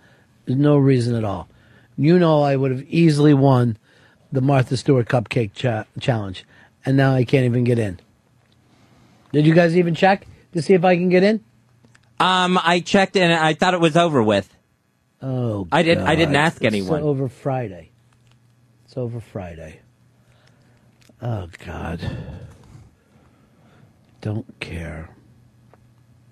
There's 0.47 0.59
no 0.59 0.79
reason 0.79 1.15
at 1.15 1.25
all. 1.25 1.49
You 1.97 2.19
know 2.19 2.43
I 2.43 2.57
would 2.57 2.71
have 2.71 2.83
easily 2.85 3.35
won 3.35 3.77
the 4.33 4.41
Martha 4.41 4.77
Stewart 4.77 5.07
Cupcake 5.07 5.53
cha- 5.53 5.85
Challenge, 6.01 6.45
and 6.85 6.97
now 6.97 7.15
I 7.15 7.25
can't 7.25 7.45
even 7.45 7.65
get 7.65 7.79
in. 7.79 8.01
Did 9.33 9.47
you 9.47 9.55
guys 9.55 9.77
even 9.77 9.95
check 9.95 10.27
to 10.55 10.63
see 10.63 10.75
if 10.75 10.85
I 10.85 10.97
can 10.97 11.09
get 11.09 11.23
in? 11.23 11.45
Um, 12.19 12.59
I 12.63 12.81
checked 12.81 13.17
and 13.17 13.33
I 13.33 13.55
thought 13.55 13.75
it 13.75 13.81
was 13.81 13.97
over 13.97 14.23
with. 14.23 14.53
Oh, 15.21 15.69
I 15.71 15.83
didn't. 15.83 16.07
I 16.07 16.15
didn't 16.15 16.35
God. 16.35 16.41
ask 16.41 16.65
anyone. 16.65 17.01
It's 17.01 17.05
over 17.07 17.29
Friday. 17.29 17.91
It's 18.85 18.97
over 18.97 19.21
Friday. 19.21 19.81
Oh 21.21 21.49
God. 21.65 22.01
Don't 24.21 24.47
care. 24.61 25.11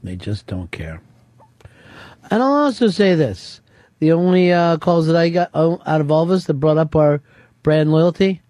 They 0.02 0.16
just 0.16 0.46
don't 0.46 0.70
care. 0.70 1.00
And 2.30 2.42
I'll 2.42 2.52
also 2.52 2.88
say 2.88 3.14
this: 3.14 3.60
the 3.98 4.12
only 4.12 4.52
uh, 4.52 4.78
calls 4.78 5.06
that 5.06 5.16
I 5.16 5.28
got 5.28 5.50
oh, 5.54 5.80
out 5.86 6.00
of 6.00 6.10
all 6.10 6.22
of 6.22 6.30
us 6.30 6.44
that 6.44 6.54
brought 6.54 6.78
up 6.78 6.96
our 6.96 7.22
brand 7.62 7.92
loyalty 7.92 8.42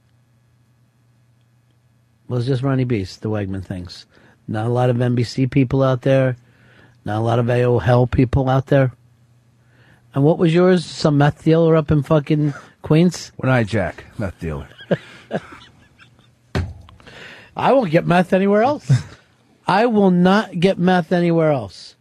was 2.29 2.47
just 2.47 2.63
Ronnie 2.63 2.85
Beast, 2.85 3.23
the 3.23 3.31
Wegman 3.31 3.65
things. 3.65 4.07
Not 4.49 4.67
a 4.67 4.71
lot 4.71 4.91
of 4.91 4.97
NBC 4.97 5.51
people 5.51 5.83
out 5.83 6.03
there. 6.03 6.37
Not 7.05 7.19
a 7.19 7.25
lot 7.25 7.39
of 7.39 7.49
AO 7.49 7.79
Hell 7.79 8.07
people 8.07 8.49
out 8.49 8.67
there. 8.67 8.93
And 10.15 10.25
what 10.25 10.39
was 10.39 10.55
yours? 10.55 10.85
Some 10.85 11.19
meth 11.19 11.45
dealer 11.45 11.77
up 11.77 11.91
in 11.91 12.03
fucking 12.03 12.55
Queens? 12.83 13.33
When 13.37 13.51
I 13.51 13.65
Jack, 13.65 14.05
meth 14.19 14.39
dealer. 14.41 14.69
I 17.57 17.73
won't 17.73 17.91
get 17.91 18.07
meth 18.07 18.33
anywhere 18.33 18.63
else. 18.63 18.91
I 19.67 19.87
will 19.87 20.11
not 20.11 20.59
get 20.59 20.79
meth 20.79 21.13
anywhere 21.13 21.51
else. 21.51 21.97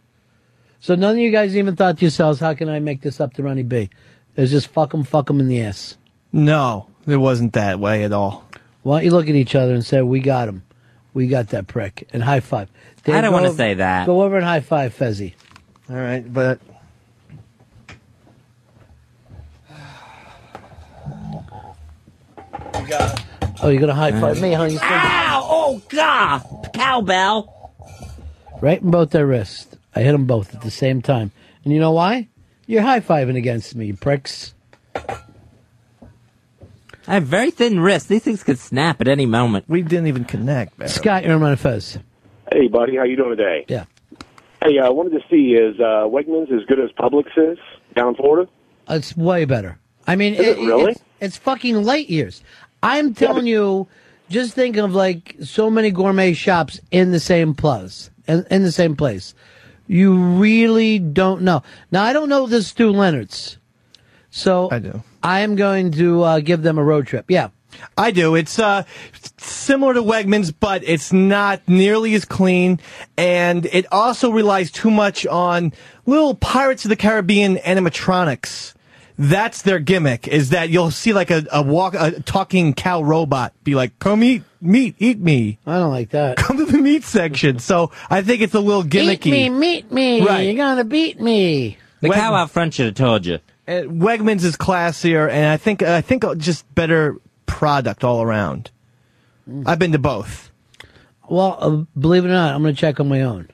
So 0.80 0.94
none 0.94 1.12
of 1.12 1.18
you 1.18 1.32
guys 1.32 1.56
even 1.56 1.74
thought 1.74 1.98
to 1.98 2.04
yourselves, 2.04 2.38
how 2.38 2.54
can 2.54 2.68
I 2.68 2.78
make 2.78 3.00
this 3.00 3.20
up 3.20 3.34
to 3.34 3.42
Ronnie 3.42 3.64
B? 3.64 3.90
It's 4.36 4.52
just 4.52 4.68
fuck 4.68 4.94
'em, 4.94 5.02
fuck 5.02 5.28
'em 5.30 5.40
in 5.40 5.48
the 5.48 5.62
ass. 5.62 5.96
No, 6.32 6.86
it 7.06 7.16
wasn't 7.16 7.54
that 7.54 7.80
way 7.80 8.04
at 8.04 8.12
all. 8.12 8.44
Why 8.82 8.98
don't 8.98 9.04
you 9.06 9.10
look 9.10 9.28
at 9.28 9.34
each 9.34 9.54
other 9.54 9.74
and 9.74 9.84
say, 9.84 10.00
we 10.02 10.20
got 10.20 10.48
him. 10.48 10.62
We 11.12 11.26
got 11.26 11.48
that 11.48 11.66
prick. 11.66 12.06
And 12.12 12.22
high 12.22 12.40
five. 12.40 12.68
I 13.06 13.20
don't 13.20 13.32
wanna 13.32 13.52
say 13.54 13.74
that. 13.74 14.06
Go 14.06 14.22
over 14.22 14.36
and 14.36 14.44
high 14.44 14.60
five 14.60 14.94
Fezzy. 14.94 15.34
All 15.88 15.96
right, 15.96 16.22
but 16.32 16.60
Oh, 23.62 23.68
you're 23.68 23.80
going 23.80 23.88
to 23.88 23.94
high 23.94 24.12
five 24.20 24.40
me, 24.40 24.52
huh? 24.52 24.64
You 24.64 24.78
Ow! 24.82 25.46
Oh 25.48 25.82
God! 25.88 26.70
Cowbell. 26.74 27.55
Right 28.60 28.80
in 28.80 28.90
both 28.90 29.10
their 29.10 29.26
wrists. 29.26 29.76
I 29.94 30.00
hit 30.02 30.12
them 30.12 30.26
both 30.26 30.54
at 30.54 30.62
the 30.62 30.70
same 30.70 31.02
time. 31.02 31.32
And 31.64 31.72
you 31.72 31.80
know 31.80 31.92
why? 31.92 32.28
You're 32.66 32.82
high 32.82 33.00
fiving 33.00 33.36
against 33.36 33.74
me, 33.74 33.86
you 33.86 33.96
pricks. 33.96 34.54
I 37.08 37.14
have 37.14 37.24
very 37.24 37.50
thin 37.50 37.78
wrists. 37.80 38.08
These 38.08 38.24
things 38.24 38.42
could 38.42 38.58
snap 38.58 39.00
at 39.00 39.08
any 39.08 39.26
moment. 39.26 39.66
We 39.68 39.82
didn't 39.82 40.08
even 40.08 40.24
connect. 40.24 40.78
Man. 40.78 40.88
Scott, 40.88 41.24
you're 41.24 41.34
on 41.34 41.40
my 41.40 41.54
Fez. 41.54 41.98
Hey, 42.50 42.66
buddy, 42.68 42.96
how 42.96 43.04
you 43.04 43.16
doing 43.16 43.36
today? 43.36 43.64
Yeah. 43.68 43.84
Hey, 44.62 44.78
I 44.78 44.88
wanted 44.88 45.10
to 45.10 45.20
see 45.30 45.52
is 45.54 45.78
uh, 45.78 46.08
Wegmans 46.08 46.50
as 46.52 46.64
good 46.66 46.80
as 46.80 46.90
Publix 46.92 47.26
is 47.36 47.58
down 47.94 48.08
in 48.08 48.14
Florida? 48.16 48.50
It's 48.88 49.16
way 49.16 49.44
better. 49.44 49.78
I 50.06 50.16
mean, 50.16 50.34
Is 50.34 50.40
it 50.40 50.58
really? 50.58 50.92
It's, 50.92 51.00
it's 51.20 51.36
fucking 51.36 51.84
light 51.84 52.08
years. 52.08 52.42
I'm 52.82 53.14
telling 53.14 53.46
you, 53.46 53.88
just 54.28 54.54
think 54.54 54.76
of 54.76 54.94
like 54.94 55.36
so 55.42 55.70
many 55.70 55.90
gourmet 55.90 56.32
shops 56.32 56.80
in 56.90 57.12
the 57.12 57.20
same 57.20 57.54
place, 57.54 58.10
in, 58.26 58.46
in 58.50 58.62
the 58.62 58.72
same 58.72 58.96
place. 58.96 59.34
You 59.86 60.16
really 60.16 60.98
don't 60.98 61.42
know. 61.42 61.62
Now, 61.90 62.02
I 62.02 62.12
don't 62.12 62.28
know 62.28 62.46
this 62.46 62.68
Stew 62.68 62.90
Leonard's, 62.90 63.58
so 64.30 64.68
I 64.70 64.80
do. 64.80 65.02
I 65.22 65.40
am 65.40 65.56
going 65.56 65.92
to 65.92 66.22
uh, 66.22 66.40
give 66.40 66.62
them 66.62 66.78
a 66.78 66.84
road 66.84 67.06
trip. 67.06 67.26
Yeah. 67.28 67.50
I 67.98 68.10
do. 68.10 68.34
It's 68.34 68.58
uh, 68.58 68.84
similar 69.36 69.94
to 69.94 70.02
Wegmans, 70.02 70.54
but 70.58 70.82
it's 70.84 71.12
not 71.12 71.60
nearly 71.68 72.14
as 72.14 72.24
clean, 72.24 72.80
and 73.18 73.66
it 73.66 73.84
also 73.92 74.30
relies 74.30 74.70
too 74.70 74.90
much 74.90 75.26
on 75.26 75.72
little 76.06 76.34
Pirates 76.34 76.84
of 76.84 76.88
the 76.88 76.96
Caribbean 76.96 77.56
animatronics. 77.56 78.72
That's 79.18 79.62
their 79.62 79.78
gimmick. 79.78 80.28
Is 80.28 80.50
that 80.50 80.68
you'll 80.68 80.90
see 80.90 81.12
like 81.12 81.30
a, 81.30 81.46
a 81.50 81.62
walk 81.62 81.94
a 81.94 82.20
talking 82.20 82.74
cow 82.74 83.02
robot 83.02 83.52
be 83.64 83.74
like, 83.74 83.98
"Come 83.98 84.22
eat 84.22 84.42
meat, 84.60 84.94
eat 84.98 85.18
me." 85.18 85.58
I 85.66 85.78
don't 85.78 85.90
like 85.90 86.10
that. 86.10 86.36
Come 86.36 86.58
to 86.58 86.66
the 86.66 86.78
meat 86.78 87.02
section. 87.02 87.58
So 87.58 87.92
I 88.10 88.22
think 88.22 88.42
it's 88.42 88.54
a 88.54 88.60
little 88.60 88.84
gimmicky. 88.84 89.26
Eat 89.26 89.30
me, 89.30 89.50
meet 89.50 89.92
me. 89.92 90.20
Right. 90.22 90.42
You're 90.42 90.54
gonna 90.54 90.84
beat 90.84 91.20
me. 91.20 91.78
The 92.00 92.10
cow 92.10 92.34
out 92.34 92.50
front 92.50 92.74
should 92.74 92.86
have 92.86 92.94
told 92.94 93.24
you. 93.24 93.38
And 93.66 94.00
Wegmans 94.02 94.44
is 94.44 94.56
classier, 94.56 95.28
and 95.30 95.46
I 95.46 95.56
think 95.56 95.82
I 95.82 96.00
think 96.00 96.24
just 96.38 96.72
better 96.74 97.16
product 97.46 98.04
all 98.04 98.22
around. 98.22 98.70
I've 99.64 99.78
been 99.78 99.92
to 99.92 99.98
both. 99.98 100.50
Well, 101.28 101.56
uh, 101.60 101.98
believe 101.98 102.24
it 102.24 102.28
or 102.28 102.32
not, 102.32 102.54
I'm 102.54 102.62
going 102.62 102.74
to 102.74 102.80
check 102.80 103.00
on 103.00 103.08
my 103.08 103.22
own. 103.22 103.48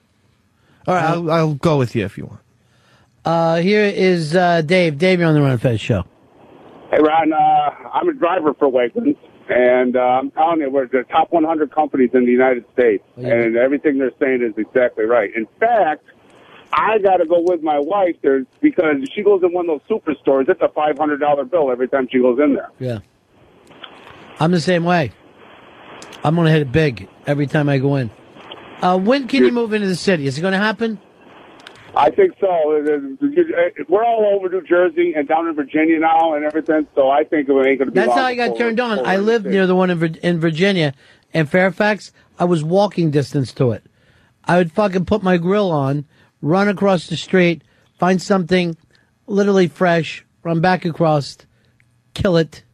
All 0.86 0.94
right, 0.94 1.04
I'll, 1.04 1.30
I'll 1.30 1.54
go 1.54 1.78
with 1.78 1.94
you 1.94 2.04
if 2.04 2.18
you 2.18 2.26
want. 2.26 2.40
Uh, 3.24 3.56
here 3.56 3.84
is 3.84 4.34
uh, 4.34 4.62
Dave. 4.62 4.98
Dave, 4.98 5.20
you're 5.20 5.28
on 5.28 5.34
the 5.34 5.42
Ron 5.42 5.58
Fez 5.58 5.80
show. 5.80 6.04
Hey, 6.90 6.98
Ron, 7.00 7.32
uh, 7.32 7.36
I'm 7.94 8.08
a 8.08 8.12
driver 8.12 8.52
for 8.54 8.70
Wegmans, 8.70 9.16
and 9.48 9.96
uh, 9.96 10.00
I'm 10.00 10.30
telling 10.32 10.60
you, 10.60 10.70
we're 10.70 10.88
the 10.88 11.04
top 11.04 11.32
100 11.32 11.72
companies 11.72 12.10
in 12.12 12.24
the 12.26 12.32
United 12.32 12.64
States, 12.72 13.04
and 13.16 13.56
everything 13.56 13.98
they're 13.98 14.10
saying 14.20 14.42
is 14.42 14.52
exactly 14.58 15.04
right. 15.04 15.30
In 15.34 15.46
fact, 15.58 16.04
I 16.72 16.98
got 16.98 17.18
to 17.18 17.26
go 17.26 17.40
with 17.40 17.62
my 17.62 17.78
wife 17.78 18.16
there 18.22 18.44
because 18.60 18.96
she 19.14 19.22
goes 19.22 19.42
in 19.42 19.52
one 19.52 19.68
of 19.70 19.80
those 19.88 20.00
superstores. 20.00 20.48
It's 20.48 20.60
a 20.60 20.68
$500 20.68 21.50
bill 21.50 21.70
every 21.70 21.88
time 21.88 22.08
she 22.10 22.18
goes 22.18 22.38
in 22.40 22.54
there. 22.54 22.70
Yeah. 22.78 22.98
I'm 24.40 24.50
the 24.50 24.60
same 24.60 24.84
way. 24.84 25.12
I'm 26.24 26.34
going 26.34 26.46
to 26.46 26.52
hit 26.52 26.62
it 26.62 26.72
big 26.72 27.08
every 27.26 27.46
time 27.46 27.68
I 27.68 27.78
go 27.78 27.96
in. 27.96 28.10
Uh, 28.80 28.98
when 28.98 29.28
can 29.28 29.44
you 29.44 29.52
move 29.52 29.72
into 29.72 29.86
the 29.86 29.96
city? 29.96 30.26
Is 30.26 30.38
it 30.38 30.40
going 30.40 30.52
to 30.52 30.58
happen? 30.58 30.98
I 31.94 32.10
think 32.10 32.34
so. 32.40 32.72
Eh, 32.72 33.82
we're 33.88 34.04
all 34.04 34.24
over 34.34 34.48
New 34.48 34.62
Jersey 34.66 35.12
and 35.14 35.28
down 35.28 35.46
in 35.48 35.54
Virginia 35.54 35.98
now 35.98 36.34
and 36.34 36.44
everything, 36.44 36.86
so 36.94 37.10
I 37.10 37.24
think 37.24 37.48
it 37.48 37.52
ain't 37.52 37.78
going 37.78 37.78
to 37.78 37.86
be 37.86 37.92
That's 37.92 38.12
how 38.12 38.24
I 38.24 38.34
got 38.34 38.50
before- 38.52 38.58
turned 38.58 38.80
on. 38.80 39.04
I 39.04 39.16
lived 39.18 39.46
near 39.46 39.66
the 39.66 39.74
one 39.74 39.90
in, 39.90 39.98
Vir- 39.98 40.18
in 40.22 40.40
Virginia 40.40 40.94
and 41.34 41.48
Fairfax. 41.48 42.12
I 42.38 42.44
was 42.44 42.64
walking 42.64 43.10
distance 43.10 43.52
to 43.54 43.72
it. 43.72 43.84
I 44.44 44.56
would 44.56 44.72
fucking 44.72 45.04
put 45.04 45.22
my 45.22 45.36
grill 45.36 45.70
on, 45.70 46.06
run 46.40 46.68
across 46.68 47.06
the 47.06 47.16
street, 47.16 47.62
find 47.98 48.20
something 48.20 48.76
literally 49.26 49.68
fresh, 49.68 50.24
run 50.42 50.60
back 50.60 50.84
across, 50.84 51.36
kill 52.14 52.36
it. 52.36 52.64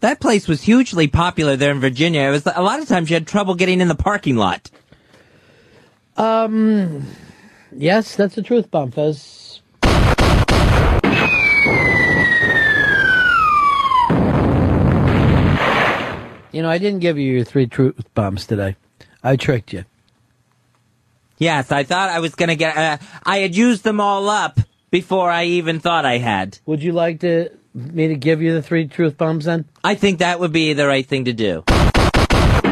That 0.00 0.20
place 0.20 0.46
was 0.46 0.62
hugely 0.62 1.06
popular 1.08 1.56
there 1.56 1.70
in 1.70 1.80
Virginia. 1.80 2.22
It 2.22 2.30
was 2.30 2.46
a 2.46 2.62
lot 2.62 2.80
of 2.80 2.88
times 2.88 3.08
you 3.08 3.14
had 3.14 3.26
trouble 3.26 3.54
getting 3.54 3.80
in 3.80 3.88
the 3.88 3.94
parking 3.94 4.36
lot. 4.36 4.70
Um, 6.16 7.06
yes, 7.72 8.16
that's 8.16 8.34
the 8.34 8.42
truth, 8.42 8.70
Bonfez. 8.70 9.60
You 16.52 16.62
know, 16.62 16.70
I 16.70 16.78
didn't 16.78 17.00
give 17.00 17.18
you 17.18 17.30
your 17.34 17.44
three 17.44 17.66
truth 17.66 18.02
bombs 18.14 18.46
today. 18.46 18.76
I 19.22 19.36
tricked 19.36 19.74
you. 19.74 19.84
Yes, 21.36 21.70
I 21.70 21.82
thought 21.82 22.08
I 22.08 22.20
was 22.20 22.34
going 22.34 22.48
to 22.48 22.56
get. 22.56 22.76
Uh, 22.76 22.96
I 23.24 23.38
had 23.38 23.54
used 23.54 23.84
them 23.84 24.00
all 24.00 24.30
up 24.30 24.58
before 24.90 25.30
I 25.30 25.44
even 25.44 25.80
thought 25.80 26.06
I 26.06 26.16
had. 26.16 26.58
Would 26.64 26.82
you 26.82 26.92
like 26.92 27.20
to 27.20 27.50
me 27.74 28.08
to 28.08 28.16
give 28.16 28.40
you 28.40 28.54
the 28.54 28.62
three 28.62 28.88
truth 28.88 29.18
bombs 29.18 29.44
then? 29.44 29.66
I 29.84 29.96
think 29.96 30.20
that 30.20 30.40
would 30.40 30.52
be 30.52 30.72
the 30.72 30.86
right 30.86 31.06
thing 31.06 31.26
to 31.26 31.34
do. 31.34 31.62
That's 31.66 32.64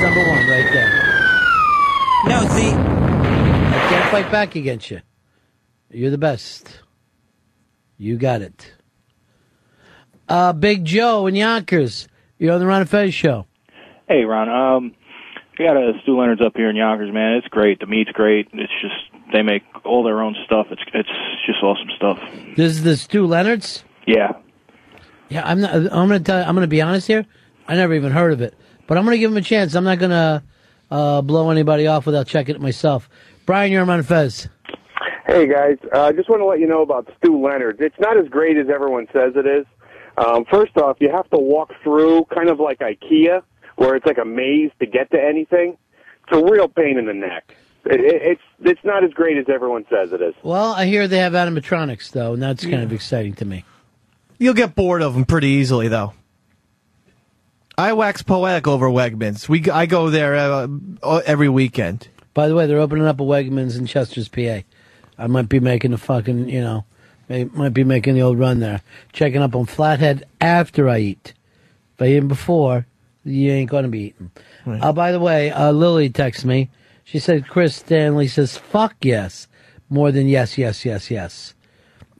number 0.00 0.26
one 0.26 0.48
right 0.48 0.72
there. 0.72 1.01
No, 2.24 2.40
see, 2.48 2.70
I 2.70 3.86
can't 3.90 4.10
fight 4.10 4.30
back 4.30 4.54
against 4.54 4.90
you. 4.90 5.00
You're 5.90 6.10
the 6.10 6.18
best. 6.18 6.80
You 7.98 8.16
got 8.16 8.42
it. 8.42 8.72
Uh, 10.28 10.52
Big 10.52 10.84
Joe 10.84 11.26
in 11.26 11.34
Yonkers. 11.34 12.06
You're 12.38 12.54
on 12.54 12.60
the 12.60 12.66
Ron 12.66 12.82
and 12.82 12.90
Fez 12.90 13.12
show. 13.12 13.46
Hey, 14.08 14.22
Ron. 14.24 14.48
Um, 14.48 14.94
we 15.58 15.64
got 15.64 15.76
a 15.76 15.92
Stew 16.02 16.18
Leonard's 16.18 16.40
up 16.40 16.56
here 16.56 16.70
in 16.70 16.76
Yonkers, 16.76 17.12
man. 17.12 17.34
It's 17.34 17.48
great. 17.48 17.80
The 17.80 17.86
meat's 17.86 18.12
great. 18.12 18.48
It's 18.52 18.72
just 18.80 18.94
they 19.32 19.42
make 19.42 19.62
all 19.84 20.04
their 20.04 20.20
own 20.22 20.36
stuff. 20.46 20.68
It's 20.70 20.82
it's 20.94 21.08
just 21.44 21.62
awesome 21.62 21.88
stuff. 21.96 22.20
This 22.56 22.72
is 22.72 22.82
the 22.84 22.96
Stew 22.96 23.26
Leonard's. 23.26 23.84
Yeah. 24.06 24.32
Yeah, 25.28 25.42
I'm 25.44 25.60
not. 25.60 25.74
I'm 25.74 25.88
gonna 25.88 26.20
tell. 26.20 26.38
You, 26.38 26.44
I'm 26.44 26.54
gonna 26.54 26.66
be 26.68 26.82
honest 26.82 27.08
here. 27.08 27.26
I 27.66 27.74
never 27.74 27.94
even 27.94 28.12
heard 28.12 28.32
of 28.32 28.40
it, 28.40 28.54
but 28.86 28.96
I'm 28.96 29.04
gonna 29.04 29.18
give 29.18 29.30
him 29.30 29.36
a 29.36 29.42
chance. 29.42 29.74
I'm 29.74 29.84
not 29.84 29.98
gonna 29.98 30.42
uh, 30.92 31.22
blow 31.22 31.50
anybody 31.50 31.86
off 31.86 32.04
without 32.04 32.26
checking 32.26 32.54
it 32.54 32.60
myself. 32.60 33.08
Brian, 33.46 33.72
you're 33.72 33.80
on 33.80 33.88
Ron 33.88 33.98
and 33.98 34.06
Fez. 34.06 34.48
Hey 35.26 35.48
guys, 35.48 35.78
I 35.94 35.96
uh, 35.96 36.12
just 36.12 36.28
want 36.28 36.40
to 36.40 36.44
let 36.44 36.60
you 36.60 36.66
know 36.66 36.82
about 36.82 37.10
Stew 37.16 37.40
Leonard's. 37.40 37.78
It's 37.80 37.98
not 37.98 38.18
as 38.18 38.28
great 38.28 38.58
as 38.58 38.66
everyone 38.68 39.06
says 39.12 39.32
it 39.34 39.46
is. 39.46 39.64
Um, 40.18 40.44
first 40.50 40.76
off, 40.76 40.98
you 41.00 41.10
have 41.10 41.28
to 41.30 41.38
walk 41.38 41.70
through 41.82 42.26
kind 42.26 42.50
of 42.50 42.60
like 42.60 42.80
IKEA, 42.80 43.42
where 43.76 43.96
it's 43.96 44.04
like 44.04 44.18
a 44.18 44.24
maze 44.24 44.70
to 44.80 44.86
get 44.86 45.10
to 45.12 45.18
anything. 45.18 45.78
It's 46.28 46.36
a 46.36 46.44
real 46.44 46.68
pain 46.68 46.98
in 46.98 47.06
the 47.06 47.14
neck. 47.14 47.56
It, 47.86 48.00
it, 48.00 48.22
it's 48.22 48.42
it's 48.60 48.84
not 48.84 49.02
as 49.02 49.12
great 49.12 49.38
as 49.38 49.46
everyone 49.48 49.86
says 49.88 50.12
it 50.12 50.20
is. 50.20 50.34
Well, 50.42 50.72
I 50.72 50.84
hear 50.86 51.08
they 51.08 51.18
have 51.18 51.32
animatronics 51.32 52.10
though, 52.10 52.34
and 52.34 52.42
that's 52.42 52.64
kind 52.64 52.82
of 52.82 52.92
exciting 52.92 53.34
to 53.36 53.44
me. 53.44 53.64
You'll 54.38 54.54
get 54.54 54.74
bored 54.74 55.02
of 55.02 55.14
them 55.14 55.24
pretty 55.24 55.48
easily, 55.48 55.88
though. 55.88 56.12
I 57.78 57.94
wax 57.94 58.22
poetic 58.22 58.68
over 58.68 58.88
Wegmans. 58.88 59.48
We 59.48 59.68
I 59.70 59.86
go 59.86 60.10
there 60.10 60.34
uh, 60.36 60.68
every 61.24 61.48
weekend. 61.48 62.08
By 62.34 62.48
the 62.48 62.54
way, 62.54 62.66
they're 62.66 62.78
opening 62.78 63.06
up 63.06 63.20
a 63.20 63.24
Wegmans 63.24 63.78
in 63.78 63.86
Chester's, 63.86 64.28
PA. 64.28 64.60
I 65.18 65.26
might 65.26 65.48
be 65.48 65.60
making 65.60 65.92
a 65.92 65.98
fucking, 65.98 66.48
you 66.48 66.60
know, 66.60 66.84
may, 67.28 67.44
might 67.44 67.74
be 67.74 67.84
making 67.84 68.14
the 68.14 68.22
old 68.22 68.38
run 68.38 68.60
there. 68.60 68.82
Checking 69.12 69.42
up 69.42 69.54
on 69.54 69.66
Flathead 69.66 70.24
after 70.40 70.88
I 70.88 70.98
eat. 70.98 71.34
If 71.94 72.02
I 72.02 72.06
eat 72.06 72.28
before, 72.28 72.86
you 73.24 73.52
ain't 73.52 73.70
going 73.70 73.84
to 73.84 73.90
be 73.90 74.00
eating. 74.00 74.30
Uh, 74.66 74.92
by 74.92 75.12
the 75.12 75.20
way, 75.20 75.50
uh, 75.50 75.72
Lily 75.72 76.08
texts 76.10 76.44
me. 76.44 76.70
She 77.04 77.18
said 77.18 77.48
Chris 77.48 77.76
Stanley 77.76 78.28
says, 78.28 78.56
fuck 78.56 78.94
yes, 79.02 79.48
more 79.90 80.12
than 80.12 80.28
yes, 80.28 80.56
yes, 80.56 80.84
yes, 80.84 81.10
yes. 81.10 81.54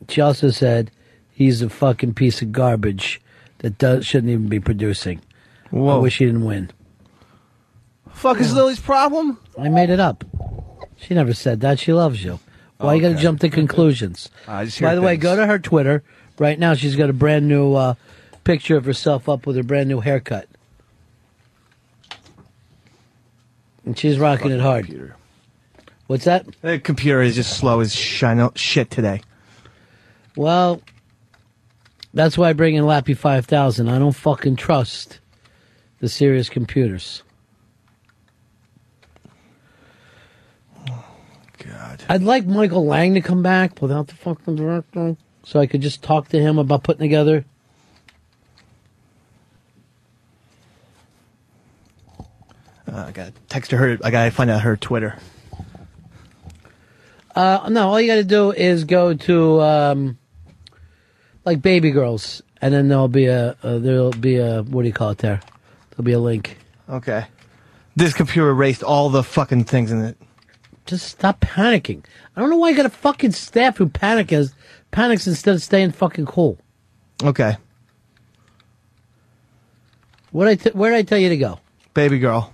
She 0.09 0.21
also 0.21 0.51
said 0.51 0.91
he's 1.31 1.63
a 1.63 1.71
fucking 1.71 2.15
piece 2.15 2.43
of 2.43 2.53
garbage 2.53 3.21
that 3.59 3.79
does, 3.79 4.05
shouldn't 4.05 4.33
even 4.33 4.49
be 4.49 4.61
producing. 4.61 5.21
I 5.73 5.77
Whoa. 5.77 6.01
wish 6.01 6.19
he 6.19 6.27
didn't 6.27 6.45
win. 6.45 6.71
Fuck 8.13 8.41
is 8.41 8.53
Lily's 8.55 8.79
problem? 8.81 9.39
I 9.59 9.69
made 9.69 9.91
it 9.91 9.99
up. 10.01 10.23
She 10.97 11.15
never 11.15 11.33
said 11.33 11.61
that. 11.61 11.79
She 11.81 11.93
loves 11.93 12.23
you. 12.23 12.39
Why 12.79 12.95
you 12.95 13.01
got 13.01 13.09
to 13.09 13.15
Okay. 13.15 13.23
jump 13.23 13.41
to 13.41 13.49
conclusions? 13.49 14.29
I 14.47 14.65
just 14.65 14.79
hear 14.79 14.89
By 14.89 14.95
the 14.95 15.03
way, 15.03 15.13
things. 15.15 15.23
go 15.23 15.37
to 15.37 15.47
her 15.47 15.59
Twitter 15.59 16.03
right 16.39 16.59
now. 16.59 16.75
She's 16.75 16.95
got 16.97 17.11
a 17.11 17.13
brand 17.15 17.49
new 17.49 17.75
uh, 17.75 17.95
picture 18.45 18.77
of 18.77 18.85
herself 18.85 19.29
up 19.29 19.47
with 19.47 19.57
her 19.57 19.63
brand 19.63 19.89
new 19.89 20.01
haircut, 20.01 20.47
and 23.85 23.99
she's 23.99 24.19
rocking 24.19 24.51
it 24.51 24.61
hard. 24.61 24.87
Computer. 24.87 25.17
What's 26.07 26.25
that? 26.25 26.47
The 26.61 26.79
computer 26.79 27.23
is 27.23 27.35
just 27.37 27.57
slow 27.57 27.81
as 27.81 27.95
shine 27.95 28.47
shit 28.55 28.91
today. 28.91 29.23
Well, 30.37 30.83
that's 32.13 32.37
why 32.37 32.51
I 32.51 32.53
bring 32.53 32.75
in 32.75 32.85
Lappy 32.85 33.15
Five 33.15 33.47
Thousand. 33.47 33.89
I 33.89 33.99
don't 33.99 34.13
fucking 34.13 34.57
trust 34.57 35.21
the 36.03 36.09
serious 36.09 36.49
computers. 36.49 37.23
God. 41.59 42.03
I'd 42.09 42.25
like 42.25 42.45
Michael 42.45 42.85
Lang 42.85 43.15
to 43.15 43.21
come 43.21 43.41
back 43.41 43.81
without 43.81 44.09
the 44.09 44.17
fucking 44.17 44.57
director, 44.57 45.17
so 45.45 45.61
I 45.61 45.67
could 45.67 45.81
just 45.81 46.03
talk 46.03 46.29
to 46.31 46.41
him 46.41 46.59
about 46.59 46.83
putting 46.83 47.03
together. 47.03 47.45
Uh, 52.93 53.05
I 53.07 53.13
got 53.13 53.27
to 53.27 53.41
text 53.49 53.71
her. 53.71 53.97
I 54.03 54.11
got 54.11 54.25
to 54.25 54.33
find 54.33 54.51
out 54.51 54.63
her 54.63 54.77
Twitter. 54.77 55.17
Uh, 57.37 57.69
no, 57.71 57.91
all 57.91 58.01
you 58.01 58.09
got 58.09 58.17
to 58.17 58.25
do 58.25 58.51
is 58.51 58.83
go 58.83 59.15
to 59.15 59.61
um, 59.63 60.19
like 61.45 61.63
Baby 61.63 61.93
Girls, 61.93 62.43
and 62.61 62.75
then 62.75 62.89
there'll 62.89 63.07
be 63.07 63.27
a 63.27 63.57
uh, 63.63 63.79
there'll 63.79 64.11
be 64.11 64.39
a 64.39 64.65
what 64.65 64.83
do 64.83 64.89
you 64.89 64.93
call 64.93 65.11
it 65.11 65.19
there? 65.19 65.41
There'll 65.93 66.05
be 66.05 66.13
a 66.13 66.19
link. 66.19 66.59
Okay. 66.89 67.27
This 67.95 68.15
computer 68.15 68.51
erased 68.51 68.83
all 68.83 69.11
the 69.11 69.23
fucking 69.23 69.65
things 69.65 69.93
in 69.93 70.01
it. 70.03 70.17
Just 70.87 71.07
stop 71.09 71.41
panicking. 71.41 72.05
I 72.35 72.41
don't 72.41 72.51
know 72.51 72.57
why 72.57 72.71
you 72.71 72.77
got 72.77 72.87
a 72.87 72.91
fucking 72.91 73.33
staff 73.33 73.77
who 73.77 73.89
panic 73.89 74.33
as 74.33 74.55
panics 74.91 75.27
instead 75.27 75.55
of 75.55 75.63
staying 75.63 75.93
fucking 75.93 76.27
cool. 76.27 76.59
Okay. 77.23 77.57
What 80.33 80.49
I 80.49 80.55
t- 80.55 80.71
where 80.71 80.91
did 80.91 80.97
I 80.97 81.03
tell 81.03 81.19
you 81.19 81.29
to 81.29 81.37
go? 81.37 81.61
Baby 81.95 82.19
girl. 82.19 82.53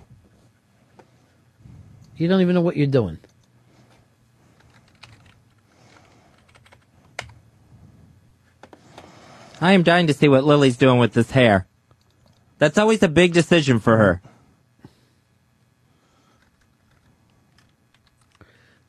You 2.17 2.27
don't 2.27 2.41
even 2.41 2.53
know 2.53 2.61
what 2.61 2.75
you're 2.75 2.87
doing. 2.87 3.17
I 9.61 9.71
am 9.71 9.83
dying 9.83 10.07
to 10.07 10.13
see 10.13 10.27
what 10.27 10.43
Lily's 10.43 10.77
doing 10.77 10.99
with 10.99 11.13
this 11.13 11.31
hair. 11.31 11.65
That's 12.59 12.77
always 12.77 13.01
a 13.03 13.07
big 13.07 13.33
decision 13.33 13.79
for 13.79 13.97
her. 13.97 14.21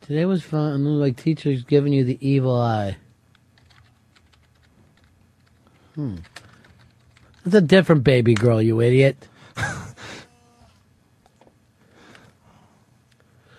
Today 0.03 0.25
was 0.27 0.43
fun. 0.43 0.73
It 0.75 0.79
looked 0.79 1.01
like 1.01 1.17
teachers 1.17 1.63
giving 1.63 1.93
you 1.93 2.03
the 2.05 2.19
evil 2.27 2.61
eye. 2.61 2.97
Hmm. 5.95 6.17
That's 7.45 7.55
a 7.57 7.61
different 7.61 8.03
baby 8.05 8.35
girl, 8.35 8.61
you 8.61 8.81
idiot. 8.81 9.29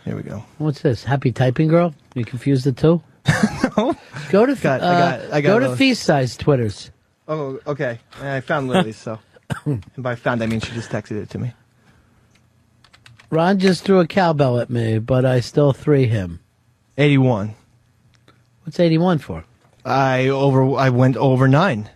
Here 0.06 0.16
we 0.16 0.24
go. 0.24 0.44
What's 0.58 0.82
this? 0.82 1.04
Happy 1.06 1.32
typing 1.32 1.68
girl? 1.70 1.94
You 2.16 2.26
confused 2.26 2.66
the 2.66 2.74
two? 2.74 3.02
no. 3.78 3.96
Go 4.30 4.46
to 4.46 4.56
Got- 4.56 4.82
I 4.82 4.86
uh, 4.86 5.00
got- 5.00 5.34
I 5.34 5.42
got 5.42 5.48
go 5.50 5.60
to 5.60 5.68
those. 5.70 5.78
feast 5.78 6.04
size 6.04 6.36
Twitters. 6.36 6.92
Oh, 7.28 7.60
okay. 7.66 8.00
I 8.22 8.42
found 8.42 8.68
Lily's, 8.68 8.98
so. 8.98 9.20
And 9.66 9.84
by 9.98 10.16
found, 10.16 10.42
I 10.44 10.48
mean 10.48 10.60
she 10.60 10.72
just 10.74 10.90
texted 10.90 11.22
it 11.22 11.30
to 11.32 11.40
me. 11.40 11.54
Ron 13.30 13.60
just 13.60 13.84
threw 13.86 14.00
a 14.00 14.08
cowbell 14.08 14.60
at 14.60 14.70
me, 14.70 15.00
but 15.00 15.26
I 15.26 15.40
still 15.40 15.72
three 15.72 16.06
him. 16.08 16.42
81. 16.98 17.56
What's 18.64 18.80
81 18.80 19.20
for? 19.20 19.46
I 19.86 20.28
over. 20.28 20.76
I 20.76 20.90
went 20.90 21.18
over 21.18 21.48
nine. 21.48 21.90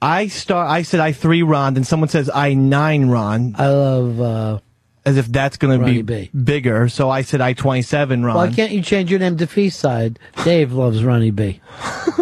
I 0.00 0.28
start. 0.28 0.70
I 0.70 0.82
said 0.82 1.00
I 1.00 1.12
three 1.12 1.42
Ron, 1.42 1.74
then 1.74 1.84
someone 1.84 2.08
says 2.08 2.30
I 2.32 2.54
nine 2.54 3.08
Ron. 3.08 3.54
I 3.58 3.68
love. 3.68 4.20
uh 4.20 4.58
As 5.04 5.16
if 5.16 5.26
that's 5.26 5.56
going 5.58 5.78
to 5.80 5.84
be 5.84 6.02
B. 6.02 6.30
bigger. 6.32 6.88
So 6.88 7.10
I 7.10 7.22
said 7.22 7.40
I 7.40 7.52
twenty 7.52 7.82
seven 7.82 8.24
Ron. 8.24 8.36
Why 8.36 8.50
can't 8.50 8.72
you 8.72 8.82
change 8.82 9.10
your 9.10 9.20
name 9.20 9.36
to 9.38 9.46
feast 9.46 9.78
side? 9.80 10.18
Dave 10.44 10.72
loves 10.72 11.04
Ronnie 11.04 11.30
B. 11.32 11.60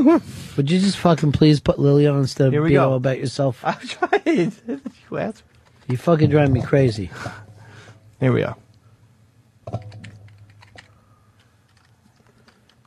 Would 0.61 0.70
you 0.70 0.78
just 0.78 0.99
fucking 0.99 1.32
please 1.32 1.59
put 1.59 1.78
Lily 1.78 2.07
on 2.07 2.19
instead 2.19 2.49
of 2.49 2.53
Here 2.53 2.61
we 2.61 2.69
be 2.69 2.74
go. 2.74 2.91
all 2.91 2.97
about 2.97 3.16
yourself? 3.19 3.62
I'm 3.65 3.78
trying. 3.78 4.53
you 5.11 5.16
asked. 5.16 5.43
You 5.89 5.97
fucking 5.97 6.28
drive 6.28 6.51
me 6.51 6.61
crazy. 6.61 7.09
Here 8.20 8.31
we 8.31 8.43
are. 8.43 8.59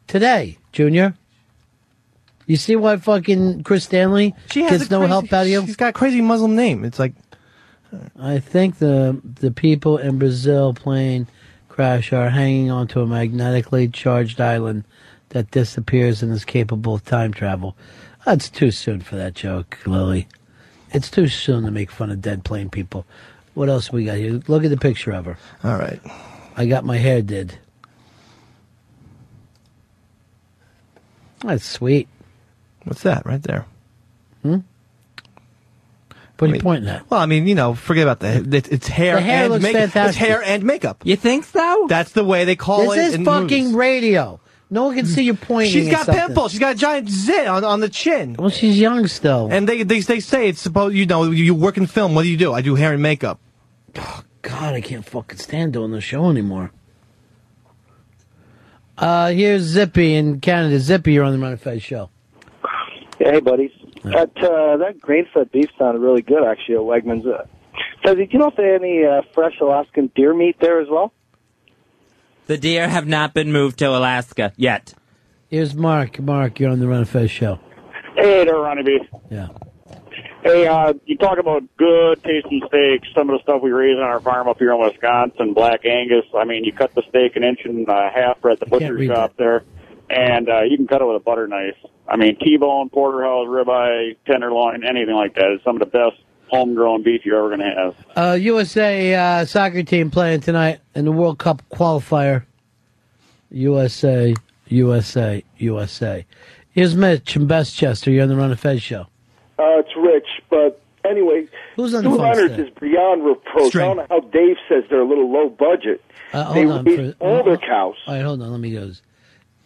Today, 0.06 0.60
Junior. 0.72 1.16
You 2.46 2.58
see 2.58 2.76
why 2.76 2.98
fucking 2.98 3.64
Chris 3.64 3.86
Stanley 3.86 4.36
She 4.52 4.62
has 4.62 4.82
gets 4.82 4.92
a 4.92 4.94
no 4.94 5.00
crazy- 5.00 5.10
help 5.10 5.34
out 5.34 5.42
of 5.42 5.48
you? 5.48 5.66
She's 5.66 5.76
got 5.76 5.90
a 5.90 5.94
crazy 5.94 6.22
Muslim 6.22 6.56
name. 6.56 6.86
It's 6.86 7.00
like 7.00 7.14
I 8.20 8.38
think 8.38 8.78
the 8.78 9.20
the 9.24 9.50
people 9.50 9.98
in 9.98 10.20
Brazil 10.20 10.76
plane 10.76 11.26
crash 11.70 12.14
are 12.14 12.30
hanging 12.30 12.70
onto 12.70 13.00
a 13.02 13.08
magnetically 13.08 13.88
charged 13.88 14.40
island 14.40 14.84
that 15.34 15.52
disappears 15.52 16.24
and 16.24 16.32
is 16.32 16.46
capable 16.46 16.96
of 16.96 17.04
time 17.04 17.34
travel. 17.34 17.76
That's 18.26 18.50
too 18.50 18.72
soon 18.72 19.02
for 19.02 19.16
that 19.18 19.34
joke, 19.34 19.78
Lily. 19.86 20.28
It's 20.92 21.10
too 21.12 21.28
soon 21.28 21.64
to 21.66 21.72
make 21.72 21.92
fun 21.92 22.10
of 22.12 22.22
dead 22.22 22.44
plane 22.46 22.70
people. 22.70 23.06
What 23.56 23.68
else 23.70 23.92
we 23.92 24.06
got 24.06 24.18
here? 24.18 24.42
Look 24.48 24.64
at 24.64 24.70
the 24.70 24.78
picture 24.78 25.12
of 25.12 25.26
her. 25.26 25.38
All 25.64 25.76
right. 25.78 26.00
I 26.56 26.66
got 26.68 26.86
my 26.86 26.98
hair 26.98 27.22
did. 27.22 27.58
That's 31.44 31.66
sweet. 31.66 32.08
What's 32.86 33.04
that 33.04 33.26
right 33.26 33.42
there? 33.42 33.66
Hmm? 34.44 34.60
What 36.40 36.50
are 36.52 36.56
you 36.56 36.62
pointing 36.62 36.90
at? 36.90 37.10
Well, 37.10 37.20
I 37.20 37.26
mean, 37.26 37.48
you 37.48 37.56
know, 37.56 37.74
forget 37.74 38.04
about 38.04 38.20
the 38.20 38.56
it, 38.58 38.72
it's 38.72 38.88
hair 38.88 39.16
The 39.16 39.22
hair 39.22 39.44
and 39.44 39.54
looks 39.54 39.64
makeup. 39.64 39.80
fantastic. 39.82 40.10
It's 40.10 40.18
hair 40.18 40.44
and 40.44 40.64
makeup. 40.64 41.02
You 41.06 41.16
think 41.16 41.46
so? 41.46 41.86
That's 41.88 42.12
the 42.12 42.24
way 42.24 42.44
they 42.46 42.56
call 42.56 42.92
it. 42.92 42.96
This 42.96 43.06
it. 43.06 43.08
is 43.10 43.14
in 43.16 43.26
fucking 43.26 43.64
movies. 43.66 43.76
radio. 43.76 44.40
No 44.74 44.86
one 44.86 44.96
can 44.96 45.06
see 45.06 45.24
you 45.24 45.36
pointing. 45.36 45.72
She's 45.72 45.88
got 45.88 46.08
something. 46.08 46.26
pimples. 46.26 46.52
She's 46.52 46.60
got 46.60 46.74
a 46.74 46.78
giant 46.78 47.08
zit 47.08 47.46
on, 47.46 47.64
on 47.64 47.80
the 47.80 47.90
chin. 47.90 48.36
Well, 48.40 48.50
she's 48.50 48.80
young 48.80 49.06
still. 49.06 49.48
And 49.52 49.70
they, 49.70 49.84
they 49.84 50.00
they 50.00 50.20
say 50.20 50.50
it's 50.50 50.60
supposed 50.60 50.96
you 50.96 51.06
know 51.06 51.30
you 51.30 51.54
work 51.54 51.78
in 51.78 51.86
film. 51.86 52.16
What 52.16 52.24
do 52.24 52.30
you 52.30 52.38
do? 52.38 52.54
I 52.54 52.62
do 52.62 52.74
hair 52.74 52.92
and 52.92 53.02
makeup. 53.02 53.40
Oh 53.96 54.24
God, 54.42 54.74
I 54.74 54.82
can't 54.82 55.06
fucking 55.06 55.38
stand 55.38 55.74
doing 55.74 55.92
the 55.92 56.02
show 56.02 56.28
anymore. 56.28 56.72
Uh, 58.98 59.30
here's 59.30 59.62
Zippy 59.62 60.16
in 60.16 60.40
Canada. 60.40 60.80
Zippy, 60.80 61.14
you're 61.14 61.24
on 61.24 61.34
the 61.34 61.40
Run 61.40 61.54
of 61.54 61.62
Fez 61.62 61.84
show. 61.84 62.10
Hey, 63.20 63.40
buddies. 63.42 63.72
That 64.04 64.32
uh, 64.38 64.78
that 64.78 65.00
grain-fed 65.00 65.52
beef 65.52 65.70
sounded 65.78 66.00
really 66.00 66.24
good, 66.24 66.44
actually, 66.44 66.76
at 66.76 66.82
Wegmans. 66.82 67.28
Uh, 67.28 67.46
so, 68.04 68.16
do 68.16 68.26
you 68.28 68.40
know 68.40 68.48
if 68.48 68.56
they 68.56 68.70
have 68.70 68.82
any 68.82 69.06
uh, 69.06 69.22
fresh 69.36 69.60
Alaskan 69.62 70.12
deer 70.16 70.34
meat 70.34 70.58
there 70.60 70.82
as 70.82 70.88
well? 70.90 71.14
The 72.54 72.60
deer 72.60 72.88
have 72.88 73.08
not 73.08 73.34
been 73.34 73.52
moved 73.52 73.80
to 73.80 73.90
Alaska 73.90 74.54
yet. 74.56 74.94
Here's 75.48 75.74
Mark. 75.74 76.20
Mark, 76.20 76.60
you're 76.60 76.70
on 76.70 76.80
the 76.80 76.88
Run 76.88 77.02
of 77.02 77.10
Fez 77.10 77.32
show. 77.32 77.60
Hey 78.16 78.46
there, 78.46 78.60
Ronnie 78.60 78.84
B. 78.84 79.00
Yeah. 79.32 79.48
Hey, 80.44 80.68
uh, 80.68 80.94
you 81.08 81.18
talk 81.18 81.40
about 81.40 81.64
good 81.78 82.22
tasting 82.22 82.62
steaks. 82.68 83.08
Some 83.16 83.32
of 83.32 83.40
the 83.40 83.42
stuff 83.42 83.64
we 83.64 83.72
raise 83.72 83.98
on 83.98 84.04
our 84.04 84.20
farm 84.20 84.48
up 84.48 84.60
here 84.60 84.72
in 84.72 84.80
Wisconsin, 84.80 85.56
Black 85.56 85.84
Angus. 85.84 86.26
I 86.38 86.46
mean, 86.46 86.64
you 86.64 86.72
cut 86.72 86.94
the 86.94 87.02
steak 87.10 87.36
an 87.38 87.44
inch 87.44 87.62
and 87.66 87.90
a 87.90 88.12
half 88.14 88.38
right 88.44 88.52
at 88.52 88.60
the 88.60 88.68
butcher 88.68 88.94
read 88.94 89.08
shop 89.08 89.34
there, 89.36 89.64
and 90.12 90.48
uh, 90.48 90.62
you 90.62 90.78
can 90.78 90.86
cut 90.86 91.02
it 91.02 91.06
with 91.06 91.16
a 91.18 91.26
butter 91.26 91.48
knife. 91.48 91.78
I 92.08 92.18
mean, 92.18 92.38
T-bone, 92.38 92.90
porterhouse, 92.90 93.48
ribeye, 93.48 94.16
tenderloin, 94.28 94.84
anything 94.84 95.16
like 95.16 95.34
that 95.34 95.56
is 95.56 95.62
some 95.66 95.78
of 95.78 95.80
the 95.80 95.88
best 95.88 96.22
homegrown 96.54 97.02
beef 97.02 97.26
you're 97.26 97.38
ever 97.38 97.56
going 97.56 97.60
to 97.60 97.76
have. 97.76 97.96
Uh, 98.16 98.34
USA 98.34 99.16
uh, 99.16 99.46
soccer 99.46 99.84
team 99.84 100.12
playing 100.12 100.42
tonight 100.42 100.80
in 100.94 101.06
the 101.06 101.12
World 101.12 101.40
Cup 101.40 101.64
qualifier. 101.72 102.46
USA, 103.50 104.34
USA, 104.68 105.44
USA. 105.58 106.26
Here's 106.72 106.96
Mitch 106.96 107.36
in 107.36 107.48
Westchester. 107.48 108.12
You're 108.12 108.24
on 108.24 108.30
the 108.30 108.36
Run 108.36 108.52
of 108.52 108.60
Fez 108.60 108.82
show. 108.82 109.08
Uh, 109.60 109.80
it's 109.80 109.96
Rich, 109.96 110.28
but 110.50 110.82
anyway, 111.06 111.48
Who's 111.76 111.94
on 111.94 112.04
the 112.04 112.10
Stew 112.10 112.18
phone 112.18 112.36
Leonard's 112.36 112.60
is 112.60 112.70
beyond 112.80 113.24
reproach. 113.24 113.68
String. 113.68 113.84
I 113.84 113.88
don't 113.88 113.98
know 113.98 114.08
how 114.10 114.20
Dave 114.22 114.58
says 114.68 114.84
they're 114.90 115.02
a 115.02 115.08
little 115.08 115.32
low 115.32 115.50
budget. 115.50 116.04
Uh, 116.32 116.54
they 116.54 116.64
hold 116.64 116.80
on. 116.80 116.86
raise 116.86 117.14
For, 117.14 117.24
all 117.24 117.44
their 117.44 117.58
cows. 117.58 117.96
All 118.08 118.16
right, 118.16 118.24
hold 118.24 118.42
on. 118.42 118.52
Let 118.52 118.60
me 118.60 118.72
go. 118.72 118.92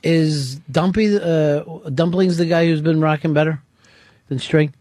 Is 0.04 0.56
Dumpy, 0.72 1.18
uh, 1.18 1.62
Dumplings 1.94 2.38
the 2.38 2.46
guy 2.46 2.66
who's 2.66 2.82
been 2.82 3.02
rocking 3.02 3.34
better 3.34 3.62
than 4.28 4.40
String? 4.40 4.74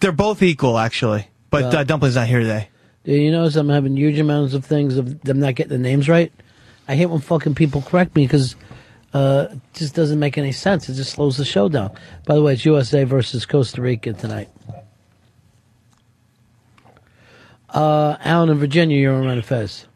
They're 0.00 0.12
both 0.12 0.42
equal, 0.42 0.78
actually. 0.78 1.28
But 1.50 1.64
Well- 1.64 1.76
uh, 1.78 1.84
Dumpling's 1.84 2.16
not 2.16 2.26
here 2.28 2.40
today. 2.40 2.68
Do 3.04 3.12
you 3.14 3.30
notice 3.30 3.56
I'm 3.56 3.68
having 3.70 3.96
huge 3.96 4.18
amounts 4.18 4.52
of 4.54 4.64
things 4.66 4.98
of 4.98 5.22
them 5.22 5.40
not 5.40 5.54
getting 5.54 5.70
the 5.70 5.78
names 5.78 6.08
right? 6.08 6.30
I 6.86 6.94
hate 6.94 7.06
when 7.06 7.20
fucking 7.20 7.54
people 7.54 7.80
correct 7.80 8.14
me 8.14 8.24
because 8.26 8.54
uh, 9.14 9.46
it 9.52 9.60
just 9.74 9.94
doesn't 9.94 10.18
make 10.18 10.36
any 10.36 10.52
sense. 10.52 10.88
It 10.88 10.94
just 10.94 11.12
slows 11.12 11.36
the 11.38 11.44
show 11.44 11.68
down. 11.68 11.92
By 12.26 12.34
the 12.34 12.42
way, 12.42 12.52
it's 12.54 12.64
USA 12.66 13.04
versus 13.04 13.46
Costa 13.46 13.80
Rica 13.80 14.12
tonight. 14.12 14.48
Uh, 17.70 18.16
Alan 18.20 18.48
in 18.50 18.58
Virginia, 18.58 18.96
you're 18.98 19.14
on 19.14 19.24
Run 19.26 19.38
of 19.38 19.44
Fez. 19.46 19.86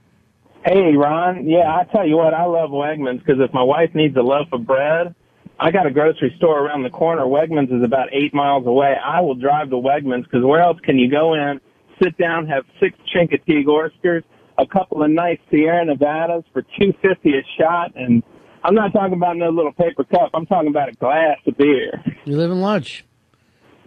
Hey, 0.64 0.94
Ron. 0.94 1.46
Yeah, 1.48 1.74
I 1.74 1.84
tell 1.84 2.06
you 2.06 2.16
what, 2.16 2.34
I 2.34 2.44
love 2.44 2.70
Wegmans 2.70 3.18
because 3.24 3.40
if 3.40 3.52
my 3.52 3.62
wife 3.62 3.94
needs 3.94 4.16
a 4.16 4.22
loaf 4.22 4.48
of 4.52 4.66
bread, 4.66 5.14
I 5.62 5.70
got 5.70 5.86
a 5.86 5.92
grocery 5.92 6.34
store 6.38 6.66
around 6.66 6.82
the 6.82 6.90
corner. 6.90 7.22
Wegmans 7.22 7.72
is 7.72 7.84
about 7.84 8.08
eight 8.12 8.34
miles 8.34 8.66
away. 8.66 8.96
I 9.00 9.20
will 9.20 9.36
drive 9.36 9.70
to 9.70 9.76
Wegmans 9.76 10.24
because 10.24 10.44
where 10.44 10.60
else 10.60 10.78
can 10.82 10.98
you 10.98 11.08
go 11.08 11.34
in, 11.34 11.60
sit 12.02 12.18
down, 12.18 12.48
have 12.48 12.64
six 12.80 12.98
Chincoteague 13.14 13.68
oysters, 13.68 14.24
a 14.58 14.66
couple 14.66 15.04
of 15.04 15.10
nice 15.10 15.38
Sierra 15.52 15.84
Nevadas 15.84 16.42
for 16.52 16.62
two 16.62 16.92
fifty 17.00 17.30
a 17.38 17.42
shot, 17.56 17.92
and 17.94 18.24
I'm 18.64 18.74
not 18.74 18.92
talking 18.92 19.14
about 19.14 19.36
no 19.36 19.50
little 19.50 19.72
paper 19.72 20.02
cup. 20.02 20.30
I'm 20.34 20.46
talking 20.46 20.68
about 20.68 20.88
a 20.88 20.94
glass 20.94 21.38
of 21.46 21.56
beer. 21.56 22.02
You 22.24 22.36
live 22.36 22.50
in 22.50 22.60
large. 22.60 23.04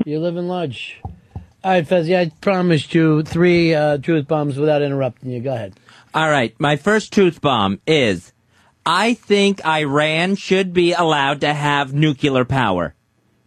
You 0.06 0.20
live 0.20 0.38
in 0.38 0.48
large. 0.48 1.02
All 1.04 1.72
right, 1.72 1.86
Fezzy, 1.86 2.16
I 2.16 2.32
promised 2.40 2.94
you 2.94 3.24
three 3.24 3.74
uh, 3.74 3.98
truth 3.98 4.30
bombs 4.30 4.58
without 4.58 4.82
interrupting 4.82 5.32
you. 5.32 5.42
Go 5.42 5.54
ahead. 5.54 5.78
All 6.14 6.30
right, 6.30 6.56
my 6.58 6.78
first 6.78 7.12
truth 7.12 7.42
bomb 7.42 7.82
is 7.86 8.32
I 8.86 9.16
think 9.16 9.66
Iran 9.66 10.36
should 10.36 10.74
be 10.74 10.94
allowed 10.94 11.42
to 11.42 11.54
have 11.54 11.94
nuclear 11.94 12.46
power. 12.46 12.94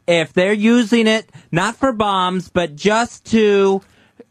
If 0.07 0.33
they're 0.33 0.53
using 0.53 1.07
it 1.07 1.31
not 1.53 1.77
for 1.77 1.93
bombs, 1.93 2.49
but 2.49 2.75
just 2.75 3.27
to 3.27 3.83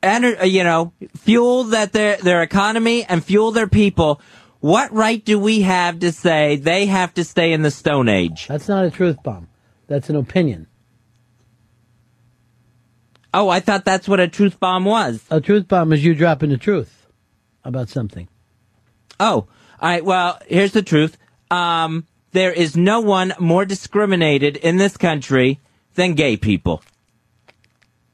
enter, 0.01 0.41
uh, 0.41 0.45
you 0.45 0.63
know, 0.63 0.91
fuel 1.15 1.65
that 1.65 1.93
their 1.93 2.17
their 2.17 2.41
economy 2.41 3.03
and 3.03 3.23
fuel 3.23 3.51
their 3.51 3.67
people, 3.67 4.21
what 4.59 4.91
right 4.91 5.23
do 5.23 5.39
we 5.39 5.61
have 5.61 5.99
to 5.99 6.11
say 6.11 6.57
they 6.57 6.87
have 6.87 7.13
to 7.13 7.23
stay 7.23 7.53
in 7.53 7.61
the 7.61 7.71
Stone 7.71 8.09
Age? 8.09 8.47
That's 8.47 8.67
not 8.67 8.85
a 8.85 8.91
truth 8.91 9.21
bomb. 9.23 9.47
That's 9.87 10.09
an 10.09 10.15
opinion. 10.15 10.67
Oh, 13.33 13.49
I 13.49 13.59
thought 13.59 13.85
that's 13.85 14.07
what 14.07 14.19
a 14.19 14.27
truth 14.27 14.59
bomb 14.59 14.85
was. 14.85 15.23
A 15.29 15.39
truth 15.39 15.67
bomb 15.67 15.93
is 15.93 16.03
you 16.03 16.15
dropping 16.15 16.49
the 16.49 16.57
truth 16.57 17.07
about 17.63 17.87
something. 17.87 18.27
Oh, 19.19 19.47
all 19.79 19.89
right. 19.89 20.03
Well, 20.03 20.39
here's 20.47 20.71
the 20.71 20.81
truth. 20.81 21.17
Um, 21.51 22.07
there 22.31 22.51
is 22.51 22.75
no 22.75 22.99
one 22.99 23.33
more 23.39 23.65
discriminated 23.65 24.57
in 24.57 24.77
this 24.77 24.97
country 24.97 25.59
than 25.95 26.13
gay 26.13 26.37
people. 26.37 26.81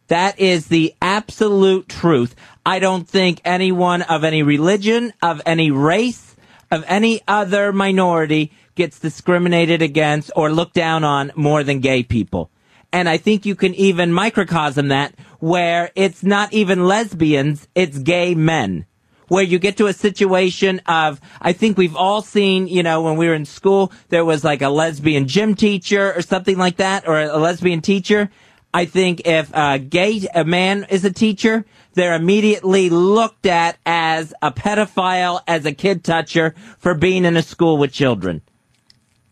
That 0.07 0.39
is 0.39 0.67
the 0.67 0.93
absolute 1.01 1.89
truth. 1.89 2.35
I 2.65 2.79
don't 2.79 3.07
think 3.07 3.41
anyone 3.45 4.01
of 4.03 4.23
any 4.23 4.43
religion, 4.43 5.13
of 5.21 5.41
any 5.45 5.71
race, 5.71 6.35
of 6.69 6.83
any 6.87 7.21
other 7.27 7.71
minority 7.71 8.51
gets 8.75 8.99
discriminated 8.99 9.81
against 9.81 10.31
or 10.35 10.51
looked 10.51 10.73
down 10.73 11.03
on 11.03 11.31
more 11.35 11.63
than 11.63 11.79
gay 11.79 12.03
people. 12.03 12.51
And 12.91 13.09
I 13.09 13.17
think 13.17 13.45
you 13.45 13.55
can 13.55 13.73
even 13.75 14.11
microcosm 14.11 14.89
that 14.89 15.15
where 15.39 15.91
it's 15.95 16.23
not 16.23 16.53
even 16.53 16.85
lesbians, 16.85 17.67
it's 17.73 17.97
gay 17.97 18.35
men. 18.35 18.85
Where 19.33 19.41
you 19.41 19.57
get 19.57 19.77
to 19.77 19.87
a 19.87 19.93
situation 19.93 20.79
of, 20.85 21.19
I 21.41 21.53
think 21.53 21.75
we've 21.75 21.95
all 21.95 22.21
seen, 22.21 22.67
you 22.67 22.83
know, 22.83 23.01
when 23.01 23.17
we 23.17 23.27
were 23.27 23.33
in 23.33 23.45
school, 23.45 23.91
there 24.09 24.23
was 24.23 24.43
like 24.43 24.61
a 24.61 24.69
lesbian 24.69 25.27
gym 25.27 25.55
teacher 25.55 26.13
or 26.13 26.21
something 26.21 26.55
like 26.55 26.77
that, 26.77 27.07
or 27.07 27.19
a 27.19 27.39
lesbian 27.39 27.81
teacher. 27.81 28.29
I 28.75 28.85
think 28.85 29.25
if 29.25 29.49
a 29.51 29.79
gay 29.79 30.27
a 30.35 30.43
man 30.43 30.85
is 30.87 31.03
a 31.03 31.11
teacher, 31.11 31.65
they're 31.95 32.13
immediately 32.13 32.91
looked 32.91 33.47
at 33.47 33.79
as 33.87 34.35
a 34.43 34.51
pedophile, 34.51 35.41
as 35.47 35.65
a 35.65 35.71
kid 35.73 36.03
toucher 36.03 36.53
for 36.77 36.93
being 36.93 37.25
in 37.25 37.35
a 37.35 37.41
school 37.41 37.79
with 37.79 37.91
children. 37.91 38.43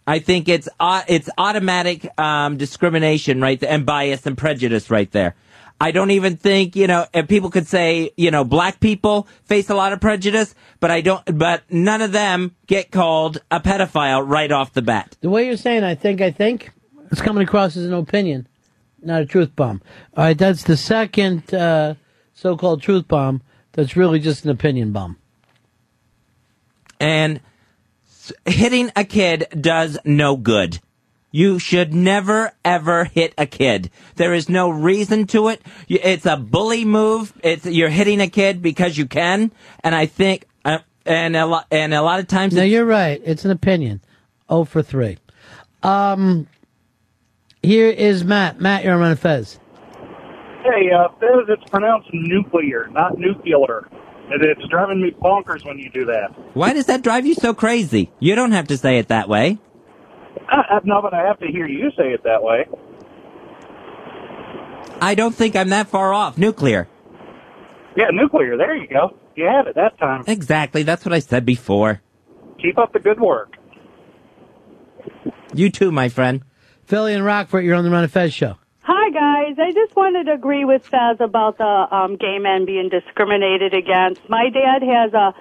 I 0.08 0.18
think 0.18 0.50
it's 0.50 0.68
au- 0.80 1.04
it's 1.08 1.30
automatic 1.38 2.10
um, 2.20 2.58
discrimination 2.58 3.40
right 3.40 3.62
and 3.64 3.86
bias 3.86 4.26
and 4.26 4.36
prejudice 4.36 4.90
right 4.90 5.12
there. 5.12 5.36
I 5.82 5.90
don't 5.92 6.12
even 6.12 6.38
think 6.38 6.76
you 6.76 6.86
know. 6.86 7.08
And 7.14 7.28
people 7.28 7.50
could 7.50 7.68
say 7.68 8.12
you 8.16 8.30
know 8.30 8.44
black 8.44 8.80
people 8.80 9.28
face 9.46 9.70
a 9.70 9.76
lot 9.76 9.94
of 9.94 10.00
prejudice, 10.00 10.54
but 10.80 10.92
I 10.92 11.02
don't. 11.02 11.38
But 11.38 11.64
none 11.72 12.02
of 12.02 12.12
them 12.12 12.56
get 12.68 12.92
called 12.92 13.40
a 13.50 13.60
pedophile 13.60 14.24
right 14.28 14.52
off 14.52 14.74
the 14.74 14.84
bat. 14.84 15.18
The 15.22 15.30
way 15.30 15.48
you're 15.48 15.58
saying, 15.58 15.84
I 15.84 15.96
think, 15.96 16.22
I 16.22 16.30
think, 16.30 16.72
it's 17.12 17.22
coming 17.22 17.44
across 17.44 17.76
as 17.76 17.86
an 17.86 17.94
opinion, 17.94 18.48
not 19.02 19.24
a 19.24 19.26
truth 19.26 19.56
bomb. 19.56 19.82
All 20.16 20.24
right, 20.26 20.38
that's 20.38 20.64
the 20.64 20.78
second 20.78 21.52
uh, 21.54 21.96
so-called 22.36 22.84
truth 22.84 23.08
bomb. 23.08 23.42
That's 23.74 23.96
really 23.96 24.20
just 24.20 24.46
an 24.46 24.52
opinion 24.52 24.92
bomb. 24.92 25.18
and 27.00 27.40
hitting 28.46 28.92
a 28.96 29.04
kid 29.04 29.48
does 29.60 29.98
no 30.06 30.38
good. 30.38 30.80
You 31.32 31.60
should 31.60 31.94
never 31.94 32.52
ever 32.64 33.06
hit 33.06 33.34
a 33.38 33.46
kid. 33.46 33.90
There 34.16 34.34
is 34.34 34.50
no 34.50 34.70
reason 34.70 35.28
to 35.28 35.48
it. 35.48 35.62
It's 35.88 36.26
a 36.26 36.36
bully 36.38 36.84
move. 36.84 37.34
It's 37.44 37.66
you're 37.66 37.90
hitting 37.90 38.20
a 38.20 38.28
kid 38.28 38.62
because 38.62 38.98
you 38.98 39.06
can, 39.06 39.52
and 39.84 39.96
I 39.96 40.06
think, 40.06 40.46
uh, 40.66 40.80
and 41.06 41.36
a 41.36 41.46
lot, 41.46 41.68
and 41.72 41.94
a 41.94 42.02
lot 42.02 42.20
of 42.20 42.28
times. 42.28 42.54
No, 42.54 42.64
you're 42.64 42.86
right. 42.86 43.22
It's 43.24 43.46
an 43.46 43.52
opinion. 43.52 44.02
Oh 44.50 44.66
for 44.66 44.82
three. 44.84 45.18
Um, 45.84 46.48
here 47.64 47.90
is 47.90 48.24
Matt. 48.24 48.60
Matt, 48.60 48.84
you're 48.84 48.94
on 48.94 49.00
Run 49.00 49.12
of 49.12 49.20
Fez. 49.20 49.60
Hey, 50.64 50.92
uh, 50.92 51.08
Fez, 51.20 51.48
it's 51.48 51.70
pronounced 51.70 52.10
nuclear, 52.14 52.88
not 52.92 53.18
nuclear. 53.18 53.88
And 54.30 54.44
it's 54.44 54.66
driving 54.70 55.02
me 55.02 55.12
bonkers 55.12 55.66
when 55.66 55.78
you 55.78 55.90
do 55.90 56.06
that. 56.06 56.32
Why 56.54 56.74
does 56.74 56.86
that 56.86 57.02
drive 57.02 57.26
you 57.26 57.34
so 57.34 57.54
crazy? 57.54 58.12
You 58.20 58.36
don't 58.36 58.52
have 58.52 58.68
to 58.68 58.78
say 58.78 58.98
it 58.98 59.10
that 59.10 59.28
way. 59.28 59.58
I, 60.50 60.56
I, 60.56 60.80
no, 60.84 61.02
but 61.02 61.14
I 61.14 61.26
have 61.28 61.40
to 61.40 61.48
hear 61.48 61.68
you 61.68 61.92
say 61.98 62.14
it 62.14 62.24
that 62.24 62.44
way. 62.44 62.66
I 65.02 65.16
don't 65.16 65.34
think 65.34 65.56
I'm 65.56 65.70
that 65.70 65.88
far 65.88 66.14
off. 66.14 66.38
Nuclear. 66.38 66.88
Yeah, 67.96 68.08
nuclear. 68.12 68.58
There 68.58 68.76
you 68.76 68.88
go. 68.88 69.18
You 69.36 69.46
had 69.46 69.68
it 69.68 69.76
that 69.76 69.98
time. 69.98 70.24
Exactly. 70.28 70.84
That's 70.84 71.04
what 71.06 71.14
I 71.14 71.20
said 71.20 71.46
before. 71.46 72.02
Keep 72.62 72.78
up 72.78 72.94
the 72.94 73.00
good 73.00 73.20
work. 73.20 73.56
You 75.54 75.70
too, 75.70 75.92
my 75.92 76.10
friend. 76.10 76.44
Philly 76.86 77.14
and 77.14 77.26
Rockford, 77.26 77.66
you're 77.66 77.76
on 77.76 77.84
the 77.84 77.90
Run 77.90 78.04
of 78.04 78.12
Fez 78.12 78.34
show. 78.34 78.58
Hi 78.82 79.10
guys. 79.12 79.42
guys. 79.56 79.68
I 79.68 79.72
just 79.72 79.96
wanted 79.96 80.26
to 80.26 80.34
agree 80.34 80.66
with 80.66 80.86
Fez 80.86 81.18
about 81.20 81.58
the 81.58 81.64
um, 81.66 82.18
gay 82.18 82.38
men 82.40 82.66
being 82.66 82.90
discriminated 82.90 83.74
against. 83.74 84.22
My 84.30 84.50
dad 84.50 84.82
has 84.84 85.14
a 85.14 85.34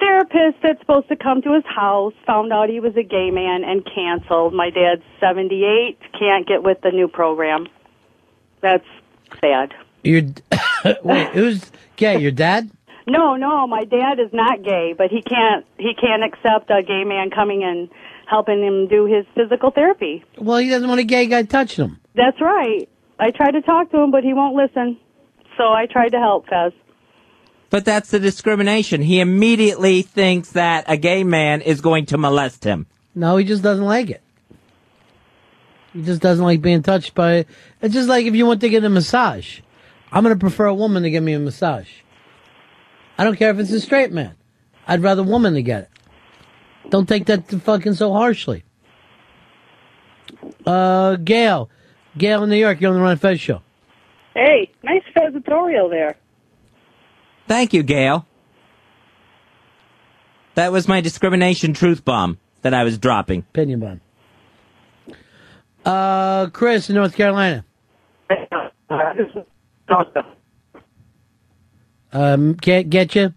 therapist 0.00 0.62
that's 0.62 0.80
supposed 0.80 1.08
to 1.08 1.16
come 1.16 1.42
to 1.42 1.54
his 1.54 1.64
house, 1.64 2.14
found 2.26 2.52
out 2.52 2.68
he 2.68 2.80
was 2.80 2.96
a 2.96 3.02
gay 3.02 3.30
man, 3.30 3.64
and 3.64 3.84
canceled. 3.84 4.54
My 4.54 4.70
dad's 4.70 5.02
78, 5.20 5.98
can't 6.18 6.46
get 6.46 6.62
with 6.62 6.80
the 6.82 6.90
new 6.90 7.08
program. 7.08 7.66
That's 8.60 8.86
sad. 9.40 9.74
Your 10.02 10.22
wait, 11.02 11.28
who's 11.30 11.70
gay? 11.96 12.18
Your 12.18 12.30
dad? 12.30 12.70
No, 13.06 13.36
no, 13.36 13.66
my 13.66 13.84
dad 13.84 14.20
is 14.20 14.32
not 14.32 14.62
gay, 14.62 14.94
but 14.96 15.10
he 15.10 15.22
can't 15.22 15.64
he 15.78 15.92
can't 15.94 16.22
accept 16.22 16.70
a 16.70 16.82
gay 16.82 17.04
man 17.04 17.30
coming 17.30 17.64
and 17.64 17.88
helping 18.28 18.62
him 18.62 18.86
do 18.86 19.06
his 19.06 19.24
physical 19.34 19.70
therapy. 19.70 20.24
Well, 20.36 20.58
he 20.58 20.68
doesn't 20.68 20.88
want 20.88 21.00
a 21.00 21.04
gay 21.04 21.26
guy 21.26 21.44
touching 21.44 21.86
him. 21.86 22.00
That's 22.14 22.40
right. 22.40 22.88
I 23.18 23.30
tried 23.30 23.52
to 23.52 23.62
talk 23.62 23.90
to 23.92 23.98
him, 23.98 24.10
but 24.10 24.24
he 24.24 24.34
won't 24.34 24.54
listen. 24.54 24.98
So 25.56 25.72
I 25.72 25.86
tried 25.86 26.10
to 26.10 26.18
help 26.18 26.48
Fez. 26.48 26.72
But 27.70 27.84
that's 27.84 28.10
the 28.10 28.18
discrimination. 28.18 29.02
He 29.02 29.20
immediately 29.20 30.02
thinks 30.02 30.52
that 30.52 30.84
a 30.88 30.96
gay 30.96 31.22
man 31.22 31.60
is 31.60 31.80
going 31.80 32.06
to 32.06 32.18
molest 32.18 32.64
him. 32.64 32.86
No, 33.14 33.36
he 33.36 33.44
just 33.44 33.62
doesn't 33.62 33.84
like 33.84 34.10
it. 34.10 34.22
He 35.92 36.02
just 36.02 36.22
doesn't 36.22 36.44
like 36.44 36.62
being 36.62 36.82
touched 36.82 37.14
by. 37.14 37.34
It. 37.34 37.48
It's 37.82 37.94
just 37.94 38.08
like 38.08 38.26
if 38.26 38.34
you 38.34 38.46
want 38.46 38.60
to 38.62 38.68
get 38.68 38.84
a 38.84 38.88
massage. 38.88 39.60
I'm 40.10 40.22
going 40.22 40.34
to 40.34 40.40
prefer 40.40 40.66
a 40.66 40.74
woman 40.74 41.02
to 41.02 41.10
give 41.10 41.22
me 41.22 41.34
a 41.34 41.38
massage. 41.38 41.90
I 43.18 43.24
don't 43.24 43.36
care 43.36 43.50
if 43.50 43.58
it's 43.58 43.72
a 43.72 43.80
straight 43.80 44.12
man. 44.12 44.36
I'd 44.86 45.02
rather 45.02 45.22
a 45.22 45.24
woman 45.24 45.54
to 45.54 45.62
get 45.62 45.82
it. 45.82 46.90
Don't 46.90 47.06
take 47.06 47.26
that 47.26 47.48
to 47.48 47.58
fucking 47.58 47.94
so 47.94 48.12
harshly. 48.12 48.64
Uh, 50.64 51.16
Gail. 51.16 51.68
Gail 52.16 52.44
in 52.44 52.50
New 52.50 52.56
York, 52.56 52.80
you're 52.80 52.90
on 52.90 52.96
the 52.96 53.02
Ron 53.02 53.18
Fez 53.18 53.40
show. 53.40 53.60
Hey, 54.34 54.70
nice 54.82 55.02
fesatorial 55.14 55.90
there. 55.90 56.16
Thank 57.48 57.72
you, 57.72 57.82
Gail. 57.82 58.26
That 60.54 60.70
was 60.70 60.86
my 60.86 61.00
discrimination 61.00 61.72
truth 61.72 62.04
bomb 62.04 62.38
that 62.62 62.74
I 62.74 62.84
was 62.84 62.98
dropping. 62.98 63.40
Opinion 63.40 63.80
bomb. 63.80 64.00
Uh, 65.84 66.50
Chris 66.50 66.90
in 66.90 66.96
North 66.96 67.16
Carolina. 67.16 67.64
Um, 72.12 72.54
can't 72.56 72.90
get 72.90 73.14
you. 73.14 73.32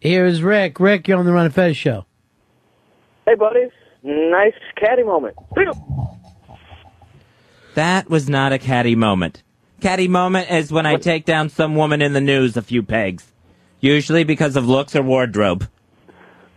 Here's 0.00 0.42
Rick. 0.42 0.78
Rick, 0.78 1.08
you're 1.08 1.18
on 1.18 1.26
the 1.26 1.32
Ron 1.32 1.46
and 1.46 1.54
Fez 1.54 1.76
show. 1.76 2.06
Hey, 3.26 3.34
buddies. 3.34 3.70
Nice 4.02 4.54
caddy 4.76 5.02
moment. 5.02 5.36
That 7.74 8.08
was 8.08 8.28
not 8.28 8.52
a 8.52 8.58
catty 8.58 8.94
moment. 8.94 9.42
Catty 9.80 10.08
moment 10.08 10.50
is 10.50 10.72
when 10.72 10.86
I 10.86 10.96
take 10.96 11.24
down 11.24 11.48
some 11.48 11.74
woman 11.74 12.00
in 12.02 12.12
the 12.12 12.20
news 12.20 12.56
a 12.56 12.62
few 12.62 12.82
pegs. 12.82 13.30
Usually 13.80 14.24
because 14.24 14.56
of 14.56 14.66
looks 14.66 14.96
or 14.96 15.02
wardrobe. 15.02 15.68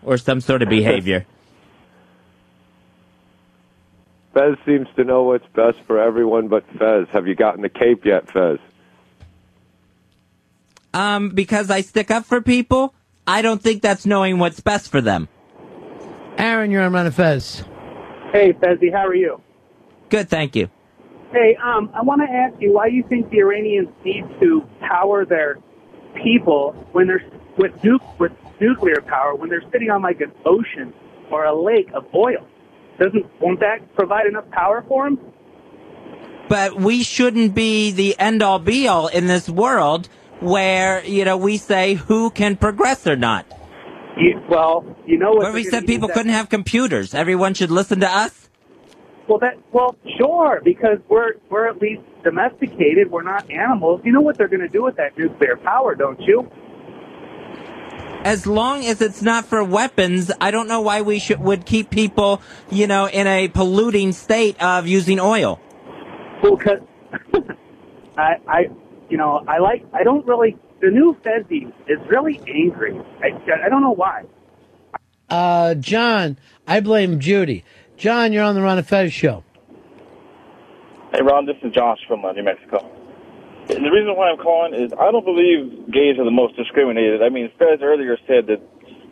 Or 0.04 0.18
some 0.18 0.40
sort 0.40 0.62
of 0.62 0.70
behavior. 0.70 1.26
Fez 4.34 4.56
seems 4.66 4.88
to 4.96 5.04
know 5.04 5.24
what's 5.24 5.46
best 5.54 5.78
for 5.86 6.00
everyone 6.00 6.48
but 6.48 6.64
Fez. 6.78 7.08
Have 7.12 7.28
you 7.28 7.36
gotten 7.36 7.62
the 7.62 7.70
cape 7.70 8.06
yet, 8.06 8.32
Fez? 8.32 8.60
Um, 10.94 11.30
because 11.30 11.70
I 11.70 11.82
stick 11.82 12.10
up 12.10 12.26
for 12.26 12.42
people, 12.42 12.94
I 13.28 13.42
don't 13.42 13.62
think 13.62 13.82
that's 13.82 14.06
knowing 14.06 14.40
what's 14.40 14.60
best 14.60 14.90
for 14.90 15.02
them. 15.02 15.28
Aaron, 16.38 16.72
you're 16.72 16.82
on 16.82 16.94
Ron 16.94 17.06
and 17.06 17.14
Fez. 17.14 17.64
Hey, 18.32 18.54
Fezzy, 18.54 18.92
how 18.92 19.06
are 19.06 19.16
you? 19.16 19.42
Good, 20.10 20.30
thank 20.30 20.56
you. 20.56 20.70
Hey, 21.32 21.56
um, 21.64 21.92
I 21.94 22.02
want 22.02 22.22
to 22.22 22.28
ask 22.32 22.60
you 22.60 22.74
why 22.74 22.88
you 22.88 23.04
think 23.08 23.30
the 23.30 23.38
Iranians 23.40 23.90
need 24.04 24.24
to 24.40 24.64
power 24.80 25.26
their 25.26 25.60
people 26.24 26.72
when 26.92 27.08
they're 27.08 27.24
with 27.58 27.72
nu- 27.84 28.00
with 28.18 28.32
nuclear 28.60 29.02
power 29.02 29.36
when 29.36 29.50
they're 29.50 29.64
sitting 29.72 29.90
on 29.92 30.02
like 30.02 30.22
an 30.22 30.32
ocean 30.46 30.94
or 31.32 31.46
a 31.46 31.54
lake 31.56 31.90
of 31.94 32.06
oil. 32.16 32.48
Doesn't 33.00 33.26
won't 33.40 33.60
that 33.60 33.94
provide 33.96 34.26
enough 34.26 34.50
power 34.52 34.84
for 34.88 35.06
them? 35.06 35.20
But 36.50 36.76
we 36.76 37.04
shouldn't 37.04 37.54
be 37.54 37.92
the 37.92 38.18
end 38.18 38.42
all 38.42 38.58
be 38.58 38.88
all 38.88 39.08
in 39.08 39.28
this 39.28 39.48
world 39.48 40.10
where, 40.40 41.06
you 41.06 41.26
know, 41.26 41.38
we 41.38 41.58
say 41.58 41.94
who 41.94 42.32
can 42.32 42.56
progress 42.56 43.06
or 43.06 43.16
not. 43.16 43.46
You, 44.18 44.42
well, 44.50 44.84
you 45.06 45.18
know 45.20 45.32
what? 45.32 45.44
Where 45.44 45.54
we 45.54 45.64
said 45.64 45.86
people 45.86 46.08
that- 46.08 46.16
couldn't 46.16 46.32
have 46.32 46.50
computers. 46.50 47.14
Everyone 47.14 47.54
should 47.54 47.70
listen 47.72 48.00
to 48.00 48.10
us. 48.10 48.49
Well, 49.30 49.38
that 49.40 49.60
well, 49.72 49.96
sure, 50.18 50.60
because 50.64 50.98
we're 51.08 51.34
we're 51.52 51.70
at 51.70 51.80
least 51.80 52.02
domesticated. 52.24 53.12
We're 53.12 53.22
not 53.22 53.50
animals. 53.52 54.02
You 54.04 54.12
know 54.12 54.22
what 54.22 54.40
they're 54.40 54.48
going 54.48 54.62
to 54.62 54.68
do 54.68 54.84
with 54.84 54.96
that 54.96 55.16
nuclear 55.20 55.56
power, 55.56 55.94
don't 55.94 56.20
you? 56.20 56.52
As 58.24 58.48
long 58.48 58.84
as 58.86 59.04
it's 59.04 59.22
not 59.22 59.46
for 59.46 59.64
weapons, 59.64 60.32
I 60.42 60.50
don't 60.50 60.68
know 60.68 60.82
why 60.82 61.04
we 61.04 61.20
should 61.20 61.40
would 61.42 61.68
keep 61.68 61.92
people, 61.92 62.42
you 62.72 62.88
know, 62.88 63.08
in 63.08 63.28
a 63.28 63.50
polluting 63.50 64.14
state 64.14 64.60
of 64.60 64.88
using 64.88 65.20
oil. 65.20 65.62
Well, 66.42 66.58
because 66.58 66.80
I, 68.18 68.34
I, 68.48 68.60
you 69.10 69.18
know, 69.18 69.44
I 69.48 69.60
like. 69.60 69.86
I 69.94 70.02
don't 70.02 70.26
really. 70.26 70.58
The 70.82 70.90
new 70.90 71.16
Fezzy 71.24 71.72
is 71.88 72.00
really 72.10 72.42
angry. 72.48 73.00
I, 73.22 73.28
I 73.64 73.70
don't 73.70 73.82
know 73.82 73.94
why. 73.94 74.24
Uh, 75.30 75.76
John, 75.76 76.40
I 76.68 76.80
blame 76.80 77.20
Judy. 77.20 77.64
John, 78.00 78.32
you're 78.34 78.44
on 78.44 78.56
the 78.56 78.62
Ron 78.62 78.78
and 78.78 78.88
Fez 78.88 79.14
show. 79.14 79.44
Hey, 81.12 81.22
Ron, 81.22 81.46
this 81.46 81.58
is 81.64 81.74
Josh 81.74 82.00
from 82.08 82.24
uh, 82.24 82.32
New 82.32 82.44
Mexico. 82.44 82.90
And 83.70 83.86
the 83.86 83.92
reason 83.92 84.16
why 84.16 84.30
I'm 84.32 84.38
calling 84.38 84.74
is 84.74 84.92
I 84.94 85.12
don't 85.12 85.26
believe 85.26 85.92
gays 85.92 86.18
are 86.18 86.24
the 86.26 86.32
most 86.32 86.56
discriminated. 86.56 87.22
I 87.22 87.30
mean, 87.30 87.52
Fez 87.60 87.80
earlier 87.82 88.18
said 88.26 88.48
that 88.48 88.62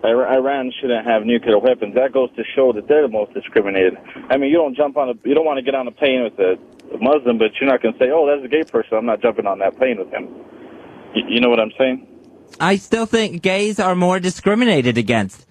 Iran 0.03 0.71
shouldn't 0.79 1.05
have 1.05 1.25
nuclear 1.25 1.59
weapons. 1.59 1.95
That 1.95 2.11
goes 2.13 2.29
to 2.37 2.43
show 2.55 2.71
that 2.73 2.87
they're 2.87 3.01
the 3.01 3.07
most 3.11 3.33
discriminated. 3.33 3.97
I 4.29 4.37
mean, 4.37 4.49
you 4.51 4.57
don't 4.57 4.75
jump 4.75 4.95
on 4.97 5.09
a, 5.09 5.13
you 5.27 5.35
don't 5.35 5.45
want 5.45 5.57
to 5.57 5.63
get 5.63 5.75
on 5.75 5.87
a 5.87 5.91
plane 5.91 6.23
with 6.23 6.39
a 6.39 6.57
Muslim, 7.01 7.37
but 7.37 7.51
you're 7.59 7.69
not 7.69 7.81
going 7.81 7.93
to 7.93 7.99
say, 7.99 8.09
oh, 8.11 8.25
that's 8.25 8.45
a 8.45 8.47
gay 8.47 8.63
person. 8.63 8.97
I'm 8.97 9.05
not 9.05 9.21
jumping 9.21 9.45
on 9.47 9.59
that 9.59 9.75
plane 9.77 9.97
with 9.99 10.09
him. 10.11 10.29
You, 11.13 11.23
you 11.27 11.41
know 11.41 11.49
what 11.49 11.59
I'm 11.59 11.71
saying? 11.77 12.07
I 12.59 12.77
still 12.77 13.05
think 13.05 13.41
gays 13.41 13.79
are 13.79 13.95
more 13.95 14.19
discriminated 14.19 14.97
against. 14.97 15.45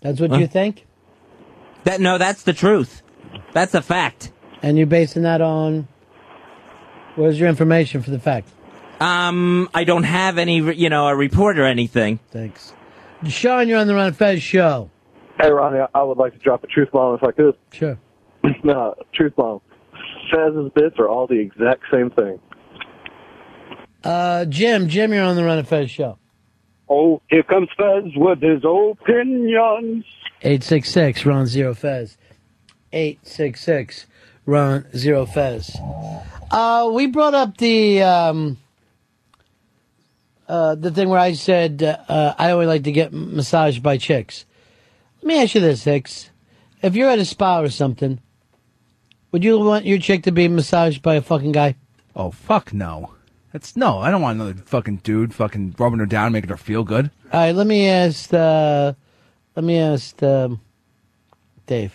That's 0.00 0.20
what 0.20 0.30
Huh? 0.30 0.38
you 0.38 0.46
think? 0.48 0.84
That 1.84 2.00
no, 2.00 2.18
that's 2.18 2.42
the 2.42 2.52
truth. 2.52 3.02
That's 3.52 3.74
a 3.74 3.82
fact. 3.82 4.32
And 4.62 4.76
you're 4.78 4.86
basing 4.86 5.22
that 5.22 5.40
on. 5.40 5.88
Where's 7.16 7.38
your 7.38 7.48
information 7.48 8.02
for 8.02 8.10
the 8.10 8.18
fact? 8.18 8.48
Um, 9.00 9.68
I 9.74 9.84
don't 9.84 10.04
have 10.04 10.38
any, 10.38 10.58
you 10.74 10.88
know, 10.88 11.08
a 11.08 11.14
report 11.14 11.58
or 11.58 11.64
anything. 11.64 12.18
Thanks. 12.30 12.72
Sean, 13.28 13.68
you're 13.68 13.78
on 13.78 13.86
the 13.86 13.94
Ron 13.94 14.08
and 14.08 14.16
Fez 14.16 14.42
show. 14.42 14.90
Hey, 15.40 15.50
Ronnie, 15.50 15.80
I 15.94 16.02
would 16.02 16.18
like 16.18 16.32
to 16.32 16.38
drop 16.38 16.62
a 16.64 16.66
truth 16.66 16.90
bomb 16.92 17.16
if 17.16 17.22
I 17.22 17.32
could. 17.32 17.56
Sure. 17.72 17.98
no, 18.64 18.94
truth 19.14 19.34
bomb. 19.36 19.60
Fez's 20.32 20.70
bits 20.74 20.96
are 20.98 21.08
all 21.08 21.26
the 21.26 21.38
exact 21.38 21.82
same 21.92 22.10
thing. 22.10 22.40
Uh, 24.02 24.44
Jim, 24.44 24.88
Jim, 24.88 25.12
you're 25.12 25.24
on 25.24 25.36
the 25.36 25.44
Ron 25.44 25.58
and 25.58 25.68
Fez 25.68 25.90
show. 25.90 26.18
Oh, 26.88 27.22
here 27.28 27.42
comes 27.42 27.68
Fez 27.76 28.12
with 28.16 28.42
his 28.42 28.62
opinions. 28.64 30.04
866 30.42 31.24
Ron 31.24 31.46
Zero 31.46 31.74
Fez. 31.74 32.16
866 32.92 34.06
Ron 34.46 34.86
Zero 34.94 35.24
Fez. 35.26 35.76
Uh, 36.50 36.90
we 36.92 37.06
brought 37.06 37.34
up 37.34 37.56
the 37.56 38.02
um, 38.02 38.58
uh, 40.46 40.74
the 40.74 40.90
thing 40.90 41.08
where 41.08 41.18
I 41.18 41.32
said 41.32 41.82
uh, 41.82 42.34
I 42.38 42.50
always 42.50 42.68
like 42.68 42.84
to 42.84 42.92
get 42.92 43.12
massaged 43.12 43.82
by 43.82 43.96
chicks. 43.96 44.44
Let 45.22 45.26
me 45.26 45.42
ask 45.42 45.54
you 45.54 45.62
this, 45.62 45.84
Hicks. 45.84 46.30
If 46.82 46.94
you're 46.94 47.08
at 47.08 47.18
a 47.18 47.24
spa 47.24 47.60
or 47.60 47.70
something, 47.70 48.20
would 49.32 49.42
you 49.42 49.58
want 49.58 49.86
your 49.86 49.98
chick 49.98 50.22
to 50.24 50.32
be 50.32 50.48
massaged 50.48 51.00
by 51.00 51.14
a 51.14 51.22
fucking 51.22 51.52
guy? 51.52 51.76
Oh 52.14 52.30
fuck 52.30 52.74
no. 52.74 53.13
That's 53.54 53.76
no. 53.76 54.00
I 54.00 54.10
don't 54.10 54.20
want 54.20 54.40
another 54.40 54.54
fucking 54.54 54.96
dude 55.04 55.32
fucking 55.32 55.76
rubbing 55.78 56.00
her 56.00 56.06
down, 56.06 56.32
making 56.32 56.50
her 56.50 56.56
feel 56.56 56.82
good. 56.82 57.12
All 57.32 57.38
right, 57.38 57.54
let 57.54 57.68
me 57.68 57.88
ask. 57.88 58.34
Uh, 58.34 58.94
let 59.54 59.64
me 59.64 59.78
ask 59.78 60.20
um, 60.24 60.60
Dave. 61.68 61.94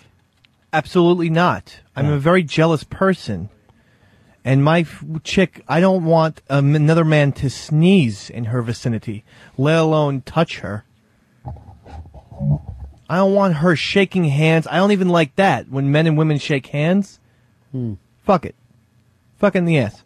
Absolutely 0.72 1.30
not. 1.30 1.82
I'm 1.98 2.06
a 2.06 2.18
very 2.18 2.44
jealous 2.44 2.86
person. 2.86 3.50
And 4.46 4.64
my 4.64 4.80
f- 4.80 5.04
chick, 5.26 5.62
I 5.68 5.82
don't 5.82 6.06
want 6.06 6.42
um, 6.50 6.76
another 6.76 7.04
man 7.04 7.34
to 7.34 7.50
sneeze 7.50 8.30
in 8.30 8.46
her 8.46 8.62
vicinity, 8.62 9.26
let 9.58 9.80
alone 9.80 10.22
touch 10.22 10.60
her. 10.60 10.86
I 13.10 13.18
don't 13.18 13.34
want 13.34 13.56
her 13.56 13.76
shaking 13.76 14.24
hands. 14.24 14.66
I 14.66 14.78
don't 14.78 14.94
even 14.94 15.10
like 15.10 15.36
that 15.36 15.68
when 15.68 15.92
men 15.92 16.08
and 16.08 16.18
women 16.18 16.38
shake 16.38 16.68
hands. 16.68 17.20
Fuck 18.24 18.46
it. 18.46 18.56
Fuck 19.38 19.56
in 19.58 19.66
the 19.66 19.78
ass. 19.78 20.06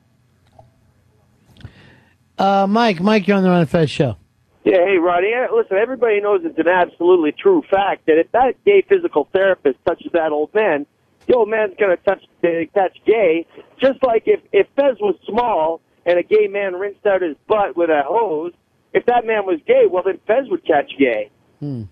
Uh, 2.37 2.67
Mike, 2.67 2.99
Mike, 3.01 3.27
you're 3.27 3.37
on 3.37 3.43
the 3.43 3.49
Ron 3.49 3.61
and 3.61 3.69
Fez 3.69 3.89
show. 3.89 4.17
Yeah, 4.65 4.77
hey, 4.85 4.97
Ronnie. 4.97 5.33
eh, 5.33 5.47
Listen, 5.53 5.77
everybody 5.77 6.21
knows 6.21 6.41
it's 6.43 6.57
an 6.57 6.67
absolutely 6.69 7.33
true 7.33 7.63
fact 7.69 8.05
that 8.05 8.17
if 8.17 8.31
that 8.31 8.53
gay 8.65 8.81
physical 8.87 9.27
therapist 9.33 9.77
touches 9.85 10.11
that 10.13 10.31
old 10.31 10.53
man, 10.53 10.85
the 11.27 11.35
old 11.35 11.49
man's 11.49 11.73
going 11.77 11.95
to 11.95 12.03
touch 12.03 12.23
uh, 12.43 12.47
catch 12.73 12.97
gay. 13.05 13.45
Just 13.79 14.01
like 14.03 14.23
if 14.25 14.39
if 14.51 14.67
Fez 14.75 14.97
was 14.99 15.15
small 15.27 15.81
and 16.05 16.17
a 16.17 16.23
gay 16.23 16.47
man 16.47 16.75
rinsed 16.75 17.05
out 17.05 17.21
his 17.21 17.35
butt 17.47 17.75
with 17.75 17.89
a 17.89 18.03
hose, 18.05 18.53
if 18.93 19.05
that 19.05 19.25
man 19.25 19.45
was 19.45 19.59
gay, 19.67 19.83
well 19.89 20.03
then 20.03 20.19
Fez 20.27 20.47
would 20.49 20.65
catch 20.65 20.91
gay. 20.97 21.29
Hmm. 21.59 21.83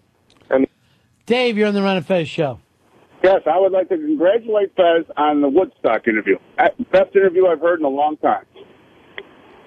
I 0.49 0.57
mean, 0.59 0.67
Dave, 1.25 1.57
you're 1.57 1.67
on 1.67 1.73
the 1.73 1.81
Run 1.81 1.97
of 1.97 2.05
Fez 2.05 2.27
show. 2.29 2.59
Yes, 3.23 3.41
I 3.45 3.59
would 3.59 3.71
like 3.71 3.89
to 3.89 3.97
congratulate 3.97 4.75
Fez 4.75 5.05
on 5.17 5.41
the 5.41 5.49
Woodstock 5.49 6.07
interview. 6.07 6.37
Uh, 6.57 6.69
Best 6.91 7.15
interview 7.15 7.47
I've 7.47 7.61
heard 7.61 7.79
in 7.79 7.85
a 7.85 7.89
long 7.89 8.17
time. 8.17 8.45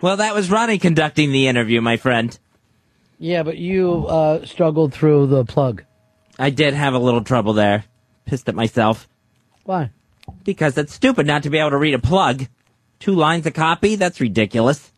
Well, 0.05 0.19
that 0.19 0.35
was 0.35 0.51
Ronnie 0.51 0.77
conducting 0.77 1.33
the 1.33 1.49
interview, 1.49 1.81
my 1.81 1.97
friend. 1.97 2.39
Yeah, 3.19 3.43
but 3.43 3.57
you 3.57 4.07
uh, 4.07 4.45
struggled 4.45 4.93
through 4.93 5.29
the 5.29 5.47
plug. 5.47 5.83
I 6.39 6.51
did 6.51 6.75
have 6.75 6.93
a 6.93 6.99
little 6.99 7.25
trouble 7.25 7.55
there. 7.55 7.85
Pissed 8.27 8.47
at 8.51 8.55
myself. 8.55 9.09
Why? 9.65 9.93
Because 10.45 10.77
it's 10.77 10.93
stupid 10.93 11.27
not 11.27 11.45
to 11.45 11.49
be 11.49 11.57
able 11.57 11.71
to 11.71 11.79
read 11.79 11.95
a 11.95 11.99
plug. 11.99 12.49
Two 13.01 13.15
lines 13.15 13.47
a 13.47 13.51
copy? 13.51 13.97
That's 13.97 14.21
ridiculous. 14.21 14.93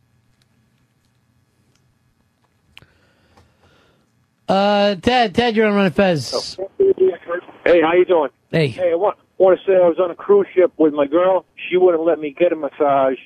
Uh, 4.49 4.97
Ted, 4.97 5.37
Ted, 5.37 5.55
you're 5.55 5.69
on 5.69 5.75
Run 5.77 5.87
of 5.87 5.95
Fez. 5.95 6.59
Hey, 7.65 7.81
how 7.81 7.93
you 7.93 8.07
doing? 8.07 8.31
Hey. 8.51 8.67
Hey, 8.71 8.91
I 8.91 8.97
want, 8.97 9.19
want 9.39 9.57
to 9.57 9.65
say 9.65 9.77
I 9.77 9.87
was 9.87 10.01
on 10.01 10.11
a 10.11 10.17
cruise 10.17 10.49
ship 10.53 10.73
with 10.77 10.93
my 10.93 11.07
girl. 11.07 11.45
She 11.71 11.77
wouldn't 11.77 12.03
let 12.03 12.19
me 12.19 12.35
get 12.37 12.51
a 12.51 12.57
massage 12.57 13.19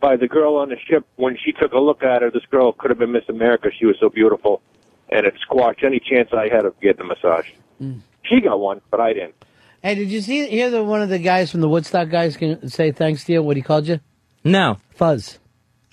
by 0.00 0.16
the 0.16 0.28
girl 0.28 0.56
on 0.56 0.68
the 0.68 0.76
ship. 0.88 1.06
When 1.16 1.36
she 1.36 1.52
took 1.52 1.72
a 1.72 1.78
look 1.78 2.02
at 2.02 2.22
her, 2.22 2.30
this 2.30 2.44
girl 2.50 2.72
could 2.72 2.90
have 2.90 2.98
been 2.98 3.12
Miss 3.12 3.28
America. 3.28 3.68
She 3.76 3.86
was 3.86 3.96
so 4.00 4.08
beautiful, 4.08 4.62
and 5.10 5.26
it 5.26 5.34
squashed 5.40 5.82
any 5.84 6.00
chance 6.00 6.30
I 6.32 6.48
had 6.48 6.64
of 6.64 6.78
getting 6.80 7.02
a 7.02 7.04
massage. 7.04 7.48
Mm. 7.80 8.00
She 8.24 8.40
got 8.40 8.58
one, 8.58 8.80
but 8.90 9.00
I 9.00 9.12
didn't. 9.12 9.34
Hey, 9.82 9.94
did 9.94 10.10
you 10.10 10.20
see 10.20 10.48
hear 10.48 10.70
that 10.70 10.84
one 10.84 11.02
of 11.02 11.08
the 11.08 11.18
guys 11.18 11.50
from 11.50 11.60
the 11.60 11.68
Woodstock 11.68 12.10
guys 12.10 12.36
can 12.36 12.68
say 12.68 12.90
thanks 12.90 13.24
to 13.24 13.32
you? 13.32 13.42
What 13.42 13.56
he 13.56 13.62
called 13.62 13.86
you? 13.86 14.00
No. 14.44 14.78
Fuzz. 14.90 15.38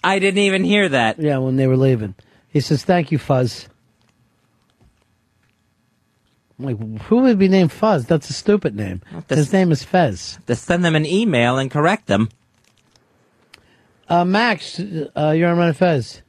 I 0.03 0.19
didn't 0.19 0.39
even 0.39 0.63
hear 0.63 0.89
that. 0.89 1.19
Yeah, 1.19 1.37
when 1.37 1.55
they 1.55 1.67
were 1.67 1.77
leaving, 1.77 2.15
he 2.49 2.59
says 2.59 2.83
thank 2.83 3.11
you, 3.11 3.17
Fuzz. 3.17 3.67
I'm 6.57 6.65
like, 6.65 7.01
who 7.03 7.17
would 7.17 7.37
be 7.37 7.47
named 7.47 7.71
Fuzz? 7.71 8.05
That's 8.05 8.29
a 8.29 8.33
stupid 8.33 8.75
name. 8.75 9.01
His 9.27 9.51
name 9.51 9.71
is 9.71 9.83
Fez. 9.83 10.39
To 10.47 10.55
send 10.55 10.85
them 10.85 10.95
an 10.95 11.05
email 11.05 11.57
and 11.57 11.69
correct 11.69 12.07
them. 12.07 12.29
Uh, 14.07 14.23
Max, 14.25 14.79
uh, 14.79 15.31
you're 15.35 15.49
on 15.49 15.57
Run 15.57 15.69
of 15.69 15.77
Fez. 15.77 16.21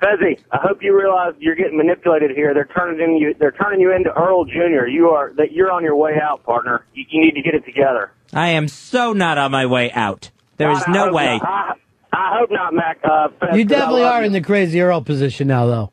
Fezzy, 0.00 0.38
I 0.52 0.58
hope 0.62 0.78
you 0.80 0.96
realize 0.96 1.34
you're 1.40 1.56
getting 1.56 1.76
manipulated 1.76 2.30
here. 2.30 2.54
They're 2.54 2.68
turning 2.76 3.00
in 3.00 3.16
you. 3.16 3.34
They're 3.36 3.50
turning 3.50 3.80
you 3.80 3.92
into 3.92 4.10
Earl 4.16 4.44
Jr. 4.44 4.86
You 4.86 5.08
are 5.08 5.32
that 5.36 5.50
you're 5.50 5.72
on 5.72 5.82
your 5.82 5.96
way 5.96 6.12
out, 6.22 6.44
partner. 6.44 6.84
You, 6.94 7.04
you 7.10 7.20
need 7.20 7.32
to 7.32 7.42
get 7.42 7.54
it 7.54 7.64
together. 7.64 8.12
I 8.32 8.48
am 8.50 8.68
so 8.68 9.12
not 9.12 9.38
on 9.38 9.50
my 9.50 9.66
way 9.66 9.90
out. 9.90 10.30
There 10.56 10.70
is 10.70 10.82
I 10.86 10.92
no 10.92 11.04
hope 11.06 11.14
way. 11.14 11.40
I, 11.42 11.72
I 12.12 12.38
hope 12.38 12.50
not, 12.52 12.74
Mac. 12.74 12.98
Uh, 13.02 13.28
Fez, 13.40 13.56
You 13.58 13.64
'cause 13.66 13.72
I 13.76 13.78
definitely 13.80 14.04
are 14.04 14.20
you. 14.20 14.26
in 14.28 14.32
the 14.32 14.40
crazy 14.40 14.80
Earl 14.80 15.00
position 15.02 15.48
now, 15.48 15.66
though. 15.66 15.90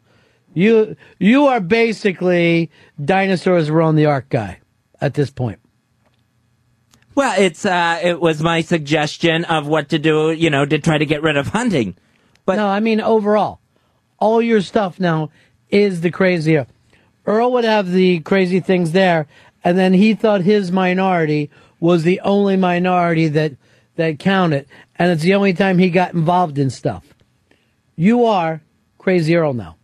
You 0.53 0.95
you 1.17 1.47
are 1.47 1.59
basically 1.59 2.69
dinosaurs 3.03 3.71
were 3.71 3.81
on 3.81 3.95
the 3.95 4.05
ark 4.05 4.29
guy 4.29 4.59
at 5.01 5.15
this 5.15 5.31
point. 5.31 5.59
Well, 7.15 7.33
it's 7.39 7.65
uh, 7.65 7.99
it 8.03 8.19
was 8.19 8.43
my 8.43 8.61
suggestion 8.61 9.45
of 9.45 9.67
what 9.67 9.89
to 9.89 9.99
do, 9.99 10.31
you 10.31 10.49
know, 10.49 10.65
to 10.65 10.79
try 10.79 10.97
to 10.97 11.05
get 11.05 11.23
rid 11.23 11.37
of 11.37 11.47
hunting. 11.47 11.95
But 12.45 12.57
no, 12.57 12.67
I 12.67 12.81
mean 12.81 12.99
overall, 12.99 13.61
all 14.19 14.41
your 14.41 14.61
stuff 14.61 14.99
now 14.99 15.31
is 15.69 16.01
the 16.01 16.11
crazier. 16.11 16.67
Earl 17.25 17.53
would 17.53 17.63
have 17.63 17.89
the 17.91 18.19
crazy 18.19 18.59
things 18.59 18.91
there, 18.91 19.27
and 19.63 19.77
then 19.77 19.93
he 19.93 20.13
thought 20.13 20.41
his 20.41 20.73
minority 20.73 21.49
was 21.79 22.03
the 22.03 22.19
only 22.19 22.57
minority 22.57 23.29
that 23.29 23.53
that 23.95 24.19
counted, 24.19 24.67
and 24.97 25.09
it's 25.09 25.23
the 25.23 25.35
only 25.35 25.53
time 25.53 25.77
he 25.77 25.89
got 25.89 26.13
involved 26.13 26.57
in 26.57 26.69
stuff. 26.69 27.13
You 27.95 28.25
are 28.25 28.61
crazy 28.97 29.37
Earl 29.37 29.53
now. 29.53 29.77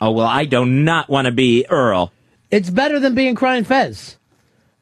Oh 0.00 0.10
well, 0.10 0.26
I 0.26 0.44
do 0.44 0.66
not 0.66 1.08
want 1.08 1.26
to 1.26 1.32
be 1.32 1.66
Earl. 1.70 2.12
It's 2.50 2.68
better 2.68 2.98
than 2.98 3.14
being 3.14 3.36
Crying 3.36 3.62
Fez. 3.62 4.18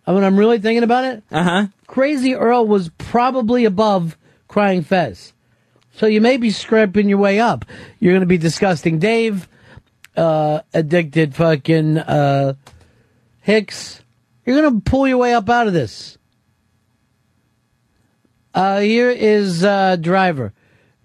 I 0.06 0.12
mean, 0.12 0.24
I'm 0.24 0.38
really 0.38 0.58
thinking 0.58 0.82
about 0.82 1.04
it. 1.04 1.22
Uh 1.30 1.42
huh. 1.42 1.66
Crazy 1.86 2.34
Earl 2.34 2.66
was 2.66 2.90
probably 2.98 3.64
above 3.64 4.16
Crying 4.48 4.82
Fez. 4.82 5.32
So 5.94 6.06
you 6.06 6.20
may 6.20 6.38
be 6.38 6.50
scraping 6.50 7.08
your 7.08 7.18
way 7.18 7.38
up. 7.38 7.64
You're 8.00 8.12
going 8.12 8.20
to 8.20 8.26
be 8.26 8.38
disgusting 8.38 8.98
Dave, 8.98 9.48
uh, 10.16 10.60
addicted 10.72 11.34
fucking 11.34 11.98
uh, 11.98 12.54
Hicks. 13.40 14.00
You're 14.44 14.60
going 14.60 14.80
to 14.80 14.90
pull 14.90 15.06
your 15.06 15.18
way 15.18 15.34
up 15.34 15.48
out 15.48 15.66
of 15.66 15.72
this. 15.72 16.18
Uh, 18.54 18.80
here 18.80 19.10
is 19.10 19.64
uh, 19.64 19.96
Driver. 19.96 20.52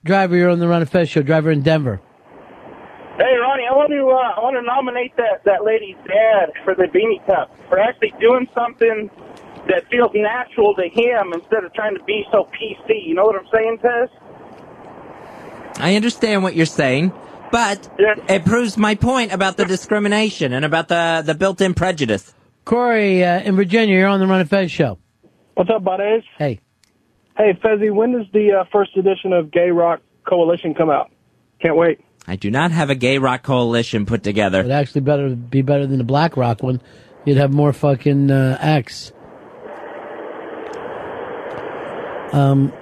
Driver, 0.03 0.35
you're 0.35 0.49
on 0.49 0.59
the 0.59 0.67
Run 0.67 0.81
of 0.81 0.89
Fez 0.89 1.09
show. 1.09 1.21
Driver 1.21 1.51
in 1.51 1.61
Denver. 1.61 2.01
Hey, 3.17 3.35
Ronnie, 3.35 3.65
I 3.67 3.73
want 3.73 3.89
to 3.89 4.09
uh, 4.09 4.37
I 4.37 4.43
want 4.43 4.57
to 4.57 4.61
nominate 4.61 5.17
that 5.17 5.43
that 5.45 5.65
lady's 5.65 5.95
dad 6.05 6.51
for 6.63 6.75
the 6.75 6.83
beanie 6.83 7.25
cup 7.25 7.49
for 7.67 7.79
actually 7.79 8.13
doing 8.19 8.47
something 8.53 9.09
that 9.67 9.89
feels 9.89 10.11
natural 10.13 10.75
to 10.75 10.87
him 10.87 11.33
instead 11.33 11.63
of 11.63 11.73
trying 11.73 11.97
to 11.97 12.03
be 12.03 12.23
so 12.31 12.47
PC. 12.53 13.07
You 13.07 13.15
know 13.15 13.25
what 13.25 13.35
I'm 13.35 13.47
saying, 13.51 13.79
Tess? 13.79 14.09
I 15.79 15.95
understand 15.95 16.43
what 16.43 16.55
you're 16.55 16.67
saying, 16.67 17.11
but 17.51 17.89
it 17.97 18.45
proves 18.45 18.77
my 18.77 18.93
point 18.93 19.33
about 19.33 19.57
the 19.57 19.65
discrimination 19.65 20.53
and 20.53 20.63
about 20.63 20.87
the 20.87 21.23
the 21.25 21.33
built-in 21.33 21.73
prejudice. 21.73 22.35
Corey 22.65 23.23
uh, 23.23 23.41
in 23.41 23.55
Virginia, 23.55 23.95
you're 23.95 24.07
on 24.07 24.19
the 24.19 24.27
Run 24.27 24.41
of 24.41 24.49
Fez 24.49 24.71
show. 24.71 24.99
What's 25.55 25.71
up, 25.71 25.83
buddies? 25.83 26.21
Hey. 26.37 26.59
Hey, 27.35 27.53
Fezzy, 27.63 27.89
when 27.91 28.11
does 28.11 28.27
the 28.31 28.59
uh, 28.61 28.65
first 28.71 28.95
edition 28.95 29.33
of 29.33 29.49
Gay 29.49 29.71
Rock 29.71 30.01
Coalition 30.23 30.75
come 30.75 30.91
out? 30.91 31.09
Can't 31.59 31.75
wait. 31.75 31.99
I 32.27 32.35
do 32.35 32.51
not 32.51 32.71
have 32.71 32.89
a 32.89 32.95
gay 32.95 33.17
rock 33.19 33.43
coalition 33.43 34.05
put 34.05 34.21
together. 34.21 34.59
It'd 34.59 34.71
actually 34.71 35.01
better 35.01 35.29
be 35.29 35.61
better 35.61 35.87
than 35.87 35.97
the 35.97 36.03
Black 36.03 36.35
Rock 36.35 36.61
one. 36.61 36.81
You'd 37.25 37.37
have 37.37 37.53
more 37.53 37.73
fucking 37.73 38.29
uh, 38.31 38.57
acts. 38.59 39.13
Um. 42.33 42.73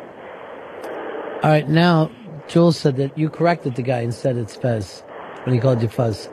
All 1.44 1.52
right, 1.52 1.70
now 1.70 2.12
Jules 2.48 2.78
said 2.78 2.98
that 2.98 3.18
you 3.18 3.30
corrected 3.30 3.76
the 3.76 3.84
guy 3.84 4.00
and 4.00 4.14
said 4.14 4.38
it's 4.38 4.56
Fez 4.56 5.02
when 5.44 5.54
he 5.54 5.62
called 5.62 5.82
you 5.84 5.88
Fuzz. 5.88 6.28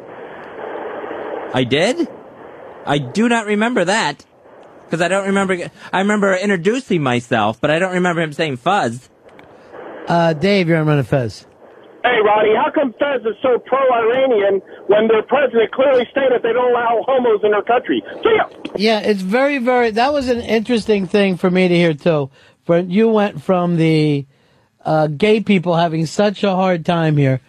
I 1.55 1.65
did? 1.65 2.09
I 2.87 2.97
do 2.99 3.29
not 3.29 3.47
remember 3.47 3.85
that. 3.85 4.25
Because 4.85 5.03
I 5.03 5.09
don't 5.09 5.27
remember. 5.27 5.71
I 5.93 5.99
remember 6.01 6.35
introducing 6.35 7.03
myself, 7.03 7.61
but 7.61 7.71
I 7.71 7.79
don't 7.79 7.95
remember 7.95 8.23
him 8.23 8.33
saying 8.33 8.57
fuzz. 8.57 9.09
Uh, 10.07 10.33
Dave, 10.33 10.69
you're 10.69 10.79
on 10.79 10.87
Run 10.87 10.99
of 10.99 11.09
Fez. 11.09 11.47
Hey, 12.05 12.19
Roddy, 12.25 12.51
how 12.57 12.71
come 12.75 12.93
Fez 12.99 13.21
is 13.23 13.37
so 13.43 13.59
pro-Iranian 13.59 14.61
when 14.89 15.07
their 15.07 15.23
president 15.23 15.71
clearly 15.71 16.05
stated 16.11 16.43
they 16.43 16.53
don't 16.53 16.73
allow 16.73 17.05
homos 17.07 17.41
in 17.45 17.53
their 17.53 17.63
country? 17.63 18.03
See 18.25 18.35
ya. 18.35 18.49
Yeah, 18.75 19.01
it's 19.01 19.23
very, 19.23 19.59
very. 19.59 19.93
That 19.93 20.13
was 20.13 20.29
an 20.29 20.41
interesting 20.41 21.07
thing 21.07 21.37
for 21.37 21.49
me 21.49 21.69
to 21.69 21.75
hear 21.75 21.95
too. 21.95 22.31
When 22.67 22.91
you 22.91 23.09
went 23.09 23.41
from 23.41 23.77
the 23.77 24.27
uh, 24.85 25.07
gay 25.07 25.41
people 25.41 25.77
having 25.77 26.07
such 26.07 26.43
a 26.43 26.51
hard 26.51 26.85
time 26.85 27.17
here, 27.17 27.41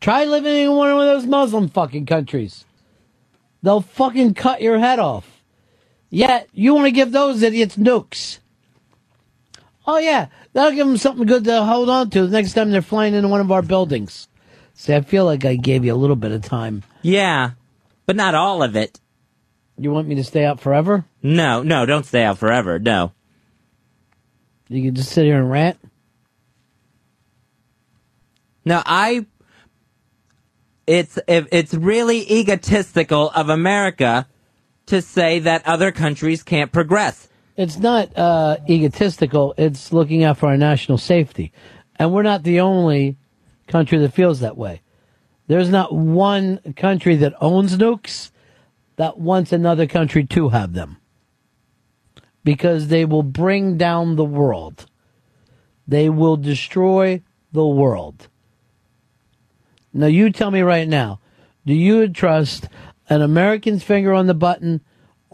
try 0.00 0.24
living 0.24 0.54
in 0.54 0.72
one 0.72 0.90
of 0.90 0.98
those 0.98 1.24
Muslim 1.24 1.68
fucking 1.68 2.04
countries. 2.04 2.66
They'll 3.62 3.80
fucking 3.80 4.34
cut 4.34 4.60
your 4.60 4.78
head 4.78 4.98
off. 4.98 5.26
Yet 6.10 6.48
you 6.52 6.74
want 6.74 6.86
to 6.86 6.92
give 6.92 7.10
those 7.10 7.42
idiots 7.42 7.76
nukes. 7.76 8.38
Oh 9.86 9.98
yeah, 9.98 10.28
that'll 10.52 10.74
give 10.74 10.86
them 10.86 10.96
something 10.96 11.26
good 11.26 11.44
to 11.44 11.62
hold 11.62 11.90
on 11.90 12.10
to 12.10 12.22
the 12.26 12.28
next 12.28 12.54
time 12.54 12.70
they're 12.70 12.82
flying 12.82 13.14
into 13.14 13.28
one 13.28 13.40
of 13.40 13.52
our 13.52 13.62
buildings. 13.62 14.28
See, 14.72 14.94
I 14.94 15.02
feel 15.02 15.24
like 15.24 15.44
I 15.44 15.56
gave 15.56 15.84
you 15.84 15.94
a 15.94 15.96
little 15.96 16.16
bit 16.16 16.32
of 16.32 16.42
time. 16.42 16.82
Yeah, 17.02 17.50
but 18.06 18.16
not 18.16 18.34
all 18.34 18.62
of 18.62 18.76
it. 18.76 18.98
You 19.76 19.90
want 19.90 20.08
me 20.08 20.14
to 20.16 20.24
stay 20.24 20.44
out 20.44 20.60
forever? 20.60 21.04
No, 21.22 21.62
no, 21.62 21.84
don't 21.84 22.06
stay 22.06 22.22
out 22.22 22.38
forever. 22.38 22.78
No. 22.78 23.12
You 24.68 24.82
can 24.82 24.94
just 24.94 25.10
sit 25.10 25.24
here 25.24 25.38
and 25.38 25.50
rant. 25.50 25.78
No, 28.64 28.82
I. 28.84 29.26
It's 30.86 31.18
it, 31.28 31.48
it's 31.50 31.74
really 31.74 32.30
egotistical 32.30 33.30
of 33.30 33.48
America 33.48 34.26
to 34.86 35.02
say 35.02 35.40
that 35.40 35.66
other 35.66 35.92
countries 35.92 36.42
can't 36.42 36.72
progress. 36.72 37.28
It's 37.56 37.78
not 37.78 38.16
uh, 38.18 38.56
egotistical. 38.68 39.54
It's 39.56 39.92
looking 39.92 40.24
out 40.24 40.38
for 40.38 40.46
our 40.48 40.56
national 40.56 40.98
safety, 40.98 41.52
and 41.96 42.12
we're 42.12 42.22
not 42.22 42.42
the 42.42 42.60
only 42.60 43.16
country 43.68 43.98
that 43.98 44.12
feels 44.12 44.40
that 44.40 44.56
way. 44.56 44.82
There's 45.46 45.68
not 45.68 45.94
one 45.94 46.58
country 46.74 47.16
that 47.16 47.34
owns 47.40 47.76
nukes 47.76 48.30
that 48.96 49.18
wants 49.18 49.52
another 49.52 49.86
country 49.86 50.24
to 50.24 50.48
have 50.48 50.72
them, 50.72 50.96
because 52.42 52.88
they 52.88 53.04
will 53.04 53.22
bring 53.22 53.76
down 53.76 54.16
the 54.16 54.24
world. 54.24 54.86
They 55.86 56.08
will 56.08 56.36
destroy 56.36 57.22
the 57.52 57.66
world. 57.66 58.28
Now, 59.92 60.06
you 60.06 60.30
tell 60.30 60.50
me 60.50 60.62
right 60.62 60.88
now, 60.88 61.20
do 61.64 61.72
you 61.72 62.08
trust 62.08 62.68
an 63.08 63.22
American's 63.22 63.84
finger 63.84 64.12
on 64.12 64.26
the 64.26 64.34
button 64.34 64.80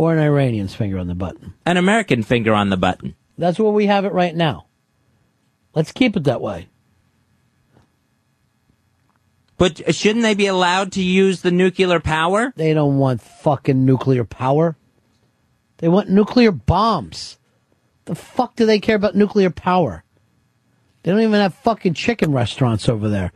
or 0.01 0.15
an 0.15 0.19
Iranian's 0.19 0.75
finger 0.75 0.99
on 0.99 1.09
the 1.09 1.15
button. 1.15 1.53
An 1.67 1.77
American 1.77 2.23
finger 2.23 2.55
on 2.55 2.71
the 2.71 2.79
button. 2.79 3.15
That's 3.37 3.59
where 3.59 3.71
we 3.71 3.85
have 3.85 4.07
it 4.07 4.15
right 4.15 4.35
now. 4.35 4.65
Let's 5.75 5.93
keep 5.93 6.17
it 6.17 6.25
that 6.25 6.41
way. 6.41 6.69
But 9.59 9.95
shouldn't 9.95 10.23
they 10.23 10.33
be 10.33 10.47
allowed 10.47 10.93
to 10.93 11.03
use 11.03 11.43
the 11.43 11.51
nuclear 11.51 12.01
power? 12.01 12.55
They 12.57 12.73
don't 12.73 12.97
want 12.97 13.21
fucking 13.21 13.85
nuclear 13.85 14.25
power. 14.25 14.75
They 15.77 15.89
want 15.89 16.09
nuclear 16.09 16.51
bombs. 16.51 17.37
The 18.07 18.15
fuck 18.15 18.57
do 18.57 18.65
they 18.65 18.79
care 18.79 18.97
about 18.97 19.15
nuclear 19.15 19.51
power? 19.51 20.03
They 21.03 21.11
don't 21.11 21.21
even 21.21 21.43
have 21.43 21.53
fucking 21.57 21.93
chicken 21.93 22.33
restaurants 22.33 22.89
over 22.89 23.11
there. 23.11 23.33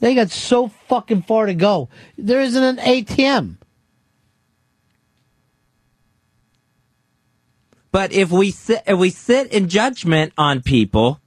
They 0.00 0.16
got 0.16 0.30
so 0.30 0.66
fucking 0.88 1.22
far 1.22 1.46
to 1.46 1.54
go. 1.54 1.90
There 2.16 2.40
isn't 2.40 2.60
an 2.60 2.78
ATM. 2.78 3.57
But 7.90 8.12
if 8.12 8.30
we 8.30 8.50
sit, 8.50 8.82
if 8.86 8.98
we 8.98 9.10
sit 9.10 9.52
in 9.52 9.68
judgment 9.68 10.32
on 10.36 10.62
people 10.62 11.20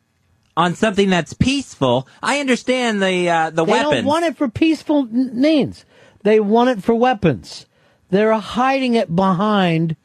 on 0.55 0.75
something 0.75 1.09
that's 1.09 1.33
peaceful, 1.33 2.07
I 2.21 2.39
understand 2.39 3.01
the 3.01 3.29
uh, 3.29 3.49
the 3.49 3.65
they 3.65 3.71
weapons. 3.71 3.91
don't 3.95 4.05
want 4.05 4.25
it 4.25 4.37
for 4.37 4.47
peaceful 4.47 5.05
means. 5.05 5.85
They 6.23 6.39
want 6.39 6.69
it 6.69 6.83
for 6.83 6.93
weapons. 6.93 7.65
They're 8.09 8.33
hiding 8.33 8.93
it 8.93 9.15
behind 9.15 9.95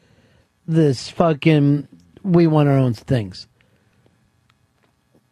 this 0.65 1.09
fucking 1.09 1.87
we 2.23 2.47
want 2.47 2.69
our 2.69 2.77
own 2.77 2.93
things. 2.93 3.47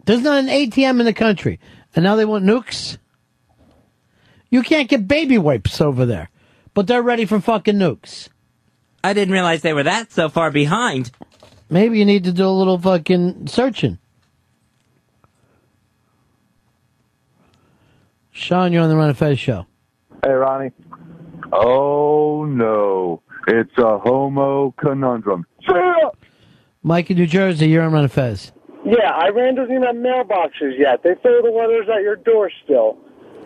There's 0.06 0.22
not 0.22 0.40
an 0.44 0.48
ATM 0.48 1.00
in 1.00 1.06
the 1.06 1.14
country. 1.14 1.60
And 1.96 2.04
now 2.04 2.16
they 2.16 2.26
want 2.26 2.46
nukes? 2.46 2.98
You 4.50 4.62
can't 4.62 4.90
get 4.90 5.08
baby 5.08 5.38
wipes 5.38 5.82
over 5.82 6.06
there. 6.06 6.30
But 6.74 6.88
they're 6.88 7.02
ready 7.02 7.26
for 7.26 7.40
fucking 7.40 7.76
nukes. 7.76 8.30
I 9.06 9.14
didn't 9.14 9.34
realize 9.34 9.62
they 9.62 9.74
were 9.74 9.84
that 9.84 10.12
so 10.12 10.30
far 10.30 10.50
behind. 10.50 11.12
Maybe 11.70 12.00
you 12.00 12.06
need 12.06 12.24
to 12.24 12.32
do 12.32 12.48
a 12.48 12.50
little 12.50 12.80
fucking 12.80 13.46
searching. 13.46 14.00
Sean, 18.32 18.74
you're 18.74 18.82
on 18.82 18.90
the 18.90 18.96
Run 18.96 19.12
of 19.12 19.18
Fez 19.20 19.38
show. 19.40 19.68
Hey, 20.24 20.32
Ronnie. 20.32 20.72
Oh, 21.54 22.46
no. 22.46 23.22
It's 23.48 23.78
a 23.78 24.00
homo 24.00 24.72
conundrum. 24.72 25.46
Mike 26.82 27.12
in 27.12 27.18
New 27.18 27.28
Jersey, 27.28 27.68
you're 27.68 27.84
on 27.84 27.94
Run 27.94 28.06
of 28.06 28.12
Fez. 28.12 28.54
Yeah, 28.84 29.14
Iran 29.24 29.54
doesn't 29.54 29.72
even 29.72 29.84
have 29.84 29.96
mailboxes 29.98 30.80
yet. 30.80 31.04
They 31.04 31.14
throw 31.22 31.44
the 31.44 31.52
letters 31.52 31.88
at 31.96 32.02
your 32.02 32.16
door 32.16 32.50
still. 32.64 32.98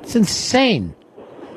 It's 0.03 0.15
insane. 0.15 0.95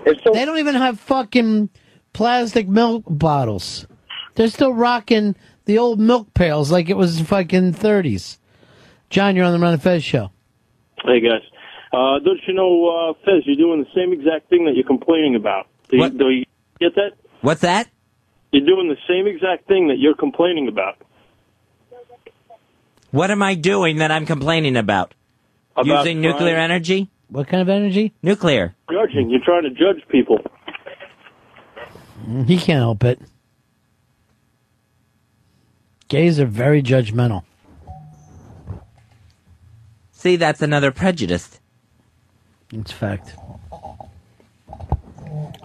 they 0.04 0.44
don't 0.44 0.58
even 0.58 0.74
have 0.74 0.98
fucking 0.98 1.70
plastic 2.12 2.66
milk 2.68 3.04
bottles. 3.06 3.86
They're 4.34 4.48
still 4.48 4.72
rocking 4.72 5.36
the 5.64 5.78
old 5.78 6.00
milk 6.00 6.32
pails 6.34 6.70
like 6.70 6.88
it 6.88 6.96
was 6.96 7.20
fucking 7.20 7.74
30s. 7.74 8.38
John, 9.10 9.36
you're 9.36 9.44
on 9.44 9.52
the 9.52 9.58
Ron 9.58 9.74
of 9.74 9.82
Fez 9.82 10.02
show. 10.02 10.30
Hey 11.04 11.20
guys, 11.20 11.42
uh, 11.92 12.18
don't 12.24 12.40
you 12.46 12.54
know, 12.54 12.88
uh, 13.10 13.12
Fez, 13.24 13.42
you're 13.44 13.56
doing 13.56 13.80
the 13.80 13.90
same 13.94 14.12
exact 14.12 14.48
thing 14.48 14.64
that 14.66 14.74
you're 14.74 14.86
complaining 14.86 15.34
about. 15.34 15.66
Do 15.88 15.96
you, 15.98 16.08
do 16.10 16.30
you 16.30 16.44
get 16.80 16.94
that? 16.94 17.12
What's 17.42 17.60
that? 17.62 17.88
You're 18.52 18.64
doing 18.66 18.88
the 18.88 18.96
same 19.08 19.26
exact 19.26 19.66
thing 19.66 19.88
that 19.88 19.98
you're 19.98 20.14
complaining 20.14 20.68
about. 20.68 20.96
What 23.10 23.30
am 23.30 23.42
I 23.42 23.54
doing 23.54 23.98
that 23.98 24.10
I'm 24.10 24.24
complaining 24.26 24.76
about? 24.76 25.14
About 25.76 25.86
Using 25.86 26.20
nuclear 26.20 26.54
trying- 26.54 26.70
energy? 26.70 27.10
What 27.28 27.48
kind 27.48 27.62
of 27.62 27.68
energy? 27.70 28.12
Nuclear. 28.22 28.74
Judging. 28.90 29.30
You're 29.30 29.44
trying 29.44 29.62
to 29.62 29.70
judge 29.70 30.06
people. 30.08 30.38
He 32.46 32.58
can't 32.58 32.78
help 32.78 33.04
it. 33.04 33.20
Gays 36.12 36.38
are 36.38 36.44
very 36.44 36.82
judgmental. 36.82 37.42
See, 40.10 40.36
that's 40.36 40.60
another 40.60 40.92
prejudice. 40.92 41.58
It's 42.70 42.92
fact. 42.92 43.34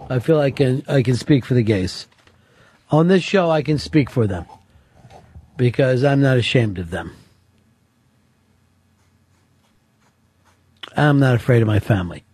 I 0.08 0.20
feel 0.20 0.40
I 0.40 0.50
can 0.50 0.84
I 0.88 1.02
can 1.02 1.16
speak 1.16 1.44
for 1.44 1.52
the 1.52 1.62
gays. 1.62 2.06
On 2.90 3.08
this 3.08 3.22
show 3.22 3.50
I 3.50 3.60
can 3.60 3.76
speak 3.76 4.08
for 4.08 4.26
them. 4.26 4.46
Because 5.58 6.02
I'm 6.02 6.22
not 6.22 6.38
ashamed 6.38 6.78
of 6.78 6.88
them. 6.88 7.14
I'm 10.96 11.20
not 11.20 11.34
afraid 11.34 11.60
of 11.60 11.68
my 11.68 11.78
family. 11.78 12.24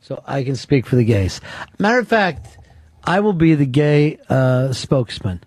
So 0.00 0.22
I 0.26 0.44
can 0.44 0.56
speak 0.56 0.86
for 0.86 0.96
the 0.96 1.04
gays. 1.04 1.42
Matter 1.78 1.98
of 1.98 2.08
fact, 2.08 2.56
I 3.04 3.20
will 3.20 3.34
be 3.34 3.54
the 3.54 3.66
gay 3.66 4.18
uh, 4.30 4.72
spokesman 4.72 5.42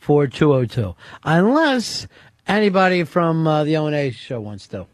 for 0.00 0.26
202. 0.26 0.96
Unless 1.22 2.08
anybody 2.48 3.04
from 3.04 3.46
uh, 3.46 3.64
the 3.64 3.76
O&A 3.76 4.10
show 4.10 4.40
wants 4.40 4.66
to. 4.68 4.86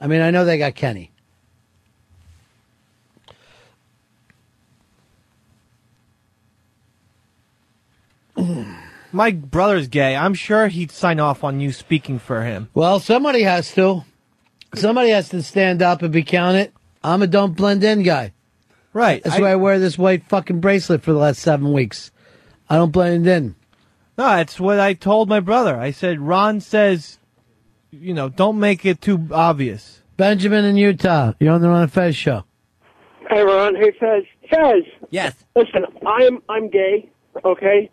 I 0.00 0.08
mean, 0.08 0.20
I 0.20 0.30
know 0.30 0.44
they 0.44 0.58
got 0.58 0.74
Kenny. 0.74 1.12
My 9.12 9.30
brother's 9.30 9.88
gay. 9.88 10.16
I'm 10.16 10.34
sure 10.34 10.68
he'd 10.68 10.90
sign 10.90 11.20
off 11.20 11.44
on 11.44 11.60
you 11.60 11.70
speaking 11.70 12.18
for 12.18 12.42
him. 12.42 12.68
Well, 12.74 12.98
somebody 12.98 13.42
has 13.42 13.72
to. 13.74 14.04
Somebody 14.74 15.10
has 15.10 15.28
to 15.30 15.42
stand 15.42 15.82
up 15.82 16.02
and 16.02 16.12
be 16.12 16.22
counted. 16.22 16.72
I'm 17.04 17.22
a 17.22 17.26
don't 17.26 17.54
blend 17.54 17.84
in 17.84 18.02
guy. 18.02 18.32
Right. 18.94 19.22
That's 19.22 19.38
why 19.38 19.52
I 19.52 19.56
wear 19.56 19.78
this 19.78 19.98
white 19.98 20.24
fucking 20.24 20.60
bracelet 20.60 21.02
for 21.02 21.12
the 21.12 21.18
last 21.18 21.40
seven 21.40 21.72
weeks. 21.72 22.10
I 22.68 22.76
don't 22.76 22.90
blend 22.90 23.26
in. 23.26 23.54
No, 24.18 24.24
that's 24.24 24.60
what 24.60 24.78
I 24.78 24.94
told 24.94 25.28
my 25.28 25.40
brother. 25.40 25.76
I 25.76 25.90
said, 25.90 26.20
Ron 26.20 26.60
says, 26.60 27.18
you 27.90 28.12
know, 28.12 28.28
don't 28.28 28.58
make 28.58 28.84
it 28.84 29.00
too 29.00 29.28
obvious. 29.32 30.02
Benjamin 30.16 30.64
in 30.64 30.76
Utah. 30.76 31.32
You're 31.40 31.54
on 31.54 31.62
the 31.62 31.68
Ron 31.68 31.82
and 31.82 31.92
Fez 31.92 32.14
show. 32.14 32.44
Hey, 33.30 33.42
Ron. 33.42 33.74
Hey, 33.74 33.92
Fez. 33.98 34.24
Fez. 34.50 34.84
Yes. 35.10 35.34
Listen, 35.56 35.86
I'm 36.06 36.42
I'm 36.48 36.68
gay, 36.68 37.10
okay, 37.44 37.90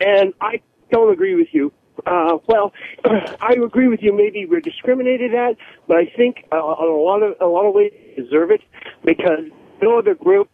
and 0.00 0.34
I 0.40 0.60
don't 0.90 1.12
agree 1.12 1.34
with 1.34 1.48
you. 1.52 1.72
Uh, 2.06 2.38
well, 2.46 2.72
I 3.40 3.54
agree 3.54 3.88
with 3.88 4.00
you. 4.02 4.14
Maybe 4.14 4.46
we're 4.46 4.60
discriminated 4.60 5.34
at, 5.34 5.56
but 5.88 5.96
I 5.96 6.12
think 6.16 6.44
uh, 6.52 6.56
on 6.56 6.88
a 6.88 7.02
lot 7.02 7.22
of 7.22 7.36
a 7.40 7.46
lot 7.46 7.66
of 7.66 7.74
ways 7.74 7.92
we 7.94 8.22
deserve 8.22 8.50
it 8.50 8.60
because 9.04 9.44
no 9.80 9.98
other 9.98 10.14
group. 10.14 10.48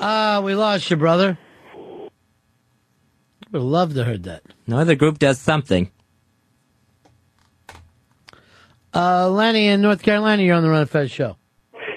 Ah, 0.00 0.40
we 0.44 0.54
lost 0.54 0.90
you, 0.90 0.96
brother. 0.96 1.38
Would 3.56 3.62
love 3.62 3.94
to 3.94 4.04
heard 4.04 4.24
that. 4.24 4.42
No 4.66 4.76
other 4.76 4.94
group 4.94 5.18
does 5.18 5.38
something. 5.38 5.90
Uh, 8.94 9.30
Lenny 9.30 9.68
in 9.68 9.80
North 9.80 10.02
Carolina, 10.02 10.42
you're 10.42 10.54
on 10.54 10.62
the 10.62 10.68
Ron 10.68 10.82
and 10.82 10.90
Fez 10.90 11.10
show. 11.10 11.38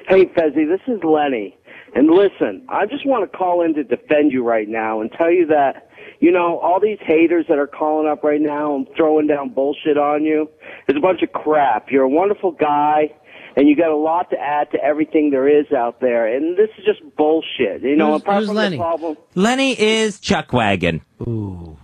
Hey, 0.07 0.25
Fezzy, 0.27 0.65
this 0.65 0.79
is 0.87 1.03
Lenny. 1.03 1.57
And 1.95 2.09
listen, 2.11 2.65
I 2.69 2.85
just 2.85 3.05
want 3.05 3.29
to 3.29 3.37
call 3.37 3.61
in 3.65 3.73
to 3.73 3.83
defend 3.83 4.31
you 4.31 4.41
right 4.41 4.69
now 4.69 5.01
and 5.01 5.11
tell 5.11 5.29
you 5.29 5.47
that, 5.47 5.89
you 6.21 6.31
know, 6.31 6.59
all 6.59 6.79
these 6.79 6.99
haters 7.01 7.45
that 7.49 7.57
are 7.57 7.67
calling 7.67 8.07
up 8.07 8.23
right 8.23 8.39
now 8.39 8.75
and 8.75 8.87
throwing 8.95 9.27
down 9.27 9.49
bullshit 9.49 9.97
on 9.97 10.23
you 10.23 10.49
is 10.87 10.95
a 10.95 11.01
bunch 11.01 11.21
of 11.23 11.33
crap. 11.33 11.91
You're 11.91 12.03
a 12.03 12.09
wonderful 12.09 12.51
guy, 12.51 13.13
and 13.55 13.67
you 13.67 13.75
got 13.75 13.89
a 13.91 13.95
lot 13.95 14.29
to 14.31 14.37
add 14.39 14.71
to 14.71 14.83
everything 14.83 15.31
there 15.31 15.47
is 15.47 15.71
out 15.71 15.99
there. 16.01 16.27
And 16.33 16.57
this 16.57 16.69
is 16.77 16.85
just 16.85 17.01
bullshit. 17.15 17.81
You 17.81 17.95
know, 17.95 18.11
Who's- 18.11 18.21
apart 18.21 18.37
who's 18.39 18.47
from 18.47 18.55
Lenny? 18.57 18.77
the 18.77 18.83
problem. 18.83 19.17
Lenny 19.35 19.79
is 19.79 20.19
Chuck 20.19 20.53
Wagon. 20.53 21.01
Ooh. 21.27 21.77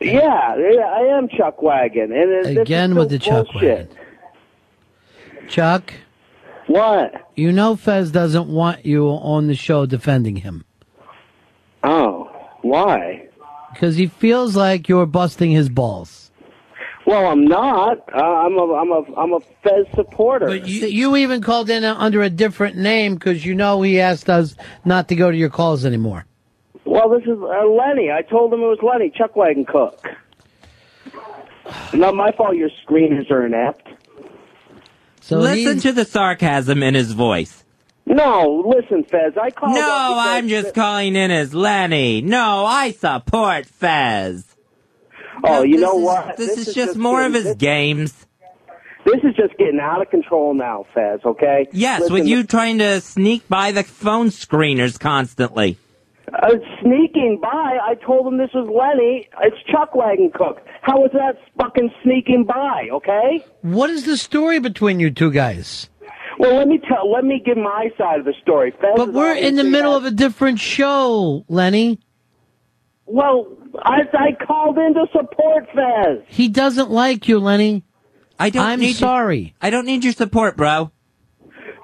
Yeah, 0.00 0.54
I 0.54 1.16
am 1.18 1.28
Chuck 1.28 1.60
Wagon. 1.60 2.12
And 2.12 2.58
Again 2.58 2.94
with 2.94 3.10
the 3.10 3.18
Chuck 3.18 3.46
bullshit. 3.52 3.92
Chuck? 5.48 5.92
What? 6.68 7.14
You 7.34 7.50
know 7.50 7.74
Fez 7.76 8.10
doesn't 8.12 8.48
want 8.48 8.84
you 8.86 9.06
on 9.08 9.46
the 9.48 9.54
show 9.54 9.86
defending 9.86 10.36
him. 10.36 10.64
Oh, 11.82 12.30
why? 12.62 13.26
Because 13.72 13.96
he 13.96 14.06
feels 14.06 14.54
like 14.54 14.88
you're 14.88 15.06
busting 15.06 15.50
his 15.50 15.68
balls. 15.68 16.27
Well, 17.08 17.26
I'm 17.26 17.46
not. 17.46 18.00
Uh, 18.12 18.18
I'm 18.18 18.58
a 18.58 18.74
I'm 18.74 18.90
a 18.90 19.14
I'm 19.16 19.32
a 19.32 19.40
Fez 19.62 19.86
supporter. 19.94 20.44
But 20.44 20.68
you, 20.68 20.88
you 20.88 21.16
even 21.16 21.40
called 21.40 21.70
in 21.70 21.82
under 21.82 22.20
a 22.20 22.28
different 22.28 22.76
name 22.76 23.14
because 23.14 23.46
you 23.46 23.54
know 23.54 23.80
he 23.80 23.98
asked 23.98 24.28
us 24.28 24.54
not 24.84 25.08
to 25.08 25.16
go 25.16 25.30
to 25.30 25.36
your 25.36 25.48
calls 25.48 25.86
anymore. 25.86 26.26
Well, 26.84 27.08
this 27.08 27.22
is 27.22 27.38
uh, 27.40 27.64
Lenny. 27.64 28.10
I 28.12 28.20
told 28.20 28.52
him 28.52 28.60
it 28.60 28.64
was 28.64 28.80
Lenny, 28.82 29.08
Chuck 29.08 29.36
Wagon 29.36 29.64
Cook. 29.64 30.06
Not 31.94 32.14
my 32.14 32.30
fault 32.32 32.56
your 32.56 32.68
screeners 32.86 33.30
are 33.30 33.46
inept. 33.46 33.88
So 35.22 35.38
Listen 35.38 35.78
to 35.78 35.92
the 35.92 36.04
sarcasm 36.04 36.82
in 36.82 36.94
his 36.94 37.12
voice. 37.12 37.64
No, 38.04 38.66
listen, 38.66 39.04
Fez. 39.04 39.32
I 39.40 39.50
called. 39.50 39.74
No, 39.74 39.80
up 39.80 40.26
I'm 40.26 40.48
just 40.48 40.74
calling 40.74 41.16
in 41.16 41.30
as 41.30 41.54
Lenny. 41.54 42.20
No, 42.20 42.66
I 42.66 42.90
support 42.90 43.64
Fez. 43.64 44.47
Oh, 45.44 45.62
you 45.62 45.78
know 45.78 45.98
is- 45.98 46.04
what? 46.04 46.36
This, 46.36 46.58
is, 46.68 46.74
just 46.74 46.96
more 46.96 47.24
of 47.24 47.34
his 47.34 47.54
games. 47.56 48.26
This 49.04 49.22
is 49.24 49.34
just 49.36 49.56
getting 49.58 49.80
out 49.80 50.02
of 50.02 50.10
control 50.10 50.54
now, 50.54 50.84
Fez. 50.94 51.20
Okay? 51.24 51.66
Yes, 51.72 52.00
Listen, 52.00 52.14
with 52.14 52.26
you 52.26 52.44
trying 52.44 52.78
to 52.78 53.00
sneak 53.00 53.48
by 53.48 53.72
the 53.72 53.82
phone 53.82 54.28
screeners 54.28 54.98
constantly. 54.98 55.78
Uh, 56.30 56.56
sneaking 56.82 57.38
by, 57.40 57.78
I 57.82 57.94
told 57.94 58.26
him 58.26 58.36
this 58.36 58.50
was 58.52 58.68
Lenny. 58.68 59.28
It's 59.42 59.56
Chuck 59.70 59.94
Wagon 59.94 60.30
Cook. 60.34 60.60
How 60.82 60.98
was 60.98 61.10
that 61.14 61.38
fucking 61.56 61.90
sneaking 62.02 62.44
by? 62.44 62.88
Okay. 62.92 63.44
What 63.62 63.88
is 63.88 64.04
the 64.04 64.18
story 64.18 64.58
between 64.58 65.00
you 65.00 65.10
two 65.10 65.30
guys? 65.30 65.88
Well, 66.38 66.54
let 66.56 66.68
me 66.68 66.78
tell. 66.86 67.10
Let 67.10 67.24
me 67.24 67.42
give 67.44 67.56
my 67.56 67.90
side 67.96 68.20
of 68.20 68.26
the 68.26 68.34
story. 68.42 68.72
Fez 68.72 68.90
But 68.94 69.12
we're 69.14 69.34
in 69.34 69.56
the 69.56 69.64
middle 69.64 69.94
has- 69.94 70.06
of 70.06 70.12
a 70.12 70.14
different 70.14 70.60
show, 70.60 71.44
Lenny. 71.48 71.98
Well, 73.10 73.56
I, 73.82 74.00
I 74.12 74.44
called 74.44 74.76
in 74.78 74.94
to 74.94 75.06
support 75.12 75.66
Fez. 75.74 76.24
He 76.28 76.48
doesn't 76.48 76.90
like 76.90 77.26
you, 77.26 77.38
Lenny. 77.38 77.82
I 78.38 78.50
don't 78.50 78.64
I'm 78.66 78.80
need 78.80 78.88
your- 78.88 78.94
sorry. 78.96 79.54
I 79.60 79.70
don't 79.70 79.86
need 79.86 80.04
your 80.04 80.12
support, 80.12 80.56
bro. 80.56 80.90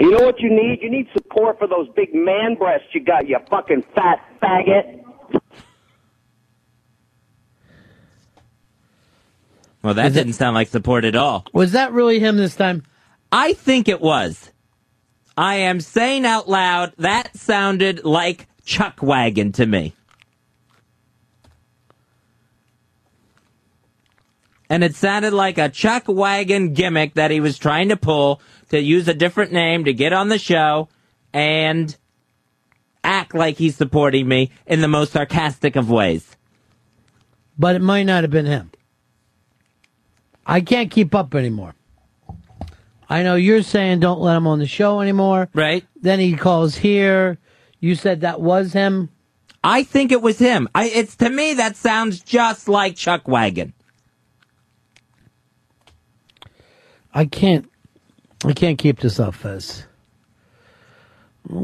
You 0.01 0.11
know 0.11 0.25
what 0.25 0.39
you 0.41 0.51
need? 0.51 0.81
You 0.83 0.91
need 0.91 1.07
support 1.17 1.59
for 1.59 1.67
those 1.67 1.89
big 1.97 2.15
man 2.15 2.57
breasts 2.57 2.89
you 2.93 3.03
got, 3.03 3.27
you 3.29 3.39
fucking 3.49 3.85
fat 3.95 4.19
faggot. 4.43 5.01
Well, 9.83 9.95
that 9.95 10.13
didn't 10.15 10.33
sound 10.35 10.55
like 10.55 10.69
support 10.69 11.05
at 11.05 11.15
all. 11.15 11.45
Was 11.53 11.73
that 11.73 11.93
really 11.93 12.19
him 12.19 12.37
this 12.37 12.57
time? 12.57 12.83
I 13.31 13.53
think 13.53 13.89
it 13.89 14.01
was. 14.01 14.51
I 15.37 15.57
am 15.57 15.81
saying 15.81 16.25
out 16.25 16.49
loud 16.49 16.93
that 16.99 17.37
sounded 17.37 18.05
like 18.05 18.47
Chuck 18.65 19.03
Wagon 19.03 19.53
to 19.53 19.67
me. 19.67 19.95
And 24.75 24.83
it 24.83 24.97
sounded 24.97 25.33
like 25.33 25.57
a 25.57 25.69
Chuck 25.69 26.03
Wagon 26.09 26.73
gimmick 26.73 27.15
that 27.15 27.31
he 27.31 27.39
was 27.39 27.59
trying 27.59 27.91
to 27.91 27.97
pull 27.97 28.41
to 28.71 28.81
use 28.81 29.07
a 29.07 29.15
different 29.15 29.53
name 29.53 29.85
to 29.85 29.93
get 29.93 30.13
on 30.13 30.31
the 30.31 30.37
show 30.37 30.89
and 31.33 31.97
act 33.05 33.37
like 33.37 33.57
he's 33.57 33.77
supporting 33.77 34.27
me 34.27 34.51
in 34.67 34.81
the 34.81 34.89
most 34.89 35.13
sarcastic 35.13 35.77
of 35.77 35.93
ways. 35.93 36.37
But 37.57 37.77
it 37.77 37.83
might 37.83 38.03
not 38.03 38.25
have 38.25 38.33
been 38.33 38.47
him. 38.47 38.73
I 40.45 40.61
can't 40.61 40.91
keep 40.91 41.15
up 41.15 41.37
anymore. 41.37 41.77
I 43.09 43.23
know 43.23 43.37
you're 43.37 43.63
saying 43.63 44.01
don't 44.01 44.21
let 44.21 44.37
him 44.37 44.49
on 44.49 44.59
the 44.59 44.67
show 44.67 45.01
anymore. 45.01 45.51
Right. 45.55 45.87
Then 46.03 46.19
he 46.19 46.35
calls 46.35 46.75
here. 46.75 47.39
You 47.79 47.95
said 47.95 48.23
that 48.23 48.41
was 48.41 48.73
him. 48.73 49.11
I 49.63 49.85
think 49.85 50.11
it 50.11 50.21
was 50.21 50.41
him. 50.41 50.69
I, 50.75 50.87
it's 50.87 51.15
to 51.19 51.31
me 51.31 51.55
that 51.55 51.77
sounds 51.77 52.25
just 52.25 52.69
like 52.69 52.97
Chuck 52.97 53.29
Wagon. 53.29 53.73
I 57.15 57.27
can't. 57.27 57.71
I 58.45 58.53
can't 58.53 58.77
keep 58.77 59.01
this 59.01 59.19
up, 59.19 59.35
Fez. 59.35 59.87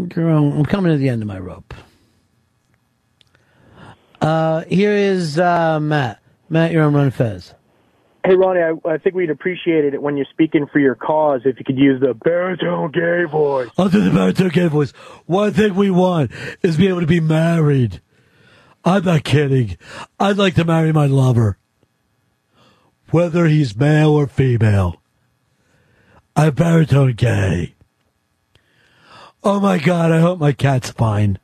Girl, 0.09 0.53
I'm 0.53 0.65
coming 0.65 0.93
to 0.93 0.99
the 0.99 1.09
end 1.09 1.23
of 1.23 1.29
my 1.29 1.39
rope. 1.39 1.75
Uh, 4.21 4.63
here 4.65 4.93
is 4.93 5.39
uh, 5.39 5.81
Matt. 5.81 6.21
Matt, 6.49 6.73
you're 6.73 6.85
on 6.85 6.95
Ron 6.95 7.11
Fez. 7.11 7.55
Hey, 8.25 8.35
Ronnie, 8.35 8.61
I, 8.61 8.89
I 8.89 8.99
think 8.99 9.15
we'd 9.15 9.31
appreciate 9.31 9.85
it 9.85 10.01
when 10.01 10.17
you're 10.19 10.27
speaking 10.31 10.67
for 10.71 10.79
your 10.79 10.95
cause 10.95 11.41
if 11.47 11.59
you 11.59 11.65
could 11.65 11.79
use 11.79 12.01
the 12.03 12.13
baritone 12.13 12.91
gay 12.91 13.25
voice. 13.25 13.71
I'll 13.79 13.89
do 13.89 14.03
the 14.03 14.11
baritone 14.11 14.51
gay 14.51 14.69
voice. 14.69 14.91
One 15.25 15.53
thing 15.53 15.75
we 15.75 15.91
want 15.91 16.31
is 16.63 16.77
be 16.77 16.89
able 16.89 17.01
to 17.01 17.07
be 17.07 17.21
married. 17.21 18.03
I'm 18.85 19.05
not 19.05 19.25
kidding. 19.25 19.79
I'd 20.19 20.37
like 20.37 20.55
to 20.57 20.65
marry 20.65 20.93
my 20.93 21.07
lover. 21.07 21.59
Whether 23.11 23.47
he's 23.47 23.75
male 23.75 24.11
or 24.11 24.27
female. 24.27 25.00
I'm 26.37 26.55
baritone 26.55 27.13
gay. 27.13 27.75
Oh 29.43 29.61
my 29.61 29.79
god, 29.79 30.13
I 30.13 30.21
hope 30.21 30.39
my 30.39 30.53
cat's 30.53 30.91
fine. 30.91 31.39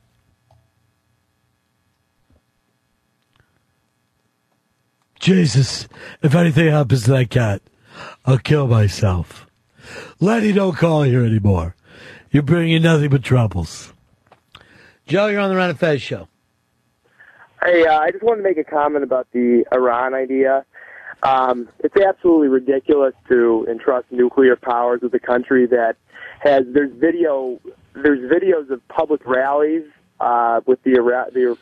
Jesus, 5.19 5.87
if 6.21 6.35
anything 6.35 6.69
happens 6.69 7.03
to 7.03 7.11
that 7.11 7.29
cat, 7.29 7.61
I'll 8.25 8.37
kill 8.37 8.67
myself. 8.67 9.47
Lenny, 10.19 10.51
don't 10.51 10.75
call 10.75 11.03
here 11.03 11.25
anymore. 11.25 11.75
You're 12.31 12.43
bringing 12.43 12.83
nothing 12.83 13.09
but 13.09 13.23
troubles. 13.23 13.93
Joe, 15.07 15.27
you're 15.27 15.39
on 15.39 15.49
the 15.49 15.55
Ron 15.55 15.69
and 15.69 15.79
Fez 15.79 16.01
show. 16.01 16.27
Hey, 17.63 17.85
uh, 17.85 17.99
I 17.99 18.11
just 18.11 18.23
wanted 18.23 18.43
to 18.43 18.47
make 18.47 18.57
a 18.57 18.63
comment 18.63 19.03
about 19.03 19.27
the 19.31 19.65
Iran 19.71 20.13
idea. 20.13 20.65
Um, 21.23 21.67
it's 21.79 21.95
absolutely 21.97 22.47
ridiculous 22.47 23.13
to 23.29 23.65
entrust 23.69 24.11
nuclear 24.11 24.55
powers 24.55 25.01
with 25.01 25.13
a 25.13 25.19
country 25.19 25.65
that 25.67 25.95
has 26.39 26.63
there's 26.67 26.93
video 26.93 27.59
there's 27.93 28.19
videos 28.31 28.69
of 28.69 28.87
public 28.87 29.25
rallies 29.25 29.83
uh, 30.19 30.61
with 30.65 30.81
the 30.83 30.97
Ira- 30.97 31.31
the 31.33 31.57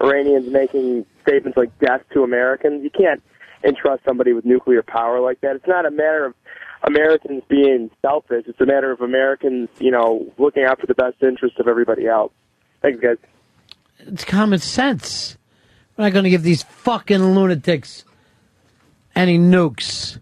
Iranians 0.00 0.50
making 0.50 1.06
statements 1.22 1.56
like 1.56 1.76
"death 1.78 2.02
to 2.14 2.24
Americans." 2.24 2.82
You 2.82 2.90
can't 2.90 3.22
entrust 3.64 4.04
somebody 4.04 4.32
with 4.32 4.44
nuclear 4.44 4.82
power 4.82 5.20
like 5.20 5.40
that. 5.40 5.56
It's 5.56 5.66
not 5.66 5.86
a 5.86 5.90
matter 5.90 6.24
of 6.24 6.34
Americans 6.82 7.42
being 7.48 7.90
selfish. 8.02 8.44
It's 8.46 8.60
a 8.60 8.66
matter 8.66 8.90
of 8.90 9.00
Americans, 9.00 9.68
you 9.78 9.90
know, 9.90 10.32
looking 10.38 10.64
out 10.64 10.80
for 10.80 10.86
the 10.86 10.94
best 10.94 11.22
interest 11.22 11.58
of 11.58 11.68
everybody 11.68 12.06
else. 12.06 12.32
Thanks, 12.82 13.00
guys. 13.00 13.16
It's 14.00 14.24
common 14.24 14.58
sense. 14.58 15.36
We're 15.96 16.04
not 16.04 16.12
going 16.12 16.24
to 16.24 16.30
give 16.30 16.42
these 16.42 16.62
fucking 16.62 17.34
lunatics 17.34 18.04
any 19.16 19.38
nukes. 19.38 20.20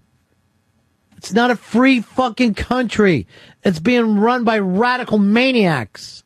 It's 1.16 1.32
not 1.32 1.50
a 1.50 1.56
free 1.56 2.00
fucking 2.00 2.54
country. 2.54 3.26
It's 3.62 3.80
being 3.80 4.18
run 4.18 4.44
by 4.44 4.58
radical 4.58 5.18
maniacs 5.18 6.22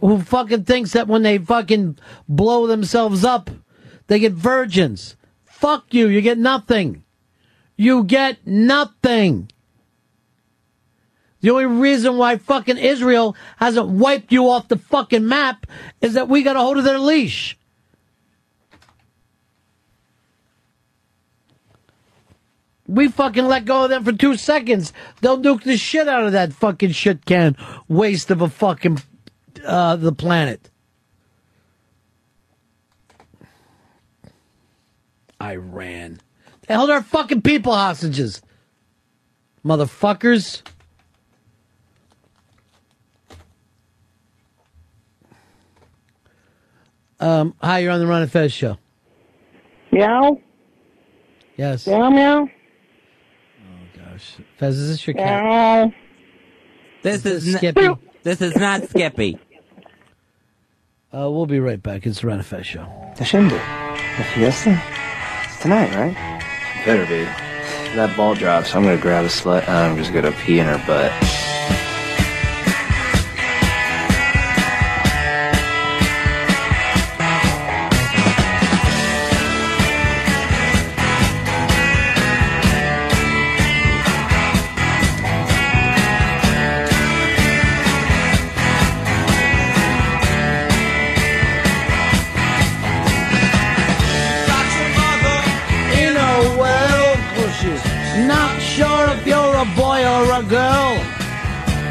who 0.00 0.20
fucking 0.20 0.64
thinks 0.64 0.92
that 0.92 1.08
when 1.08 1.22
they 1.22 1.38
fucking 1.38 1.98
blow 2.28 2.66
themselves 2.66 3.24
up, 3.24 3.50
they 4.06 4.18
get 4.18 4.32
virgins. 4.32 5.16
Fuck 5.44 5.92
you. 5.92 6.06
You 6.08 6.20
get 6.20 6.38
nothing. 6.38 7.02
You 7.76 8.04
get 8.04 8.46
nothing. 8.46 9.50
The 11.40 11.50
only 11.50 11.66
reason 11.66 12.16
why 12.16 12.36
fucking 12.36 12.78
Israel 12.78 13.36
hasn't 13.56 13.88
wiped 13.88 14.32
you 14.32 14.48
off 14.50 14.68
the 14.68 14.78
fucking 14.78 15.26
map 15.26 15.66
is 16.00 16.14
that 16.14 16.28
we 16.28 16.42
got 16.42 16.56
a 16.56 16.60
hold 16.60 16.78
of 16.78 16.84
their 16.84 16.98
leash. 16.98 17.57
We 22.88 23.08
fucking 23.08 23.44
let 23.44 23.66
go 23.66 23.84
of 23.84 23.90
them 23.90 24.02
for 24.02 24.12
two 24.12 24.36
seconds. 24.36 24.94
They'll 25.20 25.38
nuke 25.38 25.62
the 25.62 25.76
shit 25.76 26.08
out 26.08 26.24
of 26.24 26.32
that 26.32 26.54
fucking 26.54 26.92
shit 26.92 27.26
can 27.26 27.54
waste 27.86 28.30
of 28.30 28.40
a 28.40 28.48
fucking 28.48 28.98
uh, 29.64 29.96
the 29.96 30.12
planet. 30.12 30.70
Iran. 35.40 36.18
They 36.66 36.74
held 36.74 36.90
our 36.90 37.02
fucking 37.02 37.42
people 37.42 37.74
hostages. 37.74 38.40
Motherfuckers. 39.64 40.62
Um, 47.20 47.54
hi, 47.60 47.80
you're 47.80 47.92
on 47.92 48.00
the 48.00 48.06
Ron 48.06 48.22
and 48.22 48.32
Fez 48.32 48.52
show. 48.52 48.78
Meow. 49.92 50.40
Yes. 51.56 51.86
Meow 51.86 52.10
meow. 52.10 52.48
Fez, 54.58 54.76
is 54.78 54.88
this 54.88 55.06
your 55.06 55.14
cat? 55.14 55.44
Meow. 55.44 55.92
This 57.02 57.24
is 57.24 57.46
n- 57.48 57.58
Skippy. 57.58 57.88
This 58.24 58.40
is 58.40 58.56
not 58.56 58.88
Skippy. 58.88 59.38
Uh, 61.14 61.30
we'll 61.30 61.46
be 61.46 61.60
right 61.60 61.82
back. 61.82 62.06
It's 62.06 62.20
the 62.20 62.26
Ron 62.26 62.38
and 62.38 62.46
Fez 62.46 62.66
show. 62.66 62.86
The 63.16 63.24
shindig. 63.24 63.60
The 64.18 64.24
fiesta? 64.34 64.80
It's 65.44 65.60
tonight, 65.62 65.94
right? 65.94 66.14
Better 66.84 67.06
be. 67.06 67.22
That 67.94 68.14
ball 68.16 68.34
drops. 68.34 68.74
I'm 68.74 68.82
gonna 68.82 68.98
grab 69.00 69.24
a 69.24 69.28
slut 69.28 69.62
and 69.62 69.70
I'm 69.70 69.96
just 69.96 70.12
gonna 70.12 70.32
pee 70.32 70.58
in 70.58 70.66
her 70.66 70.82
butt. 70.86 71.12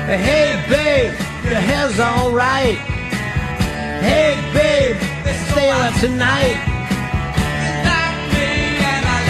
Hey 0.07 0.55
babe, 0.69 1.11
your 1.43 1.59
hair's 1.59 1.99
alright. 1.99 2.77
Hey 4.07 4.39
babe, 4.55 4.95
stay 5.51 5.69
out 5.69 5.93
tonight. 5.99 6.55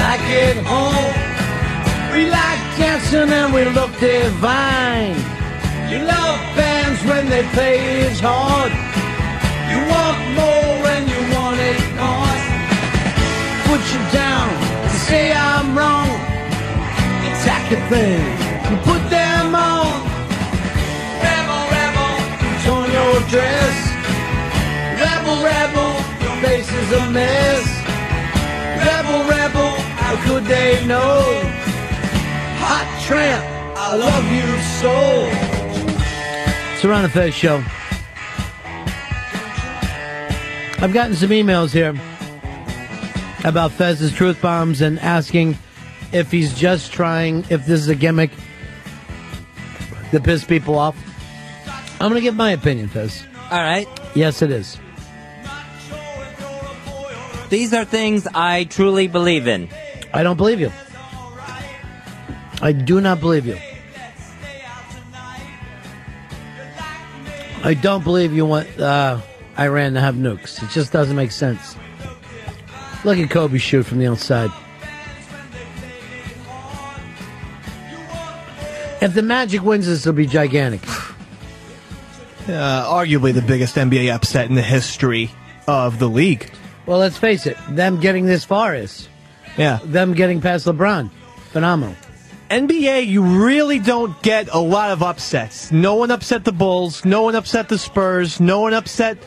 Like 0.05 0.21
it 0.29 0.57
home. 0.69 1.13
We 2.13 2.29
like 2.29 2.61
dancing 2.77 3.33
and 3.33 3.55
we 3.55 3.65
look 3.65 3.89
divine. 3.99 5.17
You 5.89 6.05
love 6.05 6.37
bands 6.53 7.03
when 7.05 7.27
they 7.27 7.41
play 7.57 8.05
it's 8.05 8.19
hard. 8.19 8.71
You 9.71 9.79
want 9.81 10.19
more 10.37 10.77
and 10.93 11.09
you 11.09 11.21
want 11.33 11.57
it 11.59 11.81
gone. 11.97 12.41
Put 13.65 13.81
you 13.93 14.01
down, 14.13 14.47
say 15.09 15.33
I'm 15.33 15.75
wrong. 15.75 16.09
Attack 17.33 17.63
the 17.71 17.79
thing. 17.89 18.21
You 18.69 18.77
put 18.85 19.01
that 19.09 19.26
dress. 23.29 23.77
Rebel, 24.99 25.43
rebel, 25.43 25.91
your 26.21 26.35
face 26.41 26.71
is 26.71 26.91
a 26.93 27.09
mess. 27.11 27.65
Rebel, 28.85 29.27
rebel, 29.29 29.69
how 29.97 30.15
could 30.25 30.45
they 30.45 30.85
know? 30.85 31.21
Hot 32.59 32.87
tramp, 33.05 33.43
I 33.77 33.95
love 33.95 34.31
you 34.31 34.47
so. 34.79 35.47
The 36.87 37.09
Fez 37.09 37.33
show. 37.33 37.63
I've 40.79 40.93
gotten 40.93 41.15
some 41.15 41.31
emails 41.31 41.71
here 41.71 41.93
about 43.43 43.71
Fez's 43.71 44.13
truth 44.13 44.41
bombs 44.41 44.79
and 44.79 44.99
asking 44.99 45.57
if 46.13 46.31
he's 46.31 46.53
just 46.53 46.93
trying, 46.93 47.39
if 47.49 47.65
this 47.65 47.81
is 47.81 47.89
a 47.89 47.95
gimmick 47.95 48.31
to 50.11 50.19
piss 50.21 50.45
people 50.45 50.77
off. 50.77 50.95
I'm 51.99 52.10
going 52.10 52.15
to 52.15 52.22
give 52.22 52.36
my 52.36 52.52
opinion, 52.52 52.90
Fez. 52.90 53.24
All 53.52 53.60
right. 53.60 53.88
Yes, 54.14 54.41
it 54.41 54.52
is. 54.52 54.78
These 57.49 57.74
are 57.74 57.86
things 57.86 58.28
I 58.28 58.65
truly 58.65 59.07
believe 59.07 59.48
in. 59.48 59.69
I 60.14 60.22
don't 60.24 60.38
believe 60.38 60.60
you. 60.60 60.72
I 62.61 62.72
do 62.72 63.02
not 63.02 63.19
believe 63.19 63.45
you. 63.45 63.57
I 67.64 67.74
don't 67.74 68.03
believe 68.03 68.34
you 68.34 68.45
want 68.45 68.80
uh, 68.80 69.22
Iran 69.57 69.94
to 69.94 69.99
have 69.99 70.15
nukes. 70.15 70.61
It 70.61 70.69
just 70.69 70.91
doesn't 70.91 71.15
make 71.15 71.32
sense. 71.32 71.76
Look 73.03 73.18
at 73.18 73.30
Kobe 73.30 73.57
shoot 73.57 73.84
from 73.84 73.99
the 73.99 74.07
outside. 74.07 74.52
If 79.02 79.14
the 79.14 79.22
Magic 79.22 79.61
wins, 79.64 79.86
this 79.86 80.06
will 80.06 80.14
be 80.14 80.26
gigantic. 80.26 80.82
Uh, 82.48 82.86
arguably 82.86 83.34
the 83.34 83.41
biggest 83.41 83.76
NBA 83.76 84.14
upset 84.14 84.48
in 84.48 84.56
the 84.56 84.61
history 84.61 85.30
of 85.68 85.99
the 85.99 86.07
league. 86.07 86.49
Well, 86.86 86.99
let's 86.99 87.18
face 87.18 87.45
it. 87.45 87.57
Them 87.69 87.99
getting 87.99 88.26
this 88.26 88.45
far 88.45 88.74
is. 88.74 89.10
Yeah. 89.57 89.80
Them 89.84 90.14
getting 90.14 90.40
past 90.40 90.65
LeBron. 90.65 91.11
Phenomenal. 91.52 91.95
NBA, 92.49 93.07
you 93.07 93.24
really 93.24 93.80
don't 93.80 94.22
get 94.22 94.48
a 94.53 94.60
lot 94.60 94.91
of 94.91 95.03
upsets. 95.03 95.72
No 95.72 95.95
one 95.95 96.11
upset 96.11 96.45
the 96.45 96.53
Bulls. 96.53 97.03
No 97.03 97.24
one 97.24 97.36
upset 97.36 97.68
the 97.68 97.78
Spurs. 97.78 98.40
No 98.40 98.61
one 98.61 98.74
upset. 98.74 99.18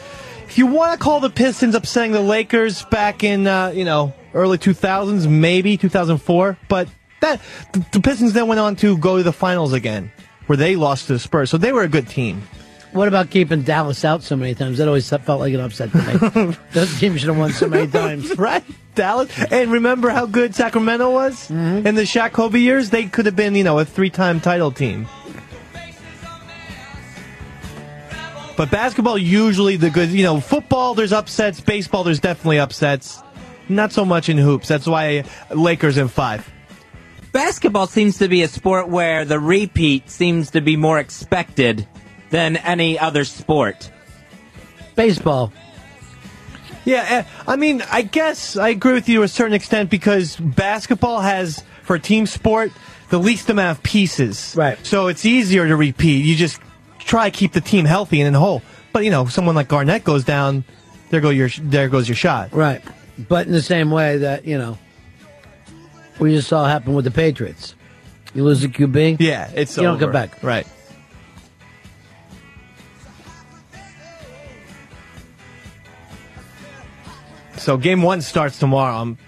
If 0.47 0.57
you 0.57 0.67
want 0.67 0.99
to 0.99 0.99
call 0.99 1.21
the 1.21 1.29
Pistons 1.29 1.75
upsetting 1.75 2.13
the 2.13 2.23
Lakers 2.23 2.85
back 2.87 3.23
in, 3.23 3.47
uh, 3.47 3.73
you 3.75 3.85
know, 3.85 4.15
early 4.33 4.57
2000s, 4.57 5.29
maybe 5.29 5.77
2004, 5.77 6.57
but 6.69 6.89
that 7.21 7.43
the, 7.73 7.85
the 7.93 8.01
Pistons 8.01 8.33
then 8.33 8.47
went 8.47 8.61
on 8.61 8.77
to 8.77 8.97
go 8.97 9.19
to 9.19 9.23
the 9.23 9.33
finals 9.33 9.75
again, 9.75 10.11
where 10.47 10.57
they 10.57 10.75
lost 10.77 11.09
to 11.09 11.13
the 11.13 11.19
Spurs. 11.19 11.51
So 11.51 11.59
they 11.59 11.73
were 11.73 11.83
a 11.83 11.89
good 11.89 12.09
team. 12.09 12.43
What 12.93 13.07
about 13.07 13.31
keeping 13.31 13.63
Dallas 13.63 14.05
out 14.05 14.23
so 14.23 14.35
many 14.37 14.55
times? 14.55 14.79
That 14.79 14.89
always 14.89 15.09
felt 15.09 15.41
like 15.41 15.55
an 15.55 15.61
upset 15.61 15.93
to 15.93 15.99
me. 16.49 16.57
Those 16.73 16.99
teams 16.99 17.21
should 17.21 17.29
have 17.29 17.39
won 17.39 17.53
so 17.53 17.69
many 17.69 17.87
times. 17.87 18.37
right? 18.39 18.65
Dallas. 18.97 19.31
And 19.53 19.71
remember 19.71 20.11
how 20.11 20.27
good 20.27 20.55
Sacramento 20.57 21.11
was 21.13 21.49
Mm-hmm. 21.49 21.87
in 21.87 21.95
the 21.95 22.03
Shaq 22.03 22.33
Kobe 22.33 22.59
years? 22.59 22.91
They 22.91 23.05
could 23.07 23.27
have 23.27 23.37
been, 23.37 23.55
you 23.55 23.63
know, 23.65 23.79
a 23.79 23.85
three-time 23.85 24.41
title 24.41 24.73
team. 24.73 25.07
But 28.57 28.71
basketball 28.71 29.17
usually 29.17 29.77
the 29.77 29.89
good, 29.89 30.11
you 30.11 30.23
know, 30.25 30.41
football 30.41 30.95
there's 30.95 31.13
upsets, 31.13 31.61
baseball 31.61 32.05
there's 32.05 32.21
definitely 32.21 32.59
upsets. 32.59 33.23
Not 33.69 33.93
so 33.93 34.05
much 34.05 34.29
in 34.29 34.37
hoops. 34.37 34.69
That's 34.69 34.87
why 34.87 35.25
Lakers 35.55 35.97
in 35.97 36.09
5. 36.09 36.51
Basketball 37.33 37.87
seems 37.87 38.19
to 38.19 38.29
be 38.29 38.43
a 38.43 38.49
sport 38.49 38.89
where 38.89 39.25
the 39.25 39.39
repeat 39.39 40.11
seems 40.11 40.51
to 40.51 40.61
be 40.61 40.77
more 40.77 40.99
expected 40.99 41.87
than 42.31 42.57
any 42.57 42.99
other 42.99 43.25
sport. 43.25 43.91
Baseball. 44.97 45.53
Yeah, 46.85 47.07
eh, 47.09 47.25
I 47.47 47.57
mean, 47.57 47.83
I 47.91 48.03
guess 48.03 48.57
I 48.57 48.71
agree 48.71 48.95
with 48.95 49.09
you 49.09 49.19
to 49.19 49.23
a 49.25 49.29
certain 49.29 49.53
extent 49.53 49.91
because 49.91 50.37
basketball 50.37 51.21
has, 51.21 51.63
for 51.83 51.97
a 51.97 52.01
team 52.01 52.27
sport, 52.27 52.73
the 53.11 53.19
least 53.19 53.51
amount 53.51 53.79
of 53.79 53.83
pieces. 53.83 54.55
Right. 54.57 54.79
So 54.87 55.09
it's 55.09 55.27
easier 55.27 55.69
to 55.69 55.77
repeat. 55.77 56.25
You 56.25 56.37
just 56.37 56.61
try 56.99 57.29
to 57.29 57.37
keep 57.37 57.53
the 57.53 57.61
team 57.61 57.85
healthy 57.85 58.21
and 58.21 58.29
in 58.29 58.33
the 58.33 58.39
whole. 58.39 58.63
But 58.93 59.05
you 59.05 59.11
know, 59.11 59.27
someone 59.27 59.55
like 59.55 59.69
Garnett 59.69 60.05
goes 60.05 60.25
down, 60.25 60.65
there 61.11 61.21
go 61.21 61.31
your 61.31 61.49
there 61.61 61.89
goes 61.89 62.09
your 62.09 62.17
shot. 62.17 62.53
Right. 62.53 62.83
But 63.29 63.47
in 63.47 63.53
the 63.53 63.63
same 63.63 63.91
way 63.91 64.19
that, 64.19 64.47
you 64.47 64.57
know, 64.57 64.79
we 66.19 66.35
just 66.35 66.49
saw 66.49 66.67
happen 66.67 66.95
with 66.95 67.05
the 67.05 67.11
Patriots. 67.11 67.75
You 68.35 68.45
lose 68.45 68.61
the 68.61 68.69
QB? 68.69 69.17
Yeah, 69.21 69.51
it's 69.55 69.77
You 69.77 69.83
don't 69.83 69.99
come 69.99 70.13
back. 70.13 70.43
Right. 70.43 70.67
So 77.61 77.77
game 77.77 78.01
one 78.01 78.23
starts 78.23 78.59
tomorrow. 78.59 78.97
I'm 78.97 79.19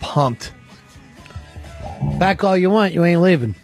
pumped. 0.00 0.50
Back 2.18 2.42
all 2.42 2.56
you 2.56 2.70
want, 2.70 2.94
you 2.94 3.04
ain't 3.04 3.20
leaving. 3.20 3.54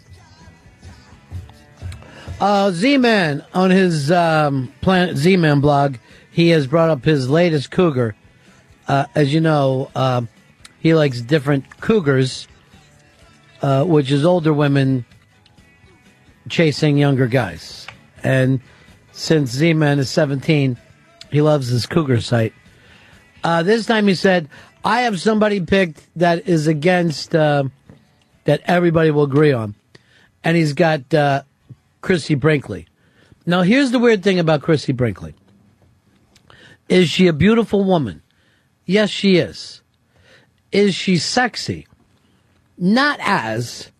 Uh, 2.39 2.69
Z-Man, 2.69 3.43
on 3.55 3.71
his 3.71 4.11
um, 4.11 4.71
Planet 4.81 5.17
Z-Man 5.17 5.61
blog, 5.61 5.95
he 6.29 6.49
has 6.49 6.67
brought 6.67 6.91
up 6.91 7.03
his 7.03 7.27
latest 7.27 7.71
cougar. 7.71 8.15
Uh, 8.87 9.07
as 9.15 9.33
you 9.33 9.41
know, 9.41 9.89
uh, 9.95 10.21
he 10.79 10.93
likes 10.93 11.21
different 11.21 11.81
cougars, 11.81 12.47
uh, 13.63 13.83
which 13.83 14.11
is 14.11 14.23
older 14.23 14.53
women 14.53 15.05
chasing 16.49 16.99
younger 16.99 17.25
guys. 17.25 17.87
And 18.23 18.61
since 19.11 19.49
Z-Man 19.49 19.97
is 19.97 20.11
17, 20.11 20.77
he 21.31 21.41
loves 21.41 21.69
his 21.69 21.87
cougar 21.87 22.21
site. 22.21 22.53
Uh, 23.43 23.63
this 23.63 23.85
time 23.85 24.07
he 24.07 24.15
said, 24.15 24.49
I 24.83 25.01
have 25.01 25.19
somebody 25.19 25.61
picked 25.61 26.07
that 26.15 26.47
is 26.47 26.67
against, 26.67 27.35
uh, 27.35 27.65
that 28.45 28.61
everybody 28.65 29.11
will 29.11 29.23
agree 29.23 29.51
on. 29.51 29.75
And 30.43 30.55
he's 30.55 30.73
got 30.73 31.13
uh, 31.13 31.43
Christie 32.01 32.35
Brinkley. 32.35 32.87
Now, 33.45 33.61
here's 33.61 33.91
the 33.91 33.99
weird 33.99 34.23
thing 34.23 34.39
about 34.39 34.61
Christie 34.61 34.93
Brinkley. 34.93 35.33
Is 36.87 37.09
she 37.09 37.27
a 37.27 37.33
beautiful 37.33 37.83
woman? 37.83 38.21
Yes, 38.85 39.09
she 39.09 39.37
is. 39.37 39.81
Is 40.71 40.95
she 40.95 41.17
sexy? 41.17 41.87
Not 42.77 43.19
as. 43.21 43.91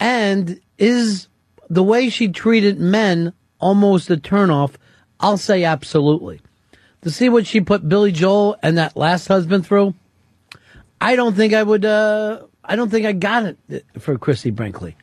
And 0.00 0.60
is 0.76 1.28
the 1.70 1.82
way 1.82 2.10
she 2.10 2.28
treated 2.28 2.78
men 2.78 3.32
almost 3.58 4.10
a 4.10 4.16
turnoff? 4.16 4.74
I'll 5.20 5.38
say 5.38 5.64
absolutely. 5.64 6.40
To 7.02 7.10
see 7.10 7.28
what 7.28 7.46
she 7.46 7.60
put 7.60 7.88
Billy 7.88 8.12
Joel 8.12 8.56
and 8.62 8.78
that 8.78 8.96
last 8.96 9.28
husband 9.28 9.66
through, 9.66 9.94
I 11.00 11.16
don't 11.16 11.34
think 11.34 11.54
I 11.54 11.62
would. 11.62 11.84
Uh, 11.84 12.42
I 12.64 12.76
don't 12.76 12.90
think 12.90 13.06
I 13.06 13.12
got 13.12 13.44
it 13.68 13.86
for 13.98 14.18
Christie 14.18 14.50
Brinkley. 14.50 14.96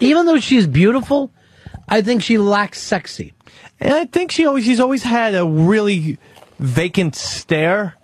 Even 0.00 0.26
though 0.26 0.40
she's 0.40 0.66
beautiful, 0.66 1.30
I 1.88 2.02
think 2.02 2.22
she 2.22 2.38
lacks 2.38 2.80
sexy. 2.80 3.34
And 3.78 3.92
I 3.92 4.04
think 4.06 4.30
she 4.30 4.46
always 4.46 4.64
she's 4.64 4.80
always 4.80 5.02
had 5.02 5.34
a 5.34 5.44
really 5.44 6.18
vacant 6.58 7.14
stare. 7.14 7.94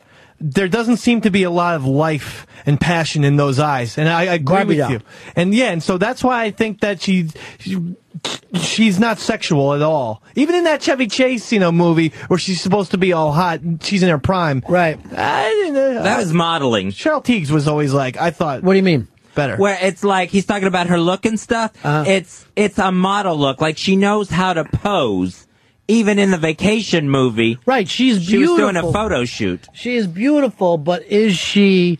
There 0.41 0.69
doesn't 0.69 0.99
seem 0.99 1.21
to 1.23 1.31
be 1.31 1.43
a 1.43 1.51
lot 1.51 1.75
of 1.75 1.85
life 1.85 2.47
and 2.65 2.81
passion 2.81 3.25
in 3.25 3.37
those 3.37 3.59
eyes, 3.59 3.99
and 3.99 4.09
I, 4.09 4.21
I 4.21 4.35
agree 4.35 4.55
Barbie 4.55 4.69
with 4.69 4.79
doll. 4.79 4.91
you. 4.93 5.01
And 5.35 5.53
yeah, 5.55 5.71
and 5.71 5.83
so 5.83 5.99
that's 5.99 6.23
why 6.23 6.45
I 6.45 6.51
think 6.53 6.81
that 6.81 7.03
she, 7.03 7.29
she 7.59 7.97
she's 8.55 9.01
not 9.01 9.19
sexual 9.19 9.75
at 9.75 9.83
all. 9.83 10.23
Even 10.37 10.55
in 10.55 10.65
that 10.65 10.81
Chevy 10.81 11.09
Chase, 11.09 11.53
you 11.53 11.59
know, 11.59 11.73
movie 11.73 12.13
where 12.29 12.39
she's 12.39 12.61
supposed 12.61 12.93
to 12.93 12.99
be 12.99 13.13
all 13.13 13.33
hot, 13.33 13.61
she's 13.83 14.03
in 14.05 14.09
her 14.09 14.19
prime. 14.19 14.63
Right. 14.69 14.99
I 15.13 15.49
didn't, 15.51 15.77
uh, 15.99 16.03
That 16.05 16.19
was 16.19 16.33
modeling. 16.33 16.91
Cheryl 16.91 17.25
Tiegs 17.25 17.51
was 17.51 17.67
always 17.67 17.93
like, 17.93 18.17
I 18.17 18.31
thought. 18.31 18.63
What 18.63 18.75
do 18.75 18.77
you 18.77 18.85
mean? 18.85 19.09
Better. 19.35 19.57
Where 19.57 19.77
it's 19.81 20.05
like 20.05 20.31
he's 20.31 20.47
talking 20.47 20.69
about 20.69 20.87
her 20.87 21.01
look 21.01 21.25
and 21.27 21.39
stuff. 21.39 21.73
Uh-huh. 21.85 22.05
It's 22.07 22.47
it's 22.55 22.79
a 22.79 22.93
model 22.93 23.37
look. 23.37 23.61
Like 23.61 23.77
she 23.77 23.97
knows 23.97 24.31
how 24.31 24.53
to 24.53 24.65
pose. 24.65 25.48
Even 25.89 26.19
in 26.19 26.31
the 26.31 26.37
vacation 26.37 27.09
movie. 27.09 27.59
Right, 27.65 27.89
she's 27.89 28.23
She 28.23 28.39
was 28.39 28.51
doing 28.51 28.77
a 28.77 28.93
photo 28.93 29.25
shoot. 29.25 29.67
She 29.73 29.97
is 29.97 30.07
beautiful, 30.07 30.77
but 30.77 31.03
is 31.05 31.37
she 31.37 31.99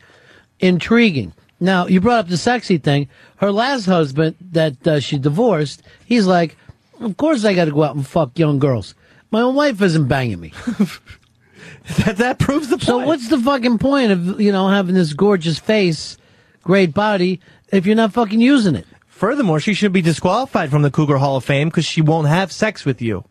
intriguing? 0.61 1.33
Now, 1.61 1.87
you 1.87 2.01
brought 2.01 2.21
up 2.21 2.29
the 2.29 2.37
sexy 2.37 2.79
thing. 2.79 3.09
Her 3.37 3.51
last 3.51 3.87
husband 3.87 4.37
that 4.53 4.87
uh, 4.87 5.01
she 5.01 5.19
divorced, 5.19 5.83
he's 6.05 6.27
like, 6.27 6.57
of 7.01 7.17
course 7.17 7.45
I 7.45 7.55
got 7.55 7.65
to 7.65 7.73
go 7.73 7.83
out 7.83 7.97
and 7.97 8.07
fuck 8.07 8.39
young 8.39 8.59
girls. 8.59 8.95
My 9.31 9.41
own 9.41 9.55
wife 9.55 9.81
isn't 9.83 10.07
banging 10.07 10.41
me. 10.41 10.53
that, 11.99 12.17
that 12.19 12.39
proves 12.39 12.69
the 12.69 12.77
point. 12.77 12.87
So 12.87 12.99
what's 12.99 13.29
the 13.29 13.39
fucking 13.39 13.79
point 13.79 14.13
of, 14.13 14.41
you 14.41 14.53
know, 14.53 14.69
having 14.69 14.95
this 14.95 15.13
gorgeous 15.13 15.59
face, 15.59 16.17
great 16.63 16.95
body, 16.95 17.41
if 17.73 17.87
you're 17.87 17.97
not 17.97 18.13
fucking 18.13 18.41
using 18.41 18.75
it? 18.75 18.87
Furthermore, 19.07 19.59
she 19.59 19.75
should 19.75 19.93
be 19.93 20.03
disqualified 20.03 20.71
from 20.71 20.83
the 20.83 20.91
Cougar 20.91 21.19
Hall 21.19 21.37
of 21.37 21.45
Fame 21.45 21.69
because 21.69 21.85
she 21.85 22.01
won't 22.01 22.29
have 22.29 22.53
sex 22.53 22.85
with 22.85 23.03
you. 23.03 23.25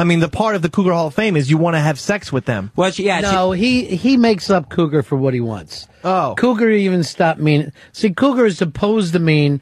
I 0.00 0.04
mean, 0.04 0.20
the 0.20 0.28
part 0.28 0.54
of 0.54 0.62
the 0.62 0.68
Cougar 0.68 0.92
Hall 0.92 1.08
of 1.08 1.14
Fame 1.14 1.36
is 1.36 1.50
you 1.50 1.58
want 1.58 1.74
to 1.74 1.80
have 1.80 1.98
sex 1.98 2.32
with 2.32 2.44
them. 2.44 2.70
Well, 2.76 2.92
she, 2.92 3.06
yeah, 3.06 3.20
no, 3.20 3.50
he 3.50 3.84
he 3.84 4.16
makes 4.16 4.48
up 4.48 4.68
Cougar 4.70 5.02
for 5.02 5.16
what 5.16 5.34
he 5.34 5.40
wants. 5.40 5.88
Oh, 6.04 6.36
Cougar 6.38 6.70
even 6.70 7.02
stopped 7.02 7.40
meaning. 7.40 7.72
See, 7.92 8.10
Cougar 8.10 8.46
is 8.46 8.58
supposed 8.58 9.12
to 9.14 9.18
mean 9.18 9.60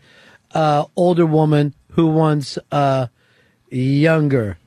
uh, 0.52 0.84
older 0.94 1.24
woman 1.24 1.74
who 1.92 2.08
wants 2.08 2.58
uh, 2.70 3.06
younger 3.70 4.58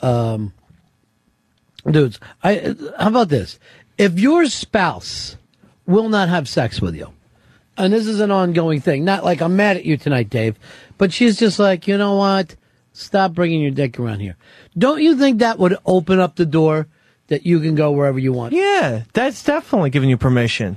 um, 0.00 0.54
dudes. 1.88 2.18
I, 2.42 2.74
how 2.98 3.08
about 3.08 3.28
this? 3.28 3.58
If 3.98 4.18
your 4.18 4.46
spouse 4.46 5.36
will 5.86 6.08
not 6.08 6.30
have 6.30 6.48
sex 6.48 6.80
with 6.80 6.94
you, 6.94 7.12
and 7.76 7.92
this 7.92 8.06
is 8.06 8.20
an 8.20 8.30
ongoing 8.30 8.80
thing, 8.80 9.04
not 9.04 9.22
like 9.22 9.42
I'm 9.42 9.56
mad 9.56 9.76
at 9.76 9.84
you 9.84 9.98
tonight, 9.98 10.30
Dave, 10.30 10.56
but 10.96 11.12
she's 11.12 11.38
just 11.38 11.58
like, 11.58 11.86
you 11.86 11.98
know 11.98 12.16
what? 12.16 12.56
Stop 12.92 13.32
bringing 13.34 13.60
your 13.60 13.70
dick 13.70 13.98
around 13.98 14.20
here. 14.20 14.36
Don't 14.76 15.00
you 15.02 15.16
think 15.16 15.38
that 15.38 15.58
would 15.58 15.76
open 15.86 16.18
up 16.20 16.36
the 16.36 16.46
door 16.46 16.86
that 17.28 17.46
you 17.46 17.60
can 17.60 17.74
go 17.74 17.92
wherever 17.92 18.18
you 18.18 18.32
want? 18.32 18.52
Yeah, 18.52 19.02
that's 19.12 19.42
definitely 19.44 19.90
giving 19.90 20.10
you 20.10 20.16
permission. 20.16 20.76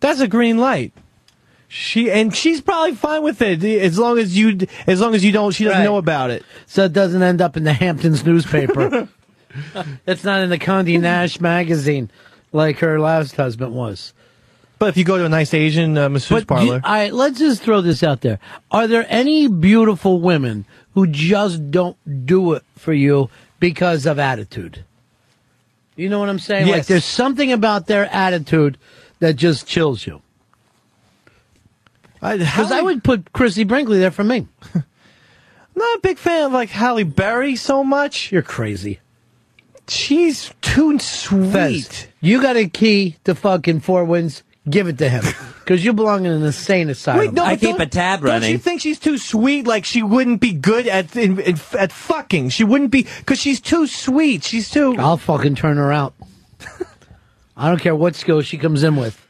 That's 0.00 0.20
a 0.20 0.28
green 0.28 0.58
light. 0.58 0.92
She 1.68 2.10
and 2.10 2.34
she's 2.34 2.60
probably 2.60 2.94
fine 2.94 3.22
with 3.22 3.42
it 3.42 3.64
as 3.64 3.98
long 3.98 4.18
as 4.18 4.36
you 4.36 4.58
as 4.86 5.00
long 5.00 5.14
as 5.14 5.24
you 5.24 5.32
don't 5.32 5.52
she 5.52 5.64
doesn't 5.64 5.78
Right. 5.80 5.84
know 5.84 5.96
about 5.96 6.30
it. 6.30 6.44
So 6.66 6.84
it 6.84 6.92
doesn't 6.92 7.22
end 7.22 7.40
up 7.40 7.56
in 7.56 7.64
the 7.64 7.72
Hamptons 7.72 8.24
newspaper. 8.24 9.08
it's 10.06 10.24
not 10.24 10.40
in 10.42 10.50
the 10.50 10.58
Condé 10.58 11.00
Nast 11.00 11.40
magazine 11.40 12.10
like 12.52 12.78
her 12.78 13.00
last 13.00 13.34
husband 13.36 13.74
was. 13.74 14.12
But 14.78 14.90
if 14.90 14.96
you 14.96 15.04
go 15.04 15.18
to 15.18 15.24
a 15.24 15.28
nice 15.28 15.54
Asian 15.54 15.96
uh, 15.96 16.08
masseuse 16.08 16.44
But 16.44 16.46
parlor, 16.48 16.64
you- 16.76 16.80
all 16.84 16.92
right, 16.92 17.12
let's 17.12 17.38
just 17.38 17.62
throw 17.62 17.80
this 17.80 18.02
out 18.02 18.20
there. 18.20 18.38
Are 18.70 18.86
there 18.86 19.06
any 19.08 19.48
beautiful 19.48 20.20
women 20.20 20.66
who 20.94 21.06
just 21.06 21.70
don't 21.70 21.96
do 22.26 22.54
it 22.54 22.62
for 22.76 22.92
you 22.92 23.30
because 23.60 24.06
of 24.06 24.18
attitude? 24.18 24.84
You 25.96 26.08
know 26.08 26.18
what 26.18 26.28
I'm 26.28 26.38
saying? 26.38 26.66
Like 26.66 26.76
Yes. 26.76 26.88
there's 26.88 27.04
something 27.04 27.52
about 27.52 27.86
their 27.86 28.06
attitude 28.12 28.78
that 29.20 29.34
just 29.34 29.66
chills 29.66 30.06
you. 30.06 30.22
Because 32.20 32.72
I 32.72 32.80
would 32.80 33.04
put 33.04 33.32
Christie 33.32 33.64
Brinkley 33.64 33.98
there 33.98 34.10
for 34.10 34.24
me. 34.24 34.46
not 34.74 35.96
a 35.96 36.00
big 36.02 36.16
fan 36.18 36.46
of 36.46 36.52
like 36.52 36.70
Halle 36.70 37.02
Berry 37.04 37.54
so 37.54 37.84
much. 37.84 38.32
You're 38.32 38.42
crazy. 38.42 39.00
She's 39.88 40.50
too 40.62 40.98
sweet. 40.98 41.52
Fez, 41.52 42.06
you 42.22 42.40
got 42.40 42.56
a 42.56 42.66
key 42.66 43.16
to 43.24 43.34
fucking 43.34 43.80
Four 43.80 44.06
Winds. 44.06 44.42
Give 44.68 44.88
it 44.88 44.96
to 44.98 45.08
him 45.10 45.24
because 45.64 45.84
you 45.84 45.92
belong 45.94 46.26
in 46.26 46.32
an 46.32 46.42
insane 46.42 46.90
asylum. 46.90 47.20
Wait, 47.20 47.32
no, 47.32 47.42
but 47.42 47.48
don't- 47.70 47.78
Don't 48.42 48.50
you 48.52 48.58
think 48.58 48.80
she's 48.82 48.98
too 48.98 49.16
sweet? 49.18 49.66
Like 49.66 49.84
she 49.84 50.02
wouldn't 50.02 50.40
be 50.40 50.52
good 50.52 50.86
at 50.86 51.16
in, 51.16 51.40
in, 51.40 51.58
at 51.78 51.90
fucking. 51.90 52.50
She 52.50 52.64
wouldn't 52.64 52.90
be 52.90 53.06
because 53.20 53.38
she's 53.40 53.60
too 53.60 53.86
sweet. 53.86 54.44
She's 54.44 54.70
too. 54.70 54.94
I'll 54.98 55.16
fucking 55.16 55.54
turn 55.54 55.78
her 55.78 55.90
out. 55.92 56.14
I 57.56 57.68
don't 57.68 57.80
care 57.80 57.94
what 57.96 58.14
skills 58.14 58.46
she 58.46 58.58
comes 58.58 58.82
in 58.82 58.96
with. 58.96 59.20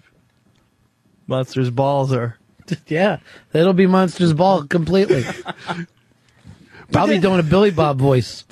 Monsters 1.27 1.71
balls 1.71 2.13
are. 2.13 2.37
yeah, 2.89 3.19
that'll 3.53 3.73
be 3.75 3.87
Monsters 3.87 4.33
Ball 4.33 4.65
completely. 4.67 5.25
Probably 6.93 7.19
doing 7.19 7.41
a 7.41 7.43
Billy 7.43 7.71
Bob 7.71 7.99
voice. 7.99 8.45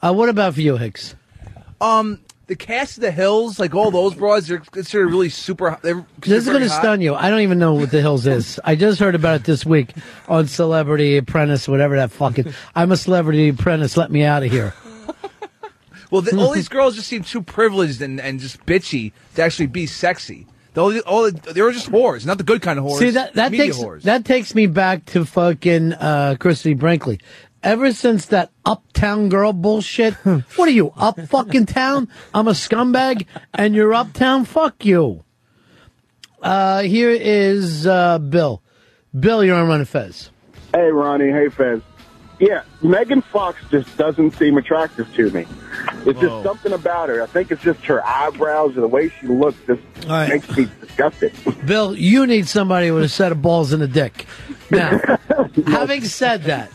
Uh, 0.00 0.12
what 0.12 0.28
about 0.28 0.54
for 0.54 0.60
you, 0.60 0.76
Hicks? 0.76 1.14
Um, 1.80 2.20
the 2.52 2.56
cast 2.56 2.98
of 2.98 3.00
the 3.00 3.10
Hills, 3.10 3.58
like 3.58 3.74
all 3.74 3.90
those 3.90 4.14
broads, 4.14 4.46
they're 4.46 4.58
considered 4.58 5.06
really 5.08 5.30
super. 5.30 5.78
They're 5.80 6.04
This 6.20 6.44
is 6.44 6.46
going 6.46 6.60
to 6.60 6.68
stun 6.68 7.00
you. 7.00 7.14
I 7.14 7.30
don't 7.30 7.40
even 7.40 7.58
know 7.58 7.72
what 7.72 7.90
the 7.90 8.02
Hills 8.02 8.26
is. 8.26 8.60
I 8.62 8.74
just 8.76 9.00
heard 9.00 9.14
about 9.14 9.36
it 9.36 9.44
this 9.44 9.64
week 9.64 9.94
on 10.28 10.48
Celebrity 10.48 11.16
Apprentice, 11.16 11.66
whatever 11.66 11.96
that 11.96 12.10
fucking. 12.10 12.52
I'm 12.74 12.92
a 12.92 12.98
Celebrity 12.98 13.48
Apprentice. 13.48 13.96
Let 13.96 14.10
me 14.10 14.22
out 14.24 14.42
of 14.42 14.50
here. 14.50 14.74
Well, 16.10 16.20
the, 16.20 16.36
all 16.36 16.52
these 16.52 16.68
girls 16.68 16.94
just 16.94 17.08
seem 17.08 17.24
too 17.24 17.40
privileged 17.40 18.02
and, 18.02 18.20
and 18.20 18.38
just 18.38 18.66
bitchy 18.66 19.12
to 19.36 19.42
actually 19.42 19.68
be 19.68 19.86
sexy. 19.86 20.46
All, 20.76 20.94
all, 21.00 21.30
the- 21.30 21.52
they 21.54 21.62
were 21.62 21.72
just 21.72 21.90
whores, 21.90 22.26
not 22.26 22.36
the 22.36 22.44
good 22.44 22.60
kind 22.60 22.78
of 22.78 22.84
whores. 22.84 22.98
See 22.98 23.10
that 23.10 23.32
that 23.32 23.50
takes 23.50 23.78
whores. 23.78 24.02
that 24.02 24.26
takes 24.26 24.54
me 24.54 24.66
back 24.66 25.06
to 25.06 25.24
fucking 25.24 25.94
uh, 25.94 26.36
Christie 26.38 26.74
Brinkley. 26.74 27.18
Ever 27.62 27.92
since 27.92 28.26
that 28.26 28.50
uptown 28.64 29.28
girl 29.28 29.52
bullshit, 29.52 30.14
what 30.24 30.68
are 30.68 30.72
you 30.72 30.92
up 30.96 31.20
fucking 31.20 31.66
town? 31.66 32.08
I'm 32.34 32.48
a 32.48 32.52
scumbag, 32.52 33.26
and 33.54 33.74
you're 33.74 33.94
uptown. 33.94 34.44
Fuck 34.44 34.84
you. 34.84 35.22
Uh, 36.42 36.82
here 36.82 37.10
is 37.10 37.86
uh, 37.86 38.18
Bill. 38.18 38.62
Bill, 39.18 39.44
you're 39.44 39.56
on 39.56 39.68
Ron 39.68 39.84
Fez. 39.84 40.30
Hey, 40.74 40.90
Ronnie. 40.90 41.30
Hey, 41.30 41.48
Fez. 41.50 41.82
Yeah, 42.40 42.64
Megan 42.82 43.22
Fox 43.22 43.62
just 43.70 43.96
doesn't 43.96 44.32
seem 44.32 44.56
attractive 44.56 45.12
to 45.14 45.30
me. 45.30 45.46
It's 46.04 46.04
Whoa. 46.04 46.20
just 46.20 46.42
something 46.42 46.72
about 46.72 47.08
her. 47.10 47.22
I 47.22 47.26
think 47.26 47.52
it's 47.52 47.62
just 47.62 47.84
her 47.84 48.04
eyebrows 48.04 48.76
or 48.76 48.80
the 48.80 48.88
way 48.88 49.10
she 49.10 49.28
looks 49.28 49.58
just 49.68 49.82
All 50.06 50.10
right. 50.10 50.28
makes 50.30 50.56
me 50.56 50.66
disgusted. 50.80 51.32
Bill, 51.66 51.94
you 51.94 52.26
need 52.26 52.48
somebody 52.48 52.90
with 52.90 53.04
a 53.04 53.08
set 53.08 53.30
of 53.30 53.40
balls 53.40 53.72
and 53.72 53.80
a 53.80 53.86
dick. 53.86 54.26
Now, 54.72 55.00
having 55.68 56.02
said 56.02 56.42
that, 56.44 56.72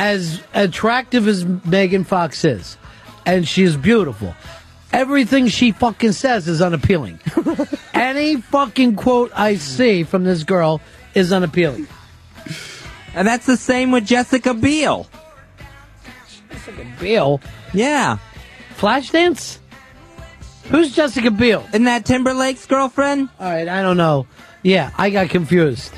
as 0.00 0.42
attractive 0.54 1.28
as 1.28 1.44
Megan 1.44 2.04
Fox 2.04 2.42
is, 2.42 2.78
and 3.26 3.46
she's 3.46 3.76
beautiful, 3.76 4.34
everything 4.94 5.46
she 5.46 5.72
fucking 5.72 6.12
says 6.12 6.48
is 6.48 6.62
unappealing. 6.62 7.20
Any 7.94 8.40
fucking 8.40 8.96
quote 8.96 9.30
I 9.34 9.56
see 9.56 10.04
from 10.04 10.24
this 10.24 10.42
girl 10.42 10.80
is 11.12 11.34
unappealing. 11.34 11.86
And 13.14 13.28
that's 13.28 13.44
the 13.44 13.58
same 13.58 13.90
with 13.90 14.06
Jessica 14.06 14.54
Biel. 14.54 15.06
Jessica 16.48 16.86
Biel? 16.98 17.42
Yeah. 17.74 18.16
Flashdance? 18.78 19.58
Who's 20.70 20.96
Jessica 20.96 21.30
Biel? 21.30 21.62
Isn't 21.68 21.84
that 21.84 22.06
Timberlake's 22.06 22.64
girlfriend? 22.64 23.28
All 23.38 23.50
right, 23.50 23.68
I 23.68 23.82
don't 23.82 23.98
know. 23.98 24.26
Yeah, 24.62 24.92
I 24.96 25.10
got 25.10 25.28
confused. 25.28 25.92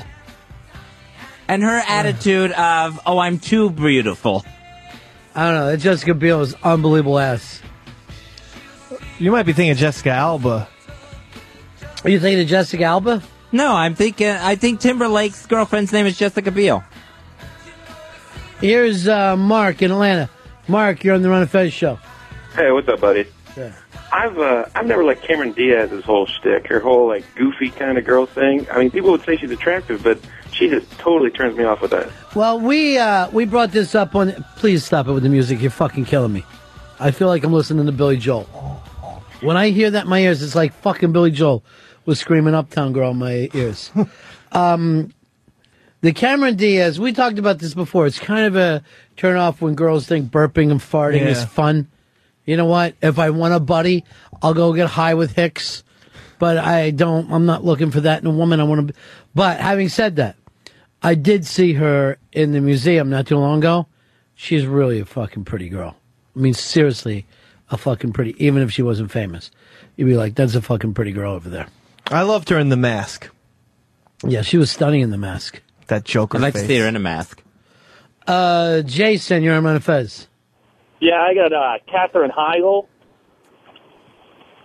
And 1.47 1.63
her 1.63 1.77
attitude 1.87 2.51
of, 2.51 2.99
oh, 3.05 3.19
I'm 3.19 3.39
too 3.39 3.69
beautiful. 3.69 4.45
I 5.35 5.45
don't 5.45 5.55
know. 5.55 5.65
That 5.71 5.77
Jessica 5.77 6.13
Biel 6.13 6.41
is 6.41 6.55
unbelievable 6.63 7.19
ass. 7.19 7.61
You 9.19 9.31
might 9.31 9.43
be 9.43 9.53
thinking 9.53 9.75
Jessica 9.75 10.11
Alba. 10.11 10.67
Are 12.03 12.09
you 12.09 12.19
thinking 12.19 12.41
of 12.41 12.47
Jessica 12.47 12.83
Alba? 12.83 13.23
No, 13.51 13.73
I'm 13.73 13.95
thinking, 13.95 14.27
I 14.29 14.55
think 14.55 14.79
Timberlake's 14.79 15.45
girlfriend's 15.45 15.93
name 15.93 16.05
is 16.05 16.17
Jessica 16.17 16.51
Biel. 16.51 16.83
Here's 18.59 19.07
uh, 19.07 19.37
Mark 19.37 19.81
in 19.81 19.91
Atlanta. 19.91 20.29
Mark, 20.67 21.03
you're 21.03 21.15
on 21.15 21.21
the 21.21 21.29
Ron 21.29 21.43
of 21.43 21.51
Fez 21.51 21.71
show. 21.73 21.99
Hey, 22.55 22.71
what's 22.71 22.87
up, 22.87 23.01
buddy? 23.01 23.25
Yeah. 23.57 23.73
I've 24.11 24.37
uh, 24.37 24.65
I've 24.75 24.85
never 24.85 25.03
liked 25.03 25.23
Cameron 25.23 25.53
Diaz's 25.53 26.03
whole 26.03 26.27
shtick, 26.27 26.67
her 26.67 26.79
whole 26.79 27.07
like 27.07 27.25
goofy 27.35 27.69
kind 27.69 27.97
of 27.97 28.05
girl 28.05 28.25
thing. 28.25 28.67
I 28.71 28.79
mean, 28.79 28.91
people 28.91 29.11
would 29.11 29.23
say 29.23 29.37
she's 29.37 29.51
attractive, 29.51 30.03
but 30.03 30.19
she 30.53 30.69
just 30.69 30.89
totally 30.99 31.31
turns 31.31 31.57
me 31.57 31.63
off 31.63 31.81
with 31.81 31.91
that. 31.91 32.09
Well, 32.35 32.59
we 32.59 32.97
uh, 32.97 33.29
we 33.31 33.45
brought 33.45 33.71
this 33.71 33.95
up 33.95 34.15
on. 34.15 34.45
Please 34.55 34.85
stop 34.85 35.07
it 35.07 35.11
with 35.11 35.23
the 35.23 35.29
music. 35.29 35.61
You're 35.61 35.71
fucking 35.71 36.05
killing 36.05 36.33
me. 36.33 36.43
I 36.99 37.11
feel 37.11 37.27
like 37.27 37.43
I'm 37.43 37.53
listening 37.53 37.85
to 37.85 37.91
Billy 37.91 38.17
Joel. 38.17 38.43
When 39.41 39.57
I 39.57 39.69
hear 39.69 39.91
that 39.91 40.05
in 40.05 40.09
my 40.09 40.19
ears, 40.19 40.41
it's 40.41 40.55
like 40.55 40.73
fucking 40.73 41.11
Billy 41.11 41.31
Joel 41.31 41.63
was 42.05 42.19
screaming 42.19 42.53
"Uptown 42.53 42.93
Girl" 42.93 43.11
in 43.11 43.17
my 43.17 43.49
ears. 43.53 43.91
um, 44.51 45.13
the 46.01 46.13
Cameron 46.13 46.55
Diaz. 46.55 46.99
We 46.99 47.13
talked 47.13 47.39
about 47.39 47.59
this 47.59 47.73
before. 47.73 48.05
It's 48.05 48.19
kind 48.19 48.45
of 48.45 48.55
a 48.55 48.83
turn 49.17 49.37
off 49.37 49.61
when 49.61 49.75
girls 49.75 50.07
think 50.07 50.31
burping 50.31 50.71
and 50.71 50.79
farting 50.79 51.25
is 51.25 51.43
fun. 51.43 51.87
You 52.45 52.57
know 52.57 52.65
what? 52.65 52.95
If 53.01 53.19
I 53.19 53.29
want 53.29 53.53
a 53.53 53.59
buddy, 53.59 54.03
I'll 54.41 54.53
go 54.53 54.73
get 54.73 54.89
high 54.89 55.13
with 55.13 55.33
Hicks. 55.35 55.83
But 56.39 56.57
I 56.57 56.91
don't. 56.91 57.31
I'm 57.31 57.45
not 57.45 57.63
looking 57.63 57.89
for 57.91 58.01
that 58.01 58.21
in 58.21 58.27
a 58.27 58.31
woman. 58.31 58.59
I 58.59 58.63
want 58.63 58.89
to. 58.89 58.93
But 59.33 59.59
having 59.59 59.87
said 59.87 60.17
that, 60.17 60.35
I 61.03 61.15
did 61.15 61.45
see 61.45 61.73
her 61.73 62.17
in 62.31 62.53
the 62.53 62.61
museum 62.61 63.09
not 63.09 63.27
too 63.27 63.37
long 63.37 63.59
ago. 63.59 63.87
She's 64.35 64.65
really 64.65 64.99
a 64.99 65.05
fucking 65.05 65.45
pretty 65.45 65.69
girl. 65.69 65.95
I 66.35 66.39
mean, 66.39 66.53
seriously, 66.53 67.25
a 67.69 67.77
fucking 67.77 68.13
pretty. 68.13 68.35
Even 68.43 68.63
if 68.63 68.71
she 68.71 68.81
wasn't 68.81 69.11
famous, 69.11 69.51
you'd 69.95 70.05
be 70.05 70.15
like, 70.15 70.35
"That's 70.35 70.55
a 70.55 70.61
fucking 70.61 70.93
pretty 70.93 71.11
girl 71.11 71.33
over 71.33 71.49
there." 71.49 71.67
I 72.09 72.23
loved 72.23 72.49
her 72.49 72.57
in 72.57 72.69
The 72.69 72.77
Mask. 72.77 73.29
Yeah, 74.25 74.41
she 74.41 74.57
was 74.57 74.71
stunning 74.71 75.01
in 75.01 75.09
the 75.11 75.17
mask. 75.17 75.61
That 75.87 76.05
Joker. 76.05 76.37
I'd 76.37 76.41
like 76.41 76.53
to 76.53 76.65
see 76.65 76.77
her 76.77 76.87
in 76.87 76.95
a 76.95 76.99
mask. 76.99 77.43
Uh, 78.25 78.81
Jason, 78.81 79.43
you're 79.43 79.55
on 79.55 79.65
Ron 79.65 79.75
of 79.75 79.83
Fez. 79.83 80.27
Yeah, 81.01 81.21
I 81.21 81.33
got 81.33 81.51
uh, 81.51 81.79
Katherine 81.91 82.31
Heigl. 82.31 82.87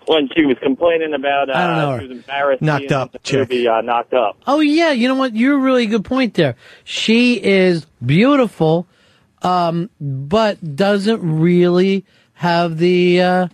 When 0.08 0.28
she 0.34 0.44
was 0.46 0.56
complaining 0.62 1.12
about, 1.14 1.50
uh, 1.50 1.52
I 1.52 1.66
don't 1.66 1.76
know 1.76 1.90
her. 1.92 2.00
she 2.00 2.06
was 2.08 2.16
embarrassed 2.16 2.62
Knocked 2.62 2.92
up 2.92 3.08
in 3.08 3.12
the 3.12 3.18
chick. 3.20 3.38
movie, 3.50 3.68
uh, 3.68 3.80
knocked 3.82 4.14
up. 4.14 4.36
Oh 4.46 4.60
yeah, 4.60 4.90
you 4.90 5.06
know 5.06 5.14
what? 5.14 5.36
You're 5.36 5.54
a 5.56 5.60
really 5.60 5.86
good 5.86 6.04
point 6.04 6.34
there. 6.34 6.56
She 6.84 7.34
is 7.42 7.86
beautiful, 8.04 8.86
um, 9.42 9.90
but 10.00 10.76
doesn't 10.76 11.20
really 11.40 12.04
have 12.34 12.78
the 12.78 13.20
uh, 13.20 13.48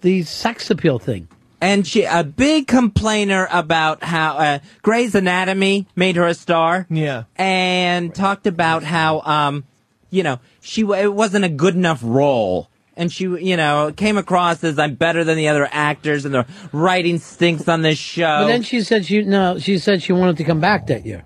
the 0.00 0.22
sex 0.22 0.70
appeal 0.70 0.98
thing. 0.98 1.28
And 1.62 1.86
she, 1.86 2.04
a 2.04 2.24
big 2.24 2.66
complainer 2.66 3.46
about 3.52 4.02
how 4.02 4.36
uh, 4.38 4.58
Grey's 4.80 5.14
Anatomy 5.14 5.86
made 5.94 6.16
her 6.16 6.26
a 6.26 6.32
star. 6.32 6.86
Yeah. 6.88 7.24
And 7.36 8.14
talked 8.14 8.46
about 8.46 8.82
how, 8.82 9.20
um, 9.20 9.64
you 10.08 10.22
know, 10.22 10.40
she 10.62 10.80
it 10.82 11.12
wasn't 11.12 11.44
a 11.44 11.50
good 11.50 11.74
enough 11.74 12.00
role 12.02 12.70
And 12.96 13.10
she, 13.10 13.24
you 13.24 13.56
know, 13.56 13.92
came 13.96 14.18
across 14.18 14.62
as 14.64 14.78
I'm 14.78 14.94
better 14.94 15.24
than 15.24 15.36
the 15.38 15.48
other 15.48 15.66
actors, 15.70 16.24
and 16.26 16.34
the 16.34 16.46
writing 16.72 17.18
stinks 17.18 17.66
on 17.68 17.82
this 17.82 17.96
show. 17.98 18.40
But 18.42 18.48
then 18.48 18.62
she 18.62 18.82
said 18.82 19.06
she 19.06 19.22
no. 19.22 19.58
She 19.58 19.78
said 19.78 20.02
she 20.02 20.12
wanted 20.12 20.36
to 20.38 20.44
come 20.44 20.60
back 20.60 20.88
that 20.88 21.06
year. 21.06 21.24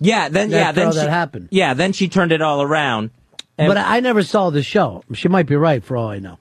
yeah, 0.00 0.28
then 0.28 0.46
After 0.52 0.56
yeah, 0.58 0.72
then 0.72 0.86
all 0.86 0.92
she, 0.92 0.98
that 0.98 1.10
happened. 1.10 1.48
Yeah, 1.52 1.74
then 1.74 1.92
she 1.92 2.08
turned 2.08 2.32
it 2.32 2.42
all 2.42 2.62
around. 2.62 3.10
And- 3.58 3.68
but 3.68 3.76
I 3.76 4.00
never 4.00 4.22
saw 4.22 4.50
the 4.50 4.62
show. 4.62 5.04
She 5.12 5.28
might 5.28 5.46
be 5.46 5.54
right 5.54 5.84
for 5.84 5.96
all 5.96 6.08
I 6.08 6.18
know. 6.18 6.38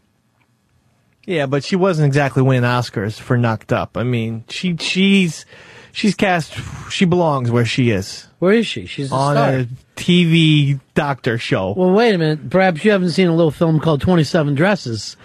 Yeah, 1.28 1.46
but 1.46 1.64
she 1.64 1.76
wasn't 1.76 2.08
exactly 2.08 2.42
winning 2.42 2.64
Oscars 2.64 3.20
for 3.20 3.38
Knocked 3.38 3.72
Up. 3.72 3.96
I 3.98 4.04
mean, 4.04 4.44
she 4.50 4.76
she's 4.78 5.46
she's 5.92 6.16
cast. 6.16 6.54
She 6.90 7.06
belongs 7.06 7.52
where 7.52 7.66
she 7.66 7.92
is. 7.92 8.28
Where 8.40 8.54
is 8.54 8.66
she? 8.66 8.88
She's 8.88 9.12
a 9.12 9.16
on 9.16 9.36
star. 9.36 9.50
a 9.52 9.68
TV 10.02 10.80
doctor 10.96 11.38
show. 11.38 11.74
Well, 11.78 11.92
wait 11.92 12.16
a 12.16 12.18
minute. 12.18 12.50
Perhaps 12.50 12.84
you 12.84 12.92
haven't 12.92 13.12
seen 13.12 13.28
a 13.28 13.36
little 13.36 13.52
film 13.52 13.80
called 13.80 14.02
Twenty 14.02 14.24
Seven 14.24 14.56
Dresses, 14.56 15.16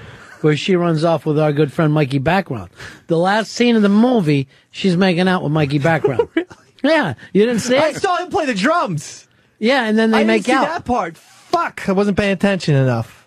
where 0.42 0.56
she 0.56 0.76
runs 0.76 1.02
off 1.04 1.24
with 1.26 1.38
our 1.38 1.52
good 1.52 1.72
friend 1.72 1.92
Mikey 1.92 2.18
Background. 2.18 2.70
The 3.06 3.16
last 3.16 3.52
scene 3.52 3.76
of 3.76 3.82
the 3.82 3.88
movie, 3.88 4.48
she's 4.70 4.96
making 4.96 5.28
out 5.28 5.42
with 5.42 5.52
Mikey 5.52 5.78
Background. 5.78 6.28
really? 6.34 6.46
Yeah, 6.82 7.14
you 7.32 7.46
didn't 7.46 7.60
see 7.62 7.74
it. 7.76 7.82
I 7.82 7.92
saw 7.94 8.16
him 8.18 8.28
play 8.30 8.46
the 8.46 8.54
drums. 8.54 9.26
Yeah, 9.58 9.84
and 9.86 9.98
then 9.98 10.10
they 10.10 10.20
I 10.20 10.24
make 10.24 10.44
didn't 10.44 10.58
see 10.60 10.64
out. 10.66 10.68
that 10.68 10.84
part. 10.84 11.16
Fuck, 11.16 11.88
I 11.88 11.92
wasn't 11.92 12.18
paying 12.18 12.32
attention 12.32 12.74
enough. 12.74 13.26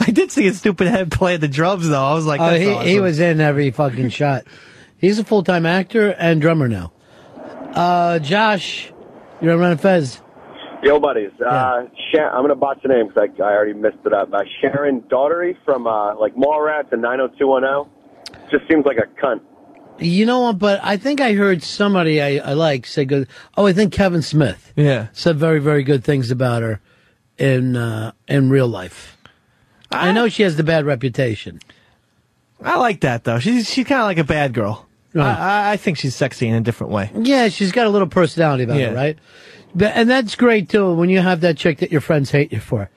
I 0.00 0.12
did 0.12 0.30
see 0.30 0.44
his 0.44 0.58
stupid 0.58 0.86
head 0.86 1.10
play 1.10 1.36
the 1.36 1.48
drums 1.48 1.88
though. 1.88 2.00
I 2.04 2.14
was 2.14 2.24
like, 2.24 2.40
Oh, 2.40 2.54
he, 2.54 2.68
awesome. 2.70 2.86
he 2.86 3.00
was 3.00 3.18
in 3.18 3.40
every 3.40 3.72
fucking 3.72 4.10
shot. 4.10 4.44
He's 4.98 5.18
a 5.18 5.24
full 5.24 5.42
time 5.42 5.66
actor 5.66 6.10
and 6.12 6.40
drummer 6.40 6.68
now. 6.68 6.92
Uh, 7.74 8.18
Josh, 8.20 8.92
you're 9.40 9.52
on 9.54 9.60
Ron 9.60 9.78
Fez. 9.78 10.20
Yo, 10.82 11.00
buddies. 11.00 11.30
Uh, 11.40 11.82
Sha- 12.12 12.28
I'm 12.28 12.40
going 12.42 12.48
to 12.50 12.54
botch 12.54 12.78
the 12.82 12.88
name 12.88 13.08
because 13.08 13.28
I, 13.38 13.42
I 13.42 13.52
already 13.52 13.72
messed 13.72 13.98
it 14.04 14.12
up. 14.12 14.32
Uh, 14.32 14.42
Sharon 14.60 15.00
Daughtery 15.02 15.56
from 15.64 15.86
uh, 15.86 16.14
like 16.16 16.36
Mallrats 16.36 16.92
and 16.92 17.02
90210. 17.02 18.48
Just 18.50 18.68
seems 18.70 18.84
like 18.86 18.98
a 18.98 19.06
cunt. 19.20 19.40
You 19.98 20.26
know 20.26 20.40
what? 20.42 20.58
But 20.58 20.80
I 20.82 20.96
think 20.96 21.20
I 21.20 21.32
heard 21.32 21.62
somebody 21.62 22.22
I, 22.22 22.50
I 22.50 22.52
like 22.52 22.86
say 22.86 23.04
good. 23.04 23.26
Oh, 23.56 23.66
I 23.66 23.72
think 23.72 23.92
Kevin 23.92 24.22
Smith. 24.22 24.72
Yeah. 24.76 25.08
said 25.12 25.36
very 25.36 25.58
very 25.58 25.82
good 25.82 26.04
things 26.04 26.30
about 26.30 26.62
her 26.62 26.80
in 27.36 27.76
uh, 27.76 28.12
in 28.28 28.50
real 28.50 28.68
life. 28.68 29.16
I, 29.90 30.12
know 30.12 30.28
she 30.28 30.42
has 30.42 30.56
the 30.56 30.62
bad 30.62 30.84
reputation. 30.84 31.60
I 32.62 32.78
like 32.78 33.00
that 33.00 33.24
though. 33.24 33.38
She's 33.38 33.68
she's 33.68 33.86
kind 33.86 34.00
of 34.00 34.06
like 34.06 34.18
a 34.18 34.24
bad 34.24 34.52
girl. 34.52 34.87
I, 35.14 35.20
I, 35.20 35.72
I 35.72 35.76
think 35.76 35.98
she's 35.98 36.14
sexy 36.14 36.48
in 36.48 36.54
a 36.54 36.60
different 36.60 36.92
way. 36.92 37.10
Yeah, 37.14 37.48
she's 37.48 37.72
got 37.72 37.86
a 37.86 37.90
little 37.90 38.08
personality 38.08 38.64
about 38.64 38.78
Yeah. 38.78 38.90
her, 38.90 38.94
right? 38.94 39.18
But, 39.74 39.92
and 39.96 40.08
that's 40.08 40.34
great 40.34 40.68
too 40.68 40.94
when 40.94 41.08
you 41.10 41.20
have 41.20 41.40
that 41.42 41.56
chick 41.56 41.78
that 41.78 41.90
your 41.92 42.00
friends 42.00 42.30
hate 42.30 42.52
you 42.52 42.60
for. 42.60 42.90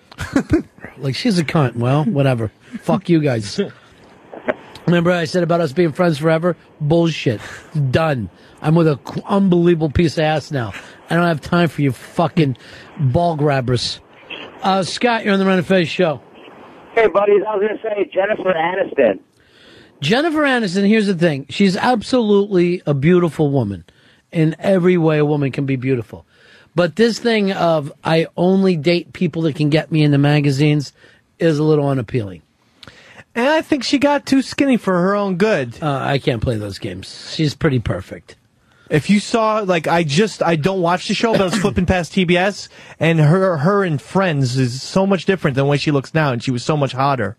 like 0.98 1.16
she's 1.16 1.40
a 1.40 1.44
cunt. 1.44 1.76
Well, 1.76 2.04
whatever. 2.06 2.52
Fuck 2.82 3.10
you 3.10 3.22
guys. 3.22 3.60
Remember 4.88 5.12
I 5.12 5.26
said 5.26 5.44
about 5.44 5.62
us 5.62 5.74
being 5.74 5.92
friends 5.94 6.18
forever? 6.18 6.58
Bullshit. 6.80 7.40
Done. 7.92 8.30
I'm 8.62 8.76
with 8.76 8.88
a 8.88 9.00
c- 9.14 9.22
unbelievable 9.26 9.90
piece 9.90 10.18
of 10.18 10.24
ass 10.24 10.52
now. 10.52 10.74
I 11.10 11.16
don't 11.16 11.26
have 11.28 11.42
time 11.42 11.70
for 11.70 11.82
you 11.82 11.92
fucking 11.92 12.58
ball 13.00 13.36
grabbers. 13.36 14.00
Uh, 14.62 14.84
Scott, 14.84 15.24
you're 15.24 15.34
on 15.34 15.40
the 15.40 15.46
Ron 15.46 15.60
and 15.60 15.68
Fez 15.68 15.88
show. 15.88 16.22
Hey, 16.94 17.08
buddies, 17.08 17.42
I 17.48 17.56
was 17.56 17.68
going 17.68 17.78
to 17.78 17.84
say 17.84 18.12
Jennifer 18.14 18.54
Aniston. 18.54 19.20
Jennifer 20.02 20.40
Aniston, 20.40 20.88
here's 20.88 21.06
the 21.06 21.16
thing. 21.16 21.46
She's 21.50 21.78
absolutely 21.78 22.82
a 22.86 22.94
beautiful 22.94 23.52
woman. 23.52 23.86
In 24.32 24.56
every 24.60 24.98
way 24.98 25.20
a 25.20 25.26
woman 25.26 25.52
can 25.52 25.66
be 25.66 25.76
beautiful. 25.76 26.26
But 26.74 26.96
this 26.96 27.20
thing 27.20 27.52
of 27.52 27.92
I 28.04 28.28
only 28.38 28.78
date 28.78 29.14
people 29.14 29.44
that 29.44 29.56
can 29.56 29.70
get 29.70 29.92
me 29.92 30.04
in 30.04 30.12
the 30.12 30.18
magazines 30.18 30.94
is 31.38 31.60
a 31.60 31.64
little 31.64 31.88
unappealing. 31.88 32.42
And 33.36 33.48
I 33.48 33.62
think 33.62 33.84
she 33.84 34.00
got 34.00 34.26
too 34.26 34.42
skinny 34.42 34.78
for 34.78 34.94
her 34.94 35.16
own 35.16 35.36
good. 35.36 35.82
Uh, 35.82 36.00
I 36.02 36.18
can't 36.18 36.42
play 36.42 36.58
those 36.58 36.80
games. 36.80 37.34
She's 37.34 37.56
pretty 37.56 37.80
perfect. 37.80 38.36
If 38.90 39.10
you 39.10 39.20
saw, 39.22 39.60
like, 39.60 39.88
I 39.88 40.04
just, 40.04 40.44
I 40.44 40.58
don't 40.58 40.82
watch 40.82 41.08
the 41.08 41.14
show, 41.14 41.32
but 41.32 41.42
I 41.42 41.46
was 41.46 41.56
flipping 41.56 41.86
past 41.86 42.12
TBS, 42.12 42.68
and 43.00 43.20
her, 43.20 43.58
her 43.58 43.86
and 43.86 44.02
Friends 44.02 44.58
is 44.58 44.82
so 44.82 45.08
much 45.08 45.26
different 45.26 45.56
than 45.56 45.64
the 45.66 45.70
way 45.70 45.78
she 45.78 45.92
looks 45.92 46.14
now, 46.14 46.34
and 46.34 46.44
she 46.44 46.52
was 46.52 46.64
so 46.64 46.76
much 46.76 46.92
hotter. 46.92 47.38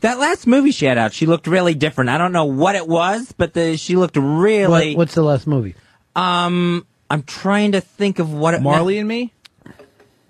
That 0.00 0.18
last 0.18 0.46
movie 0.46 0.70
she 0.70 0.86
had 0.86 0.98
out, 0.98 1.12
she 1.12 1.26
looked 1.26 1.46
really 1.46 1.74
different. 1.74 2.10
I 2.10 2.18
don't 2.18 2.32
know 2.32 2.46
what 2.46 2.74
it 2.74 2.88
was, 2.88 3.32
but 3.32 3.54
the, 3.54 3.76
she 3.76 3.96
looked 3.96 4.16
really. 4.16 4.94
What, 4.94 4.98
what's 4.98 5.14
the 5.14 5.22
last 5.22 5.46
movie? 5.46 5.74
Um, 6.16 6.86
I'm 7.08 7.22
trying 7.22 7.72
to 7.72 7.80
think 7.80 8.18
of 8.18 8.32
what 8.32 8.54
it. 8.54 8.62
Marley 8.62 8.98
and 8.98 9.08
Me. 9.08 9.32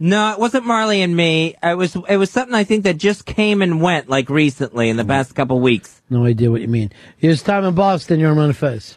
No, 0.03 0.33
it 0.33 0.39
wasn't 0.39 0.65
Marley 0.65 1.03
and 1.03 1.15
Me. 1.15 1.55
It 1.63 1.77
was. 1.77 1.95
It 2.09 2.17
was 2.17 2.31
something 2.31 2.55
I 2.55 2.65
think 2.65 2.85
that 2.85 2.97
just 2.97 3.27
came 3.27 3.61
and 3.61 3.83
went 3.83 4.09
like 4.09 4.31
recently 4.31 4.89
in 4.89 4.97
the 4.97 5.05
past 5.05 5.35
couple 5.35 5.61
weeks. 5.61 6.01
No 6.09 6.25
idea 6.25 6.51
what 6.51 6.63
you 6.63 6.69
mean. 6.69 6.91
Here's 7.19 7.43
Tom 7.43 7.65
in 7.65 7.75
Boston. 7.75 8.19
You're 8.19 8.31
on 8.31 8.39
Ron 8.39 8.47
and 8.47 8.57
Fez. 8.57 8.97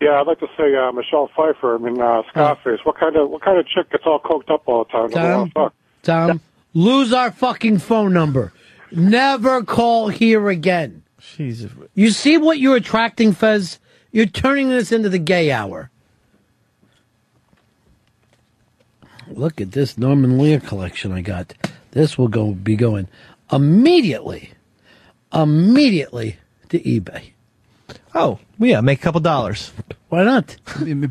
Yeah, 0.00 0.20
I'd 0.20 0.26
like 0.26 0.40
to 0.40 0.48
say 0.56 0.74
uh, 0.74 0.90
Michelle 0.92 1.30
Pfeiffer. 1.36 1.76
I 1.76 1.78
mean 1.78 2.00
uh, 2.00 2.22
Scarface. 2.30 2.80
What 2.82 2.98
kind 2.98 3.16
of 3.16 3.30
what 3.30 3.42
kind 3.42 3.58
of 3.58 3.66
chick 3.68 3.90
gets 3.90 4.04
all 4.06 4.18
coked 4.18 4.50
up 4.50 4.64
all 4.66 4.84
the 4.84 4.90
time? 4.90 5.10
Doesn't 5.10 5.50
Tom? 5.52 5.70
Tom, 6.02 6.40
lose 6.74 7.12
our 7.12 7.30
fucking 7.30 7.78
phone 7.78 8.12
number. 8.12 8.52
Never 8.90 9.62
call 9.64 10.08
here 10.08 10.48
again. 10.48 11.02
Jesus. 11.36 11.72
You 11.94 12.10
see 12.10 12.36
what 12.36 12.58
you're 12.58 12.76
attracting, 12.76 13.32
Fez? 13.32 13.78
You're 14.12 14.26
turning 14.26 14.68
this 14.68 14.92
into 14.92 15.08
the 15.08 15.18
gay 15.18 15.50
hour. 15.50 15.90
Look 19.28 19.60
at 19.60 19.72
this 19.72 19.96
Norman 19.96 20.38
Lear 20.38 20.60
collection 20.60 21.12
I 21.12 21.22
got. 21.22 21.54
This 21.92 22.18
will 22.18 22.28
go 22.28 22.52
be 22.52 22.76
going 22.76 23.08
immediately, 23.50 24.52
immediately 25.32 26.36
to 26.68 26.78
eBay. 26.80 27.32
Oh, 28.14 28.38
yeah, 28.58 28.80
make 28.80 29.00
a 29.00 29.02
couple 29.02 29.20
dollars. 29.20 29.72
Why 30.08 30.24
not? 30.24 30.56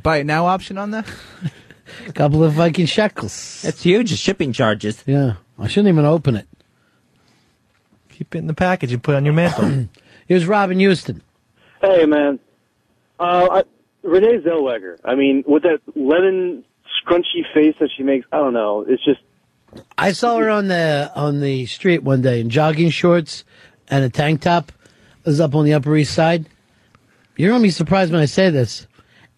Buy 0.01 0.17
it 0.17 0.25
now 0.25 0.45
option 0.45 0.77
on 0.77 0.91
that? 0.91 1.07
A 2.07 2.13
couple 2.13 2.43
of 2.43 2.55
fucking 2.55 2.85
shekels. 2.85 3.63
It's 3.65 3.83
huge. 3.83 4.17
Shipping 4.17 4.53
charges. 4.53 5.03
Yeah, 5.05 5.35
I 5.59 5.67
shouldn't 5.67 5.89
even 5.89 6.05
open 6.05 6.35
it. 6.35 6.47
Keep 8.23 8.35
it 8.35 8.37
in 8.37 8.47
the 8.47 8.53
package 8.53 8.93
and 8.93 9.03
put 9.03 9.15
it 9.15 9.17
on 9.17 9.25
your 9.25 9.33
mantle. 9.33 9.89
Here's 10.27 10.45
Robin 10.45 10.79
Houston. 10.79 11.21
Hey, 11.81 12.05
man. 12.05 12.39
Uh, 13.19 13.49
I, 13.51 13.63
Renee 14.01 14.37
Zellweger. 14.37 14.97
I 15.03 15.15
mean, 15.15 15.43
with 15.45 15.63
that 15.63 15.81
lemon 15.93 16.63
scrunchy 17.05 17.43
face 17.53 17.75
that 17.81 17.89
she 17.97 18.03
makes, 18.03 18.25
I 18.31 18.37
don't 18.37 18.53
know. 18.53 18.85
It's 18.87 19.03
just 19.03 19.19
I 19.97 20.13
saw 20.13 20.37
her 20.37 20.49
on 20.49 20.69
the 20.69 21.11
on 21.13 21.41
the 21.41 21.65
street 21.65 22.03
one 22.03 22.21
day 22.21 22.39
in 22.39 22.49
jogging 22.49 22.91
shorts 22.91 23.43
and 23.89 24.05
a 24.05 24.09
tank 24.09 24.39
top. 24.39 24.71
I 25.25 25.29
was 25.29 25.41
up 25.41 25.53
on 25.53 25.65
the 25.65 25.73
Upper 25.73 25.93
East 25.97 26.13
Side. 26.13 26.45
You're 27.35 27.51
gonna 27.51 27.61
be 27.61 27.71
surprised 27.71 28.13
when 28.13 28.21
I 28.21 28.25
say 28.25 28.49
this. 28.49 28.87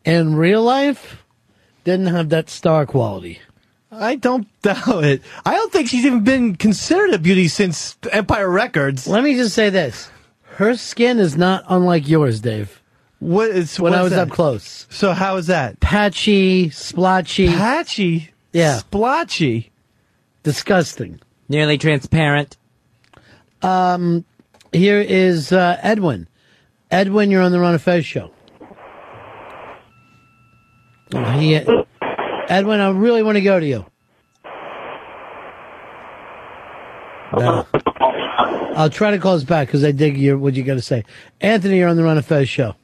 In 0.03 0.35
real 0.35 0.61
life, 0.61 1.23
didn't 1.85 2.07
have 2.07 2.29
that 2.29 2.51
star 2.51 2.85
quality. 2.85 3.39
I 3.99 4.15
don't 4.15 4.47
doubt 4.61 5.03
it. 5.03 5.21
I 5.45 5.53
don't 5.53 5.71
think 5.71 5.89
she's 5.89 6.05
even 6.05 6.23
been 6.23 6.55
considered 6.55 7.13
a 7.13 7.19
beauty 7.19 7.47
since 7.47 7.97
Empire 8.11 8.49
Records. 8.49 9.07
Let 9.07 9.23
me 9.23 9.35
just 9.35 9.55
say 9.55 9.69
this: 9.69 10.09
her 10.43 10.75
skin 10.75 11.19
is 11.19 11.35
not 11.37 11.63
unlike 11.67 12.07
yours, 12.07 12.39
Dave. 12.41 12.81
What 13.19 13.49
is 13.49 13.79
when 13.79 13.93
what 13.93 13.99
I 13.99 14.03
was 14.03 14.11
that? 14.11 14.27
up 14.27 14.29
close? 14.29 14.87
So 14.89 15.13
how 15.13 15.37
is 15.37 15.47
that? 15.47 15.79
Patchy, 15.79 16.69
splotchy, 16.69 17.47
patchy, 17.47 18.31
yeah, 18.51 18.77
splotchy, 18.77 19.71
disgusting, 20.43 21.19
nearly 21.49 21.77
transparent. 21.77 22.57
Um, 23.61 24.25
here 24.71 24.99
is 24.99 25.51
uh, 25.51 25.79
Edwin. 25.81 26.27
Edwin, 26.91 27.31
you're 27.31 27.41
on 27.41 27.51
the 27.51 27.59
Ron 27.59 27.73
and 27.73 27.81
Fez 27.81 28.05
show. 28.05 28.31
Oh, 31.13 31.23
he, 31.39 31.61
Edwin, 32.49 32.79
I 32.79 32.89
really 32.91 33.23
want 33.23 33.35
to 33.37 33.41
go 33.41 33.59
to 33.59 33.65
you. 33.65 33.85
No. 37.37 37.65
I'll 38.75 38.89
try 38.89 39.11
to 39.11 39.19
call 39.19 39.35
us 39.35 39.43
back 39.43 39.67
because 39.67 39.83
I 39.83 39.91
dig 39.91 40.17
your 40.17 40.37
what 40.37 40.53
you 40.53 40.63
got 40.63 40.75
to 40.75 40.81
say. 40.81 41.03
Anthony, 41.41 41.77
you're 41.77 41.89
on 41.89 41.95
the 41.97 42.03
Ron 42.03 42.17
and 42.17 42.25
Fez 42.25 42.47
show. 42.47 42.75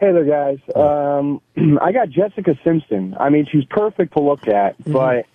Hey 0.00 0.12
there, 0.12 0.24
guys. 0.24 0.58
Um, 0.74 1.40
I 1.80 1.92
got 1.92 2.10
Jessica 2.10 2.58
Simpson. 2.64 3.16
I 3.18 3.30
mean, 3.30 3.46
she's 3.50 3.64
perfect 3.66 4.14
to 4.14 4.20
look 4.22 4.46
at, 4.48 4.76
Mm-hmm. 4.78 4.92
but 4.92 5.26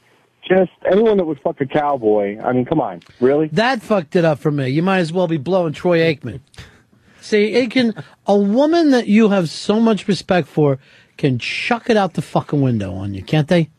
just 0.47 0.71
anyone 0.91 1.17
that 1.17 1.25
would 1.25 1.39
fuck 1.41 1.61
a 1.61 1.65
cowboy. 1.65 2.39
I 2.39 2.53
mean, 2.53 2.65
come 2.65 2.81
on, 2.81 3.01
really? 3.19 3.47
That 3.49 3.81
fucked 3.81 4.15
it 4.15 4.25
up 4.25 4.39
for 4.39 4.51
me. 4.51 4.69
You 4.69 4.81
might 4.83 4.99
as 4.99 5.13
well 5.13 5.27
be 5.27 5.37
blowing 5.37 5.73
Troy 5.73 5.99
Aikman. 5.99 6.41
See, 7.21 7.53
it 7.53 7.71
can 7.71 7.93
a 8.25 8.35
woman 8.37 8.91
that 8.91 9.07
you 9.07 9.29
have 9.29 9.49
so 9.49 9.79
much 9.79 10.07
respect 10.07 10.47
for 10.47 10.79
can 11.19 11.37
chuck 11.37 11.89
it 11.89 11.97
out 11.97 12.13
the 12.13 12.21
fucking 12.21 12.61
window 12.61 12.93
on 12.93 13.13
you, 13.13 13.21
can't 13.21 13.49
they? 13.49 13.69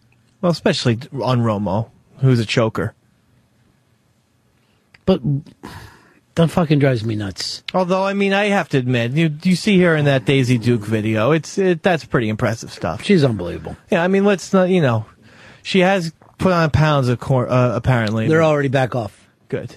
Well, 0.43 0.53
especially 0.53 0.99
on 1.15 1.41
Romo, 1.41 1.91
who's 2.19 2.39
a 2.39 2.45
choker. 2.45 2.95
But 5.07 5.23
that 6.35 6.51
fucking 6.51 6.79
drives 6.79 7.03
me 7.03 7.17
nuts. 7.17 7.65
Although, 7.75 8.05
I 8.05 8.13
mean, 8.13 8.35
I 8.35 8.45
have 8.47 8.69
to 8.69 8.79
admit, 8.79 9.13
you 9.13 9.35
you 9.43 9.57
see 9.57 9.81
her 9.81 9.97
in 9.97 10.05
that 10.05 10.27
Daisy 10.27 10.59
Duke 10.59 10.83
video. 10.83 11.33
It's 11.33 11.57
it, 11.59 11.83
that's 11.83 12.05
pretty 12.05 12.29
impressive 12.29 12.71
stuff. 12.71 13.03
She's 13.03 13.25
unbelievable. 13.25 13.77
Yeah, 13.91 14.05
I 14.05 14.09
mean, 14.09 14.25
let's 14.25 14.53
not, 14.53 14.69
you 14.69 14.83
know, 14.83 15.07
she 15.63 15.81
has 15.81 16.13
put 16.39 16.53
on 16.53 16.71
pounds 16.71 17.09
of 17.09 17.21
cor- 17.21 17.49
uh, 17.49 17.75
apparently. 17.75 18.29
They're 18.29 18.45
already 18.45 18.69
back 18.69 18.95
off. 18.95 19.29
Good. 19.49 19.75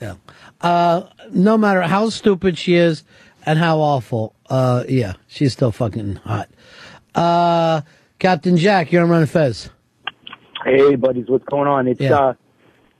Yeah. 0.00 0.16
Uh, 0.60 1.04
no 1.30 1.56
matter 1.56 1.82
how 1.82 2.10
stupid 2.10 2.58
she 2.58 2.74
is 2.74 3.02
and 3.46 3.58
how 3.58 3.78
awful, 3.78 4.34
uh, 4.50 4.84
yeah, 4.88 5.14
she's 5.28 5.52
still 5.52 5.72
fucking 5.72 6.16
hot. 6.16 6.50
Uh, 7.14 7.80
Captain 8.18 8.56
Jack, 8.56 8.92
you're 8.92 9.02
on 9.04 9.08
Ron 9.08 9.26
Fez. 9.26 9.70
Hey, 10.64 10.96
buddies, 10.96 11.26
what's 11.28 11.44
going 11.44 11.68
on? 11.68 11.86
It's 11.88 12.00
Yeah. 12.00 12.16
uh, 12.18 12.34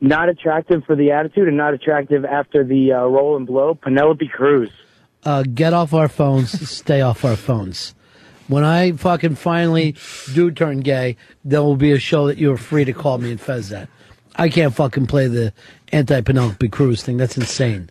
not 0.00 0.28
attractive 0.28 0.84
for 0.86 0.94
the 0.94 1.10
attitude 1.10 1.49
and 1.49 1.57
not 1.57 1.75
attractive 1.75 2.25
after 2.25 2.62
the 2.65 2.92
uh, 2.92 3.00
roll 3.05 3.36
and 3.36 3.47
blow. 3.47 3.75
Penelope 3.75 4.28
Cruz. 4.28 4.70
Uh, 5.25 5.42
get 5.42 5.73
off 5.73 5.92
our 5.92 6.08
phones, 6.08 6.68
stay 6.70 7.00
off 7.00 7.25
our 7.25 7.34
phones. 7.36 7.94
When 8.47 8.62
I 8.62 8.92
fucking 8.92 9.34
finally 9.34 9.97
do 10.33 10.52
turn 10.52 10.81
gay, 10.81 11.16
there 11.44 11.62
will 11.62 11.75
be 11.76 11.91
a 11.91 11.99
show 11.99 12.28
that 12.28 12.39
you're 12.39 12.57
free 12.57 12.84
to 12.84 12.92
call 12.92 13.18
me 13.18 13.33
and 13.33 13.41
Fez 13.41 13.70
that. 13.70 13.89
I 14.36 14.49
can't 14.50 14.73
fucking 14.75 15.07
play 15.08 15.26
the 15.26 15.52
anti 15.91 16.20
Penelope 16.20 16.68
Cruz 16.68 17.02
thing. 17.02 17.16
That's 17.16 17.36
insane. 17.36 17.91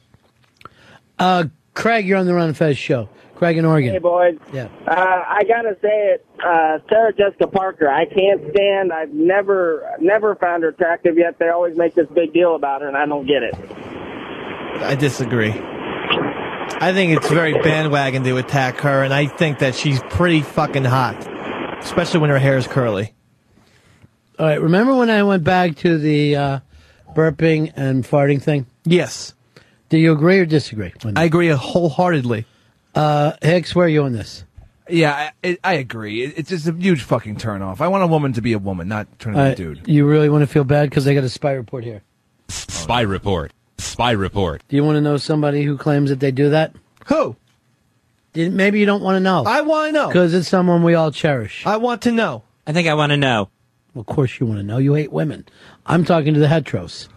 Uh, 1.19 1.45
Craig, 1.75 2.07
you're 2.07 2.17
on 2.17 2.25
the 2.25 2.33
Ron 2.33 2.53
Fez 2.53 2.77
show. 2.77 3.07
Craig 3.35 3.57
in 3.57 3.65
Oregon. 3.65 3.91
Hey, 3.91 3.99
boys. 3.99 4.37
Yeah. 4.53 4.69
Uh, 4.87 5.23
I 5.27 5.43
gotta 5.43 5.77
say 5.81 6.13
it, 6.13 6.25
uh, 6.39 6.79
Sarah 6.89 7.13
Jessica 7.13 7.47
Parker. 7.47 7.89
I 7.89 8.05
can't 8.05 8.41
stand. 8.51 8.93
I've 8.93 9.13
never, 9.13 9.85
never 9.99 10.35
found 10.35 10.63
her 10.63 10.69
attractive 10.69 11.17
yet. 11.17 11.37
They 11.37 11.49
always 11.49 11.77
make 11.77 11.93
this 11.93 12.07
big 12.15 12.33
deal 12.33 12.55
about 12.55 12.81
her, 12.81 12.87
and 12.87 12.95
I 12.95 13.05
don't 13.05 13.27
get 13.27 13.43
it. 13.43 13.53
I 14.81 14.95
disagree. 14.95 15.51
I 15.51 16.91
think 16.93 17.17
it's 17.17 17.29
very 17.29 17.53
bandwagon 17.61 18.23
to 18.23 18.37
attack 18.37 18.77
her, 18.77 19.03
and 19.03 19.13
I 19.13 19.27
think 19.27 19.59
that 19.59 19.75
she's 19.75 20.01
pretty 20.09 20.41
fucking 20.41 20.85
hot, 20.85 21.15
especially 21.83 22.21
when 22.21 22.29
her 22.29 22.39
hair 22.39 22.57
is 22.57 22.67
curly. 22.67 23.13
All 24.39 24.45
right. 24.45 24.61
Remember 24.61 24.95
when 24.95 25.09
I 25.09 25.23
went 25.23 25.43
back 25.43 25.75
to 25.77 25.97
the 25.97 26.35
uh, 26.35 26.59
burping 27.13 27.71
and 27.75 28.03
farting 28.03 28.41
thing? 28.41 28.65
Yes. 28.85 29.33
Do 29.95 30.01
you 30.01 30.11
agree 30.11 30.40
or 30.40 30.45
disagree? 30.45 30.91
I 31.15 31.24
agree 31.24 31.48
wholeheartedly. 31.48 32.45
Uh, 32.93 33.32
Hicks, 33.41 33.74
where 33.74 33.85
are 33.85 33.90
you 33.90 34.03
on 34.03 34.11
this? 34.11 34.43
Yeah, 34.90 35.14
I, 35.41 35.48
I- 35.51 35.57
I 35.64 35.74
agree. 35.75 36.22
It- 36.22 36.33
It's 36.35 36.49
just 36.49 36.67
a 36.67 36.74
huge 36.74 37.01
fucking 37.03 37.38
turnoff. 37.38 37.80
I 37.80 37.88
want 37.88 38.03
a 38.03 38.07
woman 38.07 38.33
to 38.33 38.41
be 38.41 38.51
a 38.51 38.59
woman, 38.59 38.90
not 38.90 39.07
turn 39.19 39.38
Uh, 39.38 39.43
into 39.45 39.72
a 39.72 39.75
dude. 39.75 39.88
You 39.88 40.06
really 40.06 40.27
want 40.27 40.41
to 40.41 40.48
feel 40.48 40.65
bad 40.65 40.90
because 40.90 41.07
I 41.07 41.14
got 41.14 41.24
a 41.24 41.30
spy 41.30 41.53
report 41.53 41.85
here. 41.85 42.01
Spy 42.49 42.99
report. 43.01 43.53
Spy 43.77 44.11
report. 44.11 44.64
Do 44.67 44.75
you 44.75 44.83
want 44.83 44.98
to 44.98 45.01
know 45.01 45.15
somebody 45.15 45.64
who 45.64 45.77
claims 45.77 46.09
that 46.09 46.19
they 46.19 46.32
do 46.32 46.49
that? 46.49 46.75
Who? 47.06 47.38
Maybe 48.35 48.82
you 48.82 48.85
don't 48.85 49.01
want 49.01 49.15
to 49.15 49.22
know. 49.22 49.45
I 49.48 49.61
want 49.61 49.88
to 49.88 49.91
know. 49.93 50.07
Because 50.07 50.33
it's 50.33 50.49
someone 50.49 50.83
we 50.83 50.93
all 50.93 51.11
cherish. 51.14 51.65
I 51.65 51.77
want 51.77 52.01
to 52.01 52.11
know. 52.11 52.43
I 52.67 52.74
think 52.74 52.90
I 52.90 52.95
want 52.95 53.11
to 53.11 53.17
know. 53.17 53.48
Of 53.95 54.06
course 54.07 54.41
you 54.41 54.45
want 54.45 54.59
to 54.59 54.64
know. 54.64 54.77
You 54.77 54.93
hate 54.95 55.14
women. 55.14 55.45
I'm 55.85 56.03
talking 56.03 56.33
to 56.33 56.40
the 56.41 56.48
heteros. 56.48 57.07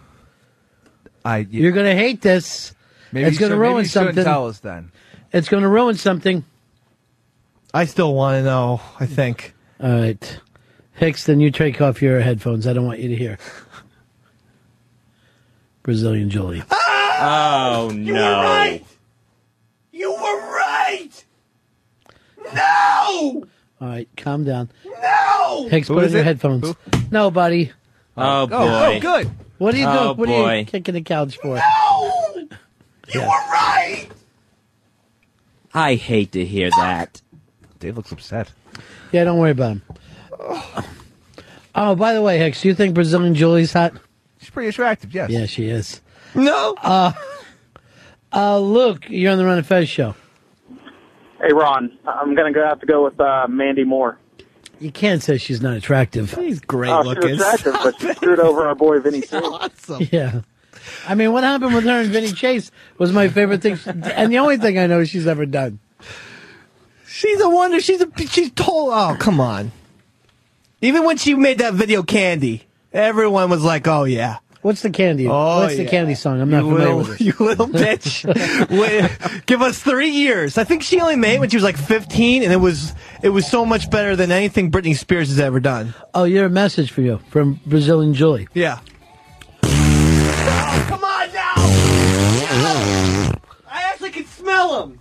I, 1.28 1.47
You're 1.50 1.73
going 1.73 1.86
to 1.86 1.94
hate 1.94 2.20
this. 2.23 2.74
Maybe 3.12 3.28
it's 3.28 3.39
going 3.39 3.50
to 3.50 3.57
should- 3.57 3.60
maybe 3.60 3.70
ruin 3.73 3.84
you 3.84 3.89
something. 3.89 4.24
tell 4.24 4.47
us 4.48 4.60
then. 4.60 4.90
It's 5.32 5.48
going 5.48 5.62
to 5.62 5.68
ruin 5.68 5.94
something. 5.97 6.44
I 7.74 7.84
still 7.84 8.15
want 8.15 8.36
to 8.39 8.42
know. 8.44 8.81
I 8.98 9.07
think. 9.07 9.55
All 9.81 9.90
right. 9.90 10.40
Hicks, 10.94 11.24
then 11.24 11.39
you 11.40 11.50
take 11.50 11.81
off 11.82 12.00
your 12.02 12.20
headphones. 12.20 12.66
I 12.66 12.73
don't 12.73 12.86
want 12.86 13.00
you 13.00 13.08
to 13.10 13.16
hear. 13.16 13.39
Brazilian 15.82 16.31
Julie. 16.31 16.62
Ah! 16.70 17.81
Oh 17.81 17.90
no! 17.90 17.94
You 17.94 18.12
were 18.15 18.20
right. 18.20 18.82
You 19.92 20.10
were 20.12 20.40
right. 20.55 21.24
No. 22.55 23.44
All 23.81 23.89
right, 23.89 24.08
calm 24.16 24.44
down. 24.44 24.70
No. 24.84 25.68
Hicks, 25.68 25.89
Who 25.89 25.94
put 25.94 26.05
is 26.05 26.12
in 26.12 26.16
your 26.18 26.23
it? 26.23 26.26
headphones. 26.26 26.74
No, 27.10 27.31
buddy. 27.31 27.73
Oh, 28.16 28.42
oh 28.42 28.47
boy! 28.47 28.57
oh, 28.58 29.00
good. 29.00 29.31
What 29.58 29.74
are 29.74 29.78
you 29.78 29.86
Oh, 29.86 30.14
doing? 30.14 30.30
What 30.30 30.44
are 30.50 30.56
you 30.56 30.64
kicking 30.64 30.94
the 30.94 31.02
couch 31.02 31.36
for? 31.36 31.56
No. 31.56 32.48
You 33.12 33.20
were 33.20 33.26
right. 33.26 34.06
I 35.74 35.94
hate 35.94 36.32
to 36.32 36.44
hear 36.44 36.70
that. 36.70 37.20
Dave 37.78 37.96
looks 37.96 38.12
upset. 38.12 38.50
Yeah, 39.12 39.24
don't 39.24 39.38
worry 39.38 39.50
about 39.52 39.72
him. 39.72 39.82
Oh, 41.74 41.94
by 41.94 42.12
the 42.14 42.22
way, 42.22 42.38
Hicks, 42.38 42.62
do 42.62 42.68
you 42.68 42.74
think 42.74 42.94
Brazilian 42.94 43.34
Julie's 43.34 43.72
hot? 43.72 43.92
She's 44.38 44.50
pretty 44.50 44.68
attractive, 44.68 45.14
yes. 45.14 45.30
Yeah, 45.30 45.46
she 45.46 45.68
is. 45.68 46.00
No. 46.34 46.74
Uh, 46.82 47.12
uh, 48.32 48.58
Luke, 48.58 49.06
you're 49.08 49.32
on 49.32 49.38
the 49.38 49.44
Ron 49.44 49.58
of 49.58 49.66
Fez 49.66 49.88
show. 49.88 50.14
Hey, 51.40 51.52
Ron, 51.52 51.96
I'm 52.06 52.34
going 52.34 52.52
to 52.52 52.66
have 52.66 52.80
to 52.80 52.86
go 52.86 53.04
with 53.04 53.18
uh, 53.20 53.46
Mandy 53.48 53.84
Moore. 53.84 54.18
You 54.81 54.92
can't 54.92 55.23
say 55.23 55.39
she's 55.39 55.60
not 55.60 55.76
attractive. 55.76 56.31
She's 56.34 56.60
great 56.60 56.90
oh, 56.90 57.15
she's 57.15 57.40
attractive, 57.40 57.73
but 57.73 58.00
she 58.00 58.12
screwed 58.15 58.40
over 58.40 58.68
our 58.68 58.74
boy 58.74 59.00
Vinny 59.00 59.20
Chase. 59.23 59.32
awesome. 59.32 60.07
Yeah. 60.12 60.42
I 61.07 61.15
mean, 61.15 61.32
what 61.32 61.44
happened 61.44 61.74
with 61.74 61.84
her 61.84 62.00
and 62.00 62.10
Vinny 62.10 62.32
Chase 62.32 62.70
was 62.97 63.12
my 63.12 63.28
favorite 63.28 63.62
thing, 63.62 63.78
and 63.86 64.32
the 64.32 64.39
only 64.39 64.57
thing 64.57 64.78
I 64.78 64.86
know 64.86 65.05
she's 65.05 65.26
ever 65.26 65.47
done. 65.47 65.81
She's 67.07 67.40
a 67.40 67.48
wonder. 67.48 67.81
She's 67.81 68.00
a 68.00 68.08
she's 68.28 68.50
tall. 68.52 68.90
Oh, 68.90 69.16
come 69.18 69.40
on. 69.40 69.73
Even 70.81 71.05
when 71.05 71.16
she 71.16 71.34
made 71.34 71.58
that 71.58 71.74
video 71.74 72.02
Candy, 72.02 72.65
everyone 72.92 73.50
was 73.50 73.65
like, 73.65 73.89
"Oh 73.89 74.05
yeah." 74.05 74.39
What's 74.60 74.82
the 74.82 74.90
candy? 74.90 75.28
Oh, 75.28 75.60
What's 75.60 75.76
the 75.76 75.84
candy 75.86 76.14
song? 76.16 76.40
I'm 76.40 76.50
not 76.50 76.64
you 76.64 76.70
familiar 76.70 76.94
little, 76.94 76.98
with 76.98 77.20
it. 77.20 77.24
You 77.38 77.46
little 77.46 77.68
bitch. 77.68 78.24
Wait, 78.78 79.46
give 79.46 79.62
us 79.62 79.80
three 79.80 80.10
years. 80.10 80.58
I 80.58 80.64
think 80.64 80.82
she 80.82 81.00
only 81.00 81.14
made 81.14 81.36
it 81.36 81.40
when 81.40 81.48
she 81.48 81.56
was 81.56 81.62
like 81.62 81.76
15, 81.76 82.42
and 82.42 82.52
it 82.52 82.56
was 82.56 82.92
it 83.22 83.28
was 83.28 83.46
so 83.48 83.64
much 83.64 83.88
better 83.88 84.16
than 84.16 84.32
anything 84.32 84.70
Britney 84.72 84.96
Spears 84.96 85.28
has 85.28 85.38
ever 85.38 85.60
done. 85.60 85.94
Oh, 86.12 86.24
you're 86.24 86.46
a 86.46 86.50
message 86.50 86.90
for 86.90 87.02
you 87.02 87.18
from 87.30 87.60
Brazilian 87.66 88.14
Julie. 88.14 88.48
Yeah. 88.52 88.80
Oh, 89.62 90.86
come 90.88 91.04
on 91.04 91.32
now. 91.32 91.54
I 93.70 93.82
actually 93.92 94.10
can 94.10 94.26
smell 94.26 94.80
them. 94.80 95.00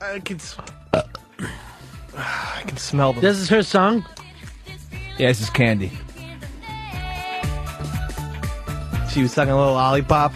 I 0.00 0.18
can. 0.18 0.40
I 2.16 2.62
can 2.66 2.76
smell 2.76 3.12
them. 3.12 3.22
This 3.22 3.38
is 3.38 3.48
her 3.48 3.62
song. 3.62 4.04
Yeah, 5.18 5.28
this 5.28 5.40
is 5.40 5.50
Candy. 5.50 5.92
She 9.14 9.22
was 9.22 9.30
sucking 9.32 9.52
a 9.52 9.56
little 9.56 9.74
lollipop. 9.74 10.32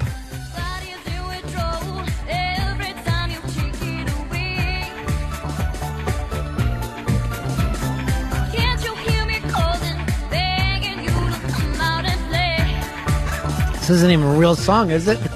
This 13.72 13.90
isn't 13.90 14.10
even 14.10 14.26
a 14.26 14.38
real 14.38 14.54
song, 14.54 14.90
is 14.90 15.08
it? 15.08 15.18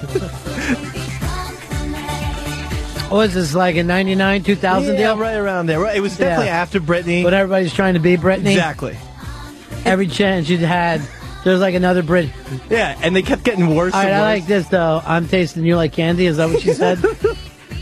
Was 3.11 3.35
this 3.35 3.55
like 3.55 3.77
a 3.77 3.83
99, 3.83 4.43
2000 4.43 4.95
Yeah, 4.95 5.01
deal? 5.01 5.17
right 5.19 5.37
around 5.37 5.67
there. 5.67 5.85
It 5.95 6.01
was 6.01 6.17
definitely 6.17 6.47
Yeah. 6.47 6.61
after 6.63 6.81
Britney. 6.81 7.25
When 7.25 7.35
everybody's 7.35 7.75
trying 7.75 7.95
to 7.95 8.01
be 8.01 8.17
Britney? 8.17 8.53
Exactly. 8.53 8.97
Every 9.85 10.07
chance 10.07 10.49
you'd 10.49 10.61
had, 10.61 11.03
there's 11.45 11.61
like 11.61 11.75
another 11.75 12.03
Brit. 12.03 12.31
Yeah, 12.71 12.99
and 13.03 13.15
they 13.17 13.23
kept 13.23 13.45
getting 13.45 13.75
worse. 13.75 13.93
All 13.95 14.01
right, 14.01 14.09
and 14.09 14.17
I 14.17 14.33
worse. 14.35 14.41
like 14.41 14.47
this 14.49 14.69
though. 14.69 15.03
I'm 15.05 15.29
tasting 15.29 15.65
you 15.65 15.77
like 15.77 15.93
candy. 15.93 16.27
Is 16.27 16.37
that 16.39 16.49
what 16.51 16.61
she 16.63 16.73
said? 16.75 16.99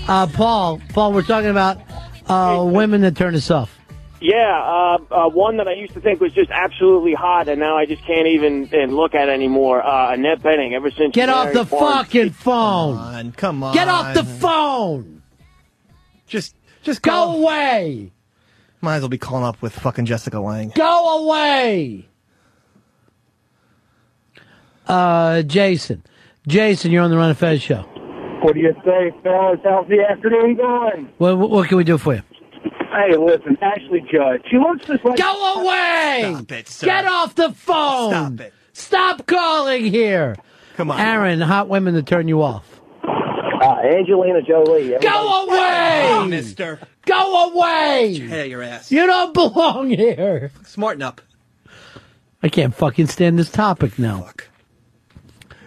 uh, 0.09 0.27
Paul, 0.29 0.81
Paul, 0.91 1.13
we're 1.13 1.23
talking 1.23 1.51
about 1.51 1.79
uh, 2.27 2.65
women 2.65 3.01
that 3.03 3.17
turn 3.17 3.35
us 3.35 3.51
off. 3.51 3.77
Yeah, 4.23 4.37
uh, 4.63 4.99
uh, 5.11 5.29
one 5.31 5.57
that 5.57 5.67
I 5.67 5.73
used 5.73 5.95
to 5.95 6.01
think 6.03 6.21
was 6.21 6.35
just 6.35 6.51
absolutely 6.51 7.15
hot, 7.15 7.49
and 7.49 7.59
now 7.59 7.79
I 7.79 7.87
just 7.87 8.05
can't 8.05 8.27
even 8.27 8.69
and 8.73 8.95
look 8.95 9.15
at 9.15 9.31
anymore. 9.31 9.83
Uh, 9.83 10.13
Annette 10.13 10.41
Bening. 10.43 10.75
Ever 10.75 10.91
since 10.91 11.15
Get 11.15 11.31
off 11.31 11.55
the 11.55 11.65
Barnes- 11.65 12.07
fucking 12.07 12.31
phone. 12.31 12.97
Come 12.97 13.03
on, 13.15 13.33
come 13.33 13.63
on. 13.63 13.75
Get 13.75 13.89
off 13.89 14.13
the 14.15 14.25
phone. 14.25 15.23
Just, 16.27 16.55
just 16.83 17.01
Go 17.01 17.11
call- 17.11 17.43
away. 17.43 18.13
Might 18.83 18.97
as 18.97 19.03
well 19.03 19.09
be 19.09 19.17
calling 19.19 19.45
up 19.45 19.61
with 19.63 19.73
fucking 19.73 20.05
Jessica 20.05 20.39
Lange. 20.39 20.73
Go 20.75 21.25
away. 21.27 22.07
Uh, 24.91 25.43
Jason, 25.43 26.03
Jason, 26.49 26.91
you're 26.91 27.05
on 27.05 27.13
the 27.13 27.17
Ron 27.17 27.31
of 27.31 27.39
Fez 27.39 27.63
show. 27.63 27.83
What 28.43 28.55
do 28.55 28.61
you 28.61 28.75
say, 28.85 29.13
fellas? 29.23 29.61
How's 29.63 29.87
the 29.87 30.01
afternoon 30.01 30.57
going? 30.57 31.09
What, 31.19 31.39
what, 31.39 31.51
what 31.51 31.69
can 31.69 31.77
we 31.77 31.85
do 31.85 31.97
for 31.97 32.15
you? 32.15 32.23
Hey, 32.91 33.17
listen, 33.17 33.57
Ashley 33.63 34.01
Judd. 34.13 34.43
She 34.51 34.59
looks 34.59 34.87
just 34.87 35.05
like. 35.05 35.17
Go 35.17 35.61
away! 35.61 36.33
Stop 36.35 36.51
it, 36.51 36.69
sir. 36.69 36.87
Get 36.87 37.07
off 37.07 37.37
the 37.37 37.53
phone! 37.53 38.11
Stop 38.11 38.41
it. 38.41 38.55
Stop 38.73 39.27
calling 39.27 39.85
here! 39.85 40.35
Come 40.75 40.91
on. 40.91 40.99
Aaron, 40.99 41.41
hot 41.41 41.69
women 41.69 41.95
to 41.95 42.03
turn 42.03 42.27
you 42.27 42.43
off. 42.43 42.81
Uh, 43.05 43.77
Angelina 43.85 44.43
Jolie. 44.43 44.97
Go 45.01 45.45
away! 45.45 46.27
mister. 46.27 46.81
Go 47.07 47.53
away! 47.53 48.19
Hey, 48.19 48.51
your 48.51 48.65
ass. 48.65 48.91
You 48.91 49.07
don't 49.07 49.35
belong 49.35 49.91
here! 49.91 50.51
Smarten 50.65 51.03
up. 51.03 51.21
I 52.43 52.49
can't 52.49 52.75
fucking 52.75 53.07
stand 53.07 53.39
this 53.39 53.53
topic 53.53 53.97
now. 53.97 54.27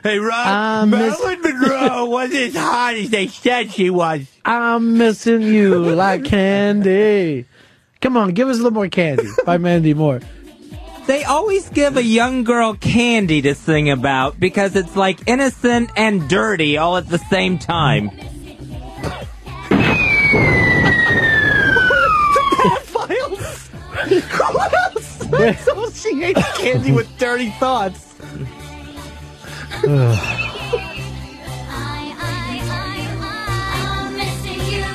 Hey, 0.03 0.19
Ron. 0.19 0.48
Um, 0.83 0.90
Miss- 0.90 1.17
Marilyn 1.23 1.41
Monroe 1.41 2.06
wasn't 2.06 2.41
as 2.41 2.56
hot 2.56 2.95
as 2.95 3.09
they 3.09 3.27
said 3.27 3.72
she 3.72 3.90
was. 3.90 4.25
I'm 4.43 4.98
missing 4.98 5.41
you 5.41 5.80
like 5.95 6.25
candy. 6.25 7.45
Come 8.01 8.17
on, 8.17 8.33
give 8.33 8.49
us 8.49 8.56
a 8.56 8.64
little 8.64 8.73
more 8.73 8.90
candy 8.90 9.23
by 9.45 9.57
Mandy 9.57 9.93
Moore. 9.93 10.19
They 11.07 11.23
always 11.23 11.69
give 11.69 11.95
a 11.98 12.03
young 12.03 12.43
girl 12.43 12.73
candy 12.75 13.41
to 13.43 13.56
sing 13.56 13.90
about 13.90 14.40
because 14.40 14.75
it's 14.75 14.95
like 14.95 15.19
innocent 15.27 15.90
and 15.95 16.27
dirty 16.30 16.77
all 16.77 16.98
at 16.98 17.07
the 17.07 17.17
same 17.17 17.57
time. 17.57 18.09
Pedophiles. 22.51 23.69
Who 25.30 25.38
else 25.38 25.67
associates 25.67 26.57
candy 26.57 26.91
with 26.91 27.17
dirty 27.17 27.49
thoughts? 27.51 28.12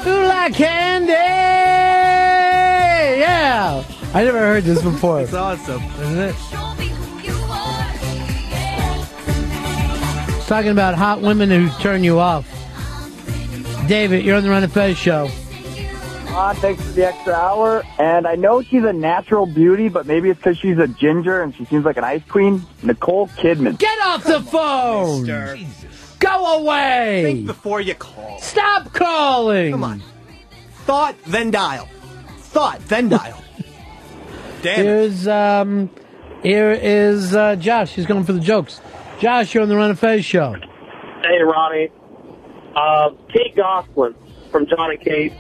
Who 0.05 0.25
like 0.25 0.55
candy? 0.55 1.13
Yeah. 3.19 3.85
I 4.15 4.25
never 4.25 4.39
heard 4.39 4.65
this 4.65 4.81
before. 4.83 5.21
It's 5.21 5.35
awesome, 5.35 5.83
isn't 5.83 6.19
it? 6.19 6.35
It's 10.37 10.47
talking 10.47 10.71
about 10.71 10.95
hot 10.95 11.21
women 11.21 11.51
who 11.51 11.69
turn 11.81 12.05
you 12.05 12.19
off. 12.19 12.47
David, 13.89 14.25
you're 14.25 14.37
on 14.37 14.43
the 14.43 14.51
Ron 14.51 14.65
of 14.65 14.73
Fez 14.73 14.97
show. 14.97 15.29
Ron, 16.31 16.55
thanks 16.57 16.83
for 16.83 16.93
the 16.93 17.07
extra 17.07 17.33
hour. 17.33 17.83
And 17.99 18.27
I 18.27 18.35
know 18.35 18.63
she's 18.63 18.85
a 18.85 18.93
natural 18.93 19.47
beauty, 19.47 19.89
but 19.89 20.07
maybe 20.07 20.31
it's 20.31 20.39
because 20.39 20.59
she's 20.59 20.79
a 20.79 20.87
ginger 20.87 21.43
and 21.43 21.55
she 21.55 21.65
seems 21.65 21.85
like 21.85 21.97
an 21.97 22.05
ice 22.05 22.23
queen. 22.29 22.63
Nicole 22.83 23.29
Kidman. 23.29 23.79
Get 23.79 23.99
off 24.03 24.25
the 24.25 24.41
phone! 24.41 25.27
Go 26.19 26.61
away! 26.61 27.23
Think 27.25 27.47
before 27.47 27.81
you 27.81 27.95
call. 27.95 28.39
Stop 28.41 28.93
calling! 28.93 29.73
Come 29.73 29.85
on. 29.85 30.03
Thought, 30.85 31.17
then 31.27 31.51
dial. 31.51 31.89
Thought, 32.39 32.81
then 32.87 33.09
dial. 33.09 33.43
Damn 34.63 34.81
it. 34.81 34.85
Here's 34.85 35.29
um, 35.29 35.91
here 36.43 36.73
is 36.73 37.35
uh, 37.35 37.57
Josh. 37.57 37.93
He's 37.95 38.07
going 38.07 38.25
for 38.25 38.33
the 38.33 38.41
jokes. 38.41 38.81
Josh, 39.21 39.55
you're 39.55 39.63
on 39.63 39.69
the 39.69 39.77
Ron 39.77 39.91
of 39.91 39.99
Fez 39.99 40.25
show. 40.25 40.55
Hey, 41.23 41.39
Ronnie. 41.43 41.91
Uh, 42.75 43.11
Kate 43.33 43.57
Gosselin 43.57 44.15
from 44.51 44.67
John 44.67 44.91
and 44.91 45.01
Kate. 45.01 45.33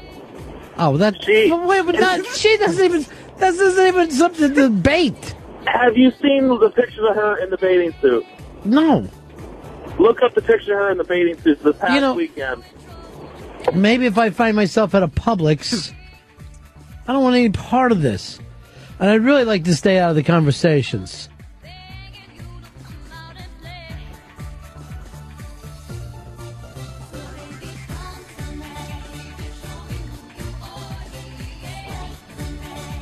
Oh, 0.79 0.97
that. 0.99 1.23
She, 1.25 1.51
wait, 1.53 1.85
but 1.87 1.99
not, 1.99 2.25
she 2.27 2.57
doesn't 2.57 2.85
even. 2.85 3.07
This 3.39 3.59
isn't 3.61 3.87
even 3.87 4.11
something 4.11 4.49
to 4.55 4.55
debate. 4.69 5.35
Have 5.67 5.97
you 5.97 6.11
seen 6.23 6.49
the 6.49 6.71
pictures 6.75 7.05
of 7.09 7.15
her 7.17 7.37
in 7.39 7.51
the 7.51 7.57
bathing 7.59 7.95
suit? 8.01 8.25
No. 8.65 9.09
Look 9.99 10.23
up 10.23 10.35
the 10.35 10.43
picture 10.43 10.73
of 10.75 10.79
her 10.79 10.91
in 10.91 10.99
the 10.99 11.05
bathing 11.05 11.41
suit 11.43 11.63
this 11.63 11.77
past 11.77 11.93
You 11.95 12.01
know- 12.01 12.15
weekend. 12.15 12.65
Maybe 13.75 14.07
if 14.07 14.17
I 14.19 14.31
find 14.31 14.57
myself 14.57 14.95
at 14.95 15.03
a 15.03 15.09
Publix, 15.09 15.93
I 17.07 17.13
don't 17.13 17.23
want 17.23 17.37
any 17.37 17.51
part 17.51 17.93
of 17.93 18.01
this, 18.03 18.39
and 18.99 19.11
I'd 19.11 19.23
really 19.25 19.45
like 19.45 19.65
to 19.65 19.75
stay 19.75 19.99
out 19.99 20.11
of 20.11 20.17
the 20.17 20.23
conversations. 20.23 21.29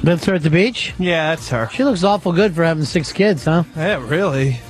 That's 0.03 0.25
her 0.27 0.35
at 0.35 0.43
the 0.43 0.51
beach? 0.51 0.95
Yeah, 0.99 1.31
that's 1.31 1.49
her. 1.51 1.69
She 1.73 1.83
looks 1.85 2.05
awful 2.05 2.33
good 2.33 2.55
for 2.55 2.63
having 2.65 2.85
six 2.85 3.13
kids, 3.13 3.45
huh? 3.45 3.65
Yeah, 3.77 4.05
really. 4.07 4.61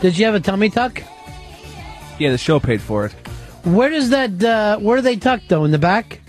Did 0.00 0.18
you 0.18 0.26
have 0.26 0.34
a 0.34 0.40
tummy 0.40 0.68
tuck? 0.70 1.02
Yeah, 2.18 2.30
the 2.30 2.38
show 2.38 2.60
paid 2.60 2.80
for 2.80 3.06
it. 3.06 3.12
Where 3.64 3.88
does 3.90 4.10
that, 4.10 4.42
uh, 4.42 4.78
where 4.78 4.98
are 4.98 5.02
they 5.02 5.16
tucked 5.16 5.48
though? 5.48 5.64
In 5.64 5.70
the 5.70 5.78
back? 5.78 6.20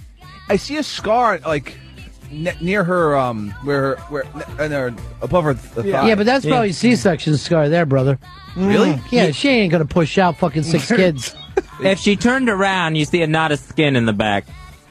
I 0.49 0.55
see 0.55 0.77
a 0.77 0.83
scar 0.83 1.39
like 1.45 1.77
ne- 2.31 2.55
near 2.61 2.83
her, 2.83 3.17
um, 3.17 3.51
where 3.63 3.81
her, 3.81 3.95
where 4.09 4.23
and 4.59 4.71
her 4.73 4.93
above 5.21 5.43
her. 5.43 5.53
th- 5.55 5.85
Yeah, 5.85 6.01
thigh. 6.03 6.15
but 6.15 6.25
that's 6.25 6.45
probably 6.45 6.71
C-section 6.71 7.37
scar 7.37 7.69
there, 7.69 7.85
brother. 7.85 8.17
Really? 8.55 8.99
Yeah, 9.11 9.31
she 9.31 9.49
ain't 9.49 9.71
gonna 9.71 9.85
push 9.85 10.17
out 10.17 10.37
fucking 10.37 10.63
six 10.63 10.87
kids. 10.95 11.35
If 11.81 11.99
she 11.99 12.15
turned 12.15 12.49
around, 12.49 12.95
you 12.95 13.05
see 13.05 13.21
a 13.21 13.27
knot 13.27 13.51
of 13.51 13.59
skin 13.59 13.95
in 13.95 14.05
the 14.05 14.13
back. 14.13 14.45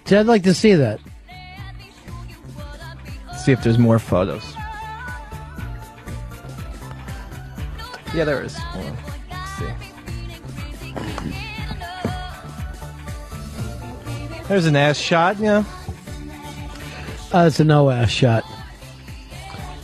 See, 0.04 0.16
I'd 0.16 0.26
like 0.26 0.44
to 0.44 0.54
see 0.54 0.74
that. 0.74 1.00
See 3.46 3.52
if 3.52 3.62
there's 3.62 3.78
more 3.78 4.00
photos. 4.00 4.42
Yeah, 8.12 8.24
there 8.24 8.42
is. 8.42 8.56
Hold 8.56 8.86
on. 8.86 8.96
Let's 9.30 9.52
see. 9.52 9.72
There's 14.48 14.66
an 14.66 14.74
ass 14.74 14.98
shot, 14.98 15.38
yeah. 15.38 15.62
Uh, 17.32 17.44
it's 17.46 17.60
a 17.60 17.64
no 17.64 17.88
ass 17.88 18.10
shot. 18.10 18.42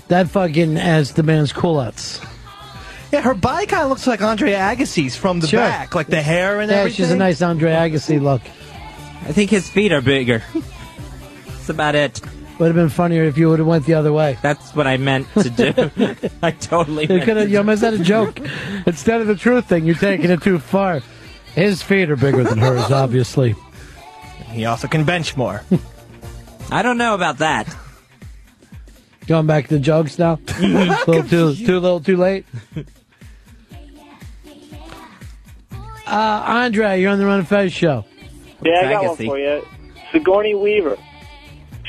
That 0.09 0.27
fucking 0.29 0.77
adds 0.77 1.13
the 1.13 1.23
man's 1.23 1.53
culottes. 1.53 2.21
Yeah, 3.13 3.21
her 3.21 3.35
body 3.35 3.67
kind 3.67 3.85
of 3.85 3.91
looks 3.91 4.09
like 4.09 4.23
Andre 4.23 4.55
Agassi's 4.55 5.15
from 5.15 5.39
the 5.39 5.47
Sure. 5.47 5.61
back, 5.61 5.95
like 5.95 6.09
the 6.09 6.21
hair 6.21 6.59
and 6.61 6.69
everything. 6.69 6.75
yeah, 6.75 6.81
everything. 6.81 6.97
she's 6.97 7.13
a 7.13 7.17
nice 7.17 7.41
Andre 7.41 7.71
Agassi 7.71 8.21
look. 8.21 8.43
I 9.23 9.31
think 9.31 9.51
his 9.51 9.71
feet 9.71 9.93
are 9.93 10.01
bigger. 10.01 10.43
That's 11.47 11.69
about 11.69 11.95
it. 11.95 12.21
Would 12.63 12.69
have 12.69 12.77
been 12.77 12.91
funnier 12.91 13.25
if 13.25 13.37
you 13.37 13.49
would 13.49 13.59
have 13.59 13.67
went 13.67 13.87
the 13.87 13.95
other 13.95 14.13
way. 14.13 14.39
That's 14.41 14.73
what 14.73 14.87
I 14.87 14.97
meant 14.97 15.27
to 15.35 15.51
do. 15.51 15.73
I 16.45 16.53
totally 16.53 17.07
You 17.07 17.17
meant 17.17 17.25
could 17.25 17.37
have. 17.37 17.47
to 17.49 17.51
You 17.51 17.59
almost 17.59 17.83
had 17.83 17.95
a 17.95 17.99
joke. 17.99 18.39
Instead 18.87 19.21
of 19.21 19.27
the 19.27 19.35
truth 19.35 19.67
thing, 19.69 19.85
you're 19.85 19.97
taking 19.97 20.31
it 20.31 20.43
too 20.43 20.61
far. 20.61 21.01
His 21.57 21.83
feet 21.83 22.09
are 22.09 22.15
bigger 22.15 22.45
than 22.45 22.59
hers, 22.59 22.93
obviously. 22.93 23.57
He 24.51 24.65
also 24.65 24.87
can 24.87 25.03
bench 25.03 25.37
more. 25.37 25.65
I 26.71 26.83
don't 26.83 26.99
know 26.99 27.17
about 27.17 27.39
that. 27.39 27.67
Going 29.27 29.49
back 29.49 29.67
to 29.67 29.75
the 29.75 29.81
jokes 29.81 30.17
now. 30.17 30.39
little 30.61 31.25
too, 31.25 31.57
too 31.57 31.81
little, 31.81 31.99
too 31.99 32.17
late. 32.17 32.47
Uh, 36.07 36.45
Andre, 36.47 37.01
you're 37.01 37.11
on 37.11 37.19
the 37.19 37.27
Ron 37.27 37.41
of 37.41 37.49
Fez 37.49 37.73
show. 37.73 38.05
Yeah, 38.63 38.83
I 38.87 38.93
got 38.93 39.05
one 39.05 39.17
for 39.17 39.37
you. 39.37 39.67
Sigourney 40.13 40.55
Weaver. 40.55 40.97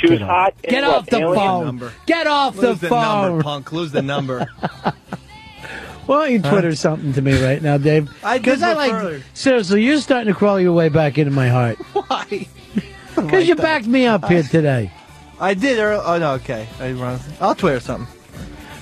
She 0.03 0.11
was 0.11 0.19
hot. 0.21 0.53
in 0.63 0.69
Get 0.69 0.83
what, 0.83 0.93
off 0.95 1.05
the 1.05 1.19
phone. 1.19 1.91
Get 2.05 2.27
off 2.27 2.55
Lose 2.57 2.79
the 2.79 2.87
the 2.87 2.89
phone. 2.89 3.27
number, 3.29 3.43
punk. 3.43 3.71
Lose 3.71 3.91
the 3.91 4.01
number. 4.01 4.45
Why 6.05 6.23
don't 6.27 6.31
you 6.33 6.41
Twitter 6.41 6.75
something 6.75 7.13
to 7.13 7.21
me 7.21 7.41
right 7.41 7.61
now, 7.61 7.77
Dave? 7.77 8.11
I 8.23 8.37
did 8.37 8.43
Because 8.43 8.61
I 8.61 8.69
look 8.69 8.77
like 8.77 8.91
earlier. 8.93 9.23
seriously, 9.33 9.83
you're 9.83 9.99
starting 9.99 10.33
to 10.33 10.37
crawl 10.37 10.59
your 10.59 10.73
way 10.73 10.89
back 10.89 11.17
into 11.17 11.31
my 11.31 11.47
heart. 11.47 11.77
Why? 11.93 12.47
Because 13.15 13.47
you 13.47 13.55
backed 13.55 13.87
me 13.87 14.05
up 14.05 14.25
here 14.25 14.43
today. 14.43 14.91
I 15.39 15.53
did. 15.53 15.79
Oh 15.79 16.17
no, 16.17 16.33
okay. 16.33 16.67
I 16.79 16.91
run. 16.91 17.19
I'll 17.39 17.55
Twitter 17.55 17.79
something. 17.79 18.13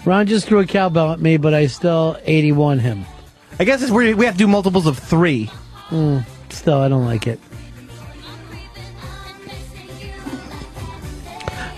Ron 0.03 0.25
just 0.25 0.48
threw 0.48 0.59
a 0.59 0.66
cowbell 0.66 1.11
at 1.11 1.19
me, 1.19 1.38
but 1.38 1.53
I 1.53 1.67
still 1.67 2.17
81 2.24 2.80
him. 2.80 3.06
I 3.59 3.66
guess 3.66 3.83
it's 3.83 3.91
we 3.91 4.16
we 4.16 4.25
have 4.25 4.33
to 4.33 4.40
do 4.40 4.48
multiples 4.48 4.88
of 4.88 4.98
three. 4.98 5.51
Mm, 5.90 6.25
still, 6.50 6.80
I 6.80 6.88
don't 6.90 7.06
like 7.06 7.27
it. 7.27 7.40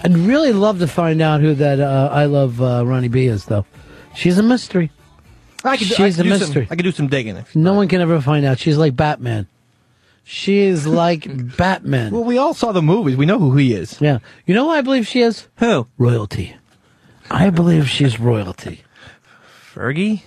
I'd 0.04 0.18
really 0.18 0.52
love 0.54 0.80
to 0.80 0.88
find 0.88 1.22
out 1.22 1.42
who 1.42 1.54
that 1.56 1.80
uh, 1.80 2.10
I 2.12 2.26
love 2.26 2.62
uh, 2.62 2.86
Ronnie 2.86 3.08
B 3.08 3.28
is, 3.28 3.46
though. 3.46 3.66
She's 4.16 4.38
a 4.38 4.44
mystery. 4.44 4.92
I 5.64 5.78
could, 5.78 5.88
do- 5.88 5.94
I 5.94 5.98
She's 6.08 6.18
could 6.18 6.26
a 6.26 6.30
do 6.30 6.30
some- 6.32 6.40
mystery. 6.40 6.68
I 6.70 6.76
could 6.76 6.84
do 6.84 6.92
some 6.92 7.08
digging. 7.08 7.44
No 7.56 7.74
one 7.74 7.88
can 7.88 8.02
ever 8.02 8.20
find 8.20 8.46
out. 8.46 8.60
She's 8.60 8.78
like 8.78 8.96
Batman. 8.98 9.48
She 10.26 10.60
is 10.60 10.86
like 10.86 11.26
Batman. 11.58 12.12
Well, 12.12 12.24
we 12.26 12.38
all 12.38 12.54
saw 12.54 12.72
the 12.74 12.82
movies. 12.82 13.16
We 13.16 13.26
know 13.26 13.40
who 13.40 13.56
he 13.56 13.74
is. 13.74 14.00
Yeah. 14.02 14.20
You 14.46 14.56
know 14.56 14.66
who 14.66 14.72
I 14.72 14.82
believe 14.82 15.08
she 15.08 15.22
is? 15.22 15.48
Who? 15.58 15.88
Royalty. 15.98 16.56
I 17.32 17.50
believe 17.50 17.90
she's 17.90 18.20
royalty. 18.20 18.82
Fergie. 19.74 20.22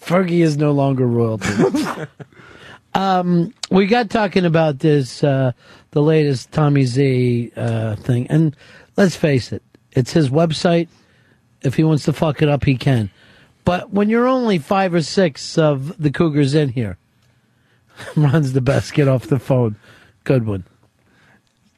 Fergie 0.00 0.40
is 0.42 0.56
no 0.56 0.72
longer 0.72 1.06
royalty. 1.06 1.48
um, 2.94 3.52
we 3.70 3.86
got 3.86 4.08
talking 4.10 4.44
about 4.46 4.78
this, 4.78 5.22
uh, 5.22 5.52
the 5.92 6.02
latest 6.02 6.52
Tommy 6.52 6.84
Z 6.84 7.52
uh, 7.56 7.96
thing, 7.96 8.26
and 8.28 8.54
let's 8.96 9.16
face 9.16 9.52
it, 9.52 9.62
it's 9.92 10.12
his 10.12 10.28
website. 10.30 10.88
If 11.62 11.74
he 11.74 11.84
wants 11.84 12.04
to 12.04 12.12
fuck 12.12 12.40
it 12.42 12.48
up, 12.48 12.64
he 12.64 12.76
can. 12.76 13.10
But 13.64 13.90
when 13.92 14.08
you're 14.08 14.28
only 14.28 14.58
five 14.58 14.94
or 14.94 15.02
six 15.02 15.58
of 15.58 16.00
the 16.00 16.10
Cougars 16.10 16.54
in 16.54 16.68
here, 16.70 16.96
Ron's 18.16 18.52
the 18.52 18.60
best. 18.60 18.94
Get 18.94 19.08
off 19.08 19.26
the 19.26 19.38
phone. 19.38 19.76
Good 20.24 20.46
one. 20.46 20.64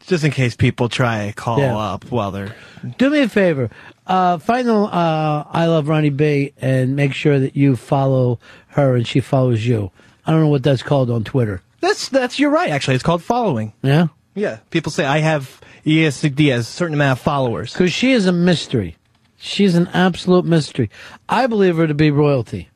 Just 0.06 0.24
in 0.24 0.30
case 0.32 0.56
people 0.56 0.88
try 0.88 1.28
to 1.28 1.32
call 1.32 1.58
Yeah. 1.60 1.76
up 1.76 2.04
while 2.10 2.30
they're. 2.30 2.54
Do 2.98 3.10
me 3.10 3.20
a 3.20 3.28
favor. 3.28 3.70
Uh, 4.06 4.38
find 4.38 4.66
the 4.66 4.74
uh, 4.74 5.44
I 5.50 5.66
Love 5.66 5.88
Ronnie 5.88 6.10
B 6.10 6.52
and 6.60 6.96
make 6.96 7.12
sure 7.14 7.38
that 7.38 7.54
you 7.56 7.76
follow 7.76 8.38
her 8.68 8.96
and 8.96 9.06
she 9.06 9.20
follows 9.20 9.64
you. 9.66 9.90
I 10.26 10.32
don't 10.32 10.40
know 10.40 10.48
what 10.48 10.62
that's 10.62 10.82
called 10.82 11.10
on 11.10 11.22
Twitter. 11.24 11.62
That's 11.80 12.08
that's 12.08 12.38
you're 12.38 12.50
right. 12.50 12.70
Actually, 12.70 12.94
it's 12.94 13.04
called 13.04 13.22
following. 13.22 13.72
Yeah? 13.82 14.08
Yeah. 14.34 14.58
People 14.70 14.92
say 14.92 15.04
I 15.04 15.18
have 15.18 15.60
ESD 15.84 16.50
has 16.50 16.68
a 16.68 16.70
certain 16.70 16.94
amount 16.94 17.18
of 17.18 17.22
followers. 17.22 17.72
Because 17.72 17.92
she 17.92 18.12
is 18.12 18.26
a 18.26 18.32
mystery. 18.32 18.96
She's 19.36 19.74
an 19.74 19.88
absolute 19.88 20.44
mystery. 20.44 20.90
I 21.28 21.46
believe 21.46 21.76
her 21.76 21.86
to 21.86 21.94
be 21.94 22.10
royalty. 22.10 22.68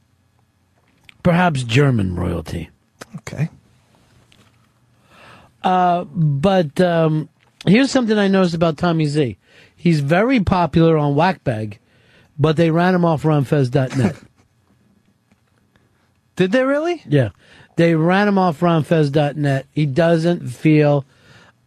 Perhaps 1.22 1.62
German 1.62 2.16
royalty. 2.16 2.70
Okay. 3.16 3.48
Uh, 5.62 6.04
but 6.04 6.78
um, 6.80 7.28
here's 7.66 7.90
something 7.90 8.18
I 8.18 8.28
noticed 8.28 8.54
about 8.54 8.76
Tommy 8.76 9.06
Z. 9.06 9.38
He's 9.74 10.00
very 10.00 10.40
popular 10.40 10.96
on 10.96 11.14
Whackbag, 11.14 11.78
but 12.38 12.56
they 12.56 12.70
ran 12.70 12.94
him 12.94 13.04
off 13.04 13.22
ronfez.net. 13.22 14.16
Did 16.36 16.52
they 16.52 16.64
really? 16.64 17.02
Yeah. 17.06 17.30
They 17.76 17.94
ran 17.94 18.28
him 18.28 18.38
off 18.38 18.60
ronfez.net. 18.60 19.66
He 19.72 19.86
doesn't 19.86 20.48
feel 20.48 21.04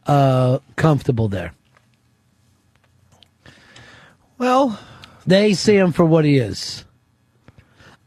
uh, 0.05 0.59
comfortable 0.75 1.27
there. 1.27 1.53
Well, 4.37 4.79
they 5.25 5.53
see 5.53 5.75
him 5.75 5.91
for 5.91 6.05
what 6.05 6.23
he 6.23 6.37
is. 6.37 6.85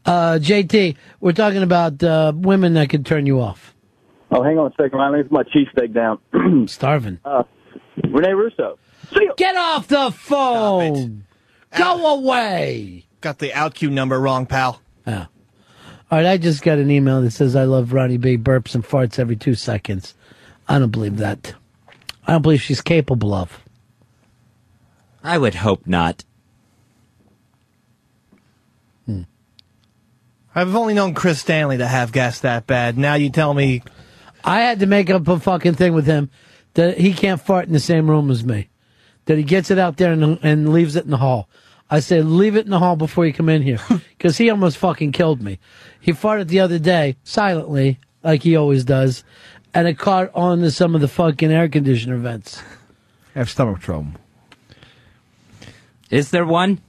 Uh, 0.05 0.39
JT, 0.41 0.95
we're 1.19 1.33
talking 1.33 1.61
about 1.61 2.01
uh, 2.01 2.33
women 2.35 2.73
that 2.73 2.89
can 2.89 3.03
turn 3.03 3.25
you 3.25 3.39
off. 3.41 3.75
Oh, 4.31 4.41
hang 4.41 4.57
on 4.57 4.71
a 4.71 4.75
second, 4.81 4.97
Ryan. 4.97 5.11
Let 5.11 5.17
me 5.17 5.23
put 5.23 5.31
my 5.31 5.43
cheesesteak 5.43 5.93
down. 5.93 6.67
Starving. 6.67 7.19
Uh, 7.23 7.43
Renee 8.09 8.31
Russo. 8.33 8.79
Get 9.37 9.55
off 9.55 9.87
the 9.87 10.11
phone. 10.11 11.25
Go 11.77 12.15
away. 12.15 13.05
Got 13.19 13.39
the 13.39 13.53
out 13.53 13.75
cue 13.75 13.89
number 13.89 14.19
wrong, 14.19 14.45
pal. 14.45 14.81
Yeah. 15.05 15.25
All 16.11 16.17
right, 16.17 16.27
I 16.27 16.37
just 16.37 16.61
got 16.61 16.77
an 16.77 16.91
email 16.91 17.21
that 17.21 17.31
says 17.31 17.55
I 17.55 17.63
love 17.63 17.93
Ronnie 17.93 18.17
B. 18.17 18.37
Burps 18.37 18.75
and 18.75 18.83
farts 18.83 19.17
every 19.17 19.37
two 19.37 19.55
seconds. 19.55 20.13
I 20.67 20.77
don't 20.77 20.91
believe 20.91 21.17
that. 21.17 21.53
I 22.27 22.33
don't 22.33 22.41
believe 22.41 22.61
she's 22.61 22.81
capable 22.81 23.33
of. 23.33 23.63
I 25.23 25.37
would 25.37 25.55
hope 25.55 25.87
not. 25.87 26.25
Hmm. 29.05 29.21
I've 30.53 30.75
only 30.75 30.95
known 30.95 31.13
Chris 31.13 31.39
Stanley 31.39 31.77
to 31.77 31.87
have 31.87 32.11
gas 32.11 32.41
that 32.41 32.67
bad. 32.67 32.97
Now 32.97 33.13
you 33.13 33.29
tell 33.29 33.53
me. 33.53 33.81
I 34.43 34.61
had 34.61 34.81
to 34.81 34.87
make 34.87 35.09
up 35.09 35.25
a 35.29 35.39
fucking 35.39 35.75
thing 35.75 35.93
with 35.93 36.07
him 36.07 36.29
that 36.73 36.97
he 36.97 37.13
can't 37.13 37.39
fart 37.39 37.67
in 37.67 37.73
the 37.73 37.79
same 37.79 38.09
room 38.09 38.29
as 38.31 38.43
me. 38.43 38.67
That 39.25 39.37
he 39.37 39.43
gets 39.43 39.71
it 39.71 39.79
out 39.79 39.95
there 39.95 40.11
and, 40.11 40.39
and 40.43 40.73
leaves 40.73 40.97
it 40.97 41.05
in 41.05 41.11
the 41.11 41.17
hall. 41.17 41.47
I 41.91 41.99
said, 41.99 42.25
leave 42.25 42.55
it 42.55 42.63
in 42.63 42.71
the 42.71 42.79
hall 42.79 42.95
before 42.95 43.25
you 43.25 43.33
come 43.33 43.49
in 43.49 43.61
here. 43.61 43.79
Because 44.17 44.37
he 44.37 44.51
almost 44.51 44.77
fucking 44.77 45.13
killed 45.13 45.41
me. 45.41 45.57
He 45.99 46.13
farted 46.13 46.47
the 46.47 46.59
other 46.59 46.77
day, 46.77 47.17
silently, 47.23 47.99
like 48.23 48.43
he 48.43 48.55
always 48.55 48.83
does, 48.83 49.23
and 49.73 49.87
it 49.87 49.97
caught 49.97 50.29
on 50.35 50.59
to 50.59 50.69
some 50.69 50.93
of 50.93 51.01
the 51.01 51.07
fucking 51.07 51.51
air 51.51 51.67
conditioner 51.67 52.17
vents. 52.17 52.61
I 53.35 53.39
have 53.39 53.49
stomach 53.49 53.79
trouble. 53.79 54.11
Is 56.11 56.29
there 56.29 56.45
one? 56.45 56.81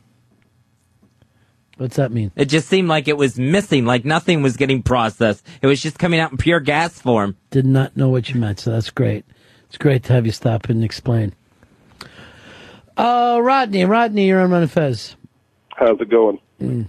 What's 1.79 1.97
that 1.97 2.13
mean? 2.13 2.33
It 2.37 2.47
just 2.47 2.69
seemed 2.69 2.89
like 2.89 3.09
it 3.09 3.17
was 3.17 3.39
missing, 3.39 3.87
like 3.87 4.05
nothing 4.05 4.43
was 4.43 4.59
getting 4.59 4.83
processed. 4.83 5.45
It 5.63 5.67
was 5.67 5.81
just 5.81 5.99
coming 5.99 6.21
out 6.21 6.33
in 6.33 6.37
pure 6.37 6.61
gas 6.61 6.99
form. 7.01 7.37
Did 7.51 7.65
not 7.65 7.97
know 7.97 8.11
what 8.11 8.29
you 8.29 8.39
meant, 8.39 8.61
so 8.61 8.71
that's 8.71 8.91
great. 8.91 9.25
It's 9.69 9.79
great 9.79 10.05
to 10.05 10.13
have 10.13 10.27
you 10.27 10.33
stop 10.33 10.69
and 10.69 10.85
explain. 10.85 11.35
Uh, 12.97 13.39
Rodney, 13.43 13.85
Rodney, 13.85 14.27
you're 14.27 14.41
on 14.41 14.51
Ron 14.51 14.67
Fez. 14.69 15.17
How's 15.77 16.01
it 16.01 16.11
going? 16.11 16.39
Mm. 16.61 16.87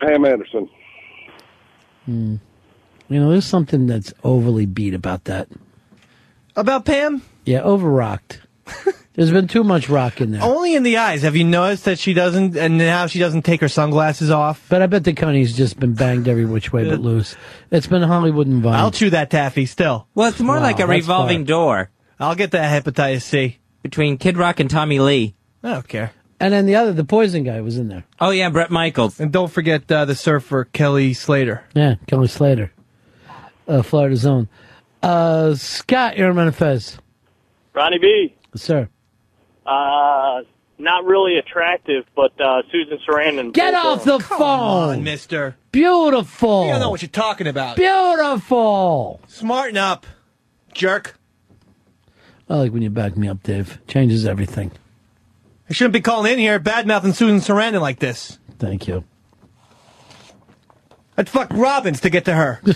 Pam 0.00 0.24
Anderson. 0.24 0.68
Mm. 2.08 2.40
You 3.08 3.20
know, 3.20 3.30
there's 3.30 3.46
something 3.46 3.86
that's 3.86 4.12
overly 4.24 4.66
beat 4.66 4.94
about 4.94 5.24
that. 5.24 5.48
About 6.56 6.84
Pam? 6.84 7.22
Yeah, 7.44 7.62
over 7.62 7.88
rocked. 7.88 8.40
There's 9.14 9.30
been 9.30 9.46
too 9.48 9.62
much 9.62 9.90
rock 9.90 10.22
in 10.22 10.30
there. 10.32 10.42
Only 10.42 10.74
in 10.74 10.84
the 10.84 10.96
eyes. 10.96 11.20
Have 11.22 11.36
you 11.36 11.44
noticed 11.44 11.84
that 11.84 11.98
she 11.98 12.14
doesn't, 12.14 12.56
and 12.56 12.78
now 12.78 13.06
she 13.06 13.18
doesn't 13.18 13.42
take 13.42 13.60
her 13.60 13.68
sunglasses 13.68 14.30
off? 14.30 14.64
But 14.70 14.80
I 14.80 14.86
bet 14.86 15.04
the 15.04 15.12
cunny's 15.12 15.54
just 15.54 15.78
been 15.78 15.92
banged 15.92 16.28
every 16.28 16.46
which 16.46 16.72
way 16.72 16.88
but 16.88 17.00
loose. 17.00 17.36
It's 17.70 17.86
been 17.86 18.00
Hollywood 18.00 18.46
and 18.46 18.62
Vine. 18.62 18.74
I'll 18.74 18.90
chew 18.90 19.10
that 19.10 19.28
taffy 19.30 19.66
still. 19.66 20.06
Well, 20.14 20.30
it's 20.30 20.40
more 20.40 20.56
Wow, 20.56 20.62
like 20.62 20.80
a 20.80 20.86
revolving 20.86 21.40
far. 21.40 21.46
door. 21.46 21.90
I'll 22.18 22.34
get 22.34 22.52
that 22.52 22.84
hepatitis 22.84 23.22
C. 23.22 23.58
Between 23.82 24.18
Kid 24.18 24.36
Rock 24.36 24.60
and 24.60 24.70
Tommy 24.70 24.98
Lee. 25.00 25.34
I 25.62 25.74
don't 25.74 25.88
care. 25.88 26.12
And 26.40 26.52
then 26.52 26.66
the 26.66 26.74
other, 26.74 26.92
the 26.92 27.04
poison 27.04 27.44
guy 27.44 27.60
was 27.60 27.78
in 27.78 27.88
there. 27.88 28.04
Oh, 28.20 28.30
yeah, 28.30 28.48
Bret 28.48 28.70
Michaels. 28.70 29.20
And 29.20 29.32
don't 29.32 29.50
forget 29.50 29.90
uh, 29.90 30.04
the 30.04 30.14
surfer 30.14 30.64
Kelly 30.64 31.14
Slater. 31.14 31.64
Yeah, 31.74 31.94
Kelly 32.08 32.26
Slater. 32.26 32.72
Uh, 33.68 33.82
Florida 33.82 34.16
Zone. 34.16 34.48
Uh, 35.02 35.54
Scott, 35.54 36.16
you're 36.16 36.36
on 36.36 36.52
Fez. 36.52 36.98
Ronnie 37.74 37.98
B. 37.98 38.34
Sir. 38.54 38.88
Uh, 39.64 40.42
not 40.78 41.04
really 41.04 41.38
attractive, 41.38 42.04
but 42.16 42.38
uh, 42.40 42.62
Susan 42.70 42.98
Sarandon. 43.06 43.52
Get 43.52 43.74
off 43.74 44.06
are. 44.06 44.18
the 44.18 44.24
phone! 44.24 45.04
mister. 45.04 45.56
Beautiful. 45.70 46.66
You 46.66 46.72
don't 46.72 46.80
know 46.80 46.90
what 46.90 47.02
you're 47.02 47.08
talking 47.08 47.46
about. 47.46 47.76
Beautiful. 47.76 49.20
Smarten 49.28 49.76
up, 49.76 50.06
jerk. 50.74 51.18
I 52.52 52.56
like 52.56 52.72
when 52.72 52.82
you 52.82 52.90
back 52.90 53.16
me 53.16 53.28
up, 53.28 53.42
Dave. 53.42 53.78
Changes 53.88 54.26
everything. 54.26 54.72
I 55.70 55.72
shouldn't 55.72 55.94
be 55.94 56.02
calling 56.02 56.34
in 56.34 56.38
here 56.38 56.58
bad 56.58 56.86
mouthing 56.86 57.14
Susan 57.14 57.38
Sarandon 57.40 57.80
like 57.80 57.98
this. 57.98 58.38
Thank 58.58 58.86
you. 58.86 59.04
I'd 61.16 61.30
fuck 61.30 61.48
Robbins 61.50 62.02
to 62.02 62.10
get 62.10 62.26
to 62.26 62.34
her. 62.34 62.60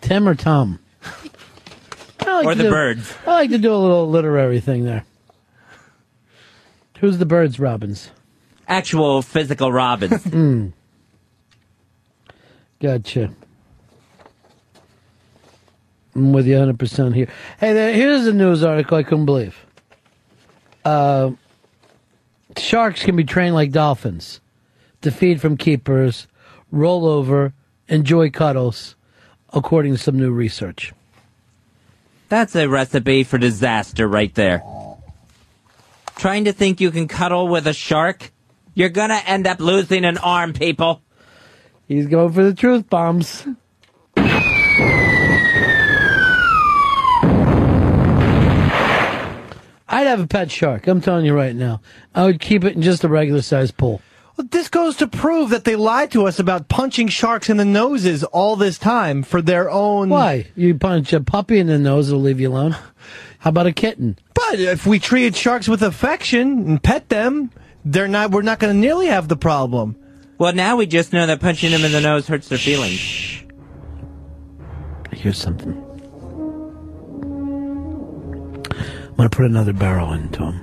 Tim 0.00 0.28
or 0.28 0.34
Tom? 0.36 0.78
I 2.20 2.36
like 2.36 2.46
Or 2.46 2.52
to 2.52 2.58
the 2.58 2.62
do- 2.64 2.70
birds. 2.70 3.14
I 3.26 3.30
like 3.30 3.50
to 3.50 3.58
do 3.58 3.72
a 3.74 3.76
little 3.76 4.08
literary 4.08 4.60
thing 4.60 4.84
there. 4.84 5.04
Who's 7.00 7.18
the 7.18 7.26
birds, 7.26 7.58
Robbins? 7.58 8.10
Actual 8.68 9.22
physical 9.22 9.72
robins. 9.72 10.22
Mm. 10.26 10.72
Gotcha. 12.80 13.30
I'm 16.16 16.32
with 16.32 16.46
you 16.46 16.56
100% 16.56 17.14
here. 17.14 17.28
Hey, 17.60 17.74
there, 17.74 17.92
here's 17.92 18.26
a 18.26 18.32
news 18.32 18.64
article 18.64 18.96
I 18.96 19.02
couldn't 19.02 19.26
believe. 19.26 19.66
Uh, 20.82 21.32
sharks 22.56 23.02
can 23.02 23.16
be 23.16 23.24
trained 23.24 23.54
like 23.54 23.70
dolphins 23.70 24.40
to 25.02 25.10
feed 25.10 25.42
from 25.42 25.58
keepers, 25.58 26.26
roll 26.70 27.06
over, 27.06 27.52
enjoy 27.88 28.30
cuddles, 28.30 28.96
according 29.52 29.92
to 29.92 29.98
some 29.98 30.18
new 30.18 30.32
research. 30.32 30.94
That's 32.30 32.56
a 32.56 32.66
recipe 32.66 33.22
for 33.22 33.36
disaster 33.36 34.08
right 34.08 34.34
there. 34.34 34.62
Trying 36.16 36.44
to 36.46 36.52
think 36.54 36.80
you 36.80 36.90
can 36.90 37.08
cuddle 37.08 37.46
with 37.46 37.66
a 37.66 37.74
shark? 37.74 38.32
You're 38.74 38.88
gonna 38.88 39.20
end 39.26 39.46
up 39.46 39.60
losing 39.60 40.06
an 40.06 40.16
arm, 40.16 40.54
people. 40.54 41.02
He's 41.86 42.06
going 42.06 42.32
for 42.32 42.42
the 42.42 42.54
truth 42.54 42.88
bombs. 42.88 43.46
I'd 49.96 50.06
have 50.08 50.20
a 50.20 50.26
pet 50.26 50.50
shark. 50.50 50.86
I'm 50.88 51.00
telling 51.00 51.24
you 51.24 51.32
right 51.32 51.56
now. 51.56 51.80
I 52.14 52.26
would 52.26 52.38
keep 52.38 52.64
it 52.64 52.76
in 52.76 52.82
just 52.82 53.02
a 53.02 53.08
regular 53.08 53.40
sized 53.40 53.78
pool. 53.78 54.02
Well, 54.36 54.46
this 54.50 54.68
goes 54.68 54.94
to 54.96 55.06
prove 55.06 55.48
that 55.48 55.64
they 55.64 55.74
lied 55.74 56.10
to 56.10 56.26
us 56.26 56.38
about 56.38 56.68
punching 56.68 57.08
sharks 57.08 57.48
in 57.48 57.56
the 57.56 57.64
noses 57.64 58.22
all 58.22 58.56
this 58.56 58.76
time 58.76 59.22
for 59.22 59.40
their 59.40 59.70
own. 59.70 60.10
Why? 60.10 60.48
You 60.54 60.74
punch 60.74 61.14
a 61.14 61.22
puppy 61.22 61.58
in 61.58 61.68
the 61.68 61.78
nose, 61.78 62.08
it'll 62.08 62.20
leave 62.20 62.40
you 62.40 62.50
alone. 62.50 62.72
How 63.38 63.48
about 63.48 63.68
a 63.68 63.72
kitten? 63.72 64.18
But 64.34 64.60
if 64.60 64.86
we 64.86 64.98
treated 64.98 65.34
sharks 65.34 65.66
with 65.66 65.82
affection 65.82 66.68
and 66.68 66.82
pet 66.82 67.08
them, 67.08 67.50
they're 67.82 68.06
not. 68.06 68.32
We're 68.32 68.42
not 68.42 68.58
going 68.58 68.74
to 68.74 68.78
nearly 68.78 69.06
have 69.06 69.28
the 69.28 69.36
problem. 69.36 69.96
Well, 70.36 70.52
now 70.52 70.76
we 70.76 70.84
just 70.84 71.14
know 71.14 71.26
that 71.26 71.40
punching 71.40 71.70
them 71.70 71.86
in 71.86 71.92
the 71.92 72.02
nose 72.02 72.26
hurts 72.26 72.48
their 72.48 72.58
feelings. 72.58 73.44
Here's 75.10 75.38
something. 75.38 75.85
I'm 79.16 79.20
going 79.20 79.30
to 79.30 79.36
put 79.36 79.46
another 79.46 79.72
barrel 79.72 80.12
into 80.12 80.44
him. 80.44 80.60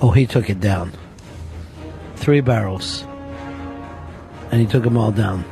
Oh, 0.00 0.12
he 0.12 0.26
took 0.26 0.48
it 0.48 0.60
down. 0.60 0.92
Three 2.14 2.40
barrels. 2.40 3.02
And 4.52 4.60
he 4.60 4.66
took 4.68 4.84
them 4.84 4.96
all 4.96 5.10
down. 5.10 5.44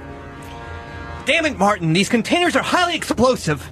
Damn 1.25 1.47
it, 1.47 1.59
Martin! 1.59 1.93
These 1.93 2.09
containers 2.09 2.55
are 2.55 2.63
highly 2.63 2.95
explosive. 2.95 3.69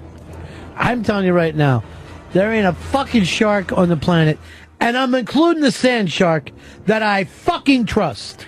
I'm 0.75 1.01
telling 1.01 1.25
you 1.25 1.31
right 1.31 1.55
now, 1.55 1.85
there 2.33 2.51
ain't 2.51 2.67
a 2.67 2.73
fucking 2.73 3.23
shark 3.23 3.71
on 3.71 3.87
the 3.87 3.95
planet, 3.95 4.37
and 4.81 4.97
I'm 4.97 5.15
including 5.15 5.63
the 5.63 5.71
sand 5.71 6.11
shark 6.11 6.51
that 6.87 7.03
I 7.03 7.23
fucking 7.23 7.85
trust. 7.85 8.45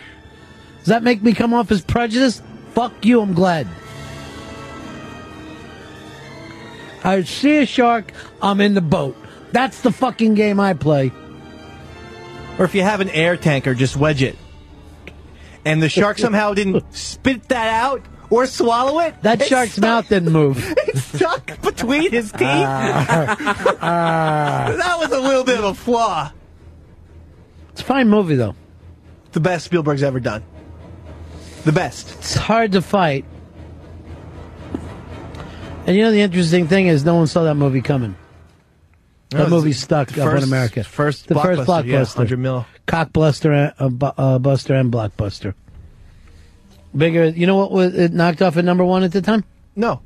Does 0.79 0.87
that 0.87 1.03
make 1.03 1.23
me 1.23 1.33
come 1.33 1.53
off 1.53 1.71
as 1.71 1.81
prejudiced? 1.81 2.43
Fuck 2.73 3.05
you, 3.05 3.21
I'm 3.21 3.33
glad. 3.33 3.67
I 7.03 7.23
see 7.23 7.57
a 7.59 7.65
shark, 7.65 8.11
I'm 8.41 8.61
in 8.61 8.73
the 8.73 8.81
boat. 8.81 9.17
That's 9.51 9.81
the 9.81 9.91
fucking 9.91 10.35
game 10.35 10.59
I 10.59 10.73
play. 10.73 11.11
Or 12.59 12.65
if 12.65 12.75
you 12.75 12.83
have 12.83 13.01
an 13.01 13.09
air 13.09 13.37
tanker, 13.37 13.73
just 13.73 13.95
wedge 13.97 14.21
it. 14.21 14.37
And 15.65 15.81
the 15.81 15.89
shark 15.89 16.17
somehow 16.19 16.53
didn't 16.53 16.93
spit 16.93 17.47
that 17.49 17.67
out 17.73 18.03
or 18.29 18.45
swallow 18.45 18.99
it. 18.99 19.21
That 19.23 19.41
It's 19.41 19.49
shark's 19.49 19.73
stuck- 19.73 19.81
mouth 19.81 20.09
didn't 20.09 20.31
move. 20.31 20.73
It's 20.91 21.03
stuck 21.17 21.61
between 21.61 22.11
his 22.11 22.31
teeth. 22.31 22.41
Ah. 22.41 23.35
that 24.77 24.99
was 24.99 25.11
a 25.11 25.19
little 25.21 25.43
bit 25.45 25.57
of 25.57 25.63
a 25.63 25.73
flaw. 25.73 26.31
It's 27.71 27.81
a 27.81 27.83
fine 27.85 28.09
movie, 28.09 28.35
though. 28.35 28.55
The 29.31 29.39
best 29.39 29.65
Spielberg's 29.65 30.03
ever 30.03 30.19
done. 30.19 30.43
The 31.63 31.71
best. 31.71 32.11
It's 32.15 32.35
hard 32.35 32.73
to 32.73 32.81
fight 32.81 33.23
And 35.87 35.95
you 35.95 36.03
know 36.03 36.11
the 36.11 36.21
interesting 36.21 36.67
thing 36.67 36.87
is, 36.87 37.03
no 37.03 37.15
one 37.15 37.27
saw 37.27 37.43
that 37.43 37.55
movie 37.55 37.81
coming. 37.81 38.15
No, 39.33 39.37
That 39.39 39.43
it's 39.45 39.51
movie 39.51 39.69
the 39.71 39.75
stuck 39.77 40.17
up 40.17 40.37
in 40.37 40.43
America. 40.43 40.83
first 40.83 41.27
the 41.27 41.35
first 41.35 41.61
blockbuster, 41.61 41.85
yeah, 41.85 41.99
100 42.03 42.37
mil. 42.39 42.65
cockbuster, 42.87 43.73
and- 43.79 44.03
uh, 44.03 44.11
uh, 44.17 44.39
buster, 44.39 44.75
and 44.75 44.91
blockbuster. 44.91 45.53
Bigger. 46.95 47.27
You 47.27 47.47
know 47.47 47.55
what 47.55 47.71
was 47.71 47.95
it 47.95 48.11
knocked 48.13 48.41
off 48.41 48.57
at 48.57 48.65
number 48.65 48.83
one 48.83 49.03
at 49.03 49.11
the 49.13 49.21
time? 49.21 49.43
No. 49.75 50.01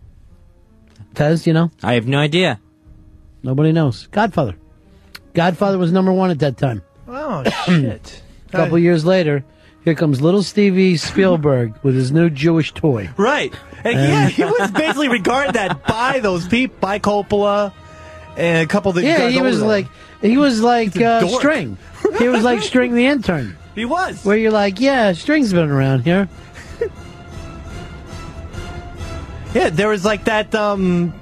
Tez, 1.15 1.47
you 1.47 1.53
know? 1.53 1.71
I 1.81 1.93
have 1.93 2.07
no 2.07 2.19
idea. 2.19 2.59
Nobody 3.41 3.71
knows. 3.71 4.07
Godfather. 4.07 4.55
Godfather 5.33 5.77
was 5.77 5.91
number 5.91 6.13
one 6.13 6.29
at 6.29 6.39
that 6.39 6.57
time. 6.57 6.83
Oh 7.07 7.43
shit. 7.65 8.21
A 8.49 8.51
couple 8.51 8.77
years 8.79 9.03
later, 9.05 9.43
here 9.85 9.95
comes 9.95 10.21
little 10.21 10.43
Stevie 10.43 10.97
Spielberg 10.97 11.73
with 11.83 11.95
his 11.95 12.11
new 12.11 12.29
Jewish 12.29 12.73
toy. 12.73 13.09
Right. 13.15 13.53
And 13.83 13.97
And- 13.97 14.09
yeah, 14.11 14.27
he 14.29 14.43
was 14.43 14.71
basically 14.71 15.07
regarded 15.09 15.53
that 15.55 15.85
by 15.87 16.19
those 16.19 16.47
people, 16.47 16.75
by 16.81 16.99
Coppola, 16.99 17.71
and 18.35 18.63
a 18.63 18.67
couple 18.67 18.89
of 18.89 18.95
the 18.95 19.03
Yeah, 19.03 19.29
he 19.29 19.41
was 19.41 19.61
like 19.61 19.87
he 20.21 20.37
was 20.37 20.59
like 20.59 20.99
uh. 20.99 21.25
String. 21.27 21.77
He 22.19 22.27
was 22.27 22.43
like 22.43 22.61
String 22.61 22.93
the 22.93 23.05
intern. 23.05 23.55
He 23.75 23.83
was. 23.83 24.23
Where 24.23 24.37
you're 24.37 24.53
like, 24.53 24.79
yeah, 24.79 25.11
String's 25.11 25.51
been 25.51 25.69
around 25.69 26.03
here. 26.05 26.29
Yeah, 29.53 29.69
there 29.69 29.87
was 29.87 30.03
like 30.03 30.25
that 30.25 30.53
um 30.53 31.13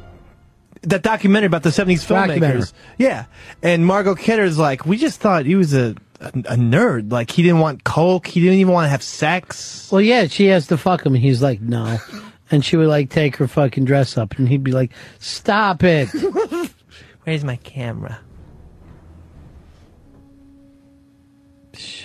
that 0.82 1.04
documentary 1.04 1.48
about 1.48 1.64
the 1.64 1.72
seventies 1.72 2.04
filmmakers. 2.06 2.74
Yeah, 2.98 3.26
and 3.62 3.86
Margot 3.86 4.16
Kidder's 4.16 4.58
like, 4.58 4.86
we 4.86 4.98
just 4.98 5.20
thought 5.20 5.46
he 5.46 5.56
was 5.56 5.74
a, 5.76 5.96
a 6.24 6.54
a 6.54 6.56
nerd. 6.56 7.12
Like 7.12 7.32
he 7.32 7.44
didn't 7.44 7.60
want 7.60 7.84
coke. 7.84 8.28
He 8.28 8.42
didn't 8.42 8.60
even 8.60 8.74
want 8.74 8.86
to 8.86 8.90
have 8.90 9.04
sex. 9.04 9.92
Well, 9.92 10.02
yeah, 10.02 10.28
she 10.28 10.48
has 10.48 10.68
to 10.68 10.78
fuck 10.78 11.06
him, 11.06 11.16
and 11.16 11.24
he's 11.24 11.42
like, 11.42 11.62
no. 11.62 11.98
And 12.52 12.64
she 12.64 12.78
would 12.78 12.90
like 12.90 13.10
take 13.10 13.38
her 13.38 13.48
fucking 13.48 13.86
dress 13.86 14.16
up, 14.16 14.38
and 14.38 14.48
he'd 14.48 14.64
be 14.64 14.74
like, 14.74 14.92
stop 15.18 15.84
it. 15.84 16.08
Where's 17.24 17.44
my 17.44 17.56
camera? 17.56 18.20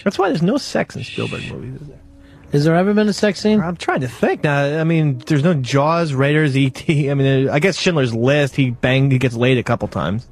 That's 0.05 0.18
why 0.18 0.28
there's 0.28 0.42
no 0.42 0.56
sex 0.56 0.97
in 0.97 1.05
Spielberg 1.05 1.52
movies. 1.52 1.82
Is 1.82 1.88
there? 1.88 2.00
Has 2.52 2.64
there 2.64 2.76
ever 2.76 2.94
been 2.94 3.08
a 3.08 3.12
sex 3.12 3.40
scene? 3.40 3.60
I'm 3.60 3.76
trying 3.76 4.00
to 4.00 4.08
think 4.08 4.42
now. 4.42 4.80
I 4.80 4.84
mean, 4.84 5.18
there's 5.18 5.44
no 5.44 5.52
Jaws, 5.52 6.14
Raiders, 6.14 6.56
E.T. 6.56 7.10
I 7.10 7.14
mean, 7.14 7.48
uh, 7.48 7.52
I 7.52 7.58
guess 7.58 7.78
Schindler's 7.78 8.14
List. 8.14 8.56
He 8.56 8.70
banged, 8.70 9.12
he 9.12 9.18
gets 9.18 9.34
laid 9.34 9.58
a 9.58 9.62
couple 9.62 9.86
times. 9.88 10.26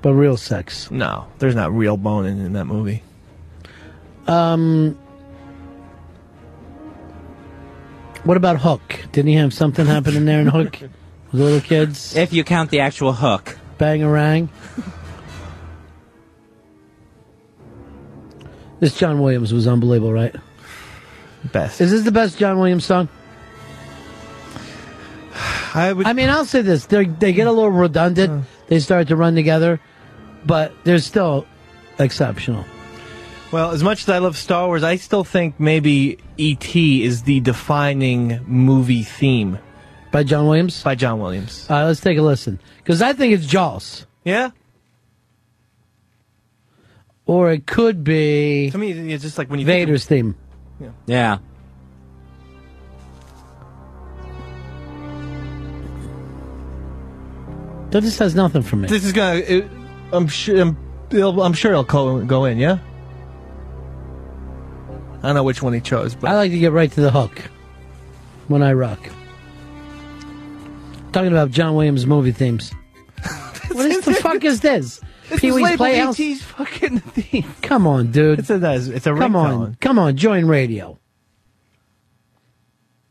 But 0.00 0.14
real 0.14 0.38
sex. 0.38 0.90
No, 0.90 1.26
there's 1.38 1.54
not 1.54 1.72
real 1.74 1.98
bone 1.98 2.24
in, 2.24 2.40
in 2.40 2.54
that 2.54 2.64
movie. 2.64 3.02
Um, 4.30 4.96
what 8.22 8.36
about 8.36 8.60
Hook? 8.60 8.82
Didn't 9.10 9.28
he 9.28 9.34
have 9.34 9.52
something 9.52 9.86
happen 9.86 10.16
in 10.16 10.24
there 10.24 10.40
in 10.40 10.46
Hook? 10.46 10.80
With 10.80 10.92
the 11.32 11.44
little 11.44 11.60
kids? 11.60 12.14
If 12.14 12.32
you 12.32 12.44
count 12.44 12.70
the 12.70 12.80
actual 12.80 13.12
hook. 13.12 13.58
Bangarang. 13.76 14.48
This 18.78 18.96
John 18.96 19.20
Williams 19.20 19.52
was 19.52 19.66
unbelievable, 19.66 20.12
right? 20.12 20.34
Best. 21.52 21.80
Is 21.80 21.90
this 21.90 22.02
the 22.02 22.12
best 22.12 22.38
John 22.38 22.58
Williams 22.58 22.84
song? 22.84 23.08
I 25.74 25.92
would. 25.92 26.06
I 26.06 26.12
mean, 26.12 26.28
I'll 26.28 26.44
say 26.44 26.62
this: 26.62 26.86
they 26.86 27.04
they 27.04 27.32
get 27.32 27.46
a 27.46 27.52
little 27.52 27.70
redundant. 27.70 28.44
They 28.68 28.80
start 28.80 29.08
to 29.08 29.16
run 29.16 29.34
together, 29.34 29.80
but 30.46 30.72
they're 30.84 30.98
still 30.98 31.46
exceptional. 31.98 32.64
Well, 33.52 33.72
as 33.72 33.82
much 33.82 34.02
as 34.02 34.08
I 34.08 34.18
love 34.18 34.36
Star 34.36 34.66
Wars, 34.68 34.84
I 34.84 34.96
still 34.96 35.24
think 35.24 35.58
maybe 35.58 36.18
E.T. 36.36 37.02
is 37.02 37.24
the 37.24 37.40
defining 37.40 38.40
movie 38.46 39.02
theme. 39.02 39.58
By 40.12 40.22
John 40.22 40.46
Williams? 40.46 40.82
By 40.84 40.94
John 40.94 41.18
Williams. 41.20 41.66
All 41.68 41.76
right, 41.78 41.84
let's 41.86 42.00
take 42.00 42.16
a 42.18 42.22
listen 42.22 42.60
because 42.78 43.02
I 43.02 43.12
think 43.12 43.34
it's 43.34 43.46
Jaws, 43.46 44.06
Yeah? 44.24 44.50
or 47.26 47.50
it 47.52 47.64
could 47.66 48.02
be 48.02 48.70
To 48.70 48.78
me, 48.78 48.90
it's 49.12 49.22
just 49.22 49.38
like 49.38 49.50
when 49.50 49.60
you 49.60 49.66
think 49.66 49.82
of- 49.82 49.86
Vader's 49.88 50.04
theme. 50.04 50.34
Yeah. 51.06 51.38
That 57.90 58.02
just 58.02 58.18
has 58.20 58.34
nothing 58.36 58.62
for 58.62 58.76
me. 58.76 58.86
This 58.88 59.04
is 59.04 59.12
gonna. 59.12 59.40
It, 59.40 59.68
I'm 60.12 60.28
sure. 60.28 60.60
I'm, 60.60 60.76
it'll, 61.10 61.42
I'm 61.42 61.52
sure 61.52 61.72
it'll 61.72 61.82
go, 61.84 62.24
go 62.24 62.44
in. 62.44 62.58
Yeah. 62.58 62.78
I 65.22 65.26
don't 65.28 65.34
know 65.34 65.42
which 65.42 65.62
one 65.62 65.72
he 65.74 65.80
chose, 65.80 66.14
but 66.14 66.30
I 66.30 66.34
like 66.34 66.50
to 66.50 66.58
get 66.58 66.72
right 66.72 66.90
to 66.92 67.00
the 67.00 67.10
hook 67.10 67.42
when 68.48 68.62
I 68.62 68.72
rock. 68.72 68.98
Talking 71.12 71.32
about 71.32 71.50
John 71.50 71.74
Williams 71.74 72.06
movie 72.06 72.32
themes. 72.32 72.72
what 73.72 73.86
is 73.86 74.04
the 74.04 74.14
fuck 74.14 74.44
is 74.44 74.60
this? 74.60 75.00
This 75.28 75.40
Pee 75.40 75.52
Wee's 75.52 75.76
Playhouse. 75.76 76.18
E.T.'s 76.18 76.42
fucking 76.42 77.00
theme. 77.00 77.54
Come 77.62 77.86
on, 77.86 78.10
dude. 78.12 78.38
It's 78.38 78.50
a 78.50 78.74
it's 78.74 79.06
a 79.06 79.14
Come 79.14 79.36
on, 79.36 79.76
come 79.80 79.98
on, 79.98 80.16
join 80.16 80.46
radio. 80.46 80.98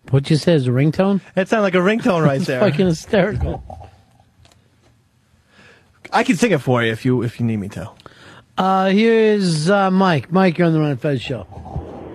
What 0.10 0.30
you 0.30 0.38
say 0.38 0.54
is 0.54 0.68
a 0.68 0.72
ringtone? 0.72 1.22
That 1.36 1.48
sounds 1.48 1.62
like 1.62 1.76
a 1.76 1.80
ringtone 1.80 2.26
right 2.26 2.38
It's 2.38 2.48
there. 2.48 2.60
fucking 2.60 2.88
hysterical. 2.88 3.64
I 6.12 6.24
can 6.24 6.36
sing 6.36 6.52
it 6.52 6.62
for 6.62 6.82
you 6.84 6.92
if 6.92 7.06
you 7.06 7.22
if 7.22 7.40
you 7.40 7.46
need 7.46 7.58
me 7.58 7.70
to. 7.70 7.92
Uh, 8.58 8.90
here's 8.90 9.70
uh, 9.70 9.92
Mike. 9.92 10.32
Mike, 10.32 10.58
you're 10.58 10.68
on 10.68 10.74
the 10.74 10.80
Ron 10.80 10.98
Fez 10.98 11.22
show. 11.22 11.46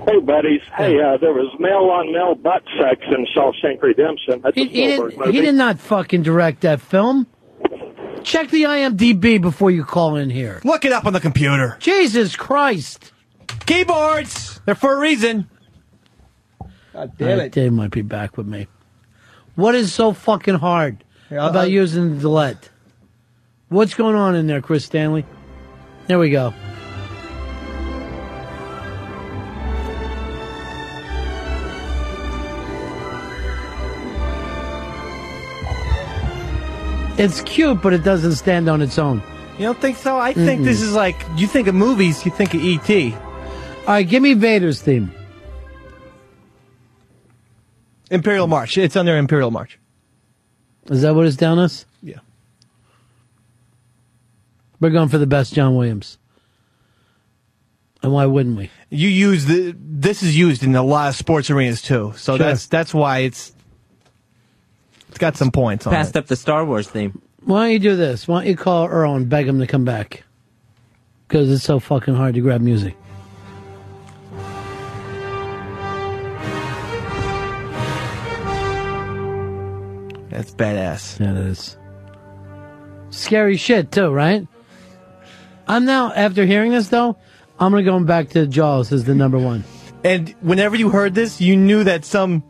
Hey, 0.06 0.20
buddies. 0.20 0.60
Hey, 0.76 1.00
uh, 1.00 1.16
there 1.16 1.32
was 1.32 1.54
male 1.58 1.90
on 1.90 2.12
male 2.12 2.34
butt 2.34 2.62
sex 2.78 3.00
in 3.10 3.26
Shawshank 3.34 3.82
Redemption. 3.82 4.40
That's 4.42 4.54
He, 4.54 4.62
a 4.62 4.66
he 4.66 4.92
Spielberg 4.92 5.10
did, 5.10 5.18
movie. 5.18 5.32
he 5.32 5.40
did 5.40 5.54
not 5.54 5.78
fucking 5.78 6.22
direct 6.22 6.60
that 6.62 6.80
film. 6.80 7.26
Check 8.22 8.50
the 8.50 8.62
IMDb 8.64 9.40
before 9.40 9.70
you 9.70 9.84
call 9.84 10.16
in 10.16 10.30
here. 10.30 10.60
Look 10.64 10.84
it 10.84 10.92
up 10.92 11.04
on 11.06 11.12
the 11.12 11.20
computer. 11.20 11.76
Jesus 11.80 12.36
Christ. 12.36 13.12
Keyboards. 13.66 14.60
They're 14.64 14.74
for 14.74 14.94
a 14.94 14.98
reason. 14.98 15.48
God 16.92 17.12
damn 17.18 17.40
it. 17.40 17.52
Dave 17.52 17.72
might 17.72 17.90
be 17.90 18.02
back 18.02 18.36
with 18.36 18.46
me. 18.46 18.66
What 19.56 19.74
is 19.74 19.92
so 19.92 20.12
fucking 20.12 20.54
hard 20.56 21.04
Here, 21.28 21.38
I'll- 21.40 21.48
about 21.50 21.62
I'll- 21.64 21.68
using 21.68 22.14
the 22.14 22.20
delete? 22.20 22.70
What's 23.68 23.94
going 23.94 24.14
on 24.16 24.34
in 24.34 24.46
there, 24.46 24.60
Chris 24.60 24.84
Stanley? 24.84 25.24
There 26.06 26.18
we 26.18 26.30
go. 26.30 26.52
It's 37.16 37.40
cute, 37.42 37.80
but 37.80 37.92
it 37.92 38.02
doesn't 38.02 38.32
stand 38.32 38.68
on 38.68 38.82
its 38.82 38.98
own. 38.98 39.22
You 39.58 39.66
don't 39.66 39.80
think 39.80 39.96
so? 39.96 40.18
I 40.18 40.32
think 40.32 40.62
Mm-mm. 40.62 40.64
this 40.64 40.82
is 40.82 40.94
like 40.94 41.16
you 41.36 41.46
think 41.46 41.68
of 41.68 41.74
movies, 41.74 42.24
you 42.24 42.32
think 42.32 42.54
of 42.54 42.60
E 42.60 42.74
E.T. 42.74 43.14
All 43.14 43.20
right, 43.86 44.08
give 44.08 44.22
me 44.22 44.34
Vader's 44.34 44.82
theme. 44.82 45.12
Imperial 48.10 48.46
March. 48.46 48.76
It's 48.78 48.96
under 48.96 49.16
Imperial 49.16 49.50
March. 49.50 49.78
Is 50.86 51.02
that 51.02 51.14
what 51.14 51.26
it's 51.26 51.36
down 51.36 51.58
as? 51.58 51.86
Yeah. 52.02 52.18
We're 54.80 54.90
going 54.90 55.08
for 55.08 55.18
the 55.18 55.26
best 55.26 55.54
John 55.54 55.76
Williams. 55.76 56.18
And 58.02 58.12
why 58.12 58.26
wouldn't 58.26 58.58
we? 58.58 58.70
You 58.90 59.08
use 59.08 59.46
the 59.46 59.74
this 59.78 60.22
is 60.22 60.36
used 60.36 60.62
in 60.62 60.74
a 60.76 60.82
lot 60.82 61.08
of 61.08 61.16
sports 61.16 61.48
arenas 61.48 61.80
too. 61.80 62.12
So 62.16 62.36
Sure. 62.36 62.46
that's 62.46 62.66
that's 62.66 62.92
why 62.92 63.20
it's 63.20 63.53
it's 65.14 65.20
got 65.20 65.36
some 65.36 65.52
points 65.52 65.86
on 65.86 65.92
Passed 65.92 66.16
it. 66.16 66.18
up 66.18 66.26
the 66.26 66.34
Star 66.34 66.64
Wars 66.64 66.88
theme. 66.88 67.22
Why 67.44 67.66
don't 67.66 67.72
you 67.74 67.78
do 67.78 67.94
this? 67.94 68.26
Why 68.26 68.40
don't 68.40 68.48
you 68.48 68.56
call 68.56 68.88
Earl 68.88 69.14
and 69.14 69.28
beg 69.28 69.46
him 69.46 69.60
to 69.60 69.66
come 69.68 69.84
back? 69.84 70.24
Because 71.28 71.48
it's 71.52 71.62
so 71.62 71.78
fucking 71.78 72.16
hard 72.16 72.34
to 72.34 72.40
grab 72.40 72.60
music. 72.60 72.96
That's 80.30 80.52
badass. 80.52 81.20
Yeah, 81.20 81.30
it 81.30 81.46
is. 81.46 81.76
Scary 83.10 83.56
shit 83.56 83.92
too, 83.92 84.10
right? 84.10 84.48
I'm 85.68 85.84
now 85.84 86.12
after 86.12 86.44
hearing 86.44 86.72
this 86.72 86.88
though, 86.88 87.16
I'm 87.60 87.70
gonna 87.70 87.84
go 87.84 88.00
back 88.00 88.30
to 88.30 88.48
Jaws 88.48 88.90
as 88.90 89.04
the 89.04 89.14
number 89.14 89.38
one. 89.38 89.62
And 90.02 90.30
whenever 90.40 90.74
you 90.74 90.88
heard 90.88 91.14
this, 91.14 91.40
you 91.40 91.56
knew 91.56 91.84
that 91.84 92.04
some 92.04 92.42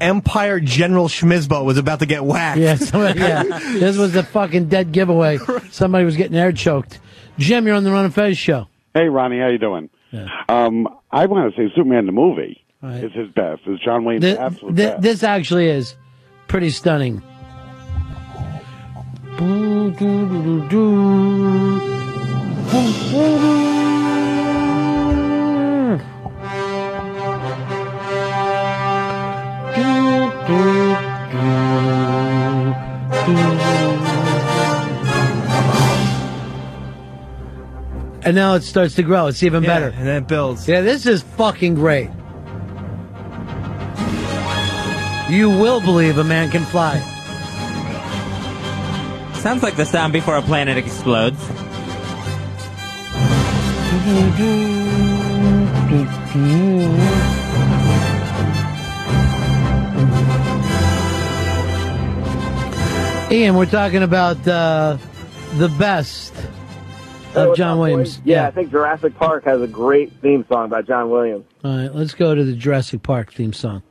Empire 0.00 0.58
General 0.60 1.06
Schmizbo 1.08 1.64
was 1.64 1.78
about 1.78 2.00
to 2.00 2.06
get 2.06 2.24
whacked. 2.24 2.58
Yeah, 2.58 2.74
somebody, 2.74 3.20
yeah. 3.20 3.42
This 3.78 3.96
was 3.96 4.12
the 4.12 4.22
fucking 4.24 4.68
dead 4.68 4.92
giveaway. 4.92 5.38
Somebody 5.70 6.04
was 6.04 6.16
getting 6.16 6.36
air 6.36 6.52
choked. 6.52 6.98
Jim, 7.38 7.66
you're 7.66 7.76
on 7.76 7.84
the 7.84 7.92
Ron 7.92 8.06
and 8.06 8.14
Fez 8.14 8.36
show. 8.36 8.66
Hey, 8.94 9.08
Ronnie, 9.08 9.38
how 9.38 9.48
you 9.48 9.58
doing? 9.58 9.88
Um, 10.48 10.88
I 11.10 11.26
want 11.26 11.54
to 11.54 11.60
say 11.60 11.72
Superman 11.74 12.06
the 12.06 12.12
movie 12.12 12.62
Right. 12.82 13.04
is 13.04 13.12
his 13.12 13.28
best. 13.28 13.62
Is 13.66 13.78
John 13.80 14.04
Wayne's 14.04 14.22
Th- 14.22 14.36
absolute 14.36 14.76
th- 14.76 14.88
best. 14.90 15.02
this 15.02 15.22
actually 15.22 15.68
is 15.68 15.94
pretty 16.48 16.70
stunning. 16.70 17.22
And 38.32 38.36
now 38.38 38.54
it 38.54 38.62
starts 38.62 38.94
to 38.94 39.02
grow. 39.02 39.26
It's 39.26 39.42
even 39.42 39.62
Yeah, 39.62 39.68
better. 39.68 39.88
and 39.94 40.06
then 40.06 40.22
it 40.22 40.26
builds. 40.26 40.66
Yeah, 40.66 40.80
this 40.80 41.04
is 41.04 41.20
fucking 41.20 41.74
great. 41.74 42.08
You 45.28 45.50
will 45.50 45.82
believe 45.82 46.16
a 46.16 46.24
man 46.24 46.48
can 46.50 46.64
fly. 46.64 46.96
Sounds 49.34 49.62
like 49.62 49.76
the 49.76 49.84
sound 49.84 50.14
before 50.14 50.38
a 50.38 50.40
planet 50.40 50.78
explodes. 50.78 51.36
Ian, 63.30 63.54
we're 63.56 63.64
talking 63.66 64.02
about 64.02 64.46
uh, 64.46 64.98
the 65.56 65.68
best 65.70 66.31
Hey, 66.31 66.31
of 67.36 67.56
John 67.56 67.78
Williams. 67.78 68.18
boys? 68.18 68.26
Yeah, 68.26 68.46
I 68.46 68.50
think 68.50 68.70
Jurassic 68.70 69.16
Park 69.16 69.44
has 69.44 69.60
a 69.60 69.66
great 69.66 70.12
theme 70.20 70.44
song 70.48 70.68
by 70.68 70.82
John 70.82 71.10
Williams. 71.10 71.44
All 71.64 71.76
right, 71.76 71.94
let's 71.94 72.14
go 72.14 72.34
to 72.34 72.44
the 72.44 72.54
Jurassic 72.54 73.02
Park 73.02 73.32
theme 73.32 73.52
song. 73.52 73.82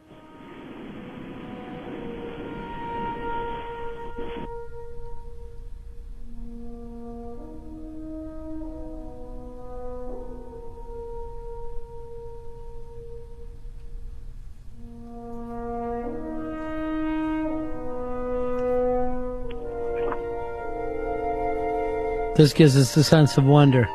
This 22.36 22.54
gives 22.54 22.78
us 22.78 22.96
a 22.98 23.04
sense 23.04 23.38
of 23.38 23.46
wonder. 23.46 23.88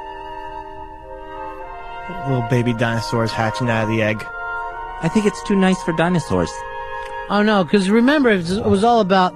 Little 2.29 2.47
baby 2.49 2.73
dinosaurs 2.75 3.33
hatching 3.33 3.69
out 3.71 3.85
of 3.85 3.89
the 3.89 4.03
egg. 4.03 4.25
I 5.03 5.09
think 5.09 5.27
it's 5.27 5.43
too 5.45 5.57
nice 5.57 5.83
for 5.83 5.93
dinosaurs. 5.93 6.51
Oh 7.29 7.43
no, 7.43 7.65
because 7.65 7.91
remember, 7.91 8.31
it 8.31 8.37
was, 8.37 8.53
it 8.53 8.67
was 8.67 8.85
all 8.85 9.01
about 9.01 9.35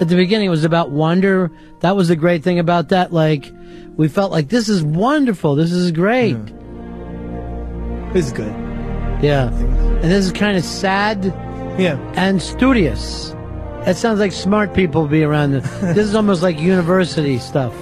at 0.00 0.08
the 0.08 0.16
beginning. 0.16 0.46
It 0.46 0.50
was 0.50 0.64
about 0.64 0.90
wonder. 0.90 1.50
That 1.80 1.96
was 1.96 2.08
the 2.08 2.16
great 2.16 2.42
thing 2.42 2.58
about 2.58 2.90
that. 2.90 3.12
Like, 3.12 3.50
we 3.96 4.08
felt 4.08 4.30
like 4.32 4.48
this 4.48 4.68
is 4.68 4.82
wonderful. 4.82 5.54
This 5.54 5.72
is 5.72 5.92
great. 5.92 6.34
Hmm. 6.34 8.12
This 8.12 8.26
is 8.26 8.32
good. 8.32 8.52
Yeah, 9.22 9.50
and 9.52 10.04
this 10.04 10.26
is 10.26 10.32
kind 10.32 10.56
of 10.56 10.64
sad. 10.64 11.24
Yeah, 11.78 11.98
and 12.16 12.42
studious. 12.42 13.30
That 13.84 13.96
sounds 13.96 14.18
like 14.18 14.32
smart 14.32 14.74
people 14.74 15.06
be 15.06 15.22
around. 15.22 15.52
This 15.52 16.06
is 16.06 16.14
almost 16.14 16.42
like 16.42 16.58
university 16.58 17.38
stuff. 17.38 17.74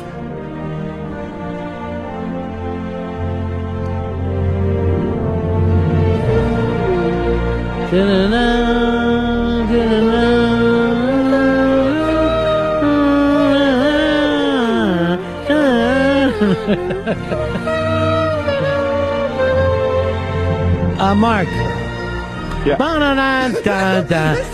uh, 20.98 21.14
Mark. 21.16 21.48
Yeah. 22.66 22.76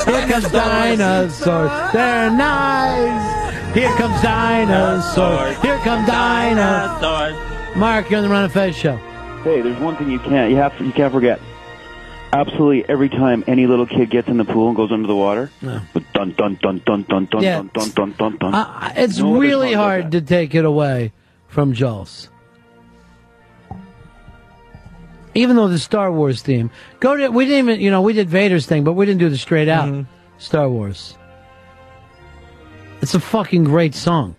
Here 0.05 0.29
comes 0.29 0.49
dinosaurs. 0.53 1.93
They're 1.93 2.31
nice. 2.31 3.75
Here 3.75 3.91
comes 3.97 4.23
dinosaurs. 4.23 5.57
Here 5.59 5.79
come 5.79 6.07
dinosaurs. 6.07 7.77
Mark, 7.77 8.11
you're 8.11 8.19
on 8.19 8.25
the 8.25 8.31
Ron 8.31 8.45
of 8.45 8.53
Fez 8.53 8.77
show. 8.77 8.95
Hey, 9.43 9.61
there's 9.61 9.81
one 9.81 9.97
thing 9.97 10.09
you 10.09 10.21
can't 10.21 10.53
you 10.53 10.57
have 10.57 10.81
you 10.81 10.93
can't 10.93 11.13
forget. 11.13 11.41
Absolutely 12.35 12.85
every 12.89 13.09
time 13.09 13.45
any 13.47 13.67
little 13.69 13.87
kid 13.87 14.11
gets 14.11 14.27
in 14.27 14.39
the 14.39 14.45
pool 14.45 14.67
and 14.67 14.77
goes 14.77 14.91
under 14.91 15.07
the 15.07 15.15
water, 15.15 15.51
Yeah. 15.63 15.81
dun 16.13 16.33
dun 16.37 16.59
dun 16.61 16.83
dun 16.85 17.03
dun 17.09 17.25
dun 17.31 17.43
Yeah. 17.43 17.59
dun 17.59 17.71
dun 17.73 17.91
dun 17.95 18.13
dun 18.19 18.37
dun. 18.39 18.55
Uh, 18.55 18.93
it's 18.97 19.19
No 19.19 19.37
really 19.39 19.69
song 19.69 19.73
does 19.75 19.81
hard 19.81 20.13
to 20.13 20.21
take 20.21 20.55
it 20.55 20.65
away 20.65 21.13
from 21.47 21.73
Jules. 21.75 22.29
Even 25.37 25.55
though 25.57 25.69
the 25.69 25.79
Star 25.79 26.11
Wars 26.13 26.43
theme, 26.43 26.71
go 27.01 27.17
to 27.17 27.29
we 27.29 27.45
didn't 27.45 27.69
even 27.69 27.81
you 27.81 27.91
know 27.91 28.03
we 28.03 28.13
did 28.13 28.29
Vader's 28.29 28.67
thing, 28.67 28.83
but 28.85 28.93
we 28.95 29.07
didn't 29.07 29.21
do 29.21 29.29
the 29.29 29.39
straight 29.39 29.69
out 29.69 29.87
Mm-hmm. 29.89 30.03
Star 30.39 30.69
Wars. 30.69 31.17
It's 33.01 33.15
a 33.15 33.21
fucking 33.21 33.65
great 33.65 33.95
song. 33.95 34.35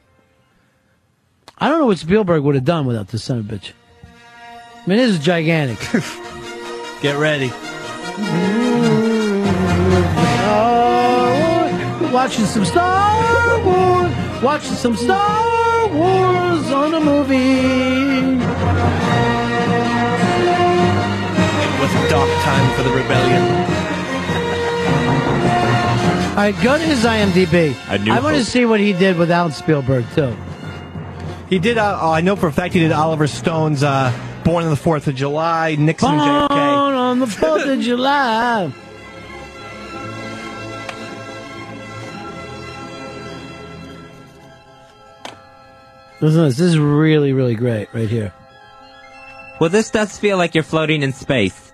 I 1.57 1.69
don't 1.69 1.79
know 1.79 1.85
what 1.85 1.97
Spielberg 1.99 2.43
would 2.43 2.55
have 2.55 2.65
done 2.65 2.85
without 2.85 3.07
this 3.07 3.23
son 3.23 3.39
of 3.39 3.49
a 3.49 3.55
bitch. 3.55 3.71
I 4.03 4.89
mean, 4.89 4.97
this 4.97 5.11
is 5.11 5.19
gigantic. 5.19 5.79
Get 7.01 7.17
ready. 7.17 7.51
Oh, 10.47 12.09
watching 12.13 12.45
some 12.45 12.63
Star 12.65 13.59
Wars, 13.65 14.11
watching 14.41 14.75
some 14.75 14.95
Star 14.95 15.89
Wars 15.89 16.71
on 16.71 16.93
a 16.93 16.99
movie. 17.01 17.35
It 21.61 21.81
was 21.81 21.91
a 21.93 22.09
dark 22.09 22.29
time 22.43 22.75
for 22.75 22.83
the 22.83 22.91
rebellion. 22.95 23.43
All 26.29 26.41
right, 26.41 26.55
go 26.63 26.77
to 26.77 26.83
his 26.83 27.03
IMDb. 27.05 27.75
A 27.89 27.97
New 27.97 28.11
I 28.11 28.19
want 28.19 28.35
to 28.35 28.43
see 28.43 28.65
what 28.65 28.79
he 28.79 28.91
did 28.93 29.17
without 29.17 29.53
Spielberg 29.53 30.05
too. 30.15 30.35
He 31.49 31.59
did. 31.59 31.77
Uh, 31.77 31.99
oh, 32.01 32.11
I 32.11 32.21
know 32.21 32.35
for 32.35 32.47
a 32.47 32.51
fact 32.51 32.73
he 32.73 32.79
did 32.79 32.91
Oliver 32.91 33.27
Stone's 33.27 33.83
uh, 33.83 34.11
"Born 34.43 34.63
on 34.63 34.69
the 34.69 34.75
Fourth 34.75 35.07
of 35.07 35.15
July," 35.15 35.75
Nixon, 35.75 36.09
Born 36.09 36.19
JFK. 36.19 36.49
On 37.15 37.19
the 37.19 37.27
Fourth 37.27 37.65
of 37.65 37.79
July. 37.79 38.73
Listen, 46.19 46.43
This 46.43 46.59
is 46.59 46.77
really, 46.77 47.31
really 47.31 47.55
great 47.55 47.93
right 47.93 48.09
here. 48.09 48.33
Well, 49.61 49.69
this 49.69 49.91
does 49.91 50.17
feel 50.17 50.37
like 50.37 50.55
you're 50.55 50.63
floating 50.63 51.03
in 51.03 51.13
space. 51.13 51.64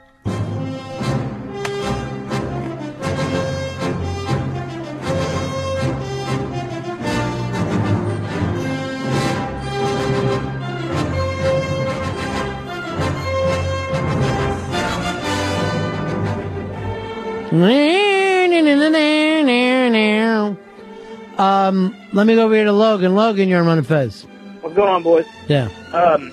Um, 21.37 21.95
let 22.13 22.27
me 22.27 22.35
go 22.35 22.45
over 22.45 22.55
here 22.55 22.65
to 22.65 22.71
Logan. 22.71 23.15
Logan, 23.15 23.49
you're 23.49 23.59
on 23.59 23.67
Ron 23.67 23.79
of 23.79 23.87
Fez. 23.87 24.23
What's 24.61 24.75
going 24.75 24.89
on, 24.89 25.03
boys? 25.03 25.25
Yeah. 25.47 25.69
Um, 25.91 26.31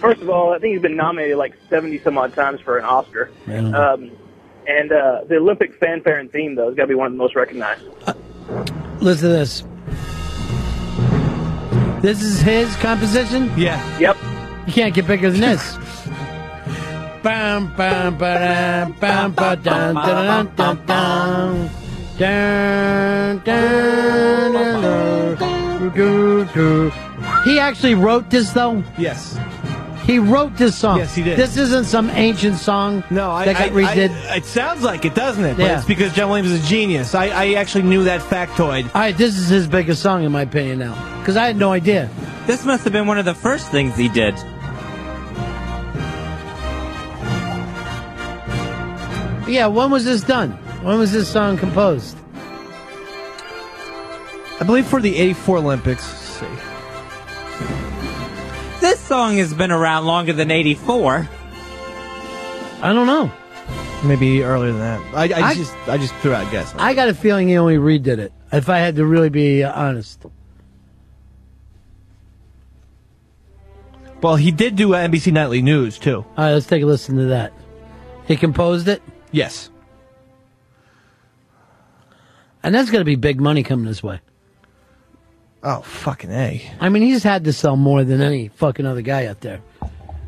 first 0.00 0.20
of 0.22 0.28
all, 0.28 0.52
I 0.52 0.58
think 0.58 0.72
he's 0.72 0.82
been 0.82 0.96
nominated 0.96 1.36
like 1.36 1.54
70 1.70 1.98
some 2.00 2.18
odd 2.18 2.34
times 2.34 2.60
for 2.60 2.78
an 2.78 2.84
Oscar. 2.84 3.30
Man. 3.46 3.74
Um, 3.74 4.10
and 4.66 4.90
uh, 4.90 5.24
the 5.28 5.36
Olympic 5.36 5.78
fanfare 5.78 6.18
and 6.18 6.32
theme, 6.32 6.56
though, 6.56 6.68
has 6.68 6.74
got 6.74 6.84
to 6.84 6.88
be 6.88 6.94
one 6.94 7.06
of 7.06 7.12
the 7.12 7.18
most 7.18 7.36
recognized. 7.36 7.84
Listen 9.00 9.28
to 9.28 9.34
this. 9.34 9.62
This 12.02 12.22
is 12.22 12.40
his 12.40 12.74
composition? 12.76 13.52
Yeah. 13.56 13.98
Yep. 13.98 14.16
You 14.66 14.72
can't 14.72 14.94
get 14.94 15.06
bigger 15.06 15.30
than 15.30 15.40
this. 15.40 15.76
Bam, 17.26 17.74
bam, 17.76 18.16
ba-dam, 18.18 18.92
bam, 19.00 19.32
ba-dum, 19.32 19.94
da-dum, 19.96 20.52
dum, 20.54 20.80
dum. 20.86 21.70
Dun, 22.16 23.42
dun, 23.44 24.52
dun, 24.52 25.36
dun, 25.36 25.92
dun, 25.92 26.46
dun. 26.54 26.92
He 27.42 27.58
actually 27.58 27.96
wrote 27.96 28.30
this, 28.30 28.52
though? 28.52 28.80
Yes. 28.96 29.36
He 30.04 30.20
wrote 30.20 30.56
this 30.56 30.76
song. 30.78 30.98
Yes, 30.98 31.16
he 31.16 31.24
did. 31.24 31.36
This 31.36 31.56
isn't 31.56 31.86
some 31.86 32.10
ancient 32.10 32.58
song 32.58 33.02
No, 33.10 33.32
I, 33.32 33.46
that 33.46 33.54
got 33.54 33.62
I- 33.62 33.70
redid. 33.70 34.10
I- 34.30 34.36
it 34.36 34.44
sounds 34.44 34.84
like 34.84 35.04
it, 35.04 35.16
doesn't 35.16 35.44
it? 35.44 35.56
But 35.56 35.64
Yeah. 35.64 35.78
it's 35.78 35.84
because 35.84 36.12
John 36.12 36.28
Williams 36.30 36.52
is 36.52 36.64
a 36.64 36.68
genius. 36.68 37.12
I, 37.16 37.26
I 37.30 37.54
actually 37.54 37.82
knew 37.82 38.04
that 38.04 38.20
factoid. 38.20 38.84
All 38.84 39.00
right, 39.00 39.16
this 39.18 39.36
is 39.36 39.48
his 39.48 39.66
biggest 39.66 40.00
song, 40.00 40.22
in 40.22 40.30
my 40.30 40.42
opinion, 40.42 40.78
now. 40.78 40.94
Because 41.18 41.36
I 41.36 41.46
had 41.46 41.56
no 41.56 41.72
idea. 41.72 42.08
This 42.46 42.64
must 42.64 42.84
have 42.84 42.92
been 42.92 43.08
one 43.08 43.18
of 43.18 43.24
the 43.24 43.34
first 43.34 43.68
things 43.72 43.96
he 43.96 44.06
did. 44.08 44.36
Yeah, 49.46 49.68
when 49.68 49.90
was 49.90 50.04
this 50.04 50.22
done? 50.22 50.50
When 50.82 50.98
was 50.98 51.12
this 51.12 51.30
song 51.30 51.56
composed? 51.56 52.16
I 54.58 54.64
believe 54.64 54.86
for 54.86 55.00
the 55.00 55.16
'84 55.16 55.58
Olympics. 55.58 56.06
Let's 56.06 56.20
see. 56.20 56.46
This 58.80 58.98
song 59.00 59.36
has 59.38 59.52
been 59.54 59.70
around 59.70 60.06
longer 60.06 60.32
than 60.32 60.50
84. 60.50 61.28
I 62.82 62.92
don't 62.92 63.06
know. 63.06 63.30
Maybe 64.04 64.42
earlier 64.42 64.72
than 64.72 64.80
that. 64.80 65.00
I, 65.14 65.28
I, 65.32 65.48
I- 65.48 65.54
just 65.54 65.74
I 65.88 65.96
just 65.98 66.14
threw 66.16 66.32
out 66.34 66.46
a 66.46 66.50
guess. 66.50 66.74
I 66.76 66.94
got 66.94 67.08
a 67.08 67.14
feeling 67.14 67.48
he 67.48 67.56
only 67.56 67.76
redid 67.76 68.18
it. 68.18 68.32
If 68.52 68.68
I 68.68 68.78
had 68.78 68.96
to 68.96 69.04
really 69.06 69.28
be 69.30 69.62
uh, 69.64 69.72
honest. 69.72 70.24
Well, 74.22 74.36
he 74.36 74.50
did 74.50 74.76
do 74.76 74.94
uh, 74.94 75.06
NBC 75.06 75.32
Nightly 75.32 75.62
News 75.62 75.98
too. 75.98 76.16
All 76.18 76.26
right, 76.36 76.52
let's 76.52 76.66
take 76.66 76.82
a 76.82 76.86
listen 76.86 77.16
to 77.16 77.24
that. 77.26 77.52
He 78.26 78.36
composed 78.36 78.88
it? 78.88 79.02
Yes. 79.36 79.68
And 82.62 82.74
that's 82.74 82.90
going 82.90 83.02
to 83.02 83.04
be 83.04 83.16
big 83.16 83.38
money 83.38 83.62
coming 83.62 83.84
his 83.84 84.02
way. 84.02 84.20
Oh, 85.62 85.82
fucking 85.82 86.32
A. 86.32 86.70
I 86.80 86.88
mean, 86.88 87.02
he's 87.02 87.22
had 87.22 87.44
to 87.44 87.52
sell 87.52 87.76
more 87.76 88.02
than 88.02 88.22
any 88.22 88.48
fucking 88.48 88.86
other 88.86 89.02
guy 89.02 89.26
out 89.26 89.42
there. 89.42 89.60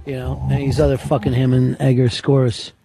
You 0.04 0.16
know, 0.16 0.46
and 0.50 0.60
these 0.60 0.78
other 0.78 0.98
fucking 0.98 1.32
him 1.32 1.54
and 1.54 1.80
Egger 1.80 2.10
scores. 2.10 2.72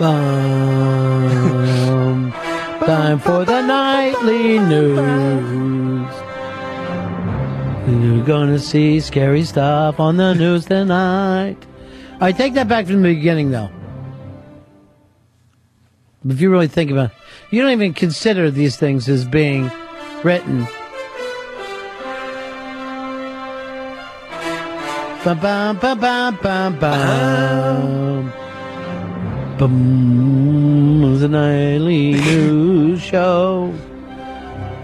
Um, 0.00 1.10
time 2.86 3.18
for 3.18 3.44
the 3.44 3.60
nightly 3.62 4.60
news. 4.60 6.17
You're 7.88 8.24
gonna 8.24 8.58
see 8.58 9.00
scary 9.00 9.44
stuff 9.44 9.98
on 9.98 10.18
the 10.18 10.34
news 10.34 10.66
tonight. 10.66 11.56
I 12.20 12.32
take 12.32 12.52
that 12.54 12.68
back 12.68 12.86
from 12.86 13.00
the 13.00 13.14
beginning, 13.14 13.50
though. 13.50 13.70
If 16.28 16.40
you 16.40 16.50
really 16.50 16.68
think 16.68 16.90
about 16.90 17.10
it, 17.10 17.16
you 17.50 17.62
don't 17.62 17.72
even 17.72 17.94
consider 17.94 18.50
these 18.50 18.76
things 18.76 19.08
as 19.08 19.24
being 19.24 19.70
written. 20.22 20.66
Bum, 25.24 25.38
bum, 25.40 25.78
bum, 25.78 25.96
bum, 25.96 26.76
nightly 31.30 32.12
news 32.12 33.00
show. 33.00 33.72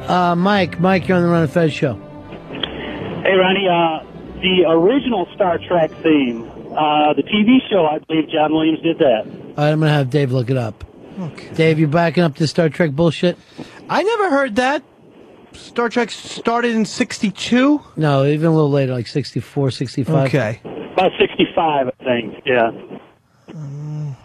Uh, 0.09 0.35
Mike, 0.35 0.81
Mike, 0.81 1.07
you're 1.07 1.19
on 1.19 1.23
the 1.23 1.29
Ron 1.29 1.43
of 1.43 1.73
show. 1.73 2.01
Hey, 3.25 3.33
Ronnie, 3.37 3.67
uh, 3.67 4.05
the 4.43 4.65
original 4.69 5.27
Star 5.35 5.59
Trek 5.67 5.91
theme, 6.03 6.43
uh, 6.77 7.15
the 7.15 7.23
TV 7.23 7.59
show, 7.71 7.87
I 7.87 7.99
believe 8.01 8.29
John 8.29 8.53
Williams 8.53 8.81
did 8.83 8.99
that. 8.99 9.25
All 9.27 9.65
right, 9.65 9.71
I'm 9.73 9.81
gonna 9.81 9.93
have 9.93 10.11
Dave 10.11 10.31
look 10.31 10.51
it 10.51 10.57
up. 10.59 10.85
Dave, 11.55 11.79
you 11.79 11.87
backing 11.87 12.23
up 12.25 12.37
this 12.37 12.51
Star 12.51 12.69
Trek 12.69 12.91
bullshit? 12.93 13.39
I 13.89 14.03
never 14.03 14.29
heard 14.31 14.57
that. 14.57 14.83
Star 15.53 15.89
Trek 15.89 16.11
started 16.11 16.75
in 16.75 16.85
62? 16.85 17.81
No, 17.97 18.27
even 18.27 18.47
a 18.47 18.53
little 18.53 18.71
later, 18.71 18.93
like 18.93 19.07
64, 19.07 19.71
65. 19.71 20.27
Okay. 20.27 20.61
About 20.93 21.13
65, 21.19 21.89
I 22.01 22.05
think, 22.05 22.43
yeah. 22.45 22.71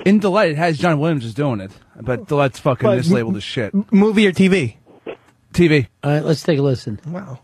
In 0.06 0.20
Delight, 0.20 0.52
it 0.52 0.58
has 0.58 0.78
John 0.78 1.00
Williams 1.00 1.24
is 1.24 1.34
doing 1.34 1.62
it, 1.62 1.72
but 2.02 2.28
Delight's 2.28 2.60
fucking 2.60 2.88
But- 2.88 3.00
mislabeled 3.00 3.38
as 3.38 3.44
shit. 3.44 3.74
Movie 3.94 4.28
or 4.28 4.32
TV? 4.32 4.76
TV. 5.54 5.88
All 6.04 6.12
right, 6.12 6.24
let's 6.26 6.44
take 6.44 6.60
a 6.60 6.62
listen. 6.62 7.00
Wow. 7.08 7.40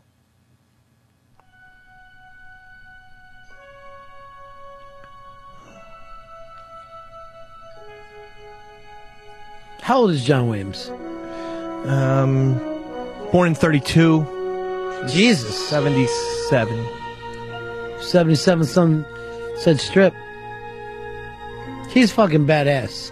How 9.85 9.99
old 9.99 10.09
is 10.09 10.23
John 10.25 10.47
Williams? 10.49 10.89
Um, 11.85 12.55
born 13.31 13.49
in 13.49 13.53
32. 13.53 15.05
Jesus. 15.07 15.69
77. 15.69 16.83
77 18.01 18.65
some 18.65 19.05
said 19.59 19.79
strip. 19.79 20.15
He's 21.91 22.11
fucking 22.11 22.47
badass. 22.47 23.11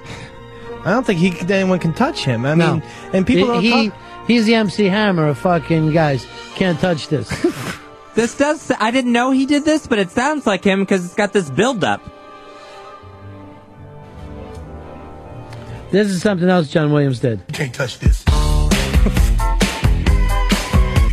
I 0.83 0.89
don't 0.89 1.05
think 1.05 1.19
he 1.19 1.31
anyone 1.53 1.77
can 1.77 1.93
touch 1.93 2.25
him. 2.25 2.43
I 2.43 2.55
No. 2.55 2.73
mean, 2.73 2.83
and 3.13 3.27
people 3.27 3.47
don't 3.47 3.61
he, 3.61 3.89
talk. 3.89 3.99
He's 4.25 4.47
the 4.47 4.55
MC 4.55 4.85
Hammer 4.85 5.27
of 5.27 5.37
fucking 5.37 5.91
guys. 5.91 6.25
Can't 6.55 6.79
touch 6.79 7.07
this. 7.09 7.29
This 8.15 8.37
does. 8.37 8.71
I 8.79 8.91
didn't 8.91 9.11
know 9.11 9.31
he 9.31 9.47
did 9.47 9.65
this, 9.65 9.87
but 9.87 9.97
it 9.97 10.11
sounds 10.11 10.45
like 10.45 10.63
him 10.63 10.81
because 10.81 11.03
it's 11.03 11.15
got 11.15 11.33
this 11.33 11.49
build 11.49 11.83
up. 11.83 11.99
This 15.93 16.09
is 16.09 16.23
something 16.23 16.49
else 16.49 16.69
John 16.69 16.91
Williams 16.91 17.19
did. 17.19 17.37
You 17.49 17.53
can't 17.53 17.71
touch 17.71 17.99
this. 17.99 18.25
you 18.25 18.33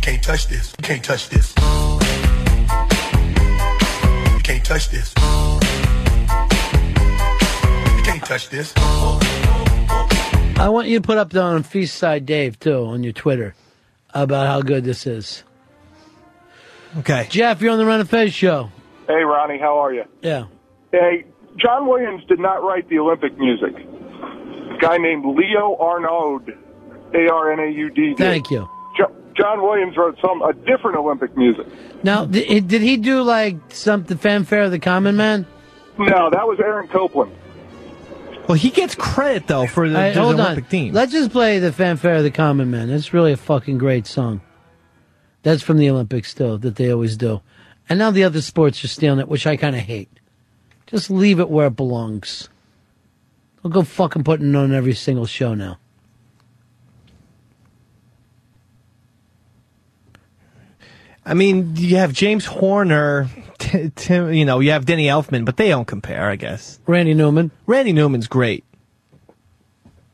can't 0.01 0.23
touch 0.23 0.47
this. 0.47 0.73
You 0.75 0.83
can't 0.83 1.03
touch 1.03 1.29
this. 1.29 1.53
You 4.33 4.39
can't 4.41 4.65
touch 4.65 4.89
this. 4.89 5.13
You 7.95 8.01
can't 8.01 8.25
touch 8.25 8.49
this. 8.49 8.73
I 10.57 10.67
want 10.67 10.87
you 10.87 10.99
to 10.99 11.05
put 11.05 11.19
up 11.19 11.35
on 11.35 11.61
Feast 11.61 11.95
Side 11.95 12.25
Dave 12.25 12.59
too 12.59 12.83
on 12.85 13.03
your 13.03 13.13
Twitter 13.13 13.53
about 14.15 14.47
how 14.47 14.63
good 14.63 14.83
this 14.83 15.05
is. 15.05 15.43
Okay. 16.97 17.27
Jeff, 17.29 17.61
you're 17.61 17.71
on 17.71 17.77
the 17.77 17.85
Ron 17.85 18.01
of 18.01 18.09
Fez 18.09 18.33
show. 18.33 18.71
Hey, 19.05 19.21
Ronnie, 19.21 19.59
how 19.59 19.77
are 19.77 19.93
you? 19.93 20.05
Yeah. 20.23 20.45
Hey, 20.91 21.25
John 21.57 21.87
Williams 21.87 22.23
did 22.27 22.39
not 22.39 22.63
write 22.63 22.89
the 22.89 22.97
Olympic 22.97 23.37
music. 23.37 23.75
A 24.81 24.85
guy 24.85 24.97
named 24.97 25.25
Leo 25.25 25.77
Arnaud, 25.79 26.41
A 27.13 27.27
R 27.31 27.51
N 27.53 27.59
A 27.59 27.71
U 27.71 27.89
D. 27.89 28.15
Thank 28.17 28.49
you. 28.49 28.67
Jo- 28.97 29.13
John 29.35 29.61
Williams 29.61 29.95
wrote 29.95 30.17
some 30.21 30.41
a 30.41 30.53
different 30.53 30.97
Olympic 30.97 31.35
music. 31.37 31.67
Now, 32.03 32.25
did, 32.25 32.49
eh, 32.49 32.59
did 32.65 32.81
he 32.81 32.97
do 32.97 33.21
like 33.21 33.57
something 33.69 34.17
fanfare 34.17 34.63
of 34.63 34.71
the 34.71 34.79
common 34.79 35.15
man? 35.15 35.45
No, 35.97 36.29
that 36.31 36.47
was 36.47 36.59
Aaron 36.59 36.87
Copland. 36.87 37.31
Well, 38.47 38.57
he 38.57 38.69
gets 38.71 38.95
credit 38.95 39.47
though 39.47 39.67
for 39.67 39.87
the, 39.87 39.95
All 39.95 40.01
right, 40.01 40.13
the 40.13 40.21
hold 40.21 40.39
Olympic 40.39 40.65
on. 40.65 40.69
team. 40.69 40.93
Let's 40.93 41.11
just 41.11 41.31
play 41.31 41.59
the 41.59 41.71
fanfare 41.71 42.15
of 42.15 42.23
the 42.23 42.31
common 42.31 42.71
man. 42.71 42.89
It's 42.89 43.13
really 43.13 43.31
a 43.33 43.37
fucking 43.37 43.77
great 43.77 44.07
song. 44.07 44.41
That's 45.43 45.61
from 45.61 45.77
the 45.77 45.89
Olympics 45.89 46.29
still 46.29 46.57
that 46.59 46.75
they 46.75 46.91
always 46.91 47.17
do. 47.17 47.41
And 47.87 47.99
now 47.99 48.11
the 48.11 48.23
other 48.23 48.41
sports 48.41 48.83
are 48.83 48.87
stealing 48.87 49.19
it, 49.19 49.27
which 49.27 49.45
I 49.45 49.57
kind 49.57 49.75
of 49.75 49.81
hate. 49.81 50.09
Just 50.87 51.09
leave 51.09 51.39
it 51.39 51.49
where 51.49 51.67
it 51.67 51.75
belongs. 51.75 52.49
I'll 53.63 53.71
go 53.71 53.83
fucking 53.83 54.23
putting 54.23 54.55
on 54.55 54.73
every 54.73 54.93
single 54.93 55.25
show 55.25 55.53
now. 55.53 55.77
I 61.23 61.35
mean, 61.35 61.75
you 61.75 61.97
have 61.97 62.13
James 62.13 62.45
Horner, 62.45 63.29
T- 63.59 63.91
Tim, 63.95 64.33
you 64.33 64.43
know, 64.43 64.59
you 64.59 64.71
have 64.71 64.85
Denny 64.85 65.05
Elfman, 65.05 65.45
but 65.45 65.55
they 65.57 65.69
don't 65.69 65.85
compare, 65.85 66.27
I 66.27 66.35
guess. 66.35 66.79
Randy 66.87 67.13
Newman. 67.13 67.51
Randy 67.67 67.93
Newman's 67.93 68.27
great. 68.27 68.63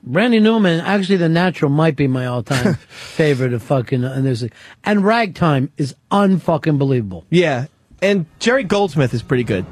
Randy 0.03 0.39
Newman, 0.39 0.81
actually, 0.81 1.17
The 1.17 1.29
Natural 1.29 1.69
might 1.71 1.95
be 1.95 2.07
my 2.07 2.25
all-time 2.25 2.73
favorite 2.89 3.53
of 3.53 3.63
fucking. 3.63 4.03
And 4.03 4.25
there's 4.25 4.43
a, 4.43 4.49
and 4.83 5.03
Ragtime 5.03 5.71
is 5.77 5.95
unfucking 6.11 6.77
believable. 6.77 7.25
Yeah, 7.29 7.67
and 8.01 8.25
Jerry 8.39 8.63
Goldsmith 8.63 9.13
is 9.13 9.23
pretty 9.23 9.43
good. 9.43 9.65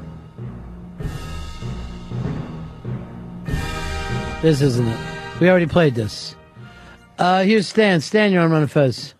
This 4.42 4.60
isn't 4.60 4.86
it. 4.86 4.98
We 5.40 5.48
already 5.50 5.66
played 5.66 5.94
this. 5.94 6.36
Uh, 7.18 7.42
here's 7.42 7.66
Stan. 7.66 8.00
Stan, 8.00 8.32
you're 8.32 8.42
on 8.42 8.50
Ron 8.50 8.62
of 8.62 8.72
Fez. 8.72 9.14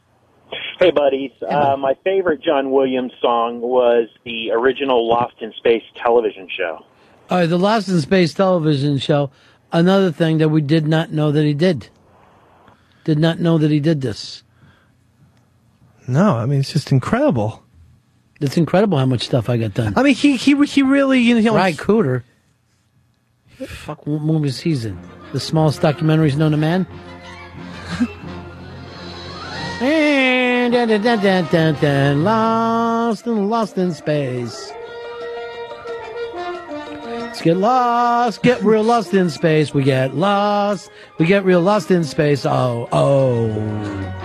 Hey, 0.79 0.91
buddies. 0.91 1.33
Uh, 1.47 1.77
my 1.79 1.95
favorite 2.05 2.43
John 2.43 2.71
Williams 2.71 3.13
song 3.21 3.61
was 3.61 4.09
the 4.25 4.51
original 4.53 5.09
Lost 5.09 5.37
in 5.41 5.53
Space 5.55 5.83
television 5.97 6.49
show. 6.55 6.85
All 7.31 7.39
right, 7.39 7.47
the 7.47 7.59
Lost 7.59 7.89
in 7.89 8.01
Space 8.01 8.35
television 8.35 8.99
show. 8.99 9.31
Another 9.73 10.13
thing 10.13 10.39
that 10.39 10.51
we 10.51 10.61
did 10.61 10.87
not 10.87 11.13
know 11.13 11.33
that 11.33 11.45
he 11.45 11.55
did. 11.55 11.89
Did 13.05 13.19
not 13.19 13.41
know 13.41 13.57
that 13.59 13.71
he 13.71 13.81
did 13.81 14.01
this. 14.03 14.43
No, 16.07 16.37
I 16.37 16.47
mean 16.47 16.61
it's 16.61 16.73
just 16.73 16.93
incredible. 16.93 17.63
It's 18.41 18.57
incredible 18.57 18.99
how 18.99 19.07
much 19.07 19.25
stuff 19.25 19.49
I 19.49 19.57
got 19.57 19.75
done. 19.75 19.95
I 19.97 20.03
mean, 20.03 20.15
he 20.15 20.37
he 20.37 20.55
he 20.67 20.83
really 20.83 21.21
you 21.21 21.41
know. 21.41 21.55
Ry 21.55 21.73
Cooder. 21.73 22.23
Fuck, 23.65 24.07
what 24.07 24.21
movies 24.21 24.61
he's? 24.61 24.87
The 25.33 25.41
smallest 25.41 25.81
documentaries 25.81 26.37
known 26.37 26.51
to 26.51 26.59
man. 26.59 26.87
and 29.81 30.75
dun, 30.75 30.89
dun, 30.89 31.03
dun, 31.03 31.23
dun, 31.23 31.45
dun, 31.51 31.75
dun, 31.81 32.25
lost 32.25 33.27
and 33.27 33.49
lost 33.49 33.79
in 33.79 33.95
space. 33.95 34.73
Let's 36.35 37.41
get 37.41 37.57
lost, 37.57 38.43
get 38.43 38.63
real 38.63 38.85
lost 38.93 39.15
in 39.15 39.31
space. 39.31 39.73
We 39.73 39.85
get 39.85 40.15
lost, 40.15 40.91
we 41.19 41.25
get 41.25 41.43
real 41.45 41.63
lost 41.63 41.91
in 41.91 42.05
space. 42.05 42.45
Oh, 42.45 42.87
oh. 42.93 44.16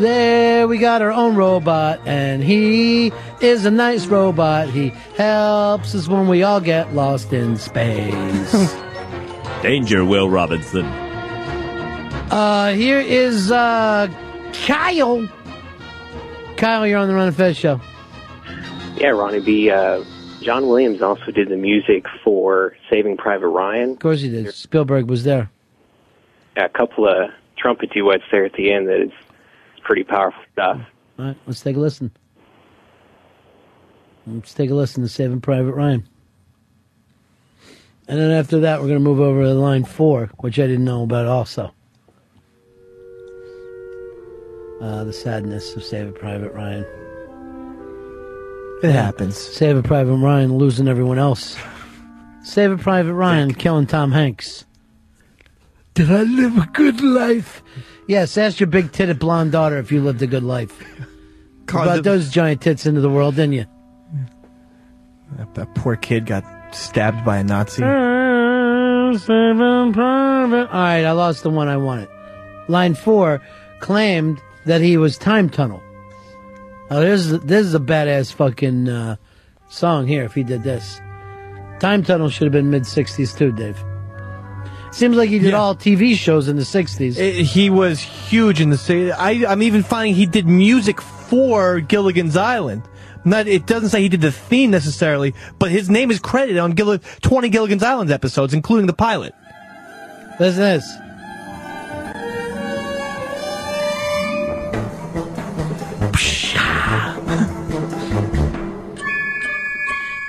There 0.00 0.66
we 0.66 0.78
got 0.78 1.02
our 1.02 1.12
own 1.12 1.36
robot, 1.36 2.00
and 2.06 2.42
he 2.42 3.12
is 3.42 3.66
a 3.66 3.70
nice 3.70 4.06
robot. 4.06 4.70
He 4.70 4.88
helps 5.16 5.94
us 5.94 6.08
when 6.08 6.26
we 6.26 6.42
all 6.42 6.60
get 6.62 6.94
lost 6.94 7.34
in 7.34 7.58
space. 7.58 8.74
Danger, 9.62 10.02
Will 10.06 10.30
Robinson. 10.30 10.86
uh, 10.86 12.72
here 12.72 12.98
is 12.98 13.50
uh, 13.50 14.08
Kyle. 14.54 15.28
Kyle, 16.56 16.86
you're 16.86 16.98
on 16.98 17.06
the 17.08 17.14
Ron 17.14 17.28
of 17.28 17.36
Fez 17.36 17.58
show. 17.58 17.78
Yeah, 18.96 19.08
Ronnie 19.08 19.40
B. 19.40 19.70
Uh, 19.70 20.02
John 20.40 20.66
Williams 20.68 21.02
also 21.02 21.30
did 21.30 21.50
the 21.50 21.56
music 21.58 22.06
for 22.24 22.74
Saving 22.88 23.18
Private 23.18 23.48
Ryan. 23.48 23.90
Of 23.90 23.98
course 23.98 24.22
he 24.22 24.30
did. 24.30 24.54
Spielberg 24.54 25.10
was 25.10 25.24
there. 25.24 25.50
A 26.56 26.70
couple 26.70 27.06
of 27.06 27.30
trumpet 27.58 27.90
duets 27.90 28.24
there 28.32 28.46
at 28.46 28.54
the 28.54 28.72
end 28.72 28.88
that 28.88 29.02
is 29.02 29.12
pretty 29.90 30.04
powerful 30.04 30.40
stuff. 30.52 30.80
All 31.18 31.24
right, 31.24 31.36
let's 31.48 31.62
take 31.62 31.74
a 31.74 31.80
listen. 31.80 32.12
Let's 34.24 34.54
take 34.54 34.70
a 34.70 34.74
listen 34.74 35.02
to 35.02 35.08
Saving 35.08 35.40
Private 35.40 35.72
Ryan. 35.72 36.08
And 38.06 38.16
then 38.16 38.30
after 38.30 38.60
that, 38.60 38.78
we're 38.78 38.86
going 38.86 39.00
to 39.00 39.04
move 39.04 39.18
over 39.18 39.42
to 39.42 39.52
line 39.52 39.82
four, 39.82 40.30
which 40.38 40.60
I 40.60 40.68
didn't 40.68 40.84
know 40.84 41.02
about 41.02 41.26
also. 41.26 41.74
Uh, 44.80 45.02
the 45.02 45.12
sadness 45.12 45.74
of 45.74 45.82
Saving 45.82 46.14
Private 46.14 46.52
Ryan. 46.52 46.86
It 48.84 48.92
happens. 48.92 49.36
Saving 49.36 49.82
Private 49.82 50.14
Ryan 50.14 50.56
losing 50.56 50.86
everyone 50.86 51.18
else. 51.18 51.56
Saving 52.44 52.78
Private 52.78 53.14
Ryan 53.14 53.54
killing 53.54 53.88
Tom 53.88 54.12
Hanks. 54.12 54.66
Did 55.94 56.12
I 56.12 56.22
live 56.22 56.58
a 56.58 56.66
good 56.66 57.00
life? 57.00 57.64
Yes, 58.06 58.36
ask 58.38 58.58
your 58.60 58.66
big 58.66 58.92
titted 58.92 59.18
blonde 59.18 59.52
daughter 59.52 59.78
if 59.78 59.92
you 59.92 60.02
lived 60.02 60.22
a 60.22 60.26
good 60.26 60.42
life. 60.44 60.82
You 61.70 61.76
God, 61.76 61.84
brought 61.84 61.96
the- 61.98 62.02
those 62.02 62.30
giant 62.30 62.62
tits 62.62 62.84
into 62.84 63.00
the 63.00 63.08
world, 63.10 63.36
didn't 63.36 63.52
you? 63.52 63.64
That, 65.36 65.54
that 65.54 65.74
poor 65.76 65.94
kid 65.94 66.26
got 66.26 66.42
stabbed 66.74 67.24
by 67.24 67.36
a 67.36 67.44
Nazi. 67.44 67.84
All 70.66 70.66
right, 70.72 71.04
I 71.04 71.12
lost 71.12 71.44
the 71.44 71.50
one 71.50 71.68
I 71.68 71.76
wanted. 71.76 72.08
Line 72.66 72.94
four 72.96 73.40
claimed 73.78 74.40
that 74.66 74.80
he 74.80 74.96
was 74.96 75.16
time 75.16 75.48
tunnel. 75.48 75.80
Now, 76.90 76.98
this 76.98 77.26
is 77.26 77.38
this 77.42 77.64
is 77.66 77.74
a 77.76 77.78
badass 77.78 78.32
fucking 78.32 78.88
uh, 78.88 79.14
song 79.68 80.08
here. 80.08 80.24
If 80.24 80.34
he 80.34 80.42
did 80.42 80.64
this, 80.64 81.00
time 81.78 82.02
tunnel 82.02 82.30
should 82.30 82.46
have 82.46 82.52
been 82.52 82.70
mid 82.70 82.82
'60s 82.82 83.36
too, 83.38 83.52
Dave. 83.52 83.80
Seems 84.92 85.16
like 85.16 85.28
he 85.28 85.38
did 85.38 85.54
all 85.54 85.74
TV 85.74 86.14
shows 86.16 86.48
in 86.48 86.56
the 86.56 86.62
'60s. 86.62 87.16
It- 87.16 87.20
eh, 87.40 87.42
he 87.42 87.70
was 87.70 88.00
huge 88.00 88.60
in 88.60 88.70
the 88.70 88.76
city. 88.78 89.12
I, 89.12 89.44
I'm 89.50 89.62
even 89.62 89.82
finding 89.82 90.14
he 90.14 90.26
did 90.26 90.46
music 90.46 91.00
for 91.00 91.80
Gilligan's 91.80 92.36
Island. 92.36 92.82
Not, 93.24 93.46
it 93.46 93.66
doesn't 93.66 93.90
say 93.90 94.00
he 94.02 94.08
did 94.08 94.22
the 94.22 94.32
theme 94.32 94.70
necessarily, 94.70 95.34
but 95.58 95.70
his 95.70 95.90
name 95.90 96.10
is 96.10 96.18
credited 96.18 96.56
on 96.58 96.72
Gill- 96.72 96.98
20 96.98 97.48
Gilligan's 97.50 97.82
Island 97.82 98.10
episodes, 98.10 98.52
including 98.54 98.86
the 98.86 98.92
pilot. 98.94 99.34
Listen 100.40 100.54
to 100.56 100.60
this. 100.60 100.96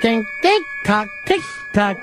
Tick, 0.01 0.25
tick, 0.41 0.63
tock, 0.83 1.07
tick, 1.25 1.41
tock. 1.73 1.97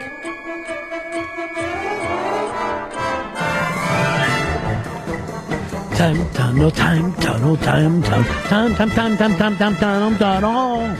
Time 5.98 6.30
tunnel, 6.30 6.70
time 6.70 7.12
tunnel, 7.14 7.56
time 7.56 8.02
tunnel, 8.04 8.24
time, 8.44 8.74
time, 8.76 8.90
time, 8.90 9.16
time, 9.16 9.36
time, 9.36 9.56
time, 9.56 9.76
tunnel, 9.76 10.16
tunnel. 10.16 10.96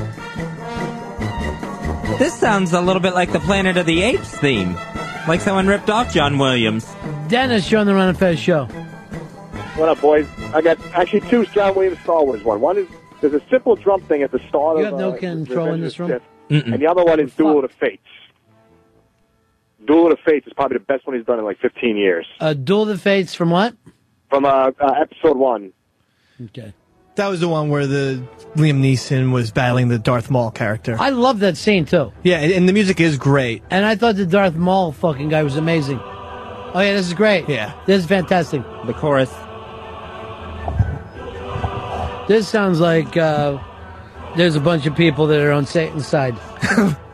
This 2.18 2.35
sounds 2.35 2.73
a 2.73 2.81
little 2.81 2.99
bit 2.99 3.15
like 3.15 3.31
the 3.31 3.39
Planet 3.39 3.77
of 3.77 3.86
the 3.86 4.02
Apes 4.02 4.36
theme. 4.39 4.75
Like 5.28 5.41
someone 5.41 5.68
ripped 5.68 5.89
off 5.89 6.12
John 6.12 6.36
Williams. 6.39 6.85
Dennis, 7.28 7.70
you're 7.70 7.81
on 7.81 7.86
the 7.86 7.94
Ron 7.94 8.09
and 8.09 8.18
Fez 8.18 8.41
show. 8.41 8.65
What 9.77 9.89
up, 9.89 10.01
boys? 10.01 10.27
I 10.52 10.62
got 10.62 10.85
actually 10.94 11.20
two 11.31 11.47
John 11.47 11.77
Williams 11.77 12.01
Star 12.01 12.25
Wars 12.25 12.43
one. 12.43 12.60
One 12.60 12.78
is 12.78 12.89
there's 13.20 13.35
a 13.35 13.43
simple 13.49 13.77
drum 13.77 14.01
thing 14.02 14.25
at 14.25 14.33
the 14.33 14.41
start 14.49 14.78
You 14.78 14.86
of 14.86 14.91
You 14.91 14.97
have 14.97 14.99
no 14.99 15.12
uh, 15.12 15.17
control 15.17 15.67
in 15.67 15.81
Revenge 15.81 15.83
this 15.83 15.94
of 15.94 16.01
room? 16.01 16.10
the 16.49 16.59
Sith, 16.59 16.67
and 16.73 16.83
the 16.83 16.89
other 16.89 17.05
one 17.05 17.20
is 17.20 17.33
Duel 17.36 17.65
of 17.65 17.70
the 17.70 17.77
Fates. 17.77 18.02
Duel 19.86 20.10
of 20.10 20.18
the 20.18 20.23
Fates 20.28 20.49
is 20.49 20.55
probably 20.55 20.78
the 20.78 20.85
best 20.85 21.07
one 21.07 21.17
he's 21.17 21.25
done 21.25 21.39
in 21.39 21.44
like 21.44 21.60
15 21.60 21.97
years. 21.97 22.27
Uh, 22.41 22.52
Duel 22.52 22.83
of 22.83 22.89
the 22.89 22.99
Fates 22.99 23.33
from 23.33 23.51
what? 23.51 23.77
From 24.31 24.45
uh, 24.45 24.71
uh, 24.81 24.95
episode 25.01 25.37
one. 25.37 25.73
Okay. 26.47 26.73
That 27.17 27.29
was 27.29 27.41
the 27.41 27.49
one 27.49 27.69
where 27.69 27.87
the 27.87 28.23
Liam 28.55 28.81
Neeson 28.81 29.33
was 29.33 29.51
battling 29.51 29.89
the 29.89 29.99
Darth 29.99 30.31
Maul 30.31 30.53
character. 30.53 30.97
I 31.01 31.11
love 31.11 31.41
that 31.41 31.57
scene 31.57 31.85
too. 31.85 32.13
Yeah, 32.23 32.39
and 32.39 32.53
and 32.53 32.69
the 32.69 32.73
music 32.73 33.01
is 33.01 33.19
great. 33.19 33.63
And 33.71 33.85
I 33.85 33.97
thought 33.97 34.15
the 34.15 34.27
Darth 34.27 34.55
Maul 34.55 34.93
fucking 34.93 35.29
guy 35.29 35.43
was 35.43 35.57
amazing. 35.57 35.99
Oh 36.01 36.81
yeah, 36.81 36.93
this 36.95 37.07
is 37.07 37.15
great. 37.15 37.49
Yeah. 37.49 37.73
This 37.87 38.03
is 38.03 38.07
fantastic. 38.07 38.63
The 38.87 38.93
chorus. 38.93 39.31
This 42.29 42.47
sounds 42.47 42.79
like 42.79 43.17
uh, 43.17 43.59
there's 44.37 44.55
a 44.55 44.61
bunch 44.61 44.87
of 44.87 44.95
people 44.95 45.27
that 45.29 45.41
are 45.41 45.51
on 45.51 45.67
Satan's 45.67 46.07
side. 46.07 46.37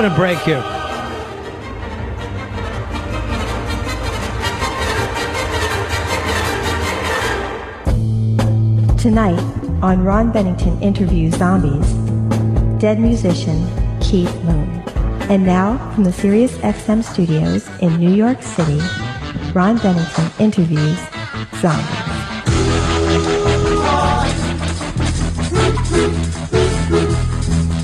We're 0.00 0.08
gonna 0.08 0.16
break 0.16 0.38
here. 0.38 0.62
Tonight, 8.96 9.38
on 9.82 10.02
Ron 10.02 10.32
Bennington 10.32 10.80
Interviews 10.80 11.34
Zombies, 11.36 11.92
dead 12.80 12.98
musician 12.98 13.68
Keith 14.00 14.34
Moon. 14.44 14.70
And 15.28 15.44
now, 15.44 15.76
from 15.92 16.04
the 16.04 16.12
Sirius 16.14 16.56
XM 16.60 17.04
studios 17.04 17.68
in 17.80 17.98
New 17.98 18.14
York 18.14 18.42
City, 18.42 18.80
Ron 19.52 19.76
Bennington 19.76 20.30
Interviews 20.38 20.98
Zombies. 21.60 21.99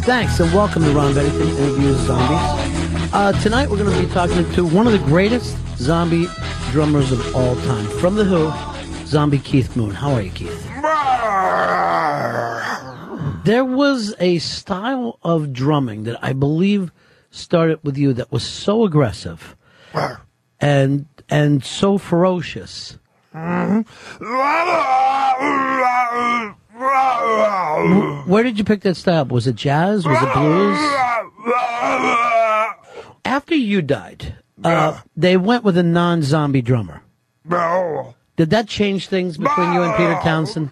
Thanks 0.07 0.39
and 0.39 0.53
welcome 0.55 0.83
to 0.85 0.91
Ron 0.93 1.15
Bennington 1.15 1.49
Interviews 1.49 1.97
Zombies. 1.99 3.13
Uh, 3.13 3.33
tonight 3.43 3.69
we're 3.69 3.77
going 3.79 3.93
to 4.01 4.07
be 4.07 4.13
talking 4.15 4.49
to 4.53 4.65
one 4.65 4.87
of 4.87 4.93
the 4.93 5.01
greatest 5.01 5.57
zombie 5.79 6.27
drummers 6.71 7.11
of 7.11 7.35
all 7.35 7.57
time. 7.57 7.87
From 7.99 8.15
The 8.15 8.23
Who, 8.25 8.53
zombie 9.07 9.39
Keith 9.41 9.75
Moon. 9.77 9.91
How 9.91 10.13
are 10.13 10.23
you, 10.23 10.31
Keith? 10.31 10.65
There 13.45 13.65
was 13.65 14.15
a 14.21 14.39
style 14.39 15.19
of 15.23 15.53
drumming 15.53 16.05
that 16.05 16.23
I 16.23 16.33
believe 16.33 16.93
started 17.31 17.81
with 17.83 17.97
you 17.99 18.13
that 18.15 18.31
was 18.31 18.45
so 18.45 18.85
aggressive 18.85 19.57
and 20.61 21.07
and 21.29 21.65
so 21.65 21.99
ferocious. 21.99 22.99
Wh- 23.35 23.83
Where 28.27 28.43
did 28.43 28.59
you 28.59 28.65
pick 28.65 28.83
that 28.83 28.97
style? 28.97 29.25
Was 29.27 29.47
it 29.47 29.57
jazz? 29.57 30.07
Was 30.07 30.23
it 30.23 30.35
blues? 30.35 30.79
After 33.25 33.55
you 33.55 33.83
died, 33.83 34.35
uh, 34.63 35.01
they 35.17 35.37
went 35.37 35.65
with 35.65 35.77
a 35.79 35.83
non-zombie 35.83 36.63
drummer. 36.63 37.03
Did 38.37 38.51
that 38.51 38.69
change 38.69 39.09
things 39.09 39.39
between 39.39 39.73
you 39.73 39.83
and 39.83 39.95
Peter 39.97 40.19
Townshend? 40.23 40.71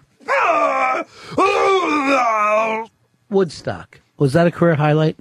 Woodstock. 3.29 3.99
Was 4.17 4.33
that 4.33 4.47
a 4.47 4.51
career 4.51 4.75
highlight? 4.75 5.17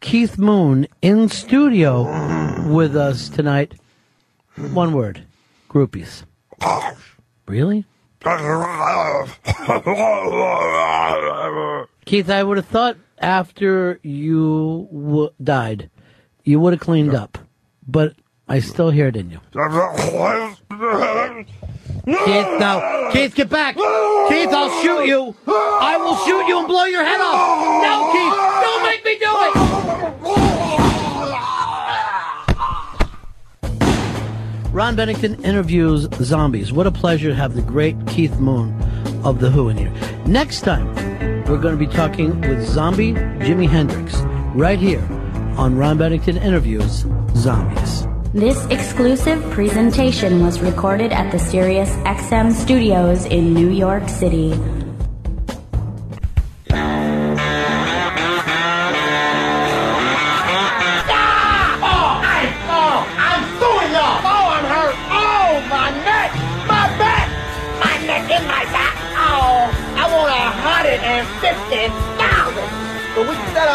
Keith 0.00 0.38
Moon 0.38 0.86
in 1.02 1.28
studio 1.28 2.02
with 2.68 2.94
us 2.96 3.28
tonight. 3.28 3.74
One 4.56 4.92
word. 4.92 5.24
Groupies. 5.68 6.22
Really? 7.46 7.84
Keith, 12.04 12.30
I 12.30 12.42
would 12.42 12.56
have 12.56 12.66
thought 12.66 12.96
after 13.18 13.98
you 14.02 14.88
w- 14.92 15.30
died, 15.42 15.90
you 16.44 16.58
would 16.60 16.72
have 16.72 16.80
cleaned 16.80 17.14
up. 17.14 17.38
But 17.86 18.14
I 18.48 18.58
still 18.60 18.90
hear 18.90 19.06
it 19.08 19.16
in 19.16 19.30
you. 19.30 19.40
Keith, 22.06 22.60
no. 22.60 23.10
Keith, 23.12 23.34
get 23.34 23.48
back. 23.48 23.74
Keith, 23.76 24.48
I'll 24.50 24.70
shoot 24.82 25.06
you. 25.06 25.34
I 25.46 25.96
will 25.98 26.16
shoot 26.24 26.46
you 26.48 26.58
and 26.58 26.68
blow 26.68 26.84
your 26.84 27.04
head 27.04 27.20
off. 27.20 27.82
No, 27.82 28.12
Keith, 28.12 28.34
don't 28.64 28.82
make 28.82 29.04
me 29.04 29.18
do 29.18 29.30
it. 29.46 30.15
Ron 34.76 34.94
Bennington 34.94 35.42
interviews 35.42 36.06
zombies. 36.20 36.70
What 36.70 36.86
a 36.86 36.90
pleasure 36.90 37.30
to 37.30 37.34
have 37.34 37.54
the 37.54 37.62
great 37.62 37.96
Keith 38.06 38.38
Moon 38.38 38.78
of 39.24 39.40
The 39.40 39.48
Who 39.48 39.70
in 39.70 39.78
here. 39.78 39.90
Next 40.26 40.60
time, 40.60 40.94
we're 41.46 41.56
going 41.56 41.78
to 41.78 41.78
be 41.78 41.90
talking 41.90 42.38
with 42.42 42.62
zombie 42.62 43.14
Jimi 43.14 43.70
Hendrix 43.70 44.16
right 44.54 44.78
here 44.78 45.00
on 45.56 45.78
Ron 45.78 45.96
Bennington 45.96 46.36
Interviews 46.36 47.06
Zombies. 47.34 48.06
This 48.34 48.66
exclusive 48.66 49.42
presentation 49.50 50.44
was 50.44 50.60
recorded 50.60 51.10
at 51.10 51.32
the 51.32 51.38
Sirius 51.38 51.88
XM 52.04 52.52
studios 52.52 53.24
in 53.24 53.54
New 53.54 53.70
York 53.70 54.10
City. 54.10 54.52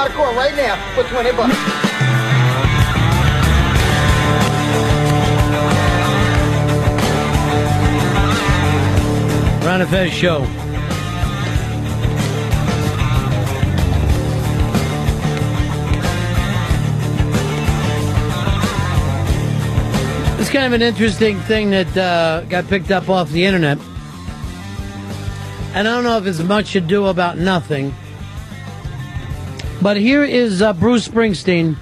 Out 0.02 0.10
of 0.10 0.16
court 0.16 0.36
right 0.36 0.56
now 0.56 0.76
for 0.96 1.04
twenty 1.10 1.32
bucks. 1.32 1.56
Ron 9.64 9.86
Fez 9.86 10.12
Show. 10.12 10.42
It's 20.40 20.50
kind 20.50 20.66
of 20.66 20.74
an 20.74 20.82
interesting 20.82 21.40
thing 21.42 21.70
that 21.70 21.96
uh, 21.96 22.42
got 22.50 22.68
picked 22.68 22.90
up 22.90 23.08
off 23.08 23.30
the 23.30 23.46
internet. 23.46 23.78
And 25.76 25.88
I 25.88 25.92
don't 25.94 26.04
know 26.04 26.18
if 26.18 26.26
it's 26.26 26.40
much 26.40 26.76
ado 26.76 27.06
about 27.06 27.38
nothing. 27.38 27.94
But 29.82 29.98
here 29.98 30.24
is 30.24 30.62
uh, 30.62 30.74
Bruce 30.74 31.08
Springsteen 31.08 31.76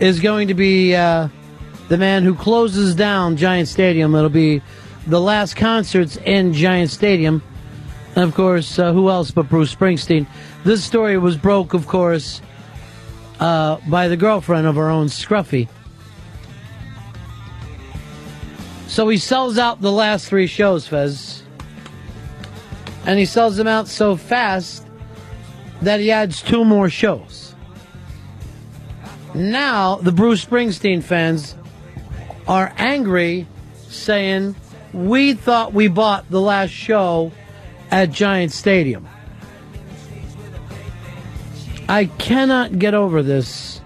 is 0.00 0.18
going 0.18 0.48
to 0.48 0.54
be 0.54 0.96
uh, 0.96 1.28
the 1.88 1.96
man 1.96 2.24
who 2.24 2.34
closes 2.34 2.96
down 2.96 3.36
Giant 3.36 3.68
Stadium. 3.68 4.12
It'll 4.16 4.28
be 4.28 4.60
the 5.06 5.20
last 5.20 5.54
concerts 5.54 6.16
in 6.16 6.52
Giant 6.52 6.90
Stadium. 6.90 7.40
And 8.16 8.24
of 8.24 8.34
course, 8.34 8.76
uh, 8.80 8.92
who 8.92 9.08
else 9.08 9.30
but 9.30 9.48
Bruce 9.48 9.72
Springsteen? 9.72 10.26
This 10.64 10.82
story 10.82 11.16
was 11.16 11.36
broke, 11.36 11.74
of 11.74 11.86
course, 11.86 12.42
uh, 13.38 13.76
by 13.88 14.08
the 14.08 14.16
girlfriend 14.16 14.66
of 14.66 14.76
our 14.76 14.90
own 14.90 15.06
Scruffy. 15.06 15.68
So 18.88 19.08
he 19.08 19.16
sells 19.16 19.58
out 19.58 19.80
the 19.80 19.92
last 19.92 20.26
three 20.26 20.48
shows, 20.48 20.88
Fez. 20.88 21.44
And 23.06 23.16
he 23.16 23.26
sells 23.26 23.56
them 23.56 23.68
out 23.68 23.86
so 23.86 24.16
fast 24.16 24.87
that 25.82 26.00
he 26.00 26.10
adds 26.10 26.42
two 26.42 26.64
more 26.64 26.90
shows. 26.90 27.54
Now, 29.34 29.96
the 29.96 30.12
Bruce 30.12 30.44
Springsteen 30.44 31.02
fans 31.02 31.54
are 32.46 32.72
angry, 32.76 33.46
saying, 33.88 34.56
We 34.92 35.34
thought 35.34 35.72
we 35.72 35.88
bought 35.88 36.30
the 36.30 36.40
last 36.40 36.70
show 36.70 37.32
at 37.90 38.10
Giant 38.10 38.52
Stadium. 38.52 39.06
I 41.88 42.06
cannot 42.06 42.78
get 42.78 42.94
over 42.94 43.22
this. 43.22 43.80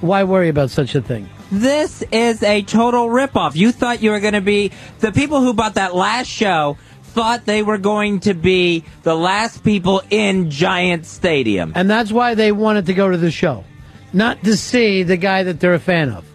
Why 0.00 0.24
worry 0.24 0.48
about 0.48 0.70
such 0.70 0.94
a 0.94 1.00
thing? 1.00 1.28
This 1.50 2.02
is 2.10 2.42
a 2.42 2.62
total 2.62 3.08
ripoff. 3.08 3.54
You 3.54 3.72
thought 3.72 4.02
you 4.02 4.10
were 4.10 4.20
going 4.20 4.34
to 4.34 4.40
be 4.40 4.72
the 5.00 5.12
people 5.12 5.40
who 5.40 5.54
bought 5.54 5.74
that 5.74 5.94
last 5.94 6.26
show 6.26 6.76
thought 7.14 7.46
they 7.46 7.62
were 7.62 7.78
going 7.78 8.20
to 8.20 8.34
be 8.34 8.84
the 9.04 9.14
last 9.14 9.62
people 9.62 10.02
in 10.10 10.50
Giant 10.50 11.06
Stadium. 11.06 11.72
And 11.76 11.88
that's 11.88 12.10
why 12.10 12.34
they 12.34 12.50
wanted 12.50 12.86
to 12.86 12.94
go 12.94 13.08
to 13.08 13.16
the 13.16 13.30
show. 13.30 13.64
Not 14.12 14.42
to 14.44 14.56
see 14.56 15.04
the 15.04 15.16
guy 15.16 15.44
that 15.44 15.60
they're 15.60 15.74
a 15.74 15.80
fan 15.80 16.10
of. 16.10 16.26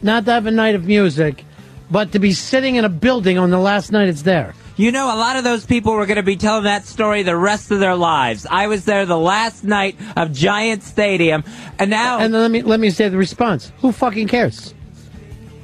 Not 0.00 0.24
to 0.26 0.32
have 0.32 0.46
a 0.46 0.52
night 0.52 0.76
of 0.76 0.84
music, 0.84 1.44
but 1.90 2.12
to 2.12 2.20
be 2.20 2.32
sitting 2.32 2.76
in 2.76 2.84
a 2.84 2.88
building 2.88 3.36
on 3.36 3.50
the 3.50 3.58
last 3.58 3.90
night 3.90 4.08
it's 4.08 4.22
there. 4.22 4.54
You 4.76 4.92
know, 4.92 5.06
a 5.06 5.18
lot 5.18 5.34
of 5.34 5.42
those 5.42 5.66
people 5.66 5.92
were 5.94 6.06
going 6.06 6.18
to 6.18 6.22
be 6.22 6.36
telling 6.36 6.64
that 6.64 6.86
story 6.86 7.24
the 7.24 7.36
rest 7.36 7.72
of 7.72 7.80
their 7.80 7.96
lives. 7.96 8.46
I 8.48 8.68
was 8.68 8.84
there 8.84 9.06
the 9.06 9.18
last 9.18 9.64
night 9.64 9.96
of 10.16 10.32
Giant 10.32 10.84
Stadium, 10.84 11.42
and 11.80 11.90
now. 11.90 12.20
And 12.20 12.32
let 12.32 12.48
me 12.48 12.62
let 12.62 12.78
me 12.78 12.90
say 12.90 13.08
the 13.08 13.16
response. 13.16 13.72
Who 13.78 13.90
fucking 13.90 14.28
cares? 14.28 14.72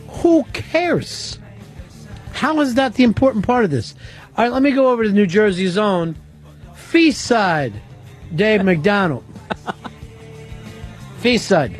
Who 0.08 0.42
cares? 0.52 1.38
How 2.32 2.60
is 2.60 2.74
that 2.74 2.94
the 2.94 3.04
important 3.04 3.46
part 3.46 3.64
of 3.64 3.70
this? 3.70 3.94
All 4.36 4.44
right, 4.44 4.52
let 4.52 4.62
me 4.62 4.72
go 4.72 4.88
over 4.90 5.04
to 5.04 5.08
the 5.08 5.14
New 5.14 5.26
Jersey 5.26 5.68
Zone. 5.68 6.16
Feast 6.74 7.20
Side, 7.24 7.72
Dave 8.34 8.64
McDonald. 8.64 9.24
Feast 11.18 11.46
Side. 11.46 11.78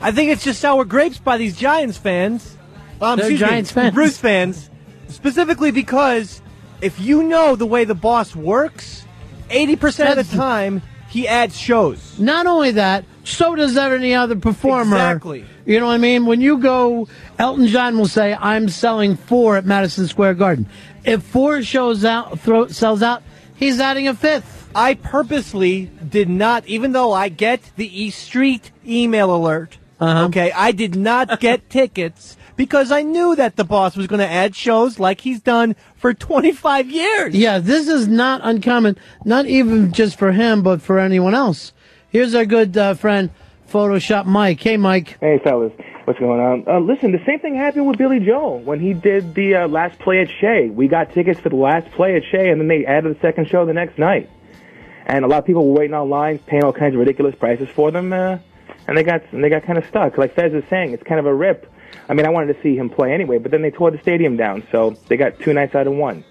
I 0.00 0.12
think 0.12 0.30
it's 0.30 0.44
just 0.44 0.60
sour 0.60 0.84
grapes 0.84 1.18
by 1.18 1.36
these 1.36 1.56
Giants 1.56 1.98
fans. 1.98 2.56
Um, 3.00 3.18
They're 3.18 3.26
excuse 3.26 3.40
me, 3.40 3.46
Giants 3.46 3.72
fans. 3.72 3.94
Bruce 3.94 4.18
fans, 4.18 4.70
specifically 5.08 5.70
because 5.70 6.40
if 6.80 7.00
you 7.00 7.22
know 7.24 7.56
the 7.56 7.66
way 7.66 7.84
the 7.84 7.94
boss 7.94 8.36
works, 8.36 9.04
eighty 9.50 9.76
percent 9.76 10.18
of 10.18 10.30
the 10.30 10.36
time 10.36 10.82
he 11.08 11.26
adds 11.26 11.58
shows. 11.58 12.18
Not 12.18 12.46
only 12.46 12.72
that, 12.72 13.04
so 13.24 13.54
does 13.54 13.76
any 13.76 14.14
other 14.14 14.36
performer. 14.36 14.96
Exactly. 14.96 15.44
You 15.64 15.80
know 15.80 15.86
what 15.86 15.92
I 15.92 15.98
mean? 15.98 16.26
When 16.26 16.40
you 16.40 16.58
go, 16.58 17.08
Elton 17.38 17.66
John 17.66 17.98
will 17.98 18.08
say, 18.08 18.34
"I'm 18.34 18.68
selling 18.68 19.16
four 19.16 19.56
at 19.56 19.64
Madison 19.64 20.06
Square 20.06 20.34
Garden." 20.34 20.68
If 21.06 21.22
four 21.22 21.62
shows 21.62 22.04
out, 22.04 22.40
throw, 22.40 22.66
sells 22.66 23.00
out, 23.00 23.22
he's 23.54 23.80
adding 23.80 24.08
a 24.08 24.14
fifth. 24.14 24.68
I 24.74 24.94
purposely 24.94 25.86
did 25.86 26.28
not, 26.28 26.66
even 26.66 26.92
though 26.92 27.12
I 27.12 27.28
get 27.28 27.62
the 27.76 28.02
East 28.02 28.22
Street 28.22 28.72
email 28.86 29.34
alert. 29.34 29.78
Uh-huh. 30.00 30.26
Okay, 30.26 30.52
I 30.52 30.72
did 30.72 30.96
not 30.96 31.40
get 31.40 31.70
tickets 31.70 32.36
because 32.56 32.90
I 32.90 33.02
knew 33.02 33.36
that 33.36 33.56
the 33.56 33.64
boss 33.64 33.96
was 33.96 34.08
going 34.08 34.18
to 34.18 34.28
add 34.28 34.56
shows 34.56 34.98
like 34.98 35.20
he's 35.20 35.40
done 35.40 35.76
for 35.94 36.12
25 36.12 36.90
years. 36.90 37.34
Yeah, 37.34 37.60
this 37.60 37.86
is 37.86 38.08
not 38.08 38.40
uncommon, 38.42 38.98
not 39.24 39.46
even 39.46 39.92
just 39.92 40.18
for 40.18 40.32
him, 40.32 40.62
but 40.62 40.82
for 40.82 40.98
anyone 40.98 41.34
else. 41.34 41.72
Here's 42.10 42.34
our 42.34 42.44
good 42.44 42.76
uh, 42.76 42.94
friend, 42.94 43.30
Photoshop 43.70 44.26
Mike. 44.26 44.60
Hey, 44.60 44.76
Mike. 44.76 45.18
Hey, 45.20 45.38
fellas. 45.42 45.72
What's 46.06 46.20
going 46.20 46.40
on? 46.40 46.64
Uh, 46.68 46.78
listen, 46.78 47.10
the 47.10 47.24
same 47.26 47.40
thing 47.40 47.56
happened 47.56 47.88
with 47.88 47.98
Billy 47.98 48.20
Joel 48.20 48.60
when 48.60 48.78
he 48.78 48.94
did 48.94 49.34
the 49.34 49.56
uh, 49.56 49.66
last 49.66 49.98
play 49.98 50.20
at 50.20 50.28
Shea. 50.40 50.70
We 50.70 50.86
got 50.86 51.12
tickets 51.12 51.40
for 51.40 51.48
the 51.48 51.56
last 51.56 51.90
play 51.90 52.14
at 52.14 52.22
Shea, 52.30 52.48
and 52.48 52.60
then 52.60 52.68
they 52.68 52.86
added 52.86 53.16
the 53.16 53.20
second 53.20 53.48
show 53.48 53.66
the 53.66 53.72
next 53.72 53.98
night. 53.98 54.30
And 55.04 55.24
a 55.24 55.28
lot 55.28 55.40
of 55.40 55.46
people 55.46 55.66
were 55.66 55.80
waiting 55.80 55.94
on 55.94 56.08
lines, 56.08 56.40
paying 56.46 56.62
all 56.62 56.72
kinds 56.72 56.94
of 56.94 57.00
ridiculous 57.00 57.34
prices 57.34 57.68
for 57.70 57.90
them, 57.90 58.12
uh, 58.12 58.38
and 58.86 58.96
they 58.96 59.02
got 59.02 59.22
and 59.32 59.42
they 59.42 59.48
got 59.48 59.64
kind 59.64 59.78
of 59.78 59.86
stuck. 59.86 60.16
Like 60.16 60.36
Fez 60.36 60.54
is 60.54 60.62
saying, 60.70 60.92
it's 60.92 61.02
kind 61.02 61.18
of 61.18 61.26
a 61.26 61.34
rip. 61.34 61.68
I 62.08 62.14
mean, 62.14 62.24
I 62.24 62.28
wanted 62.28 62.54
to 62.54 62.62
see 62.62 62.76
him 62.76 62.88
play 62.88 63.12
anyway, 63.12 63.38
but 63.38 63.50
then 63.50 63.62
they 63.62 63.72
tore 63.72 63.90
the 63.90 63.98
stadium 63.98 64.36
down, 64.36 64.62
so 64.70 64.90
they 65.08 65.16
got 65.16 65.40
two 65.40 65.52
nights 65.54 65.74
out 65.74 65.88
of 65.88 65.94
one. 65.94 66.22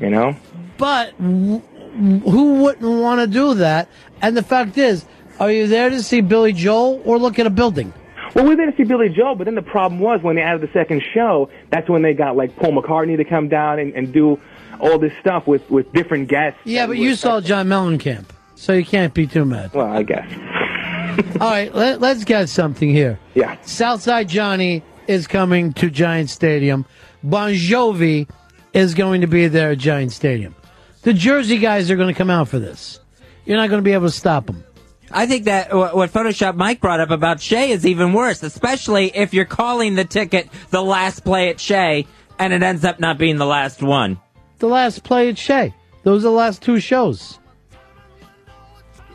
You 0.00 0.10
know? 0.10 0.36
But 0.78 1.10
who 1.18 2.62
wouldn't 2.62 3.00
want 3.00 3.20
to 3.20 3.26
do 3.26 3.54
that? 3.54 3.88
And 4.22 4.36
the 4.36 4.44
fact 4.44 4.78
is, 4.78 5.04
are 5.40 5.50
you 5.50 5.66
there 5.66 5.90
to 5.90 6.04
see 6.04 6.20
Billy 6.20 6.52
Joel 6.52 7.02
or 7.04 7.18
look 7.18 7.40
at 7.40 7.46
a 7.46 7.50
building? 7.50 7.92
Well, 8.34 8.44
we 8.44 8.50
were 8.50 8.56
there 8.56 8.70
to 8.70 8.76
see 8.76 8.84
Billy 8.84 9.08
Joel, 9.08 9.36
but 9.36 9.44
then 9.44 9.54
the 9.54 9.62
problem 9.62 10.00
was 10.00 10.22
when 10.22 10.36
they 10.36 10.42
added 10.42 10.60
the 10.60 10.72
second 10.72 11.02
show, 11.14 11.50
that's 11.70 11.88
when 11.88 12.02
they 12.02 12.14
got 12.14 12.36
like 12.36 12.56
Paul 12.56 12.72
McCartney 12.72 13.16
to 13.16 13.24
come 13.24 13.48
down 13.48 13.78
and, 13.78 13.94
and 13.94 14.12
do 14.12 14.40
all 14.80 14.98
this 14.98 15.12
stuff 15.20 15.46
with, 15.46 15.68
with 15.70 15.92
different 15.92 16.28
guests. 16.28 16.58
Yeah, 16.64 16.86
but 16.86 16.98
you 16.98 17.14
saw 17.14 17.40
John 17.40 17.68
Mellencamp, 17.68 18.26
so 18.56 18.72
you 18.72 18.84
can't 18.84 19.14
be 19.14 19.26
too 19.26 19.44
mad. 19.44 19.72
Well, 19.72 19.86
I 19.86 20.02
guess. 20.02 20.28
All 21.40 21.50
right, 21.50 21.72
let, 21.72 22.00
let's 22.00 22.24
get 22.24 22.48
something 22.48 22.90
here. 22.90 23.20
Yeah. 23.34 23.56
Southside 23.62 24.28
Johnny 24.28 24.82
is 25.06 25.28
coming 25.28 25.72
to 25.74 25.88
Giant 25.88 26.28
Stadium. 26.28 26.86
Bon 27.22 27.52
Jovi 27.52 28.28
is 28.72 28.94
going 28.94 29.20
to 29.20 29.28
be 29.28 29.46
there 29.46 29.70
at 29.70 29.78
Giant 29.78 30.12
Stadium. 30.12 30.56
The 31.02 31.12
Jersey 31.12 31.58
guys 31.58 31.90
are 31.90 31.96
going 31.96 32.12
to 32.12 32.18
come 32.18 32.30
out 32.30 32.48
for 32.48 32.58
this. 32.58 32.98
You're 33.44 33.58
not 33.58 33.68
going 33.68 33.78
to 33.78 33.84
be 33.84 33.92
able 33.92 34.06
to 34.06 34.12
stop 34.12 34.46
them. 34.46 34.64
I 35.10 35.26
think 35.26 35.44
that 35.44 35.72
what 35.74 36.10
Photoshop 36.12 36.56
Mike 36.56 36.80
brought 36.80 37.00
up 37.00 37.10
about 37.10 37.40
Shea 37.40 37.70
is 37.70 37.86
even 37.86 38.12
worse, 38.12 38.42
especially 38.42 39.14
if 39.14 39.32
you're 39.34 39.44
calling 39.44 39.94
the 39.94 40.04
ticket 40.04 40.48
the 40.70 40.82
last 40.82 41.24
play 41.24 41.50
at 41.50 41.60
Shea 41.60 42.06
and 42.38 42.52
it 42.52 42.62
ends 42.62 42.84
up 42.84 43.00
not 43.00 43.18
being 43.18 43.36
the 43.36 43.46
last 43.46 43.82
one. 43.82 44.18
The 44.58 44.68
last 44.68 45.04
play 45.04 45.28
at 45.28 45.38
Shea. 45.38 45.74
Those 46.02 46.24
are 46.24 46.28
the 46.28 46.34
last 46.34 46.62
two 46.62 46.80
shows. 46.80 47.38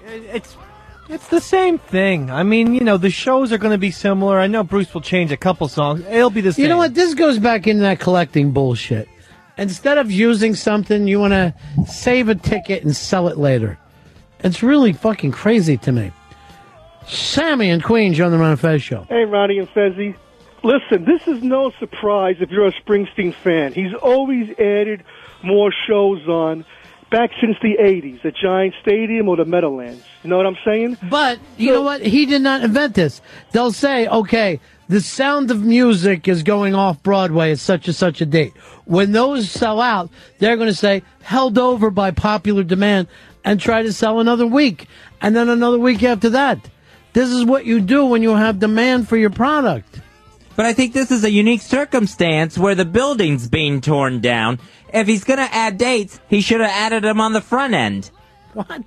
It's 0.06 0.56
it's 1.10 1.28
the 1.30 1.42
same 1.42 1.80
thing. 1.80 2.30
I 2.30 2.44
mean, 2.44 2.76
you 2.76 2.82
know, 2.82 2.98
the 2.98 3.10
shows 3.10 3.52
are 3.52 3.58
going 3.58 3.72
to 3.72 3.80
be 3.80 3.90
similar. 3.90 4.40
I 4.40 4.46
know 4.46 4.64
Bruce 4.64 4.94
will 4.94 5.02
change 5.02 5.32
a 5.32 5.38
couple 5.38 5.68
songs. 5.68 6.06
It'll 6.08 6.30
be 6.30 6.42
the 6.42 6.54
same. 6.54 6.64
You 6.64 6.70
know 6.70 6.78
what? 6.78 6.94
This 6.94 7.16
goes 7.16 7.40
back 7.40 7.66
into 7.66 7.82
that 7.82 8.00
collecting 8.00 8.52
bullshit. 8.52 9.10
Instead 9.58 9.98
of 9.98 10.12
using 10.12 10.54
something, 10.54 11.08
you 11.08 11.20
want 11.20 11.34
to 11.34 11.54
save 11.88 12.30
a 12.30 12.36
ticket 12.36 12.84
and 12.84 12.96
sell 12.96 13.28
it 13.28 13.38
later. 13.38 13.79
It's 14.44 14.64
really 14.64 14.94
fucking 14.94 15.32
crazy 15.32 15.78
to 15.78 15.92
me. 15.92 16.12
Sammy 17.08 17.70
and 17.70 17.84
Queen, 17.84 18.14
you're 18.14 18.30
the 18.30 18.38
Ron 18.38 18.56
Fez 18.56 18.82
show. 18.82 19.06
Hey, 19.10 19.26
Ronnie 19.26 19.60
and 19.60 19.68
Fezzy. 19.70 20.16
Listen, 20.64 21.06
this 21.06 21.28
is 21.28 21.42
no 21.42 21.72
surprise 21.80 22.38
if 22.40 22.52
you're 22.52 22.68
a 22.68 22.74
Springsteen 22.74 23.34
fan. 23.34 23.74
He's 23.74 23.94
always 23.94 24.50
added 24.60 25.04
more 25.44 25.72
shows 25.88 26.28
on 26.28 26.66
back 27.10 27.32
since 27.42 27.58
the 27.62 27.78
80s, 27.80 28.22
the 28.22 28.32
Giant 28.32 28.76
Stadium 28.82 29.28
or 29.30 29.38
the 29.38 29.46
Meadowlands. 29.46 30.04
You 30.24 30.30
know 30.30 30.38
what 30.38 30.46
I'm 30.46 30.58
saying? 30.64 30.98
But 31.10 31.40
you 31.58 31.74
know 31.74 31.82
what? 31.82 32.02
He 32.02 32.26
did 32.26 32.42
not 32.42 32.62
invent 32.62 32.94
this. 32.94 33.22
They'll 33.52 33.72
say, 33.72 34.08
okay, 34.08 34.60
the 34.90 35.02
sound 35.02 35.50
of 35.50 35.64
music 35.64 36.28
is 36.28 36.44
going 36.44 36.76
off 36.76 37.02
Broadway 37.02 37.52
at 37.52 37.60
such 37.60 37.88
and 37.88 37.96
such 37.96 38.22
a 38.22 38.26
date. 38.26 38.56
When 38.86 39.12
those 39.12 39.50
sell 39.50 39.82
out, 39.82 40.10
they're 40.40 40.58
going 40.58 40.70
to 40.70 40.76
say, 40.76 41.04
held 41.22 41.58
over 41.58 41.90
by 41.90 42.12
popular 42.12 42.64
demand 42.64 43.08
and 43.50 43.60
try 43.60 43.82
to 43.82 43.92
sell 43.92 44.20
another 44.20 44.46
week. 44.46 44.88
And 45.22 45.36
then 45.36 45.50
another 45.50 45.80
week 45.80 46.04
after 46.04 46.30
that. 46.30 46.70
This 47.14 47.30
is 47.30 47.44
what 47.46 47.66
you 47.66 47.80
do 47.82 48.06
when 48.06 48.22
you 48.22 48.36
have 48.36 48.60
demand 48.60 49.10
for 49.10 49.18
your 49.18 49.32
product. 49.32 50.02
But 50.56 50.68
I 50.68 50.74
think 50.74 50.94
this 50.94 51.10
is 51.10 51.24
a 51.24 51.32
unique 51.32 51.62
circumstance 51.62 52.60
where 52.60 52.76
the 52.76 52.86
building's 52.86 53.48
being 53.50 53.82
torn 53.82 54.20
down. 54.22 54.60
If 54.94 55.08
he's 55.08 55.24
going 55.24 55.40
to 55.40 55.52
add 55.52 55.80
dates, 55.80 56.20
he 56.28 56.42
should 56.42 56.62
have 56.62 56.70
added 56.70 57.04
them 57.04 57.20
on 57.20 57.34
the 57.34 57.42
front 57.42 57.74
end. 57.74 58.12
What? 58.54 58.84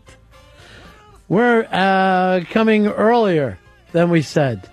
We're 1.28 1.66
uh, 1.68 2.44
coming 2.50 2.86
earlier 2.86 3.58
than 3.90 4.10
we 4.10 4.22
said. 4.22 4.68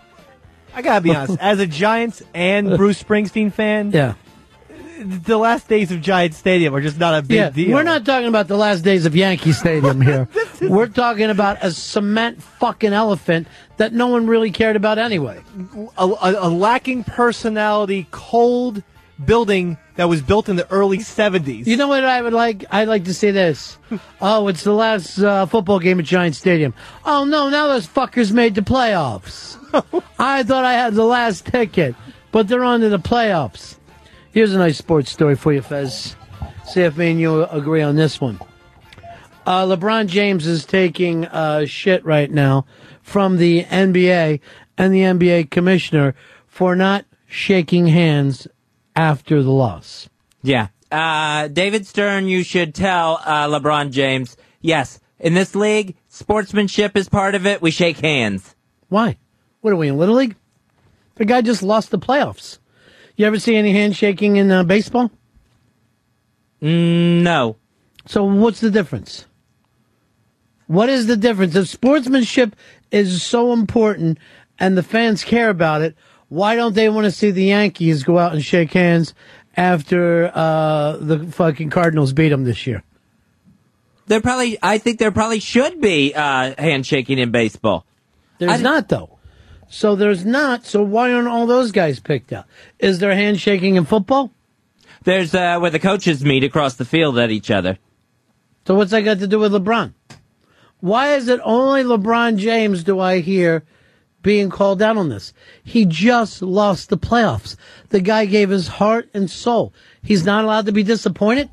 I 0.75 0.83
gotta 0.83 1.01
be 1.01 1.15
honest. 1.15 1.37
As 1.41 1.59
a 1.59 1.65
Giants 1.65 2.21
and 2.35 2.77
Bruce 2.77 3.01
Springsteen 3.01 3.51
fan, 3.51 3.91
Yeah. 3.91 4.13
The 4.99 5.37
last 5.37 5.67
days 5.67 5.91
of 5.91 6.01
Giant 6.01 6.33
Stadium 6.33 6.75
are 6.75 6.81
just 6.81 6.99
not 6.99 7.17
a 7.17 7.21
big 7.21 7.37
yeah, 7.37 7.49
deal. 7.49 7.71
we're 7.73 7.83
not 7.83 8.05
talking 8.05 8.27
about 8.27 8.47
the 8.47 8.57
last 8.57 8.81
days 8.83 9.05
of 9.05 9.15
Yankee 9.15 9.53
Stadium 9.53 10.01
here. 10.09 10.27
we're 10.61 10.87
talking 10.87 11.29
about 11.29 11.57
a 11.61 11.71
cement 11.71 12.41
fucking 12.43 12.93
elephant 12.93 13.47
that 13.77 13.93
no 13.93 14.07
one 14.07 14.27
really 14.27 14.51
cared 14.51 14.75
about 14.75 14.97
anyway. 14.97 15.41
a, 15.97 16.05
a, 16.05 16.47
a 16.47 16.49
lacking 16.49 17.03
personality, 17.03 18.07
cold 18.11 18.83
building 19.23 19.77
that 19.95 20.09
was 20.09 20.21
built 20.21 20.49
in 20.49 20.55
the 20.55 20.69
early 20.71 20.97
'70s. 20.97 21.65
You 21.65 21.77
know 21.77 21.87
what 21.87 22.03
I 22.03 22.21
would 22.21 22.33
like? 22.33 22.65
I'd 22.71 22.87
like 22.87 23.05
to 23.05 23.13
see 23.13 23.31
this. 23.31 23.77
oh, 24.21 24.47
it's 24.47 24.63
the 24.63 24.73
last 24.73 25.19
uh, 25.19 25.45
football 25.45 25.79
game 25.79 25.99
at 25.99 26.05
Giant 26.05 26.35
Stadium. 26.35 26.73
Oh 27.05 27.23
no, 27.23 27.49
now 27.49 27.67
those 27.67 27.87
fuckers 27.87 28.31
made 28.31 28.55
the 28.55 28.61
playoffs. 28.61 29.57
I 30.19 30.43
thought 30.43 30.65
I 30.65 30.73
had 30.73 30.93
the 30.93 31.05
last 31.05 31.45
ticket, 31.45 31.95
but 32.31 32.47
they're 32.47 32.63
on 32.63 32.81
to 32.81 32.89
the 32.89 32.99
playoffs. 32.99 33.75
Here's 34.31 34.53
a 34.53 34.59
nice 34.59 34.77
sports 34.77 35.11
story 35.11 35.35
for 35.35 35.51
you, 35.51 35.61
Fez. 35.61 36.15
See 36.65 36.81
if 36.81 36.97
me 36.97 37.11
and 37.11 37.19
you 37.19 37.45
agree 37.45 37.81
on 37.81 37.95
this 37.95 38.21
one. 38.21 38.39
Uh, 39.45 39.65
LeBron 39.65 40.05
James 40.07 40.45
is 40.45 40.65
taking 40.65 41.25
uh, 41.25 41.65
shit 41.65 42.05
right 42.05 42.29
now 42.29 42.67
from 43.01 43.37
the 43.37 43.63
NBA 43.63 44.39
and 44.77 44.93
the 44.93 44.99
NBA 44.99 45.49
commissioner 45.49 46.13
for 46.45 46.75
not 46.75 47.05
shaking 47.25 47.87
hands 47.87 48.47
after 48.95 49.41
the 49.41 49.49
loss. 49.51 50.09
Yeah. 50.43 50.67
Uh, 50.91 51.47
David 51.47 51.87
Stern, 51.87 52.27
you 52.27 52.43
should 52.43 52.75
tell 52.75 53.19
uh, 53.25 53.47
LeBron 53.47 53.89
James, 53.89 54.37
yes, 54.61 54.99
in 55.19 55.33
this 55.33 55.55
league, 55.55 55.95
sportsmanship 56.07 56.95
is 56.95 57.09
part 57.09 57.33
of 57.33 57.47
it. 57.47 57.61
We 57.61 57.71
shake 57.71 57.97
hands. 57.97 58.55
Why? 58.89 59.17
What 59.61 59.73
are 59.73 59.77
we 59.77 59.87
in 59.87 59.97
Little 59.97 60.15
League? 60.15 60.35
The 61.15 61.25
guy 61.25 61.41
just 61.41 61.63
lost 61.63 61.89
the 61.89 61.99
playoffs. 61.99 62.59
You 63.19 63.25
ever 63.25 63.37
see 63.37 63.57
any 63.57 63.73
handshaking 63.73 64.37
in 64.37 64.49
uh, 64.49 64.63
baseball? 64.63 65.11
Mm, 66.61 67.21
no. 67.21 67.57
So 68.05 68.23
what's 68.23 68.61
the 68.61 68.71
difference? 68.71 69.25
What 70.67 70.87
is 70.87 71.07
the 71.07 71.17
difference? 71.17 71.53
If 71.53 71.67
sportsmanship 71.67 72.55
is 72.91 73.21
so 73.21 73.51
important 73.51 74.19
and 74.57 74.77
the 74.77 74.83
fans 74.83 75.25
care 75.25 75.49
about 75.49 75.81
it, 75.81 75.97
why 76.29 76.55
don't 76.55 76.73
they 76.73 76.87
want 76.87 77.03
to 77.03 77.11
see 77.11 77.29
the 77.31 77.43
Yankees 77.43 78.03
go 78.03 78.17
out 78.17 78.31
and 78.31 78.41
shake 78.41 78.71
hands 78.71 79.13
after 79.57 80.31
uh, 80.33 80.95
the 80.95 81.25
fucking 81.25 81.71
Cardinals 81.71 82.13
beat 82.13 82.29
them 82.29 82.45
this 82.45 82.65
year? 82.65 82.83
There 84.07 84.21
probably, 84.21 84.57
I 84.63 84.77
think 84.77 84.97
there 84.97 85.11
probably 85.11 85.41
should 85.41 85.81
be 85.81 86.15
uh, 86.15 86.55
handshaking 86.57 87.17
in 87.17 87.31
baseball. 87.31 87.85
There's 88.37 88.61
not 88.61 88.87
though. 88.87 89.18
So 89.69 89.95
there's 89.95 90.25
not. 90.25 90.65
So 90.65 90.81
why 90.81 91.13
aren't 91.13 91.27
all 91.27 91.45
those 91.45 91.71
guys 91.71 91.99
picked 91.99 92.33
up? 92.33 92.49
Is 92.79 92.99
there 92.99 93.13
handshaking 93.13 93.75
in 93.75 93.85
football? 93.85 94.31
There's 95.03 95.33
uh, 95.33 95.59
where 95.59 95.71
the 95.71 95.79
coaches 95.79 96.25
meet 96.25 96.43
across 96.43 96.75
the 96.75 96.85
field 96.85 97.17
at 97.19 97.29
each 97.29 97.51
other. 97.51 97.77
So 98.65 98.75
what's 98.75 98.91
that 98.91 99.01
got 99.01 99.19
to 99.19 99.27
do 99.27 99.39
with 99.39 99.53
LeBron? 99.53 99.93
Why 100.81 101.15
is 101.15 101.27
it 101.27 101.39
only 101.43 101.83
LeBron 101.83 102.37
James 102.37 102.83
do 102.83 102.99
I 102.99 103.19
hear 103.19 103.63
being 104.21 104.49
called 104.49 104.81
out 104.81 104.97
on 104.97 105.09
this? 105.09 105.33
He 105.63 105.85
just 105.85 106.41
lost 106.41 106.89
the 106.89 106.97
playoffs. 106.97 107.55
The 107.89 108.01
guy 108.01 108.25
gave 108.25 108.49
his 108.49 108.67
heart 108.67 109.09
and 109.13 109.29
soul. 109.29 109.73
He's 110.01 110.25
not 110.25 110.43
allowed 110.45 110.65
to 110.65 110.71
be 110.71 110.83
disappointed. 110.83 111.49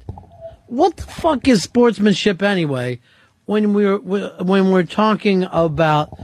What 0.66 0.96
the 0.96 1.04
fuck 1.04 1.46
is 1.46 1.62
sportsmanship 1.62 2.42
anyway? 2.42 3.00
When 3.44 3.74
we're 3.74 3.98
when 3.98 4.72
we're 4.72 4.82
talking 4.82 5.44
about 5.52 6.18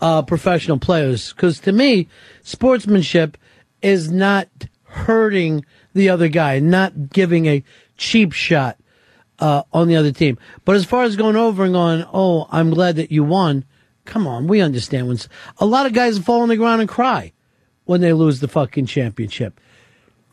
uh, 0.00 0.22
professional 0.22 0.78
players, 0.78 1.32
because 1.32 1.60
to 1.60 1.72
me, 1.72 2.08
sportsmanship 2.42 3.36
is 3.82 4.10
not 4.10 4.48
hurting 4.84 5.64
the 5.94 6.08
other 6.08 6.28
guy, 6.28 6.58
not 6.58 7.10
giving 7.10 7.46
a 7.46 7.62
cheap 7.96 8.32
shot 8.32 8.78
uh, 9.38 9.62
on 9.72 9.88
the 9.88 9.96
other 9.96 10.12
team. 10.12 10.38
But 10.64 10.76
as 10.76 10.84
far 10.84 11.04
as 11.04 11.16
going 11.16 11.36
over 11.36 11.64
and 11.64 11.72
going, 11.72 12.04
oh, 12.12 12.46
I'm 12.50 12.70
glad 12.70 12.96
that 12.96 13.10
you 13.10 13.24
won. 13.24 13.64
Come 14.04 14.26
on, 14.26 14.46
we 14.46 14.60
understand 14.60 15.08
when 15.08 15.18
a 15.58 15.66
lot 15.66 15.86
of 15.86 15.92
guys 15.92 16.18
fall 16.18 16.42
on 16.42 16.48
the 16.48 16.56
ground 16.56 16.80
and 16.80 16.88
cry 16.88 17.32
when 17.84 18.00
they 18.00 18.12
lose 18.12 18.40
the 18.40 18.48
fucking 18.48 18.86
championship. 18.86 19.60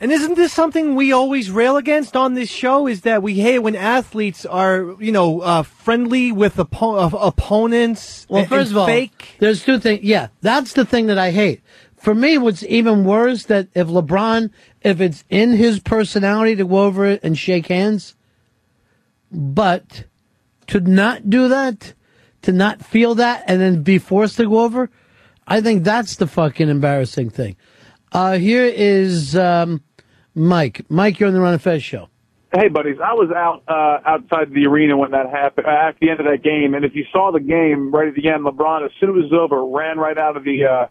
And 0.04 0.12
isn't 0.12 0.36
this 0.36 0.52
something 0.52 0.96
we 0.96 1.14
always 1.14 1.50
rail 1.50 1.78
against 1.78 2.18
on 2.18 2.34
this 2.34 2.50
show? 2.50 2.88
Is 2.88 3.04
that 3.04 3.24
we 3.24 3.36
hate 3.36 3.60
when 3.60 3.74
athletes 3.74 4.46
are, 4.46 4.98
you 5.00 5.14
know, 5.14 5.40
uh, 5.40 5.64
friendly 5.64 6.34
with 6.34 6.58
oppo- 6.58 7.14
uh, 7.14 7.18
opponents? 7.18 8.28
Well, 8.28 8.42
and- 8.42 8.50
first 8.50 8.72
and 8.72 8.76
of 8.76 8.82
all, 8.82 8.86
fake. 8.86 9.36
there's 9.40 9.64
two 9.64 9.80
things. 9.80 10.04
Yeah, 10.04 10.28
that's 10.42 10.74
the 10.74 10.84
thing 10.84 11.08
that 11.08 11.18
I 11.18 11.32
hate. 11.32 11.62
For 11.96 12.14
me, 12.14 12.38
what's 12.38 12.64
even 12.64 13.06
worse 13.06 13.46
that 13.46 13.70
if 13.74 13.88
LeBron, 13.88 14.50
if 14.82 15.00
it's 15.00 15.24
in 15.30 15.54
his 15.54 15.80
personality 15.80 16.58
to 16.58 16.66
go 16.66 16.80
over 16.80 17.06
it 17.06 17.22
and 17.24 17.38
shake 17.38 17.68
hands, 17.68 18.14
but 19.32 20.04
to 20.68 20.82
not 20.82 21.30
do 21.30 21.48
that, 21.48 21.94
to 22.42 22.52
not 22.52 22.84
feel 22.84 23.16
that, 23.16 23.46
and 23.48 23.62
then 23.62 23.84
be 23.84 24.00
forced 24.00 24.36
to 24.36 24.50
go 24.50 24.66
over, 24.66 24.90
I 25.48 25.62
think 25.62 25.86
that's 25.86 26.18
the 26.18 26.28
fucking 26.28 26.68
embarrassing 26.68 27.30
thing. 27.30 27.56
Uh, 28.12 28.38
here 28.38 28.66
is 28.66 29.36
um, 29.36 29.82
Mike. 30.36 30.86
Mike, 30.90 31.20
you're 31.20 31.28
on 31.28 31.34
the 31.34 31.42
Ron 31.42 31.54
and 31.54 31.62
Fez 31.62 31.84
show. 31.84 32.10
Hey, 32.56 32.68
buddies, 32.68 32.98
I 33.04 33.14
was 33.14 33.32
out 33.36 33.64
uh, 33.68 34.08
outside 34.08 34.54
the 34.54 34.68
arena 34.68 34.96
when 34.96 35.10
that 35.12 35.28
happened, 35.28 35.66
uh, 35.66 35.90
at 35.90 35.96
the 36.00 36.12
end 36.12 36.20
of 36.20 36.28
that 36.28 36.44
game, 36.44 36.76
and 36.76 36.86
if 36.86 36.94
you 36.94 37.04
saw 37.12 37.32
the 37.32 37.40
game 37.40 37.92
right 37.92 38.08
at 38.08 38.14
the 38.14 38.30
end, 38.30 38.46
LeBron, 38.46 38.86
as 38.86 38.92
soon 39.00 39.10
as 39.10 39.16
it 39.16 39.32
was 39.32 39.34
over, 39.34 39.66
ran 39.66 39.98
right 39.98 40.20
out 40.20 40.38
of 40.38 40.44
the 40.44 40.66
uh, 40.66 40.88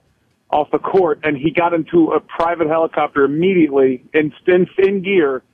off 0.52 0.70
the 0.72 0.78
court, 0.78 1.20
and 1.22 1.36
he 1.36 1.52
got 1.52 1.72
into 1.72 2.12
a 2.12 2.20
private 2.20 2.66
helicopter 2.66 3.24
immediately 3.24 4.04
in 4.12 4.32
in, 4.48 4.66
in 4.78 5.02
gear 5.02 5.44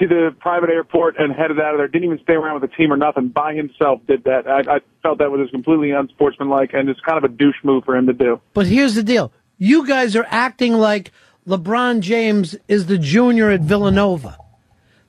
to 0.00 0.08
the 0.08 0.34
private 0.40 0.70
airport 0.70 1.16
and 1.18 1.34
headed 1.34 1.60
out 1.60 1.74
of 1.74 1.78
there. 1.78 1.86
Didn't 1.86 2.04
even 2.04 2.20
stay 2.22 2.32
around 2.32 2.60
with 2.60 2.70
the 2.70 2.76
team 2.76 2.90
or 2.90 2.96
nothing. 2.96 3.28
By 3.28 3.54
himself, 3.54 4.00
did 4.06 4.24
that. 4.24 4.48
I, 4.48 4.76
I 4.76 4.80
felt 5.02 5.18
that 5.18 5.30
was 5.30 5.50
completely 5.50 5.90
unsportsmanlike, 5.90 6.70
and 6.72 6.88
it's 6.88 7.00
kind 7.00 7.22
of 7.22 7.24
a 7.24 7.34
douche 7.34 7.56
move 7.62 7.84
for 7.84 7.94
him 7.94 8.06
to 8.06 8.14
do. 8.14 8.40
But 8.54 8.66
here's 8.66 8.94
the 8.94 9.02
deal. 9.02 9.32
You 9.58 9.86
guys 9.86 10.16
are 10.16 10.26
acting 10.28 10.72
like 10.72 11.12
LeBron 11.46 12.00
James 12.00 12.54
is 12.68 12.86
the 12.86 12.98
junior 12.98 13.50
at 13.50 13.60
Villanova. 13.60 14.36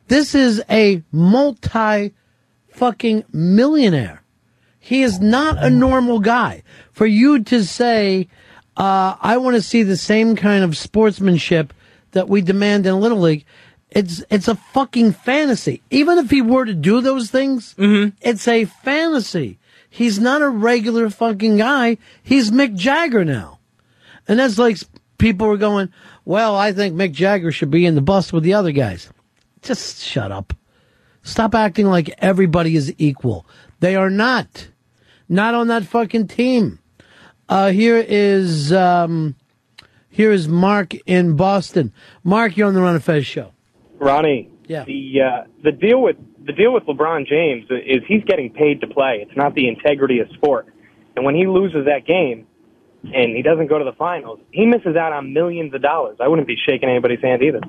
This 0.08 0.34
is 0.34 0.64
a 0.70 1.04
multi 1.12 2.14
fucking 2.70 3.26
millionaire. 3.32 4.24
He 4.80 5.04
is 5.04 5.20
not 5.20 5.64
a 5.64 5.70
normal 5.70 6.20
guy. 6.20 6.64
For 6.92 7.06
you 7.06 7.44
to 7.44 7.64
say, 7.64 8.28
uh, 8.76 9.16
I 9.22 9.38
want 9.38 9.56
to 9.56 9.62
see 9.62 9.84
the 9.84 9.96
same 9.96 10.36
kind 10.36 10.64
of 10.64 10.76
sportsmanship 10.76 11.74
that 12.12 12.28
we 12.28 12.42
demand 12.42 12.86
in 12.86 13.00
Little 13.00 13.20
League, 13.20 13.46
it's, 13.92 14.24
it's 14.30 14.48
a 14.48 14.56
fucking 14.56 15.14
fantasy. 15.14 15.84
Even 15.92 16.18
if 16.18 16.32
he 16.32 16.42
were 16.42 16.66
to 16.66 16.74
do 16.74 17.00
those 17.00 17.30
things, 17.30 17.76
it's 17.78 18.48
a 18.48 18.66
fantasy. 18.66 19.60
He's 19.90 20.20
not 20.20 20.42
a 20.42 20.50
regular 20.50 21.12
fucking 21.12 21.58
guy. 21.58 21.98
He's 22.24 22.50
Mick 22.50 22.76
Jagger 22.76 23.24
now. 23.24 23.60
And 24.28 24.40
that's 24.40 24.58
like 24.58 24.80
people 25.20 25.48
were 25.48 25.58
going, 25.58 25.94
well, 26.26 26.56
I 26.56 26.72
think 26.74 26.96
Mick 26.96 27.12
Jagger 27.12 27.52
should 27.52 27.72
be 27.72 27.86
in 27.86 27.96
the 27.96 28.02
bus 28.02 28.32
with 28.34 28.44
the 28.44 28.54
other 28.54 28.72
guys. 28.72 29.10
Just 29.62 30.02
shut 30.04 30.32
up. 30.32 30.54
Stop 31.22 31.56
acting 31.56 31.88
like 31.88 32.14
everybody 32.18 32.76
is 32.76 32.94
equal. 32.98 33.46
They 33.80 33.96
are 33.96 34.10
not. 34.10 34.68
Not 35.30 35.54
on 35.56 35.68
that 35.68 35.84
fucking 35.86 36.28
team. 36.28 36.80
Uh, 37.48 37.72
here 37.72 37.98
is, 37.98 38.72
um, 38.74 39.36
here 40.10 40.32
is 40.32 40.48
Mark 40.48 40.94
in 41.06 41.36
Boston. 41.36 41.94
Mark, 42.24 42.58
you're 42.58 42.68
on 42.68 42.74
the 42.74 42.82
Ron 42.82 42.96
and 42.96 43.04
Fez 43.04 43.26
show. 43.26 43.52
Ronnie, 44.00 44.50
Yeah. 44.68 44.84
the 44.86 45.22
uh, 45.22 45.44
the 45.64 45.72
deal 45.72 46.02
with 46.02 46.18
the 46.46 46.52
deal 46.52 46.74
with 46.74 46.84
LeBron 46.84 47.26
James 47.28 47.66
is 47.70 48.04
he's 48.08 48.24
getting 48.26 48.52
paid 48.52 48.82
to 48.82 48.88
play. 48.88 49.26
It's 49.26 49.36
not 49.38 49.56
the 49.56 49.68
integrity 49.70 50.20
of 50.20 50.28
sport. 50.34 50.68
And 51.16 51.24
when 51.24 51.36
he 51.36 51.48
loses 51.48 51.86
that 51.86 52.06
game 52.06 52.48
and 53.04 53.36
he 53.36 53.42
doesn't 53.42 53.68
go 53.68 53.78
to 53.78 53.86
the 53.86 53.94
finals, 53.94 54.40
he 54.52 54.66
misses 54.66 54.96
out 54.96 55.14
on 55.14 55.34
millions 55.34 55.74
of 55.74 55.82
dollars. 55.82 56.18
I 56.20 56.28
wouldn't 56.28 56.48
be 56.48 56.56
shaking 56.68 56.90
anybody's 56.90 57.22
hand 57.22 57.42
either. 57.42 57.62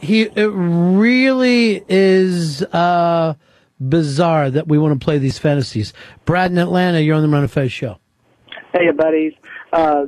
he 0.00 0.22
it 0.22 0.50
really 0.52 1.84
is 1.88 2.62
uh 2.62 3.34
bizarre 3.80 4.50
that 4.50 4.68
we 4.68 4.78
want 4.78 4.98
to 4.98 5.04
play 5.04 5.18
these 5.18 5.38
fantasies. 5.38 5.92
Brad 6.24 6.50
in 6.50 6.58
Atlanta, 6.58 7.00
you're 7.00 7.16
on 7.16 7.22
the 7.22 7.28
Ron 7.28 7.42
and 7.42 7.50
Fez 7.50 7.72
show. 7.72 7.98
Hey, 8.72 8.90
buddies. 8.92 9.32
Uh, 9.72 10.06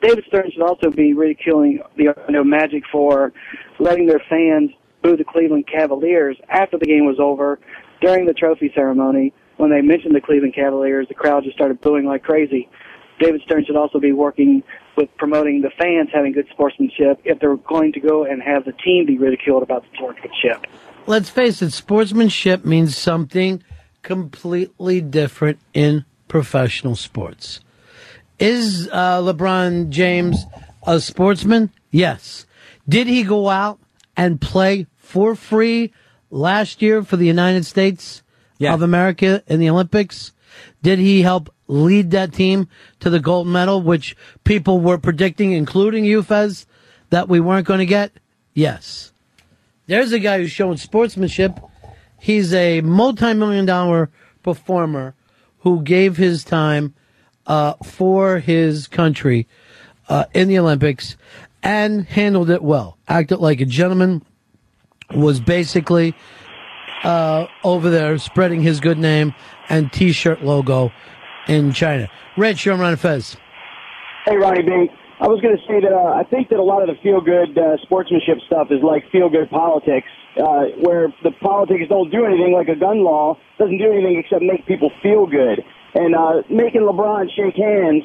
David 0.00 0.24
Stern 0.28 0.50
should 0.52 0.62
also 0.62 0.90
be 0.90 1.12
ridiculing 1.12 1.80
the 1.96 2.08
Orlando 2.08 2.44
Magic 2.44 2.84
for 2.92 3.32
letting 3.80 4.06
their 4.06 4.22
fans 4.28 4.70
boo 5.02 5.16
the 5.16 5.24
Cleveland 5.24 5.66
Cavaliers 5.66 6.36
after 6.48 6.78
the 6.78 6.86
game 6.86 7.06
was 7.06 7.18
over. 7.18 7.58
During 8.00 8.26
the 8.26 8.32
trophy 8.32 8.70
ceremony, 8.74 9.32
when 9.56 9.70
they 9.70 9.80
mentioned 9.80 10.14
the 10.14 10.20
Cleveland 10.20 10.54
Cavaliers, 10.54 11.08
the 11.08 11.14
crowd 11.14 11.42
just 11.42 11.56
started 11.56 11.80
booing 11.80 12.04
like 12.04 12.22
crazy. 12.22 12.68
David 13.18 13.42
Stern 13.44 13.64
should 13.64 13.76
also 13.76 13.98
be 13.98 14.12
working 14.12 14.62
with 14.96 15.08
promoting 15.16 15.62
the 15.62 15.70
fans 15.70 16.08
having 16.12 16.32
good 16.32 16.48
sportsmanship 16.50 17.20
if 17.24 17.38
they're 17.38 17.56
going 17.56 17.92
to 17.92 18.00
go 18.00 18.24
and 18.24 18.42
have 18.42 18.64
the 18.64 18.72
team 18.72 19.06
be 19.06 19.18
ridiculed 19.18 19.62
about 19.62 19.82
the 19.82 19.88
sportsmanship. 19.96 20.66
Let's 21.06 21.30
face 21.30 21.62
it, 21.62 21.72
sportsmanship 21.72 22.64
means 22.64 22.96
something 22.96 23.62
completely 24.02 25.00
different 25.00 25.58
in 25.72 26.04
professional 26.28 26.96
sports. 26.96 27.60
Is 28.38 28.88
uh, 28.92 29.20
LeBron 29.20 29.88
James 29.88 30.44
a 30.86 31.00
sportsman? 31.00 31.70
Yes. 31.90 32.46
Did 32.88 33.06
he 33.06 33.22
go 33.22 33.48
out 33.48 33.80
and 34.16 34.40
play 34.40 34.86
for 34.96 35.34
free 35.34 35.92
last 36.30 36.82
year 36.82 37.02
for 37.02 37.16
the 37.16 37.26
United 37.26 37.66
States 37.66 38.22
of 38.60 38.82
America 38.82 39.42
in 39.46 39.60
the 39.60 39.70
Olympics? 39.70 40.32
Did 40.82 40.98
he 40.98 41.22
help 41.22 41.52
lead 41.68 42.10
that 42.10 42.32
team 42.32 42.68
to 43.00 43.10
the 43.10 43.20
gold 43.20 43.46
medal, 43.46 43.80
which 43.80 44.16
people 44.44 44.80
were 44.80 44.98
predicting, 44.98 45.52
including 45.52 46.04
you, 46.04 46.22
Fez, 46.22 46.66
that 47.10 47.28
we 47.28 47.38
weren't 47.38 47.66
going 47.66 47.78
to 47.78 47.86
get? 47.86 48.12
Yes. 48.54 49.12
There's 49.86 50.12
a 50.12 50.18
guy 50.18 50.38
who's 50.38 50.50
showing 50.50 50.76
sportsmanship. 50.78 51.58
He's 52.20 52.52
a 52.52 52.80
multi-million 52.80 53.66
dollar 53.66 54.10
performer 54.42 55.14
who 55.60 55.82
gave 55.82 56.16
his 56.16 56.44
time 56.44 56.94
uh, 57.46 57.74
for 57.84 58.38
his 58.38 58.86
country 58.86 59.46
uh, 60.08 60.24
in 60.34 60.48
the 60.48 60.58
Olympics 60.58 61.16
and 61.62 62.04
handled 62.06 62.50
it 62.50 62.62
well. 62.62 62.98
Acted 63.08 63.38
like 63.38 63.60
a 63.60 63.64
gentleman. 63.64 64.22
Was 65.14 65.40
basically 65.40 66.14
uh, 67.02 67.46
over 67.64 67.88
there 67.88 68.18
spreading 68.18 68.60
his 68.60 68.80
good 68.80 68.98
name 68.98 69.34
and 69.70 69.90
T-shirt 69.90 70.42
logo 70.42 70.92
in 71.48 71.72
China. 71.72 72.08
Rich, 72.36 72.64
you're 72.64 72.80
on 72.82 72.96
Fez. 72.96 73.36
Hey, 74.24 74.36
Ronnie 74.36 74.62
B. 74.62 74.90
I 75.20 75.26
was 75.26 75.40
going 75.40 75.56
to 75.56 75.62
say 75.66 75.80
that 75.80 75.90
uh, 75.90 76.14
I 76.14 76.22
think 76.22 76.48
that 76.50 76.60
a 76.60 76.62
lot 76.62 76.86
of 76.86 76.94
the 76.94 76.94
feel-good 77.02 77.58
uh, 77.58 77.76
sportsmanship 77.82 78.38
stuff 78.46 78.68
is 78.70 78.78
like 78.84 79.02
feel-good 79.10 79.50
politics, 79.50 80.06
uh, 80.38 80.70
where 80.78 81.12
the 81.24 81.32
politics 81.42 81.88
don't 81.88 82.10
do 82.10 82.24
anything, 82.24 82.54
like 82.54 82.68
a 82.68 82.78
gun 82.78 83.02
law 83.02 83.34
doesn't 83.58 83.78
do 83.78 83.90
anything 83.90 84.22
except 84.22 84.42
make 84.42 84.64
people 84.66 84.92
feel 85.02 85.26
good. 85.26 85.64
And 85.94 86.14
uh, 86.14 86.46
making 86.48 86.82
LeBron 86.86 87.26
shake 87.34 87.56
hands 87.56 88.04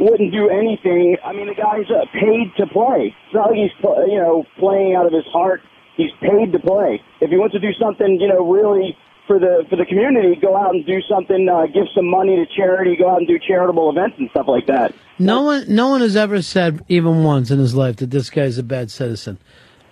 wouldn't 0.00 0.32
do 0.32 0.48
anything. 0.48 1.16
I 1.24 1.32
mean, 1.32 1.52
the 1.52 1.54
guy's 1.54 1.90
uh, 1.90 2.06
paid 2.16 2.48
to 2.56 2.66
play. 2.72 3.12
It's 3.12 3.34
not 3.34 3.50
like 3.50 3.60
he's 3.60 3.76
you 4.08 4.18
know 4.18 4.44
playing 4.56 4.94
out 4.94 5.06
of 5.06 5.12
his 5.12 5.26
heart. 5.32 5.60
He's 5.96 6.10
paid 6.20 6.52
to 6.52 6.58
play. 6.58 7.02
If 7.20 7.30
he 7.30 7.36
wants 7.36 7.54
to 7.54 7.60
do 7.60 7.72
something, 7.78 8.18
you 8.20 8.26
know, 8.26 8.42
really 8.50 8.96
for 9.26 9.38
the 9.38 9.64
for 9.70 9.76
the 9.76 9.86
community, 9.86 10.38
go 10.40 10.56
out 10.56 10.74
and 10.74 10.84
do 10.86 11.00
something. 11.08 11.48
Uh, 11.48 11.66
give 11.66 11.86
some 11.94 12.06
money 12.06 12.36
to 12.36 12.46
charity. 12.54 12.96
Go 12.96 13.10
out 13.10 13.18
and 13.18 13.26
do 13.26 13.38
charitable 13.38 13.90
events 13.90 14.16
and 14.18 14.30
stuff 14.30 14.46
like 14.48 14.66
that. 14.66 14.94
No 15.18 15.42
one, 15.42 15.64
no 15.68 15.90
one 15.90 16.00
has 16.00 16.16
ever 16.16 16.42
said 16.42 16.84
even 16.88 17.22
once 17.22 17.50
in 17.50 17.58
his 17.58 17.74
life 17.74 17.96
that 17.96 18.10
this 18.10 18.30
guy's 18.30 18.58
a 18.58 18.62
bad 18.62 18.90
citizen. 18.90 19.38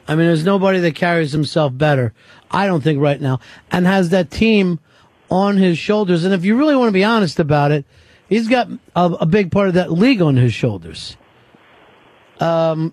I 0.09 0.17
mean, 0.17 0.27
there's 0.27 0.45
nobody 0.45 0.81
that 0.81 0.97
carries 0.97 1.33
himself 1.33 1.77
better. 1.77 2.13
I 2.51 2.67
don't 2.67 2.83
think 2.83 3.01
right 3.01 3.21
now, 3.21 3.39
and 3.71 3.87
has 3.87 4.11
that 4.11 4.31
team 4.31 4.81
on 5.31 5.57
his 5.57 5.79
shoulders. 5.79 6.25
And 6.25 6.35
if 6.35 6.45
you 6.45 6.57
really 6.57 6.77
want 6.77 6.89
to 6.89 6.93
be 6.93 7.05
honest 7.05 7.39
about 7.39 7.71
it, 7.71 7.85
he's 8.29 8.49
got 8.49 8.69
a, 8.97 9.05
a 9.21 9.27
big 9.27 9.53
part 9.53 9.69
of 9.69 9.75
that 9.75 9.93
league 9.93 10.21
on 10.21 10.37
his 10.37 10.53
shoulders. 10.53 11.17
Um, 12.41 12.93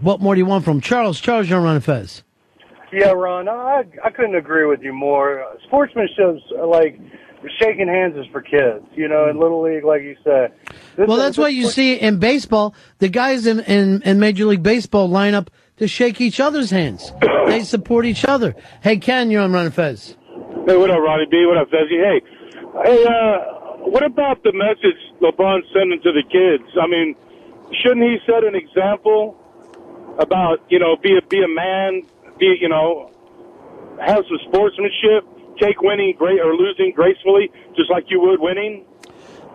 what 0.00 0.20
more 0.20 0.34
do 0.34 0.38
you 0.38 0.46
want 0.46 0.64
from? 0.64 0.80
Charles? 0.80 1.18
Charles, 1.18 1.48
you're 1.48 1.66
on 1.66 1.80
Fez. 1.80 2.22
Yeah, 2.92 3.10
Ron, 3.10 3.48
I 3.48 3.84
I 4.02 4.10
couldn't 4.10 4.36
agree 4.36 4.66
with 4.66 4.82
you 4.82 4.92
more. 4.92 5.44
Sportsmanship's 5.66 6.42
uh, 6.58 6.66
like 6.66 6.98
shaking 7.60 7.88
hands 7.88 8.16
is 8.16 8.26
for 8.32 8.40
kids, 8.40 8.84
you 8.94 9.08
know, 9.08 9.28
in 9.28 9.38
little 9.38 9.62
league, 9.62 9.84
like 9.84 10.02
you 10.02 10.16
said. 10.24 10.52
This 10.96 11.06
well, 11.08 11.16
that's 11.16 11.38
what 11.38 11.54
you 11.54 11.68
see 11.68 11.94
in 11.94 12.18
baseball. 12.18 12.74
The 12.98 13.08
guys 13.08 13.46
in, 13.46 13.60
in, 13.60 14.02
in 14.02 14.18
Major 14.18 14.46
League 14.46 14.62
Baseball 14.62 15.08
line 15.08 15.34
up 15.34 15.50
to 15.76 15.86
shake 15.86 16.20
each 16.20 16.40
other's 16.40 16.70
hands. 16.70 17.12
they 17.46 17.62
support 17.62 18.06
each 18.06 18.24
other. 18.24 18.54
Hey, 18.82 18.96
Ken, 18.96 19.30
you're 19.30 19.42
on 19.42 19.52
Ron 19.52 19.70
Fez. 19.70 20.16
Hey, 20.66 20.76
what 20.76 20.90
up, 20.90 20.98
Ronnie 20.98 21.26
B? 21.30 21.44
What 21.46 21.58
up, 21.58 21.68
Fezzy? 21.70 21.98
Hey, 21.98 22.20
hey, 22.84 23.04
uh, 23.04 23.38
what 23.88 24.04
about 24.04 24.42
the 24.42 24.52
message 24.52 24.98
LeBron's 25.22 25.66
sending 25.72 26.00
to 26.02 26.12
the 26.12 26.22
kids? 26.22 26.68
I 26.80 26.86
mean, 26.86 27.14
shouldn't 27.82 28.02
he 28.02 28.18
set 28.26 28.44
an 28.44 28.54
example 28.54 29.36
about 30.18 30.58
you 30.68 30.78
know 30.78 30.96
be 30.96 31.16
a 31.16 31.26
be 31.26 31.42
a 31.42 31.48
man, 31.48 32.02
be 32.38 32.56
you 32.60 32.68
know 32.68 33.10
have 34.00 34.24
some 34.28 34.38
sportsmanship, 34.48 35.24
take 35.58 35.80
winning 35.82 36.14
great 36.16 36.40
or 36.40 36.54
losing 36.54 36.92
gracefully, 36.94 37.50
just 37.76 37.90
like 37.90 38.04
you 38.08 38.20
would 38.20 38.40
winning? 38.40 38.84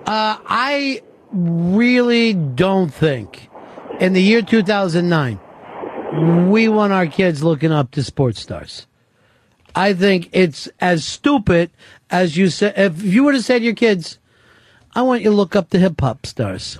Uh, 0.05 0.37
I 0.45 1.01
really 1.31 2.33
don't 2.33 2.93
think 2.93 3.49
in 3.99 4.13
the 4.13 4.21
year 4.21 4.41
2009 4.41 5.39
we 6.51 6.67
want 6.67 6.93
our 6.93 7.07
kids 7.07 7.43
looking 7.43 7.71
up 7.71 7.91
to 7.91 8.03
sports 8.03 8.41
stars. 8.41 8.85
I 9.75 9.93
think 9.93 10.29
it's 10.31 10.69
as 10.79 11.03
stupid 11.05 11.71
as 12.11 12.37
you 12.37 12.49
said. 12.49 12.73
If 12.77 13.01
you 13.01 13.23
were 13.23 13.31
to 13.31 13.41
say 13.41 13.57
to 13.57 13.65
your 13.65 13.73
kids, 13.73 14.19
I 14.93 15.01
want 15.01 15.23
you 15.23 15.31
to 15.31 15.35
look 15.35 15.55
up 15.55 15.71
to 15.71 15.79
hip 15.79 15.99
hop 15.99 16.25
stars. 16.25 16.77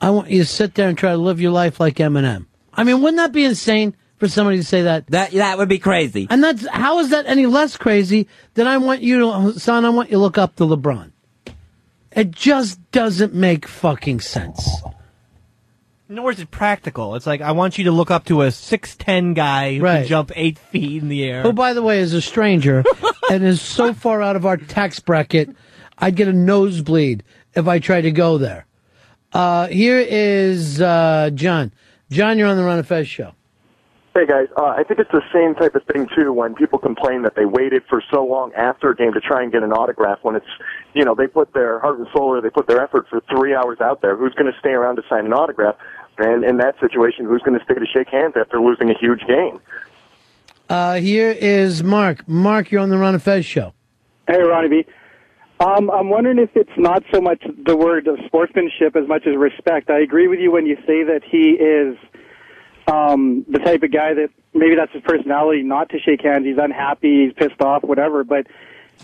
I 0.00 0.10
want 0.10 0.30
you 0.30 0.42
to 0.42 0.48
sit 0.48 0.74
there 0.74 0.88
and 0.88 0.98
try 0.98 1.12
to 1.12 1.18
live 1.18 1.40
your 1.40 1.52
life 1.52 1.78
like 1.78 1.96
Eminem. 1.96 2.46
I 2.72 2.84
mean, 2.84 3.00
wouldn't 3.00 3.18
that 3.18 3.32
be 3.32 3.44
insane 3.44 3.96
for 4.18 4.28
somebody 4.28 4.58
to 4.58 4.64
say 4.64 4.82
that? 4.82 5.06
That 5.08 5.30
that 5.32 5.58
would 5.58 5.68
be 5.68 5.78
crazy. 5.78 6.26
And 6.30 6.42
that's 6.42 6.66
how 6.68 6.98
is 7.00 7.10
that 7.10 7.26
any 7.26 7.46
less 7.46 7.76
crazy 7.76 8.28
than 8.54 8.66
I 8.66 8.78
want 8.78 9.00
you 9.02 9.20
to, 9.52 9.58
son? 9.60 9.84
I 9.84 9.90
want 9.90 10.10
you 10.10 10.16
to 10.16 10.20
look 10.22 10.38
up 10.38 10.56
to 10.56 10.64
LeBron. 10.64 11.12
It 12.12 12.30
just 12.30 12.78
doesn't 12.90 13.34
make 13.34 13.66
fucking 13.68 14.20
sense. 14.20 14.68
Nor 16.08 16.30
is 16.30 16.40
it 16.40 16.50
practical. 16.50 17.14
It's 17.16 17.26
like 17.26 17.42
I 17.42 17.52
want 17.52 17.76
you 17.76 17.84
to 17.84 17.92
look 17.92 18.10
up 18.10 18.24
to 18.26 18.42
a 18.42 18.50
six 18.50 18.96
ten 18.96 19.34
guy 19.34 19.76
who 19.76 19.82
Right. 19.84 19.98
can 20.00 20.06
jump 20.08 20.32
eight 20.34 20.58
feet 20.58 21.02
in 21.02 21.08
the 21.10 21.22
air. 21.24 21.42
Who, 21.42 21.52
by 21.52 21.74
the 21.74 21.82
way, 21.82 21.98
is 22.00 22.14
a 22.14 22.22
stranger 22.22 22.82
and 23.30 23.44
is 23.44 23.60
so 23.60 23.92
far 23.92 24.22
out 24.22 24.34
of 24.34 24.46
our 24.46 24.56
tax 24.56 25.00
bracket, 25.00 25.50
I'd 25.98 26.16
get 26.16 26.26
a 26.28 26.32
nosebleed 26.32 27.24
if 27.54 27.68
I 27.68 27.78
tried 27.78 28.02
to 28.02 28.10
go 28.10 28.38
there. 28.38 28.64
Uh, 29.34 29.66
here 29.68 29.98
is 29.98 30.80
uh, 30.80 31.28
John. 31.34 31.72
John, 32.10 32.38
you're 32.38 32.48
on 32.48 32.56
the 32.56 32.64
Ron 32.64 32.78
and 32.78 32.88
Fez 32.88 33.06
show. 33.06 33.32
Hey 34.18 34.26
guys, 34.26 34.48
uh, 34.56 34.64
I 34.64 34.82
think 34.82 34.98
it's 34.98 35.12
the 35.12 35.22
same 35.32 35.54
type 35.54 35.76
of 35.76 35.84
thing 35.84 36.08
too 36.12 36.32
when 36.32 36.56
people 36.56 36.80
complain 36.80 37.22
that 37.22 37.36
they 37.36 37.44
waited 37.44 37.84
for 37.88 38.02
so 38.12 38.24
long 38.24 38.52
after 38.54 38.90
a 38.90 38.96
game 38.96 39.12
to 39.12 39.20
try 39.20 39.44
and 39.44 39.52
get 39.52 39.62
an 39.62 39.72
autograph 39.72 40.18
when 40.22 40.34
it's, 40.34 40.48
you 40.92 41.04
know, 41.04 41.14
they 41.14 41.28
put 41.28 41.54
their 41.54 41.78
heart 41.78 42.00
and 42.00 42.08
soul 42.12 42.34
or 42.34 42.40
they 42.40 42.50
put 42.50 42.66
their 42.66 42.82
effort 42.82 43.06
for 43.08 43.22
three 43.30 43.54
hours 43.54 43.80
out 43.80 44.02
there. 44.02 44.16
Who's 44.16 44.34
going 44.34 44.52
to 44.52 44.58
stay 44.58 44.70
around 44.70 44.96
to 44.96 45.02
sign 45.08 45.24
an 45.24 45.32
autograph? 45.32 45.76
And 46.16 46.42
in 46.42 46.56
that 46.56 46.80
situation, 46.80 47.26
who's 47.26 47.42
going 47.42 47.56
to 47.56 47.64
stay 47.64 47.74
to 47.74 47.86
shake 47.86 48.08
hands 48.08 48.34
after 48.36 48.60
losing 48.60 48.90
a 48.90 48.98
huge 48.98 49.20
game? 49.20 49.60
Uh, 50.68 50.94
here 50.94 51.30
is 51.30 51.84
Mark. 51.84 52.28
Mark, 52.28 52.72
you're 52.72 52.80
on 52.80 52.90
the 52.90 52.98
Ron 52.98 53.14
and 53.14 53.22
Fez 53.22 53.46
show. 53.46 53.72
Hey, 54.26 54.42
Ronnie 54.42 54.68
B. 54.68 54.84
Um, 55.60 55.92
I'm 55.92 56.10
wondering 56.10 56.40
if 56.40 56.50
it's 56.56 56.76
not 56.76 57.04
so 57.14 57.20
much 57.20 57.44
the 57.64 57.76
word 57.76 58.08
of 58.08 58.18
sportsmanship 58.26 58.96
as 58.96 59.06
much 59.06 59.28
as 59.28 59.36
respect. 59.36 59.90
I 59.90 60.00
agree 60.00 60.26
with 60.26 60.40
you 60.40 60.50
when 60.50 60.66
you 60.66 60.74
say 60.88 61.04
that 61.04 61.20
he 61.24 61.50
is 61.50 61.96
um, 62.90 63.44
the 63.48 63.58
type 63.58 63.82
of 63.82 63.92
guy 63.92 64.14
that 64.14 64.30
maybe 64.54 64.74
that's 64.76 64.92
his 64.92 65.02
personality, 65.02 65.62
not 65.62 65.90
to 65.90 65.98
shake 65.98 66.22
hands. 66.22 66.44
He's 66.44 66.58
unhappy, 66.58 67.26
he's 67.26 67.32
pissed 67.34 67.60
off, 67.60 67.82
whatever. 67.82 68.24
But 68.24 68.46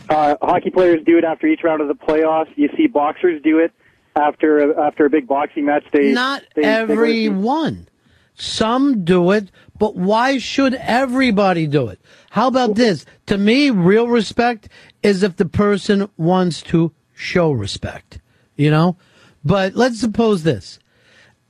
uh, 0.09 0.37
hockey 0.43 0.71
players 0.71 1.05
do 1.05 1.19
it 1.19 1.25
after 1.25 1.47
each 1.47 1.63
round 1.63 1.83
of 1.83 1.89
the 1.89 1.95
playoffs. 1.95 2.49
You 2.57 2.69
see 2.77 2.87
boxers 2.87 3.43
do 3.43 3.59
it 3.59 3.73
after 4.17 4.71
a, 4.71 4.87
after 4.87 5.07
a 5.07 5.11
big 5.11 5.27
boxing 5.27 5.67
match. 5.67 5.85
They 5.93 6.13
Not 6.13 6.43
they, 6.55 6.63
they 6.63 6.69
everyone. 6.69 7.89
Some 8.37 9.05
do 9.05 9.31
it, 9.31 9.51
but 9.79 9.95
why 9.95 10.39
should 10.39 10.75
everybody 10.75 11.69
do 11.69 11.87
it? 11.89 12.01
How 12.31 12.49
about 12.49 12.75
this? 12.75 13.07
To 13.27 13.39
me, 13.39 13.71
real 13.71 14.09
respect 14.09 14.69
is 15.05 15.23
if 15.23 15.37
the 15.37 15.45
person 15.45 16.11
wants 16.17 16.61
to 16.63 16.93
show 17.15 17.53
respect, 17.53 18.21
you 18.57 18.73
know? 18.73 18.97
But 19.45 19.77
let's 19.77 20.01
suppose 20.01 20.43
this. 20.43 20.81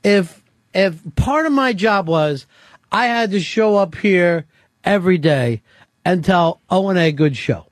If, 0.03 0.43
if 0.75 1.01
part 1.15 1.45
of 1.45 1.53
my 1.53 1.73
job 1.73 2.07
was 2.07 2.45
I 2.91 3.07
had 3.07 3.31
to 3.31 3.39
show 3.39 3.77
up 3.77 3.95
here 3.95 4.45
every 4.83 5.17
day 5.17 5.63
and 6.03 6.23
tell 6.23 6.61
O 6.69 6.89
and 6.89 6.99
A 6.99 7.11
good 7.11 7.35
show. 7.35 7.67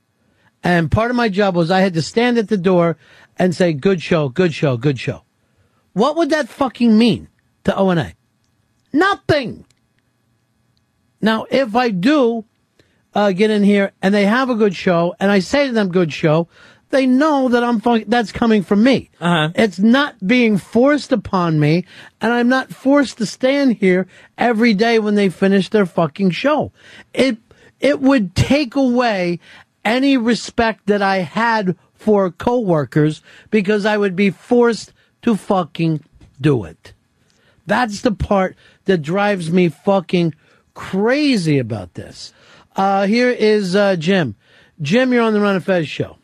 And 0.64 0.90
part 0.90 1.12
of 1.12 1.18
my 1.18 1.30
job 1.30 1.56
was 1.56 1.70
I 1.70 1.82
had 1.82 1.94
to 1.96 2.02
stand 2.02 2.38
at 2.38 2.48
the 2.48 2.58
door 2.58 2.98
and 3.38 3.54
say, 3.54 3.74
good 3.74 4.02
show, 4.02 4.30
good 4.30 4.54
show, 4.54 4.78
good 4.78 4.98
show. 4.98 5.24
What 5.92 6.16
would 6.16 6.30
that 6.30 6.48
fucking 6.50 6.98
mean 6.98 7.28
to 7.66 7.76
O&A? 7.76 8.16
Nothing. 8.94 9.66
Now, 11.22 11.46
if 11.52 11.76
I 11.76 11.90
do 11.90 12.46
uh, 13.14 13.32
get 13.32 13.50
in 13.50 13.64
here 13.64 13.92
and 14.02 14.14
they 14.14 14.26
have 14.26 14.50
a 14.50 14.56
good 14.56 14.76
show, 14.76 15.16
and 15.20 15.32
I 15.32 15.40
say 15.40 15.68
to 15.68 15.74
them, 15.74 15.90
"Good 15.90 16.12
show," 16.12 16.48
they 16.94 17.06
know 17.06 17.50
that 17.50 17.64
I'm 17.64 17.82
fun- 17.82 18.06
that's 18.08 18.32
coming 18.32 18.64
from 18.64 18.84
me. 18.84 19.10
Uh-huh. 19.20 19.50
It's 19.56 19.80
not 19.80 20.26
being 20.26 20.58
forced 20.58 21.12
upon 21.12 21.60
me, 21.60 21.86
and 22.22 22.32
I'm 22.32 22.48
not 22.48 22.74
forced 22.74 23.18
to 23.18 23.26
stand 23.26 23.78
here 23.78 24.08
every 24.38 24.74
day 24.74 25.00
when 25.00 25.16
they 25.16 25.28
finish 25.28 25.68
their 25.68 25.86
fucking 25.86 26.32
show. 26.32 26.72
It 27.14 27.38
it 27.82 28.00
would 28.00 28.36
take 28.36 28.76
away 28.76 29.40
any 29.84 30.16
respect 30.16 30.86
that 30.86 31.02
I 31.02 31.18
had 31.18 31.76
for 31.94 32.32
coworkers 32.32 33.22
because 33.50 33.86
I 33.86 33.98
would 33.98 34.16
be 34.16 34.30
forced 34.30 34.94
to 35.24 35.36
fucking 35.36 36.04
do 36.40 36.64
it. 36.64 36.94
That's 37.66 38.02
the 38.02 38.12
part 38.12 38.56
that 38.86 39.02
drives 39.02 39.52
me 39.52 39.70
fucking 39.70 40.36
crazy 40.74 41.60
about 41.60 41.96
this. 41.96 42.34
Uh, 42.76 43.08
here 43.08 43.30
is 43.30 43.76
uh, 43.76 43.96
Jim. 43.96 44.36
Jim, 44.82 45.14
you're 45.14 45.24
on 45.24 45.34
the 45.34 45.40
Ron 45.40 45.56
and 45.56 45.66
Fez 45.66 45.88
show. 45.88 46.18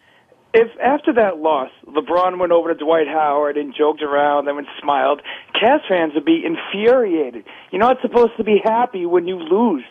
If 0.54 0.68
after 0.80 1.14
that 1.14 1.38
loss, 1.38 1.70
LeBron 1.88 2.40
went 2.40 2.52
over 2.52 2.74
to 2.74 2.80
Dwight 2.80 3.08
Howard 3.08 3.56
and 3.56 3.74
joked 3.76 4.02
around 4.02 4.48
and 4.48 4.66
smiled, 4.82 5.22
Cavs 5.54 5.88
fans 5.88 6.14
would 6.16 6.26
be 6.26 6.44
infuriated. 6.44 7.46
You're 7.72 7.80
not 7.80 7.98
supposed 8.02 8.32
to 8.38 8.44
be 8.44 8.60
happy 8.64 9.06
when 9.06 9.28
you 9.28 9.38
lose. 9.38 9.84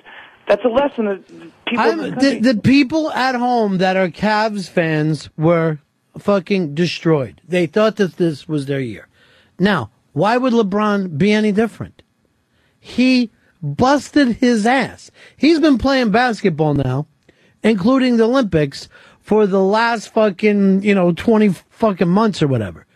That's 0.49 0.65
a 0.65 0.69
lesson 0.69 1.05
that 1.05 1.29
people. 1.67 2.11
the, 2.11 2.41
the 2.41 2.61
people 2.61 3.13
at 3.13 3.35
home 3.35 3.79
that 3.79 3.97
are 3.97 4.09
Cavs 4.09 4.69
fans 4.69 5.31
were 5.37 5.79
fucking 6.19 6.75
destroyed. 6.75 7.41
They 7.47 7.67
thought 7.67 7.97
that 7.97 8.17
this 8.17 8.49
was 8.49 8.67
their 8.67 8.81
year. 8.81 9.07
Now, 9.59 9.91
why 10.13 10.37
would 10.37 10.53
LeBron 10.53 11.19
be 11.19 11.33
any 11.33 11.53
different? 11.53 12.03
He 12.81 13.31
busted 13.63 14.37
his 14.37 14.67
ass. 14.67 15.11
He's 15.37 15.61
been 15.61 15.79
playing 15.79 16.11
basketball 16.11 16.75
now, 16.75 17.07
including 17.63 18.17
the 18.17 18.25
Olympics, 18.25 18.89
for 19.29 19.47
the 19.47 19.63
last 19.63 20.15
fucking, 20.15 20.83
you 20.83 20.95
know, 20.95 21.13
20 21.13 21.51
fucking 21.69 22.09
months 22.09 22.43
or 22.43 22.49
whatever. 22.49 22.87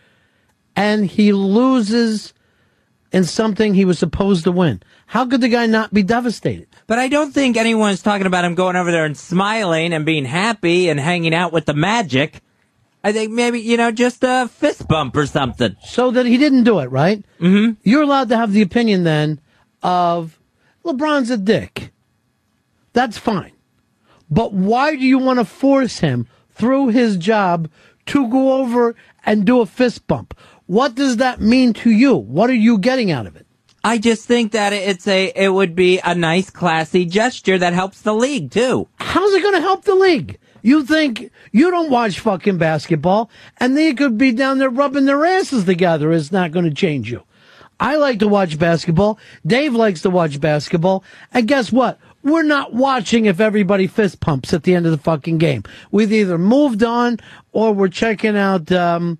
And 0.75 1.05
he 1.05 1.31
loses 1.31 2.33
in 3.11 3.23
something 3.23 3.75
he 3.75 3.85
was 3.85 3.99
supposed 3.99 4.45
to 4.45 4.51
win. 4.51 4.81
How 5.05 5.27
could 5.27 5.41
the 5.41 5.47
guy 5.47 5.67
not 5.67 5.93
be 5.93 6.01
devastated? 6.01 6.65
But 6.87 6.97
I 6.97 7.07
don't 7.07 7.31
think 7.31 7.55
anyone's 7.55 8.01
talking 8.01 8.25
about 8.25 8.45
him 8.45 8.55
going 8.55 8.75
over 8.75 8.91
there 8.91 9.05
and 9.05 9.15
smiling 9.15 9.93
and 9.93 10.07
being 10.07 10.25
happy 10.25 10.89
and 10.89 10.99
hanging 10.99 11.35
out 11.35 11.53
with 11.53 11.67
the 11.67 11.75
magic. 11.75 12.41
I 13.03 13.11
think 13.11 13.31
maybe, 13.31 13.59
you 13.59 13.77
know, 13.77 13.91
just 13.91 14.23
a 14.23 14.49
fist 14.51 14.87
bump 14.87 15.15
or 15.15 15.27
something. 15.27 15.75
So 15.85 16.09
that 16.09 16.25
he 16.25 16.39
didn't 16.39 16.63
do 16.63 16.79
it, 16.79 16.89
right? 16.89 17.23
Mm-hmm. 17.39 17.73
You're 17.87 18.01
allowed 18.01 18.29
to 18.29 18.37
have 18.37 18.53
the 18.53 18.63
opinion 18.63 19.03
then 19.03 19.39
of 19.83 20.39
LeBron's 20.83 21.29
a 21.29 21.37
dick. 21.37 21.91
That's 22.93 23.19
fine. 23.19 23.51
But 24.33 24.51
why 24.51 24.95
do 24.95 25.05
you 25.05 25.19
want 25.19 25.37
to 25.37 25.45
force 25.45 25.99
him 25.99 26.27
through 26.49 26.87
his 26.87 27.17
job 27.17 27.69
to 28.07 28.27
go 28.29 28.53
over 28.53 28.95
and 29.23 29.45
do 29.45 29.61
a 29.61 29.67
fist 29.67 30.07
bump? 30.07 30.35
What 30.65 30.95
does 30.95 31.17
that 31.17 31.39
mean 31.39 31.73
to 31.73 31.91
you? 31.91 32.15
What 32.15 32.49
are 32.49 32.55
you 32.55 32.79
getting 32.79 33.11
out 33.11 33.27
of 33.27 33.35
it? 33.35 33.45
I 33.83 33.99
just 33.99 34.25
think 34.25 34.53
that 34.53 34.73
it's 34.73 35.07
a, 35.07 35.31
it 35.35 35.49
would 35.49 35.75
be 35.75 35.99
a 35.99 36.15
nice, 36.15 36.49
classy 36.49 37.05
gesture 37.05 37.59
that 37.59 37.73
helps 37.73 38.01
the 38.01 38.15
league 38.15 38.49
too. 38.49 38.87
How's 38.95 39.33
it 39.33 39.43
going 39.43 39.53
to 39.53 39.61
help 39.61 39.83
the 39.83 39.93
league? 39.93 40.39
You 40.63 40.83
think 40.83 41.29
you 41.51 41.69
don't 41.69 41.91
watch 41.91 42.19
fucking 42.19 42.57
basketball 42.57 43.29
and 43.57 43.77
they 43.77 43.93
could 43.93 44.17
be 44.17 44.31
down 44.31 44.57
there 44.57 44.69
rubbing 44.71 45.05
their 45.05 45.23
asses 45.23 45.65
together 45.65 46.11
is 46.11 46.31
not 46.31 46.51
going 46.51 46.65
to 46.65 46.73
change 46.73 47.11
you. 47.11 47.21
I 47.79 47.97
like 47.97 48.19
to 48.19 48.27
watch 48.27 48.57
basketball. 48.57 49.19
Dave 49.45 49.75
likes 49.75 50.01
to 50.03 50.09
watch 50.09 50.39
basketball. 50.39 51.03
And 51.33 51.47
guess 51.47 51.71
what? 51.71 51.99
We're 52.23 52.43
not 52.43 52.73
watching 52.73 53.25
if 53.25 53.39
everybody 53.39 53.87
fist 53.87 54.21
pumps 54.21 54.53
at 54.53 54.63
the 54.63 54.73
end 54.73 54.85
of 54.85 54.93
the 54.93 54.97
fucking 54.97 55.37
game. 55.39 55.63
We've 55.91 56.11
either 56.11 56.37
moved 56.37 56.81
on 56.81 57.19
or 57.51 57.73
we're 57.73 57.89
checking 57.89 58.37
out, 58.37 58.71
um, 58.71 59.19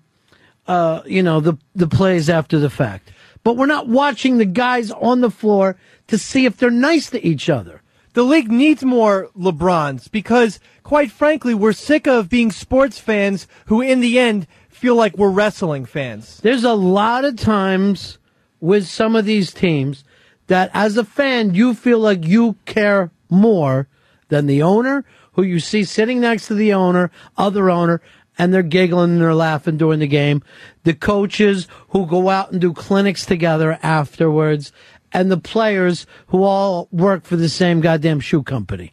uh, 0.66 1.02
you 1.04 1.22
know, 1.22 1.40
the, 1.40 1.58
the 1.74 1.86
plays 1.86 2.30
after 2.30 2.58
the 2.58 2.70
fact. 2.70 3.12
But 3.42 3.58
we're 3.58 3.66
not 3.66 3.88
watching 3.88 4.38
the 4.38 4.46
guys 4.46 4.90
on 4.90 5.20
the 5.20 5.30
floor 5.30 5.76
to 6.06 6.16
see 6.16 6.46
if 6.46 6.56
they're 6.56 6.70
nice 6.70 7.10
to 7.10 7.24
each 7.24 7.50
other. 7.50 7.82
The 8.14 8.22
league 8.22 8.50
needs 8.50 8.82
more 8.84 9.28
LeBrons 9.36 10.10
because, 10.10 10.58
quite 10.82 11.10
frankly, 11.10 11.52
we're 11.52 11.72
sick 11.72 12.06
of 12.06 12.30
being 12.30 12.52
sports 12.52 12.98
fans 12.98 13.46
who, 13.66 13.82
in 13.82 14.00
the 14.00 14.18
end, 14.18 14.46
feel 14.70 14.94
like 14.94 15.18
we're 15.18 15.30
wrestling 15.30 15.84
fans. 15.84 16.38
There's 16.40 16.64
a 16.64 16.74
lot 16.74 17.24
of 17.24 17.36
times 17.36 18.18
with 18.60 18.86
some 18.86 19.14
of 19.14 19.24
these 19.26 19.52
teams 19.52 20.04
that 20.46 20.70
as 20.74 20.96
a 20.96 21.04
fan, 21.04 21.54
you 21.54 21.74
feel 21.74 21.98
like 21.98 22.24
you 22.24 22.56
care 22.66 23.10
more 23.30 23.88
than 24.28 24.46
the 24.46 24.62
owner 24.62 25.04
who 25.32 25.42
you 25.42 25.60
see 25.60 25.84
sitting 25.84 26.20
next 26.20 26.46
to 26.48 26.54
the 26.54 26.72
owner, 26.72 27.10
other 27.36 27.70
owner, 27.70 28.00
and 28.38 28.52
they're 28.52 28.62
giggling 28.62 29.12
and 29.12 29.20
they're 29.20 29.34
laughing 29.34 29.76
during 29.76 30.00
the 30.00 30.06
game. 30.06 30.42
The 30.84 30.94
coaches 30.94 31.68
who 31.88 32.06
go 32.06 32.28
out 32.28 32.52
and 32.52 32.60
do 32.60 32.72
clinics 32.72 33.26
together 33.26 33.78
afterwards 33.82 34.72
and 35.12 35.30
the 35.30 35.38
players 35.38 36.06
who 36.28 36.42
all 36.42 36.88
work 36.90 37.24
for 37.24 37.36
the 37.36 37.48
same 37.48 37.80
goddamn 37.80 38.20
shoe 38.20 38.42
company. 38.42 38.92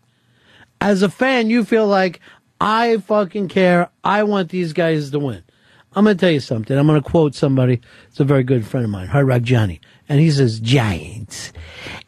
As 0.79 1.01
a 1.01 1.09
fan, 1.09 1.49
you 1.49 1.63
feel 1.65 1.87
like 1.87 2.19
I 2.59 2.97
fucking 2.97 3.47
care. 3.47 3.89
I 4.03 4.23
want 4.23 4.49
these 4.49 4.73
guys 4.73 5.09
to 5.11 5.19
win. 5.19 5.43
I'm 5.93 6.05
going 6.05 6.15
to 6.15 6.21
tell 6.21 6.31
you 6.31 6.39
something. 6.39 6.77
I'm 6.77 6.87
going 6.87 7.01
to 7.01 7.09
quote 7.09 7.35
somebody. 7.35 7.81
It's 8.07 8.19
a 8.19 8.23
very 8.23 8.43
good 8.43 8.65
friend 8.65 8.85
of 8.85 8.91
mine, 8.91 9.07
Hard 9.07 9.27
Rock 9.27 9.41
Johnny. 9.41 9.81
And 10.11 10.19
he 10.19 10.29
says, 10.29 10.59
Giants. 10.59 11.53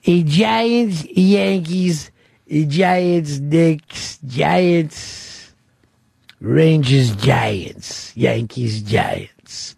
A 0.06 0.24
Giants, 0.24 1.06
Yankees, 1.06 2.12
a 2.50 2.66
Giants, 2.66 3.40
Knicks, 3.40 4.18
Giants, 4.28 5.54
Rangers, 6.42 7.16
Giants, 7.16 8.12
Yankees, 8.18 8.82
Giants. 8.82 9.78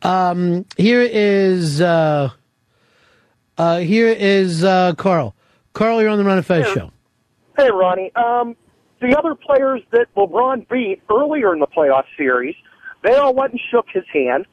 Um, 0.00 0.64
here 0.78 1.02
is, 1.02 1.82
uh, 1.82 2.30
uh, 3.58 3.78
here 3.80 4.08
is, 4.08 4.64
uh, 4.64 4.94
Carl. 4.94 5.36
Carl, 5.74 6.00
you're 6.00 6.08
on 6.08 6.16
the 6.16 6.24
Ron 6.24 6.38
and 6.38 6.46
Fez 6.46 6.66
show. 6.72 6.92
Hey, 7.58 7.70
Ronnie. 7.70 8.10
Um, 8.16 8.56
the 9.02 9.18
other 9.18 9.34
players 9.34 9.82
that 9.90 10.06
LeBron 10.16 10.66
beat 10.70 11.02
earlier 11.10 11.52
in 11.52 11.60
the 11.60 11.66
playoff 11.66 12.04
series, 12.16 12.54
they 13.02 13.16
all 13.16 13.34
went 13.34 13.52
and 13.52 13.60
shook 13.70 13.84
his 13.92 14.04
hand, 14.14 14.46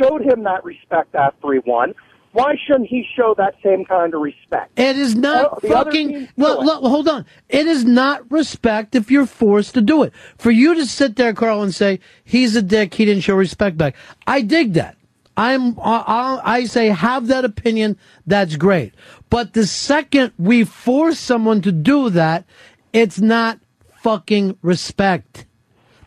showed 0.00 0.22
him 0.22 0.44
that 0.44 0.64
respect 0.64 1.14
after 1.14 1.52
he 1.52 1.58
won. 1.66 1.94
Why 2.38 2.54
shouldn't 2.66 2.88
he 2.88 3.04
show 3.16 3.34
that 3.36 3.56
same 3.64 3.84
kind 3.84 4.14
of 4.14 4.20
respect? 4.20 4.78
It 4.78 4.96
is 4.96 5.16
not 5.16 5.54
other 5.54 5.68
fucking. 5.68 6.28
Well, 6.36 6.64
look, 6.64 6.84
hold 6.84 7.08
on. 7.08 7.26
It 7.48 7.66
is 7.66 7.84
not 7.84 8.30
respect 8.30 8.94
if 8.94 9.10
you're 9.10 9.26
forced 9.26 9.74
to 9.74 9.80
do 9.80 10.04
it. 10.04 10.12
For 10.38 10.52
you 10.52 10.76
to 10.76 10.86
sit 10.86 11.16
there, 11.16 11.34
Carl, 11.34 11.62
and 11.62 11.74
say 11.74 11.98
he's 12.22 12.54
a 12.54 12.62
dick, 12.62 12.94
he 12.94 13.04
didn't 13.04 13.24
show 13.24 13.34
respect 13.34 13.76
back. 13.76 13.96
I 14.24 14.42
dig 14.42 14.74
that. 14.74 14.96
I'm. 15.36 15.80
I, 15.80 16.40
I 16.44 16.64
say 16.66 16.90
have 16.90 17.26
that 17.26 17.44
opinion. 17.44 17.98
That's 18.24 18.54
great. 18.54 18.94
But 19.30 19.54
the 19.54 19.66
second 19.66 20.32
we 20.38 20.62
force 20.62 21.18
someone 21.18 21.60
to 21.62 21.72
do 21.72 22.08
that, 22.10 22.44
it's 22.92 23.18
not 23.18 23.58
fucking 23.96 24.58
respect. 24.62 25.44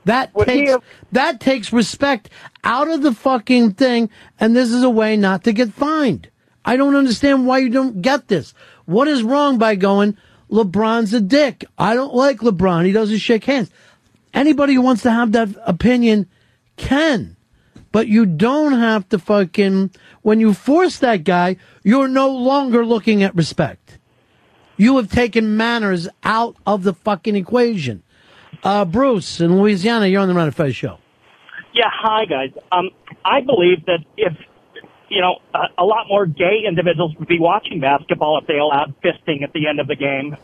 That 0.05 0.33
takes 0.35 0.71
that 1.11 1.39
takes 1.39 1.71
respect 1.71 2.29
out 2.63 2.89
of 2.89 3.01
the 3.01 3.13
fucking 3.13 3.73
thing, 3.73 4.09
and 4.39 4.55
this 4.55 4.71
is 4.71 4.83
a 4.83 4.89
way 4.89 5.15
not 5.15 5.43
to 5.43 5.53
get 5.53 5.73
fined. 5.73 6.29
I 6.65 6.75
don't 6.75 6.95
understand 6.95 7.45
why 7.45 7.59
you 7.59 7.69
don't 7.69 8.01
get 8.01 8.27
this. 8.27 8.53
What 8.85 9.07
is 9.07 9.23
wrong 9.23 9.57
by 9.57 9.75
going, 9.75 10.17
LeBron's 10.49 11.13
a 11.13 11.21
dick? 11.21 11.65
I 11.77 11.93
don't 11.93 12.13
like 12.13 12.39
LeBron. 12.39 12.85
He 12.85 12.91
doesn't 12.91 13.17
shake 13.17 13.45
hands. 13.45 13.71
Anybody 14.33 14.73
who 14.73 14.81
wants 14.81 15.03
to 15.03 15.11
have 15.11 15.31
that 15.33 15.49
opinion 15.65 16.27
can. 16.77 17.35
But 17.91 18.07
you 18.07 18.25
don't 18.25 18.73
have 18.73 19.09
to 19.09 19.19
fucking, 19.19 19.91
when 20.21 20.39
you 20.39 20.53
force 20.53 20.99
that 20.99 21.23
guy, 21.25 21.57
you're 21.83 22.07
no 22.07 22.29
longer 22.29 22.85
looking 22.85 23.21
at 23.23 23.35
respect. 23.35 23.97
You 24.77 24.95
have 24.97 25.11
taken 25.11 25.57
manners 25.57 26.07
out 26.23 26.55
of 26.65 26.83
the 26.83 26.93
fucking 26.93 27.35
equation. 27.35 28.03
Uh, 28.63 28.85
Bruce 28.85 29.41
in 29.41 29.59
Louisiana, 29.59 30.07
you're 30.07 30.21
on 30.21 30.27
the 30.27 30.33
Ron 30.33 30.47
and 30.47 30.55
Fez 30.55 30.75
show. 30.75 30.99
Yeah, 31.73 31.89
hi 31.91 32.25
guys. 32.25 32.51
Um, 32.71 32.89
I 33.25 33.41
believe 33.41 33.85
that 33.85 33.99
if 34.17 34.33
you 35.09 35.21
know 35.21 35.37
a, 35.53 35.81
a 35.81 35.85
lot 35.85 36.07
more 36.07 36.25
gay 36.25 36.63
individuals 36.67 37.15
would 37.17 37.27
be 37.27 37.39
watching 37.39 37.79
basketball 37.79 38.37
if 38.39 38.47
they 38.47 38.57
allowed 38.57 38.93
fisting 39.01 39.41
at 39.43 39.53
the 39.53 39.67
end 39.67 39.79
of 39.79 39.87
the 39.87 39.95
game. 39.95 40.37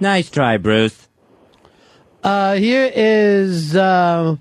Nice 0.00 0.30
try, 0.30 0.56
Bruce. 0.56 1.08
Uh, 2.24 2.54
here 2.54 2.90
is, 2.94 3.74
uh, 3.74 4.36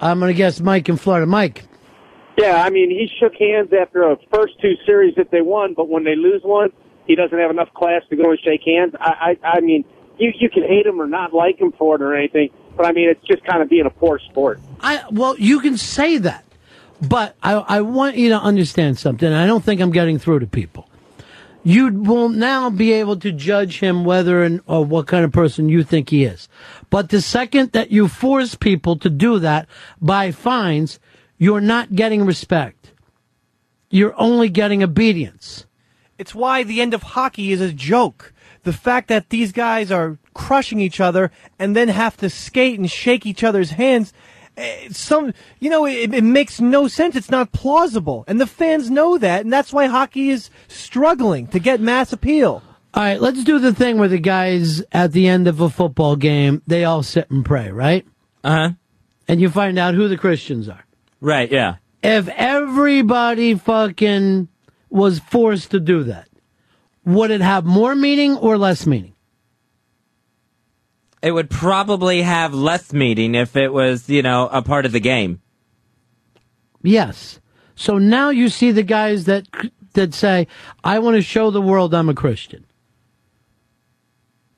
I'm 0.00 0.18
going 0.18 0.32
to 0.32 0.36
guess 0.36 0.60
Mike 0.60 0.88
in 0.88 0.96
Florida. 0.96 1.26
Mike. 1.26 1.64
Yeah, 2.36 2.62
I 2.62 2.70
mean, 2.70 2.90
he 2.90 3.08
shook 3.20 3.34
hands 3.34 3.70
after 3.72 4.02
a 4.10 4.16
first 4.32 4.60
two 4.60 4.74
series 4.84 5.14
that 5.16 5.30
they 5.30 5.40
won, 5.40 5.74
but 5.74 5.88
when 5.88 6.02
they 6.04 6.16
lose 6.16 6.42
one, 6.42 6.70
he 7.06 7.14
doesn't 7.14 7.38
have 7.38 7.50
enough 7.50 7.72
class 7.74 8.02
to 8.10 8.16
go 8.16 8.30
and 8.30 8.38
shake 8.40 8.62
hands. 8.64 8.94
I, 8.98 9.36
I, 9.42 9.48
I 9.56 9.60
mean, 9.60 9.84
you 10.18 10.32
you 10.38 10.48
can 10.48 10.62
hate 10.62 10.86
him 10.86 11.00
or 11.00 11.06
not 11.06 11.32
like 11.32 11.60
him 11.60 11.72
for 11.72 11.96
it 11.96 12.02
or 12.02 12.14
anything, 12.14 12.50
but 12.76 12.86
I 12.86 12.92
mean, 12.92 13.08
it's 13.08 13.24
just 13.26 13.44
kind 13.44 13.62
of 13.62 13.68
being 13.68 13.86
a 13.86 13.90
poor 13.90 14.18
sport. 14.30 14.60
I 14.80 15.02
well, 15.10 15.36
you 15.38 15.60
can 15.60 15.76
say 15.76 16.18
that, 16.18 16.44
but 17.00 17.36
I 17.42 17.54
I 17.54 17.80
want 17.82 18.16
you 18.16 18.28
to 18.30 18.38
understand 18.40 18.98
something. 18.98 19.32
I 19.32 19.46
don't 19.46 19.64
think 19.64 19.80
I'm 19.80 19.92
getting 19.92 20.18
through 20.18 20.40
to 20.40 20.46
people. 20.46 20.88
you 21.66 21.88
will 21.88 22.28
now 22.28 22.68
be 22.68 22.92
able 22.92 23.16
to 23.16 23.32
judge 23.32 23.80
him 23.80 24.04
whether 24.04 24.42
and 24.42 24.60
or 24.66 24.84
what 24.84 25.06
kind 25.06 25.24
of 25.24 25.32
person 25.32 25.68
you 25.70 25.82
think 25.82 26.10
he 26.10 26.24
is. 26.24 26.46
But 26.90 27.08
the 27.08 27.22
second 27.22 27.72
that 27.72 27.90
you 27.90 28.06
force 28.06 28.54
people 28.54 28.96
to 28.98 29.08
do 29.08 29.38
that 29.38 29.66
by 30.00 30.30
fines, 30.30 31.00
you're 31.38 31.62
not 31.62 31.94
getting 31.94 32.26
respect. 32.26 32.92
You're 33.90 34.14
only 34.20 34.48
getting 34.50 34.82
obedience. 34.82 35.64
It's 36.24 36.34
why 36.34 36.62
the 36.62 36.80
end 36.80 36.94
of 36.94 37.02
hockey 37.02 37.52
is 37.52 37.60
a 37.60 37.70
joke. 37.70 38.32
The 38.62 38.72
fact 38.72 39.08
that 39.08 39.28
these 39.28 39.52
guys 39.52 39.92
are 39.92 40.16
crushing 40.32 40.80
each 40.80 40.98
other 40.98 41.30
and 41.58 41.76
then 41.76 41.88
have 41.88 42.16
to 42.16 42.30
skate 42.30 42.78
and 42.78 42.90
shake 42.90 43.26
each 43.26 43.44
other's 43.44 43.72
hands, 43.72 44.14
eh, 44.56 44.88
some, 44.90 45.34
you 45.60 45.68
know, 45.68 45.84
it, 45.84 46.14
it 46.14 46.24
makes 46.24 46.62
no 46.62 46.88
sense. 46.88 47.14
It's 47.14 47.30
not 47.30 47.52
plausible. 47.52 48.24
And 48.26 48.40
the 48.40 48.46
fans 48.46 48.88
know 48.88 49.18
that, 49.18 49.42
and 49.42 49.52
that's 49.52 49.70
why 49.70 49.84
hockey 49.84 50.30
is 50.30 50.48
struggling 50.66 51.46
to 51.48 51.58
get 51.58 51.78
mass 51.78 52.10
appeal. 52.10 52.62
All 52.94 53.02
right, 53.02 53.20
let's 53.20 53.44
do 53.44 53.58
the 53.58 53.74
thing 53.74 53.98
where 53.98 54.08
the 54.08 54.16
guys 54.16 54.82
at 54.92 55.12
the 55.12 55.28
end 55.28 55.46
of 55.46 55.60
a 55.60 55.68
football 55.68 56.16
game, 56.16 56.62
they 56.66 56.84
all 56.84 57.02
sit 57.02 57.30
and 57.30 57.44
pray, 57.44 57.70
right? 57.70 58.06
Uh 58.42 58.50
huh. 58.50 58.70
And 59.28 59.42
you 59.42 59.50
find 59.50 59.78
out 59.78 59.92
who 59.92 60.08
the 60.08 60.16
Christians 60.16 60.70
are. 60.70 60.86
Right, 61.20 61.52
yeah. 61.52 61.74
If 62.02 62.28
everybody 62.28 63.56
fucking 63.56 64.48
was 64.94 65.18
forced 65.18 65.72
to 65.72 65.80
do 65.80 66.04
that, 66.04 66.28
would 67.04 67.32
it 67.32 67.40
have 67.40 67.64
more 67.64 67.96
meaning 67.96 68.36
or 68.36 68.56
less 68.56 68.86
meaning? 68.86 69.12
It 71.20 71.32
would 71.32 71.50
probably 71.50 72.22
have 72.22 72.54
less 72.54 72.92
meaning 72.92 73.34
if 73.34 73.56
it 73.56 73.72
was, 73.72 74.08
you 74.08 74.22
know, 74.22 74.48
a 74.52 74.62
part 74.62 74.86
of 74.86 74.92
the 74.92 75.00
game. 75.00 75.42
Yes. 76.82 77.40
So 77.74 77.98
now 77.98 78.30
you 78.30 78.48
see 78.48 78.70
the 78.70 78.84
guys 78.84 79.24
that 79.24 79.48
that 79.94 80.14
say, 80.14 80.46
"I 80.84 81.00
want 81.00 81.16
to 81.16 81.22
show 81.22 81.50
the 81.50 81.60
world 81.60 81.92
I'm 81.92 82.08
a 82.08 82.14
Christian." 82.14 82.64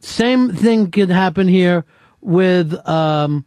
Same 0.00 0.52
thing 0.52 0.90
could 0.90 1.08
happen 1.08 1.48
here 1.48 1.86
with 2.20 2.74
um, 2.86 3.46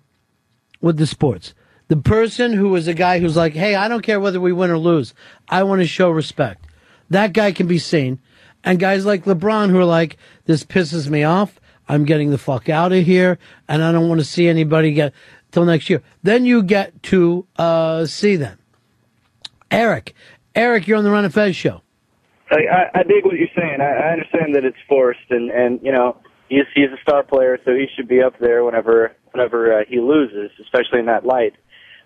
with 0.82 0.98
the 0.98 1.06
sports. 1.06 1.54
The 1.88 1.98
person 1.98 2.54
who 2.54 2.76
is 2.76 2.88
a 2.88 2.96
guy 2.96 3.20
who's 3.20 3.36
like, 3.36 3.54
"Hey, 3.54 3.76
I 3.76 3.88
don't 3.88 4.02
care 4.02 4.20
whether 4.20 4.42
we 4.42 4.54
win 4.54 4.72
or 4.72 4.80
lose. 4.80 5.14
I 5.50 5.62
want 5.64 5.82
to 5.82 5.88
show 5.88 6.10
respect." 6.10 6.66
That 7.10 7.34
guy 7.34 7.52
can 7.52 7.68
be 7.68 7.80
seen, 7.80 8.20
and 8.64 8.80
guys 8.80 9.06
like 9.06 9.26
LeBron 9.26 9.70
who 9.70 9.80
are 9.80 9.86
like, 9.86 10.18
"This 10.46 10.64
pisses 10.64 11.10
me 11.10 11.24
off. 11.24 11.60
I'm 11.88 12.06
getting 12.06 12.30
the 12.30 12.38
fuck 12.38 12.70
out 12.70 12.92
of 12.92 13.04
here, 13.04 13.40
and 13.68 13.84
I 13.84 13.92
don't 13.92 14.08
want 14.08 14.20
to 14.20 14.26
see 14.26 14.48
anybody 14.48 14.94
get 14.94 15.14
till 15.52 15.66
next 15.66 15.90
year." 15.90 16.02
Then 16.24 16.46
you 16.46 16.64
get 16.64 17.02
to 17.04 17.48
uh, 17.58 18.06
see 18.06 18.36
them. 18.36 18.60
Eric, 19.72 20.14
Eric, 20.56 20.88
you're 20.88 20.98
on 20.98 21.04
the 21.04 21.12
Ron 21.12 21.26
and 21.26 21.34
Fez 21.34 21.56
show. 21.56 21.82
I, 22.52 23.00
I, 23.00 23.04
dig 23.04 23.26
what 23.26 23.36
you're 23.36 23.48
saying. 23.56 23.80
I, 23.80 24.10
I 24.10 24.12
understand 24.12 24.56
that 24.56 24.66
it's 24.66 24.78
forced, 24.88 25.30
and 25.30 25.52
and 25.52 25.80
you 25.84 25.92
know 25.92 26.18
he's 26.50 26.66
he's 26.74 26.90
a 26.90 27.02
star 27.02 27.24
player, 27.24 27.60
so 27.64 27.72
he 27.72 27.88
should 27.96 28.08
be 28.08 28.22
up 28.22 28.40
there 28.40 28.64
whenever 28.64 29.16
whenever 29.32 29.80
uh, 29.80 29.84
he 29.88 30.00
loses, 30.00 30.52
especially 30.62 31.00
in 31.00 31.06
that 31.06 31.26
light. 31.26 31.54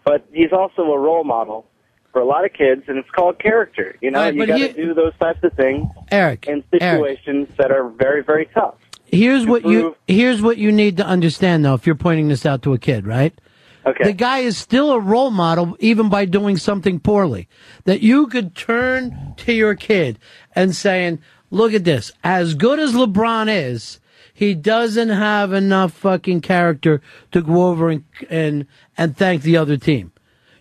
But 0.04 0.28
he's 0.34 0.52
also 0.52 0.82
a 0.82 1.00
role 1.00 1.24
model 1.24 1.66
for 2.14 2.22
a 2.22 2.26
lot 2.26 2.46
of 2.46 2.54
kids, 2.54 2.84
and 2.88 2.98
it's 2.98 3.10
called 3.10 3.40
character. 3.40 3.98
You 4.00 4.12
know, 4.12 4.20
right, 4.20 4.34
you 4.34 4.46
got 4.46 4.58
to 4.58 4.74
do 4.74 4.94
those 4.94 5.14
types 5.20 5.44
of 5.44 5.52
things 5.54 5.90
Eric, 6.12 6.48
in 6.48 6.64
situations 6.72 7.50
that 7.58 7.72
are 7.72 7.90
very 7.90 8.24
very 8.24 8.46
tough. 8.46 8.76
Here's 9.06 9.46
what 9.46 9.66
you 9.66 9.98
here's 10.08 10.42
what 10.42 10.58
you 10.58 10.72
need 10.72 10.98
to 10.98 11.06
understand 11.06 11.66
though 11.66 11.74
if 11.74 11.86
you're 11.86 11.96
pointing 11.96 12.30
this 12.30 12.46
out 12.46 12.62
to 12.62 12.74
a 12.74 12.78
kid, 12.78 13.06
right? 13.06 13.38
Okay. 13.86 14.06
The 14.06 14.14
guy 14.14 14.40
is 14.40 14.58
still 14.58 14.92
a 14.92 15.00
role 15.00 15.30
model 15.30 15.76
even 15.80 16.08
by 16.08 16.24
doing 16.24 16.56
something 16.56 17.02
poorly. 17.02 17.50
That 17.84 18.00
you 18.00 18.28
could 18.28 18.56
turn 18.56 19.34
to 19.38 19.52
your 19.52 19.76
kid 19.76 20.20
and 20.56 20.74
saying, 20.74 21.20
"Look 21.52 21.74
at 21.74 21.84
this. 21.84 22.12
As 22.24 22.54
good 22.54 22.80
as 22.80 22.94
LeBron 22.94 23.54
is, 23.54 24.00
he 24.34 24.54
doesn't 24.54 25.10
have 25.10 25.52
enough 25.52 25.92
fucking 25.92 26.42
character 26.42 27.02
to 27.34 27.42
go 27.42 27.68
over 27.68 27.90
and 27.90 28.06
and, 28.30 28.68
and 28.98 29.18
thank 29.18 29.42
the 29.42 29.58
other 29.58 29.76
team." 29.76 30.13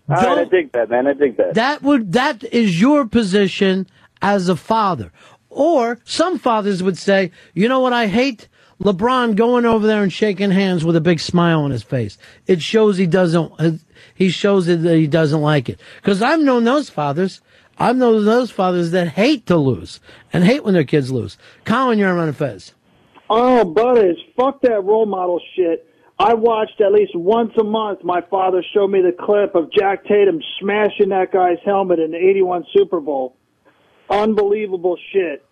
All 0.09 0.15
right, 0.15 0.39
I 0.39 0.45
dig 0.45 0.71
that, 0.73 0.89
man. 0.89 1.07
I 1.07 1.13
dig 1.13 1.37
that. 1.37 1.53
That 1.53 1.81
would 1.81 2.13
that 2.13 2.43
is 2.43 2.79
your 2.79 3.05
position 3.05 3.87
as 4.21 4.49
a 4.49 4.55
father. 4.55 5.11
Or 5.49 5.99
some 6.03 6.39
fathers 6.39 6.81
would 6.83 6.97
say, 6.97 7.31
you 7.53 7.69
know 7.69 7.79
what 7.79 7.93
I 7.93 8.07
hate? 8.07 8.47
LeBron 8.81 9.35
going 9.35 9.65
over 9.65 9.85
there 9.85 10.03
and 10.03 10.11
shaking 10.11 10.51
hands 10.51 10.83
with 10.83 10.95
a 10.95 11.01
big 11.01 11.19
smile 11.19 11.61
on 11.61 11.71
his 11.71 11.83
face. 11.83 12.17
It 12.47 12.61
shows 12.61 12.97
he 12.97 13.07
doesn't 13.07 13.81
he 14.15 14.29
shows 14.29 14.65
that 14.65 14.83
he 14.83 15.07
doesn't 15.07 15.41
like 15.41 15.69
it. 15.69 15.79
Cuz 16.01 16.21
I've 16.21 16.41
known 16.41 16.63
those 16.63 16.89
fathers. 16.89 17.39
I've 17.77 17.95
known 17.95 18.25
those 18.25 18.51
fathers 18.51 18.91
that 18.91 19.09
hate 19.09 19.45
to 19.47 19.57
lose 19.57 19.99
and 20.31 20.43
hate 20.43 20.63
when 20.63 20.73
their 20.73 20.83
kids 20.83 21.11
lose. 21.11 21.37
Colin, 21.65 21.97
you're 21.97 22.17
on 22.17 22.33
Fez. 22.33 22.73
Oh, 23.29 23.63
buddies, 23.63 24.17
fuck 24.35 24.61
that 24.61 24.83
role 24.83 25.05
model 25.05 25.39
shit. 25.55 25.87
I 26.23 26.35
watched 26.35 26.79
at 26.79 26.93
least 26.93 27.13
once 27.15 27.51
a 27.59 27.65
month. 27.65 28.01
My 28.01 28.21
father 28.21 28.63
showed 28.73 28.87
me 28.87 29.01
the 29.01 29.11
clip 29.11 29.55
of 29.55 29.69
Jack 29.73 30.05
Tatum 30.05 30.39
smashing 30.57 31.09
that 31.09 31.33
guy's 31.33 31.57
helmet 31.65 31.99
in 31.99 32.11
the 32.11 32.17
'81 32.17 32.65
Super 32.73 33.01
Bowl. 33.01 33.35
Unbelievable 34.09 34.97
shit. 35.11 35.45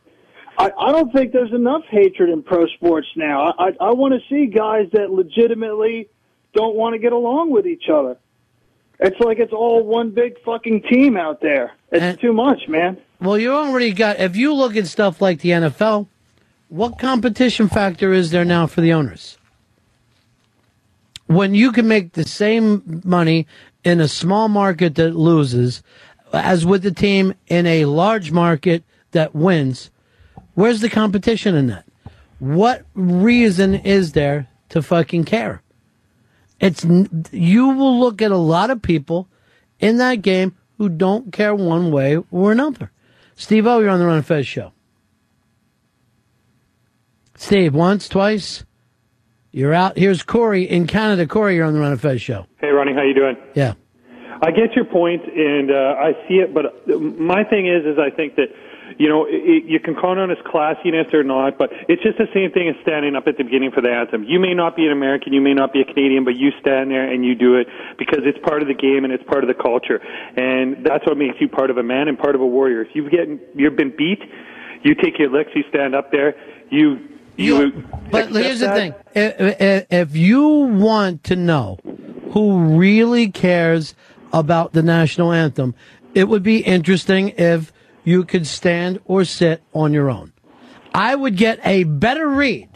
I, 0.57 0.71
I 0.79 0.91
don't 0.93 1.11
think 1.11 1.33
there's 1.33 1.51
enough 1.51 1.83
hatred 1.89 2.29
in 2.29 2.41
pro 2.41 2.67
sports 2.67 3.07
now. 3.17 3.47
I, 3.47 3.65
I, 3.65 3.71
I 3.81 3.91
want 3.91 4.13
to 4.13 4.21
see 4.29 4.45
guys 4.45 4.87
that 4.93 5.11
legitimately 5.11 6.07
don't 6.53 6.77
want 6.77 6.93
to 6.93 6.99
get 6.99 7.11
along 7.11 7.51
with 7.51 7.67
each 7.67 7.89
other. 7.93 8.17
It's 8.97 9.19
like 9.19 9.39
it's 9.39 9.51
all 9.51 9.83
one 9.83 10.11
big 10.11 10.41
fucking 10.45 10.83
team 10.83 11.17
out 11.17 11.41
there. 11.41 11.73
It's 11.91 12.21
too 12.21 12.31
much, 12.31 12.69
man. 12.69 12.97
Well, 13.19 13.37
you 13.37 13.51
already 13.51 13.91
got 13.91 14.21
if 14.21 14.37
you 14.37 14.53
look 14.53 14.77
at 14.77 14.87
stuff 14.87 15.19
like 15.19 15.41
the 15.41 15.49
NFL, 15.49 16.07
what 16.69 16.97
competition 16.97 17.67
factor 17.67 18.13
is 18.13 18.31
there 18.31 18.45
now 18.45 18.67
for 18.67 18.79
the 18.79 18.93
owners? 18.93 19.37
When 21.31 21.55
you 21.55 21.71
can 21.71 21.87
make 21.87 22.11
the 22.11 22.25
same 22.27 23.01
money 23.05 23.47
in 23.85 24.01
a 24.01 24.09
small 24.09 24.49
market 24.49 24.95
that 24.95 25.15
loses 25.15 25.81
as 26.33 26.65
with 26.65 26.83
the 26.83 26.91
team 26.91 27.35
in 27.47 27.65
a 27.65 27.85
large 27.85 28.33
market 28.33 28.83
that 29.11 29.33
wins, 29.33 29.91
where's 30.55 30.81
the 30.81 30.89
competition 30.89 31.55
in 31.55 31.67
that? 31.67 31.85
What 32.39 32.83
reason 32.95 33.75
is 33.75 34.11
there 34.11 34.49
to 34.69 34.81
fucking 34.81 35.23
care? 35.23 35.61
It's 36.59 36.85
you 37.31 37.69
will 37.69 37.97
look 37.97 38.21
at 38.21 38.31
a 38.31 38.37
lot 38.37 38.69
of 38.69 38.81
people 38.81 39.29
in 39.79 39.99
that 39.99 40.21
game 40.21 40.57
who 40.77 40.89
don't 40.89 41.31
care 41.31 41.55
one 41.55 41.91
way 41.91 42.17
or 42.29 42.51
another. 42.51 42.91
Steve 43.37 43.65
O, 43.67 43.79
you're 43.79 43.89
on 43.89 43.99
the 43.99 44.05
Ron 44.05 44.21
Fez 44.21 44.45
show. 44.45 44.73
Steve, 47.37 47.73
once, 47.73 48.09
twice. 48.09 48.65
You're 49.51 49.73
out. 49.73 49.97
Here's 49.97 50.23
Corey 50.23 50.63
in 50.63 50.87
Canada. 50.87 51.27
Corey, 51.27 51.55
you're 51.55 51.65
on 51.65 51.73
the 51.73 51.79
Ron 51.79 51.91
and 51.91 52.01
Fez 52.01 52.21
show. 52.21 52.47
Hey, 52.59 52.69
Ronnie, 52.69 52.93
how 52.93 53.03
you 53.03 53.13
doing? 53.13 53.35
Yeah. 53.53 53.73
I 54.41 54.49
get 54.51 54.73
your 54.75 54.85
point, 54.85 55.21
and 55.25 55.69
uh, 55.69 55.95
I 55.99 56.13
see 56.27 56.35
it. 56.35 56.53
But 56.53 56.87
my 56.97 57.43
thing 57.43 57.67
is, 57.67 57.85
is 57.85 57.99
I 57.99 58.15
think 58.15 58.35
that 58.37 58.47
you 58.97 59.07
know 59.07 59.27
it, 59.29 59.65
you 59.65 59.79
can 59.79 59.93
count 59.93 60.19
on 60.19 60.29
his 60.29 60.39
classiness 60.39 61.13
or 61.13 61.23
not, 61.23 61.57
but 61.59 61.69
it's 61.89 62.01
just 62.01 62.17
the 62.17 62.27
same 62.33 62.51
thing 62.51 62.69
as 62.69 62.75
standing 62.81 63.15
up 63.15 63.27
at 63.27 63.37
the 63.37 63.43
beginning 63.43 63.71
for 63.71 63.81
the 63.81 63.91
anthem. 63.91 64.23
You 64.23 64.39
may 64.39 64.53
not 64.55 64.75
be 64.75 64.85
an 64.85 64.93
American, 64.93 65.33
you 65.33 65.41
may 65.41 65.53
not 65.53 65.73
be 65.73 65.81
a 65.81 65.85
Canadian, 65.85 66.23
but 66.23 66.35
you 66.37 66.51
stand 66.59 66.89
there 66.89 67.11
and 67.11 67.23
you 67.23 67.35
do 67.35 67.57
it 67.57 67.67
because 67.99 68.21
it's 68.23 68.39
part 68.39 68.63
of 68.63 68.67
the 68.67 68.73
game 68.73 69.03
and 69.03 69.13
it's 69.13 69.23
part 69.25 69.43
of 69.43 69.47
the 69.47 69.53
culture, 69.61 69.99
and 69.99 70.83
that's 70.85 71.05
what 71.05 71.17
makes 71.17 71.35
you 71.39 71.49
part 71.49 71.69
of 71.69 71.77
a 71.77 71.83
man 71.83 72.07
and 72.07 72.17
part 72.17 72.33
of 72.33 72.41
a 72.41 72.47
warrior. 72.47 72.81
If 72.81 72.95
you've 72.95 73.11
getting 73.11 73.39
you've 73.53 73.75
been 73.75 73.93
beat, 73.95 74.23
you 74.81 74.95
take 74.95 75.19
your 75.19 75.29
licks, 75.29 75.51
you 75.53 75.63
stand 75.69 75.93
up 75.93 76.11
there, 76.11 76.35
you. 76.71 77.09
You, 77.37 77.83
But 78.11 78.27
accept 78.27 78.35
here's 78.45 78.59
the 78.59 78.65
that. 78.67 78.75
thing: 78.75 78.93
if, 79.15 79.61
if- 79.61 79.85
if 79.89 80.15
you 80.15 80.47
want 80.47 81.23
to 81.25 81.35
know 81.35 81.79
who 82.31 82.75
really 82.77 83.29
cares 83.31 83.95
about 84.33 84.73
the 84.73 84.83
national 84.83 85.31
anthem, 85.31 85.73
it 86.13 86.27
would 86.27 86.43
be 86.43 86.57
interesting 86.57 87.29
if 87.37 87.71
you 88.03 88.23
could 88.23 88.47
stand 88.47 88.99
or 89.05 89.25
sit 89.25 89.61
on 89.73 89.93
your 89.93 90.09
own. 90.09 90.31
I 90.93 91.15
would 91.15 91.35
get 91.37 91.59
a 91.65 91.83
better 91.83 92.27
read, 92.27 92.69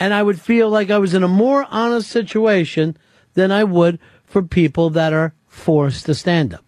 and 0.00 0.12
I 0.14 0.22
would 0.22 0.40
feel 0.40 0.68
like 0.70 0.90
I 0.90 0.98
was 0.98 1.14
in 1.14 1.22
a 1.22 1.28
more 1.28 1.66
honest 1.70 2.10
situation 2.10 2.96
than 3.34 3.50
I 3.52 3.64
would 3.64 3.98
for 4.24 4.42
people 4.42 4.90
that 4.90 5.12
are 5.12 5.34
forced 5.48 6.06
to 6.06 6.14
stand 6.14 6.54
up. 6.54 6.64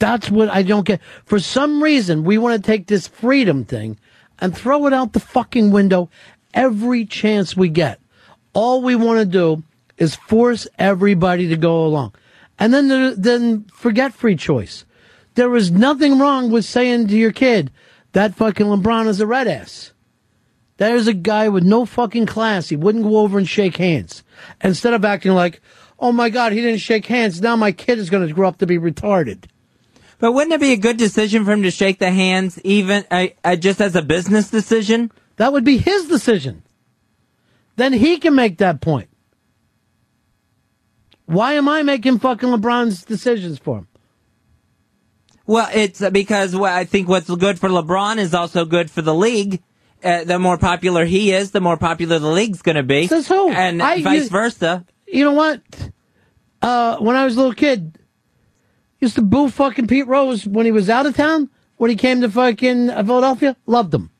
That's 0.00 0.30
what 0.30 0.48
I 0.48 0.62
don't 0.62 0.86
get. 0.86 1.00
For 1.24 1.38
some 1.38 1.80
reason, 1.82 2.24
we 2.24 2.38
want 2.38 2.60
to 2.60 2.66
take 2.66 2.88
this 2.88 3.06
freedom 3.06 3.64
thing 3.64 3.98
and 4.40 4.56
throw 4.56 4.86
it 4.86 4.92
out 4.92 5.12
the 5.12 5.20
fucking 5.20 5.70
window 5.70 6.10
every 6.54 7.04
chance 7.04 7.56
we 7.56 7.68
get. 7.68 8.00
All 8.54 8.82
we 8.82 8.96
want 8.96 9.20
to 9.20 9.26
do 9.26 9.62
is 9.98 10.16
force 10.16 10.66
everybody 10.78 11.48
to 11.48 11.56
go 11.56 11.84
along. 11.84 12.14
And 12.58 12.72
then, 12.74 12.88
there- 12.88 13.14
then 13.14 13.66
forget 13.72 14.14
free 14.14 14.36
choice. 14.36 14.84
There 15.34 15.54
is 15.54 15.70
nothing 15.70 16.18
wrong 16.18 16.50
with 16.50 16.64
saying 16.64 17.08
to 17.08 17.16
your 17.16 17.30
kid, 17.32 17.70
that 18.12 18.34
fucking 18.34 18.66
LeBron 18.66 19.06
is 19.06 19.20
a 19.20 19.26
red 19.26 19.46
ass. 19.46 19.92
There's 20.78 21.06
a 21.06 21.12
guy 21.12 21.48
with 21.50 21.62
no 21.62 21.84
fucking 21.84 22.24
class. 22.26 22.70
He 22.70 22.76
wouldn't 22.76 23.04
go 23.04 23.18
over 23.18 23.36
and 23.36 23.46
shake 23.46 23.76
hands. 23.76 24.24
Instead 24.64 24.94
of 24.94 25.04
acting 25.04 25.32
like, 25.32 25.60
oh 25.98 26.10
my 26.10 26.30
God, 26.30 26.52
he 26.52 26.62
didn't 26.62 26.80
shake 26.80 27.04
hands. 27.06 27.42
Now 27.42 27.54
my 27.54 27.70
kid 27.70 27.98
is 27.98 28.08
going 28.08 28.26
to 28.26 28.32
grow 28.32 28.48
up 28.48 28.58
to 28.58 28.66
be 28.66 28.78
retarded. 28.78 29.44
But 30.20 30.32
wouldn't 30.32 30.52
it 30.52 30.60
be 30.60 30.72
a 30.72 30.76
good 30.76 30.98
decision 30.98 31.44
for 31.44 31.52
him 31.52 31.62
to 31.62 31.70
shake 31.70 31.98
the 31.98 32.10
hands, 32.10 32.60
even 32.62 33.04
uh, 33.10 33.28
uh, 33.42 33.56
just 33.56 33.80
as 33.80 33.96
a 33.96 34.02
business 34.02 34.50
decision? 34.50 35.10
That 35.36 35.52
would 35.52 35.64
be 35.64 35.78
his 35.78 36.08
decision. 36.08 36.62
Then 37.76 37.94
he 37.94 38.18
can 38.18 38.34
make 38.34 38.58
that 38.58 38.82
point. 38.82 39.08
Why 41.24 41.54
am 41.54 41.68
I 41.68 41.82
making 41.82 42.18
fucking 42.18 42.48
LeBron's 42.48 43.04
decisions 43.04 43.58
for 43.58 43.78
him? 43.78 43.88
Well, 45.46 45.68
it's 45.72 46.00
because 46.10 46.54
I 46.54 46.84
think 46.84 47.08
what's 47.08 47.30
good 47.34 47.58
for 47.58 47.68
LeBron 47.68 48.18
is 48.18 48.34
also 48.34 48.64
good 48.64 48.90
for 48.90 49.02
the 49.02 49.14
league. 49.14 49.62
Uh, 50.02 50.24
the 50.24 50.38
more 50.38 50.58
popular 50.58 51.04
he 51.04 51.32
is, 51.32 51.50
the 51.50 51.60
more 51.60 51.76
popular 51.76 52.18
the 52.18 52.30
league's 52.30 52.62
going 52.62 52.76
to 52.76 52.82
be. 52.82 53.06
Says 53.06 53.28
who? 53.28 53.50
And 53.50 53.82
I- 53.82 54.02
vice 54.02 54.24
you- 54.24 54.28
versa. 54.30 54.84
You 55.06 55.24
know 55.24 55.32
what? 55.32 55.60
Uh, 56.62 56.98
when 56.98 57.16
I 57.16 57.24
was 57.24 57.34
a 57.34 57.38
little 57.38 57.54
kid, 57.54 57.98
used 59.00 59.16
to 59.16 59.22
boo 59.22 59.48
fucking 59.48 59.86
Pete 59.86 60.06
Rose 60.06 60.46
when 60.46 60.66
he 60.66 60.72
was 60.72 60.90
out 60.90 61.06
of 61.06 61.16
town. 61.16 61.50
When 61.76 61.90
he 61.90 61.96
came 61.96 62.20
to 62.20 62.30
fucking 62.30 62.90
uh, 62.90 63.02
Philadelphia, 63.02 63.56
loved 63.66 63.94
him. 63.94 64.10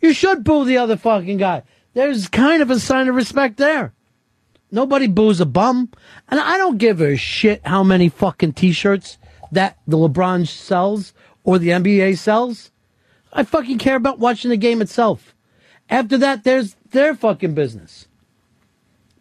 You 0.00 0.12
should 0.12 0.44
boo 0.44 0.64
the 0.64 0.78
other 0.78 0.96
fucking 0.96 1.38
guy. 1.38 1.64
There's 1.94 2.28
kind 2.28 2.62
of 2.62 2.70
a 2.70 2.78
sign 2.78 3.08
of 3.08 3.16
respect 3.16 3.56
there. 3.56 3.92
Nobody 4.70 5.08
boos 5.08 5.40
a 5.40 5.46
bum. 5.46 5.90
And 6.28 6.38
I 6.38 6.56
don't 6.58 6.78
give 6.78 7.00
a 7.00 7.16
shit 7.16 7.66
how 7.66 7.82
many 7.82 8.08
fucking 8.08 8.52
t-shirts 8.52 9.18
that 9.50 9.78
the 9.88 9.96
LeBron 9.96 10.46
sells 10.46 11.12
or 11.42 11.58
the 11.58 11.70
NBA 11.70 12.18
sells. 12.18 12.70
I 13.32 13.42
fucking 13.42 13.78
care 13.78 13.96
about 13.96 14.20
watching 14.20 14.50
the 14.50 14.56
game 14.56 14.80
itself. 14.80 15.34
After 15.88 16.16
that, 16.18 16.44
there's 16.44 16.76
their 16.92 17.16
fucking 17.16 17.54
business. 17.54 18.06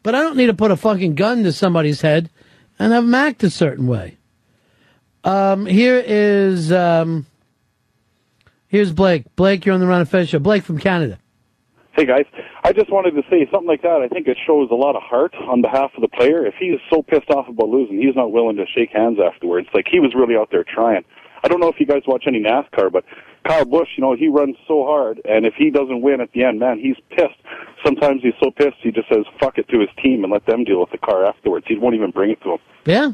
But 0.04 0.14
I 0.14 0.22
don't 0.22 0.38
need 0.38 0.48
to 0.48 0.54
put 0.54 0.72
a 0.72 0.78
fucking 0.78 1.16
gun 1.16 1.44
to 1.44 1.52
somebody's 1.52 2.02
head 2.02 2.30
and 2.78 2.94
have 2.94 3.04
them 3.06 3.16
act 3.16 3.44
a 3.44 3.50
certain 3.50 3.88
way. 3.88 4.19
Um, 5.24 5.66
here 5.66 6.02
is 6.06 6.72
um, 6.72 7.26
here's 8.68 8.92
Blake. 8.92 9.26
Blake, 9.36 9.66
you're 9.66 9.74
on 9.74 9.82
the 9.82 9.88
Ron 9.88 10.02
and 10.02 10.10
Fez 10.10 10.30
show. 10.30 10.40
Blake 10.40 10.64
from 10.64 10.80
Canada. 10.80 11.20
Hey 11.94 12.06
guys, 12.06 12.26
I 12.64 12.72
just 12.72 12.90
wanted 12.90 13.12
to 13.12 13.24
say 13.30 13.46
something 13.52 13.68
like 13.68 13.82
that. 13.82 14.02
I 14.02 14.08
think 14.08 14.28
it 14.28 14.38
shows 14.48 14.70
a 14.72 14.76
lot 14.76 14.96
of 14.96 15.02
heart 15.02 15.36
on 15.36 15.62
behalf 15.62 15.92
of 15.96 16.02
the 16.02 16.08
player. 16.08 16.46
If 16.46 16.54
he 16.58 16.68
is 16.68 16.80
so 16.90 17.02
pissed 17.02 17.30
off 17.30 17.50
about 17.50 17.68
losing, 17.68 17.98
he's 17.98 18.16
not 18.16 18.32
willing 18.32 18.56
to 18.56 18.66
shake 18.74 18.92
hands 18.92 19.18
afterwards. 19.20 19.68
Like 19.74 19.88
he 19.92 20.00
was 20.00 20.14
really 20.16 20.36
out 20.38 20.50
there 20.50 20.64
trying. 20.64 21.04
I 21.44 21.50
don't 21.50 21.60
know 21.60 21.68
if 21.68 21.80
you 21.80 21.86
guys 21.86 22.04
watch 22.08 22.24
any 22.26 22.40
NASCAR, 22.42 22.92
but 22.92 23.04
Kyle 23.46 23.66
Busch, 23.66 23.90
you 23.98 24.02
know, 24.02 24.16
he 24.16 24.28
runs 24.28 24.56
so 24.68 24.86
hard, 24.86 25.22
and 25.26 25.46
if 25.46 25.54
he 25.56 25.72
doesn't 25.72 26.02
win 26.02 26.22
at 26.22 26.32
the 26.34 26.44
end, 26.44 26.60
man, 26.60 26.80
he's 26.80 26.98
pissed. 27.10 27.40
Sometimes 27.86 28.22
he's 28.22 28.34
so 28.42 28.52
pissed 28.52 28.78
he 28.82 28.92
just 28.92 29.10
says 29.10 29.26
"fuck 29.40 29.58
it" 29.58 29.68
to 29.70 29.80
his 29.80 29.90
team 30.02 30.24
and 30.24 30.32
let 30.32 30.46
them 30.46 30.64
deal 30.64 30.80
with 30.80 30.92
the 30.92 30.98
car 30.98 31.26
afterwards. 31.26 31.66
He 31.68 31.78
won't 31.78 31.96
even 31.96 32.12
bring 32.12 32.32
it 32.32 32.42
to 32.44 32.54
him. 32.54 32.60
Yeah. 32.86 33.12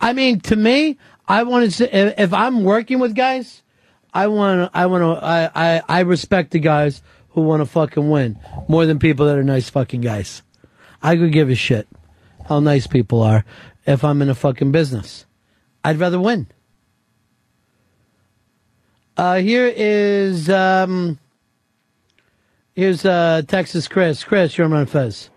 I 0.00 0.12
mean, 0.14 0.40
to 0.40 0.56
me, 0.56 0.98
I 1.30 1.44
want 1.44 1.70
to 1.70 2.20
if 2.20 2.32
I'm 2.32 2.64
working 2.64 2.98
with 2.98 3.14
guys, 3.14 3.62
I 4.12 4.26
want 4.26 4.72
to, 4.72 4.76
I 4.76 4.86
want 4.86 5.02
to, 5.02 5.24
I, 5.24 5.50
I, 5.54 5.82
I 5.88 6.00
respect 6.00 6.50
the 6.50 6.58
guys 6.58 7.02
who 7.28 7.42
want 7.42 7.60
to 7.60 7.66
fucking 7.66 8.10
win 8.10 8.36
more 8.66 8.84
than 8.84 8.98
people 8.98 9.26
that 9.26 9.38
are 9.38 9.44
nice 9.44 9.70
fucking 9.70 10.00
guys. 10.00 10.42
I 11.00 11.16
could 11.16 11.30
give 11.30 11.48
a 11.48 11.54
shit 11.54 11.86
how 12.48 12.58
nice 12.58 12.88
people 12.88 13.22
are 13.22 13.44
if 13.86 14.02
I'm 14.02 14.20
in 14.22 14.28
a 14.28 14.34
fucking 14.34 14.72
business. 14.72 15.24
I'd 15.84 16.00
rather 16.00 16.18
win. 16.18 16.48
Uh, 19.16 19.36
here 19.36 19.72
is, 19.72 20.50
um, 20.50 21.16
here's, 22.74 23.04
uh, 23.04 23.42
Texas 23.46 23.86
Chris. 23.86 24.24
Chris, 24.24 24.58
you're 24.58 24.74
on 24.74 24.86
Fez. 24.86 25.30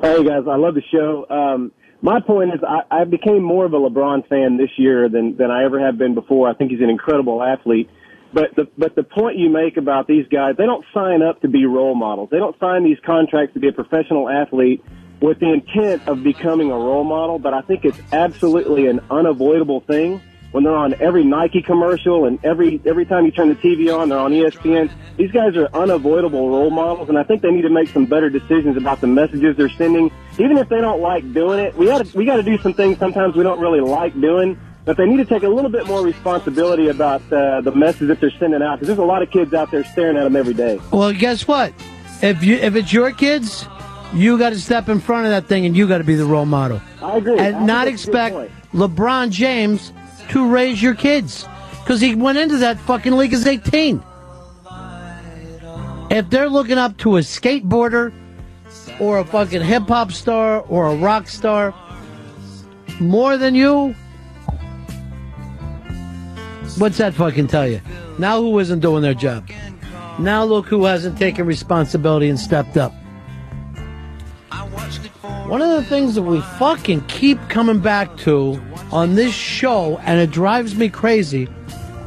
Hey 0.00 0.24
guys, 0.24 0.44
I 0.48 0.56
love 0.56 0.74
the 0.74 0.82
show. 0.90 1.26
Um, 1.28 1.72
my 2.06 2.20
point 2.20 2.54
is, 2.54 2.60
I, 2.62 3.00
I 3.00 3.04
became 3.04 3.42
more 3.42 3.64
of 3.64 3.72
a 3.72 3.78
LeBron 3.78 4.28
fan 4.28 4.56
this 4.56 4.70
year 4.76 5.08
than 5.08 5.36
than 5.36 5.50
I 5.50 5.64
ever 5.64 5.84
have 5.84 5.98
been 5.98 6.14
before. 6.14 6.48
I 6.48 6.54
think 6.54 6.70
he's 6.70 6.80
an 6.80 6.88
incredible 6.88 7.42
athlete. 7.42 7.90
But 8.32 8.54
the 8.54 8.68
but 8.78 8.94
the 8.94 9.02
point 9.02 9.38
you 9.38 9.50
make 9.50 9.76
about 9.76 10.06
these 10.06 10.24
guys, 10.28 10.54
they 10.56 10.66
don't 10.66 10.84
sign 10.94 11.20
up 11.20 11.40
to 11.40 11.48
be 11.48 11.66
role 11.66 11.96
models. 11.96 12.28
They 12.30 12.38
don't 12.38 12.56
sign 12.60 12.84
these 12.84 12.98
contracts 13.04 13.54
to 13.54 13.60
be 13.60 13.66
a 13.66 13.72
professional 13.72 14.28
athlete 14.28 14.84
with 15.20 15.40
the 15.40 15.52
intent 15.52 16.06
of 16.06 16.22
becoming 16.22 16.70
a 16.70 16.78
role 16.78 17.02
model. 17.02 17.40
But 17.40 17.54
I 17.54 17.62
think 17.62 17.84
it's 17.84 18.00
absolutely 18.12 18.86
an 18.86 19.00
unavoidable 19.10 19.80
thing 19.80 20.22
when 20.56 20.64
they're 20.64 20.74
on 20.74 20.94
every 21.02 21.22
Nike 21.22 21.60
commercial 21.60 22.24
and 22.24 22.42
every 22.42 22.80
every 22.86 23.04
time 23.04 23.26
you 23.26 23.30
turn 23.30 23.50
the 23.50 23.56
TV 23.56 23.94
on, 23.94 24.08
they're 24.08 24.18
on 24.18 24.32
ESPN. 24.32 24.90
These 25.18 25.30
guys 25.30 25.54
are 25.54 25.68
unavoidable 25.74 26.48
role 26.48 26.70
models, 26.70 27.10
and 27.10 27.18
I 27.18 27.24
think 27.24 27.42
they 27.42 27.50
need 27.50 27.60
to 27.62 27.68
make 27.68 27.90
some 27.90 28.06
better 28.06 28.30
decisions 28.30 28.78
about 28.78 29.02
the 29.02 29.06
messages 29.06 29.54
they're 29.58 29.68
sending. 29.68 30.10
Even 30.38 30.56
if 30.56 30.70
they 30.70 30.80
don't 30.80 31.02
like 31.02 31.30
doing 31.34 31.58
it, 31.58 31.76
we 31.76 31.84
got 31.84 32.10
we 32.14 32.24
got 32.24 32.36
to 32.36 32.42
do 32.42 32.56
some 32.56 32.72
things 32.72 32.98
sometimes 32.98 33.36
we 33.36 33.42
don't 33.42 33.60
really 33.60 33.80
like 33.80 34.18
doing. 34.18 34.58
But 34.86 34.96
they 34.96 35.04
need 35.04 35.18
to 35.18 35.26
take 35.26 35.42
a 35.42 35.48
little 35.48 35.70
bit 35.70 35.86
more 35.86 36.00
responsibility 36.00 36.88
about 36.88 37.20
uh, 37.30 37.60
the 37.60 37.72
message 37.72 38.08
that 38.08 38.20
they're 38.20 38.30
sending 38.38 38.62
out 38.62 38.76
because 38.76 38.86
there's 38.86 38.98
a 38.98 39.04
lot 39.04 39.20
of 39.20 39.30
kids 39.30 39.52
out 39.52 39.70
there 39.70 39.84
staring 39.84 40.16
at 40.16 40.24
them 40.24 40.36
every 40.36 40.54
day. 40.54 40.80
Well, 40.90 41.12
guess 41.12 41.46
what? 41.46 41.74
If 42.22 42.42
you 42.42 42.56
if 42.56 42.76
it's 42.76 42.94
your 42.94 43.12
kids, 43.12 43.68
you 44.14 44.38
got 44.38 44.50
to 44.50 44.58
step 44.58 44.88
in 44.88 45.00
front 45.00 45.26
of 45.26 45.32
that 45.32 45.48
thing 45.48 45.66
and 45.66 45.76
you 45.76 45.86
got 45.86 45.98
to 45.98 46.04
be 46.04 46.14
the 46.14 46.24
role 46.24 46.46
model. 46.46 46.80
I 47.02 47.18
agree. 47.18 47.32
And 47.32 47.56
think 47.56 47.66
not 47.66 47.84
that's 47.84 48.04
a 48.04 48.10
good 48.10 48.16
expect. 48.16 48.72
LeBron 48.72 49.30
James 49.30 49.92
to 50.30 50.48
raise 50.48 50.82
your 50.82 50.94
kids 50.94 51.46
because 51.80 52.00
he 52.00 52.14
went 52.14 52.38
into 52.38 52.58
that 52.58 52.78
fucking 52.80 53.16
league 53.16 53.32
as 53.32 53.46
18. 53.46 54.02
If 56.10 56.30
they're 56.30 56.48
looking 56.48 56.78
up 56.78 56.96
to 56.98 57.16
a 57.16 57.20
skateboarder 57.20 58.12
or 59.00 59.18
a 59.18 59.24
fucking 59.24 59.62
hip 59.62 59.84
hop 59.88 60.12
star 60.12 60.60
or 60.60 60.86
a 60.86 60.96
rock 60.96 61.28
star 61.28 61.74
more 63.00 63.36
than 63.36 63.54
you, 63.54 63.94
what's 66.78 66.98
that 66.98 67.14
fucking 67.14 67.48
tell 67.48 67.68
you? 67.68 67.80
Now 68.18 68.40
who 68.40 68.58
isn't 68.58 68.80
doing 68.80 69.02
their 69.02 69.14
job? 69.14 69.48
Now 70.18 70.44
look 70.44 70.66
who 70.66 70.84
hasn't 70.84 71.18
taken 71.18 71.46
responsibility 71.46 72.28
and 72.28 72.38
stepped 72.38 72.76
up. 72.76 72.92
One 75.48 75.62
of 75.62 75.70
the 75.70 75.84
things 75.84 76.14
that 76.14 76.22
we 76.22 76.40
fucking 76.58 77.06
keep 77.06 77.38
coming 77.48 77.80
back 77.80 78.16
to 78.18 78.60
on 78.90 79.14
this 79.14 79.32
show, 79.32 79.98
and 79.98 80.20
it 80.20 80.30
drives 80.30 80.74
me 80.74 80.88
crazy, 80.88 81.48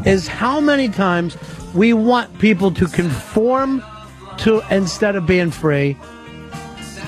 is 0.05 0.27
how 0.27 0.59
many 0.59 0.89
times 0.89 1.37
we 1.73 1.93
want 1.93 2.39
people 2.39 2.71
to 2.71 2.87
conform 2.87 3.83
to 4.39 4.61
instead 4.71 5.15
of 5.15 5.25
being 5.25 5.51
free, 5.51 5.97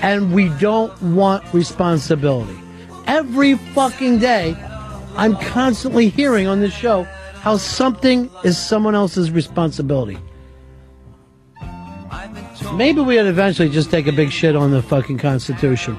and 0.01 0.33
we 0.33 0.49
don't 0.59 0.99
want 1.01 1.43
responsibility. 1.53 2.57
Every 3.07 3.55
fucking 3.55 4.19
day, 4.19 4.55
I'm 5.15 5.35
constantly 5.35 6.09
hearing 6.09 6.47
on 6.47 6.59
this 6.61 6.73
show 6.73 7.03
how 7.35 7.57
something 7.57 8.29
is 8.43 8.57
someone 8.57 8.95
else's 8.95 9.31
responsibility. 9.31 10.17
Maybe 12.75 13.01
we'd 13.01 13.19
eventually 13.19 13.69
just 13.69 13.91
take 13.91 14.07
a 14.07 14.11
big 14.11 14.31
shit 14.31 14.55
on 14.55 14.71
the 14.71 14.81
fucking 14.81 15.17
Constitution. 15.17 15.95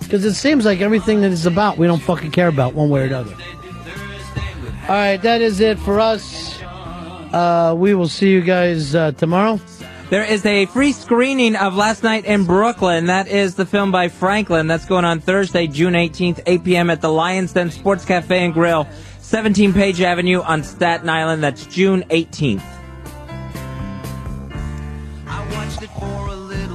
Because 0.00 0.24
it 0.24 0.34
seems 0.34 0.64
like 0.64 0.80
everything 0.80 1.22
that 1.22 1.32
it's 1.32 1.46
about, 1.46 1.78
we 1.78 1.86
don't 1.86 2.02
fucking 2.02 2.30
care 2.30 2.48
about 2.48 2.74
one 2.74 2.90
way 2.90 3.02
or 3.02 3.04
another. 3.04 3.34
All 4.82 4.88
right, 4.88 5.16
that 5.22 5.40
is 5.40 5.60
it 5.60 5.78
for 5.78 6.00
us. 6.00 6.60
Uh, 7.32 7.74
we 7.76 7.94
will 7.94 8.08
see 8.08 8.30
you 8.30 8.42
guys 8.42 8.94
uh, 8.94 9.12
tomorrow. 9.12 9.58
There 10.10 10.24
is 10.24 10.44
a 10.44 10.66
free 10.66 10.92
screening 10.92 11.56
of 11.56 11.74
Last 11.74 12.02
Night 12.02 12.26
in 12.26 12.44
Brooklyn. 12.44 13.06
That 13.06 13.28
is 13.28 13.54
the 13.54 13.64
film 13.64 13.90
by 13.90 14.08
Franklin. 14.08 14.66
That's 14.66 14.84
going 14.84 15.06
on 15.06 15.20
Thursday, 15.20 15.66
June 15.66 15.94
18th, 15.94 16.42
8 16.44 16.64
p.m. 16.64 16.90
at 16.90 17.00
the 17.00 17.08
Lions 17.08 17.54
Den 17.54 17.70
Sports 17.70 18.04
Cafe 18.04 18.44
and 18.44 18.52
Grill, 18.52 18.86
17 19.20 19.72
Page 19.72 20.02
Avenue 20.02 20.42
on 20.42 20.62
Staten 20.62 21.08
Island. 21.08 21.42
That's 21.42 21.64
June 21.64 22.02
18th. 22.10 22.71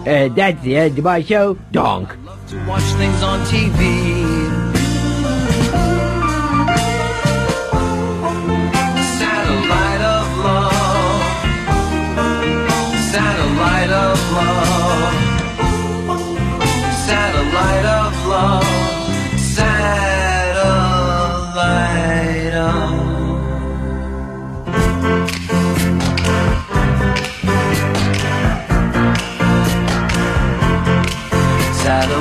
Uh, 0.07 0.29
that's 0.29 0.61
the 0.63 0.77
end 0.77 0.97
of 0.97 1.03
my 1.03 1.21
show. 1.21 1.55
Donk. 1.71 2.15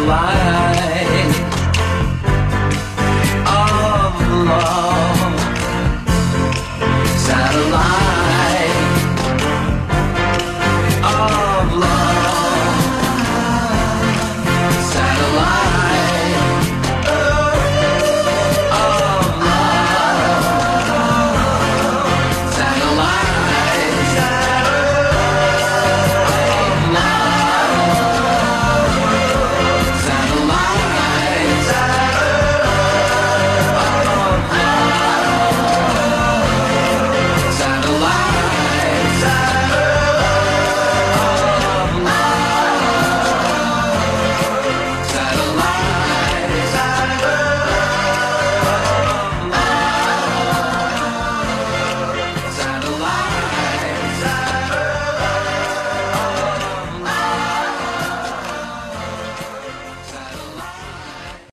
alive. 0.07 0.46